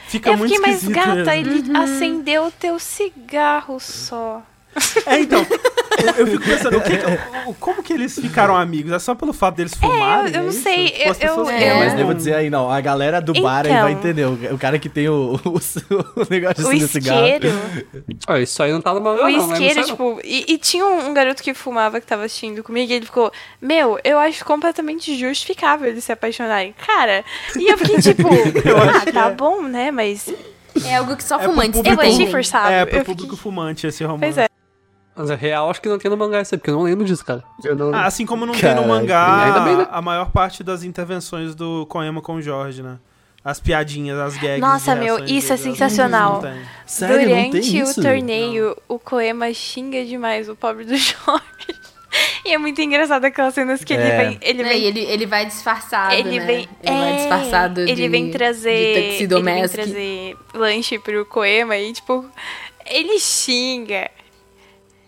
Fica 0.08 0.30
eu 0.30 0.38
muito 0.38 0.54
fiquei 0.54 0.66
mais 0.66 0.82
esquisito 0.82 1.06
gata. 1.06 1.36
mesmo. 1.36 1.54
Ele 1.54 1.78
acendeu 1.78 2.46
o 2.46 2.52
teu 2.52 2.80
cigarro 2.80 3.78
só. 3.80 4.42
É, 5.06 5.20
então, 5.20 5.46
Eu, 5.98 6.26
eu 6.26 6.28
fico 6.28 6.44
pensando, 6.44 6.78
o 6.78 6.82
que 6.82 6.98
como 7.60 7.82
que 7.82 7.92
eles 7.94 8.20
ficaram 8.20 8.56
amigos? 8.56 8.92
É 8.92 9.00
só 9.00 9.16
pelo 9.16 9.34
fato 9.34 9.56
deles 9.56 9.74
fumarem? 9.74 10.32
eu 10.34 10.42
não 10.42 10.48
é 10.48 10.52
isso? 10.52 10.62
sei, 10.62 10.90
Tipo, 10.90 11.02
as 11.02 11.08
eu- 11.08 11.16
pessoas 11.16 11.38
eu- 11.38 11.46
fumam. 11.46 11.60
É, 11.60 11.74
mas 11.80 11.94
devo 11.96 12.14
dizer 12.14 12.36
aí, 12.36 12.50
não, 12.52 12.70
a 12.70 12.80
galera 12.80 13.20
do 13.20 13.34
bar 13.42 13.66
aí 13.66 13.72
Então. 13.72 13.82
vai 13.84 13.92
entender. 13.94 14.26
O, 14.26 14.34
o 14.54 14.58
cara 14.60 14.78
que 14.78 14.90
tem 14.90 15.10
o, 15.10 15.40
o, 15.44 15.50
o 15.50 16.28
negócio 16.30 16.66
O 16.66 16.70
assim 16.70 16.78
do 16.80 16.88
cigarro. 16.88 17.26
isqueiro. 17.26 17.50
Ah, 18.28 18.40
isso 18.40 18.62
aí 18.62 18.72
não 18.72 18.80
tá 18.82 18.94
no 18.94 19.02
mangá, 19.02 19.24
O 19.26 19.30
não, 19.30 19.48
né? 19.48 19.54
isqueiro, 19.54 19.76
Não 19.80 19.84
sei, 19.88 19.96
não. 19.98 20.14
tipo. 20.16 20.22
E, 20.24 20.46
e 20.54 20.58
tinha 20.60 20.86
um, 20.86 21.14
garoto 21.14 21.42
que 21.42 21.54
fumava 21.56 22.00
que 22.00 22.06
tava 22.06 22.26
assistindo 22.26 22.62
comigo 22.64 22.92
e 22.92 22.96
ele 22.96 23.06
ficou: 23.06 23.32
Meu, 23.60 24.00
eu 24.04 24.20
acho 24.20 24.46
completamente 24.46 25.18
justificável 25.18 25.90
eles 25.90 26.04
se 26.04 26.12
apaixonarem. 26.12 26.76
Cara, 26.86 27.26
e 27.56 27.72
eu 27.72 27.78
fiquei 27.78 27.98
tipo: 28.02 28.28
Ah, 28.28 29.12
tá 29.12 29.30
bom, 29.32 29.64
né? 29.64 29.90
Mas. 29.90 30.32
É 30.86 30.98
algo 30.98 31.16
que 31.16 31.24
só 31.24 31.40
É 31.40 31.44
fumantes 31.46 31.82
Eu 31.84 32.00
achei 32.00 32.28
forçado. 32.30 32.72
É, 32.72 32.86
pro 32.86 32.98
eu 33.00 33.04
público 33.04 33.32
fiquei... 33.32 33.42
fumante 33.42 33.88
esse 33.88 34.04
romance. 34.04 34.20
Pois 34.22 34.38
é. 34.38 34.48
Mas 35.18 35.30
é 35.32 35.36
real, 35.36 35.70
acho 35.70 35.82
que 35.82 35.90
não 35.90 35.98
tem 35.98 36.12
no 36.12 36.16
mangá 36.18 36.42
isso 36.42 36.54
aí, 36.54 36.60
porque 36.60 36.70
eu 36.70 36.76
não 36.76 36.84
lembro 36.84 37.04
disso, 37.04 37.26
cara. 37.26 37.44
Eu 37.64 37.76
não... 37.76 37.94
Ah, 37.94 38.06
assim 38.06 38.26
como 38.26 38.46
não 38.46 38.54
tem 38.54 38.76
no 38.76 38.88
mangá 38.88 39.46
Ainda 39.46 39.60
bem, 39.62 39.78
né? 39.78 39.88
a 39.90 40.02
maior 40.02 40.32
parte 40.32 40.64
das 40.64 40.84
intervenções 40.84 41.56
do 41.56 41.86
Koema 41.88 42.22
com 42.22 42.36
o 42.36 42.42
Jorge, 42.42 42.84
né? 42.84 42.98
As 43.44 43.60
piadinhas, 43.60 44.20
as 44.20 44.36
gags. 44.38 44.60
Nossa, 44.60 44.94
meu, 44.94 45.24
isso 45.26 45.54
é 45.54 45.58
sensacional. 45.58 46.42
não. 46.42 46.54
Sério, 46.86 47.30
não 47.30 47.36
tem 47.36 47.50
Durante 47.52 47.78
isso? 47.80 48.00
o 48.00 48.04
torneio, 48.04 48.78
o 48.90 49.00
Koema 49.00 49.52
xinga 49.54 50.04
demais 50.06 50.50
o 50.50 50.56
pobre 50.56 50.84
do 50.84 50.96
Jorge. 50.98 51.44
E 52.46 52.54
é 52.54 52.58
muito 52.58 52.82
engraçado 52.82 53.26
aquelas 53.26 53.54
cenas 53.54 53.84
que 53.84 53.94
ele 53.94 54.04
É. 54.04 54.18
vem. 54.18 54.38
Ele 54.42 54.64
vem 54.64 54.84
ele, 54.84 55.00
ele 55.02 55.26
vai 55.26 55.46
disfarçado, 55.46 56.14
Ele 56.14 56.40
né? 56.40 56.46
vem. 56.46 56.70
Ele 56.84 56.98
vai 56.98 57.12
é, 57.14 57.16
disfarçado 57.18 57.86
de 57.86 57.92
Ele 57.92 58.10
vem 58.10 58.32
trazer. 58.32 59.18
de 59.18 59.24
Ele 59.24 59.42
vem 59.44 59.68
trazer 59.68 60.38
lanche 60.54 61.00
pro 61.00 61.26
Koema 61.26 61.76
e, 61.78 61.92
tipo, 61.94 62.26
ele 62.86 63.20
xinga. 63.20 64.10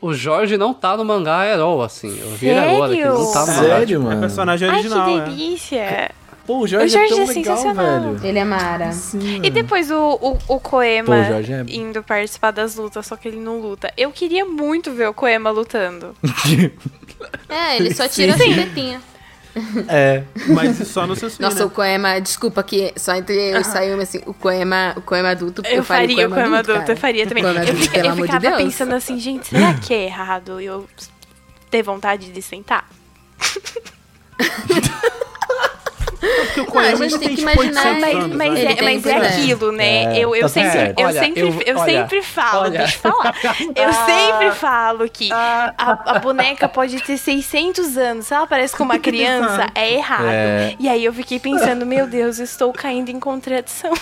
O 0.02 0.14
Jorge 0.14 0.58
não 0.58 0.74
tá 0.74 0.96
no 0.96 1.04
mangá 1.04 1.46
herói, 1.46 1.86
assim. 1.86 2.18
Eu 2.22 2.30
vi 2.32 2.48
ele 2.48 2.60
agora, 2.60 2.94
que 2.94 3.00
ele 3.02 3.10
não 3.10 3.32
tá 3.32 3.40
no 3.42 3.46
Sério? 3.48 3.60
mangá. 3.64 3.76
Sério, 3.78 3.96
É 3.96 4.00
mano? 4.04 4.22
personagem 4.22 4.70
Ai, 4.70 4.76
original, 4.80 5.06
que 5.06 5.12
é. 5.14 5.22
delícia! 5.26 6.12
Pô, 6.48 6.60
o 6.62 6.68
Jorge, 6.68 6.88
O 6.88 6.90
Jorge 6.90 7.14
é 7.14 7.16
tão 7.16 7.24
é 7.24 7.28
legal, 7.28 7.58
sensacional. 7.58 8.02
velho. 8.14 8.20
Ele 8.28 8.40
é 8.40 8.44
Mara. 8.46 8.92
Sim, 8.92 9.42
E 9.44 9.50
depois 9.52 9.92
o, 9.92 10.18
o, 10.20 10.38
o 10.56 10.60
Koema 10.60 11.06
Pô, 11.16 11.22
o 11.22 11.24
Jorge 11.24 11.54
é- 11.54 11.66
indo 11.68 12.02
participar 12.02 12.50
das 12.52 12.76
lutas, 12.76 13.06
só 13.06 13.16
que 13.16 13.28
ele 13.28 13.38
não 13.40 13.60
luta. 13.60 13.94
Eu 13.96 14.12
queria 14.12 14.46
muito 14.46 14.92
ver 14.92 15.08
o 15.10 15.14
Koema 15.14 15.50
lutando. 15.52 16.16
É, 17.50 17.76
ele 17.78 17.94
só 17.94 18.08
tira 18.08 18.34
Sim. 18.38 18.54
a 18.54 18.56
chupetinha. 18.56 19.02
É. 19.90 20.24
Mas 20.48 20.78
só 20.88 21.08
no 21.08 21.16
seu 21.16 21.30
Nossa, 21.40 21.66
o 21.66 21.70
Koema, 21.70 22.20
desculpa 22.22 22.62
que 22.64 22.94
só 22.96 23.16
entre 23.16 23.36
eu 23.52 23.62
e 23.62 23.64
Sayumi, 23.64 24.04
assim, 24.04 24.22
o 24.26 24.34
Koema, 24.34 24.94
o 24.96 25.02
Koema 25.02 25.30
adulto, 25.30 25.62
Eu, 25.66 25.84
faria 25.84 26.28
o 26.28 26.32
Koema 26.32 26.60
adulto, 26.60 26.80
cara. 26.82 26.92
eu 26.94 26.98
faria 26.98 27.26
também. 27.28 27.44
Eu, 27.44 27.50
adulto, 27.50 27.76
fica- 27.76 27.94
pelo 27.94 28.08
eu 28.10 28.16
de 28.16 28.22
ficava 28.22 28.40
Deus. 28.40 28.58
pensando 28.58 28.94
assim, 28.94 29.20
gente, 29.20 29.48
será 29.48 29.74
que 29.74 29.94
é 29.94 30.06
errado 30.06 30.60
eu 30.62 30.88
ter 31.70 31.82
vontade 31.84 32.32
de 32.32 32.42
sentar? 32.42 32.88
Porque 36.20 36.62
o 36.62 36.66
Não, 36.74 36.80
a 36.82 36.96
gente 36.96 37.18
tem 37.18 37.20
tem 37.20 37.30
que 37.30 37.36
tipo 37.38 37.52
imaginar, 37.52 37.86
800 37.86 38.02
Mas, 38.02 38.16
anos, 38.16 38.36
mas 38.38 38.54
né? 38.54 38.62
É, 38.78 38.82
mas 38.82 39.06
é 39.06 39.12
é. 39.12 39.28
aquilo, 39.28 39.72
né? 39.72 40.04
É, 40.04 40.20
eu 40.20 40.36
eu 40.36 40.42
tá 40.44 40.50
sempre, 40.50 40.72
certo. 40.72 41.00
eu, 41.00 41.06
Olha, 41.08 41.20
sempre, 41.20 41.42
eu- 41.42 41.62
eu, 41.66 41.78
olha, 41.78 42.02
sempre 42.02 42.22
falo, 42.22 42.62
olha. 42.64 42.78
deixa 42.80 42.96
eu 42.98 43.12
falar. 43.12 43.36
Eu 43.76 43.94
sempre 44.06 44.52
falo 44.52 45.10
que 45.10 45.32
a, 45.32 45.74
a 45.78 46.20
boneca 46.20 46.68
pode 46.68 47.02
ter 47.02 47.18
600 47.18 47.98
anos. 47.98 48.28
Se 48.28 48.34
ela 48.34 48.46
parece 48.48 48.76
com 48.76 48.84
uma 48.84 49.00
criança, 49.00 49.68
é 49.74 49.94
errado. 49.94 50.26
É. 50.28 50.76
E 50.80 50.90
aí 50.90 51.04
eu 51.06 51.14
fiquei 51.14 51.40
pensando, 51.40 51.86
meu 51.86 52.06
Deus, 52.08 52.40
estou 52.40 52.72
caindo 52.74 53.10
em 53.10 53.20
contradição. 53.20 53.94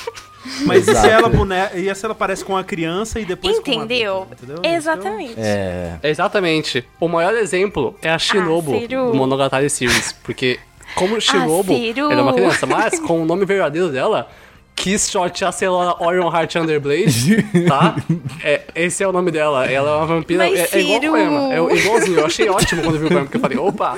Mas 0.65 0.87
e 0.87 0.95
se 0.95 1.07
ela 1.09 1.27
boneca, 1.27 1.77
e 1.77 1.93
se 1.93 2.05
ela 2.05 2.15
parece 2.15 2.43
com 2.45 2.53
uma 2.53 2.63
criança 2.63 3.19
e 3.19 3.25
depois 3.25 3.59
com 3.59 3.69
uma 3.71 3.83
Entendeu? 3.83 4.27
entendeu? 4.31 4.55
Então, 4.59 4.71
Exatamente. 4.75 5.33
É. 5.37 5.97
Exatamente. 6.03 6.85
O 6.99 7.07
maior 7.09 7.33
exemplo 7.35 7.95
é 8.01 8.09
a 8.09 8.17
Shinobu 8.17 8.71
Ciro. 8.79 9.11
do 9.11 9.13
Monogatari 9.13 9.69
Series. 9.69 10.13
Porque, 10.23 10.57
como 10.97 11.19
Shinobu, 11.21 11.73
Ciro. 11.73 12.11
ela 12.11 12.19
é 12.19 12.23
uma 12.23 12.33
criança, 12.33 12.65
mas 12.65 12.99
com 12.99 13.21
o 13.21 13.25
nome 13.25 13.45
verdadeiro 13.45 13.89
dela, 13.89 14.27
Kiss 14.75 15.09
Shot 15.11 15.43
Acelora 15.43 15.95
Orion 16.03 16.31
Heart 16.31 16.55
Underblade, 16.57 17.41
tá? 17.67 17.95
É, 18.43 18.61
esse 18.75 19.03
é 19.03 19.07
o 19.07 19.11
nome 19.11 19.31
dela. 19.31 19.65
Ela 19.65 19.89
é 19.89 19.95
uma 19.95 20.05
vampira. 20.05 20.43
Mas, 20.47 20.71
é, 20.71 20.77
é 20.77 20.81
igual 20.81 20.99
Ciro. 21.01 21.11
o 21.11 21.15
Koema. 21.15 21.53
É 21.53 21.75
igualzinho. 21.77 22.19
Eu 22.19 22.25
achei 22.27 22.47
ótimo 22.49 22.83
quando 22.83 22.99
vi 22.99 23.05
o 23.05 23.07
Koema, 23.07 23.23
porque 23.23 23.37
eu 23.37 23.41
falei, 23.41 23.57
opa, 23.57 23.97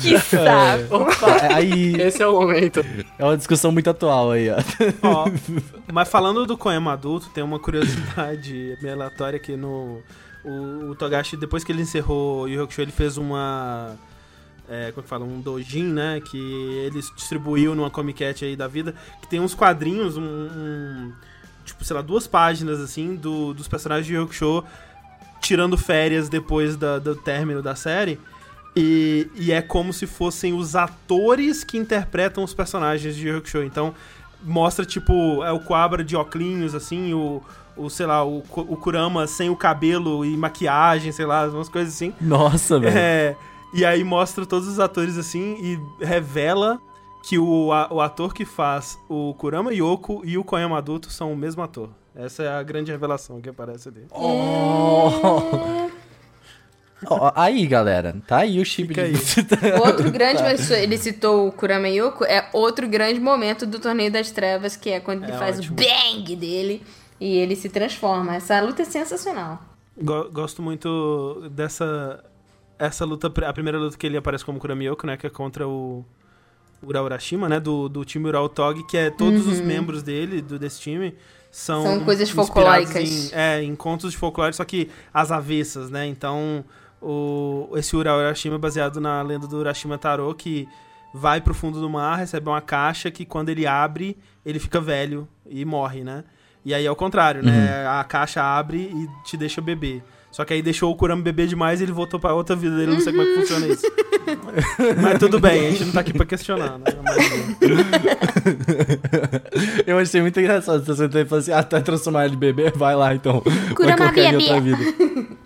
Que 0.00 0.18
saco. 0.18 0.96
opa. 0.96 1.54
Aí 1.54 2.00
Esse 2.00 2.22
é 2.22 2.26
o 2.26 2.40
momento. 2.40 2.82
é 3.18 3.22
uma 3.24 3.36
discussão 3.36 3.70
muito 3.70 3.90
atual 3.90 4.30
aí, 4.30 4.48
ó. 4.48 4.56
Ó, 5.02 5.26
mas 5.92 6.08
falando 6.08 6.46
do 6.46 6.56
Koema 6.56 6.94
adulto, 6.94 7.28
tem 7.28 7.44
uma 7.44 7.58
curiosidade 7.58 8.78
meio 8.80 8.94
aleatória 8.96 9.38
que 9.38 9.56
no. 9.56 10.00
O, 10.42 10.90
o 10.90 10.94
Togashi, 10.94 11.36
depois 11.36 11.64
que 11.64 11.72
ele 11.72 11.82
encerrou 11.82 12.42
o 12.42 12.48
Yu 12.48 12.54
Yu 12.56 12.62
Hakusho, 12.64 12.80
ele 12.82 12.92
fez 12.92 13.18
uma. 13.18 13.94
É, 14.68 14.90
como 14.92 15.00
é 15.00 15.02
que 15.02 15.08
fala? 15.08 15.24
Um 15.24 15.40
dojin, 15.40 15.84
né? 15.84 16.20
Que 16.24 16.38
ele 16.86 17.00
distribuiu 17.16 17.74
numa 17.74 17.90
Comic 17.90 18.24
Cat 18.24 18.44
aí 18.44 18.56
da 18.56 18.66
vida. 18.66 18.94
Que 19.20 19.28
tem 19.28 19.40
uns 19.40 19.54
quadrinhos, 19.54 20.16
um. 20.16 20.22
um- 20.22 21.12
tipo, 21.64 21.82
sei 21.84 21.96
lá, 21.96 22.02
duas 22.02 22.26
páginas 22.26 22.78
assim 22.80 23.14
do, 23.16 23.54
dos 23.54 23.66
personagens 23.68 24.06
de 24.06 24.14
Hakusho 24.16 24.62
tirando 25.40 25.76
férias 25.78 26.28
depois 26.28 26.76
da- 26.76 26.98
do 26.98 27.14
término 27.16 27.62
da 27.62 27.74
série. 27.74 28.18
E, 28.76 29.28
e 29.36 29.52
é 29.52 29.62
como 29.62 29.92
se 29.92 30.06
fossem 30.06 30.52
os 30.52 30.74
atores 30.74 31.62
que 31.62 31.76
interpretam 31.78 32.42
os 32.42 32.52
personagens 32.54 33.14
de 33.14 33.30
Hakusho. 33.30 33.62
Então, 33.62 33.94
mostra, 34.42 34.84
tipo, 34.84 35.44
é 35.44 35.52
o 35.52 35.60
Quabra 35.60 36.02
de 36.02 36.16
óculos, 36.16 36.74
assim, 36.74 37.14
o, 37.14 37.42
o 37.76 37.88
sei 37.88 38.06
lá, 38.06 38.24
o, 38.24 38.38
o 38.38 38.76
Kurama 38.76 39.26
sem 39.26 39.48
o 39.48 39.56
cabelo 39.56 40.24
e 40.24 40.36
maquiagem, 40.36 41.12
sei 41.12 41.24
lá, 41.26 41.46
umas 41.46 41.68
coisas 41.68 41.94
assim. 41.94 42.12
Nossa, 42.20 42.78
velho. 42.80 42.96
É, 42.96 43.36
e 43.74 43.84
aí 43.84 44.02
mostra 44.04 44.46
todos 44.46 44.68
os 44.68 44.78
atores 44.78 45.18
assim 45.18 45.56
e 45.60 46.04
revela 46.04 46.78
que 47.24 47.38
o, 47.38 47.72
a- 47.72 47.88
o 47.90 48.00
ator 48.00 48.32
que 48.34 48.44
faz 48.44 48.98
o 49.08 49.34
Kurama 49.34 49.72
Yoko 49.72 50.20
e 50.24 50.36
o 50.38 50.44
Koyama 50.44 50.78
adulto 50.78 51.10
são 51.10 51.32
o 51.32 51.36
mesmo 51.36 51.62
ator. 51.62 51.90
Essa 52.14 52.42
é 52.44 52.48
a 52.48 52.62
grande 52.62 52.92
revelação 52.92 53.40
que 53.40 53.48
aparece 53.48 53.88
ali. 53.88 54.06
Oh. 54.10 55.10
Ó, 57.06 57.32
aí, 57.34 57.66
galera, 57.66 58.16
tá 58.26 58.38
aí 58.38 58.58
o 58.60 58.64
chip 58.64 58.94
de... 58.94 59.00
Outro 59.84 60.08
grande, 60.12 60.42
mas 60.42 60.70
ele 60.70 60.96
citou 60.96 61.48
o 61.48 61.52
Kurama 61.52 61.88
Yoko, 61.88 62.24
é 62.24 62.48
outro 62.52 62.88
grande 62.88 63.20
momento 63.20 63.66
do 63.66 63.78
Torneio 63.78 64.10
das 64.10 64.30
Trevas, 64.30 64.74
que 64.74 64.88
é 64.90 65.00
quando 65.00 65.22
ele 65.24 65.32
É 65.32 65.36
faz 65.38 65.58
ótimo. 65.58 65.76
o 65.76 65.82
bang 65.84 66.36
dele 66.36 66.82
e 67.20 67.36
ele 67.36 67.56
se 67.56 67.68
transforma. 67.68 68.36
Essa 68.36 68.58
luta 68.62 68.82
é 68.82 68.84
sensacional. 68.86 69.60
Go- 70.00 70.30
gosto 70.30 70.62
muito 70.62 71.46
dessa 71.50 72.24
essa 72.78 73.04
luta, 73.04 73.32
a 73.46 73.52
primeira 73.52 73.78
luta 73.78 73.96
que 73.96 74.06
ele 74.06 74.16
aparece 74.16 74.44
como 74.44 74.58
Kurama 74.58 74.82
Yoko, 74.84 75.06
né, 75.06 75.16
que 75.16 75.26
é 75.26 75.30
contra 75.30 75.66
o 75.66 76.04
Ura 76.82 77.02
Urashima, 77.02 77.48
né, 77.48 77.60
do, 77.60 77.88
do 77.88 78.04
time 78.04 78.28
Ural 78.28 78.48
Tog, 78.48 78.82
que 78.86 78.96
é 78.96 79.10
todos 79.10 79.46
os 79.46 79.60
membros 79.60 80.02
dele, 80.02 80.40
do, 80.40 80.58
desse 80.58 80.80
time, 80.80 81.14
são... 81.50 81.82
São 81.82 82.00
coisas 82.04 82.30
folclóricas. 82.30 83.32
Em, 83.32 83.34
é, 83.34 83.62
em 83.62 83.74
contos 83.74 84.12
de 84.12 84.16
folclore, 84.16 84.52
só 84.52 84.64
que 84.64 84.90
as 85.12 85.30
avessas, 85.30 85.90
né, 85.90 86.06
então 86.06 86.64
o, 87.00 87.70
esse 87.76 87.96
Ura 87.96 88.16
Urashima 88.16 88.56
é 88.56 88.58
baseado 88.58 89.00
na 89.00 89.22
lenda 89.22 89.46
do 89.46 89.56
Urashima 89.56 89.96
Taro, 89.98 90.34
que 90.34 90.68
vai 91.12 91.40
pro 91.40 91.54
fundo 91.54 91.80
do 91.80 91.88
mar, 91.88 92.16
recebe 92.16 92.48
uma 92.48 92.60
caixa 92.60 93.10
que 93.10 93.24
quando 93.24 93.48
ele 93.48 93.66
abre, 93.66 94.18
ele 94.44 94.58
fica 94.58 94.80
velho 94.80 95.28
e 95.46 95.64
morre, 95.64 96.02
né? 96.02 96.24
E 96.64 96.74
aí 96.74 96.84
é 96.84 96.90
o 96.90 96.96
contrário, 96.96 97.42
né? 97.42 97.86
A 97.86 98.02
caixa 98.02 98.42
abre 98.42 98.78
e 98.78 99.08
te 99.24 99.36
deixa 99.36 99.60
beber. 99.60 100.02
Só 100.34 100.44
que 100.44 100.52
aí 100.52 100.60
deixou 100.60 100.90
o 100.90 100.96
Kurama 100.96 101.22
beber 101.22 101.46
demais 101.46 101.80
e 101.80 101.84
ele 101.84 101.92
voltou 101.92 102.18
pra 102.18 102.34
outra 102.34 102.56
vida 102.56 102.76
dele. 102.76 102.90
Eu 102.90 102.94
não 102.94 103.00
sei 103.00 103.12
como 103.12 103.22
é 103.22 103.26
que 103.26 103.34
funciona 103.40 103.66
isso. 103.68 103.86
Mas 105.00 105.18
tudo 105.20 105.38
bem, 105.38 105.68
a 105.68 105.70
gente 105.70 105.84
não 105.84 105.92
tá 105.92 106.00
aqui 106.00 106.12
pra 106.12 106.26
questionar, 106.26 106.76
né? 106.76 106.86
Eu 109.86 109.96
achei 109.96 110.20
muito 110.20 110.40
engraçado. 110.40 110.84
Você 110.84 110.96
sentou 110.96 111.20
e 111.20 111.24
falou 111.24 111.40
assim, 111.40 111.52
ah, 111.52 111.62
tá 111.62 111.80
transformar 111.80 112.24
ele 112.26 112.34
em 112.34 112.38
bebê? 112.38 112.72
Vai 112.74 112.96
lá, 112.96 113.14
então. 113.14 113.42
Vai 113.44 113.74
Kurama 113.74 113.96
colocar 113.96 114.20
ele 114.20 114.34
em 114.34 114.38
Bia 114.38 114.54
outra 114.54 114.60
vida. 114.60 115.34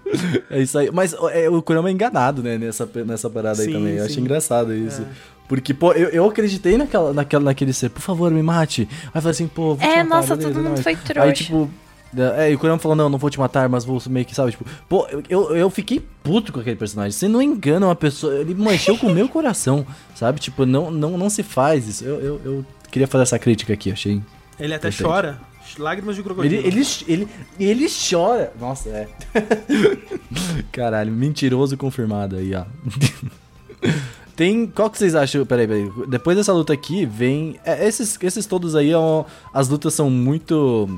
É 0.50 0.62
isso 0.62 0.78
aí. 0.78 0.90
Mas 0.90 1.14
é, 1.34 1.50
o 1.50 1.60
Kurama 1.60 1.90
é 1.90 1.92
enganado, 1.92 2.42
né, 2.42 2.56
nessa, 2.56 2.88
nessa 3.04 3.28
parada 3.28 3.60
aí 3.60 3.66
Sim, 3.66 3.72
também. 3.74 3.92
Eu 3.92 4.04
sim. 4.06 4.10
achei 4.10 4.22
engraçado 4.22 4.74
isso. 4.74 5.06
Porque, 5.46 5.74
pô, 5.74 5.92
eu, 5.92 6.08
eu 6.08 6.24
acreditei 6.24 6.78
naquela, 6.78 7.12
naquela, 7.12 7.44
naquele 7.44 7.74
ser, 7.74 7.90
por 7.90 8.00
favor, 8.00 8.30
me 8.30 8.42
mate. 8.42 8.88
Aí 8.90 9.08
eu 9.14 9.20
falei 9.20 9.30
assim, 9.32 9.48
pô, 9.48 9.74
vou 9.74 9.76
te 9.76 9.84
É, 9.84 10.02
matar, 10.02 10.08
nossa, 10.08 10.34
beleza, 10.34 10.48
todo 10.48 10.56
mundo 10.62 10.68
nóis. 10.70 10.80
foi 10.82 10.92
Aí, 10.92 10.98
trouxa. 10.98 11.32
tipo, 11.34 11.70
é, 12.36 12.50
e 12.50 12.54
o 12.54 12.58
Kurama 12.58 12.78
falou, 12.78 12.96
não, 12.96 13.08
não 13.08 13.18
vou 13.18 13.28
te 13.30 13.38
matar, 13.38 13.68
mas 13.68 13.84
vou 13.84 14.00
meio 14.08 14.24
que, 14.24 14.34
sabe, 14.34 14.50
tipo, 14.52 14.64
pô, 14.88 15.06
eu- 15.28 15.54
eu, 15.56 15.70
fiquei 15.70 16.00
puto 16.22 16.52
com 16.52 16.60
aquele 16.60 16.76
personagem. 16.76 17.12
Você 17.12 17.28
não 17.28 17.42
engana 17.42 17.86
uma 17.86 17.96
pessoa, 17.96 18.34
ele 18.36 18.54
mexeu 18.54 18.96
com 18.96 19.08
o 19.08 19.14
meu 19.14 19.28
coração, 19.28 19.86
sabe? 20.14 20.40
Tipo, 20.40 20.64
não, 20.64 20.90
não, 20.90 21.18
não 21.18 21.28
se 21.30 21.42
faz 21.42 21.86
isso. 21.86 22.04
Eu, 22.04 22.20
eu, 22.20 22.40
eu 22.44 22.66
queria 22.90 23.06
fazer 23.06 23.22
essa 23.24 23.38
crítica 23.38 23.72
aqui, 23.72 23.92
achei. 23.92 24.22
ele 24.58 24.74
até 24.74 24.90
chora. 24.90 25.40
Lágrimas 25.78 26.14
de 26.16 26.22
Ele, 26.22 26.28
crocodilo. 26.28 26.66
ele, 26.66 26.82
ele, 27.06 27.28
ele 27.60 27.86
chora. 28.10 28.50
Nossa, 28.58 28.88
é. 28.88 29.06
Caralho, 30.72 31.12
mentiroso 31.12 31.76
confirmado 31.76 32.36
aí, 32.36 32.54
ó. 32.54 32.64
Tem. 34.34 34.66
Qual 34.66 34.88
que 34.88 34.98
vocês 34.98 35.14
acham? 35.14 35.44
Peraí, 35.44 35.66
peraí. 35.66 35.92
Depois 36.08 36.36
dessa 36.36 36.52
luta 36.52 36.72
aqui, 36.72 37.04
vem. 37.04 37.58
é, 37.64 37.86
esses, 37.86 38.16
esses 38.22 38.46
todos 38.46 38.74
aí, 38.76 38.94
ó, 38.94 39.24
as 39.52 39.68
lutas 39.68 39.92
são 39.94 40.08
muito. 40.08 40.88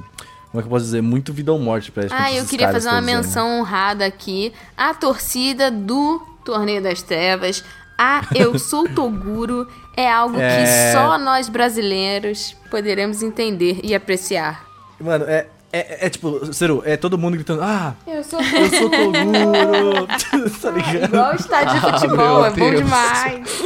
Como 0.50 0.60
é 0.60 0.62
que 0.62 0.66
eu 0.66 0.70
posso 0.70 0.84
dizer? 0.84 1.00
Muito 1.02 1.32
vida 1.32 1.52
ou 1.52 1.58
morte 1.58 1.90
pra 1.92 2.04
Ah, 2.10 2.32
eu 2.32 2.44
queria 2.44 2.70
fazer 2.72 2.88
uma 2.88 3.00
né? 3.00 3.14
menção 3.16 3.60
honrada 3.60 4.04
aqui 4.04 4.52
à 4.76 4.92
torcida 4.94 5.70
do 5.70 6.20
Torneio 6.44 6.82
das 6.82 7.02
Trevas. 7.02 7.62
A 7.96 8.22
Eu 8.34 8.58
Sou 8.58 8.88
Toguro 8.88 9.68
é 9.96 10.10
algo 10.10 10.40
É. 10.40 10.56
que 10.64 10.92
só 10.92 11.18
nós 11.18 11.48
brasileiros 11.48 12.56
poderemos 12.70 13.22
entender 13.22 13.80
e 13.84 13.94
apreciar. 13.94 14.64
Mano, 14.98 15.24
é, 15.28 15.46
é, 15.72 16.06
é 16.06 16.10
tipo, 16.10 16.52
Ciro, 16.52 16.82
é 16.84 16.96
todo 16.96 17.16
mundo 17.16 17.34
gritando, 17.34 17.62
ah, 17.62 17.94
Eu 18.06 18.24
sou 18.24 18.40
eu 18.40 18.68
sou 18.70 18.90
Toguro, 18.90 20.06
tá 20.60 20.70
ligado? 20.70 21.04
Igual 21.04 21.32
o 21.32 21.36
estádio 21.36 21.80
de 21.80 21.86
Ah, 21.86 21.92
futebol, 21.98 22.16
meu 22.36 22.44
é 22.46 22.50
bom 22.50 22.70
Deus. 22.70 22.82
demais. 22.82 23.62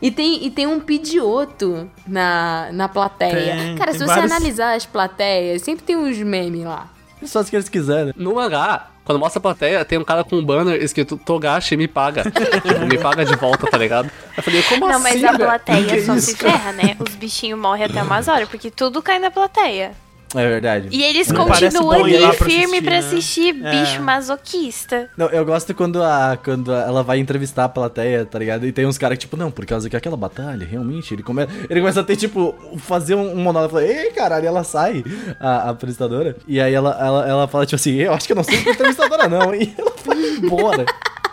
E 0.00 0.10
tem, 0.10 0.44
e 0.44 0.50
tem 0.50 0.66
um 0.66 0.78
pidioto 0.80 1.88
na, 2.06 2.68
na 2.72 2.88
plateia. 2.88 3.54
Tem, 3.56 3.76
Cara, 3.76 3.90
tem 3.92 4.00
se 4.00 4.04
você 4.06 4.14
vários- 4.14 4.30
analisar 4.32 4.74
as 4.76 4.84
plateias, 4.86 5.62
sempre 5.62 5.84
tem 5.84 5.96
uns 5.96 6.18
memes 6.18 6.64
lá. 6.64 6.88
Só 7.24 7.42
se 7.42 7.50
que 7.50 7.56
eles 7.56 7.68
quiserem. 7.68 8.12
No 8.16 8.34
mangá, 8.34 8.88
quando 9.04 9.18
mostra 9.20 9.38
a 9.38 9.42
plateia, 9.42 9.84
tem 9.84 9.96
um 9.96 10.04
cara 10.04 10.24
com 10.24 10.36
um 10.36 10.44
banner 10.44 10.82
escrito 10.82 11.16
Togashi 11.16 11.76
me 11.76 11.86
paga. 11.86 12.24
tipo, 12.24 12.84
me 12.86 12.98
paga 12.98 13.24
de 13.24 13.36
volta, 13.36 13.68
tá 13.70 13.78
ligado? 13.78 14.10
Eu 14.36 14.42
falei, 14.42 14.62
como 14.64 14.88
Não, 14.88 14.94
assim? 14.96 15.20
mas 15.20 15.24
a 15.24 15.38
plateia 15.38 16.04
só 16.04 16.14
isso, 16.16 16.26
se 16.32 16.36
ferra, 16.36 16.72
né? 16.72 16.96
Os 16.98 17.14
bichinhos 17.14 17.58
morrem 17.60 17.84
até 17.84 18.02
umas 18.02 18.26
horas, 18.26 18.48
porque 18.48 18.70
tudo 18.72 19.00
cai 19.00 19.20
na 19.20 19.30
plateia. 19.30 19.92
É 20.34 20.48
verdade. 20.48 20.88
E 20.90 21.02
eles 21.02 21.28
Não 21.28 21.46
continuam 21.46 21.92
ali 22.04 22.18
pra 22.18 22.32
firme 22.32 22.62
assistir, 22.78 22.82
pra 22.82 22.90
né? 22.92 22.98
assistir 22.98 23.56
É. 23.66 23.70
bicho 23.70 24.02
masoquista. 24.02 25.10
Não, 25.16 25.26
eu 25.28 25.44
gosto 25.44 25.74
quando, 25.74 26.02
a, 26.02 26.38
quando 26.42 26.72
a- 26.72 26.80
ela 26.82 27.02
vai 27.02 27.18
entrevistar 27.18 27.64
a 27.64 27.68
plateia, 27.68 28.24
tá 28.24 28.38
ligado? 28.38 28.66
E 28.66 28.72
tem 28.72 28.86
uns 28.86 28.96
caras 28.96 29.18
que, 29.18 29.22
tipo, 29.22 29.36
não, 29.36 29.50
por 29.50 29.66
causa 29.66 29.90
que 29.90 29.96
aquela 29.96 30.16
batalha, 30.16 30.66
realmente, 30.66 31.12
ele, 31.14 31.22
come... 31.22 31.46
ele 31.68 31.80
começa 31.80 32.00
a 32.00 32.04
ter, 32.04 32.16
tipo, 32.16 32.54
fazer 32.78 33.14
um, 33.14 33.32
um 33.32 33.36
monólogo. 33.42 33.72
Fala, 33.74 33.84
Ei, 33.86 34.10
caralho, 34.12 34.44
e 34.44 34.48
ela 34.48 34.64
sai, 34.64 35.04
a, 35.38 35.48
a 35.68 35.70
apresentadora. 35.70 36.36
E 36.48 36.60
aí 36.60 36.72
ela, 36.72 36.96
ela, 36.98 37.28
ela 37.28 37.48
fala, 37.48 37.66
tipo 37.66 37.76
assim, 37.76 37.94
eu 37.96 38.12
acho 38.14 38.26
que 38.26 38.32
eu 38.32 38.36
não 38.36 38.44
sou 38.44 38.54
entrevistadora, 38.54 39.28
não. 39.28 39.52
E 39.54 39.74
ela 39.76 39.92
vai 40.04 40.16
embora. 40.18 40.84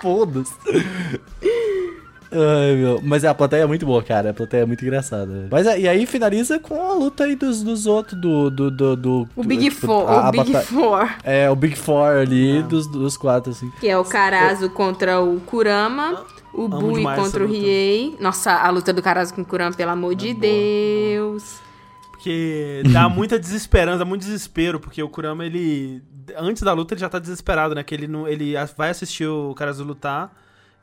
Foda-se. 0.02 0.54
Ai, 2.32 2.76
meu. 2.76 3.00
Mas 3.04 3.24
é, 3.24 3.28
a 3.28 3.34
plateia 3.34 3.64
é 3.64 3.66
muito 3.66 3.86
boa, 3.86 4.04
cara. 4.04 4.30
A 4.30 4.34
plateia 4.34 4.62
é 4.62 4.66
muito 4.66 4.84
engraçada. 4.84 5.48
Mas 5.50 5.66
é, 5.66 5.80
e 5.80 5.88
aí 5.88 6.06
finaliza 6.06 6.60
com 6.60 6.80
a 6.92 6.94
luta 6.94 7.24
aí 7.24 7.36
dos, 7.36 7.64
dos 7.64 7.86
outros, 7.88 8.20
do, 8.20 8.50
do, 8.50 8.70
do, 8.70 8.96
do- 8.96 9.30
O 9.36 9.44
Big 9.44 9.70
tipo, 9.70 9.88
Four, 9.88 10.10
a- 10.10 10.26
a 10.26 10.30
o 10.30 10.32
Big 10.32 10.52
bata- 10.54 10.66
Four. 10.66 11.10
É, 11.24 11.50
o 11.50 11.56
Big 11.56 11.76
Four 11.76 12.08
ali 12.18 12.62
dos, 12.64 12.86
dos 12.88 13.18
quatro, 13.18 13.52
assim. 13.52 13.72
Que 13.80 13.88
é 13.90 13.98
o 13.98 14.04
Karazo 14.04 14.70
contra 14.70 15.20
o 15.22 15.40
Kurama. 15.42 16.24
O 16.54 16.66
Amo 16.66 16.80
Bui 16.80 17.04
contra 17.04 17.44
o. 17.44 17.48
Riei. 17.48 18.16
Nossa, 18.20 18.52
a 18.54 18.70
luta 18.70 18.92
do 18.92 19.02
Karazo 19.02 19.34
com 19.34 19.42
o 19.42 19.46
Kurama, 19.46 19.76
pelo 19.76 19.92
amor 19.92 20.14
de 20.16 20.34
Deus. 20.34 21.60
Porque 22.12 22.84
dá 22.92 23.08
muita 23.08 23.40
desesperança, 23.40 24.00
dá 24.00 24.06
muito 24.06 24.22
desespero, 24.22 24.80
porque 24.80 25.02
o 25.02 25.08
Kurama, 25.10 25.46
ele. 25.46 26.02
Antes 26.38 26.62
da 26.64 26.74
luta, 26.74 26.94
ele 26.94 27.02
já 27.02 27.10
tá 27.10 27.18
desesperado, 27.18 27.74
né? 27.74 27.82
Que 27.84 27.96
ele, 27.96 28.08
não, 28.08 28.28
ele 28.28 28.54
vai 28.78 28.90
assistir 28.90 29.26
o 29.26 29.54
Karazu 29.56 29.84
lutar 29.84 30.32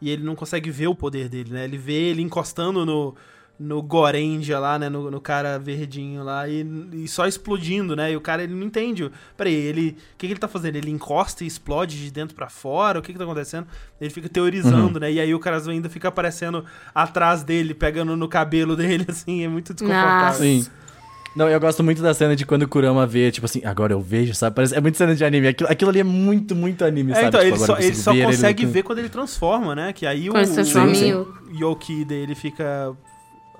e 0.01 0.11
ele 0.11 0.23
não 0.23 0.35
consegue 0.35 0.71
ver 0.71 0.89
o 0.89 0.95
poder 0.95 1.29
dele, 1.29 1.53
né? 1.53 1.65
Ele 1.65 1.79
vê 1.79 1.95
ele 2.11 2.23
encostando 2.23 2.85
no, 2.85 3.15
no 3.59 3.83
Gorendia 3.83 4.59
lá, 4.59 4.79
né? 4.79 4.89
No, 4.89 5.11
no 5.11 5.21
cara 5.21 5.59
verdinho 5.59 6.23
lá 6.23 6.49
e, 6.49 6.67
e 6.93 7.09
só 7.09 7.27
explodindo, 7.27 7.97
né? 7.97 8.13
E 8.13 8.17
o 8.17 8.21
cara, 8.21 8.43
ele 8.43 8.55
não 8.55 8.67
entende. 8.67 9.11
Peraí, 9.37 9.55
ele. 9.55 9.97
O 10.15 10.17
que, 10.19 10.27
que 10.27 10.33
ele 10.33 10.41
tá 10.41 10.49
fazendo? 10.49 10.77
Ele 10.77 10.91
encosta 10.91 11.45
e 11.45 11.47
explode 11.47 11.99
de 11.99 12.11
dentro 12.11 12.35
pra 12.35 12.49
fora? 12.49 12.99
O 12.99 13.03
que 13.03 13.13
que 13.13 13.19
tá 13.19 13.25
acontecendo? 13.25 13.67
Ele 14.01 14.11
fica 14.11 14.29
teorizando, 14.29 15.01
né? 15.01 15.11
E 15.13 15.21
aí 15.21 15.35
o 15.35 15.41
Karazu 15.41 15.71
ainda 15.71 15.89
fica 15.89 16.09
aparecendo 16.09 16.65
atrás 16.95 17.43
dele, 17.43 17.75
pegando 17.75 18.17
no 18.17 18.29
cabelo 18.29 18.77
dele, 18.77 19.07
assim. 19.09 19.43
É 19.43 19.49
muito 19.49 19.73
desconfortável. 19.73 20.27
Nossa. 20.27 20.43
Sim. 20.43 20.67
Não, 21.37 21.49
eu 21.51 21.61
gosto 21.61 21.85
muito 21.85 22.01
da 22.01 22.15
cena 22.15 22.35
de 22.35 22.47
quando 22.47 22.63
o 22.63 22.69
Kurama 22.69 23.07
vê, 23.07 23.31
tipo 23.31 23.45
assim, 23.45 23.61
agora 23.65 23.93
eu 23.93 24.01
vejo, 24.01 24.35
sabe? 24.35 24.57
Parece, 24.57 24.75
é 24.75 24.81
muito 24.81 24.97
cena 24.97 25.15
de 25.15 25.23
anime. 25.23 25.49
Aquilo, 25.49 25.71
aquilo 25.71 25.91
ali 25.91 26.01
é 26.01 26.05
muito, 26.05 26.55
muito 26.57 26.83
anime, 26.85 27.13
É, 27.13 27.15
sabe? 27.17 27.27
então, 27.29 27.41
Tipo, 27.41 27.55
ele 27.57 27.65
só, 27.67 27.79
ele 27.79 27.95
só 27.95 28.13
ver 28.13 28.25
consegue 28.25 28.63
lutando. 28.63 28.73
ver 28.73 28.83
quando 28.83 28.99
ele 29.01 29.09
transforma, 29.11 29.75
né? 29.75 29.93
Que 29.93 30.07
aí 30.07 30.31
o, 30.31 30.33
Quando 30.33 30.59
em 30.59 30.95
sim. 30.95 31.13
o- 31.13 31.29
Yoki 31.53 32.05
dele 32.07 32.35
fica 32.35 32.93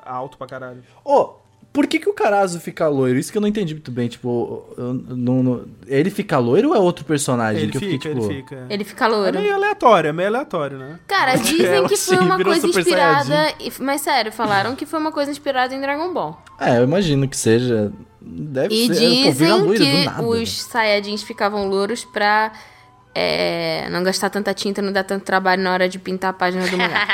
alto 0.05 0.39
pra 0.39 0.47
caralho. 0.47 0.83
Ô, 1.05 1.35
por 1.77 1.87
que 1.87 1.99
que 1.99 2.09
o 2.09 2.15
Karazo 2.15 2.59
fica 2.59 2.89
loiro? 2.89 3.19
Isso 3.19 3.31
que 3.31 3.37
eu 3.37 3.43
não 3.43 3.49
entendi 3.49 3.75
muito 3.75 3.91
bem, 3.91 4.09
tipo, 4.09 4.65
eu 4.79 4.95
não- 4.95 5.43
não- 5.43 5.65
ele 5.87 6.09
fica 6.09 6.39
loiro 6.39 6.71
ou 6.71 6.75
é 6.75 6.79
outro 6.79 7.05
personagem? 7.05 7.65
Ele 7.65 7.71
que 7.73 7.77
eu 7.77 7.81
fica, 7.83 7.93
fiquei, 8.09 8.15
tipo... 8.15 8.25
ele 8.33 8.35
fica. 8.43 8.67
Ele 8.71 8.85
fica 8.85 9.05
É 9.05 9.09
louro. 9.09 9.39
meio 9.39 9.55
aleatório, 9.55 10.09
é 10.09 10.13
meio 10.15 10.29
aleatório, 10.31 10.79
né? 10.79 10.99
Cara, 11.07 11.35
dizem 11.37 11.67
Ela 11.67 11.87
que 11.87 11.97
foi 11.99 12.17
uma 12.17 12.43
coisa 12.43 12.67
inspirada. 12.67 13.55
Mas 13.79 14.01
sério, 14.01 14.33
falaram 14.33 14.75
que 14.75 14.87
foi 14.87 14.99
uma 14.99 15.13
coisa 15.13 15.31
inspirada 15.31 15.75
em 15.75 15.81
Dragon 15.83 16.11
Ball. 16.15 16.41
É, 16.59 16.79
eu 16.79 16.85
imagino 16.85 17.29
que 17.29 17.37
seja... 17.37 17.93
Deve 18.23 18.75
E 18.75 18.87
ser. 18.89 18.95
Vira 18.95 19.31
dizem 19.31 19.53
loiro 19.53 19.67
do 19.69 19.75
que 19.85 20.05
nada, 20.07 20.23
os 20.23 20.63
Saiyajins 20.63 21.23
ficavam 21.23 21.69
louros 21.69 22.05
pra 22.07 22.53
é, 23.15 23.87
não 23.91 24.03
gastar 24.03 24.31
tanta 24.31 24.53
tinta, 24.53 24.83
não 24.83 24.93
dar 24.93 25.05
tanto 25.05 25.25
trabalho 25.25 25.63
na 25.63 25.73
hora 25.73 25.89
de 25.89 25.99
pintar 25.99 26.31
a 26.31 26.33
página 26.33 26.67
do 26.67 26.77
mangá. 26.77 27.07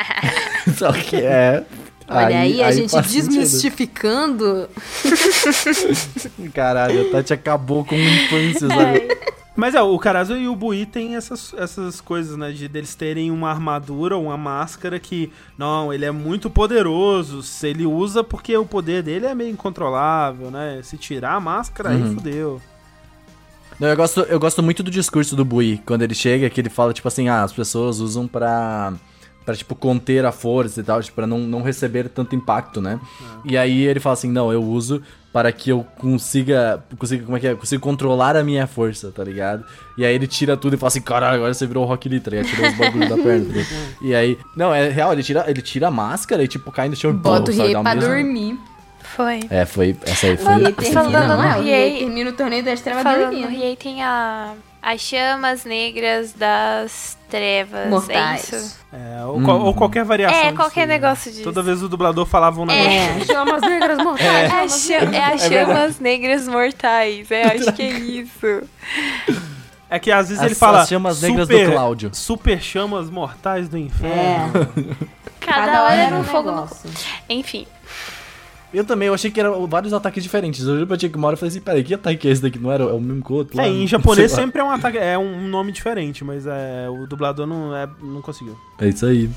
Só 0.76 0.90
que 0.92 1.16
é... 1.16 1.62
Olha 2.08 2.40
aí, 2.40 2.62
a 2.62 2.72
gente 2.72 2.94
desmistificando. 3.02 4.68
Caralho, 6.54 7.08
a 7.08 7.10
Tati 7.12 7.32
acabou 7.32 7.84
com 7.84 7.94
uma 7.94 8.10
infância, 8.10 8.68
sabe? 8.68 9.18
Mas 9.54 9.74
é, 9.74 9.82
o 9.82 9.98
Karazo 9.98 10.36
e 10.36 10.46
o 10.46 10.54
Bui 10.54 10.86
tem 10.86 11.16
essas, 11.16 11.52
essas 11.58 12.00
coisas, 12.00 12.36
né? 12.36 12.52
De 12.52 12.68
deles 12.68 12.94
terem 12.94 13.30
uma 13.30 13.50
armadura, 13.50 14.16
uma 14.16 14.36
máscara 14.36 15.00
que, 15.00 15.32
não, 15.58 15.92
ele 15.92 16.04
é 16.04 16.12
muito 16.12 16.48
poderoso. 16.48 17.42
Se 17.42 17.66
ele 17.66 17.84
usa 17.84 18.22
porque 18.22 18.56
o 18.56 18.64
poder 18.64 19.02
dele 19.02 19.26
é 19.26 19.34
meio 19.34 19.50
incontrolável, 19.50 20.50
né? 20.50 20.80
Se 20.84 20.96
tirar 20.96 21.32
a 21.34 21.40
máscara, 21.40 21.90
aí 21.90 22.00
Uhum. 22.00 22.14
fudeu. 22.14 22.62
Não, 23.80 23.88
eu 23.88 23.96
gosto, 23.96 24.20
eu 24.20 24.38
gosto 24.40 24.62
muito 24.62 24.82
do 24.82 24.90
discurso 24.92 25.34
do 25.36 25.44
Bui, 25.44 25.80
quando 25.84 26.02
ele 26.02 26.14
chega, 26.14 26.48
que 26.50 26.60
ele 26.60 26.70
fala, 26.70 26.92
tipo 26.92 27.06
assim, 27.08 27.28
ah, 27.28 27.42
as 27.42 27.52
pessoas 27.52 27.98
usam 28.00 28.26
pra, 28.28 28.92
pra 29.48 29.56
tipo, 29.56 29.74
conter 29.74 30.26
a 30.26 30.30
força 30.30 30.78
e 30.80 30.82
tal, 30.82 31.02
tipo, 31.02 31.14
pra 31.16 31.26
não, 31.26 31.38
não 31.38 31.62
receber 31.62 32.06
tanto 32.10 32.36
impacto, 32.36 32.82
né? 32.82 33.00
E 33.46 33.56
aí 33.56 33.86
ele 33.86 33.98
fala 33.98 34.12
assim, 34.12 34.30
não, 34.30 34.52
eu 34.52 34.62
uso 34.62 35.00
para 35.32 35.50
que 35.50 35.70
eu 35.70 35.86
consiga, 35.98 36.84
consiga, 36.98 37.24
como 37.24 37.34
é 37.38 37.40
que 37.40 37.46
é? 37.46 37.54
Consiga 37.54 37.80
controlar 37.80 38.36
a 38.36 38.44
minha 38.44 38.66
força, 38.66 39.10
tá 39.10 39.24
ligado? 39.24 39.64
E 39.96 40.04
aí 40.04 40.14
ele 40.14 40.26
tira 40.26 40.54
tudo 40.54 40.74
e 40.74 40.76
fala 40.76 40.88
assim, 40.88 41.00
caralho, 41.00 41.36
agora 41.36 41.54
você 41.54 41.66
virou 41.66 41.84
o 41.84 41.86
Rock 41.86 42.10
Lee, 42.10 42.20
tá 42.20 42.30
ligado? 42.30 42.46
Tirou 42.46 42.68
os 42.70 42.76
bagulhos 42.76 43.08
da 43.08 43.16
perna, 43.16 43.46
tá? 43.54 43.60
E 44.02 44.14
aí, 44.14 44.38
não, 44.54 44.74
é 44.74 44.90
real, 44.90 45.14
ele 45.14 45.22
tira, 45.22 45.44
ele 45.48 45.62
tira 45.62 45.88
a 45.88 45.90
máscara 45.90 46.42
e, 46.44 46.48
tipo, 46.48 46.70
cai 46.70 46.90
no 46.90 46.96
chão 46.96 47.10
e 47.10 47.14
Bota 47.14 47.50
o 47.50 47.54
rei 47.54 47.72
pra 47.72 47.94
mesmo- 47.94 48.00
dormir. 48.10 48.58
Foi. 49.16 49.40
É, 49.48 49.64
foi, 49.64 49.96
essa 50.02 50.26
aí 50.26 50.36
foi... 50.36 50.44
Falando- 50.44 50.68
E 50.68 50.72
termina, 50.72 51.02
falando 51.02 51.28
não 51.28 51.42
é? 51.42 51.54
no 51.54 51.60
O 51.60 51.62
rei 51.64 51.88
Riei- 51.88 51.98
termina 52.04 52.30
o 52.30 52.32
torneio 52.34 52.62
das 52.64 52.80
trevas 52.82 53.02
Falando 53.02 53.22
dormindo. 53.22 53.48
Riei 53.48 53.74
tem 53.76 54.02
a, 54.02 54.52
as 54.92 55.00
chamas 55.00 55.64
negras 55.64 56.32
das 56.32 57.18
trevas. 57.28 57.88
Mortais. 57.90 58.52
É 58.52 58.56
isso? 58.56 58.78
É, 58.92 59.24
ou, 59.26 59.42
qual- 59.42 59.60
ou 59.60 59.74
qualquer 59.74 60.04
variação. 60.04 60.38
É, 60.38 60.42
disso 60.44 60.56
qualquer 60.56 60.80
aí, 60.82 60.86
né? 60.86 60.94
negócio 60.94 61.30
disso. 61.30 61.44
Toda 61.44 61.62
vez 61.62 61.82
o 61.82 61.88
dublador 61.88 62.24
falava 62.26 62.60
um 62.60 62.64
negócio. 62.64 62.90
É, 62.90 63.24
chamas 63.26 63.60
negras 63.60 63.98
mortais. 63.98 64.30
É, 64.30 64.62
as 64.62 64.90
é 64.90 65.24
as 65.24 65.42
É 65.44 65.48
chamas 65.50 66.00
negras 66.00 66.48
mortais. 66.48 67.30
É, 67.30 67.42
acho 67.54 67.72
que 67.74 67.82
é 67.82 67.90
isso. 67.90 68.62
É 69.90 69.98
que 69.98 70.10
às 70.10 70.28
vezes 70.28 70.42
As- 70.42 70.46
ele 70.46 70.54
fala. 70.54 70.82
as 70.82 70.88
chamas 70.88 71.20
negras 71.22 71.46
super, 71.48 71.66
do 71.66 71.72
Cláudio. 71.72 72.10
Super 72.14 72.60
chamas 72.62 73.10
mortais 73.10 73.68
do 73.68 73.76
inferno. 73.78 74.16
É, 75.00 75.06
Cada, 75.40 75.82
hora 75.84 75.94
era 75.94 76.16
um 76.16 76.24
fogo. 76.24 76.68
Enfim. 77.28 77.66
Eu 78.72 78.84
também, 78.84 79.08
eu 79.08 79.14
achei 79.14 79.30
que 79.30 79.40
eram 79.40 79.66
vários 79.66 79.92
ataques 79.92 80.22
diferentes. 80.22 80.66
Eu 80.66 80.74
juro 80.74 80.86
pra 80.86 80.96
ti 80.96 81.08
que 81.08 81.16
uma 81.16 81.26
hora 81.28 81.34
eu 81.34 81.38
falei 81.38 81.50
assim, 81.50 81.60
peraí, 81.60 81.82
que 81.82 81.94
ataque 81.94 82.28
é 82.28 82.30
esse 82.30 82.42
daqui? 82.42 82.58
Não 82.58 82.70
era 82.70 82.84
é 82.84 82.92
o 82.92 83.00
mesmo 83.00 83.22
que 83.24 83.32
o 83.32 83.36
outro? 83.36 83.56
lá? 83.56 83.64
É, 83.64 83.68
em 83.68 83.86
japonês 83.88 84.30
Sei 84.30 84.38
lá. 84.40 84.44
sempre 84.46 84.60
é 84.60 84.64
um 84.64 84.70
ataque, 84.70 84.98
é 84.98 85.16
um 85.18 85.48
nome 85.48 85.72
diferente, 85.72 86.22
mas 86.24 86.46
é, 86.46 86.86
o 86.90 87.06
dublador 87.06 87.46
não, 87.46 87.74
é, 87.74 87.88
não 88.02 88.20
conseguiu. 88.20 88.56
É 88.78 88.88
isso 88.88 89.06
aí. 89.06 89.30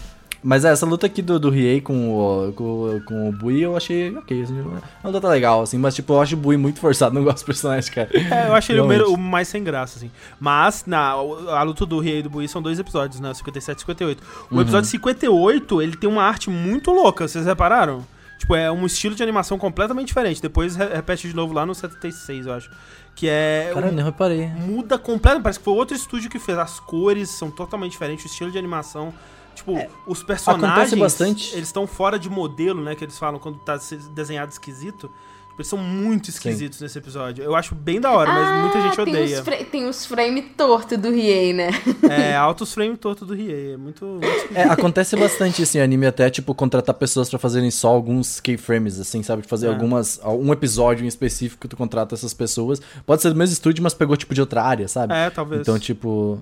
Mas 0.43 0.65
é, 0.65 0.69
essa 0.71 0.87
luta 0.87 1.05
aqui 1.05 1.21
do, 1.21 1.39
do 1.39 1.51
Riei 1.51 1.79
com 1.81 2.09
o, 2.17 2.51
com, 2.53 2.99
com 3.05 3.29
o 3.29 3.31
Bui 3.31 3.59
eu 3.63 3.77
achei 3.77 4.09
ok, 4.17 4.41
assim, 4.41 4.57
é 4.59 4.63
uma 5.07 5.11
luta 5.13 5.27
legal, 5.27 5.61
assim, 5.61 5.77
mas 5.77 5.93
tipo, 5.93 6.13
eu 6.13 6.19
acho 6.21 6.33
o 6.33 6.37
Bui 6.37 6.57
muito 6.57 6.79
forçado, 6.79 7.13
não 7.15 7.23
gosto 7.23 7.43
do 7.43 7.45
personagem, 7.45 7.91
cara. 7.93 8.09
É, 8.11 8.47
eu 8.47 8.55
acho 8.55 8.71
ele 8.71 8.81
o, 8.81 9.15
mais 9.17 9.47
sem 9.47 9.63
graça, 9.63 9.99
assim. 9.99 10.09
Mas 10.39 10.83
na, 10.87 11.11
a 11.11 11.61
luta 11.61 11.85
do 11.85 11.99
Rei 11.99 12.19
e 12.19 12.23
do 12.23 12.29
Bui 12.31 12.47
são 12.47 12.59
dois 12.59 12.79
episódios, 12.79 13.19
né? 13.19 13.31
57 13.33 13.77
e 13.77 13.81
58. 13.81 14.23
O 14.49 14.55
Uhum. 14.55 14.61
episódio 14.61 14.89
58, 14.89 15.79
ele 15.81 15.95
tem 15.95 16.09
uma 16.09 16.23
arte 16.23 16.49
muito 16.49 16.89
louca, 16.91 17.27
vocês 17.27 17.45
repararam? 17.45 18.03
Tipo, 18.41 18.55
é 18.55 18.71
um 18.71 18.87
estilo 18.87 19.13
de 19.13 19.21
animação 19.21 19.55
completamente 19.59 20.07
diferente. 20.07 20.41
Depois 20.41 20.75
re- 20.75 20.87
repete 20.95 21.27
de 21.27 21.35
novo 21.35 21.53
lá 21.53 21.63
no 21.63 21.75
76, 21.75 22.47
eu 22.47 22.53
acho. 22.53 22.71
Que 23.13 23.27
é. 23.29 23.69
Cara, 23.71 23.85
eu 23.85 23.91
um- 23.91 23.95
nem 23.95 24.03
reparei. 24.03 24.47
muda 24.47 24.97
completamente. 24.97 25.43
Parece 25.43 25.59
que 25.59 25.65
foi 25.65 25.73
outro 25.75 25.95
estúdio 25.95 26.27
que 26.27 26.39
fez. 26.39 26.57
As 26.57 26.79
cores 26.79 27.29
são 27.29 27.51
totalmente 27.51 27.91
diferentes, 27.91 28.25
o 28.25 28.27
estilo 28.27 28.49
de 28.49 28.57
animação. 28.57 29.13
Tipo, 29.53 29.73
os 30.07 30.23
personagens. 30.23 30.71
acontece 30.71 30.95
bastante. 30.95 31.53
Eles 31.53 31.67
estão 31.67 31.85
fora 31.85 32.17
de 32.17 32.31
modelo, 32.31 32.81
né? 32.81 32.95
Que 32.95 33.03
eles 33.03 33.19
falam 33.19 33.39
quando 33.39 33.59
tá 33.59 33.77
se- 33.77 33.97
desenhado 34.09 34.51
esquisito. 34.51 35.11
Eles 35.57 35.67
são 35.67 35.77
muito 35.77 36.29
esquisitos 36.29 36.81
nesse 36.81 36.97
episódio. 36.97 37.43
Eu 37.43 37.55
acho 37.55 37.75
bem 37.75 38.01
da 38.01 38.11
hora, 38.11 38.31
mas 38.31 38.61
muita 38.63 38.81
gente 38.81 38.99
Ah, 38.99 39.05
tem 39.05 39.13
odeia. 39.13 39.41
Os 39.41 39.67
tem 39.69 39.87
os 39.87 40.05
frame 40.05 40.41
torto 40.41 40.97
do 40.97 41.11
Riei, 41.11 41.53
né? 41.53 41.69
É, 42.09 42.35
altos 42.35 42.73
frame 42.73 42.97
torto 42.97 43.25
do 43.25 43.33
Riei. 43.35 43.73
É 43.73 43.77
muito. 43.77 44.03
muito 44.05 44.25
esquisito. 44.25 44.57
É, 44.57 44.63
acontece 44.63 45.15
bastante 45.15 45.61
assim, 45.61 45.79
anime 45.79 46.07
até, 46.07 46.29
tipo, 46.29 46.55
contratar 46.55 46.95
pessoas 46.95 47.29
pra 47.29 47.37
fazerem 47.37 47.69
só 47.69 47.89
alguns 47.89 48.39
keyframes, 48.39 48.99
assim, 48.99 49.21
sabe? 49.21 49.43
Fazer 49.43 49.67
É. 49.67 49.69
algumas. 49.69 50.19
Um 50.25 50.51
episódio 50.51 51.03
em 51.05 51.07
específico, 51.07 51.67
tu 51.67 51.77
contrata 51.77 52.15
essas 52.15 52.33
pessoas. 52.33 52.81
Pode 53.05 53.21
ser 53.21 53.29
do 53.29 53.35
mesmo 53.35 53.53
estúdio, 53.53 53.83
mas 53.83 53.93
pegou, 53.93 54.17
tipo, 54.17 54.33
de 54.33 54.41
outra 54.41 54.63
área, 54.63 54.87
sabe? 54.87 55.13
É, 55.13 55.29
talvez. 55.29 55.61
Então, 55.61 55.77
tipo. 55.77 56.39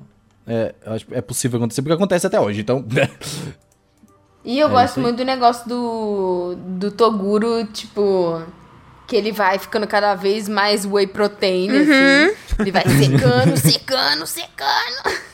É, 0.47 0.73
é 1.11 1.21
possível 1.21 1.57
acontecer, 1.57 1.81
porque 1.81 1.93
acontece 1.93 2.25
até 2.25 2.39
hoje, 2.39 2.61
então. 2.61 2.83
E 4.43 4.57
eu 4.57 4.67
É 4.67 4.71
gosto 4.71 4.99
muito 4.99 5.17
do 5.17 5.25
negócio 5.25 5.67
do, 5.67 6.55
do 6.77 6.91
Toguro, 6.91 7.65
tipo, 7.67 8.41
que 9.09 9.15
ele 9.15 9.31
vai 9.31 9.57
ficando 9.59 9.87
cada 9.87 10.13
vez 10.15 10.47
mais 10.47 10.85
whey 10.85 11.07
protein, 11.07 11.69
assim. 11.71 12.35
Ele 12.59 12.71
vai 12.71 12.83
secando, 12.83 13.57
secando, 13.57 14.25
secando. 14.27 15.29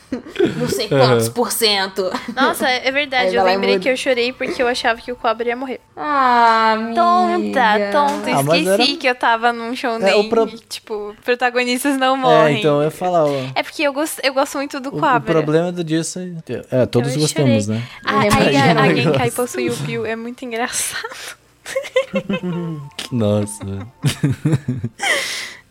Não 0.57 0.69
sei 0.69 0.87
quantos 0.87 1.27
por 1.27 1.51
cento. 1.51 2.09
Nossa, 2.33 2.69
é 2.69 2.89
verdade. 2.91 3.35
Eu 3.35 3.43
lembrei 3.43 3.79
que 3.79 3.89
eu 3.89 3.97
chorei 3.97 4.31
porque 4.31 4.61
eu 4.61 4.67
achava 4.67 5.01
que 5.01 5.11
o 5.11 5.15
cobra 5.15 5.49
ia 5.49 5.55
morrer. 5.57 5.81
Ah, 5.97 6.73
amiga. 6.73 7.01
Tonta, 7.01 7.91
tonta. 7.91 8.29
Ah, 8.37 8.41
Esqueci 8.41 8.69
era- 8.69 8.97
que 8.99 9.07
eu 9.09 9.15
tava 9.15 9.51
num 9.51 9.75
show 9.75 9.97
É, 10.01 10.23
pro- 10.29 10.47
e, 10.47 10.57
tipo, 10.69 11.13
protagonistas 11.25 11.97
não 11.97 12.15
é, 12.15 12.19
morrem. 12.19 12.59
então 12.59 12.77
eu 12.77 12.83
ia 12.85 12.91
falar, 12.91 13.25
ó. 13.25 13.31
É 13.55 13.61
porque 13.63 13.81
eu 13.83 13.91
gosto, 13.91 14.21
eu 14.23 14.33
gosto 14.33 14.57
muito 14.57 14.79
do 14.79 14.89
O, 14.95 14.97
o 15.17 15.21
problema 15.21 15.71
do 15.71 15.83
disso 15.83 16.19
é. 16.19 16.53
É, 16.83 16.85
todos 16.85 17.13
Eu 17.13 17.19
gostamos, 17.21 17.65
chorei. 17.65 17.79
né? 17.81 17.87
Ah, 18.05 18.19
aí 18.21 18.29
imagino. 18.29 18.79
a, 18.79 18.83
a 18.83 18.93
Genkai 18.95 19.31
possui 19.31 19.69
o 19.69 19.75
Bill. 19.77 20.05
É 20.05 20.15
muito 20.15 20.45
engraçado. 20.45 21.43
Nossa. 23.11 23.63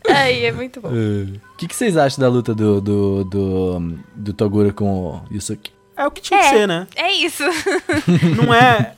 Ai, 0.09 0.45
é 0.45 0.53
muito 0.53 0.81
bom. 0.81 0.89
O 0.91 1.57
que, 1.57 1.67
que 1.67 1.75
vocês 1.75 1.97
acham 1.97 2.21
da 2.21 2.29
luta 2.29 2.55
do, 2.55 2.81
do, 2.81 3.25
do, 3.25 3.99
do 4.15 4.33
Toguro 4.33 4.73
com 4.75 5.17
o 5.17 5.23
Yusuke? 5.33 5.73
É 5.97 6.07
o 6.07 6.11
que 6.11 6.21
tinha 6.21 6.41
que 6.41 6.47
É. 6.47 6.51
ser, 6.51 6.69
né? 6.69 6.87
É 6.95 7.13
isso. 7.13 7.43
Não 8.37 8.53
é. 8.53 8.95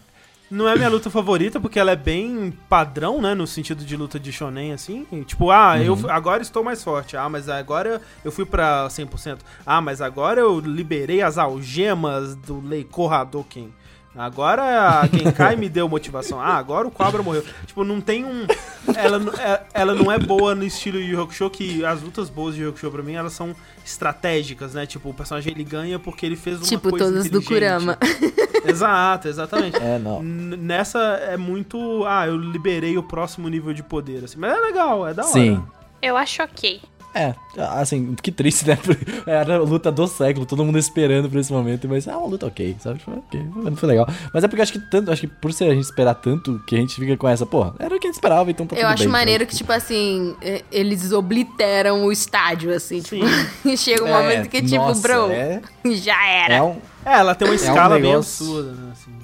Não 0.48 0.68
é 0.68 0.77
minha 0.77 0.89
luta 0.89 1.10
favorita, 1.10 1.59
porque 1.60 1.78
ela 1.78 1.90
é 1.90 1.97
bem 1.97 2.52
padrão, 2.68 3.20
né? 3.20 3.35
No 3.35 3.48
sentido 3.48 3.85
de 3.85 3.97
luta 3.97 4.18
de 4.18 4.32
shonen, 4.32 4.73
assim. 4.73 5.05
Tipo, 5.27 5.51
ah, 5.51 5.77
eu 5.82 5.98
agora 6.09 6.40
estou 6.40 6.62
mais 6.62 6.85
forte. 6.85 7.16
Ah, 7.16 7.28
mas 7.28 7.48
agora 7.48 8.01
eu 8.24 8.31
fui 8.31 8.47
pra 8.47 8.86
100%. 8.89 9.39
Ah, 9.64 9.81
mas 9.81 10.01
agora 10.01 10.40
eu 10.40 10.60
liberei 10.60 11.20
as 11.20 11.36
algemas 11.36 12.36
do 12.36 12.60
Leiko 12.64 13.09
Hadouken. 13.09 13.73
Agora 14.17 14.63
a 15.01 15.07
Genkai 15.07 15.57
me 15.57 15.69
deu 15.69 15.89
motivação. 15.89 16.41
Ah, 16.41 16.55
agora 16.57 16.89
o 16.89 16.91
Cobra 16.91 17.23
morreu. 17.23 17.45
Tipo, 17.67 17.85
não 17.85 18.01
tem 18.01 18.25
um... 18.25 18.47
Ela, 18.95 19.21
é- 19.41 19.63
ela 19.75 19.95
não 19.95 20.11
é 20.11 20.19
boa 20.19 20.55
no 20.55 20.65
estilo 20.65 20.99
Yu 20.99 21.09
Yu 21.17 21.23
Hakusho, 21.23 21.51
que 21.51 21.85
as 21.85 22.01
lutas 22.01 22.31
boas 22.31 22.55
de 22.55 22.63
Yu 22.63 22.71
Hakusho 22.71 22.91
pra 22.91 23.03
mim, 23.03 23.15
elas 23.15 23.33
são 23.35 23.55
estratégicas, 23.85 24.75
né? 24.75 24.87
Tipo, 24.87 25.11
o 25.11 25.15
personagem 25.15 25.53
ele 25.53 25.65
ganha 25.65 25.99
porque 25.99 26.25
ele 26.25 26.37
fez 26.37 26.59
uma 26.59 26.67
Tipo 26.67 26.91
coisa 26.91 27.05
todas 27.07 27.29
do. 27.31 27.43
Kurama. 27.43 27.99
Exato, 28.67 29.29
exatamente. 29.29 29.77
É, 29.77 29.99
não. 29.99 30.21
N- 30.23 30.57
Nessa 30.57 30.99
é 30.99 31.37
muito. 31.37 32.05
Ah, 32.07 32.27
eu 32.27 32.37
liberei 32.37 32.97
o 32.99 33.03
próximo 33.03 33.49
nível 33.49 33.73
de 33.73 33.83
poder, 33.83 34.25
assim. 34.25 34.39
Mas 34.39 34.57
é 34.57 34.61
legal, 34.61 35.07
é 35.07 35.15
da 35.15 35.23
hora. 35.25 35.33
Sim. 35.33 35.63
Eu 36.03 36.17
acho 36.17 36.43
ok. 36.43 36.81
É, 37.19 37.35
assim, 37.81 38.15
que 38.21 38.31
triste, 38.31 38.67
né? 38.69 38.79
Era 39.27 39.57
a 39.57 39.59
luta 39.59 39.91
do 39.91 40.07
século, 40.07 40.45
todo 40.45 40.63
mundo 40.65 40.79
esperando 40.79 41.31
por 41.31 41.39
esse 41.39 41.51
momento, 41.53 41.89
mas 41.89 42.07
é 42.07 42.15
uma 42.15 42.27
luta 42.27 42.47
ok, 42.47 42.77
sabe? 42.79 42.99
Tipo, 42.99 43.13
ok, 43.13 43.47
não 43.57 43.75
foi 43.75 43.89
legal. 43.89 44.07
Mas 44.35 44.45
é 44.45 44.49
porque 44.49 44.61
eu 44.61 44.63
acho 44.65 44.73
que 44.73 44.79
tanto, 44.91 45.11
acho 45.11 45.23
que 45.23 45.27
por 45.29 45.53
ser 45.53 45.65
a 45.71 45.75
gente 45.75 45.85
esperar 45.85 46.15
tanto, 46.15 46.63
que 46.67 46.75
a 46.77 46.79
gente 46.79 46.95
fica 46.95 47.17
com 47.17 47.27
essa, 47.27 47.47
pô, 47.47 47.73
era 47.79 47.95
o 47.95 47.99
que 47.99 48.07
a 48.07 48.11
gente 48.11 48.17
esperava, 48.17 48.51
então 48.51 48.67
tá 48.67 48.77
Eu 48.77 48.81
tudo 48.83 48.89
acho 48.93 49.03
bem, 49.05 49.09
maneiro 49.13 49.45
sabe? 49.45 49.51
que, 49.51 49.57
tipo 49.57 49.73
assim, 49.73 50.37
é, 50.43 50.63
eles 50.71 51.11
obliteram 51.13 52.05
o 52.05 52.13
estádio, 52.13 52.75
assim. 52.75 53.01
Tipo, 53.01 53.25
chega 53.79 54.05
um 54.05 54.09
É, 54.09 54.13
momento 54.23 54.49
que, 54.51 54.61
tipo, 54.61 54.77
nossa, 54.77 55.01
bro, 55.01 55.31
É, 55.31 55.63
já 55.95 56.27
era. 56.27 56.55
é 56.57 56.63
um, 56.63 56.77
É, 57.05 57.15
ela 57.15 57.35
tem 57.35 57.49
uma 57.49 57.55
escala 57.55 57.95
bem 57.99 58.11
negócio- 58.11 58.45
absurda, 58.47 58.73
né? 58.73 58.93
Assim. 58.93 59.16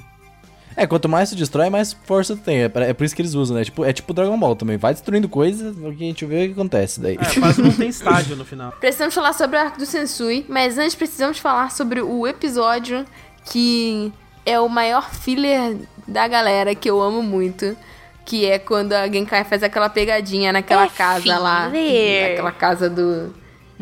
É, 0.76 0.86
quanto 0.86 1.08
mais 1.08 1.30
tu 1.30 1.36
destrói, 1.36 1.68
mais 1.70 1.92
força 1.92 2.34
tu 2.36 2.42
tem. 2.42 2.62
É, 2.62 2.68
pra- 2.68 2.86
é 2.86 2.92
por 2.92 3.04
isso 3.04 3.14
que 3.14 3.22
eles 3.22 3.34
usam, 3.34 3.56
né? 3.56 3.64
Tipo, 3.64 3.84
é 3.84 3.92
tipo 3.92 4.12
Dragon 4.14 4.38
Ball 4.38 4.56
também. 4.56 4.76
Vai 4.76 4.92
destruindo 4.92 5.28
coisas, 5.28 5.76
o 5.76 5.92
que 5.92 6.04
a 6.04 6.06
gente 6.06 6.24
vê 6.24 6.44
o 6.44 6.46
que 6.48 6.52
acontece 6.52 7.00
daí. 7.00 7.18
É, 7.20 7.40
quase 7.40 7.60
não 7.62 7.72
tem 7.72 7.88
estádio 7.90 8.36
no 8.36 8.44
final. 8.44 8.72
Precisamos 8.80 9.14
falar 9.14 9.32
sobre 9.32 9.56
o 9.56 9.60
arco 9.60 9.78
do 9.78 9.86
Sensui, 9.86 10.44
mas 10.48 10.78
antes 10.78 10.94
precisamos 10.94 11.38
falar 11.38 11.70
sobre 11.70 12.00
o 12.00 12.26
episódio 12.26 13.04
que 13.44 14.12
é 14.46 14.58
o 14.60 14.68
maior 14.68 15.10
filler 15.12 15.76
da 16.08 16.26
galera, 16.28 16.74
que 16.74 16.88
eu 16.90 17.00
amo 17.00 17.22
muito. 17.22 17.76
Que 18.24 18.46
é 18.46 18.56
quando 18.58 18.92
a 18.92 19.08
Genkai 19.08 19.42
faz 19.42 19.64
aquela 19.64 19.88
pegadinha 19.88 20.52
naquela 20.52 20.84
É 20.84 20.88
casa 20.88 21.38
lá. 21.38 21.68
filler. 21.70 22.30
Naquela 22.30 22.52
casa 22.52 22.88
do. 22.88 23.34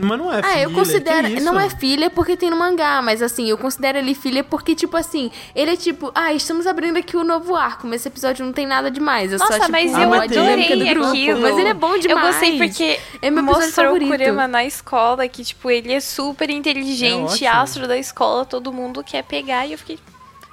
Mas 0.02 0.18
não 0.18 0.32
é 0.32 0.40
Ah, 0.42 0.58
eu 0.60 0.70
filha, 0.70 0.80
considero. 0.80 1.26
que 1.28 1.34
isso? 1.34 1.44
Não 1.44 1.60
é 1.60 1.68
filha 1.68 2.08
porque 2.10 2.36
tem 2.36 2.48
no 2.50 2.56
mangá, 2.56 3.02
mas 3.02 3.20
assim, 3.20 3.48
eu 3.48 3.58
considero 3.58 3.98
ele 3.98 4.14
filha 4.14 4.42
porque, 4.42 4.74
tipo 4.74 4.96
assim, 4.96 5.30
ele 5.54 5.72
é 5.72 5.76
tipo, 5.76 6.10
ah, 6.14 6.32
estamos 6.32 6.66
abrindo 6.66 6.96
aqui 6.96 7.16
o 7.16 7.22
novo 7.24 7.54
arco, 7.54 7.86
mas 7.86 7.96
esse 8.00 8.08
episódio 8.08 8.44
não 8.44 8.52
tem 8.52 8.66
nada 8.66 8.90
demais. 8.90 9.32
É 9.32 9.38
só, 9.38 9.44
Nossa, 9.44 9.58
tipo, 9.60 9.72
mas 9.72 9.94
Ah, 9.94 10.02
eu 10.02 10.10
tem. 10.10 10.20
adorei 10.38 10.88
aquilo. 10.90 11.40
Mas 11.42 11.58
ele 11.58 11.68
é 11.68 11.74
bom 11.74 11.98
demais. 11.98 12.26
Eu 12.26 12.32
gostei 12.32 12.58
porque 12.58 13.00
É 13.20 13.30
meu 13.30 13.42
mostrou 13.42 13.86
favorito. 13.86 14.08
o 14.14 14.16
Kurama 14.18 14.48
na 14.48 14.64
escola, 14.64 15.28
que, 15.28 15.44
tipo, 15.44 15.70
ele 15.70 15.92
é 15.92 16.00
super 16.00 16.48
inteligente, 16.50 17.44
É 17.44 17.48
astro 17.48 17.86
da 17.86 17.98
escola, 17.98 18.44
todo 18.44 18.72
mundo 18.72 19.04
quer 19.04 19.22
pegar, 19.24 19.66
e 19.66 19.72
eu 19.72 19.78
fiquei... 19.78 19.98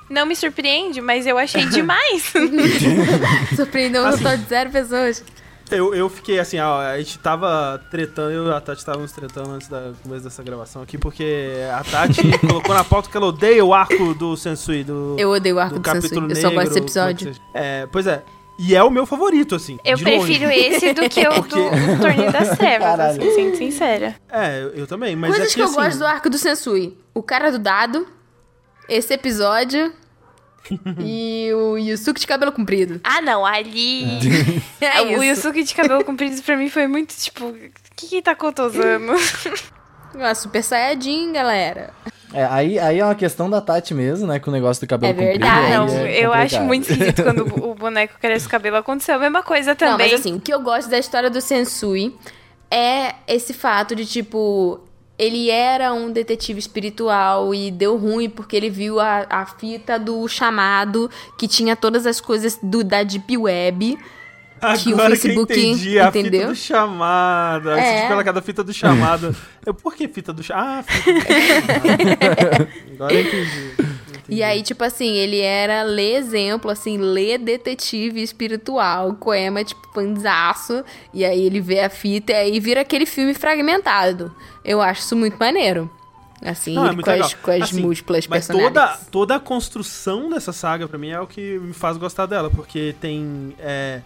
Não 0.10 0.26
me 0.26 0.36
surpreende, 0.38 1.02
mas 1.02 1.26
eu 1.28 1.38
achei 1.38 1.65
demais. 1.68 2.32
Surpreendeu 3.56 4.03
um 4.03 4.07
Assim. 4.07 4.18
total 4.24 4.38
de 4.38 4.44
zero 4.45 4.69
pessoas. 4.69 5.24
Eu, 5.72 5.94
eu 5.94 6.10
fiquei 6.10 6.39
assim, 6.39 6.60
ó, 6.60 6.80
a 6.80 6.98
gente 6.98 7.18
tava 7.19 7.81
tretando, 7.91 8.31
eu 8.31 8.48
e 8.48 8.52
a 8.52 8.61
Tati 8.61 8.80
estávamos 8.80 9.11
tretando 9.11 9.52
antes 9.52 9.68
do 9.68 9.95
começo 10.03 10.23
dessa 10.23 10.41
gravação 10.44 10.81
aqui, 10.81 10.98
porque 10.98 11.53
a 11.77 11.84
Tati 11.84 12.22
colocou 12.48 12.73
na 12.73 12.84
pauta 12.84 13.10
que 13.10 13.18
ela 13.18 13.26
odeia 13.27 13.64
o 13.65 13.73
arco 13.73 14.14
do 14.14 14.38
Sensui, 14.38 14.84
do, 14.84 15.15
Eu 15.18 15.30
odeio 15.31 15.56
o 15.56 15.60
arco 15.60 15.76
do 15.76 15.80
do, 15.81 15.85
Sensui. 15.85 16.02
capítulo 16.02 16.26
Eu 16.26 16.27
negro. 16.30 16.41
só 16.41 16.49
gosto 16.52 16.68
desse 16.68 16.77
é 16.77 16.81
que 16.81 16.85
episódio. 16.85 17.35
É, 17.53 17.88
pois 17.91 18.07
é. 18.07 18.23
E 18.60 18.76
é 18.76 18.84
o 18.84 18.89
meu 18.89 19.06
favorito, 19.06 19.53
assim. 19.53 19.77
Eu 19.85 19.98
de 19.98 20.03
prefiro 20.03 20.45
longe. 20.45 20.57
esse 20.60 20.91
do 20.94 21.07
que 21.07 21.22
o 21.27 21.30
do, 21.30 21.35
Porque- 21.44 21.56
do 21.60 22.02
Torneio 22.02 22.31
das 22.31 22.57
Trevas, 22.57 22.99
assim, 22.99 23.31
sendo 23.35 23.56
sincera. 23.57 24.15
É, 24.31 24.64
eu, 24.64 24.69
eu 24.69 24.88
também, 24.88 25.15
mas 25.15 25.30
Coisas 25.31 25.52
é 25.52 25.53
que 25.56 25.61
eu 25.61 25.65
assim, 25.65 25.76
gosto 25.76 25.98
do 25.99 26.06
arco 26.07 26.30
do 26.30 26.38
Sensui. 26.39 26.98
O 27.14 27.22
cara 27.22 27.52
do 27.52 27.60
dado, 27.60 28.07
esse 28.89 29.14
episódio 29.14 29.94
e 30.99 31.49
o 31.53 31.77
Yusuke 31.77 32.19
de 32.19 32.27
cabelo 32.27 32.52
comprido. 32.52 32.99
Ah, 33.03 33.22
não, 33.22 33.45
ali... 33.45 34.06
É 34.81 35.02
o 35.02 35.23
isso. 35.23 35.23
Yusuke 35.23 35.64
de 35.64 35.73
cabelo 35.73 36.03
comprido 36.03 36.41
pra 36.41 36.56
mim 36.57 36.69
foi 36.69 36.88
muito, 36.88 37.15
tipo... 37.15 37.45
O 37.48 37.56
que 37.95 38.07
que 38.07 38.22
tá 38.22 38.35
cotosando? 38.35 39.14
Uma 40.14 40.35
super 40.35 40.64
saiyajin, 40.64 41.34
galera. 41.34 41.91
É, 42.34 42.45
aí, 42.45 42.77
aí 42.77 42.99
é 42.99 43.03
uma 43.06 43.15
questão 43.15 43.49
da 43.49 43.61
Tati 43.61 43.94
mesmo, 43.94 44.27
né? 44.27 44.38
Com 44.38 44.49
o 44.49 44.53
negócio 44.53 44.85
do 44.85 44.89
cabelo 44.89 45.14
É 45.14 45.15
verdade. 45.15 45.56
comprido. 45.56 45.73
Ah, 45.73 45.85
não, 45.85 46.06
é 46.06 46.19
eu 46.19 46.34
acho 46.34 46.60
muito 46.61 46.91
esquisito 46.91 47.23
quando 47.23 47.41
o 47.65 47.73
boneco 47.73 48.15
cresce 48.19 48.48
o 48.48 48.49
cabelo. 48.49 48.76
Aconteceu 48.76 49.15
a 49.15 49.19
mesma 49.19 49.41
coisa 49.41 49.76
também. 49.76 49.91
Não, 49.94 49.98
mas 49.98 50.14
assim, 50.14 50.35
o 50.35 50.39
que 50.41 50.53
eu 50.53 50.60
gosto 50.60 50.89
da 50.89 50.99
história 50.99 51.30
do 51.30 51.39
Sensui 51.39 52.14
é 52.69 53.15
esse 53.27 53.53
fato 53.53 53.95
de, 53.95 54.06
tipo, 54.06 54.80
ele 55.18 55.49
era 55.49 55.94
um 55.94 56.11
detetive 56.11 56.60
espiritual 56.60 57.53
e 57.53 57.72
deu 57.72 57.98
ruim 57.98 58.30
porque 58.30 58.56
ele 58.56 58.69
viu 58.69 58.99
a, 58.99 59.26
a 59.30 59.45
fita 59.45 59.98
do 59.98 60.27
chamado 60.27 61.10
que 61.38 61.48
tinha 61.48 61.76
todas 61.76 62.06
as 62.06 62.22
coisas 62.22 62.60
do, 62.61 62.84
da 62.84 63.02
Deep 63.03 63.35
Web. 63.38 63.98
que 64.84 64.89
o 64.89 64.94
Agora 64.94 65.10
Facebook, 65.15 65.53
que 65.53 65.60
eu 65.60 65.64
entendi 65.72 65.99
a 65.99 66.07
fita 66.11 66.19
entendeu? 66.19 66.48
do 66.49 66.56
chamado. 66.56 67.69
Aí 67.69 67.80
É. 67.80 68.02
você 68.02 68.07
tipo, 68.07 68.23
cada 68.23 68.41
fita 68.41 68.64
do 68.64 68.73
chamado. 68.73 69.35
Eu, 69.65 69.73
por 69.73 69.95
que 69.95 70.07
fita 70.07 70.31
do 70.34 70.41
chamado? 70.44 70.68
Ah, 70.80 70.84
fita 70.84 71.11
do 71.14 71.19
chamado. 71.22 72.68
Agora 72.94 73.14
eu 73.14 73.22
entendi. 73.22 73.86
E 74.30 74.44
aí, 74.44 74.62
tipo 74.62 74.84
assim, 74.84 75.14
ele 75.16 75.40
era 75.40 75.84
lê 75.84 76.16
exemplo, 76.16 76.70
assim, 76.70 76.98
lê 76.98 77.38
detetive 77.38 78.22
espiritual. 78.22 79.14
Koema, 79.16 79.64
tipo, 79.64 79.88
fanzaço. 79.94 80.84
E 81.14 81.24
aí 81.24 81.45
ele 81.45 81.62
vê 81.62 81.80
a 81.80 81.90
fita 81.90 82.34
e 82.34 82.36
aí 82.36 82.60
vira 82.60 82.82
aquele 82.82 83.06
filme 83.06 83.34
fragmentado. 83.34 84.34
Eu 84.66 84.82
acho 84.82 85.02
isso 85.02 85.16
muito 85.16 85.38
maneiro. 85.38 85.90
Assim, 86.41 86.76
Não, 86.76 86.86
é 86.88 86.91
muito 86.91 87.06
com, 87.06 87.12
legal. 87.12 87.28
as, 87.28 87.34
com 87.34 87.52
as 87.52 87.62
Assim, 87.64 87.82
múltiplas 87.82 88.28
Mas 88.28 88.45
personagens. 88.45 88.74
toda, 88.74 88.99
toda 89.12 89.36
a 89.36 89.40
construção 89.40 90.30
dessa 90.30 90.54
saga, 90.54 90.88
pra 90.88 90.98
mim, 90.98 91.10
é 91.10 91.20
o 91.20 91.26
que 91.26 91.58
me 91.60 91.74
faz 91.74 91.98
gostar 91.98 92.26
dela. 92.28 92.49
Porque 92.49 92.94
tem 93.02 93.56
é, 93.60 94.02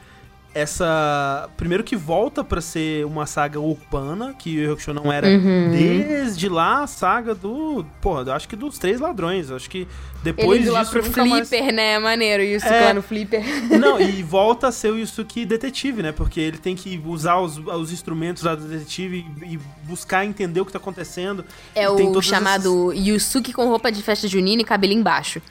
essa... 0.53 1.49
Primeiro 1.57 1.83
que 1.83 1.95
volta 1.95 2.43
pra 2.43 2.61
ser 2.61 3.05
uma 3.05 3.25
saga 3.25 3.59
urbana, 3.59 4.33
que 4.37 4.65
o 4.65 4.73
Hakusho 4.73 4.93
não 4.93 5.11
era 5.11 5.27
Uhum. 5.27 5.71
desde 5.71 6.49
lá 6.49 6.83
a 6.83 6.87
saga 6.87 7.33
do... 7.33 7.85
Porra, 8.01 8.23
eu 8.23 8.33
acho 8.33 8.47
que 8.47 8.55
dos 8.55 8.77
Três 8.77 8.99
Ladrões. 8.99 9.49
Eu 9.49 9.55
acho 9.55 9.69
que 9.69 9.87
depois 10.23 10.61
ele 10.61 10.69
lá 10.69 10.81
disso 10.81 10.91
pro 10.91 11.03
nunca 11.03 11.25
mais... 11.25 11.47
Flipper, 11.49 11.73
né? 11.73 11.99
Maneiro. 11.99 12.43
E 12.43 12.57
o 12.57 12.65
É. 12.65 12.85
lá 12.85 12.93
no 12.93 13.01
Flipper. 13.01 13.43
Não, 13.79 13.99
e 13.99 14.21
volta 14.23 14.67
a 14.67 14.71
ser 14.71 14.91
o 14.91 14.97
Yusuke 14.97 15.45
detetive, 15.45 16.03
né? 16.03 16.11
Porque 16.11 16.39
ele 16.39 16.57
tem 16.57 16.75
que 16.75 17.01
usar 17.05 17.39
os, 17.39 17.57
os 17.57 17.91
instrumentos 17.91 18.43
lá 18.43 18.55
do 18.55 18.65
detetive 18.65 19.25
e, 19.41 19.53
e 19.53 19.59
buscar 19.83 20.25
entender 20.25 20.59
o 20.61 20.65
que 20.65 20.71
tá 20.71 20.77
acontecendo. 20.77 21.45
É 21.75 21.83
E 21.83 21.87
o 21.87 22.21
chamado 22.21 22.93
Yusuke 22.93 23.53
com 23.53 23.65
roupa 23.67 23.91
de 23.91 24.01
festa 24.01 24.27
junina 24.27 24.61
e 24.61 24.65
cabelinho 24.65 24.99
embaixo. 24.99 25.41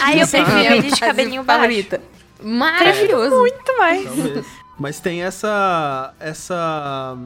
Ai, 0.00 0.22
eu 0.22 0.26
prefiro 0.26 0.58
ele 0.58 0.90
de 0.90 1.00
cabelinho 1.00 1.42
baixo. 1.44 1.98
Maravilhoso. 2.44 3.36
Muito 3.38 3.78
mais. 3.78 4.04
Talvez. 4.04 4.46
Mas 4.78 5.00
tem 5.00 5.22
essa. 5.22 6.12
essa. 6.20 7.16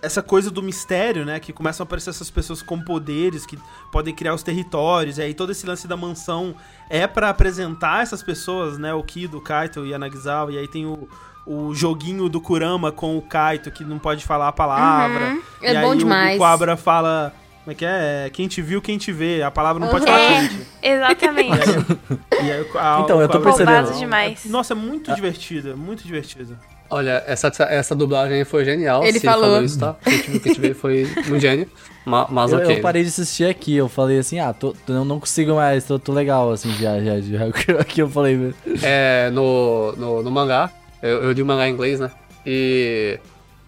essa 0.00 0.22
coisa 0.22 0.50
do 0.50 0.62
mistério, 0.62 1.24
né? 1.24 1.38
Que 1.38 1.52
começam 1.52 1.84
a 1.84 1.86
aparecer 1.86 2.10
essas 2.10 2.30
pessoas 2.30 2.60
com 2.62 2.80
poderes 2.80 3.46
que 3.46 3.58
podem 3.92 4.14
criar 4.14 4.34
os 4.34 4.42
territórios. 4.42 5.18
E 5.18 5.22
aí 5.22 5.34
todo 5.34 5.52
esse 5.52 5.66
lance 5.66 5.86
da 5.86 5.96
mansão 5.96 6.54
é 6.90 7.06
pra 7.06 7.28
apresentar 7.28 8.02
essas 8.02 8.22
pessoas, 8.22 8.78
né? 8.78 8.92
O 8.94 9.02
Kido, 9.02 9.38
o 9.38 9.40
Kaito 9.40 9.86
e 9.86 9.94
a 9.94 9.98
Nagzawa. 9.98 10.50
E 10.52 10.58
aí 10.58 10.66
tem 10.66 10.86
o, 10.86 11.08
o 11.46 11.74
joguinho 11.74 12.28
do 12.28 12.40
Kurama 12.40 12.90
com 12.90 13.16
o 13.16 13.22
Kaito 13.22 13.70
que 13.70 13.84
não 13.84 13.98
pode 13.98 14.24
falar 14.24 14.48
a 14.48 14.52
palavra. 14.52 15.26
Uhum. 15.34 15.42
E 15.62 15.66
É 15.66 15.76
aí 15.76 15.84
bom 15.84 15.92
o- 15.92 15.96
demais. 15.96 16.36
O 16.36 16.38
Quabra 16.42 16.76
fala. 16.76 17.32
Como 17.64 17.72
é 17.72 17.74
que 17.74 17.84
é? 17.84 18.26
É, 18.26 18.30
Quem 18.30 18.48
te 18.48 18.60
viu, 18.60 18.82
quem 18.82 18.98
te 18.98 19.12
vê. 19.12 19.42
A 19.42 19.50
palavra 19.50 19.78
não 19.80 19.88
pode 19.88 20.04
É. 20.04 20.06
falar 20.08 20.40
quente. 20.48 20.60
Exatamente. 20.82 21.58
E 22.42 22.50
aí, 22.50 22.66
a- 22.74 23.00
Então, 23.04 23.20
eu 23.20 23.28
tô 23.28 23.40
percebendo. 23.40 23.92
Demais. 23.98 24.44
Nossa, 24.46 24.72
é 24.72 24.76
muito 24.76 25.14
divertida, 25.14 25.76
muito 25.76 26.02
divertida. 26.04 26.58
Olha, 26.90 27.22
essa, 27.26 27.50
essa 27.70 27.94
dublagem 27.94 28.38
aí 28.38 28.44
foi 28.44 28.64
genial. 28.64 29.02
Ele 29.04 29.18
se 29.18 29.24
falou. 29.24 29.62
isso, 29.62 29.78
tá? 29.78 29.96
Quem 30.04 30.18
te 30.18 30.30
viu, 30.30 30.40
quem 30.40 30.52
te 30.54 30.60
vê 30.60 30.74
foi 30.74 31.08
um 31.30 31.38
gênio. 31.38 31.66
Ma- 32.04 32.26
Mas 32.28 32.50
Eu, 32.52 32.58
ok. 32.58 32.76
eu 32.76 32.80
parei 32.82 33.02
de 33.02 33.08
assistir 33.08 33.44
aqui, 33.48 33.76
eu 33.76 33.88
falei 33.88 34.18
assim, 34.18 34.40
ah, 34.40 34.52
tô, 34.52 34.72
tô- 34.84 34.92
eu 34.92 35.04
não 35.04 35.20
consigo 35.20 35.54
mais, 35.54 35.84
tô, 35.84 35.98
tô 35.98 36.12
legal, 36.12 36.50
assim, 36.50 36.70
já, 36.72 36.98
já, 37.00 37.20
já. 37.20 37.44
Aqui 37.80 38.02
eu 38.02 38.10
falei, 38.10 38.52
É, 38.82 39.30
no, 39.32 39.92
no, 39.96 40.22
no 40.22 40.30
mangá, 40.30 40.70
eu, 41.02 41.22
eu 41.22 41.32
li 41.32 41.40
o 41.42 41.46
mangá 41.46 41.66
em 41.68 41.72
inglês, 41.72 42.00
né? 42.00 42.10
E 42.44 43.18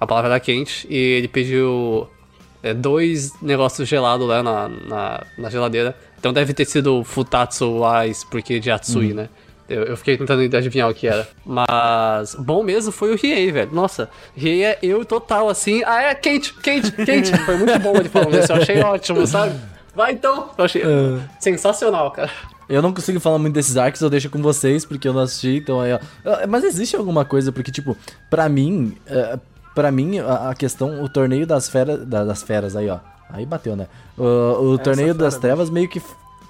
a 0.01 0.07
palavra 0.07 0.31
era 0.33 0.41
quente. 0.41 0.87
E 0.91 0.97
ele 0.97 1.29
pediu 1.29 2.07
é, 2.65 2.73
dois 2.73 3.31
negócios 3.43 3.87
gelados 3.87 4.27
lá 4.27 4.43
na, 4.43 4.69
na, 4.69 5.23
na 5.37 5.51
geladeira. 5.51 5.95
Então 6.19 6.33
deve 6.33 6.55
ter 6.55 6.65
sido 6.65 7.05
Futatsu 7.05 7.83
Ice, 8.09 8.27
porque 8.31 8.59
de 8.59 8.71
Atsui, 8.71 9.13
né? 9.13 9.29
Eu, 9.69 9.83
eu 9.83 9.97
fiquei 9.97 10.17
tentando 10.17 10.41
adivinhar 10.57 10.89
o 10.89 10.95
que 10.95 11.07
era. 11.07 11.29
Mas 11.45 12.35
bom 12.35 12.63
mesmo 12.63 12.91
foi 12.91 13.13
o 13.13 13.17
Riei, 13.17 13.53
velho. 13.53 13.71
Nossa, 13.71 14.09
Riei 14.35 14.65
é 14.65 14.79
eu 14.83 15.05
total 15.05 15.51
assim. 15.51 15.83
Ah, 15.85 16.03
é 16.05 16.15
quente, 16.15 16.55
quente, 16.55 16.91
quente. 16.93 17.37
Foi 17.45 17.57
muito 17.57 17.79
bom 17.79 17.95
ele 17.97 18.09
falando 18.09 18.39
isso. 18.39 18.53
Eu 18.53 18.57
achei 18.57 18.81
ótimo, 18.83 19.27
sabe? 19.27 19.55
Vai 19.95 20.13
então. 20.13 20.51
Eu 20.57 20.65
achei 20.65 20.83
sensacional, 21.39 22.11
cara. 22.11 22.31
Eu 22.69 22.81
não 22.81 22.93
consigo 22.93 23.21
falar 23.21 23.39
muito 23.39 23.55
desses 23.55 23.77
arcos, 23.77 24.01
eu 24.01 24.09
deixo 24.09 24.31
com 24.31 24.41
vocês, 24.41 24.85
porque 24.87 25.07
eu 25.07 25.13
não 25.13 25.21
assisti, 25.21 25.57
então 25.57 25.81
aí, 25.81 25.93
ó. 25.93 25.99
Ah, 26.25 26.47
Mas 26.47 26.65
existe 26.65 26.97
alguma 26.97 27.25
coisa, 27.25 27.53
porque, 27.53 27.71
tipo, 27.71 27.97
pra 28.31 28.49
mim, 28.49 28.97
é, 29.07 29.39
pra 29.75 29.91
mim, 29.91 30.19
a, 30.19 30.51
a 30.51 30.55
questão, 30.55 31.03
o 31.03 31.09
torneio 31.09 31.47
das 31.47 31.69
feras, 31.69 32.05
da- 32.07 32.25
das 32.25 32.43
feras 32.43 32.77
aí, 32.77 32.89
ó. 32.89 32.99
Aí 33.31 33.45
bateu, 33.47 33.75
né? 33.75 33.87
O, 34.17 34.23
o 34.73 34.79
torneio 34.79 35.09
fera 35.09 35.19
das 35.19 35.35
mesmo. 35.35 35.41
trevas 35.41 35.71
meio 35.71 35.89
que. 35.89 36.01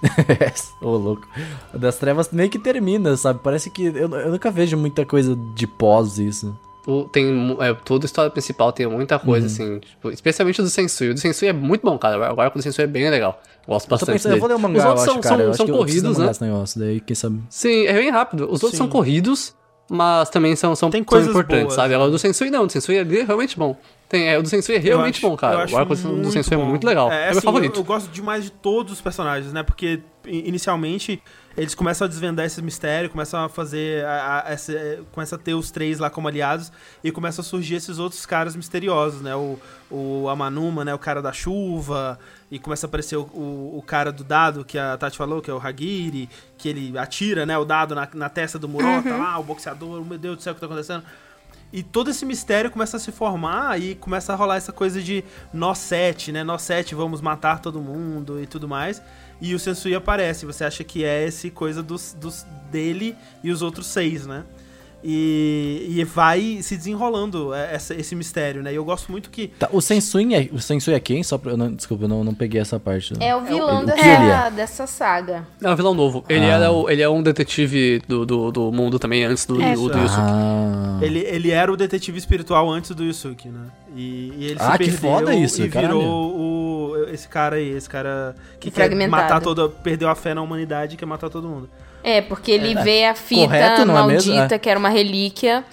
Ô, 0.82 0.90
louco. 0.96 1.26
O 1.72 1.78
Das 1.78 1.96
trevas 1.96 2.30
meio 2.30 2.50
que 2.50 2.58
termina, 2.58 3.16
sabe? 3.16 3.40
Parece 3.42 3.70
que. 3.70 3.84
Eu, 3.86 4.10
eu 4.10 4.30
nunca 4.32 4.50
vejo 4.50 4.76
muita 4.76 5.04
coisa 5.06 5.36
de 5.54 5.66
pós 5.66 6.18
isso. 6.18 6.54
O- 6.86 7.04
Tem 7.04 7.56
é, 7.60 7.72
toda 7.72 8.04
a 8.04 8.06
história 8.06 8.30
principal 8.30 8.70
tem 8.70 8.86
muita 8.86 9.18
coisa, 9.18 9.46
assim, 9.46 9.78
tipo, 9.78 10.10
especialmente 10.10 10.60
o 10.60 10.64
do 10.64 10.68
Sensui. 10.68 11.10
O 11.10 11.14
do 11.14 11.20
Sensui 11.20 11.48
é 11.48 11.52
muito 11.52 11.80
bom, 11.82 11.96
cara. 11.96 12.26
Agora 12.28 12.50
o 12.50 12.52
do 12.58 12.62
Sensui 12.62 12.84
é 12.84 12.86
bem 12.86 13.08
legal. 13.08 13.40
Gosto 13.66 13.86
Eu 13.86 13.90
bastante 13.90 14.12
pensando, 14.12 14.32
eu 14.32 14.34
dele. 14.34 14.40
vou 14.40 14.48
ler 14.50 14.54
o 14.56 14.58
mangá, 14.58 14.78
Os 14.78 14.84
eu 14.84 14.90
outros 14.90 15.04
acho, 15.08 15.12
são, 15.14 15.20
cara. 15.22 15.36
são, 15.36 15.44
eu 15.44 15.50
acho 15.52 15.56
são 15.56 15.66
eu 15.68 15.76
corridos, 15.78 16.18
né? 16.18 16.30
negócio, 16.42 16.80
daí 16.80 17.00
quem 17.00 17.16
sabe. 17.16 17.40
Sim, 17.48 17.86
é 17.86 17.94
bem 17.94 18.10
rápido. 18.10 18.44
Os 18.44 18.62
outros 18.62 18.72
Sim. 18.72 18.76
são 18.76 18.88
corridos, 18.88 19.54
mas 19.90 20.30
também 20.30 20.54
são, 20.56 20.74
são, 20.74 20.90
Tem 20.90 21.00
são 21.00 21.04
coisas 21.06 21.30
importantes, 21.30 21.62
boas, 21.64 21.74
sabe? 21.74 21.94
Agora 21.94 22.08
o 22.08 22.12
do 22.12 22.18
Sensui 22.18 22.50
não, 22.50 22.62
o 22.64 22.66
do 22.66 22.72
Sensui 22.72 22.96
é 22.96 23.02
realmente 23.02 23.58
bom. 23.58 23.76
Tem, 24.08 24.28
é, 24.28 24.38
o 24.38 24.42
do 24.42 24.48
Sensui 24.48 24.76
é 24.76 24.78
realmente 24.78 25.16
acho- 25.18 25.28
bom, 25.28 25.36
cara. 25.36 25.64
o 25.64 25.66
do 25.66 26.06
muito 26.06 26.30
Sensui 26.30 26.54
é 26.54 26.56
bom. 26.56 26.66
muito 26.66 26.86
legal. 26.86 27.10
É, 27.10 27.14
É, 27.14 27.20
meu 27.22 27.30
assim, 27.32 27.40
favorito. 27.40 27.74
Eu, 27.76 27.80
eu 27.80 27.84
gosto 27.84 28.08
demais 28.10 28.44
de 28.44 28.50
todos 28.52 28.92
os 28.92 29.00
personagens, 29.00 29.52
né? 29.52 29.62
Porque 29.62 30.00
inicialmente 30.26 31.22
eles 31.56 31.74
começam 31.74 32.04
a 32.04 32.08
desvendar 32.08 32.44
esse 32.44 32.60
mistério, 32.60 33.08
começam 33.08 33.44
a 33.44 33.48
fazer. 33.48 34.04
A, 34.04 34.42
a, 34.46 34.52
essa, 34.52 34.72
começa 35.12 35.36
a 35.36 35.38
ter 35.38 35.54
os 35.54 35.70
três 35.70 35.98
lá 35.98 36.10
como 36.10 36.26
aliados 36.26 36.72
e 37.02 37.12
começam 37.12 37.42
a 37.42 37.44
surgir 37.44 37.76
esses 37.76 37.98
outros 37.98 38.26
caras 38.26 38.56
misteriosos, 38.56 39.20
né? 39.20 39.36
O, 39.36 39.58
o 39.90 40.28
Amanuma, 40.28 40.84
né? 40.84 40.92
O 40.92 40.98
cara 40.98 41.22
da 41.22 41.32
chuva. 41.32 42.18
E 42.50 42.58
começa 42.58 42.86
a 42.86 42.88
aparecer 42.88 43.16
o, 43.16 43.22
o, 43.22 43.78
o 43.78 43.82
cara 43.82 44.10
do 44.10 44.24
dado 44.24 44.64
que 44.64 44.78
a 44.78 44.96
Tati 44.96 45.16
falou, 45.16 45.40
que 45.40 45.50
é 45.50 45.54
o 45.54 45.58
Hagiri, 45.58 46.28
que 46.58 46.68
ele 46.68 46.98
atira, 46.98 47.46
né? 47.46 47.56
O 47.56 47.64
dado 47.64 47.94
na, 47.94 48.08
na 48.12 48.28
testa 48.28 48.58
do 48.58 48.68
Murota 48.68 49.16
lá, 49.16 49.38
o 49.38 49.44
boxeador, 49.44 50.04
meu 50.04 50.18
Deus 50.18 50.36
do 50.36 50.42
céu, 50.42 50.52
o 50.52 50.54
que 50.54 50.60
tá 50.60 50.66
acontecendo? 50.66 51.04
E 51.72 51.82
todo 51.82 52.08
esse 52.10 52.24
mistério 52.24 52.70
começa 52.70 52.96
a 52.96 53.00
se 53.00 53.10
formar 53.10 53.80
e 53.80 53.96
começa 53.96 54.32
a 54.32 54.36
rolar 54.36 54.56
essa 54.56 54.72
coisa 54.72 55.02
de 55.02 55.24
nós 55.52 55.78
sete, 55.78 56.30
né? 56.30 56.44
Nós 56.44 56.62
sete 56.62 56.94
vamos 56.94 57.20
matar 57.20 57.60
todo 57.60 57.80
mundo 57.80 58.40
e 58.40 58.46
tudo 58.46 58.68
mais. 58.68 59.02
E 59.40 59.54
o 59.54 59.58
Sensui 59.58 59.94
aparece. 59.94 60.46
Você 60.46 60.64
acha 60.64 60.84
que 60.84 61.04
é 61.04 61.24
esse 61.26 61.50
coisa 61.50 61.82
dos, 61.82 62.14
dos 62.14 62.44
dele 62.70 63.16
e 63.42 63.50
os 63.50 63.62
outros 63.62 63.86
seis, 63.86 64.26
né? 64.26 64.44
E, 65.06 65.86
e 65.98 66.02
vai 66.04 66.60
se 66.62 66.78
desenrolando 66.78 67.52
é, 67.52 67.74
essa- 67.74 67.94
esse 67.94 68.16
mistério, 68.16 68.62
né? 68.62 68.72
E 68.72 68.76
eu 68.76 68.84
gosto 68.84 69.12
muito 69.12 69.28
que. 69.28 69.48
Tá, 69.48 69.68
o 69.70 69.80
Sensui 69.82 70.34
é, 70.34 70.48
o 70.50 70.58
Sensui 70.58 70.94
é 70.94 71.00
quem? 71.00 71.22
Só 71.22 71.36
pra, 71.36 71.50
eu 71.52 71.56
não, 71.58 71.70
desculpa, 71.70 72.04
eu 72.04 72.08
não, 72.08 72.24
não 72.24 72.32
peguei 72.34 72.58
essa 72.58 72.80
parte. 72.80 73.12
É 73.20 73.36
o 73.36 73.42
vilão 73.42 73.76
o 73.76 73.80
que 73.80 73.86
dessa, 73.86 74.06
ele 74.06 74.30
é? 74.30 74.50
dessa 74.50 74.86
saga. 74.86 75.46
É 75.62 75.70
um 75.70 75.76
vilão 75.76 75.92
novo. 75.92 76.24
Ele, 76.26 76.46
Ah. 76.46 76.54
era 76.54 76.72
o- 76.72 76.88
ele 76.88 77.02
é 77.02 77.08
um 77.08 77.22
detetive 77.22 78.00
do, 78.08 78.24
do, 78.24 78.50
do 78.50 78.72
mundo 78.72 78.98
também, 78.98 79.24
antes 79.24 79.44
do, 79.44 79.60
É. 79.60 79.74
do, 79.74 79.90
do 79.90 79.98
Yusuke. 79.98 80.20
Ah. 80.22 80.98
Ele, 81.02 81.18
ele 81.18 81.50
era 81.50 81.70
o 81.70 81.76
detetive 81.76 82.16
espiritual 82.16 82.70
antes 82.70 82.92
do 82.92 83.04
Yusuke, 83.04 83.48
né? 83.48 83.66
E, 83.94 84.32
e 84.38 84.44
ele 84.46 84.56
Ah, 84.58 84.72
se 84.72 84.78
que 84.78 84.90
foda 84.90 85.34
isso, 85.34 85.62
e 85.62 85.68
caralho. 85.68 85.98
virou 85.98 86.34
o, 86.34 87.06
esse 87.12 87.28
cara 87.28 87.56
aí, 87.56 87.68
esse 87.68 87.88
cara 87.90 88.34
que 88.58 88.70
quer 88.70 88.88
matar 89.06 89.40
toda. 89.42 89.68
Perdeu 89.68 90.08
a 90.08 90.14
fé 90.14 90.32
na 90.32 90.40
humanidade 90.40 90.94
e 90.94 90.96
quer 90.96 91.04
matar 91.06 91.28
todo 91.28 91.46
mundo. 91.46 91.68
É, 92.04 92.20
porque 92.20 92.50
ele 92.52 92.74
vê 92.82 93.06
a 93.06 93.14
fita 93.14 93.44
correto, 93.46 93.80
é 93.80 93.84
maldita, 93.86 94.54
É. 94.54 94.58
que 94.58 94.68
era 94.68 94.78
uma 94.78 94.90
relíquia, 94.90 95.64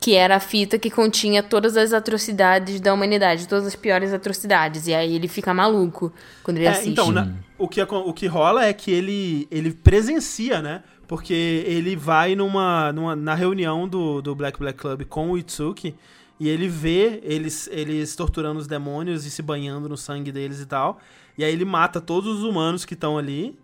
que 0.00 0.14
era 0.14 0.36
a 0.36 0.40
fita 0.40 0.78
que 0.78 0.90
continha 0.90 1.42
todas 1.42 1.76
as 1.76 1.92
atrocidades 1.92 2.80
da 2.80 2.94
humanidade, 2.94 3.46
todas 3.46 3.66
as 3.66 3.76
piores 3.76 4.12
atrocidades. 4.12 4.86
E 4.86 4.94
aí 4.94 5.14
ele 5.14 5.28
fica 5.28 5.52
maluco 5.52 6.10
quando 6.42 6.56
ele 6.56 6.66
É, 6.66 6.70
assiste. 6.70 6.88
então, 6.90 7.10
na- 7.12 7.30
o, 7.58 7.68
que, 7.68 7.82
o 7.82 8.12
que 8.14 8.26
rola 8.26 8.64
é 8.64 8.72
que 8.72 8.90
ele, 8.90 9.46
ele 9.50 9.70
presencia, 9.72 10.62
né? 10.62 10.82
Porque 11.06 11.62
ele 11.66 11.94
vai 11.94 12.34
numa, 12.34 12.90
numa 12.92 13.14
na 13.14 13.34
reunião 13.34 13.86
do, 13.86 14.20
do 14.22 14.34
Black 14.34 14.58
Black 14.58 14.78
Club 14.78 15.04
com 15.04 15.30
o 15.32 15.38
Itsuki 15.38 15.94
e 16.40 16.48
ele 16.48 16.68
vê 16.68 17.20
eles, 17.22 17.68
eles 17.70 18.16
torturando 18.16 18.58
os 18.58 18.66
demônios 18.66 19.24
e 19.24 19.30
se 19.30 19.40
banhando 19.42 19.88
no 19.88 19.96
sangue 19.96 20.32
deles 20.32 20.60
e 20.60 20.66
tal. 20.66 20.98
E 21.38 21.44
aí 21.44 21.52
ele 21.52 21.64
mata 21.64 22.00
todos 22.00 22.38
os 22.38 22.44
humanos 22.44 22.84
que 22.84 22.94
estão 22.94 23.16
ali. 23.18 23.56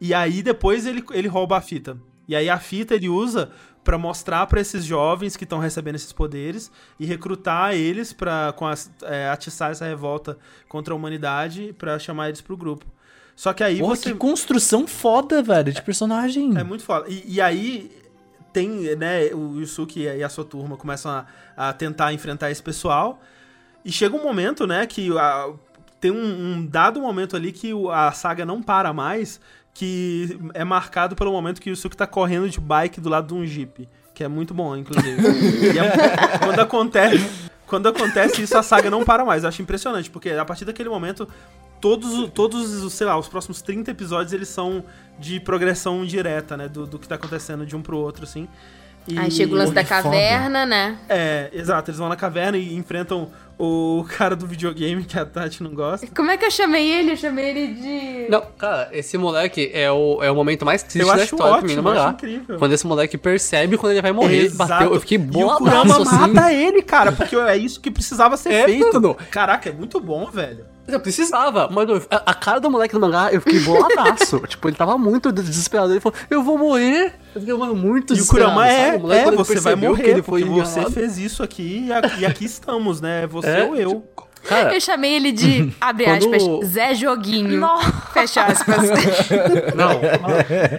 E 0.00 0.14
aí 0.14 0.42
depois 0.42 0.86
ele, 0.86 1.04
ele 1.12 1.28
rouba 1.28 1.56
a 1.56 1.60
fita. 1.60 1.96
E 2.26 2.36
aí 2.36 2.48
a 2.48 2.58
fita 2.58 2.94
ele 2.94 3.08
usa 3.08 3.50
pra 3.82 3.96
mostrar 3.96 4.46
pra 4.46 4.60
esses 4.60 4.84
jovens 4.84 5.36
que 5.36 5.44
estão 5.44 5.58
recebendo 5.58 5.94
esses 5.94 6.12
poderes 6.12 6.70
e 7.00 7.06
recrutar 7.06 7.74
eles 7.74 8.12
para 8.12 8.54
é, 9.02 9.28
atiçar 9.30 9.70
essa 9.70 9.86
revolta 9.86 10.36
contra 10.68 10.92
a 10.92 10.96
humanidade 10.96 11.74
pra 11.78 11.98
chamar 11.98 12.28
eles 12.28 12.40
pro 12.42 12.56
grupo. 12.56 12.84
Só 13.34 13.52
que 13.52 13.64
aí 13.64 13.78
Porra, 13.78 13.96
você 13.96 14.12
que 14.12 14.18
construção 14.18 14.86
foda, 14.86 15.42
velho, 15.42 15.72
de 15.72 15.80
personagem. 15.80 16.56
é 16.58 16.62
muito 16.64 16.84
foda. 16.84 17.06
E, 17.08 17.24
e 17.36 17.40
aí 17.40 17.90
tem, 18.52 18.94
né, 18.96 19.26
o 19.32 19.58
Yusuke 19.60 20.00
e 20.02 20.22
a 20.22 20.28
sua 20.28 20.44
turma 20.44 20.76
começam 20.76 21.10
a, 21.10 21.26
a 21.56 21.72
tentar 21.72 22.12
enfrentar 22.12 22.50
esse 22.50 22.62
pessoal. 22.62 23.20
E 23.84 23.92
chega 23.92 24.14
um 24.16 24.22
momento, 24.22 24.66
né, 24.66 24.86
que 24.86 25.16
a- 25.16 25.50
tem 26.00 26.10
um, 26.10 26.52
um 26.56 26.66
dado 26.66 27.00
momento 27.00 27.36
ali 27.36 27.52
que 27.52 27.72
a 27.92 28.12
saga 28.12 28.44
não 28.44 28.60
para 28.62 28.92
mais, 28.92 29.40
que 29.78 30.36
é 30.54 30.64
marcado 30.64 31.14
pelo 31.14 31.30
momento 31.30 31.60
que 31.60 31.70
o 31.70 31.72
Yusuke 31.72 31.96
tá 31.96 32.04
correndo 32.04 32.50
de 32.50 32.58
bike 32.58 33.00
do 33.00 33.08
lado 33.08 33.28
de 33.28 33.34
um 33.34 33.46
jeep. 33.46 33.88
Que 34.12 34.24
é 34.24 34.28
muito 34.28 34.52
bom, 34.52 34.76
inclusive. 34.76 35.22
E 35.72 35.78
é- 35.78 36.38
quando 36.38 36.58
acontece. 36.58 37.30
Quando 37.64 37.88
acontece 37.88 38.42
isso, 38.42 38.58
a 38.58 38.62
saga 38.64 38.90
não 38.90 39.04
para 39.04 39.24
mais. 39.24 39.44
Eu 39.44 39.48
acho 39.50 39.62
impressionante, 39.62 40.10
porque 40.10 40.30
a 40.30 40.44
partir 40.44 40.64
daquele 40.64 40.88
momento, 40.88 41.28
todos, 41.80 42.28
todos 42.30 42.82
os, 42.82 42.92
sei 42.92 43.06
lá, 43.06 43.16
os 43.16 43.28
próximos 43.28 43.62
30 43.62 43.92
episódios, 43.92 44.32
eles 44.32 44.48
são 44.48 44.82
de 45.16 45.38
progressão 45.38 46.04
direta, 46.04 46.56
né? 46.56 46.66
Do, 46.66 46.84
do 46.84 46.98
que 46.98 47.06
tá 47.06 47.14
acontecendo 47.14 47.64
de 47.64 47.76
um 47.76 47.80
pro 47.80 47.98
outro, 47.98 48.24
assim. 48.24 48.48
E- 49.08 49.18
Aí 49.18 49.30
chega 49.30 49.52
o 49.54 49.56
lance 49.56 49.72
da 49.72 49.82
caverna, 49.84 50.66
né? 50.66 50.96
É, 51.08 51.50
exato. 51.52 51.90
Eles 51.90 51.98
vão 51.98 52.08
na 52.08 52.16
caverna 52.16 52.58
e 52.58 52.74
enfrentam 52.76 53.30
o 53.58 54.04
cara 54.16 54.36
do 54.36 54.46
videogame 54.46 55.02
que 55.04 55.18
a 55.18 55.24
Tati 55.26 55.62
não 55.64 55.74
gosta. 55.74 56.06
Como 56.14 56.30
é 56.30 56.36
que 56.36 56.44
eu 56.44 56.50
chamei 56.50 56.88
ele? 56.92 57.12
Eu 57.12 57.16
chamei 57.16 57.46
ele 57.50 57.66
de. 57.74 58.30
Não, 58.30 58.40
cara, 58.56 58.88
esse 58.92 59.18
moleque 59.18 59.70
é 59.74 59.90
o, 59.90 60.22
é 60.22 60.30
o 60.30 60.34
momento 60.34 60.64
mais 60.64 60.82
triste 60.82 61.00
Eu 61.00 61.06
da 61.08 61.14
acho 61.14 61.24
história 61.34 61.58
pra 61.58 61.66
mim 61.68 61.74
no 61.74 61.80
ótimo, 61.80 61.88
eu 61.88 61.92
acho 61.94 62.00
mangá. 62.04 62.12
incrível. 62.12 62.58
Quando 62.58 62.72
esse 62.72 62.86
moleque 62.86 63.18
percebe 63.18 63.76
quando 63.76 63.92
ele 63.92 64.02
vai 64.02 64.12
morrer, 64.12 64.42
Exato. 64.44 64.68
bateu, 64.70 64.94
eu 64.94 65.00
fiquei 65.00 65.18
E 65.18 65.44
o 65.44 65.56
Kurama 65.56 65.96
assim. 66.02 66.04
mata 66.34 66.52
ele, 66.52 66.82
cara, 66.82 67.10
porque 67.10 67.34
é 67.34 67.56
isso 67.56 67.80
que 67.80 67.90
precisava 67.90 68.36
ser 68.36 68.52
É, 68.52 68.64
feito. 68.66 68.92
mano. 69.00 69.16
Caraca, 69.30 69.68
é 69.68 69.72
muito 69.72 69.98
bom, 69.98 70.30
velho. 70.30 70.64
Eu 70.88 70.98
precisava, 71.00 71.68
mano, 71.70 72.00
a, 72.10 72.30
a 72.30 72.34
cara 72.34 72.58
do 72.58 72.70
moleque 72.70 72.94
no 72.94 73.00
mangá, 73.00 73.30
eu 73.30 73.40
fiquei 73.42 73.60
boladaço. 73.60 74.40
tipo, 74.48 74.68
ele 74.68 74.76
tava 74.76 74.96
muito 74.96 75.30
desesperado. 75.30 75.92
Ele 75.92 76.00
falou, 76.00 76.18
eu 76.30 76.42
vou 76.42 76.56
morrer. 76.56 77.14
Eu 77.34 77.40
fiquei, 77.42 77.54
mano, 77.54 77.76
muito 77.76 78.14
E 78.16 78.20
o. 78.22 78.26
Kurama 78.26 78.66
é? 78.66 78.96
O 78.96 79.00
moleque, 79.00 79.24
é 79.24 79.28
ele 79.28 79.36
você 79.36 79.60
vai 79.60 79.74
morrer, 79.74 80.02
que 80.02 80.10
ele 80.10 80.22
porque 80.22 80.44
foi 80.44 80.50
você 80.50 80.72
enganado. 80.80 80.94
fez 80.94 81.18
isso 81.18 81.42
aqui 81.42 81.84
e, 81.88 81.92
a- 81.92 82.00
e 82.18 82.24
aqui 82.26 82.46
estamos, 82.46 83.00
né? 83.02 83.26
Você 83.26 83.48
É, 83.48 83.64
ou 83.64 83.76
eu. 83.76 84.02
Cara, 84.44 84.72
Eu 84.74 84.80
chamei 84.80 85.12
ele 85.14 85.30
de, 85.32 85.74
abre 85.80 86.04
Quando- 86.04 86.34
aspas, 86.34 86.68
Zé 86.70 86.94
Joguinho. 86.94 87.60
Nossa. 87.60 87.92
Fecha 88.14 88.44
aspas. 88.44 88.76
Não, 89.76 90.00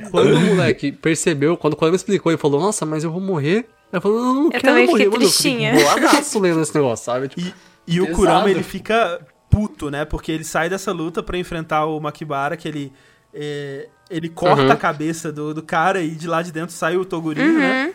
quando 0.10 0.34
o 0.34 0.40
moleque 0.40 0.91
percebeu, 0.91 1.56
quando 1.57 1.73
o 1.73 1.76
Kurama 1.76 1.95
explicou, 1.95 2.31
ele 2.31 2.40
falou, 2.40 2.60
nossa, 2.60 2.86
mas 2.86 3.03
eu 3.03 3.11
vou 3.11 3.22
morrer. 3.22 3.68
Eu 3.91 4.02
falei, 4.02 4.18
não, 4.18 4.34
não 4.36 4.49
quero 4.49 4.64
também 4.64 4.86
morrer, 4.86 5.03
fiquei 5.03 5.11
mano. 5.11 5.23
Eu 5.26 5.30
fiquei 5.30 5.49
tristinha. 5.52 6.41
lendo 6.41 6.61
esse 6.61 6.76
negócio, 6.76 7.06
sabe? 7.06 7.27
Tipo, 7.27 7.41
E, 7.88 7.95
e 7.95 8.02
o. 8.02 8.11
Kurama, 8.11 8.49
ele 8.49 8.64
fica 8.64 9.19
puto, 9.49 9.89
né? 9.89 10.05
Porque 10.05 10.31
ele 10.31 10.43
sai 10.43 10.69
dessa 10.69 10.91
luta 10.91 11.21
pra 11.23 11.38
enfrentar 11.38 11.85
o 11.85 11.99
Makibara, 11.99 12.55
que 12.57 12.67
ele... 12.67 12.93
é, 13.34 13.88
ele 14.09 14.30
corta 14.30 14.63
Uhum. 14.63 14.71
a 14.71 14.76
cabeça 14.76 15.31
do, 15.31 15.53
do 15.53 15.61
cara 15.63 16.01
e 16.01 16.11
de 16.11 16.27
lá 16.27 16.41
de 16.41 16.51
dentro 16.51 16.73
sai 16.73 16.97
o 16.97 17.05
Togurino, 17.05 17.59
né? 17.59 17.93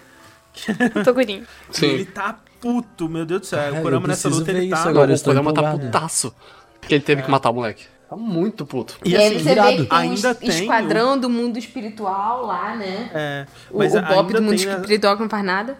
Togurinho. 1.05 1.45
E 1.71 1.75
sim. 1.77 1.87
ele 1.87 2.05
tá 2.05 2.39
puto, 2.61 3.09
meu 3.09 3.27
Deus 3.27 3.41
do 3.43 3.47
céu. 3.47 3.59
Caralho, 3.59 3.79
o 3.79 3.83
Kurama 3.83 4.09
nessa 4.09 4.29
luta, 4.29 4.51
ele 4.51 4.69
tá... 4.71 4.85
agora. 4.89 5.13
eu 5.13 5.17
o 5.17 5.21
Kurama 5.21 5.53
tá 5.53 5.73
putaço. 5.77 6.35
Porque 6.81 6.95
ele 6.95 7.05
teve 7.05 7.23
que 7.23 7.31
matar 7.31 7.51
o 7.51 7.55
moleque. 7.55 7.85
Tá 8.09 8.17
muito 8.17 8.65
puto. 8.67 8.97
E 9.05 9.11
E 9.11 9.17
assim, 9.17 9.39
você 9.39 9.55
vê 9.55 9.77
que 9.77 9.77
tem 9.85 9.87
Ainda 9.91 10.31
um 10.31 10.35
tem 10.35 10.49
esquadrão 10.51 11.19
do 11.19 11.29
mundo 11.31 11.59
espiritual 11.59 12.47
lá, 12.47 12.77
né? 12.77 13.11
é, 13.15 13.47
O, 13.71 13.79
mas 13.79 13.95
o 13.95 14.01
Bob 14.03 14.27
ainda 14.29 14.35
do 14.35 14.43
mundo 14.43 14.59
tem, 14.59 14.69
espiritual 14.69 15.17
que 15.17 15.23
não 15.23 15.31
faz 15.31 15.45
nada. 15.45 15.77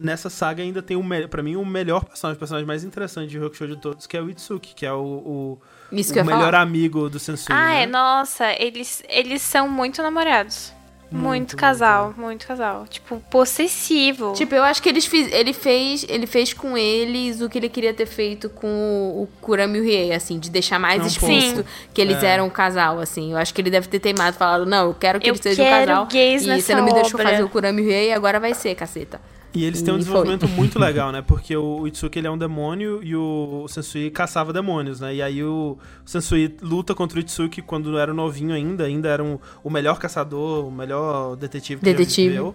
Nessa 0.00 0.30
saga 0.30 0.62
ainda 0.62 0.82
tem 0.82 0.96
o 0.96 1.02
me- 1.02 1.26
pra 1.28 1.42
mim 1.42 1.56
o 1.56 1.64
melhor 1.64 2.04
personagem, 2.04 2.36
o 2.36 2.38
personagem 2.38 2.66
mais 2.66 2.84
interessante 2.84 3.30
de 3.30 3.38
Hakusho 3.38 3.66
de 3.68 3.76
todos, 3.76 4.06
que 4.06 4.16
é 4.16 4.22
o 4.22 4.30
Itsuki, 4.30 4.74
que 4.74 4.86
é 4.86 4.92
o, 4.92 4.96
o, 5.02 5.58
o 5.90 5.94
melhor 6.24 6.24
falar. 6.24 6.54
amigo 6.60 7.08
do 7.08 7.18
Sensui. 7.18 7.54
Ah, 7.54 7.68
né? 7.68 7.82
é, 7.82 7.86
nossa, 7.86 8.46
eles, 8.60 9.02
eles 9.08 9.42
são 9.42 9.68
muito 9.68 10.02
namorados. 10.02 10.72
Muito, 11.10 11.56
casal, 11.56 12.12
muito 12.18 12.46
casal. 12.46 12.86
Tipo, 12.86 13.18
possessivo. 13.30 14.34
Tipo, 14.34 14.54
eu 14.54 14.62
acho 14.62 14.82
que 14.82 14.90
eles 14.90 15.06
fiz, 15.06 15.32
ele 15.32 15.54
fez, 15.54 16.04
ele 16.06 16.26
fez 16.26 16.52
com 16.52 16.76
eles 16.76 17.40
o 17.40 17.48
que 17.48 17.56
ele 17.56 17.70
queria 17.70 17.94
ter 17.94 18.04
feito 18.04 18.50
com 18.50 18.66
o, 18.68 19.22
o 19.22 19.26
Kurama 19.40 19.78
e 19.78 19.80
o 19.80 19.84
Riei, 19.84 20.12
assim, 20.12 20.38
de 20.38 20.50
deixar 20.50 20.78
mais 20.78 21.00
Não, 21.00 21.06
explícito 21.06 21.64
que 21.94 22.00
eles 22.02 22.22
É. 22.22 22.26
eram 22.26 22.46
um 22.46 22.50
casal, 22.50 23.00
assim. 23.00 23.32
Eu 23.32 23.38
acho 23.38 23.54
que 23.54 23.60
ele 23.62 23.70
deve 23.70 23.88
ter 23.88 23.98
teimado, 24.00 24.36
falado, 24.36 24.66
não, 24.66 24.88
eu 24.88 24.94
quero 24.94 25.18
que 25.18 25.30
Eu 25.30 25.32
eles 25.32 25.40
sejam 25.42 25.64
um 25.64 25.70
casal. 25.70 26.06
gays 26.06 26.42
e 26.44 26.46
nessa 26.48 26.66
você 26.66 26.74
não 26.74 26.84
me 26.84 26.92
deixou 26.92 27.18
obra. 27.18 27.30
fazer 27.32 27.42
o 27.42 27.48
Kurama 27.48 27.80
e 27.80 27.84
o 27.84 27.86
Riei, 27.86 28.12
agora 28.12 28.38
vai 28.38 28.52
ser, 28.52 28.74
caceta. 28.74 29.18
E 29.54 29.64
eles 29.64 29.80
têm 29.82 29.94
um 29.94 29.96
E 29.96 30.00
desenvolvimento 30.00 30.46
muito 30.50 30.78
legal, 30.78 31.10
né? 31.10 31.22
Porque 31.22 31.56
o 31.56 31.86
Itsuki 31.86 32.18
ele 32.18 32.26
é 32.26 32.30
um 32.30 32.38
demônio 32.38 33.00
e 33.02 33.16
o 33.16 33.66
Sensui 33.68 34.10
caçava 34.10 34.52
demônios, 34.52 35.00
né? 35.00 35.14
E 35.14 35.22
aí 35.22 35.42
o 35.42 35.78
Sensui 36.04 36.56
luta 36.60 36.94
contra 36.94 37.18
o 37.18 37.20
Itsuki 37.20 37.62
quando 37.62 37.98
era 37.98 38.12
novinho 38.12 38.54
ainda, 38.54 38.84
ainda 38.84 39.08
era 39.08 39.24
um, 39.24 39.38
o 39.64 39.70
melhor 39.70 39.98
caçador, 39.98 40.66
o 40.66 40.70
melhor 40.70 41.36
detetive 41.36 41.80
que 41.80 41.84
Detetive. 41.84 42.28
já 42.28 42.32
viveu. 42.32 42.54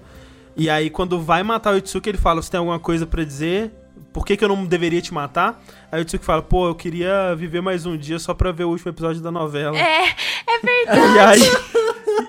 E 0.56 0.70
aí 0.70 0.90
quando 0.90 1.20
vai 1.20 1.41
matar 1.41 1.74
o 1.74 1.78
Itsuki, 1.78 2.10
ele 2.10 2.18
fala: 2.18 2.41
"Você 2.41 2.52
tem 2.52 2.60
alguma 2.60 2.80
coisa 2.80 3.07
pra 3.07 3.24
dizer? 3.24 3.72
Por 4.11 4.26
que, 4.26 4.38
que 4.38 4.44
eu 4.44 4.49
não 4.49 4.65
deveria 4.65 5.02
te 5.02 5.14
matar?" 5.14 5.61
Aí 5.91 5.99
o 5.99 6.03
Itsuki 6.03 6.24
fala: 6.26 6.41
"Pô, 6.41 6.68
eu 6.68 6.76
queria 6.76 7.36
viver 7.36 7.61
mais 7.61 7.86
um 7.86 7.98
dia 7.98 8.20
só 8.20 8.34
pra 8.34 8.52
ver 8.52 8.64
o 8.65 8.70
último 8.70 8.90
episódio 8.91 9.22
da 9.22 9.32
novela." 9.32 9.78
É, 9.78 10.06
é 10.10 10.60
verdade. 10.61 11.14
E 11.15 11.20
aí 11.20 11.74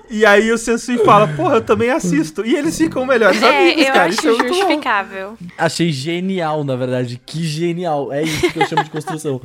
E 0.09 0.25
aí 0.25 0.51
o 0.51 0.57
Sensui 0.57 0.99
fala, 0.99 1.27
porra, 1.27 1.55
eu 1.55 1.61
também 1.61 1.89
assisto. 1.89 2.45
E 2.45 2.55
eles 2.55 2.77
ficam 2.77 3.05
melhores 3.05 3.41
É, 3.41 3.49
amigos, 3.65 3.81
eu 3.85 3.93
cara. 3.93 4.05
acho 4.05 4.13
Isso 4.19 4.29
é 4.29 4.47
justificável. 4.47 5.37
Achei 5.57 5.91
genial, 5.91 6.63
na 6.63 6.75
verdade. 6.75 7.19
Que 7.23 7.43
genial. 7.43 8.11
É 8.13 8.21
isso 8.23 8.51
que 8.51 8.59
eu 8.59 8.67
chamo 8.67 8.83
de 8.83 8.89
construção. 8.89 9.41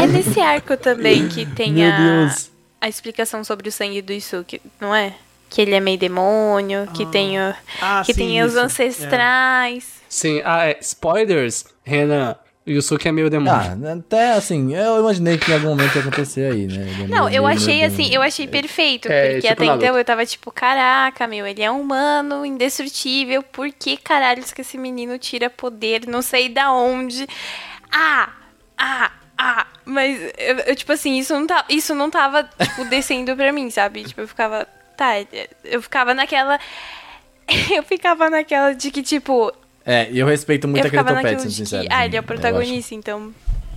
É 0.00 0.06
nesse 0.06 0.38
arco 0.40 0.76
também 0.76 1.28
que 1.28 1.44
tem 1.46 1.72
Meu 1.72 1.90
a, 1.90 1.96
Deus. 1.96 2.50
a 2.80 2.88
explicação 2.88 3.42
sobre 3.42 3.68
o 3.68 3.72
sangue 3.72 4.00
do 4.00 4.12
Isuki, 4.12 4.60
não 4.80 4.94
é? 4.94 5.14
Que 5.48 5.62
ele 5.62 5.74
é 5.74 5.80
meio 5.80 5.98
demônio, 5.98 6.86
que 6.94 7.04
tem, 7.06 7.38
o, 7.40 7.54
Ah, 7.82 8.02
que 8.04 8.12
sim, 8.14 8.20
tem 8.20 8.42
os 8.42 8.52
isso. 8.52 8.60
ancestrais. 8.60 9.99
Sim, 10.10 10.42
ah, 10.44 10.66
é, 10.66 10.76
spoilers, 10.80 11.64
Renan. 11.84 12.36
O 12.66 12.70
Yusuke 12.70 13.08
é 13.08 13.12
meio 13.12 13.30
demônio. 13.30 13.88
Ah, 13.88 13.92
até 13.98 14.32
assim, 14.32 14.74
eu 14.76 15.00
imaginei 15.00 15.38
que 15.38 15.50
em 15.50 15.54
algum 15.54 15.68
momento 15.68 15.94
ia 15.94 16.02
acontecer 16.02 16.52
aí, 16.52 16.66
né? 16.66 16.82
É 16.82 17.06
Não, 17.08 17.24
meio- 17.24 17.36
eu 17.36 17.42
meio 17.44 17.46
achei 17.56 17.82
assim, 17.84 18.12
eu 18.14 18.20
achei 18.20 18.46
perfeito, 18.46 19.08
É, 19.10 19.22
porque 19.34 19.40
tipo 19.48 19.62
até 19.62 19.66
então 19.86 19.96
eu 19.96 20.04
tava 20.04 20.26
tipo, 20.26 20.50
caraca, 20.52 21.26
meu, 21.26 21.46
ele 21.46 21.62
é 21.62 21.70
humano, 21.70 22.44
indestrutível, 22.44 23.42
por 23.42 23.70
que 23.72 23.96
caralhos 23.96 24.52
que 24.52 24.60
esse 24.60 24.76
menino 24.76 25.16
tira 25.18 25.48
poder, 25.48 26.06
não 26.06 26.20
sei 26.20 26.48
da 26.50 26.70
onde. 26.72 27.26
Ah, 27.90 28.28
ah, 28.76 29.10
ah, 29.38 29.66
mas 29.86 30.20
eu, 30.36 30.56
eu, 30.66 30.76
tipo 30.76 30.92
assim, 30.92 31.16
isso 31.18 31.32
não, 31.32 31.46
tá, 31.46 31.64
isso 31.68 31.94
não 31.94 32.10
tava, 32.10 32.44
tipo, 32.44 32.84
descendo 32.84 33.34
pra 33.34 33.52
mim, 33.52 33.70
sabe? 33.70 34.04
Tipo, 34.04 34.20
eu 34.20 34.28
ficava, 34.28 34.66
tá, 34.96 35.12
eu 35.64 35.80
ficava 35.80 36.12
naquela, 36.14 36.58
eu 37.74 37.82
ficava 37.82 38.28
naquela 38.28 38.74
de 38.74 38.90
que, 38.90 39.02
tipo, 39.02 39.50
É, 39.90 40.08
e 40.10 40.18
eu 40.18 40.26
respeito 40.26 40.68
muito 40.68 40.84
eu 40.84 40.88
aquele 40.88 41.02
topete, 41.04 41.42
sendo 41.42 41.50
sincero. 41.52 41.82
que, 41.88 41.92
ah, 41.92 42.04
ele 42.06 42.16
é 42.16 42.20
o 42.20 42.22
protagonista, 42.22 42.94
então 42.94 43.32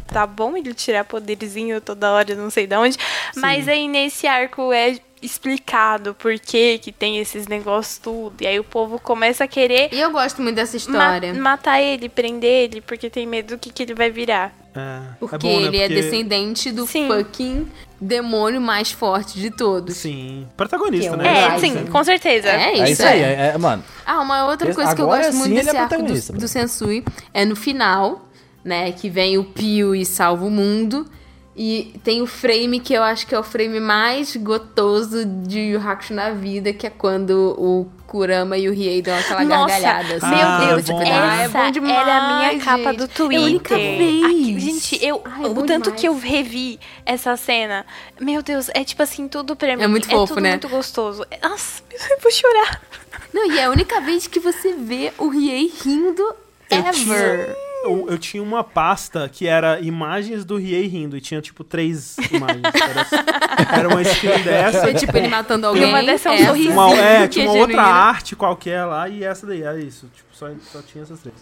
tá 0.07 0.27
bom 0.27 0.55
ele 0.55 0.73
tirar 0.73 1.03
poderzinho 1.05 1.81
toda 1.81 2.11
hora, 2.11 2.35
não 2.35 2.49
sei 2.51 2.67
de 2.67 2.75
onde. 2.75 2.97
Mas 3.35 3.67
aí 3.67 3.87
nesse 3.87 4.27
arco 4.27 4.71
é 4.71 4.97
explicado 5.21 6.13
por 6.13 6.37
que 6.37 6.77
que 6.77 6.91
tem 6.91 7.17
esses 7.17 7.47
negócios 7.47 7.97
tudo. 7.97 8.35
E 8.41 8.45
aí 8.47 8.59
o 8.59 8.63
povo 8.63 8.99
começa 8.99 9.45
a 9.45 9.47
querer 9.47 9.89
E 9.91 9.99
eu 9.99 10.11
gosto 10.11 10.41
muito 10.41 10.55
dessa 10.55 10.73
ma- 10.73 10.77
história. 10.77 11.33
matar 11.33 11.81
ele, 11.81 12.09
prender 12.09 12.65
ele, 12.65 12.81
porque 12.81 13.09
tem 13.09 13.25
medo 13.25 13.55
do 13.55 13.59
que, 13.59 13.71
que 13.71 13.83
ele 13.83 13.93
vai 13.95 14.11
virar. 14.11 14.53
É, 14.75 14.99
Porque 15.19 15.35
é 15.35 15.39
bom, 15.39 15.59
né? 15.59 15.67
ele 15.67 15.77
é 15.77 15.87
Porque- 15.87 16.01
descendente 16.01 16.71
do 16.71 16.87
Sim. 16.87 17.07
fucking 17.07 17.67
demônio 18.01 18.59
mais 18.59 18.91
forte 18.91 19.39
de 19.39 19.49
todos. 19.51 19.95
Sim, 19.95 20.47
protagonista, 20.57 21.15
Que 21.15 21.19
é 21.21 21.23
né? 21.23 21.37
É, 21.43 21.47
Ryzen. 21.49 21.71
sim, 21.77 21.85
com 21.85 22.03
certeza. 22.03 22.49
É 22.49 22.79
É 22.79 22.89
isso 22.89 23.03
aí, 23.03 23.21
é, 23.21 23.51
é- 23.53 23.57
mano. 23.57 23.83
Ah, 24.05 24.19
uma 24.21 24.45
outra 24.47 24.73
coisa 24.73 24.93
que 24.95 25.01
eu 25.01 25.05
agora 25.05 25.23
gosto 25.27 25.37
muito 25.37 25.53
desse 25.55 25.69
é 25.69 25.79
arco 25.79 25.89
protagonista, 25.89 26.33
do, 26.33 26.39
do 26.39 26.47
Sensui 26.47 27.05
é 27.33 27.45
no 27.45 27.55
final, 27.55 28.27
né? 28.63 28.91
Que 28.91 29.09
vem 29.09 29.37
o 29.37 29.43
Pio 29.43 29.95
e 29.95 30.05
salva 30.05 30.43
o 30.45 30.49
mundo. 30.51 31.05
E 31.55 31.93
tem 32.03 32.19
o 32.21 32.25
frame 32.25 32.79
que 32.79 32.93
eu 32.95 33.03
acho 33.03 33.27
que 33.27 33.35
é 33.35 33.39
o 33.39 33.43
frame 33.43 33.79
mais 33.79 34.35
gotoso 34.35 35.23
de 35.23 35.59
Yu 35.59 35.79
Hakusho 35.87 36.13
na 36.15 36.31
vida, 36.31 36.73
que 36.73 36.87
é 36.87 36.89
quando 36.89 37.55
o 37.59 37.87
Kurama 38.07 38.57
e 38.57 38.67
o 38.67 38.73
Riei 38.73 39.03
dão 39.03 39.15
aquela 39.15 39.43
Nossa, 39.43 39.67
gargalhada. 39.79 40.15
assim. 40.15 40.27
meu 40.35 40.47
Ah, 40.47 40.65
Deus, 40.65 40.89
bom. 40.89 40.99
Ah, 40.99 41.03
é 41.41 41.45
essa 41.45 41.63
bom 41.63 41.71
demais, 41.71 41.97
era 41.97 42.17
a 42.17 42.37
minha 42.37 42.51
gente. 42.53 42.63
capa 42.65 42.93
do 42.93 43.03
É 43.03 43.05
a 43.05 43.07
Twitter. 43.07 43.43
única 43.45 43.75
vez. 43.75 44.23
Aqui- 44.25 44.59
gente, 44.59 45.05
eu, 45.05 45.21
Ai, 45.25 45.43
é 45.43 45.47
o 45.47 45.53
tanto 45.63 45.83
demais. 45.83 46.01
que 46.01 46.07
eu 46.07 46.17
revi 46.17 46.79
essa 47.05 47.37
cena, 47.37 47.85
meu 48.19 48.41
Deus, 48.41 48.69
é 48.73 48.83
tipo 48.83 49.03
assim, 49.03 49.27
tudo 49.27 49.55
pra 49.55 49.77
mim. 49.77 49.85
muito 49.85 50.07
fofo, 50.09 50.33
tudo 50.33 50.41
né? 50.41 50.49
muito 50.51 50.69
gostoso. 50.69 51.23
Nossa, 51.41 51.83
eu 51.93 52.19
vou 52.19 52.31
chorar. 52.31 52.81
Não, 53.31 53.51
e 53.51 53.59
é 53.59 53.65
a 53.65 53.69
única 53.69 54.01
vez 54.01 54.25
que 54.25 54.39
você 54.39 54.73
vê 54.73 55.13
o 55.19 55.27
Riei 55.29 55.71
rindo 55.83 56.35
ever. 56.69 57.55
Eu, 57.83 58.07
eu 58.09 58.17
tinha 58.17 58.41
uma 58.41 58.63
pasta 58.63 59.27
que 59.27 59.45
era 59.45 59.79
imagens 59.81 60.45
do 60.45 60.57
Riei 60.57 60.87
rindo, 60.87 61.17
e 61.17 61.21
tinha, 61.21 61.41
tipo, 61.41 61.63
três 61.65 62.15
imagens. 62.31 62.63
Era, 62.63 63.77
era 63.79 63.89
uma 63.89 64.03
screen 64.03 64.39
dessa. 64.43 64.81
Foi 64.81 64.93
tipo 64.93 65.17
ele 65.17 65.27
matando 65.27 65.67
alguém. 65.67 65.85
uma 65.85 66.01
dessa 66.01 66.29
é 66.29 66.31
um 66.31 66.45
sorrisinho. 66.45 66.73
Uma, 66.73 66.95
é, 66.95 67.21
que 67.23 67.27
tinha 67.29 67.45
é 67.45 67.49
uma 67.49 67.57
outra 67.57 67.75
genuína. 67.75 67.93
arte 67.93 68.35
qualquer 68.35 68.85
lá, 68.85 69.09
e 69.09 69.23
essa 69.23 69.45
daí, 69.45 69.63
era 69.63 69.79
isso. 69.79 70.09
Tipo, 70.15 70.29
só, 70.31 70.47
só 70.71 70.81
tinha 70.81 71.03
essas 71.03 71.19
três. 71.19 71.35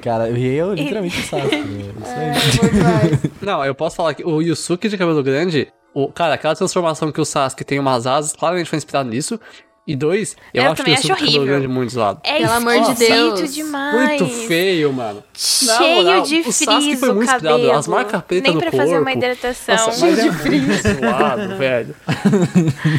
Cara, 0.00 0.24
o 0.24 0.32
Riei 0.32 0.60
é 0.60 0.64
literalmente 0.64 1.20
o 1.20 1.22
Sasuke. 1.22 1.56
né? 1.62 1.92
Isso 2.00 2.82
aí. 2.82 3.30
É. 3.42 3.44
Não, 3.44 3.64
eu 3.64 3.74
posso 3.74 3.96
falar 3.96 4.14
que 4.14 4.24
o 4.24 4.40
Yusuke 4.40 4.88
de 4.88 4.96
cabelo 4.96 5.22
grande, 5.22 5.68
o, 5.94 6.08
cara, 6.08 6.34
aquela 6.34 6.54
transformação 6.54 7.12
que 7.12 7.20
o 7.20 7.24
Sasuke 7.24 7.64
tem 7.64 7.78
umas 7.78 8.06
asas, 8.06 8.32
claramente 8.32 8.70
foi 8.70 8.78
inspirado 8.78 9.08
nisso. 9.10 9.38
E 9.86 9.94
dois, 9.94 10.36
eu, 10.52 10.64
Eu 10.64 10.72
acho 10.72 10.82
que 10.82 10.90
acho 10.90 11.02
de 11.02 11.12
horrível. 11.12 11.44
grande 11.44 11.68
muito 11.68 11.92
zoado. 11.92 12.18
É 12.24 12.38
Pelo 12.38 12.52
amor 12.54 12.80
de 12.80 12.94
Deus. 12.96 13.54
demais. 13.54 14.20
Muito 14.20 14.34
feio, 14.48 14.92
mano. 14.92 15.22
Cheio 15.32 16.02
moral, 16.02 16.22
de 16.22 16.40
o 16.40 16.52
Sasuke 16.52 16.96
foi 16.96 17.12
muito 17.12 17.30
inspirado, 17.30 17.58
cabelo. 17.60 17.72
as 17.72 17.86
marcas 17.86 18.22
pretas 18.22 18.42
Nem 18.42 18.54
no 18.54 18.60
pra 18.60 18.72
fazer 18.72 18.98
uma 18.98 19.04
corpo. 19.04 19.18
hidratação. 19.18 19.76
Nossa, 19.76 20.06
mas 20.06 20.18
é 20.18 20.24
muito 20.48 21.00
zoado, 21.00 21.54
velho. 21.56 21.94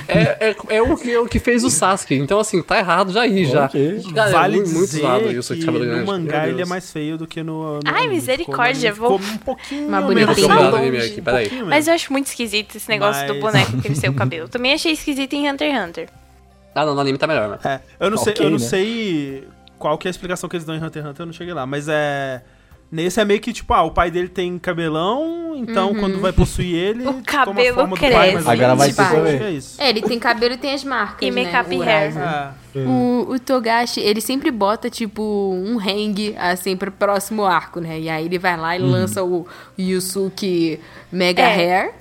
É, 0.08 0.50
é, 0.50 0.56
é 0.78 0.82
o, 0.82 0.96
que, 0.96 1.12
é 1.12 1.20
o 1.20 1.26
que 1.26 1.40
fez 1.40 1.64
o 1.66 1.70
Sasuke. 1.70 2.16
Então, 2.16 2.40
assim, 2.40 2.62
tá 2.62 2.78
errado 2.80 3.12
já 3.12 3.22
aí, 3.24 3.44
já. 3.46 3.66
Ok. 3.66 4.04
Cara, 4.16 4.32
vale 4.32 4.54
é 4.56 4.58
muito, 4.60 4.72
muito 4.74 4.86
dizer 4.90 5.02
zoado 5.02 5.26
o 5.26 5.32
Yusuke 5.32 5.60
que 5.60 5.60
de 5.60 5.66
cabelo 5.66 5.84
no 5.86 5.92
grande. 5.92 6.08
mangá 6.08 6.42
Meu 6.44 6.50
ele 6.52 6.62
é 6.62 6.66
mais 6.66 6.90
feio 6.90 7.18
do 7.18 7.28
que 7.28 7.44
no, 7.44 7.76
no 7.76 7.80
Ai, 7.86 8.08
misericórdia, 8.08 8.94
Ficou, 8.94 9.18
vou- 9.20 9.28
um 9.28 9.38
pouquinho 9.40 9.88
Uma 9.90 10.00
menos 10.02 10.38
aqui, 11.06 11.22
peraí. 11.22 11.52
Mas 11.68 11.88
eu 11.90 11.94
acho 11.94 12.14
muito 12.14 12.28
esquisito 12.28 12.78
esse 12.78 12.88
negócio 12.88 13.28
do 13.28 13.42
boneco 13.42 13.82
crescer 13.82 14.10
o 14.10 14.14
cabelo. 14.14 14.48
Também 14.48 14.74
achei 14.74 14.94
esquisito 14.94 15.34
em 15.34 15.50
Hunter 15.52 15.70
x 15.76 15.90
Hunter. 15.90 16.10
Ah, 16.82 16.86
não, 16.86 16.94
no 16.96 17.02
anime 17.02 17.18
tá 17.18 17.28
melhor, 17.28 17.50
mano. 17.50 17.60
É, 17.64 17.80
eu 18.00 18.10
não 18.10 18.18
sei, 18.18 18.34
Ok, 18.34 18.46
eu 18.46 18.50
não 18.52 18.58
né? 18.60 18.66
sei 18.66 19.48
qual 19.80 19.98
que 19.98 20.08
é 20.08 20.10
a 20.10 20.12
explicação 20.12 20.48
que 20.50 20.56
eles 20.56 20.66
dão 20.66 20.76
em 20.76 20.84
Hunter 20.84 21.02
x 21.02 21.10
Hunter, 21.12 21.22
eu 21.24 21.26
não 21.28 21.34
cheguei 21.34 21.54
lá, 21.54 21.66
mas 21.66 21.88
é 21.90 22.42
nesse 22.90 23.20
é 23.20 23.26
meio 23.26 23.42
que 23.42 23.52
tipo, 23.52 23.74
ah, 23.74 23.84
o 23.84 23.92
pai 23.92 24.10
dele 24.10 24.30
tem 24.30 24.58
cabelão, 24.58 25.54
então 25.58 25.94
quando 25.96 26.20
vai 26.22 26.32
possuir 26.32 26.74
ele, 26.74 27.04
O 27.08 27.12
toma 27.12 27.20
a 27.20 27.24
cabelo 27.24 27.76
forma 27.76 27.96
do 27.96 28.00
cresce. 28.00 28.16
pai, 28.16 28.32
mais 28.34 28.46
ou 28.46 28.52
Agora 28.52 28.76
vai 28.76 28.94
também. 28.94 29.38
que 29.38 29.44
é 29.44 29.52
isso. 29.52 29.82
É, 29.82 29.90
ele 29.90 30.02
tem 30.02 30.18
cabelo 30.18 30.54
e 30.54 30.58
tem 30.58 30.74
as 30.74 30.84
marcas, 30.86 31.28
E 31.28 31.32
né? 31.32 31.44
make-up 31.44 31.76
o 31.76 31.82
hair. 31.84 32.14
É. 32.18 32.80
O, 32.80 33.26
o 33.32 33.40
Togashi, 33.40 34.00
ele 34.00 34.22
sempre 34.22 34.52
bota, 34.52 34.90
tipo, 34.90 35.22
um 35.22 35.78
hang, 35.80 36.34
assim, 36.38 36.78
pro 36.78 36.92
próximo 36.92 37.44
arco, 37.44 37.80
né? 37.82 38.00
E 38.00 38.08
aí 38.10 38.26
ele 38.26 38.40
vai 38.40 38.56
lá 38.56 38.76
e 38.78 38.80
lança 38.80 39.24
o 39.24 39.46
Yusuke 39.78 40.80
Mega 41.12 41.42
É. 41.44 41.54
Hair. 41.56 41.94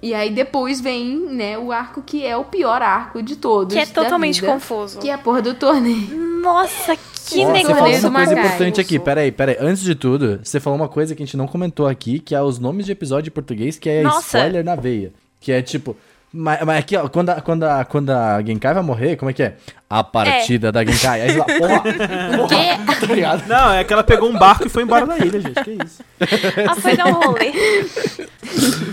E 0.00 0.14
aí 0.14 0.30
depois 0.30 0.80
vem, 0.80 1.18
né, 1.18 1.58
o 1.58 1.72
arco 1.72 2.02
que 2.02 2.24
é 2.24 2.36
o 2.36 2.44
pior 2.44 2.80
arco 2.82 3.22
de 3.22 3.36
todos. 3.36 3.74
Que 3.74 3.80
é 3.80 3.86
totalmente 3.86 4.40
vida, 4.40 4.52
confuso. 4.52 4.98
Que 4.98 5.10
é 5.10 5.14
a 5.14 5.18
porra 5.18 5.42
do 5.42 5.54
torneio. 5.54 6.16
Nossa, 6.40 6.96
Que 7.28 7.44
Ó, 7.44 7.50
você 7.50 7.64
falou 7.64 7.88
negócio 7.88 8.08
uma 8.08 8.24
coisa 8.24 8.40
importante 8.40 8.80
aqui, 8.80 8.98
peraí, 8.98 9.32
peraí. 9.32 9.56
Antes 9.60 9.82
de 9.82 9.94
tudo, 9.94 10.40
você 10.42 10.60
falou 10.60 10.78
uma 10.78 10.88
coisa 10.88 11.14
que 11.14 11.22
a 11.22 11.26
gente 11.26 11.36
não 11.36 11.48
comentou 11.48 11.86
aqui, 11.86 12.20
que 12.20 12.34
é 12.34 12.40
os 12.40 12.58
nomes 12.58 12.86
de 12.86 12.92
episódio 12.92 13.28
em 13.28 13.32
português, 13.32 13.76
que 13.76 13.90
é 13.90 14.02
Nossa. 14.02 14.38
spoiler 14.38 14.64
na 14.64 14.76
veia. 14.76 15.12
Que 15.40 15.52
é 15.52 15.60
tipo. 15.60 15.96
Mas, 16.40 16.60
mas 16.64 16.78
aqui, 16.78 16.96
ó, 16.96 17.08
quando 17.08 17.30
a, 17.30 17.40
quando, 17.40 17.64
a, 17.64 17.84
quando 17.84 18.10
a 18.10 18.40
Genkai 18.40 18.72
vai 18.72 18.82
morrer, 18.82 19.16
como 19.16 19.28
é 19.28 19.34
que 19.34 19.42
é? 19.42 19.56
A 19.90 20.04
partida 20.04 20.70
da 20.70 20.84
Genkai. 20.84 21.22
Aí 21.22 21.32
fala, 21.32 21.44
porra, 21.44 21.80
porra, 22.46 23.00
tá 23.00 23.06
ligado? 23.12 23.48
Não, 23.48 23.72
é 23.72 23.82
que 23.82 23.92
ela 23.92 24.04
pegou 24.04 24.28
um 24.30 24.38
barco 24.38 24.64
e 24.64 24.68
foi 24.68 24.84
embora 24.84 25.04
da 25.04 25.18
ilha, 25.18 25.40
gente. 25.40 25.64
Que 25.64 25.72
isso? 25.84 26.00
Ela 26.56 26.76
foi 26.76 26.96
dar 26.96 27.06
um 27.06 27.12
rolê. 27.14 27.52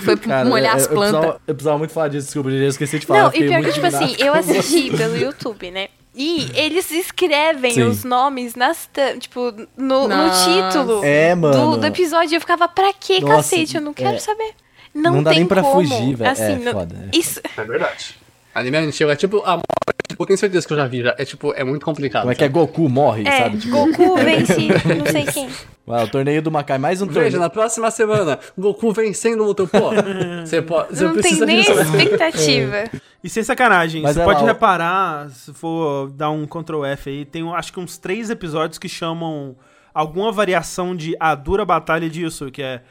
Foi 0.03 0.17
Cara, 0.17 0.48
molhar 0.48 0.74
eu- 0.74 0.77
as 0.77 0.83
eu 0.83 0.90
plantas. 0.90 1.11
precisava, 1.19 1.41
eu 1.48 1.56
precisava 1.56 1.77
muito 1.77 1.91
falar 1.91 2.07
disso, 2.09 2.25
desculpa, 2.27 2.49
eu 2.49 2.67
esqueci 2.67 2.99
de 2.99 3.06
falar. 3.06 3.24
Não, 3.24 3.32
eu 3.32 3.45
e 3.45 3.48
pior 3.48 3.64
que, 3.64 3.72
tipo 3.74 3.85
assim, 3.88 4.15
eu 4.19 4.33
assisti 4.33 4.91
pelo 4.98 5.17
YouTube, 5.17 5.72
né? 5.72 5.88
E 6.14 6.49
eles 6.53 6.91
escrevem 6.91 7.72
Sim. 7.72 7.83
os 7.83 8.03
nomes 8.03 8.53
nas 8.56 8.90
tipo, 9.19 9.51
no, 9.75 10.07
no 10.07 10.30
título 10.43 11.03
É, 11.03 11.33
mano. 11.33 11.72
do, 11.72 11.77
do 11.77 11.88
episódio. 11.88 12.35
Eu 12.35 12.41
ficava, 12.41 12.67
pra 12.67 12.91
que, 12.93 13.19
Nossa, 13.22 13.35
cacete? 13.35 13.75
Eu 13.75 13.82
não 13.82 13.93
quero 13.93 14.15
é. 14.15 14.19
saber. 14.19 14.53
Não, 14.95 15.11
Não 15.15 15.24
dá 15.24 15.32
tem 15.32 15.40
nem 15.40 15.48
pra 15.48 15.61
como. 15.61 15.74
fugir, 15.88 16.15
velho. 16.15 16.32
Assim, 16.32 16.43
É, 16.43 16.56
não- 16.57 16.72
foda, 16.72 16.95
é 17.11 17.17
Isso, 17.17 17.41
É 17.57 17.64
verdade. 17.64 18.15
Anime 18.56 18.77
antigo 18.77 19.11
é 19.11 19.15
tipo 19.17 19.40
a 19.45 19.51
morte. 19.57 19.65
Tipo, 20.07 20.24
eu 20.24 20.27
tenho 20.27 20.40
certeza 20.40 20.65
que 20.65 20.72
eu 20.72 20.77
já 20.77 20.88
vi. 20.88 21.01
Já. 21.03 21.14
É 21.17 21.25
tipo, 21.25 21.51
é 21.53 21.64
muito 21.65 21.83
complicado. 21.85 22.22
Como 22.22 22.32
é 22.32 22.35
que 22.35 22.43
é 22.45 22.48
Goku 22.48 22.88
morre, 22.88 23.27
é, 23.27 23.38
sabe? 23.43 23.57
Tipo, 23.57 23.75
Goku 23.75 24.15
vence 24.24 24.67
não 24.98 25.06
sei 25.11 25.25
quem. 25.25 25.49
Ué, 25.88 26.03
o 26.03 26.07
torneio 26.07 26.41
do 26.41 26.49
Macai, 26.49 26.77
mais 26.77 27.01
um 27.01 27.06
Veja, 27.07 27.19
torneio. 27.19 27.40
na 27.41 27.49
próxima 27.49 27.91
semana, 27.91 28.40
Goku 28.57 28.93
vencendo 28.93 29.45
o 29.45 29.53
pó. 29.67 29.91
Você 30.45 30.61
pode. 30.61 30.95
Você 30.95 31.03
Não 31.03 31.17
tem 31.22 31.33
nem 31.41 31.61
disso. 31.61 31.74
expectativa. 31.82 32.83
E 33.24 33.30
sem 33.30 33.43
sacanagem, 33.43 34.03
Mas 34.03 34.14
você 34.14 34.22
é 34.22 34.24
pode 34.24 34.41
lá, 34.41 34.48
reparar, 34.49 35.32
se 35.32 35.51
for 35.51 36.11
dar 36.11 36.30
um 36.30 36.45
Ctrl 36.45 36.85
F 36.85 37.09
aí, 37.09 37.25
tem 37.25 37.41
acho 37.56 37.74
que 37.74 37.80
uns 37.80 37.98
três 37.98 38.30
episódios 38.30 38.77
que 38.77 38.88
chamam 38.88 39.56
alguma 39.91 40.32
variação 40.32 40.95
de 40.95 41.15
A 41.19 41.33
Dura 41.33 41.65
Batalha 41.65 42.07
de 42.07 42.22
Yusuke, 42.22 42.61
é 42.61 42.83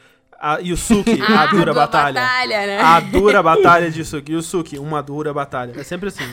a 0.52 0.58
Yusuke, 0.58 1.20
a 1.22 1.42
Ah, 1.42 1.46
dura 1.46 1.72
batalha. 1.72 2.20
batalha, 2.20 2.66
né? 2.66 2.80
A 2.80 3.00
dura 3.00 3.42
batalha 3.42 3.90
de 3.90 4.00
Yusuke. 4.00 4.32
Yusuke, 4.32 4.78
uma 4.78 5.02
dura 5.02 5.32
batalha. 5.32 5.72
É 5.78 5.82
sempre 5.82 6.08
assim. 6.08 6.24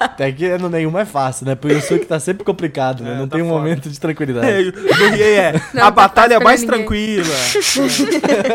Até 0.00 0.32
que 0.32 0.58
no 0.58 0.68
nenhum 0.68 0.98
é 0.98 1.04
fácil, 1.04 1.46
né? 1.46 1.54
Pro 1.54 1.70
Yusuke 1.70 2.06
tá 2.06 2.18
sempre 2.18 2.42
complicado, 2.44 3.04
né? 3.04 3.12
É, 3.12 3.16
Não 3.18 3.28
tá 3.28 3.36
tem 3.36 3.44
um 3.44 3.48
foda. 3.48 3.58
momento 3.60 3.88
de 3.88 4.00
tranquilidade. 4.00 4.46
É, 4.56 4.70
do 4.72 4.94
Riei 5.14 5.34
é 5.36 5.52
Não, 5.74 5.82
a 5.82 5.84
tá 5.86 5.90
batalha 5.90 6.36
pra 6.38 6.44
mais 6.44 6.62
ninguém. 6.62 6.78
tranquila. 6.78 7.34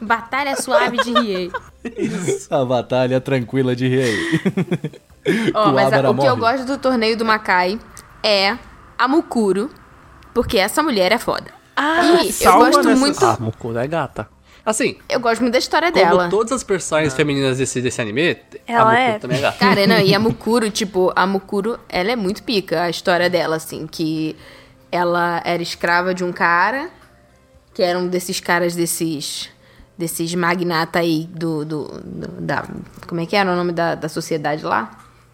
Batalha 0.00 0.56
suave 0.56 0.96
de 0.98 1.12
Riei. 1.12 1.50
A 2.50 2.64
batalha 2.64 3.20
tranquila 3.20 3.74
de 3.76 3.88
rei. 3.88 4.16
Ó, 5.54 5.72
mas 5.72 5.92
a- 5.92 6.10
o 6.10 6.14
que 6.16 6.26
eu 6.26 6.36
gosto 6.36 6.64
do 6.66 6.78
torneio 6.78 7.16
do 7.16 7.24
Macai 7.24 7.78
é 8.22 8.56
a 8.98 9.06
Mukuro, 9.08 9.70
porque 10.34 10.58
essa 10.58 10.82
mulher 10.82 11.12
é 11.12 11.18
foda. 11.18 11.50
Ah, 11.76 12.20
e 12.22 12.44
eu 12.44 12.52
gosto 12.58 12.76
nessas- 12.82 12.98
muito, 12.98 13.24
Ah, 13.24 13.36
Mukuro 13.40 13.78
é 13.78 13.86
gata. 13.86 14.28
Assim, 14.64 14.96
eu 15.08 15.18
gosto 15.18 15.40
muito 15.40 15.52
da 15.54 15.58
história 15.58 15.90
como 15.90 16.04
dela. 16.04 16.28
todas 16.28 16.52
as 16.52 16.62
personagens 16.62 17.12
femininas 17.14 17.58
desse, 17.58 17.80
desse 17.80 18.00
anime, 18.00 18.36
Ela 18.66 18.82
a 18.82 18.84
Mukuro 18.84 19.00
é. 19.02 19.18
também 19.18 19.38
é 19.38 19.40
gata. 19.40 19.58
Cara, 19.58 19.86
não, 19.88 19.98
e 19.98 20.14
a 20.14 20.18
Mukuro, 20.20 20.70
tipo, 20.70 21.12
a 21.16 21.26
Mukuro, 21.26 21.78
ela 21.88 22.12
é 22.12 22.16
muito 22.16 22.42
pica, 22.44 22.82
a 22.82 22.90
história 22.90 23.28
dela, 23.28 23.56
assim, 23.56 23.86
que 23.88 24.36
ela 24.90 25.42
era 25.44 25.60
escrava 25.62 26.14
de 26.14 26.22
um 26.22 26.32
cara, 26.32 26.90
que 27.74 27.82
era 27.82 27.98
um 27.98 28.06
desses 28.06 28.38
caras 28.38 28.74
desses 28.76 29.50
desses 29.98 30.34
magnata 30.34 30.98
aí 31.00 31.28
do, 31.32 31.64
do, 31.64 31.84
do- 32.02 32.40
da 32.40 32.64
como 33.06 33.20
é 33.20 33.26
que 33.26 33.34
era 33.36 33.50
o 33.52 33.56
nome 33.56 33.72
da, 33.72 33.94
da 33.94 34.08
sociedade 34.08 34.64
lá? 34.64 34.90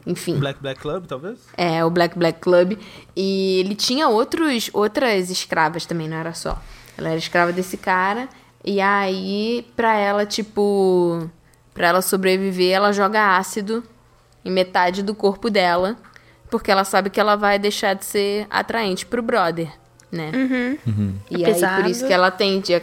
Enfim. 0.06 0.38
Black 0.38 0.60
Black 0.62 0.80
Club, 0.80 1.06
talvez? 1.06 1.38
É, 1.56 1.84
o 1.84 1.90
Black 1.90 2.18
Black 2.18 2.40
Club. 2.40 2.78
E 3.14 3.60
ele 3.60 3.74
tinha 3.74 4.08
outros, 4.08 4.70
outras 4.72 5.28
escravas 5.30 5.84
também, 5.86 6.08
não 6.08 6.16
era 6.16 6.32
só. 6.32 6.60
Ela 6.96 7.08
era 7.10 7.18
escrava 7.18 7.52
desse 7.52 7.76
cara. 7.76 8.28
E 8.64 8.80
aí, 8.80 9.66
pra 9.76 9.94
ela, 9.96 10.24
tipo. 10.26 11.28
Pra 11.74 11.88
ela 11.88 12.02
sobreviver, 12.02 12.72
ela 12.74 12.92
joga 12.92 13.36
ácido 13.36 13.84
em 14.44 14.50
metade 14.50 15.02
do 15.02 15.14
corpo 15.14 15.48
dela. 15.50 15.96
Porque 16.50 16.70
ela 16.70 16.82
sabe 16.84 17.10
que 17.10 17.20
ela 17.20 17.36
vai 17.36 17.58
deixar 17.58 17.94
de 17.94 18.04
ser 18.06 18.46
atraente 18.48 19.04
pro 19.04 19.22
brother, 19.22 19.70
né? 20.10 20.32
E 21.30 21.44
É 21.44 21.48
aí, 21.52 21.82
por 21.82 21.90
isso 21.90 22.06
que 22.06 22.12
ela 22.12 22.30
tende. 22.30 22.74
a- 22.74 22.82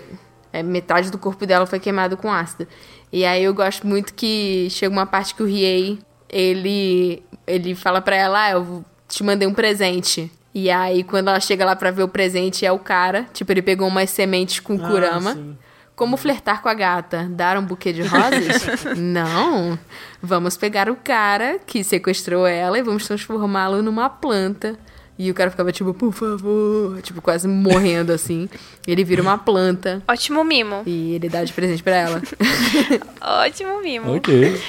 é, 0.54 0.62
metade 0.64 1.10
do 1.12 1.18
corpo 1.18 1.46
dela 1.46 1.66
foi 1.66 1.80
queimado 1.80 2.16
com 2.16 2.32
ácido. 2.32 2.68
E 3.12 3.26
aí 3.26 3.44
eu 3.44 3.54
gosto 3.54 3.86
muito 3.86 4.14
que 4.14 4.68
chega 4.70 4.94
uma 4.94 5.06
parte 5.06 5.34
que 5.36 5.44
o 5.44 5.46
Riei, 5.46 6.00
ele, 6.30 7.24
ele 7.46 7.76
fala 7.76 8.02
pra 8.02 8.16
ela, 8.16 8.44
ah, 8.46 8.52
eu 8.52 8.86
te 9.08 9.24
mandei 9.24 9.48
um 9.48 9.54
presente. 9.54 10.32
E 10.54 10.70
aí, 10.70 11.04
quando 11.04 11.28
ela 11.28 11.40
chega 11.40 11.66
lá 11.66 11.76
pra 11.76 11.92
ver 11.92 12.04
o 12.04 12.08
presente, 12.08 12.66
é 12.66 12.72
o 12.72 12.80
cara. 12.80 13.26
Tipo, 13.34 13.52
ele 13.52 13.62
pegou 13.62 13.88
umas 13.88 14.10
sementes 14.10 14.60
com 14.60 14.76
Ah, 14.76 14.88
Kurama. 14.90 15.34
sim. 15.34 15.58
Como 15.96 16.18
flertar 16.18 16.62
com 16.62 16.68
a 16.68 16.74
gata? 16.74 17.26
Dar 17.30 17.58
um 17.58 17.62
buquê 17.64 17.94
de 17.94 18.02
rosas? 18.02 18.84
Não. 18.98 19.80
Vamos 20.22 20.58
pegar 20.58 20.90
o 20.90 20.96
cara 20.96 21.58
que 21.66 21.84
sequestrou 21.86 22.46
ela 22.46 22.78
e 22.78 22.82
vamos 22.82 23.06
transformá-lo 23.08 23.82
numa 23.82 24.10
planta. 24.10 24.78
E 25.18 25.32
o 25.32 25.34
cara 25.34 25.50
ficava 25.50 25.72
tipo, 25.72 25.94
por 25.94 26.12
favor, 26.12 27.02
tipo, 27.02 27.22
quase 27.22 27.48
morrendo 27.48 28.12
assim. 28.12 28.50
Ele 28.86 29.06
vira 29.06 29.22
uma 29.22 29.38
planta 29.38 30.04
ótimo 30.06 30.44
mimo. 30.44 30.84
e 30.86 31.14
ele 31.16 31.30
dá 31.30 31.42
de 31.46 31.54
presente 31.54 31.82
pra 31.82 31.96
ela. 31.96 32.22
Ótimo 33.46 33.82
mimo. 33.82 34.16
Ok. 34.18 34.62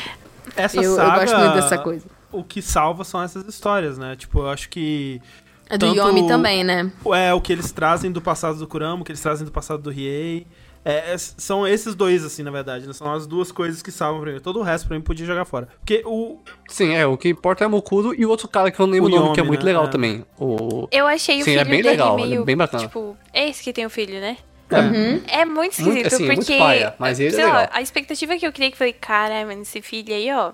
Essa 0.56 0.76
Eu- 0.78 0.82
eu 0.82 0.96
saga, 0.96 1.20
gosto 1.20 1.38
muito 1.38 1.54
dessa 1.54 1.78
coisa. 1.78 2.06
O 2.32 2.42
que 2.44 2.60
salva 2.60 3.04
são 3.04 3.22
essas 3.22 3.46
histórias, 3.46 3.96
né? 3.98 4.16
Tipo, 4.16 4.40
eu 4.40 4.48
acho 4.50 4.68
que. 4.68 5.20
A 5.68 5.76
do 5.76 5.86
Yomi 5.86 6.26
também, 6.28 6.62
né? 6.62 6.90
É, 7.14 7.34
o 7.34 7.40
que 7.40 7.52
eles 7.52 7.72
trazem 7.72 8.10
do 8.12 8.20
passado 8.22 8.58
do 8.58 8.66
Kurama, 8.66 9.02
o 9.02 9.04
que 9.04 9.10
eles 9.12 9.20
trazem 9.20 9.44
do 9.44 9.50
passado 9.52 9.82
do 9.82 9.90
Riei. 9.90 10.46
É, 10.84 11.14
é, 11.14 11.18
são 11.18 11.66
esses 11.66 11.96
dois, 11.96 12.24
assim, 12.24 12.44
na 12.44 12.50
verdade. 12.52 12.86
né? 12.86 12.92
São 12.92 13.12
as 13.12 13.26
duas 13.26 13.50
coisas 13.50 13.82
que 13.82 13.90
salvam 13.90 14.20
pra 14.20 14.32
mim. 14.32 14.38
Todo 14.38 14.60
o 14.60 14.62
resto 14.62 14.86
pra 14.86 14.96
mim 14.96 15.02
podia 15.02 15.26
jogar 15.26 15.44
fora. 15.44 15.66
Porque 15.80 16.02
o. 16.06 16.38
Sim, 16.68 16.94
é, 16.94 17.04
o 17.04 17.16
que 17.16 17.28
importa 17.28 17.64
é 17.64 17.66
Mukuro 17.66 18.14
e 18.14 18.24
o 18.24 18.28
outro 18.30 18.46
cara 18.46 18.70
que 18.70 18.78
eu 18.78 18.86
não 18.86 18.92
lembro 18.92 19.10
O 19.10 19.16
o 19.16 19.18
nome, 19.18 19.34
que 19.34 19.40
é 19.40 19.42
muito 19.42 19.60
né? 19.64 19.72
legal 19.72 19.86
É. 19.86 19.88
também. 19.88 20.24
O... 20.38 20.86
Eu 20.92 21.08
achei 21.08 21.36
o 21.40 21.44
Sim, 21.44 21.50
filho 21.50 21.60
é 21.60 21.64
bem 21.64 21.76
dele 21.78 21.88
legal, 21.90 22.14
ele 22.18 22.22
é 22.26 22.30
meio, 22.30 22.44
bem 22.44 22.56
bacana. 22.56 22.84
tipo, 22.84 23.16
é 23.32 23.48
esse 23.48 23.64
que 23.64 23.72
tem 23.72 23.84
o 23.84 23.90
filho, 23.90 24.20
né? 24.20 24.36
É. 24.70 25.40
É 25.40 25.44
muito 25.44 25.72
esquisito, 25.72 25.92
Muito- 25.94 26.06
assim, 26.14 26.26
muito 26.26 26.38
porque. 26.40 26.58
paia, 26.58 26.94
mas 26.98 27.20
ele 27.20 27.28
é 27.28 27.32
sei 27.32 27.44
lá, 27.46 27.60
legal. 27.60 27.68
a 27.72 27.82
expectativa 27.82 28.36
que 28.36 28.46
eu 28.46 28.52
criei 28.52 28.70
que 28.70 28.76
foi, 28.78 28.92
cara, 28.92 29.44
mano, 29.46 29.62
esse 29.62 29.80
filho 29.82 30.12
aí, 30.14 30.32
ó. 30.32 30.52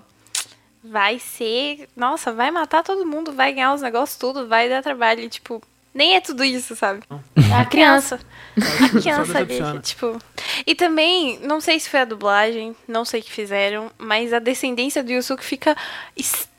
Vai 0.83 1.17
ser. 1.17 1.87
Nossa, 1.95 2.31
vai 2.33 2.51
matar 2.51 2.83
todo 2.83 3.05
mundo, 3.05 3.31
vai 3.31 3.53
ganhar 3.53 3.73
os 3.73 3.81
negócios 3.81 4.17
tudo, 4.17 4.47
vai 4.47 4.67
dar 4.67 4.83
trabalho. 4.83 5.21
e, 5.21 5.29
Tipo, 5.29 5.61
nem 5.93 6.15
é 6.15 6.21
tudo 6.21 6.43
isso, 6.43 6.75
sabe? 6.75 7.01
É 7.09 7.53
a 7.55 7.63
criança. 7.65 8.19
A 8.57 8.89
criança 8.89 9.37
ali, 9.37 9.45
decepciona. 9.47 9.79
tipo. 9.79 10.19
E 10.67 10.75
também, 10.75 11.39
não 11.41 11.61
sei 11.61 11.79
se 11.79 11.89
foi 11.89 12.01
a 12.01 12.05
dublagem, 12.05 12.75
não 12.87 13.05
sei 13.05 13.21
o 13.21 13.23
que 13.23 13.31
fizeram, 13.31 13.89
mas 13.97 14.33
a 14.33 14.39
descendência 14.39 15.01
do 15.01 15.11
Yusuke 15.11 15.43
fica 15.43 15.75
extremamente 16.17 16.52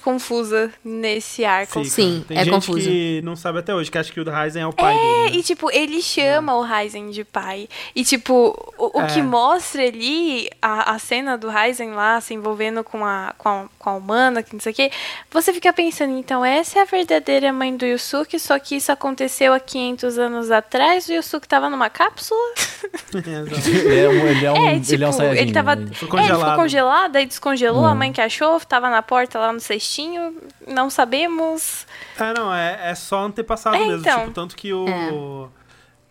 confusa 0.00 0.72
nesse 0.84 1.44
arco. 1.44 1.72
Fica. 1.72 1.84
Sim, 1.84 2.24
tem 2.26 2.36
é 2.38 2.44
gente 2.44 2.54
confuso. 2.54 2.80
que 2.88 3.20
não 3.24 3.36
sabe 3.36 3.58
até 3.60 3.74
hoje, 3.74 3.90
que 3.90 3.98
acha 3.98 4.12
que 4.12 4.20
o 4.20 4.24
Ryzen 4.30 4.62
é 4.62 4.66
o 4.66 4.72
pai 4.72 4.94
dele. 4.94 5.30
né? 5.30 5.36
E, 5.38 5.42
tipo, 5.42 5.70
ele 5.70 6.00
chama 6.02 6.54
o 6.54 6.62
Ryzen 6.62 7.10
de 7.10 7.24
pai. 7.24 7.68
E, 7.94 8.04
tipo, 8.04 8.54
o, 8.78 8.98
o 8.98 9.02
É. 9.02 9.06
que 9.06 9.22
mostra 9.22 9.82
ali 9.82 10.48
a, 10.60 10.94
a 10.94 10.98
cena 10.98 11.36
do 11.38 11.48
Ryzen 11.48 11.92
lá 11.92 12.20
se 12.20 12.34
envolvendo 12.34 12.82
com 12.84 13.04
a, 13.04 13.34
com 13.38 13.48
a, 13.48 13.64
com 13.78 13.90
a 13.90 13.94
humana, 13.94 14.42
que 14.42 14.52
não 14.54 14.60
sei 14.60 14.72
o 14.72 14.74
quê, 14.74 14.90
você 15.30 15.52
fica 15.52 15.72
pensando, 15.72 16.16
então, 16.16 16.44
essa 16.44 16.78
é 16.78 16.82
a 16.82 16.84
verdadeira 16.84 17.52
mãe 17.52 17.76
do 17.76 17.84
Yusuke, 17.86 18.38
só 18.38 18.58
que 18.58 18.76
isso 18.76 18.90
aconteceu 18.92 19.52
há 19.52 19.60
500 19.60 20.18
anos 20.18 20.50
atrás, 20.50 21.08
o 21.08 21.12
Yusuke 21.12 21.46
tava 21.48 21.68
numa 21.70 21.88
cápsula. 21.90 22.40
Ele 23.14 23.98
é 24.00 24.08
um, 24.08 24.26
ele 24.26 24.46
é 24.46 24.52
um, 24.52 24.66
é, 24.66 24.80
tipo, 24.80 24.94
ele 24.94 25.04
é 25.04 25.08
um 25.08 25.22
ele 25.34 25.52
tava. 25.52 25.76
né? 25.76 25.82
É, 25.82 25.86
ele 25.86 25.94
ficou 25.94 26.18
congelado. 26.18 26.56
congelado, 26.56 27.16
aí 27.16 27.26
descongelou, 27.26 27.82
Hum. 27.82 27.86
a 27.86 27.94
mãe 27.94 28.12
que 28.12 28.20
achou, 28.20 28.58
tava 28.60 28.88
na 28.90 29.02
porta 29.02 29.19
lá 29.38 29.52
no 29.52 29.60
cestinho, 29.60 30.36
não 30.66 30.88
sabemos. 30.90 31.86
É, 32.18 32.32
não, 32.32 32.54
é, 32.54 32.90
é 32.90 32.94
só 32.94 33.24
antepassado 33.24 33.76
É, 33.76 33.86
mesmo. 33.86 34.00
então. 34.00 34.20
Tipo, 34.20 34.32
tanto 34.32 34.56
que 34.56 34.72
o. 34.72 35.48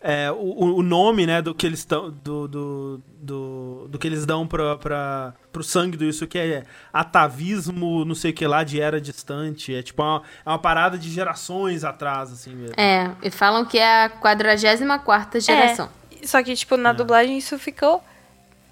é, 0.00 0.30
o, 0.30 0.76
o 0.76 0.82
nome, 0.82 1.26
né, 1.26 1.40
do 1.42 1.54
que 1.54 1.66
eles 1.66 1.84
dão. 1.84 2.10
Do, 2.10 2.48
do, 2.48 3.02
do, 3.22 3.86
do 3.88 3.98
que 3.98 4.06
eles 4.06 4.24
dão 4.24 4.46
pra, 4.46 4.76
pra, 4.76 5.34
pro 5.52 5.62
sangue 5.62 5.96
do 5.96 6.04
isso 6.04 6.26
que 6.26 6.38
é 6.38 6.64
atavismo, 6.92 8.04
não 8.04 8.14
sei 8.14 8.30
o 8.30 8.34
que 8.34 8.46
lá, 8.46 8.64
de 8.64 8.80
era 8.80 9.00
distante. 9.00 9.74
É 9.74 9.82
tipo 9.82 10.02
uma, 10.02 10.22
é 10.44 10.48
uma 10.48 10.58
parada 10.58 10.96
de 10.98 11.10
gerações 11.10 11.84
atrás, 11.84 12.32
assim 12.32 12.54
mesmo. 12.54 12.74
É, 12.78 13.10
e 13.22 13.30
falam 13.30 13.64
que 13.64 13.78
é 13.78 14.04
a 14.04 14.08
44 14.08 15.40
geração. 15.40 15.88
É, 16.22 16.26
só 16.26 16.42
que, 16.42 16.54
tipo, 16.54 16.76
na 16.76 16.92
dublagem 16.92 17.38
isso 17.38 17.58
ficou 17.58 18.02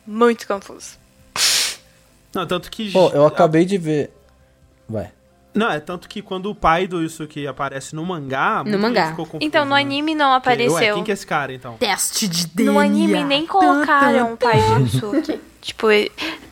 muito 0.07 0.47
confuso. 0.47 0.97
Não, 2.35 2.47
tanto 2.47 2.71
que. 2.71 2.91
Pô, 2.93 3.09
eu 3.11 3.27
acabei 3.27 3.65
de 3.65 3.79
ver. 3.79 4.11
Vai. 4.89 5.11
Não, 5.55 5.71
é 5.71 5.81
tanto 5.81 6.09
que 6.09 6.23
quando 6.23 6.51
o 6.51 6.55
pai 6.55 6.87
do 6.87 7.01
Yusuke 7.03 7.47
aparece 7.47 7.95
no 7.97 8.05
mangá, 8.05 8.63
muita 8.63 8.79
mangá. 8.79 9.09
ficou 9.09 9.25
confuso, 9.25 9.45
Então, 9.45 9.65
no 9.65 9.75
né? 9.75 9.81
anime 9.81 10.15
não 10.15 10.31
Ué, 10.31 10.37
apareceu. 10.37 10.95
quem 10.95 11.05
que 11.05 11.11
é 11.11 11.15
esse 11.15 11.27
cara, 11.27 11.53
então? 11.53 11.77
Teste 11.79 12.29
de 12.29 12.47
DNA. 12.47 12.73
No 12.73 12.79
anime 12.79 13.25
nem 13.25 13.47
colocaram 13.47 14.35
o 14.35 14.37
pai 14.37 14.61
de 14.61 14.83
Yusuke. 14.97 15.41
Tipo, 15.61 15.89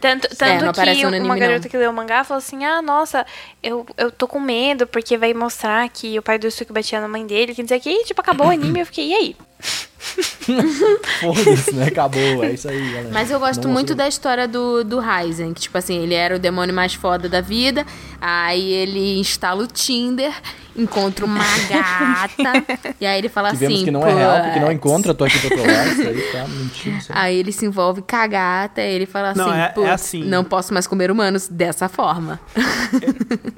tanto, 0.00 0.28
tanto 0.36 0.44
É, 0.44 0.73
que 0.94 1.02
no 1.02 1.08
anime, 1.08 1.24
uma 1.24 1.39
garota 1.39 1.60
não. 1.62 1.70
que 1.70 1.76
leu 1.78 1.90
o 1.90 1.94
mangá 1.94 2.24
falou 2.24 2.39
assim: 2.39 2.65
Ah, 2.65 2.82
nossa, 2.82 3.24
eu, 3.62 3.86
eu 3.97 4.10
tô 4.10 4.26
com 4.26 4.40
medo 4.40 4.86
porque 4.86 5.16
vai 5.16 5.32
mostrar 5.32 5.89
que 5.89 6.18
o 6.18 6.23
pai 6.23 6.39
do 6.39 6.47
Yusuke 6.47 6.73
batia 6.73 7.00
na 7.00 7.06
mãe 7.08 7.24
dele. 7.24 7.55
Quer 7.55 7.62
dizer 7.62 7.81
que, 7.81 7.89
e, 7.89 8.05
tipo, 8.05 8.20
acabou 8.20 8.48
o 8.48 8.50
anime. 8.50 8.81
Eu 8.81 8.86
fiquei, 8.86 9.08
e 9.10 9.15
aí? 9.15 9.36
Foda-se, 11.20 11.75
né? 11.75 11.86
Acabou, 11.86 12.44
é 12.44 12.52
isso 12.52 12.68
aí, 12.68 12.78
galera. 12.93 13.10
Mas 13.12 13.31
eu 13.31 13.41
gosto 13.41 13.68
muito 13.68 13.94
da 13.94 14.07
história 14.07 14.47
do, 14.47 14.85
do 14.85 15.01
Ryzen, 15.01 15.52
que, 15.52 15.62
tipo 15.62 15.76
assim, 15.76 15.99
ele 16.02 16.15
era 16.15 16.36
o 16.36 16.39
demônio 16.39 16.75
mais 16.75 16.94
foda 16.94 17.28
da 17.28 17.41
vida, 17.41 17.85
aí 18.20 18.70
ele 18.73 19.18
instala 19.18 19.62
o 19.65 19.67
Tinder, 19.67 20.33
encontra 20.76 21.25
uma 21.25 21.43
gata, 21.68 22.65
e 23.01 23.07
aí 23.07 23.18
ele 23.18 23.28
fala 23.28 23.51
Que 23.57 23.65
assim... 23.67 23.85
que 23.85 23.91
não 23.91 24.07
é 24.07 24.15
real, 24.15 24.43
porque 24.44 24.60
não 24.60 24.70
encontra, 24.70 25.12
tô 25.15 25.25
aqui 25.25 25.39
pra 25.41 25.51
provar, 25.51 25.86
isso 25.89 26.02
aí 26.02 26.20
tá 26.33 26.47
mentindo. 26.49 26.97
aí. 26.97 27.05
Aí 27.10 27.36
ele 27.36 27.51
se 27.51 27.67
envolve 27.67 28.02
com 28.02 28.17
a 28.17 28.26
gata, 28.26 28.81
e 28.81 28.94
ele 28.94 29.07
fala 29.07 29.31
assim, 29.31 29.41
Não, 29.41 29.52
é- 29.52 29.65
é 29.65 29.68
"Putz, 29.70 29.89
assim. 29.91 30.23
não 30.25 30.44
posso 30.44 30.73
mais 30.73 30.86
comer 30.86 31.10
humanos 31.10 31.49
dessa 31.49 31.89
forma. 31.89 32.39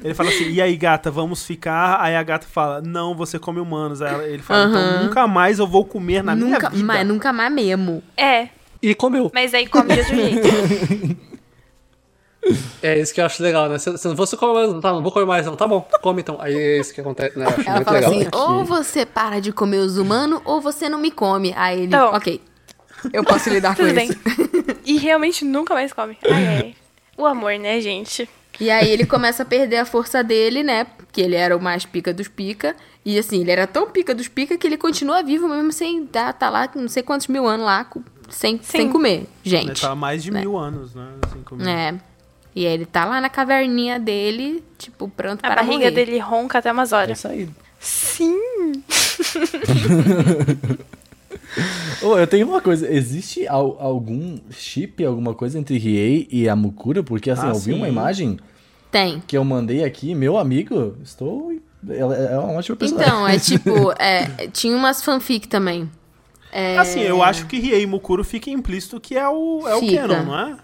Ele 0.03 0.15
fala 0.15 0.31
assim, 0.31 0.49
e 0.51 0.63
aí, 0.63 0.75
gata, 0.77 1.11
vamos 1.11 1.45
ficar? 1.45 2.01
Aí 2.01 2.17
a 2.17 2.23
gata 2.23 2.47
fala, 2.51 2.81
não, 2.81 3.15
você 3.15 3.39
come 3.39 3.61
humanos. 3.61 4.01
Aí 4.01 4.33
ele 4.33 4.43
fala, 4.43 4.69
então 4.71 4.81
Aham. 4.81 5.03
nunca 5.05 5.27
mais 5.27 5.59
eu 5.59 5.67
vou 5.67 5.85
comer 5.85 5.98
na 6.01 6.35
nunca, 6.35 6.59
minha 6.59 6.71
vida. 6.71 6.85
Mas 6.85 7.07
nunca 7.07 7.33
mais 7.33 7.53
mesmo. 7.53 8.03
É, 8.17 8.49
E 8.83 8.95
comeu. 8.95 9.31
mas 9.35 9.53
aí 9.55 9.67
come 9.67 9.93
de 9.95 9.99
outro 10.01 10.15
jeito. 10.17 10.49
É 12.83 12.99
isso 12.99 13.13
que 13.13 13.21
eu 13.21 13.27
acho 13.27 13.43
legal, 13.43 13.69
né? 13.69 13.79
Se, 13.79 13.99
se 13.99 14.09
não 14.09 14.17
fosse 14.17 14.37
comer 14.37 14.55
mais, 14.55 14.73
não, 14.73 14.81
tá, 14.81 14.93
não 14.93 15.03
vou 15.03 15.13
comer 15.13 15.27
mais, 15.27 15.45
não. 15.45 15.57
Tá 15.57 15.67
bom, 15.67 15.87
come 16.01 16.21
então. 16.23 16.39
Aí 16.41 16.55
é 16.57 16.79
isso 16.79 16.95
que 16.95 17.01
acontece, 17.01 17.39
né? 17.39 17.45
Eu 17.45 17.49
acho 17.51 17.61
Ela 17.61 17.75
muito 17.75 17.85
fala 17.85 17.99
legal. 17.99 18.13
assim, 18.13 18.29
ou 18.33 18.65
você 18.65 19.05
para 19.05 19.41
de 19.41 19.53
comer 19.53 19.79
os 19.79 19.99
humanos, 19.99 20.41
ou 20.45 20.61
você 20.61 20.89
não 20.89 20.99
me 20.99 21.11
come. 21.11 21.53
Aí 21.57 21.81
ele, 21.83 21.89
Tá 21.91 22.11
bom. 22.11 22.17
ok, 22.17 22.41
eu 23.13 23.25
posso 23.25 23.51
lidar 23.51 23.77
com 23.77 23.83
Tudo 23.83 23.95
bem. 23.95 24.09
isso. 24.09 24.19
E 24.87 24.97
realmente 24.97 25.45
nunca 25.45 25.75
mais 25.75 25.93
come. 25.93 26.17
Ai, 26.25 26.47
ai. 26.47 26.75
O 27.17 27.27
amor, 27.27 27.59
né, 27.59 27.81
gente? 27.81 28.29
E 28.61 28.71
aí 28.71 28.91
ele 28.91 29.07
começa 29.07 29.43
a 29.43 29.47
perder 29.47 29.79
a 29.79 29.85
força 29.85 30.23
dele, 30.23 30.63
né? 30.63 30.85
Porque 30.85 31.21
ele 31.21 31.37
era 31.37 31.57
o 31.57 31.63
mais 31.63 31.85
pica 31.87 32.13
dos 32.13 32.29
pica. 32.29 32.75
E 33.05 33.19
assim, 33.19 33.41
ele 33.41 33.51
era 33.51 33.67
tão 33.67 33.91
pica 33.91 34.15
dos 34.15 34.29
pica 34.29 34.59
que 34.59 34.67
ele 34.67 34.77
continua 34.77 35.23
vivo 35.23 35.49
mesmo 35.49 35.73
sem 35.73 36.05
tá, 36.07 36.33
tá 36.33 36.51
lá 36.51 36.69
não 36.75 36.89
sei 36.89 37.03
quantos 37.03 37.29
mil 37.29 37.47
anos 37.47 37.65
lá 37.65 37.87
sem, 38.29 38.61
sem 38.63 38.91
comer, 38.91 39.21
Ele 39.45 39.45
gente. 39.45 39.81
tá 39.81 39.93
há 39.93 39.95
mais 39.95 40.23
de 40.23 40.31
né? 40.31 40.41
mil 40.41 40.59
anos, 40.59 40.95
né? 40.95 41.09
Assim, 41.25 41.43
comigo. 41.43 41.69
É. 41.69 41.95
E 42.55 42.67
aí 42.67 42.73
ele 42.75 42.85
tá 42.85 43.05
lá 43.05 43.21
na 43.21 43.31
caverninha 43.31 43.99
dele, 43.99 44.63
tipo, 44.77 45.09
pronto 45.09 45.39
A 45.45 45.49
para 45.49 45.63
barriga 45.63 45.79
morrer. 45.85 45.91
dele 45.93 46.19
ronca 46.19 46.59
até 46.59 46.71
umas 46.73 46.93
É 46.93 46.97
horas. 46.97 47.19
isso 47.19 47.29
aí. 47.29 47.49
Sim. 47.81 48.83
Ô, 52.03 52.17
eu 52.19 52.27
tenho 52.27 52.47
uma 52.49 52.61
coisa, 52.61 52.91
existe 52.93 53.47
al- 53.47 53.77
algum 53.81 54.39
chip, 54.51 55.05
alguma 55.05 55.35
coisa 55.35 55.59
entre 55.59 55.77
Riei 55.79 56.29
e 56.31 56.49
a 56.49 56.55
Mukura? 56.55 57.03
Porque 57.03 57.31
assim, 57.31 57.47
Ah, 57.47 57.51
eu 57.51 57.59
vi 57.59 57.73
uma 57.73 57.87
sim. 57.87 57.93
imagem 57.93 58.39
Tem. 58.91 59.23
que 59.27 59.37
eu 59.37 59.45
mandei 59.45 59.85
aqui, 59.85 60.15
meu 60.15 60.39
amigo, 60.39 60.97
estou... 61.03 61.53
Ela 61.89 62.17
é 62.17 62.39
uma 62.39 62.55
ótima 62.55 62.77
pessoa. 62.77 63.01
Então, 63.01 63.27
é 63.29 63.39
tipo, 63.39 63.93
é, 63.99 64.49
tinha 64.49 64.77
umas 64.77 65.03
fanfic 65.03 65.47
também. 65.49 65.89
É, 66.51 66.77
Assim, 66.79 67.01
eu 67.01 67.23
acho 67.23 67.47
que 67.47 67.59
Riei 67.59 67.87
Mukuro 67.87 68.25
fica 68.25 68.51
implícito 68.51 68.99
que 69.01 69.17
é 69.17 69.29
o, 69.29 69.67
é 69.69 69.77
o. 69.77 69.81
Canon, 69.81 70.25
não 70.25 70.39
é? 70.39 70.57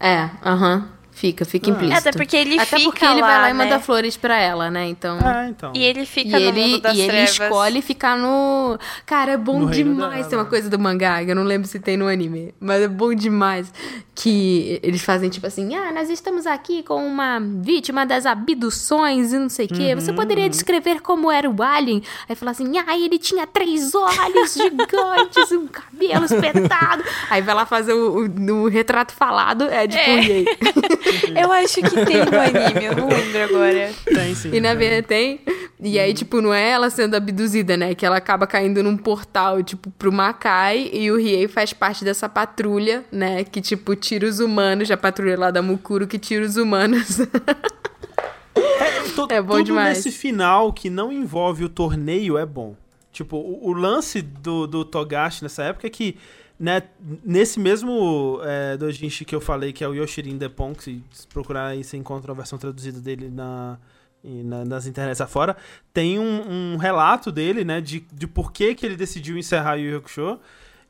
É, 0.00 0.30
aham. 0.44 0.88
Fica, 1.16 1.44
fica 1.44 1.70
Ah. 1.70 1.74
implícito. 1.74 1.98
Até 2.08 2.12
porque 2.12 2.36
ele 2.36 2.56
Até 2.58 2.76
fica 2.76 2.82
porque 2.90 3.04
ele 3.04 3.20
lá, 3.20 3.26
vai 3.28 3.38
lá 3.42 3.50
e 3.50 3.52
né? 3.54 3.64
manda 3.64 3.78
flores 3.80 4.16
pra 4.16 4.36
ela, 4.36 4.68
né? 4.68 4.88
Então. 4.88 5.16
É, 5.20 5.48
então. 5.48 5.72
E 5.74 5.82
ele 5.84 6.02
E 6.02 6.06
fica 6.06 6.38
no 6.40 6.44
ele, 6.48 6.60
mundo 6.60 6.80
das 6.80 6.96
e 6.96 7.00
ele 7.00 7.08
trevas. 7.08 7.30
escolhe 7.30 7.82
ficar 7.82 8.18
no. 8.18 8.76
Cara, 9.06 9.32
é 9.32 9.36
bom 9.36 9.60
No 9.60 9.70
demais. 9.70 10.26
Tem 10.26 10.36
uma 10.36 10.44
coisa 10.44 10.68
do 10.68 10.76
mangá, 10.78 11.24
que 11.24 11.30
eu 11.30 11.36
não 11.36 11.44
lembro 11.44 11.68
se 11.68 11.78
tem 11.78 11.96
no 11.96 12.08
anime, 12.08 12.52
mas 12.58 12.82
é 12.82 12.88
bom 12.88 13.14
demais. 13.14 13.72
Que 14.12 14.80
eles 14.82 15.02
fazem 15.02 15.30
tipo 15.30 15.46
assim: 15.46 15.74
ah, 15.76 15.92
nós 15.92 16.10
estamos 16.10 16.46
aqui 16.46 16.82
com 16.82 17.04
uma 17.06 17.38
vítima 17.40 18.04
das 18.04 18.26
abduções 18.26 19.32
e 19.32 19.38
não 19.38 19.48
sei 19.48 19.66
o 19.66 19.68
quê. 19.68 19.94
Você 19.94 20.10
Uhum. 20.10 20.16
poderia 20.16 20.48
descrever 20.48 21.00
como 21.00 21.30
era 21.30 21.48
o 21.48 21.62
alien? 21.62 22.02
Aí 22.28 22.34
fala 22.34 22.50
assim: 22.50 22.76
ah, 22.78 22.96
ele 22.98 23.18
tinha 23.18 23.46
três 23.46 23.94
olhos 23.94 24.54
gigantes, 24.54 25.52
um 25.52 25.66
cabelo 25.68 26.24
espetado. 26.24 27.04
Aí 27.30 27.40
vai 27.40 27.54
lá 27.54 27.64
fazer 27.66 27.92
o, 27.92 28.26
o- 28.26 28.64
o 28.64 28.68
retrato 28.68 29.12
falado, 29.14 29.64
é 29.64 29.86
tipo 29.86 30.02
É. 30.02 30.12
um 30.14 30.18
yay. 30.20 30.44
Eu 31.40 31.52
acho 31.52 31.74
que 31.82 32.04
tem 32.04 32.16
no 32.24 32.40
anime, 32.40 32.84
eu 32.86 32.96
não 32.96 33.08
lembro 33.12 33.42
agora. 33.44 33.90
Tem 34.04 34.34
sim. 34.34 34.50
E 34.52 34.60
na 34.60 34.74
verdade 34.74 35.06
tem. 35.06 35.40
E 35.80 35.98
aí, 35.98 36.14
tipo, 36.14 36.40
não 36.40 36.54
é 36.54 36.70
ela 36.70 36.88
sendo 36.88 37.14
abduzida, 37.14 37.76
né? 37.76 37.94
Que 37.94 38.06
ela 38.06 38.16
acaba 38.16 38.46
caindo 38.46 38.82
num 38.82 38.96
portal, 38.96 39.62
tipo, 39.62 39.90
pro 39.90 40.10
Makai. 40.12 40.88
E 40.92 41.10
o 41.10 41.16
Riei 41.18 41.46
faz 41.48 41.72
parte 41.72 42.04
dessa 42.04 42.28
patrulha, 42.28 43.04
né? 43.12 43.44
Que, 43.44 43.60
tipo, 43.60 43.94
tira 43.94 44.26
os 44.26 44.40
humanos. 44.40 44.90
A 44.90 44.96
patrulha 44.96 45.38
lá 45.38 45.50
da 45.50 45.60
Mukuro 45.60 46.06
que 46.06 46.18
tira 46.18 46.44
os 46.44 46.56
humanos. 46.56 47.18
Tu- 49.14 49.26
É 49.30 49.40
bom 49.40 49.54
tudo 49.58 49.64
demais. 49.66 49.96
nesse 49.98 50.10
final 50.10 50.72
que 50.72 50.88
não 50.90 51.12
envolve 51.12 51.64
o 51.64 51.68
torneio 51.68 52.36
é 52.38 52.46
bom. 52.46 52.74
Tipo, 53.12 53.36
o, 53.36 53.68
o 53.68 53.72
lance 53.72 54.20
do, 54.22 54.66
do 54.66 54.84
Togashi 54.84 55.42
nessa 55.42 55.62
época 55.64 55.86
é 55.86 55.90
que, 55.90 56.16
né, 56.58 56.82
nesse 57.24 57.58
mesmo 57.58 58.40
é, 58.42 58.76
doujinshi 58.76 59.24
que 59.24 59.34
eu 59.34 59.40
falei, 59.40 59.72
que 59.72 59.82
é 59.84 59.88
o 59.88 59.94
Yoshirin 59.94 60.36
Depon, 60.38 60.74
que 60.74 61.02
se 61.12 61.26
procurar 61.26 61.66
aí 61.68 61.82
você 61.84 61.96
encontra 61.96 62.32
a 62.32 62.34
versão 62.34 62.58
traduzida 62.58 63.00
dele 63.00 63.28
na, 63.28 63.78
na- 64.22 64.64
nas 64.64 64.86
internets 64.86 65.20
afora, 65.20 65.56
tem 65.92 66.18
um, 66.18 66.74
um 66.74 66.76
relato 66.76 67.32
dele, 67.32 67.64
né, 67.64 67.80
de, 67.80 68.06
de 68.12 68.26
por 68.26 68.52
que, 68.52 68.74
que 68.74 68.86
ele 68.86 68.96
decidiu 68.96 69.36
encerrar 69.36 69.76
o 69.76 69.80
Yu 69.80 69.96
Hakusho. 69.98 70.38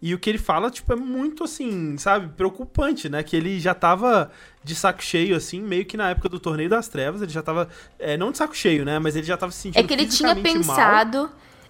E 0.03 0.13
o 0.13 0.19
que 0.19 0.29
ele 0.29 0.37
fala, 0.37 0.71
tipo, 0.71 0.93
é 0.93 0.97
muito, 0.97 1.45
assim, 1.45 1.97
sabe, 1.97 2.29
preocupante, 2.37 3.09
né? 3.09 3.23
Que 3.23 3.35
ele 3.37 3.59
já 3.59 3.73
tava 3.73 4.31
de 4.63 4.75
saco 4.75 5.03
cheio, 5.03 5.35
assim, 5.35 5.63
meio 5.63 5.87
que 5.87 5.97
na 5.97 6.11
época 6.11 6.29
do 6.29 6.39
Torneio 6.39 6.69
das 6.69 6.89
Trevas, 6.89 7.23
ele 7.23 7.33
já 7.33 7.41
tava, 7.43 7.71
é, 7.99 8.15
não 8.15 8.31
de 8.31 8.37
saco 8.37 8.55
cheio, 8.55 8.85
né? 8.85 8.99
Mas 8.99 9.17
ele 9.17 9.25
já 9.27 9.35
tava 9.39 9.51
se 9.51 9.61
sentindo 9.63 9.83
É 9.83 9.87
que 9.87 9.95
ele 9.95 10.07
tinha 10.07 10.35
fisicamente 10.35 10.67
mal. 10.67 10.77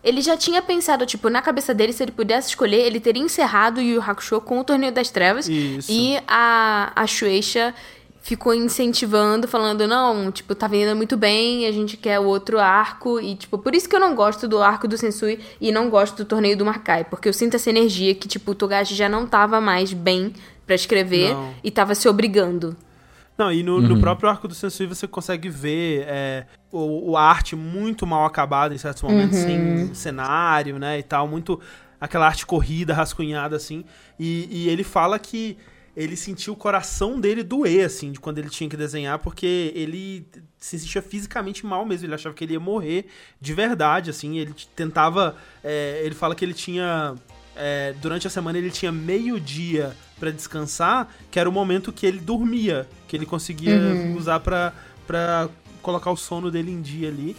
Ele 0.04 0.20
já 0.20 0.36
tinha 0.36 0.60
pensado, 0.60 1.06
tipo, 1.06 1.30
na 1.30 1.40
cabeça 1.40 1.72
dele, 1.72 1.92
se 1.92 2.02
ele 2.02 2.12
pudesse 2.12 2.50
escolher, 2.50 2.82
ele 2.82 3.00
teria 3.00 3.22
encerrado 3.22 3.78
o 3.78 3.80
Yu 3.80 3.94
Yu 3.94 4.02
Hakusho 4.02 4.40
com 4.40 4.60
o 4.60 4.64
Torneio 4.64 4.92
das 4.92 5.10
Trevas. 5.10 5.48
Isso. 5.48 5.90
E 5.90 6.18
a, 6.28 6.92
a 6.94 7.06
Shueisha 7.06 7.74
ficou 8.20 8.54
incentivando, 8.54 9.46
falando, 9.46 9.86
não, 9.86 10.32
tipo, 10.32 10.54
tá 10.54 10.66
vendendo 10.66 10.96
muito 10.96 11.16
bem, 11.16 11.66
a 11.66 11.72
gente 11.72 11.96
quer 11.96 12.18
o 12.18 12.24
outro 12.24 12.58
arco. 12.58 13.20
E, 13.20 13.34
tipo, 13.34 13.58
por 13.58 13.74
isso 13.74 13.88
que 13.88 13.94
eu 13.94 14.00
não 14.00 14.14
gosto 14.14 14.46
do 14.46 14.62
arco 14.62 14.86
do 14.86 14.96
Sensui 14.96 15.40
e 15.60 15.72
não 15.72 15.90
gosto 15.90 16.16
do 16.16 16.24
Torneio 16.24 16.56
do 16.56 16.64
Markai. 16.64 17.04
Porque 17.04 17.28
eu 17.28 17.32
sinto 17.32 17.56
essa 17.56 17.70
energia 17.70 18.14
que, 18.14 18.28
tipo, 18.28 18.52
o 18.52 18.54
Togashi 18.54 18.94
já 18.94 19.08
não 19.08 19.26
tava 19.26 19.60
mais 19.60 19.92
bem 19.92 20.32
pra 20.66 20.74
escrever 20.74 21.34
Não. 21.34 21.54
e 21.62 21.70
tava 21.70 21.94
se 21.94 22.08
obrigando. 22.08 22.76
Não, 23.36 23.50
e 23.52 23.62
no, 23.64 23.80
no 23.88 24.00
próprio 24.00 24.28
arco 24.28 24.46
do 24.46 24.54
Sensui 24.54 24.86
você 24.86 25.08
consegue 25.08 25.48
ver 25.48 26.04
é, 26.06 26.46
o, 26.70 27.10
o- 27.12 27.16
a 27.16 27.22
arte 27.22 27.56
muito 27.56 28.06
mal 28.06 28.24
acabada 28.24 28.72
em 28.74 28.78
certos 28.78 29.02
momentos, 29.02 29.38
sem 29.38 29.94
cenário, 29.94 30.78
né, 30.78 30.98
e 30.98 31.02
tal, 31.02 31.26
muito 31.26 31.60
aquela 32.00 32.26
arte 32.26 32.46
corrida, 32.46 32.94
rascunhada, 32.94 33.56
assim, 33.56 33.84
e, 34.20 34.46
e 34.50 34.68
ele 34.68 34.84
fala 34.84 35.18
que 35.18 35.56
ele 35.96 36.16
sentiu 36.16 36.52
o 36.52 36.56
coração 36.56 37.20
dele 37.20 37.42
doer, 37.42 37.86
assim, 37.86 38.10
de 38.12 38.18
quando 38.20 38.38
ele 38.38 38.50
tinha 38.50 38.68
que 38.68 38.76
desenhar, 38.76 39.18
porque 39.20 39.72
ele 39.76 40.26
se 40.58 40.78
sentia 40.78 41.00
fisicamente 41.00 41.64
mal 41.64 41.84
mesmo, 41.84 42.06
ele 42.06 42.14
achava 42.14 42.34
que 42.34 42.42
ele 42.44 42.52
ia 42.54 42.60
morrer 42.60 43.06
de 43.40 43.52
verdade, 43.54 44.10
assim, 44.10 44.38
ele 44.38 44.52
tentava, 44.76 45.36
é, 45.62 46.02
ele 46.04 46.14
fala 46.14 46.34
que 46.34 46.44
ele 46.44 46.54
tinha 46.54 47.14
é, 47.56 47.94
durante 48.00 48.26
a 48.26 48.30
semana 48.30 48.58
ele 48.58 48.70
tinha 48.70 48.90
meio 48.92 49.38
dia 49.40 49.92
pra 50.18 50.30
descansar, 50.30 51.08
que 51.30 51.38
era 51.38 51.48
o 51.48 51.52
momento 51.52 51.92
que 51.92 52.06
ele 52.06 52.18
dormia, 52.18 52.86
que 53.08 53.16
ele 53.16 53.26
conseguia 53.26 53.78
usar 54.16 54.40
pra 54.40 54.72
pra 55.06 55.48
colocar 55.82 56.10
o 56.10 56.16
sono 56.16 56.50
dele 56.50 56.70
em 56.70 56.80
dia 56.80 57.08
ali. 57.08 57.36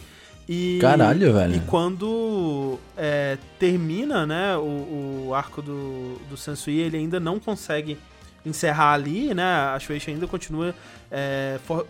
E, 0.48 0.78
Caralho, 0.80 1.32
velho. 1.32 1.56
E 1.56 1.60
quando 1.60 2.78
é, 2.96 3.36
termina, 3.58 4.24
né, 4.24 4.56
o, 4.56 5.26
o 5.28 5.34
arco 5.34 5.60
do, 5.60 6.14
do 6.30 6.36
Sensui, 6.36 6.78
ele 6.78 6.96
ainda 6.96 7.18
não 7.18 7.40
consegue 7.40 7.98
encerrar 8.44 8.92
ali, 8.92 9.34
né, 9.34 9.42
a 9.42 9.78
Shueisha 9.80 10.12
ainda 10.12 10.28
continua 10.28 10.72
é, 11.10 11.58
for- 11.66 11.84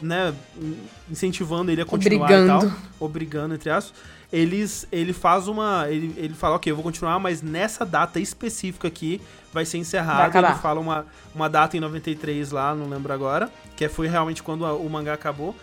né, 0.00 0.32
incentivando 1.10 1.72
ele 1.72 1.82
a 1.82 1.84
continuar 1.84 2.30
e 2.30 2.34
Obrigando. 2.34 2.68
tal, 2.68 2.78
obrigando, 3.00 3.54
entre 3.56 3.70
aspas 3.70 3.92
eles 4.32 4.86
ele 4.90 5.12
faz 5.12 5.46
uma 5.48 5.86
ele, 5.88 6.12
ele 6.16 6.34
fala 6.34 6.56
ok 6.56 6.70
eu 6.70 6.76
vou 6.76 6.82
continuar 6.82 7.18
mas 7.18 7.42
nessa 7.42 7.84
data 7.84 8.18
específica 8.20 8.88
aqui 8.88 9.20
vai 9.52 9.64
ser 9.64 9.76
Vai 9.78 9.80
encerrado 9.82 10.28
acabar. 10.28 10.50
ele 10.52 10.58
fala 10.58 10.80
uma, 10.80 11.06
uma 11.34 11.48
data 11.48 11.76
em 11.76 11.80
93 11.80 12.50
lá 12.50 12.74
não 12.74 12.88
lembro 12.88 13.12
agora 13.12 13.50
que 13.76 13.88
foi 13.88 14.06
realmente 14.08 14.42
quando 14.42 14.64
a- 14.66 14.74
o 14.74 14.88
mangá 14.90 15.12
acabou 15.14 15.54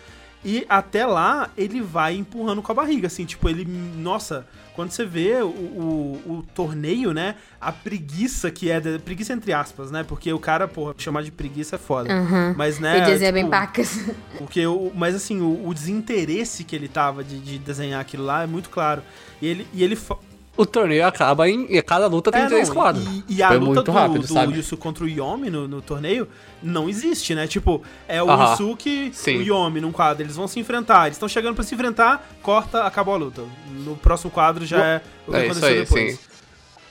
E 0.46 0.66
até 0.68 1.06
lá, 1.06 1.48
ele 1.56 1.80
vai 1.80 2.14
empurrando 2.16 2.60
com 2.60 2.70
a 2.70 2.74
barriga, 2.74 3.06
assim, 3.06 3.24
tipo, 3.24 3.48
ele. 3.48 3.64
Nossa, 3.64 4.46
quando 4.74 4.90
você 4.90 5.04
vê 5.04 5.40
o, 5.40 5.46
o, 5.46 6.22
o 6.26 6.46
torneio, 6.54 7.12
né? 7.12 7.36
A 7.60 7.70
preguiça 7.70 8.50
que 8.50 8.70
é. 8.70 8.80
de- 8.80 8.98
preguiça 8.98 9.32
entre 9.32 9.52
aspas, 9.52 9.90
né? 9.90 10.02
Porque 10.02 10.32
o 10.32 10.38
cara, 10.38 10.66
porra, 10.66 10.94
chamar 10.98 11.22
de 11.22 11.30
preguiça 11.30 11.76
é 11.76 11.78
foda. 11.78 12.08
Mas, 12.56 12.78
né? 12.78 12.98
Ele 12.98 13.06
desenha 13.06 13.32
bem 13.32 13.44
tipo, 13.44 13.50
pacas. 13.52 14.00
porque 14.36 14.66
o, 14.66 14.90
mas 14.94 15.14
assim, 15.14 15.40
o, 15.40 15.68
o 15.68 15.72
desinteresse 15.72 16.64
que 16.64 16.74
ele 16.74 16.88
tava 16.88 17.22
de, 17.22 17.38
de 17.38 17.58
desenhar 17.58 18.00
aquilo 18.00 18.24
lá 18.24 18.42
é 18.42 18.46
muito 18.46 18.68
claro. 18.68 19.02
E 19.40 19.46
ele, 19.46 19.66
e 19.72 19.82
ele 19.82 19.96
O 20.56 20.66
torneio 20.66 21.06
acaba 21.06 21.48
em. 21.48 21.66
E 21.68 21.80
cada 21.82 22.06
luta 22.06 22.30
tem 22.30 22.42
é, 22.42 22.46
três 22.46 22.68
quadros. 22.68 23.04
E, 23.28 23.36
e 23.36 23.42
a 23.42 23.48
Foi 23.48 23.58
luta 23.58 23.66
muito 23.66 23.82
do, 23.84 23.92
rápido, 23.92 24.20
do 24.22 24.32
sabe? 24.32 24.56
Yusu 24.56 24.76
contra 24.76 25.04
o 25.04 25.08
Yomi 25.08 25.50
no, 25.50 25.66
no 25.68 25.82
torneio 25.82 26.28
não 26.64 26.88
existe, 26.88 27.34
né? 27.34 27.46
Tipo, 27.46 27.82
é 28.08 28.22
o 28.22 28.30
Aham. 28.30 28.50
Yusuke 28.52 29.10
Sim. 29.12 29.38
o 29.38 29.42
Yomi 29.42 29.80
num 29.80 29.92
quadro. 29.92 30.22
Eles 30.24 30.34
vão 30.36 30.48
se 30.48 30.58
enfrentar. 30.58 31.06
Eles 31.06 31.16
estão 31.16 31.28
chegando 31.28 31.54
pra 31.54 31.62
se 31.62 31.74
enfrentar, 31.74 32.26
corta, 32.42 32.84
acabou 32.84 33.14
a 33.14 33.18
luta. 33.18 33.42
No 33.84 33.96
próximo 33.96 34.30
quadro 34.30 34.64
já 34.66 34.84
é 34.84 35.02
o 35.26 35.30
que 35.30 35.36
É 35.36 35.40
isso 35.46 35.50
aconteceu 35.58 35.68
aí, 35.68 35.84
depois. 35.84 36.12
sim. 36.14 36.18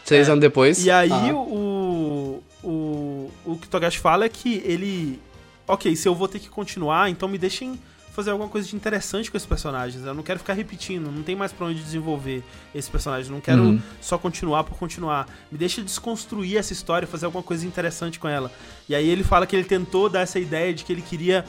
Três 0.05 0.27
É. 0.27 0.31
anos 0.31 0.41
depois. 0.41 0.85
E 0.85 0.91
aí 0.91 1.09
ah, 1.11 1.33
o, 1.33 2.43
o, 2.63 3.31
o 3.45 3.57
que 3.57 3.67
o 3.67 3.69
Togashi 3.69 3.99
fala 3.99 4.25
é 4.25 4.29
que 4.29 4.61
ele. 4.65 5.19
Ok, 5.67 5.95
se 5.95 6.07
eu 6.07 6.13
vou 6.13 6.27
ter 6.27 6.39
que 6.39 6.49
continuar, 6.49 7.09
então 7.09 7.27
me 7.29 7.37
deixem 7.37 7.79
fazer 8.13 8.29
alguma 8.31 8.47
coisa 8.49 8.67
de 8.67 8.75
interessante 8.75 9.29
com 9.31 9.35
esses 9.35 9.47
personagens. 9.47 10.05
Eu 10.05 10.13
não 10.13 10.23
quero 10.23 10.39
ficar 10.39 10.53
repetindo, 10.53 11.11
não 11.11 11.23
tem 11.23 11.35
mais 11.35 11.51
pra 11.51 11.65
onde 11.65 11.81
desenvolver 11.81 12.43
esses 12.73 12.89
personagens. 12.89 13.27
Não 13.29 13.41
quero 13.41 13.63
Uhum. 13.63 13.81
só 13.99 14.17
continuar 14.17 14.63
por 14.63 14.77
continuar. 14.77 15.27
Me 15.51 15.57
deixa 15.57 15.81
desconstruir 15.81 16.57
essa 16.57 16.71
história, 16.73 17.07
fazer 17.07 17.25
alguma 17.25 17.43
coisa 17.43 17.65
interessante 17.65 18.19
com 18.19 18.27
ela. 18.27 18.51
E 18.87 18.93
aí 18.95 19.09
ele 19.09 19.23
fala 19.23 19.45
que 19.47 19.55
ele 19.55 19.65
tentou 19.65 20.07
dar 20.09 20.21
essa 20.21 20.39
ideia 20.39 20.73
de 20.73 20.83
que 20.85 20.93
ele 20.93 21.01
queria 21.01 21.43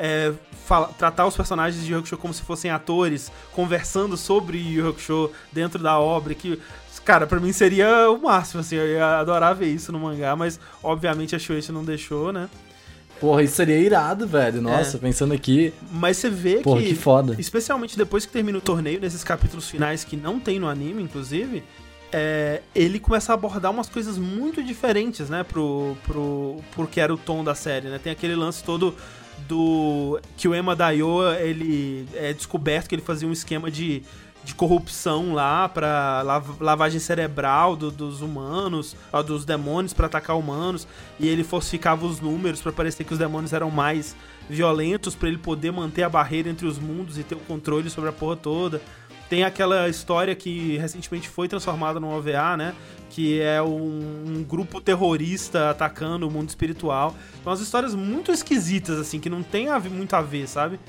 é, 0.00 0.32
fala- 0.64 0.88
tratar 0.96 1.26
os 1.26 1.36
personagens 1.36 1.84
de 1.84 1.92
Hakusho 1.92 2.16
como 2.16 2.32
se 2.32 2.42
fossem 2.42 2.70
atores, 2.70 3.32
conversando 3.52 4.16
sobre 4.16 4.56
Yu 4.58 4.88
Hakusho 4.90 5.28
dentro 5.52 5.82
da 5.82 5.98
obra, 5.98 6.34
que, 6.34 6.56
cara, 7.04 7.26
pra 7.26 7.40
mim 7.40 7.50
seria 7.52 8.08
o 8.08 8.16
máximo, 8.22 8.60
assim, 8.60 8.76
eu 8.76 8.86
ia 8.86 9.18
adorar 9.18 9.56
ver 9.56 9.66
isso 9.66 9.90
no 9.90 9.98
mangá, 9.98 10.36
mas 10.36 10.60
obviamente 10.84 11.34
a 11.34 11.38
Shueisha 11.40 11.72
não 11.72 11.84
deixou, 11.84 12.32
né? 12.32 12.48
Porra, 13.20 13.42
isso 13.42 13.54
seria 13.56 13.76
irado, 13.78 14.26
velho. 14.26 14.60
Nossa, 14.62 14.98
pensando 14.98 15.34
aqui. 15.34 15.72
Mas 15.90 16.16
você 16.16 16.30
vê 16.30 16.56
Porra, 16.56 16.80
que, 16.82 16.88
que 16.88 16.94
foda. 16.94 17.36
especialmente 17.38 17.96
depois 17.96 18.24
que 18.24 18.32
termina 18.32 18.58
o 18.58 18.60
torneio, 18.60 19.00
nesses 19.00 19.24
capítulos 19.24 19.68
finais 19.68 20.04
que 20.04 20.16
não 20.16 20.38
tem 20.38 20.58
no 20.58 20.68
anime, 20.68 21.02
inclusive, 21.02 21.62
é, 22.12 22.62
ele 22.74 22.98
começa 22.98 23.32
a 23.32 23.34
abordar 23.34 23.70
umas 23.70 23.88
coisas 23.88 24.16
muito 24.16 24.62
diferentes, 24.62 25.28
né, 25.28 25.44
pro, 25.44 25.96
pro, 26.06 26.56
pro 26.74 26.86
que 26.86 27.00
era 27.00 27.12
o 27.12 27.18
tom 27.18 27.44
da 27.44 27.54
série, 27.54 27.88
né? 27.88 27.98
Tem 27.98 28.12
aquele 28.12 28.34
lance 28.34 28.62
todo 28.62 28.94
do 29.46 30.20
que 30.36 30.48
o 30.48 30.54
Ema 30.54 30.74
Daioa, 30.74 31.38
ele 31.40 32.06
é 32.14 32.32
descoberto 32.32 32.88
que 32.88 32.94
ele 32.94 33.02
fazia 33.02 33.28
um 33.28 33.32
esquema 33.32 33.70
de, 33.70 34.02
de 34.48 34.54
corrupção 34.54 35.34
lá 35.34 35.68
pra 35.68 36.22
lav- 36.22 36.58
lavagem 36.58 36.98
cerebral 36.98 37.76
do- 37.76 37.90
dos 37.90 38.22
humanos, 38.22 38.96
ó, 39.12 39.22
dos 39.22 39.44
demônios 39.44 39.92
pra 39.92 40.06
atacar 40.06 40.38
humanos, 40.38 40.88
e 41.20 41.28
ele 41.28 41.44
falsificava 41.44 42.06
os 42.06 42.18
números 42.18 42.62
pra 42.62 42.72
parecer 42.72 43.04
que 43.04 43.12
os 43.12 43.18
demônios 43.18 43.52
eram 43.52 43.70
mais 43.70 44.16
violentos 44.48 45.14
pra 45.14 45.28
ele 45.28 45.36
poder 45.36 45.70
manter 45.70 46.02
a 46.02 46.08
barreira 46.08 46.48
entre 46.48 46.66
os 46.66 46.78
mundos 46.78 47.18
e 47.18 47.22
ter 47.22 47.34
o 47.34 47.38
controle 47.40 47.90
sobre 47.90 48.08
a 48.08 48.12
porra 48.12 48.36
toda. 48.36 48.80
Tem 49.28 49.44
aquela 49.44 49.86
história 49.86 50.34
que 50.34 50.78
recentemente 50.78 51.28
foi 51.28 51.46
transformada 51.46 52.00
num 52.00 52.08
OVA, 52.08 52.56
né? 52.56 52.74
Que 53.10 53.42
é 53.42 53.60
um, 53.60 54.24
um 54.26 54.42
grupo 54.42 54.80
terrorista 54.80 55.68
atacando 55.68 56.26
o 56.26 56.30
mundo 56.30 56.48
espiritual. 56.48 57.14
São 57.44 57.52
umas 57.52 57.60
histórias 57.60 57.94
muito 57.94 58.32
esquisitas, 58.32 58.98
assim, 58.98 59.20
que 59.20 59.28
não 59.28 59.42
tem 59.42 59.68
a 59.68 59.78
ver- 59.78 59.90
muito 59.90 60.14
a 60.14 60.22
ver, 60.22 60.48
sabe? 60.48 60.80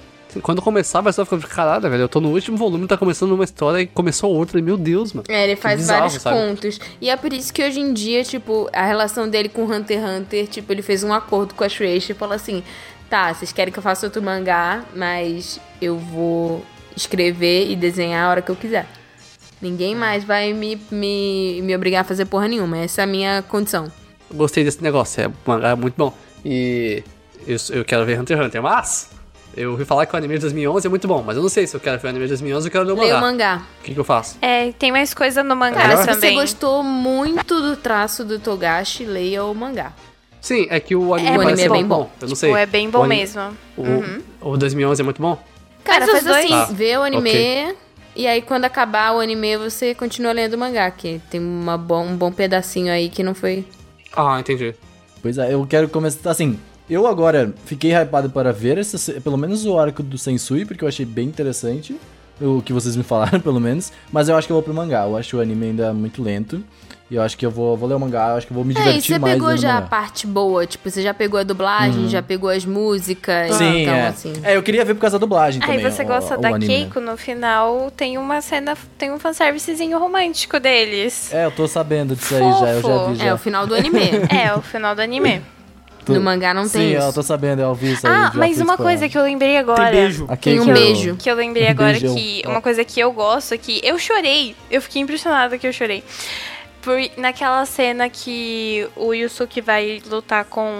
Quando 0.41 0.61
começava 0.61 1.09
a 1.09 1.11
história, 1.11 1.27
eu 1.31 1.39
ficava, 1.39 1.55
caralho, 1.55 1.89
velho, 1.89 2.03
eu 2.03 2.09
tô 2.09 2.21
no 2.21 2.29
último 2.29 2.55
volume, 2.55 2.85
tá 2.85 2.97
começando 2.97 3.31
uma 3.31 3.43
história 3.43 3.81
e 3.81 3.87
começou 3.87 4.31
outra, 4.31 4.59
e 4.59 4.61
meu 4.61 4.77
Deus, 4.77 5.11
mano. 5.11 5.25
É, 5.27 5.43
ele 5.43 5.55
faz 5.55 5.79
bizarro, 5.79 6.01
vários 6.01 6.21
sabe? 6.21 6.37
contos. 6.37 6.79
E 7.01 7.09
é 7.09 7.17
por 7.17 7.33
isso 7.33 7.51
que 7.51 7.63
hoje 7.63 7.79
em 7.79 7.93
dia, 7.93 8.23
tipo, 8.23 8.69
a 8.71 8.85
relação 8.85 9.27
dele 9.27 9.49
com 9.49 9.63
Hunter 9.63 9.99
x 9.99 10.09
Hunter, 10.09 10.47
tipo, 10.47 10.71
ele 10.71 10.81
fez 10.81 11.03
um 11.03 11.11
acordo 11.11 11.55
com 11.55 11.63
a 11.63 11.69
Shueisha 11.69 12.11
e 12.11 12.15
falou 12.15 12.35
assim: 12.35 12.63
tá, 13.09 13.33
vocês 13.33 13.51
querem 13.51 13.73
que 13.73 13.79
eu 13.79 13.83
faça 13.83 14.05
outro 14.05 14.21
mangá, 14.21 14.83
mas 14.95 15.59
eu 15.81 15.97
vou 15.97 16.63
escrever 16.95 17.69
e 17.69 17.75
desenhar 17.75 18.27
a 18.27 18.29
hora 18.29 18.41
que 18.41 18.51
eu 18.51 18.55
quiser. 18.55 18.87
Ninguém 19.61 19.95
mais 19.95 20.23
vai 20.23 20.53
me, 20.53 20.79
me, 20.89 21.61
me 21.63 21.75
obrigar 21.75 22.01
a 22.01 22.03
fazer 22.03 22.25
porra 22.25 22.47
nenhuma. 22.47 22.77
Essa 22.77 23.01
é 23.01 23.03
a 23.03 23.07
minha 23.07 23.41
condição. 23.41 23.91
Gostei 24.33 24.63
desse 24.63 24.81
negócio, 24.81 25.21
é, 25.21 25.71
é 25.71 25.75
muito 25.75 25.95
bom. 25.97 26.13
E 26.45 27.03
eu, 27.47 27.57
eu 27.71 27.83
quero 27.83 28.05
ver 28.05 28.19
Hunter 28.19 28.37
x 28.37 28.45
Hunter, 28.45 28.61
mas 28.61 29.18
eu 29.55 29.71
ouvi 29.71 29.83
falar 29.85 30.05
que 30.05 30.13
o 30.13 30.17
anime 30.17 30.35
de 30.35 30.41
2011 30.41 30.85
é 30.87 30.89
muito 30.89 31.07
bom, 31.07 31.23
mas 31.25 31.35
eu 31.35 31.41
não 31.41 31.49
sei 31.49 31.65
se 31.67 31.75
eu 31.75 31.79
quero 31.79 31.99
ver 31.99 32.07
o 32.07 32.09
anime 32.09 32.25
de 32.25 32.29
2011 32.29 32.65
ou 32.65 32.67
eu 32.67 32.71
quero 32.71 32.85
ler 32.85 32.91
o 32.93 32.97
mangá. 32.97 33.17
o 33.17 33.21
mangá. 33.21 33.61
O 33.79 33.83
que, 33.83 33.93
que 33.93 33.99
eu 33.99 34.03
faço? 34.03 34.37
É, 34.41 34.71
tem 34.73 34.91
mais 34.91 35.13
coisa 35.13 35.43
no 35.43 35.55
mangá 35.55 35.81
Cara, 35.81 35.97
se 35.97 36.05
também. 36.07 36.31
você 36.35 36.41
gostou 36.41 36.83
muito 36.83 37.61
do 37.61 37.75
traço 37.75 38.23
do 38.23 38.39
Togashi, 38.39 39.03
leia 39.05 39.43
o 39.43 39.53
mangá. 39.53 39.91
Sim, 40.41 40.67
é 40.69 40.79
que 40.79 40.95
o 40.95 41.13
anime 41.13 41.29
É, 41.29 41.37
o 41.37 41.41
anime 41.41 41.61
é 41.63 41.69
bem 41.69 41.85
bom. 41.85 42.03
bom. 42.03 42.11
Eu 42.21 42.27
não 42.27 42.35
Tipo, 42.35 42.35
sei. 42.35 42.53
é 42.53 42.65
bem 42.65 42.87
O 42.87 42.91
bom 42.91 43.03
anime- 43.03 43.15
mesmo. 43.21 43.41
O, 44.41 44.51
o 44.51 44.57
2011 44.57 45.01
é 45.01 45.03
muito 45.03 45.21
bom? 45.21 45.37
Cara, 45.83 46.07
faz 46.07 46.25
assim, 46.27 46.53
Ah, 46.53 46.67
vê 46.71 46.95
o 46.97 47.01
anime 47.03 47.29
ok. 47.29 47.75
e 48.15 48.27
aí 48.27 48.41
quando 48.41 48.63
acabar 48.65 49.13
o 49.15 49.19
anime 49.19 49.57
você 49.57 49.93
continua 49.95 50.31
lendo 50.31 50.53
o 50.53 50.57
mangá, 50.57 50.89
que 50.91 51.19
tem 51.29 51.39
uma 51.41 51.77
bom, 51.77 52.05
um 52.05 52.15
bom 52.15 52.31
pedacinho 52.31 52.91
aí 52.93 53.09
que 53.09 53.23
não 53.23 53.33
foi... 53.35 53.65
Ah, 54.15 54.39
entendi. 54.39 54.73
Pois 55.21 55.37
é, 55.37 55.53
eu 55.53 55.65
quero 55.67 55.89
começar. 55.89 56.31
Assim, 56.31 56.57
eu 56.89 57.05
agora 57.07 57.53
fiquei 57.65 57.91
hypado 57.93 58.29
para 58.29 58.51
ver 58.51 58.77
essa, 58.77 58.97
se- 58.97 59.19
pelo 59.21 59.37
menos 59.37 59.65
o 59.65 59.77
arco 59.77 60.01
do 60.03 60.17
Sensui, 60.17 60.65
porque 60.65 60.83
eu 60.83 60.87
achei 60.87 61.05
bem 61.05 61.27
interessante. 61.27 61.95
O 62.41 62.61
que 62.61 62.71
vocês 62.71 62.95
me 62.95 63.03
falaram, 63.03 63.39
pelo 63.39 63.59
menos. 63.59 63.91
Mas 64.11 64.29
eu 64.29 64.35
acho 64.37 64.47
que 64.47 64.51
eu 64.53 64.55
vou 64.55 64.63
pro 64.63 64.73
mangá. 64.73 65.03
Eu 65.05 65.17
acho 65.17 65.37
o 65.37 65.41
anime 65.41 65.67
ainda 65.67 65.93
muito 65.93 66.23
lento. 66.23 66.63
E 67.11 67.15
eu 67.15 67.23
acho 67.23 67.35
que 67.35 67.43
eu 67.45 67.49
vou, 67.49 67.75
vou 67.75 67.89
ler 67.89 67.95
o 67.95 67.99
mangá. 67.99 68.29
Eu 68.29 68.35
acho 68.37 68.45
que 68.47 68.53
eu 68.53 68.55
vou 68.55 68.63
me 68.63 68.73
É, 68.75 68.77
e 68.77 68.83
divertir 68.83 69.13
você 69.15 69.19
mais 69.19 69.33
pegou 69.33 69.47
lendo 69.49 69.57
o 69.57 69.61
já 69.61 69.77
a 69.79 69.81
parte 69.81 70.27
boa, 70.27 70.65
tipo, 70.67 70.89
você 70.89 71.01
já 71.01 71.11
pegou 71.13 71.39
a 71.39 71.43
dublagem, 71.43 72.07
já 72.07 72.21
pegou 72.21 72.49
as 72.51 72.63
músicas, 72.65 73.55
Sim, 73.55 73.81
então 73.81 73.93
é. 73.95 74.07
assim... 74.09 74.33
É, 74.43 74.55
eu 74.55 74.61
queria 74.61 74.85
ver 74.85 74.93
por 74.93 75.01
causa 75.01 75.17
da 75.17 75.19
dublagem 75.19 75.59
Aí 75.63 75.77
também. 75.77 75.91
você 75.91 76.03
o- 76.03 76.05
gosta 76.05 76.37
o 76.37 76.41
da 76.41 76.49
anime, 76.49 76.67
né? 76.67 76.79
Keiko, 76.81 76.99
no 76.99 77.17
final 77.17 77.89
tem 77.91 78.17
uma 78.19 78.41
cena, 78.41 78.77
tem 78.97 79.11
um 79.11 79.17
fanservicezinho 79.17 79.97
romântico 79.97 80.59
deles. 80.59 81.33
É, 81.33 81.45
eu 81.45 81.51
tô 81.51 81.67
sabendo 81.67 82.15
disso 82.15 82.35
aí 82.35 82.41
já, 82.41 82.69
eu 82.73 82.81
já 82.83 82.87
Fofo. 82.87 83.09
vi 83.11 83.15
já. 83.17 83.25
É, 83.25 83.33
o 83.33 83.37
final 83.39 83.65
do 83.67 83.73
anime. 83.75 83.99
É, 84.29 84.53
o 84.55 84.61
final 84.61 84.93
do 84.95 85.01
anime. 85.01 85.41
Tô- 86.05 86.13
No 86.13 86.21
mangá 86.21 86.53
não 86.53 86.63
tem 86.67 86.91
Sim, 86.91 86.97
isso. 86.97 87.05
eu 87.07 87.13
tô 87.13 87.21
sabendo, 87.23 87.61
eu 87.61 87.73
vi 87.75 87.93
isso 87.93 88.07
aí. 88.07 88.13
Ah, 88.13 88.31
mas 88.33 88.59
uma 88.59 88.77
coisa 88.77 89.07
que 89.09 89.17
eu 89.17 89.23
lembrei 89.23 89.57
agora. 89.57 89.83
Tem 89.91 89.91
beijo. 90.01 90.25
A 90.29 90.35
Tem 90.37 90.59
um 90.59 90.65
Keiko- 90.65 90.79
beijo. 90.79 91.15
Que 91.21 91.29
eu 91.29 91.35
lembrei 91.35 91.67
agora 91.67 91.91
beijão. 91.91 92.15
que 92.15 92.41
uma 92.45 92.61
coisa 92.61 92.83
que 92.85 92.99
eu 92.99 93.11
gosto 93.11 93.53
é 93.53 93.57
que 93.57 93.79
eu 93.83 93.97
chorei. 93.99 94.55
Eu 94.71 94.81
fiquei 94.81 95.01
impressionada 95.01 95.57
que 95.57 95.67
eu 95.67 95.73
chorei. 95.73 96.03
Por, 96.81 96.95
naquela 97.17 97.65
cena 97.65 98.09
que 98.09 98.87
o 98.95 99.13
Yusuke 99.13 99.59
vai 99.61 100.01
lutar 100.09 100.45
com. 100.45 100.71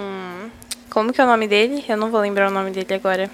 Como 0.88 1.12
que 1.12 1.20
é 1.20 1.24
o 1.24 1.26
nome 1.26 1.46
dele? 1.46 1.84
Eu 1.88 1.96
não 1.96 2.10
vou 2.10 2.20
lembrar 2.20 2.48
o 2.48 2.50
nome 2.50 2.70
dele 2.70 2.94
agora. 2.94 3.30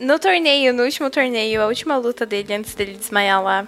No 0.00 0.18
torneio, 0.18 0.72
no 0.72 0.84
último 0.84 1.10
torneio, 1.10 1.60
a 1.62 1.66
última 1.66 1.96
luta 1.98 2.24
dele 2.24 2.54
antes 2.54 2.74
dele 2.74 2.96
desmaiar 2.98 3.42
lá. 3.42 3.66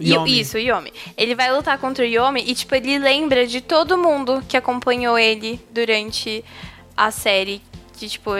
E- 0.00 0.12
Yomi. 0.12 0.40
isso, 0.40 0.58
Yomi. 0.58 0.92
Ele 1.16 1.34
vai 1.34 1.52
lutar 1.54 1.78
contra 1.78 2.04
o 2.04 2.08
Yomi 2.08 2.42
e, 2.46 2.54
tipo, 2.54 2.74
ele 2.74 2.98
lembra 2.98 3.46
de 3.46 3.60
todo 3.60 3.96
mundo 3.98 4.42
que 4.48 4.56
acompanhou 4.56 5.18
ele 5.18 5.60
durante 5.72 6.44
a 6.96 7.10
série. 7.10 7.62
Que, 7.96 8.08
tipo, 8.08 8.32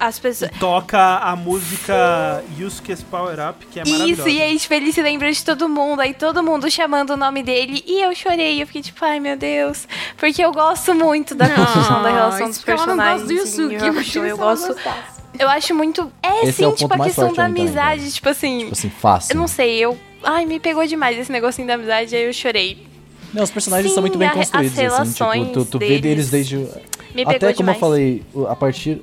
as 0.00 0.18
pessoas. 0.18 0.50
Toca 0.58 0.98
a 1.18 1.36
música 1.36 2.44
Yusuke's 2.58 3.02
Power 3.04 3.36
Up, 3.50 3.64
que 3.66 3.80
é 3.80 3.84
maravilhosa. 3.84 4.28
Isso, 4.28 4.28
e 4.28 4.42
aí, 4.42 4.58
tipo, 4.58 4.74
ele 4.74 4.92
se 4.92 5.00
lembra 5.00 5.30
de 5.32 5.44
todo 5.44 5.68
mundo, 5.68 6.00
aí 6.00 6.12
todo 6.12 6.42
mundo 6.42 6.70
chamando 6.70 7.10
o 7.10 7.16
nome 7.16 7.42
dele, 7.42 7.82
e 7.86 8.02
eu 8.02 8.14
chorei, 8.14 8.60
eu 8.60 8.66
fiquei 8.66 8.82
tipo, 8.82 9.04
ai 9.04 9.20
meu 9.20 9.36
Deus, 9.36 9.86
porque 10.16 10.44
eu 10.44 10.52
gosto 10.52 10.92
muito 10.94 11.34
da 11.34 11.48
construção 11.48 12.02
da 12.02 12.10
relação 12.10 12.46
dos 12.48 12.56
isso 12.56 12.60
porque 12.66 12.70
ela 12.72 12.86
não 12.86 12.96
gosta 12.96 13.26
personagens. 13.26 13.54
do 13.56 13.62
Yusuke, 13.68 13.84
Hakusho, 13.86 14.10
se 14.10 14.18
eu 14.18 14.36
gosto. 14.36 14.66
gostasse. 14.74 15.16
Eu 15.38 15.48
acho 15.50 15.74
muito. 15.74 16.10
É 16.22 16.42
Esse 16.44 16.52
sim, 16.54 16.64
é 16.64 16.68
o 16.68 16.72
tipo, 16.72 16.88
ponto 16.88 16.94
a 16.94 16.96
mais 16.98 17.08
questão 17.10 17.24
forte, 17.26 17.36
da 17.36 17.48
então, 17.48 17.62
amizade, 17.62 18.00
então. 18.00 18.12
tipo 18.12 18.28
assim. 18.28 18.58
Tipo 18.60 18.72
assim, 18.72 18.90
fácil. 18.90 19.34
eu 19.34 19.38
não 19.38 19.46
sei, 19.46 19.78
eu. 19.78 19.98
Ai, 20.28 20.44
me 20.44 20.58
pegou 20.58 20.84
demais 20.86 21.16
esse 21.16 21.30
negocinho 21.30 21.68
da 21.68 21.74
amizade, 21.74 22.14
aí 22.16 22.24
eu 22.24 22.32
chorei. 22.32 22.84
Não, 23.32 23.44
os 23.44 23.50
personagens 23.50 23.90
Sim, 23.90 23.94
são 23.94 24.02
muito 24.02 24.18
bem 24.18 24.26
a- 24.28 24.32
as 24.32 24.50
construídos, 24.50 24.78
assim, 24.78 25.44
tipo, 25.44 25.52
tu, 25.52 25.64
tu 25.64 25.78
vê 25.78 26.00
deles 26.00 26.30
deles 26.30 26.30
desde... 26.30 26.56
Me 27.14 27.22
Até 27.22 27.38
como 27.38 27.54
demais. 27.54 27.76
eu 27.76 27.80
falei, 27.80 28.22
a 28.48 28.56
partir... 28.56 29.00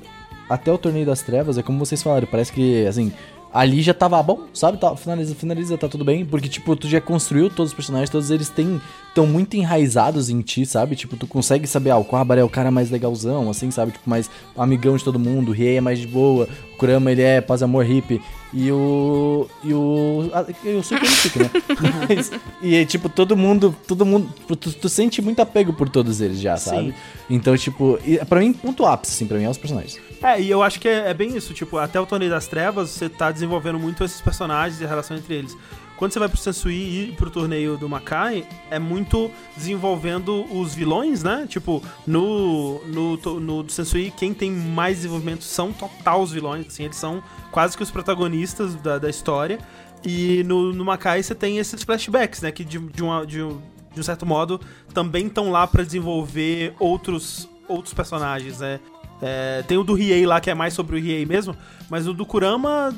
Até 0.48 0.70
o 0.70 0.76
Torneio 0.76 1.06
das 1.06 1.22
Trevas, 1.22 1.56
é 1.56 1.62
como 1.62 1.78
vocês 1.78 2.02
falaram, 2.02 2.26
parece 2.30 2.52
que, 2.52 2.86
assim... 2.86 3.10
Ali 3.52 3.82
já 3.82 3.94
tava 3.94 4.20
bom, 4.20 4.48
sabe? 4.52 4.78
Tá, 4.78 4.96
finaliza, 4.96 5.32
finaliza, 5.32 5.78
tá 5.78 5.88
tudo 5.88 6.04
bem. 6.04 6.26
Porque, 6.26 6.48
tipo, 6.48 6.74
tu 6.74 6.88
já 6.88 7.00
construiu 7.00 7.48
todos 7.48 7.70
os 7.70 7.74
personagens, 7.74 8.10
todos 8.10 8.30
eles 8.30 8.48
têm... 8.48 8.80
Tão 9.14 9.28
muito 9.28 9.54
enraizados 9.56 10.28
em 10.28 10.40
ti, 10.40 10.66
sabe? 10.66 10.96
Tipo, 10.96 11.16
tu 11.16 11.24
consegue 11.28 11.68
saber, 11.68 11.90
ah, 11.90 11.96
o 11.96 12.04
Kohabara 12.04 12.40
é 12.40 12.44
o 12.44 12.48
cara 12.48 12.72
mais 12.72 12.90
legalzão, 12.90 13.48
assim, 13.48 13.70
sabe? 13.70 13.92
Tipo, 13.92 14.10
mais 14.10 14.28
amigão 14.58 14.96
de 14.96 15.04
todo 15.04 15.20
mundo, 15.20 15.50
o 15.50 15.52
Riei 15.52 15.76
é 15.76 15.80
mais 15.80 16.00
de 16.00 16.06
boa, 16.08 16.48
Kurama 16.84 17.10
ele 17.10 17.22
é 17.22 17.40
paz, 17.40 17.62
amor, 17.62 17.84
hippie. 17.84 18.20
E 18.52 18.70
o. 18.70 19.48
E 19.64 19.72
o. 19.74 20.30
ah, 20.32 20.44
E 20.64 20.68
o 20.74 20.82
Super 20.82 21.06
Chique, 21.06 21.38
né? 21.40 21.50
Mas- 22.08 22.30
e 22.62 22.84
tipo, 22.86 23.08
todo 23.08 23.36
mundo. 23.36 23.74
Todo 23.86 24.04
mundo. 24.06 24.28
Tu, 24.46 24.56
tu 24.72 24.88
sente 24.88 25.20
muito 25.22 25.40
apego 25.40 25.72
por 25.72 25.88
todos 25.88 26.20
eles 26.20 26.38
já, 26.40 26.56
sabe? 26.56 26.88
Sim. 26.88 26.94
Então, 27.30 27.56
tipo, 27.56 27.98
e 28.04 28.18
pra 28.24 28.40
mim, 28.40 28.52
ponto 28.52 28.84
ápice, 28.86 29.12
assim, 29.14 29.26
pra 29.26 29.38
mim 29.38 29.44
é 29.44 29.50
os 29.50 29.58
personagens. 29.58 29.98
É, 30.22 30.40
e 30.40 30.48
eu 30.50 30.62
acho 30.62 30.78
que 30.78 30.86
é, 30.88 31.10
é 31.10 31.14
bem 31.14 31.36
isso, 31.36 31.52
tipo, 31.52 31.78
até 31.78 31.98
o 31.98 32.06
Torneio 32.06 32.30
das 32.30 32.46
Trevas, 32.46 32.90
você 32.90 33.08
tá 33.08 33.30
desenvolvendo 33.32 33.78
muito 33.78 34.04
esses 34.04 34.20
personagens 34.20 34.80
e 34.80 34.84
a 34.84 34.88
relação 34.88 35.16
entre 35.16 35.34
eles. 35.34 35.56
Quando 35.96 36.12
você 36.12 36.18
vai 36.18 36.28
pro 36.28 36.36
Sensui 36.36 37.08
e 37.10 37.12
pro 37.12 37.30
torneio 37.30 37.76
do 37.76 37.88
Makai, 37.88 38.46
é 38.70 38.78
muito 38.78 39.30
desenvolvendo 39.56 40.44
os 40.52 40.74
vilões, 40.74 41.22
né? 41.22 41.46
Tipo, 41.48 41.82
no, 42.06 42.80
no, 42.86 43.16
no 43.40 43.70
Sensui, 43.70 44.12
quem 44.16 44.34
tem 44.34 44.50
mais 44.50 44.96
desenvolvimento 44.98 45.44
são 45.44 45.72
total 45.72 46.22
os 46.22 46.32
vilões, 46.32 46.66
assim, 46.66 46.84
eles 46.84 46.96
são 46.96 47.22
quase 47.52 47.76
que 47.76 47.82
os 47.82 47.90
protagonistas 47.90 48.74
da, 48.74 48.98
da 48.98 49.08
história. 49.08 49.58
E 50.04 50.42
no, 50.44 50.72
no 50.72 50.84
Makai 50.84 51.22
você 51.22 51.34
tem 51.34 51.58
esses 51.58 51.82
flashbacks, 51.82 52.42
né? 52.42 52.50
Que 52.50 52.64
de, 52.64 52.78
de, 52.78 53.02
uma, 53.02 53.24
de, 53.24 53.42
um, 53.42 53.60
de 53.92 54.00
um 54.00 54.02
certo 54.02 54.26
modo 54.26 54.60
também 54.92 55.26
estão 55.26 55.50
lá 55.50 55.66
pra 55.66 55.82
desenvolver 55.82 56.74
outros, 56.78 57.48
outros 57.68 57.94
personagens, 57.94 58.58
né? 58.58 58.80
É, 59.22 59.62
tem 59.66 59.78
o 59.78 59.84
do 59.84 59.94
Riei 59.94 60.26
lá, 60.26 60.40
que 60.40 60.50
é 60.50 60.54
mais 60.54 60.74
sobre 60.74 60.96
o 60.96 61.00
Riei 61.00 61.24
mesmo, 61.24 61.56
mas 61.88 62.06
o 62.06 62.12
do 62.12 62.26
Kurama 62.26 62.94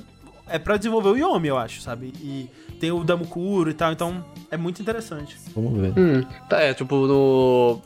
é 0.48 0.58
pra 0.58 0.76
desenvolver 0.76 1.10
o 1.10 1.16
Yomi, 1.16 1.48
eu 1.48 1.58
acho, 1.58 1.80
sabe? 1.80 2.12
E 2.20 2.48
tem 2.76 2.90
o 2.92 3.02
Damukuro 3.04 3.70
e 3.70 3.74
tal, 3.74 3.92
então 3.92 4.24
é 4.50 4.56
muito 4.56 4.80
interessante. 4.80 5.36
Vamos 5.54 5.80
ver. 5.80 5.92
Hum, 5.98 6.24
tá, 6.48 6.60
é, 6.60 6.74
tipo, 6.74 6.94
no. 7.06 7.80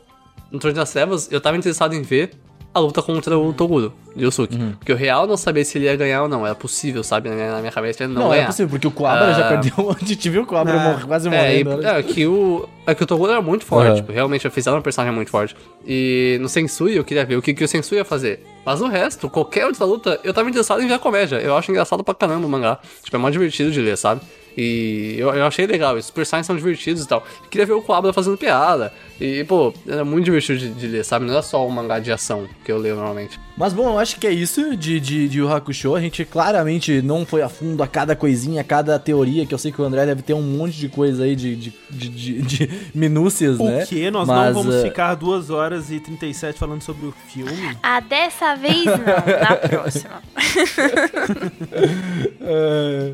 No 0.52 0.58
Torneio 0.58 0.74
das 0.80 0.90
Trevas, 0.92 1.30
eu 1.30 1.40
tava 1.40 1.56
interessado 1.56 1.94
em 1.94 2.02
ver 2.02 2.32
a 2.74 2.80
luta 2.80 3.00
contra 3.02 3.38
o 3.38 3.52
Toguro, 3.52 3.92
Yosuke. 4.18 4.56
Uhum. 4.56 4.72
Porque 4.72 4.92
o 4.92 4.96
real 4.96 5.24
não 5.26 5.36
sabia 5.36 5.64
se 5.64 5.78
ele 5.78 5.84
ia 5.84 5.94
ganhar 5.94 6.22
ou 6.24 6.28
não. 6.28 6.44
Era 6.44 6.54
possível, 6.56 7.04
sabe? 7.04 7.28
Na 7.28 7.36
minha, 7.36 7.52
na 7.52 7.58
minha 7.60 7.70
cabeça 7.72 8.02
ele 8.02 8.12
não, 8.12 8.22
Não, 8.22 8.32
é 8.32 8.36
ganhar. 8.38 8.46
possível, 8.46 8.68
porque 8.68 8.86
o 8.86 8.90
Coabra 8.90 9.32
já 9.34 9.46
Ah. 9.46 9.48
perdeu. 9.60 9.90
A 10.00 10.04
gente 10.04 10.28
viu 10.28 10.42
o 10.42 10.46
Coabra 10.46 10.74
É. 10.74 10.78
morrer- 10.92 11.06
quase 11.06 11.28
É, 11.28 11.30
morrendo. 11.30 11.76
né? 11.82 11.98
é, 11.98 12.02
que 12.02 12.26
o, 12.26 12.68
é 12.84 12.94
que 12.96 13.02
o 13.02 13.06
Toguro 13.06 13.30
era 13.30 13.40
muito 13.40 13.64
forte, 13.64 13.88
Aham. 13.90 13.96
tipo, 13.96 14.10
realmente 14.12 14.44
eles 14.44 14.54
fizeram 14.54 14.78
um 14.78 14.82
personagem 14.82 15.14
muito 15.14 15.30
forte. 15.30 15.54
E 15.86 16.36
no 16.40 16.48
Sensui 16.48 16.96
eu 16.98 17.04
queria 17.04 17.24
ver 17.24 17.36
o 17.36 17.42
que, 17.42 17.54
que 17.54 17.62
o 17.62 17.68
Sensui 17.68 17.98
ia 17.98 18.04
fazer. 18.04 18.44
Mas 18.66 18.80
o 18.80 18.88
resto, 18.88 19.28
qualquer 19.30 19.66
outra 19.66 19.84
luta, 19.84 20.18
eu 20.24 20.34
tava 20.34 20.48
interessado 20.48 20.82
em 20.82 20.86
ver 20.88 20.94
a 20.94 20.98
comédia. 20.98 21.36
Eu 21.36 21.56
acho 21.56 21.70
engraçado 21.70 22.02
pra 22.04 22.12
caramba 22.14 22.46
o 22.46 22.50
mangá. 22.50 22.78
Tipo, 23.04 23.16
é 23.16 23.18
mó 23.20 23.30
divertido 23.30 23.70
de 23.70 23.80
ler, 23.80 23.96
sabe? 23.96 24.20
E 24.56 25.16
eu, 25.18 25.30
eu 25.30 25.46
achei 25.46 25.66
legal, 25.66 25.96
os 25.96 26.10
personagens 26.10 26.46
são 26.46 26.56
divertidos 26.56 27.04
e 27.04 27.08
tal. 27.08 27.24
Queria 27.50 27.66
ver 27.66 27.72
o 27.72 27.82
Coabra 27.82 28.12
fazendo 28.12 28.36
piada. 28.36 28.92
E, 29.20 29.44
pô, 29.44 29.72
era 29.86 30.04
muito 30.04 30.24
divertido 30.24 30.58
de, 30.58 30.70
de 30.70 30.86
ler, 30.86 31.04
sabe? 31.04 31.24
Não 31.24 31.32
era 31.32 31.42
só 31.42 31.66
um 31.66 31.70
mangá 31.70 31.98
de 31.98 32.10
ação 32.10 32.48
que 32.64 32.72
eu 32.72 32.78
leio 32.78 32.96
normalmente. 32.96 33.38
Mas 33.60 33.74
bom, 33.74 33.90
eu 33.90 33.98
acho 33.98 34.18
que 34.18 34.26
é 34.26 34.32
isso 34.32 34.74
de, 34.74 34.98
de, 34.98 35.28
de 35.28 35.38
Yu 35.38 35.52
Hakusho. 35.52 35.94
A 35.94 36.00
gente 36.00 36.24
claramente 36.24 37.02
não 37.02 37.26
foi 37.26 37.42
a 37.42 37.48
fundo 37.50 37.82
a 37.82 37.86
cada 37.86 38.16
coisinha, 38.16 38.62
a 38.62 38.64
cada 38.64 38.98
teoria, 38.98 39.44
que 39.44 39.52
eu 39.52 39.58
sei 39.58 39.70
que 39.70 39.82
o 39.82 39.84
André 39.84 40.06
deve 40.06 40.22
ter 40.22 40.32
um 40.32 40.40
monte 40.40 40.78
de 40.78 40.88
coisa 40.88 41.24
aí 41.24 41.36
de, 41.36 41.54
de, 41.56 41.72
de, 41.90 42.08
de- 42.08 42.40
de 42.42 42.70
minúcias, 42.98 43.60
O 43.60 43.64
né? 43.64 43.84
que? 43.84 44.10
Nós 44.10 44.26
Mas, 44.26 44.54
não 44.54 44.62
vamos 44.62 44.76
eh, 44.76 44.84
ficar 44.84 45.14
2 45.14 45.50
horas 45.50 45.90
e 45.90 46.00
37 46.00 46.58
falando 46.58 46.80
sobre 46.80 47.08
o 47.08 47.14
filme? 47.28 47.76
Ah, 47.82 48.00
dessa 48.00 48.54
vez 48.56 48.86
não, 48.86 48.96
na 48.96 49.56
próxima. 49.68 50.22
É, 52.42 53.12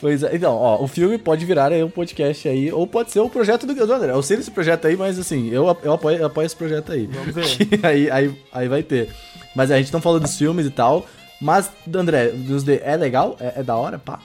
pois 0.00 0.22
é, 0.22 0.34
então, 0.34 0.52
ó, 0.54 0.82
o 0.82 0.88
filme 0.88 1.16
pode 1.16 1.44
virar 1.46 1.72
aí 1.72 1.82
um 1.82 1.88
podcast 1.90 2.48
aí, 2.48 2.70
ou 2.72 2.86
pode 2.86 3.12
ser 3.12 3.20
o 3.20 3.30
projeto 3.30 3.66
do, 3.66 3.74
do 3.74 3.92
André. 3.92 4.12
Eu 4.12 4.22
sei 4.22 4.36
desse 4.36 4.50
projeto 4.50 4.86
aí, 4.86 4.96
mas 4.96 5.18
assim, 5.18 5.48
eu, 5.50 5.64
eu, 5.82 5.92
apoio, 5.92 6.18
eu 6.18 6.26
apoio 6.26 6.46
esse 6.46 6.56
projeto 6.56 6.92
aí. 6.92 7.06
Vamos 7.06 7.34
ver. 7.34 7.44
Aí, 7.82 8.10
aí, 8.10 8.34
aí 8.52 8.68
vai 8.68 8.82
ter. 8.82 9.08
Mas 9.54 9.70
a 9.70 9.76
gente 9.78 9.92
não 9.92 10.00
falou 10.00 10.18
dos 10.20 10.36
filmes 10.36 10.66
e 10.66 10.70
tal. 10.70 11.06
Mas, 11.40 11.70
André, 11.94 12.28
de- 12.28 12.80
é 12.82 12.96
legal? 12.96 13.36
É, 13.40 13.60
é 13.60 13.62
da 13.62 13.76
hora? 13.76 13.98
Pá. 13.98 14.18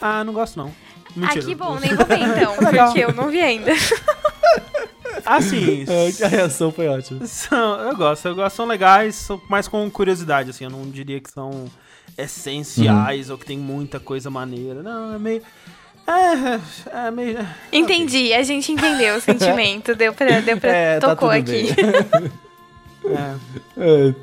Ah, 0.00 0.22
não 0.24 0.32
gosto 0.32 0.56
não. 0.58 0.70
Mentira. 1.16 1.40
Ah, 1.40 1.46
que 1.46 1.54
bom, 1.54 1.78
nem 1.80 1.94
vou 1.94 2.06
ver 2.06 2.18
então, 2.20 2.54
porque 2.84 3.00
eu 3.00 3.12
não 3.12 3.28
vi 3.30 3.40
ainda. 3.40 3.72
Ah, 5.26 5.40
sim. 5.42 5.84
É, 5.88 6.24
A 6.24 6.28
reação 6.28 6.70
foi 6.72 6.86
ótima. 6.88 7.26
São, 7.26 7.80
eu 7.80 7.96
gosto, 7.96 8.26
eu 8.28 8.34
gosto, 8.34 8.56
são 8.56 8.64
legais, 8.66 9.16
são 9.16 9.40
mais 9.50 9.66
com 9.68 9.90
curiosidade, 9.90 10.50
assim, 10.50 10.64
eu 10.64 10.70
não 10.70 10.88
diria 10.88 11.20
que 11.20 11.30
são 11.30 11.66
essenciais 12.16 13.28
ou 13.28 13.36
que 13.36 13.44
tem 13.44 13.58
muita 13.58 13.98
coisa 14.00 14.30
maneira. 14.30 14.82
Não, 14.82 15.14
é 15.14 15.18
meio. 15.18 15.42
É, 16.06 17.06
é 17.06 17.10
meio. 17.10 17.38
Entendi, 17.72 18.32
a 18.32 18.42
gente 18.42 18.72
entendeu 18.72 19.16
o 19.16 19.20
sentimento, 19.20 19.94
deu 19.94 20.12
pra, 20.14 20.40
deu 20.40 20.56
pra 20.58 20.70
É, 20.70 20.98
tá 21.00 21.10
tocou 21.14 21.28
tudo 21.30 21.40
aqui. 21.40 21.68
É. 23.04 23.34
É. 23.78 24.14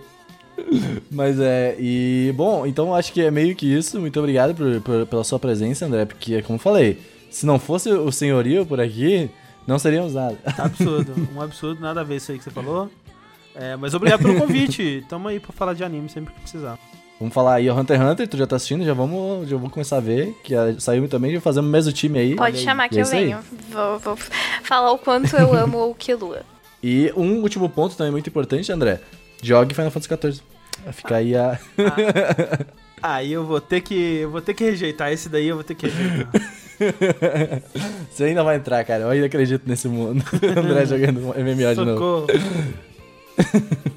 Mas 1.12 1.40
é, 1.40 1.76
e 1.80 2.34
bom, 2.36 2.66
então 2.66 2.94
acho 2.94 3.14
que 3.14 3.22
é 3.22 3.32
meio 3.32 3.56
que 3.56 3.66
isso. 3.72 4.00
Muito 4.00 4.20
obrigado 4.20 4.54
por, 4.56 4.82
por- 4.82 5.06
pela 5.06 5.24
sua 5.24 5.40
presença, 5.40 5.86
André, 5.86 6.06
porque, 6.06 6.42
como 6.42 6.56
eu 6.56 6.62
falei, 6.62 7.00
se 7.30 7.46
não 7.46 7.60
fosse 7.60 7.90
o 7.92 8.12
senhorio 8.12 8.66
por 8.66 8.80
aqui, 8.80 9.30
não 9.66 9.78
seríamos 9.80 10.14
nada. 10.14 10.38
Absurdo, 10.58 11.14
um 11.36 11.42
absurdo, 11.42 11.82
nada 11.82 12.02
a 12.02 12.04
ver 12.04 12.18
isso 12.18 12.32
aí 12.32 12.38
que 12.38 12.44
você 12.44 12.52
falou. 12.52 12.90
É, 13.56 13.76
mas 13.76 13.94
obrigado 13.94 14.22
pelo 14.22 14.36
convite. 14.40 15.04
Tamo 15.10 15.28
aí 15.28 15.40
pra 15.40 15.52
falar 15.52 15.74
de 15.74 15.84
anime 15.84 16.10
sempre 16.10 16.34
que 16.34 16.42
precisar. 16.42 16.78
Vamos 17.20 17.34
falar 17.34 17.56
aí, 17.56 17.68
o 17.68 17.76
Hunter 17.76 18.00
x 18.00 18.12
Hunter, 18.12 18.28
tu 18.28 18.38
já 18.38 18.46
tá 18.46 18.58
assistindo, 18.58 18.86
já 18.86 18.94
vamos, 18.94 19.50
já 19.50 19.56
vamos 19.58 19.72
começar 19.72 19.98
a 19.98 20.00
ver, 20.00 20.36
que 20.44 20.54
ah, 20.54 20.76
saiu 20.78 21.08
também, 21.10 21.34
já 21.34 21.42
fazemos 21.42 21.68
o 21.68 21.72
mesmo 21.72 21.92
time 21.92 22.20
aí. 22.20 22.36
Pode 22.36 22.60
chamar 22.60 22.88
que 22.90 23.00
é 23.00 23.02
eu 23.02 23.06
venho. 23.08 23.40
Vou, 23.72 23.98
vou 23.98 24.18
falar 24.62 24.92
o 24.92 25.00
quanto 25.00 25.36
eu 25.36 25.52
amo 25.56 25.90
o 25.90 25.96
Killua. 25.96 26.42
E 26.84 27.12
um 27.18 27.42
último 27.42 27.68
ponto 27.68 27.96
também 27.98 28.12
muito 28.12 28.30
importante, 28.30 28.72
André, 28.72 29.02
jogue 29.42 29.74
Final 29.74 29.92
Fantasy 29.92 30.38
XIV. 30.38 30.44
Vai 30.84 30.94
ficar 30.94 31.16
aí 31.18 31.36
a... 31.36 31.60
Aí 33.02 33.32
eu 33.32 33.46
vou 33.46 33.62
ter 33.62 33.82
que. 33.82 33.94
Eu 33.94 34.32
vou 34.32 34.42
ter 34.42 34.54
que 34.54 34.64
rejeitar. 34.64 35.12
Esse 35.12 35.30
daí 35.30 35.48
eu 35.48 35.56
vou 35.56 35.64
ter 35.64 35.76
que 35.76 35.88
rejeitar. 35.88 36.32
Você 38.12 38.26
ainda 38.26 38.44
vai 38.44 38.56
entrar, 38.58 38.84
cara, 38.84 39.04
eu 39.04 39.10
ainda 39.10 39.26
acredito 39.26 39.64
nesse 39.68 39.88
mundo. 39.88 40.24
André 40.58 40.86
jogando 40.86 41.20
MMO 41.20 41.76
de 41.76 41.86
novo. 41.86 42.28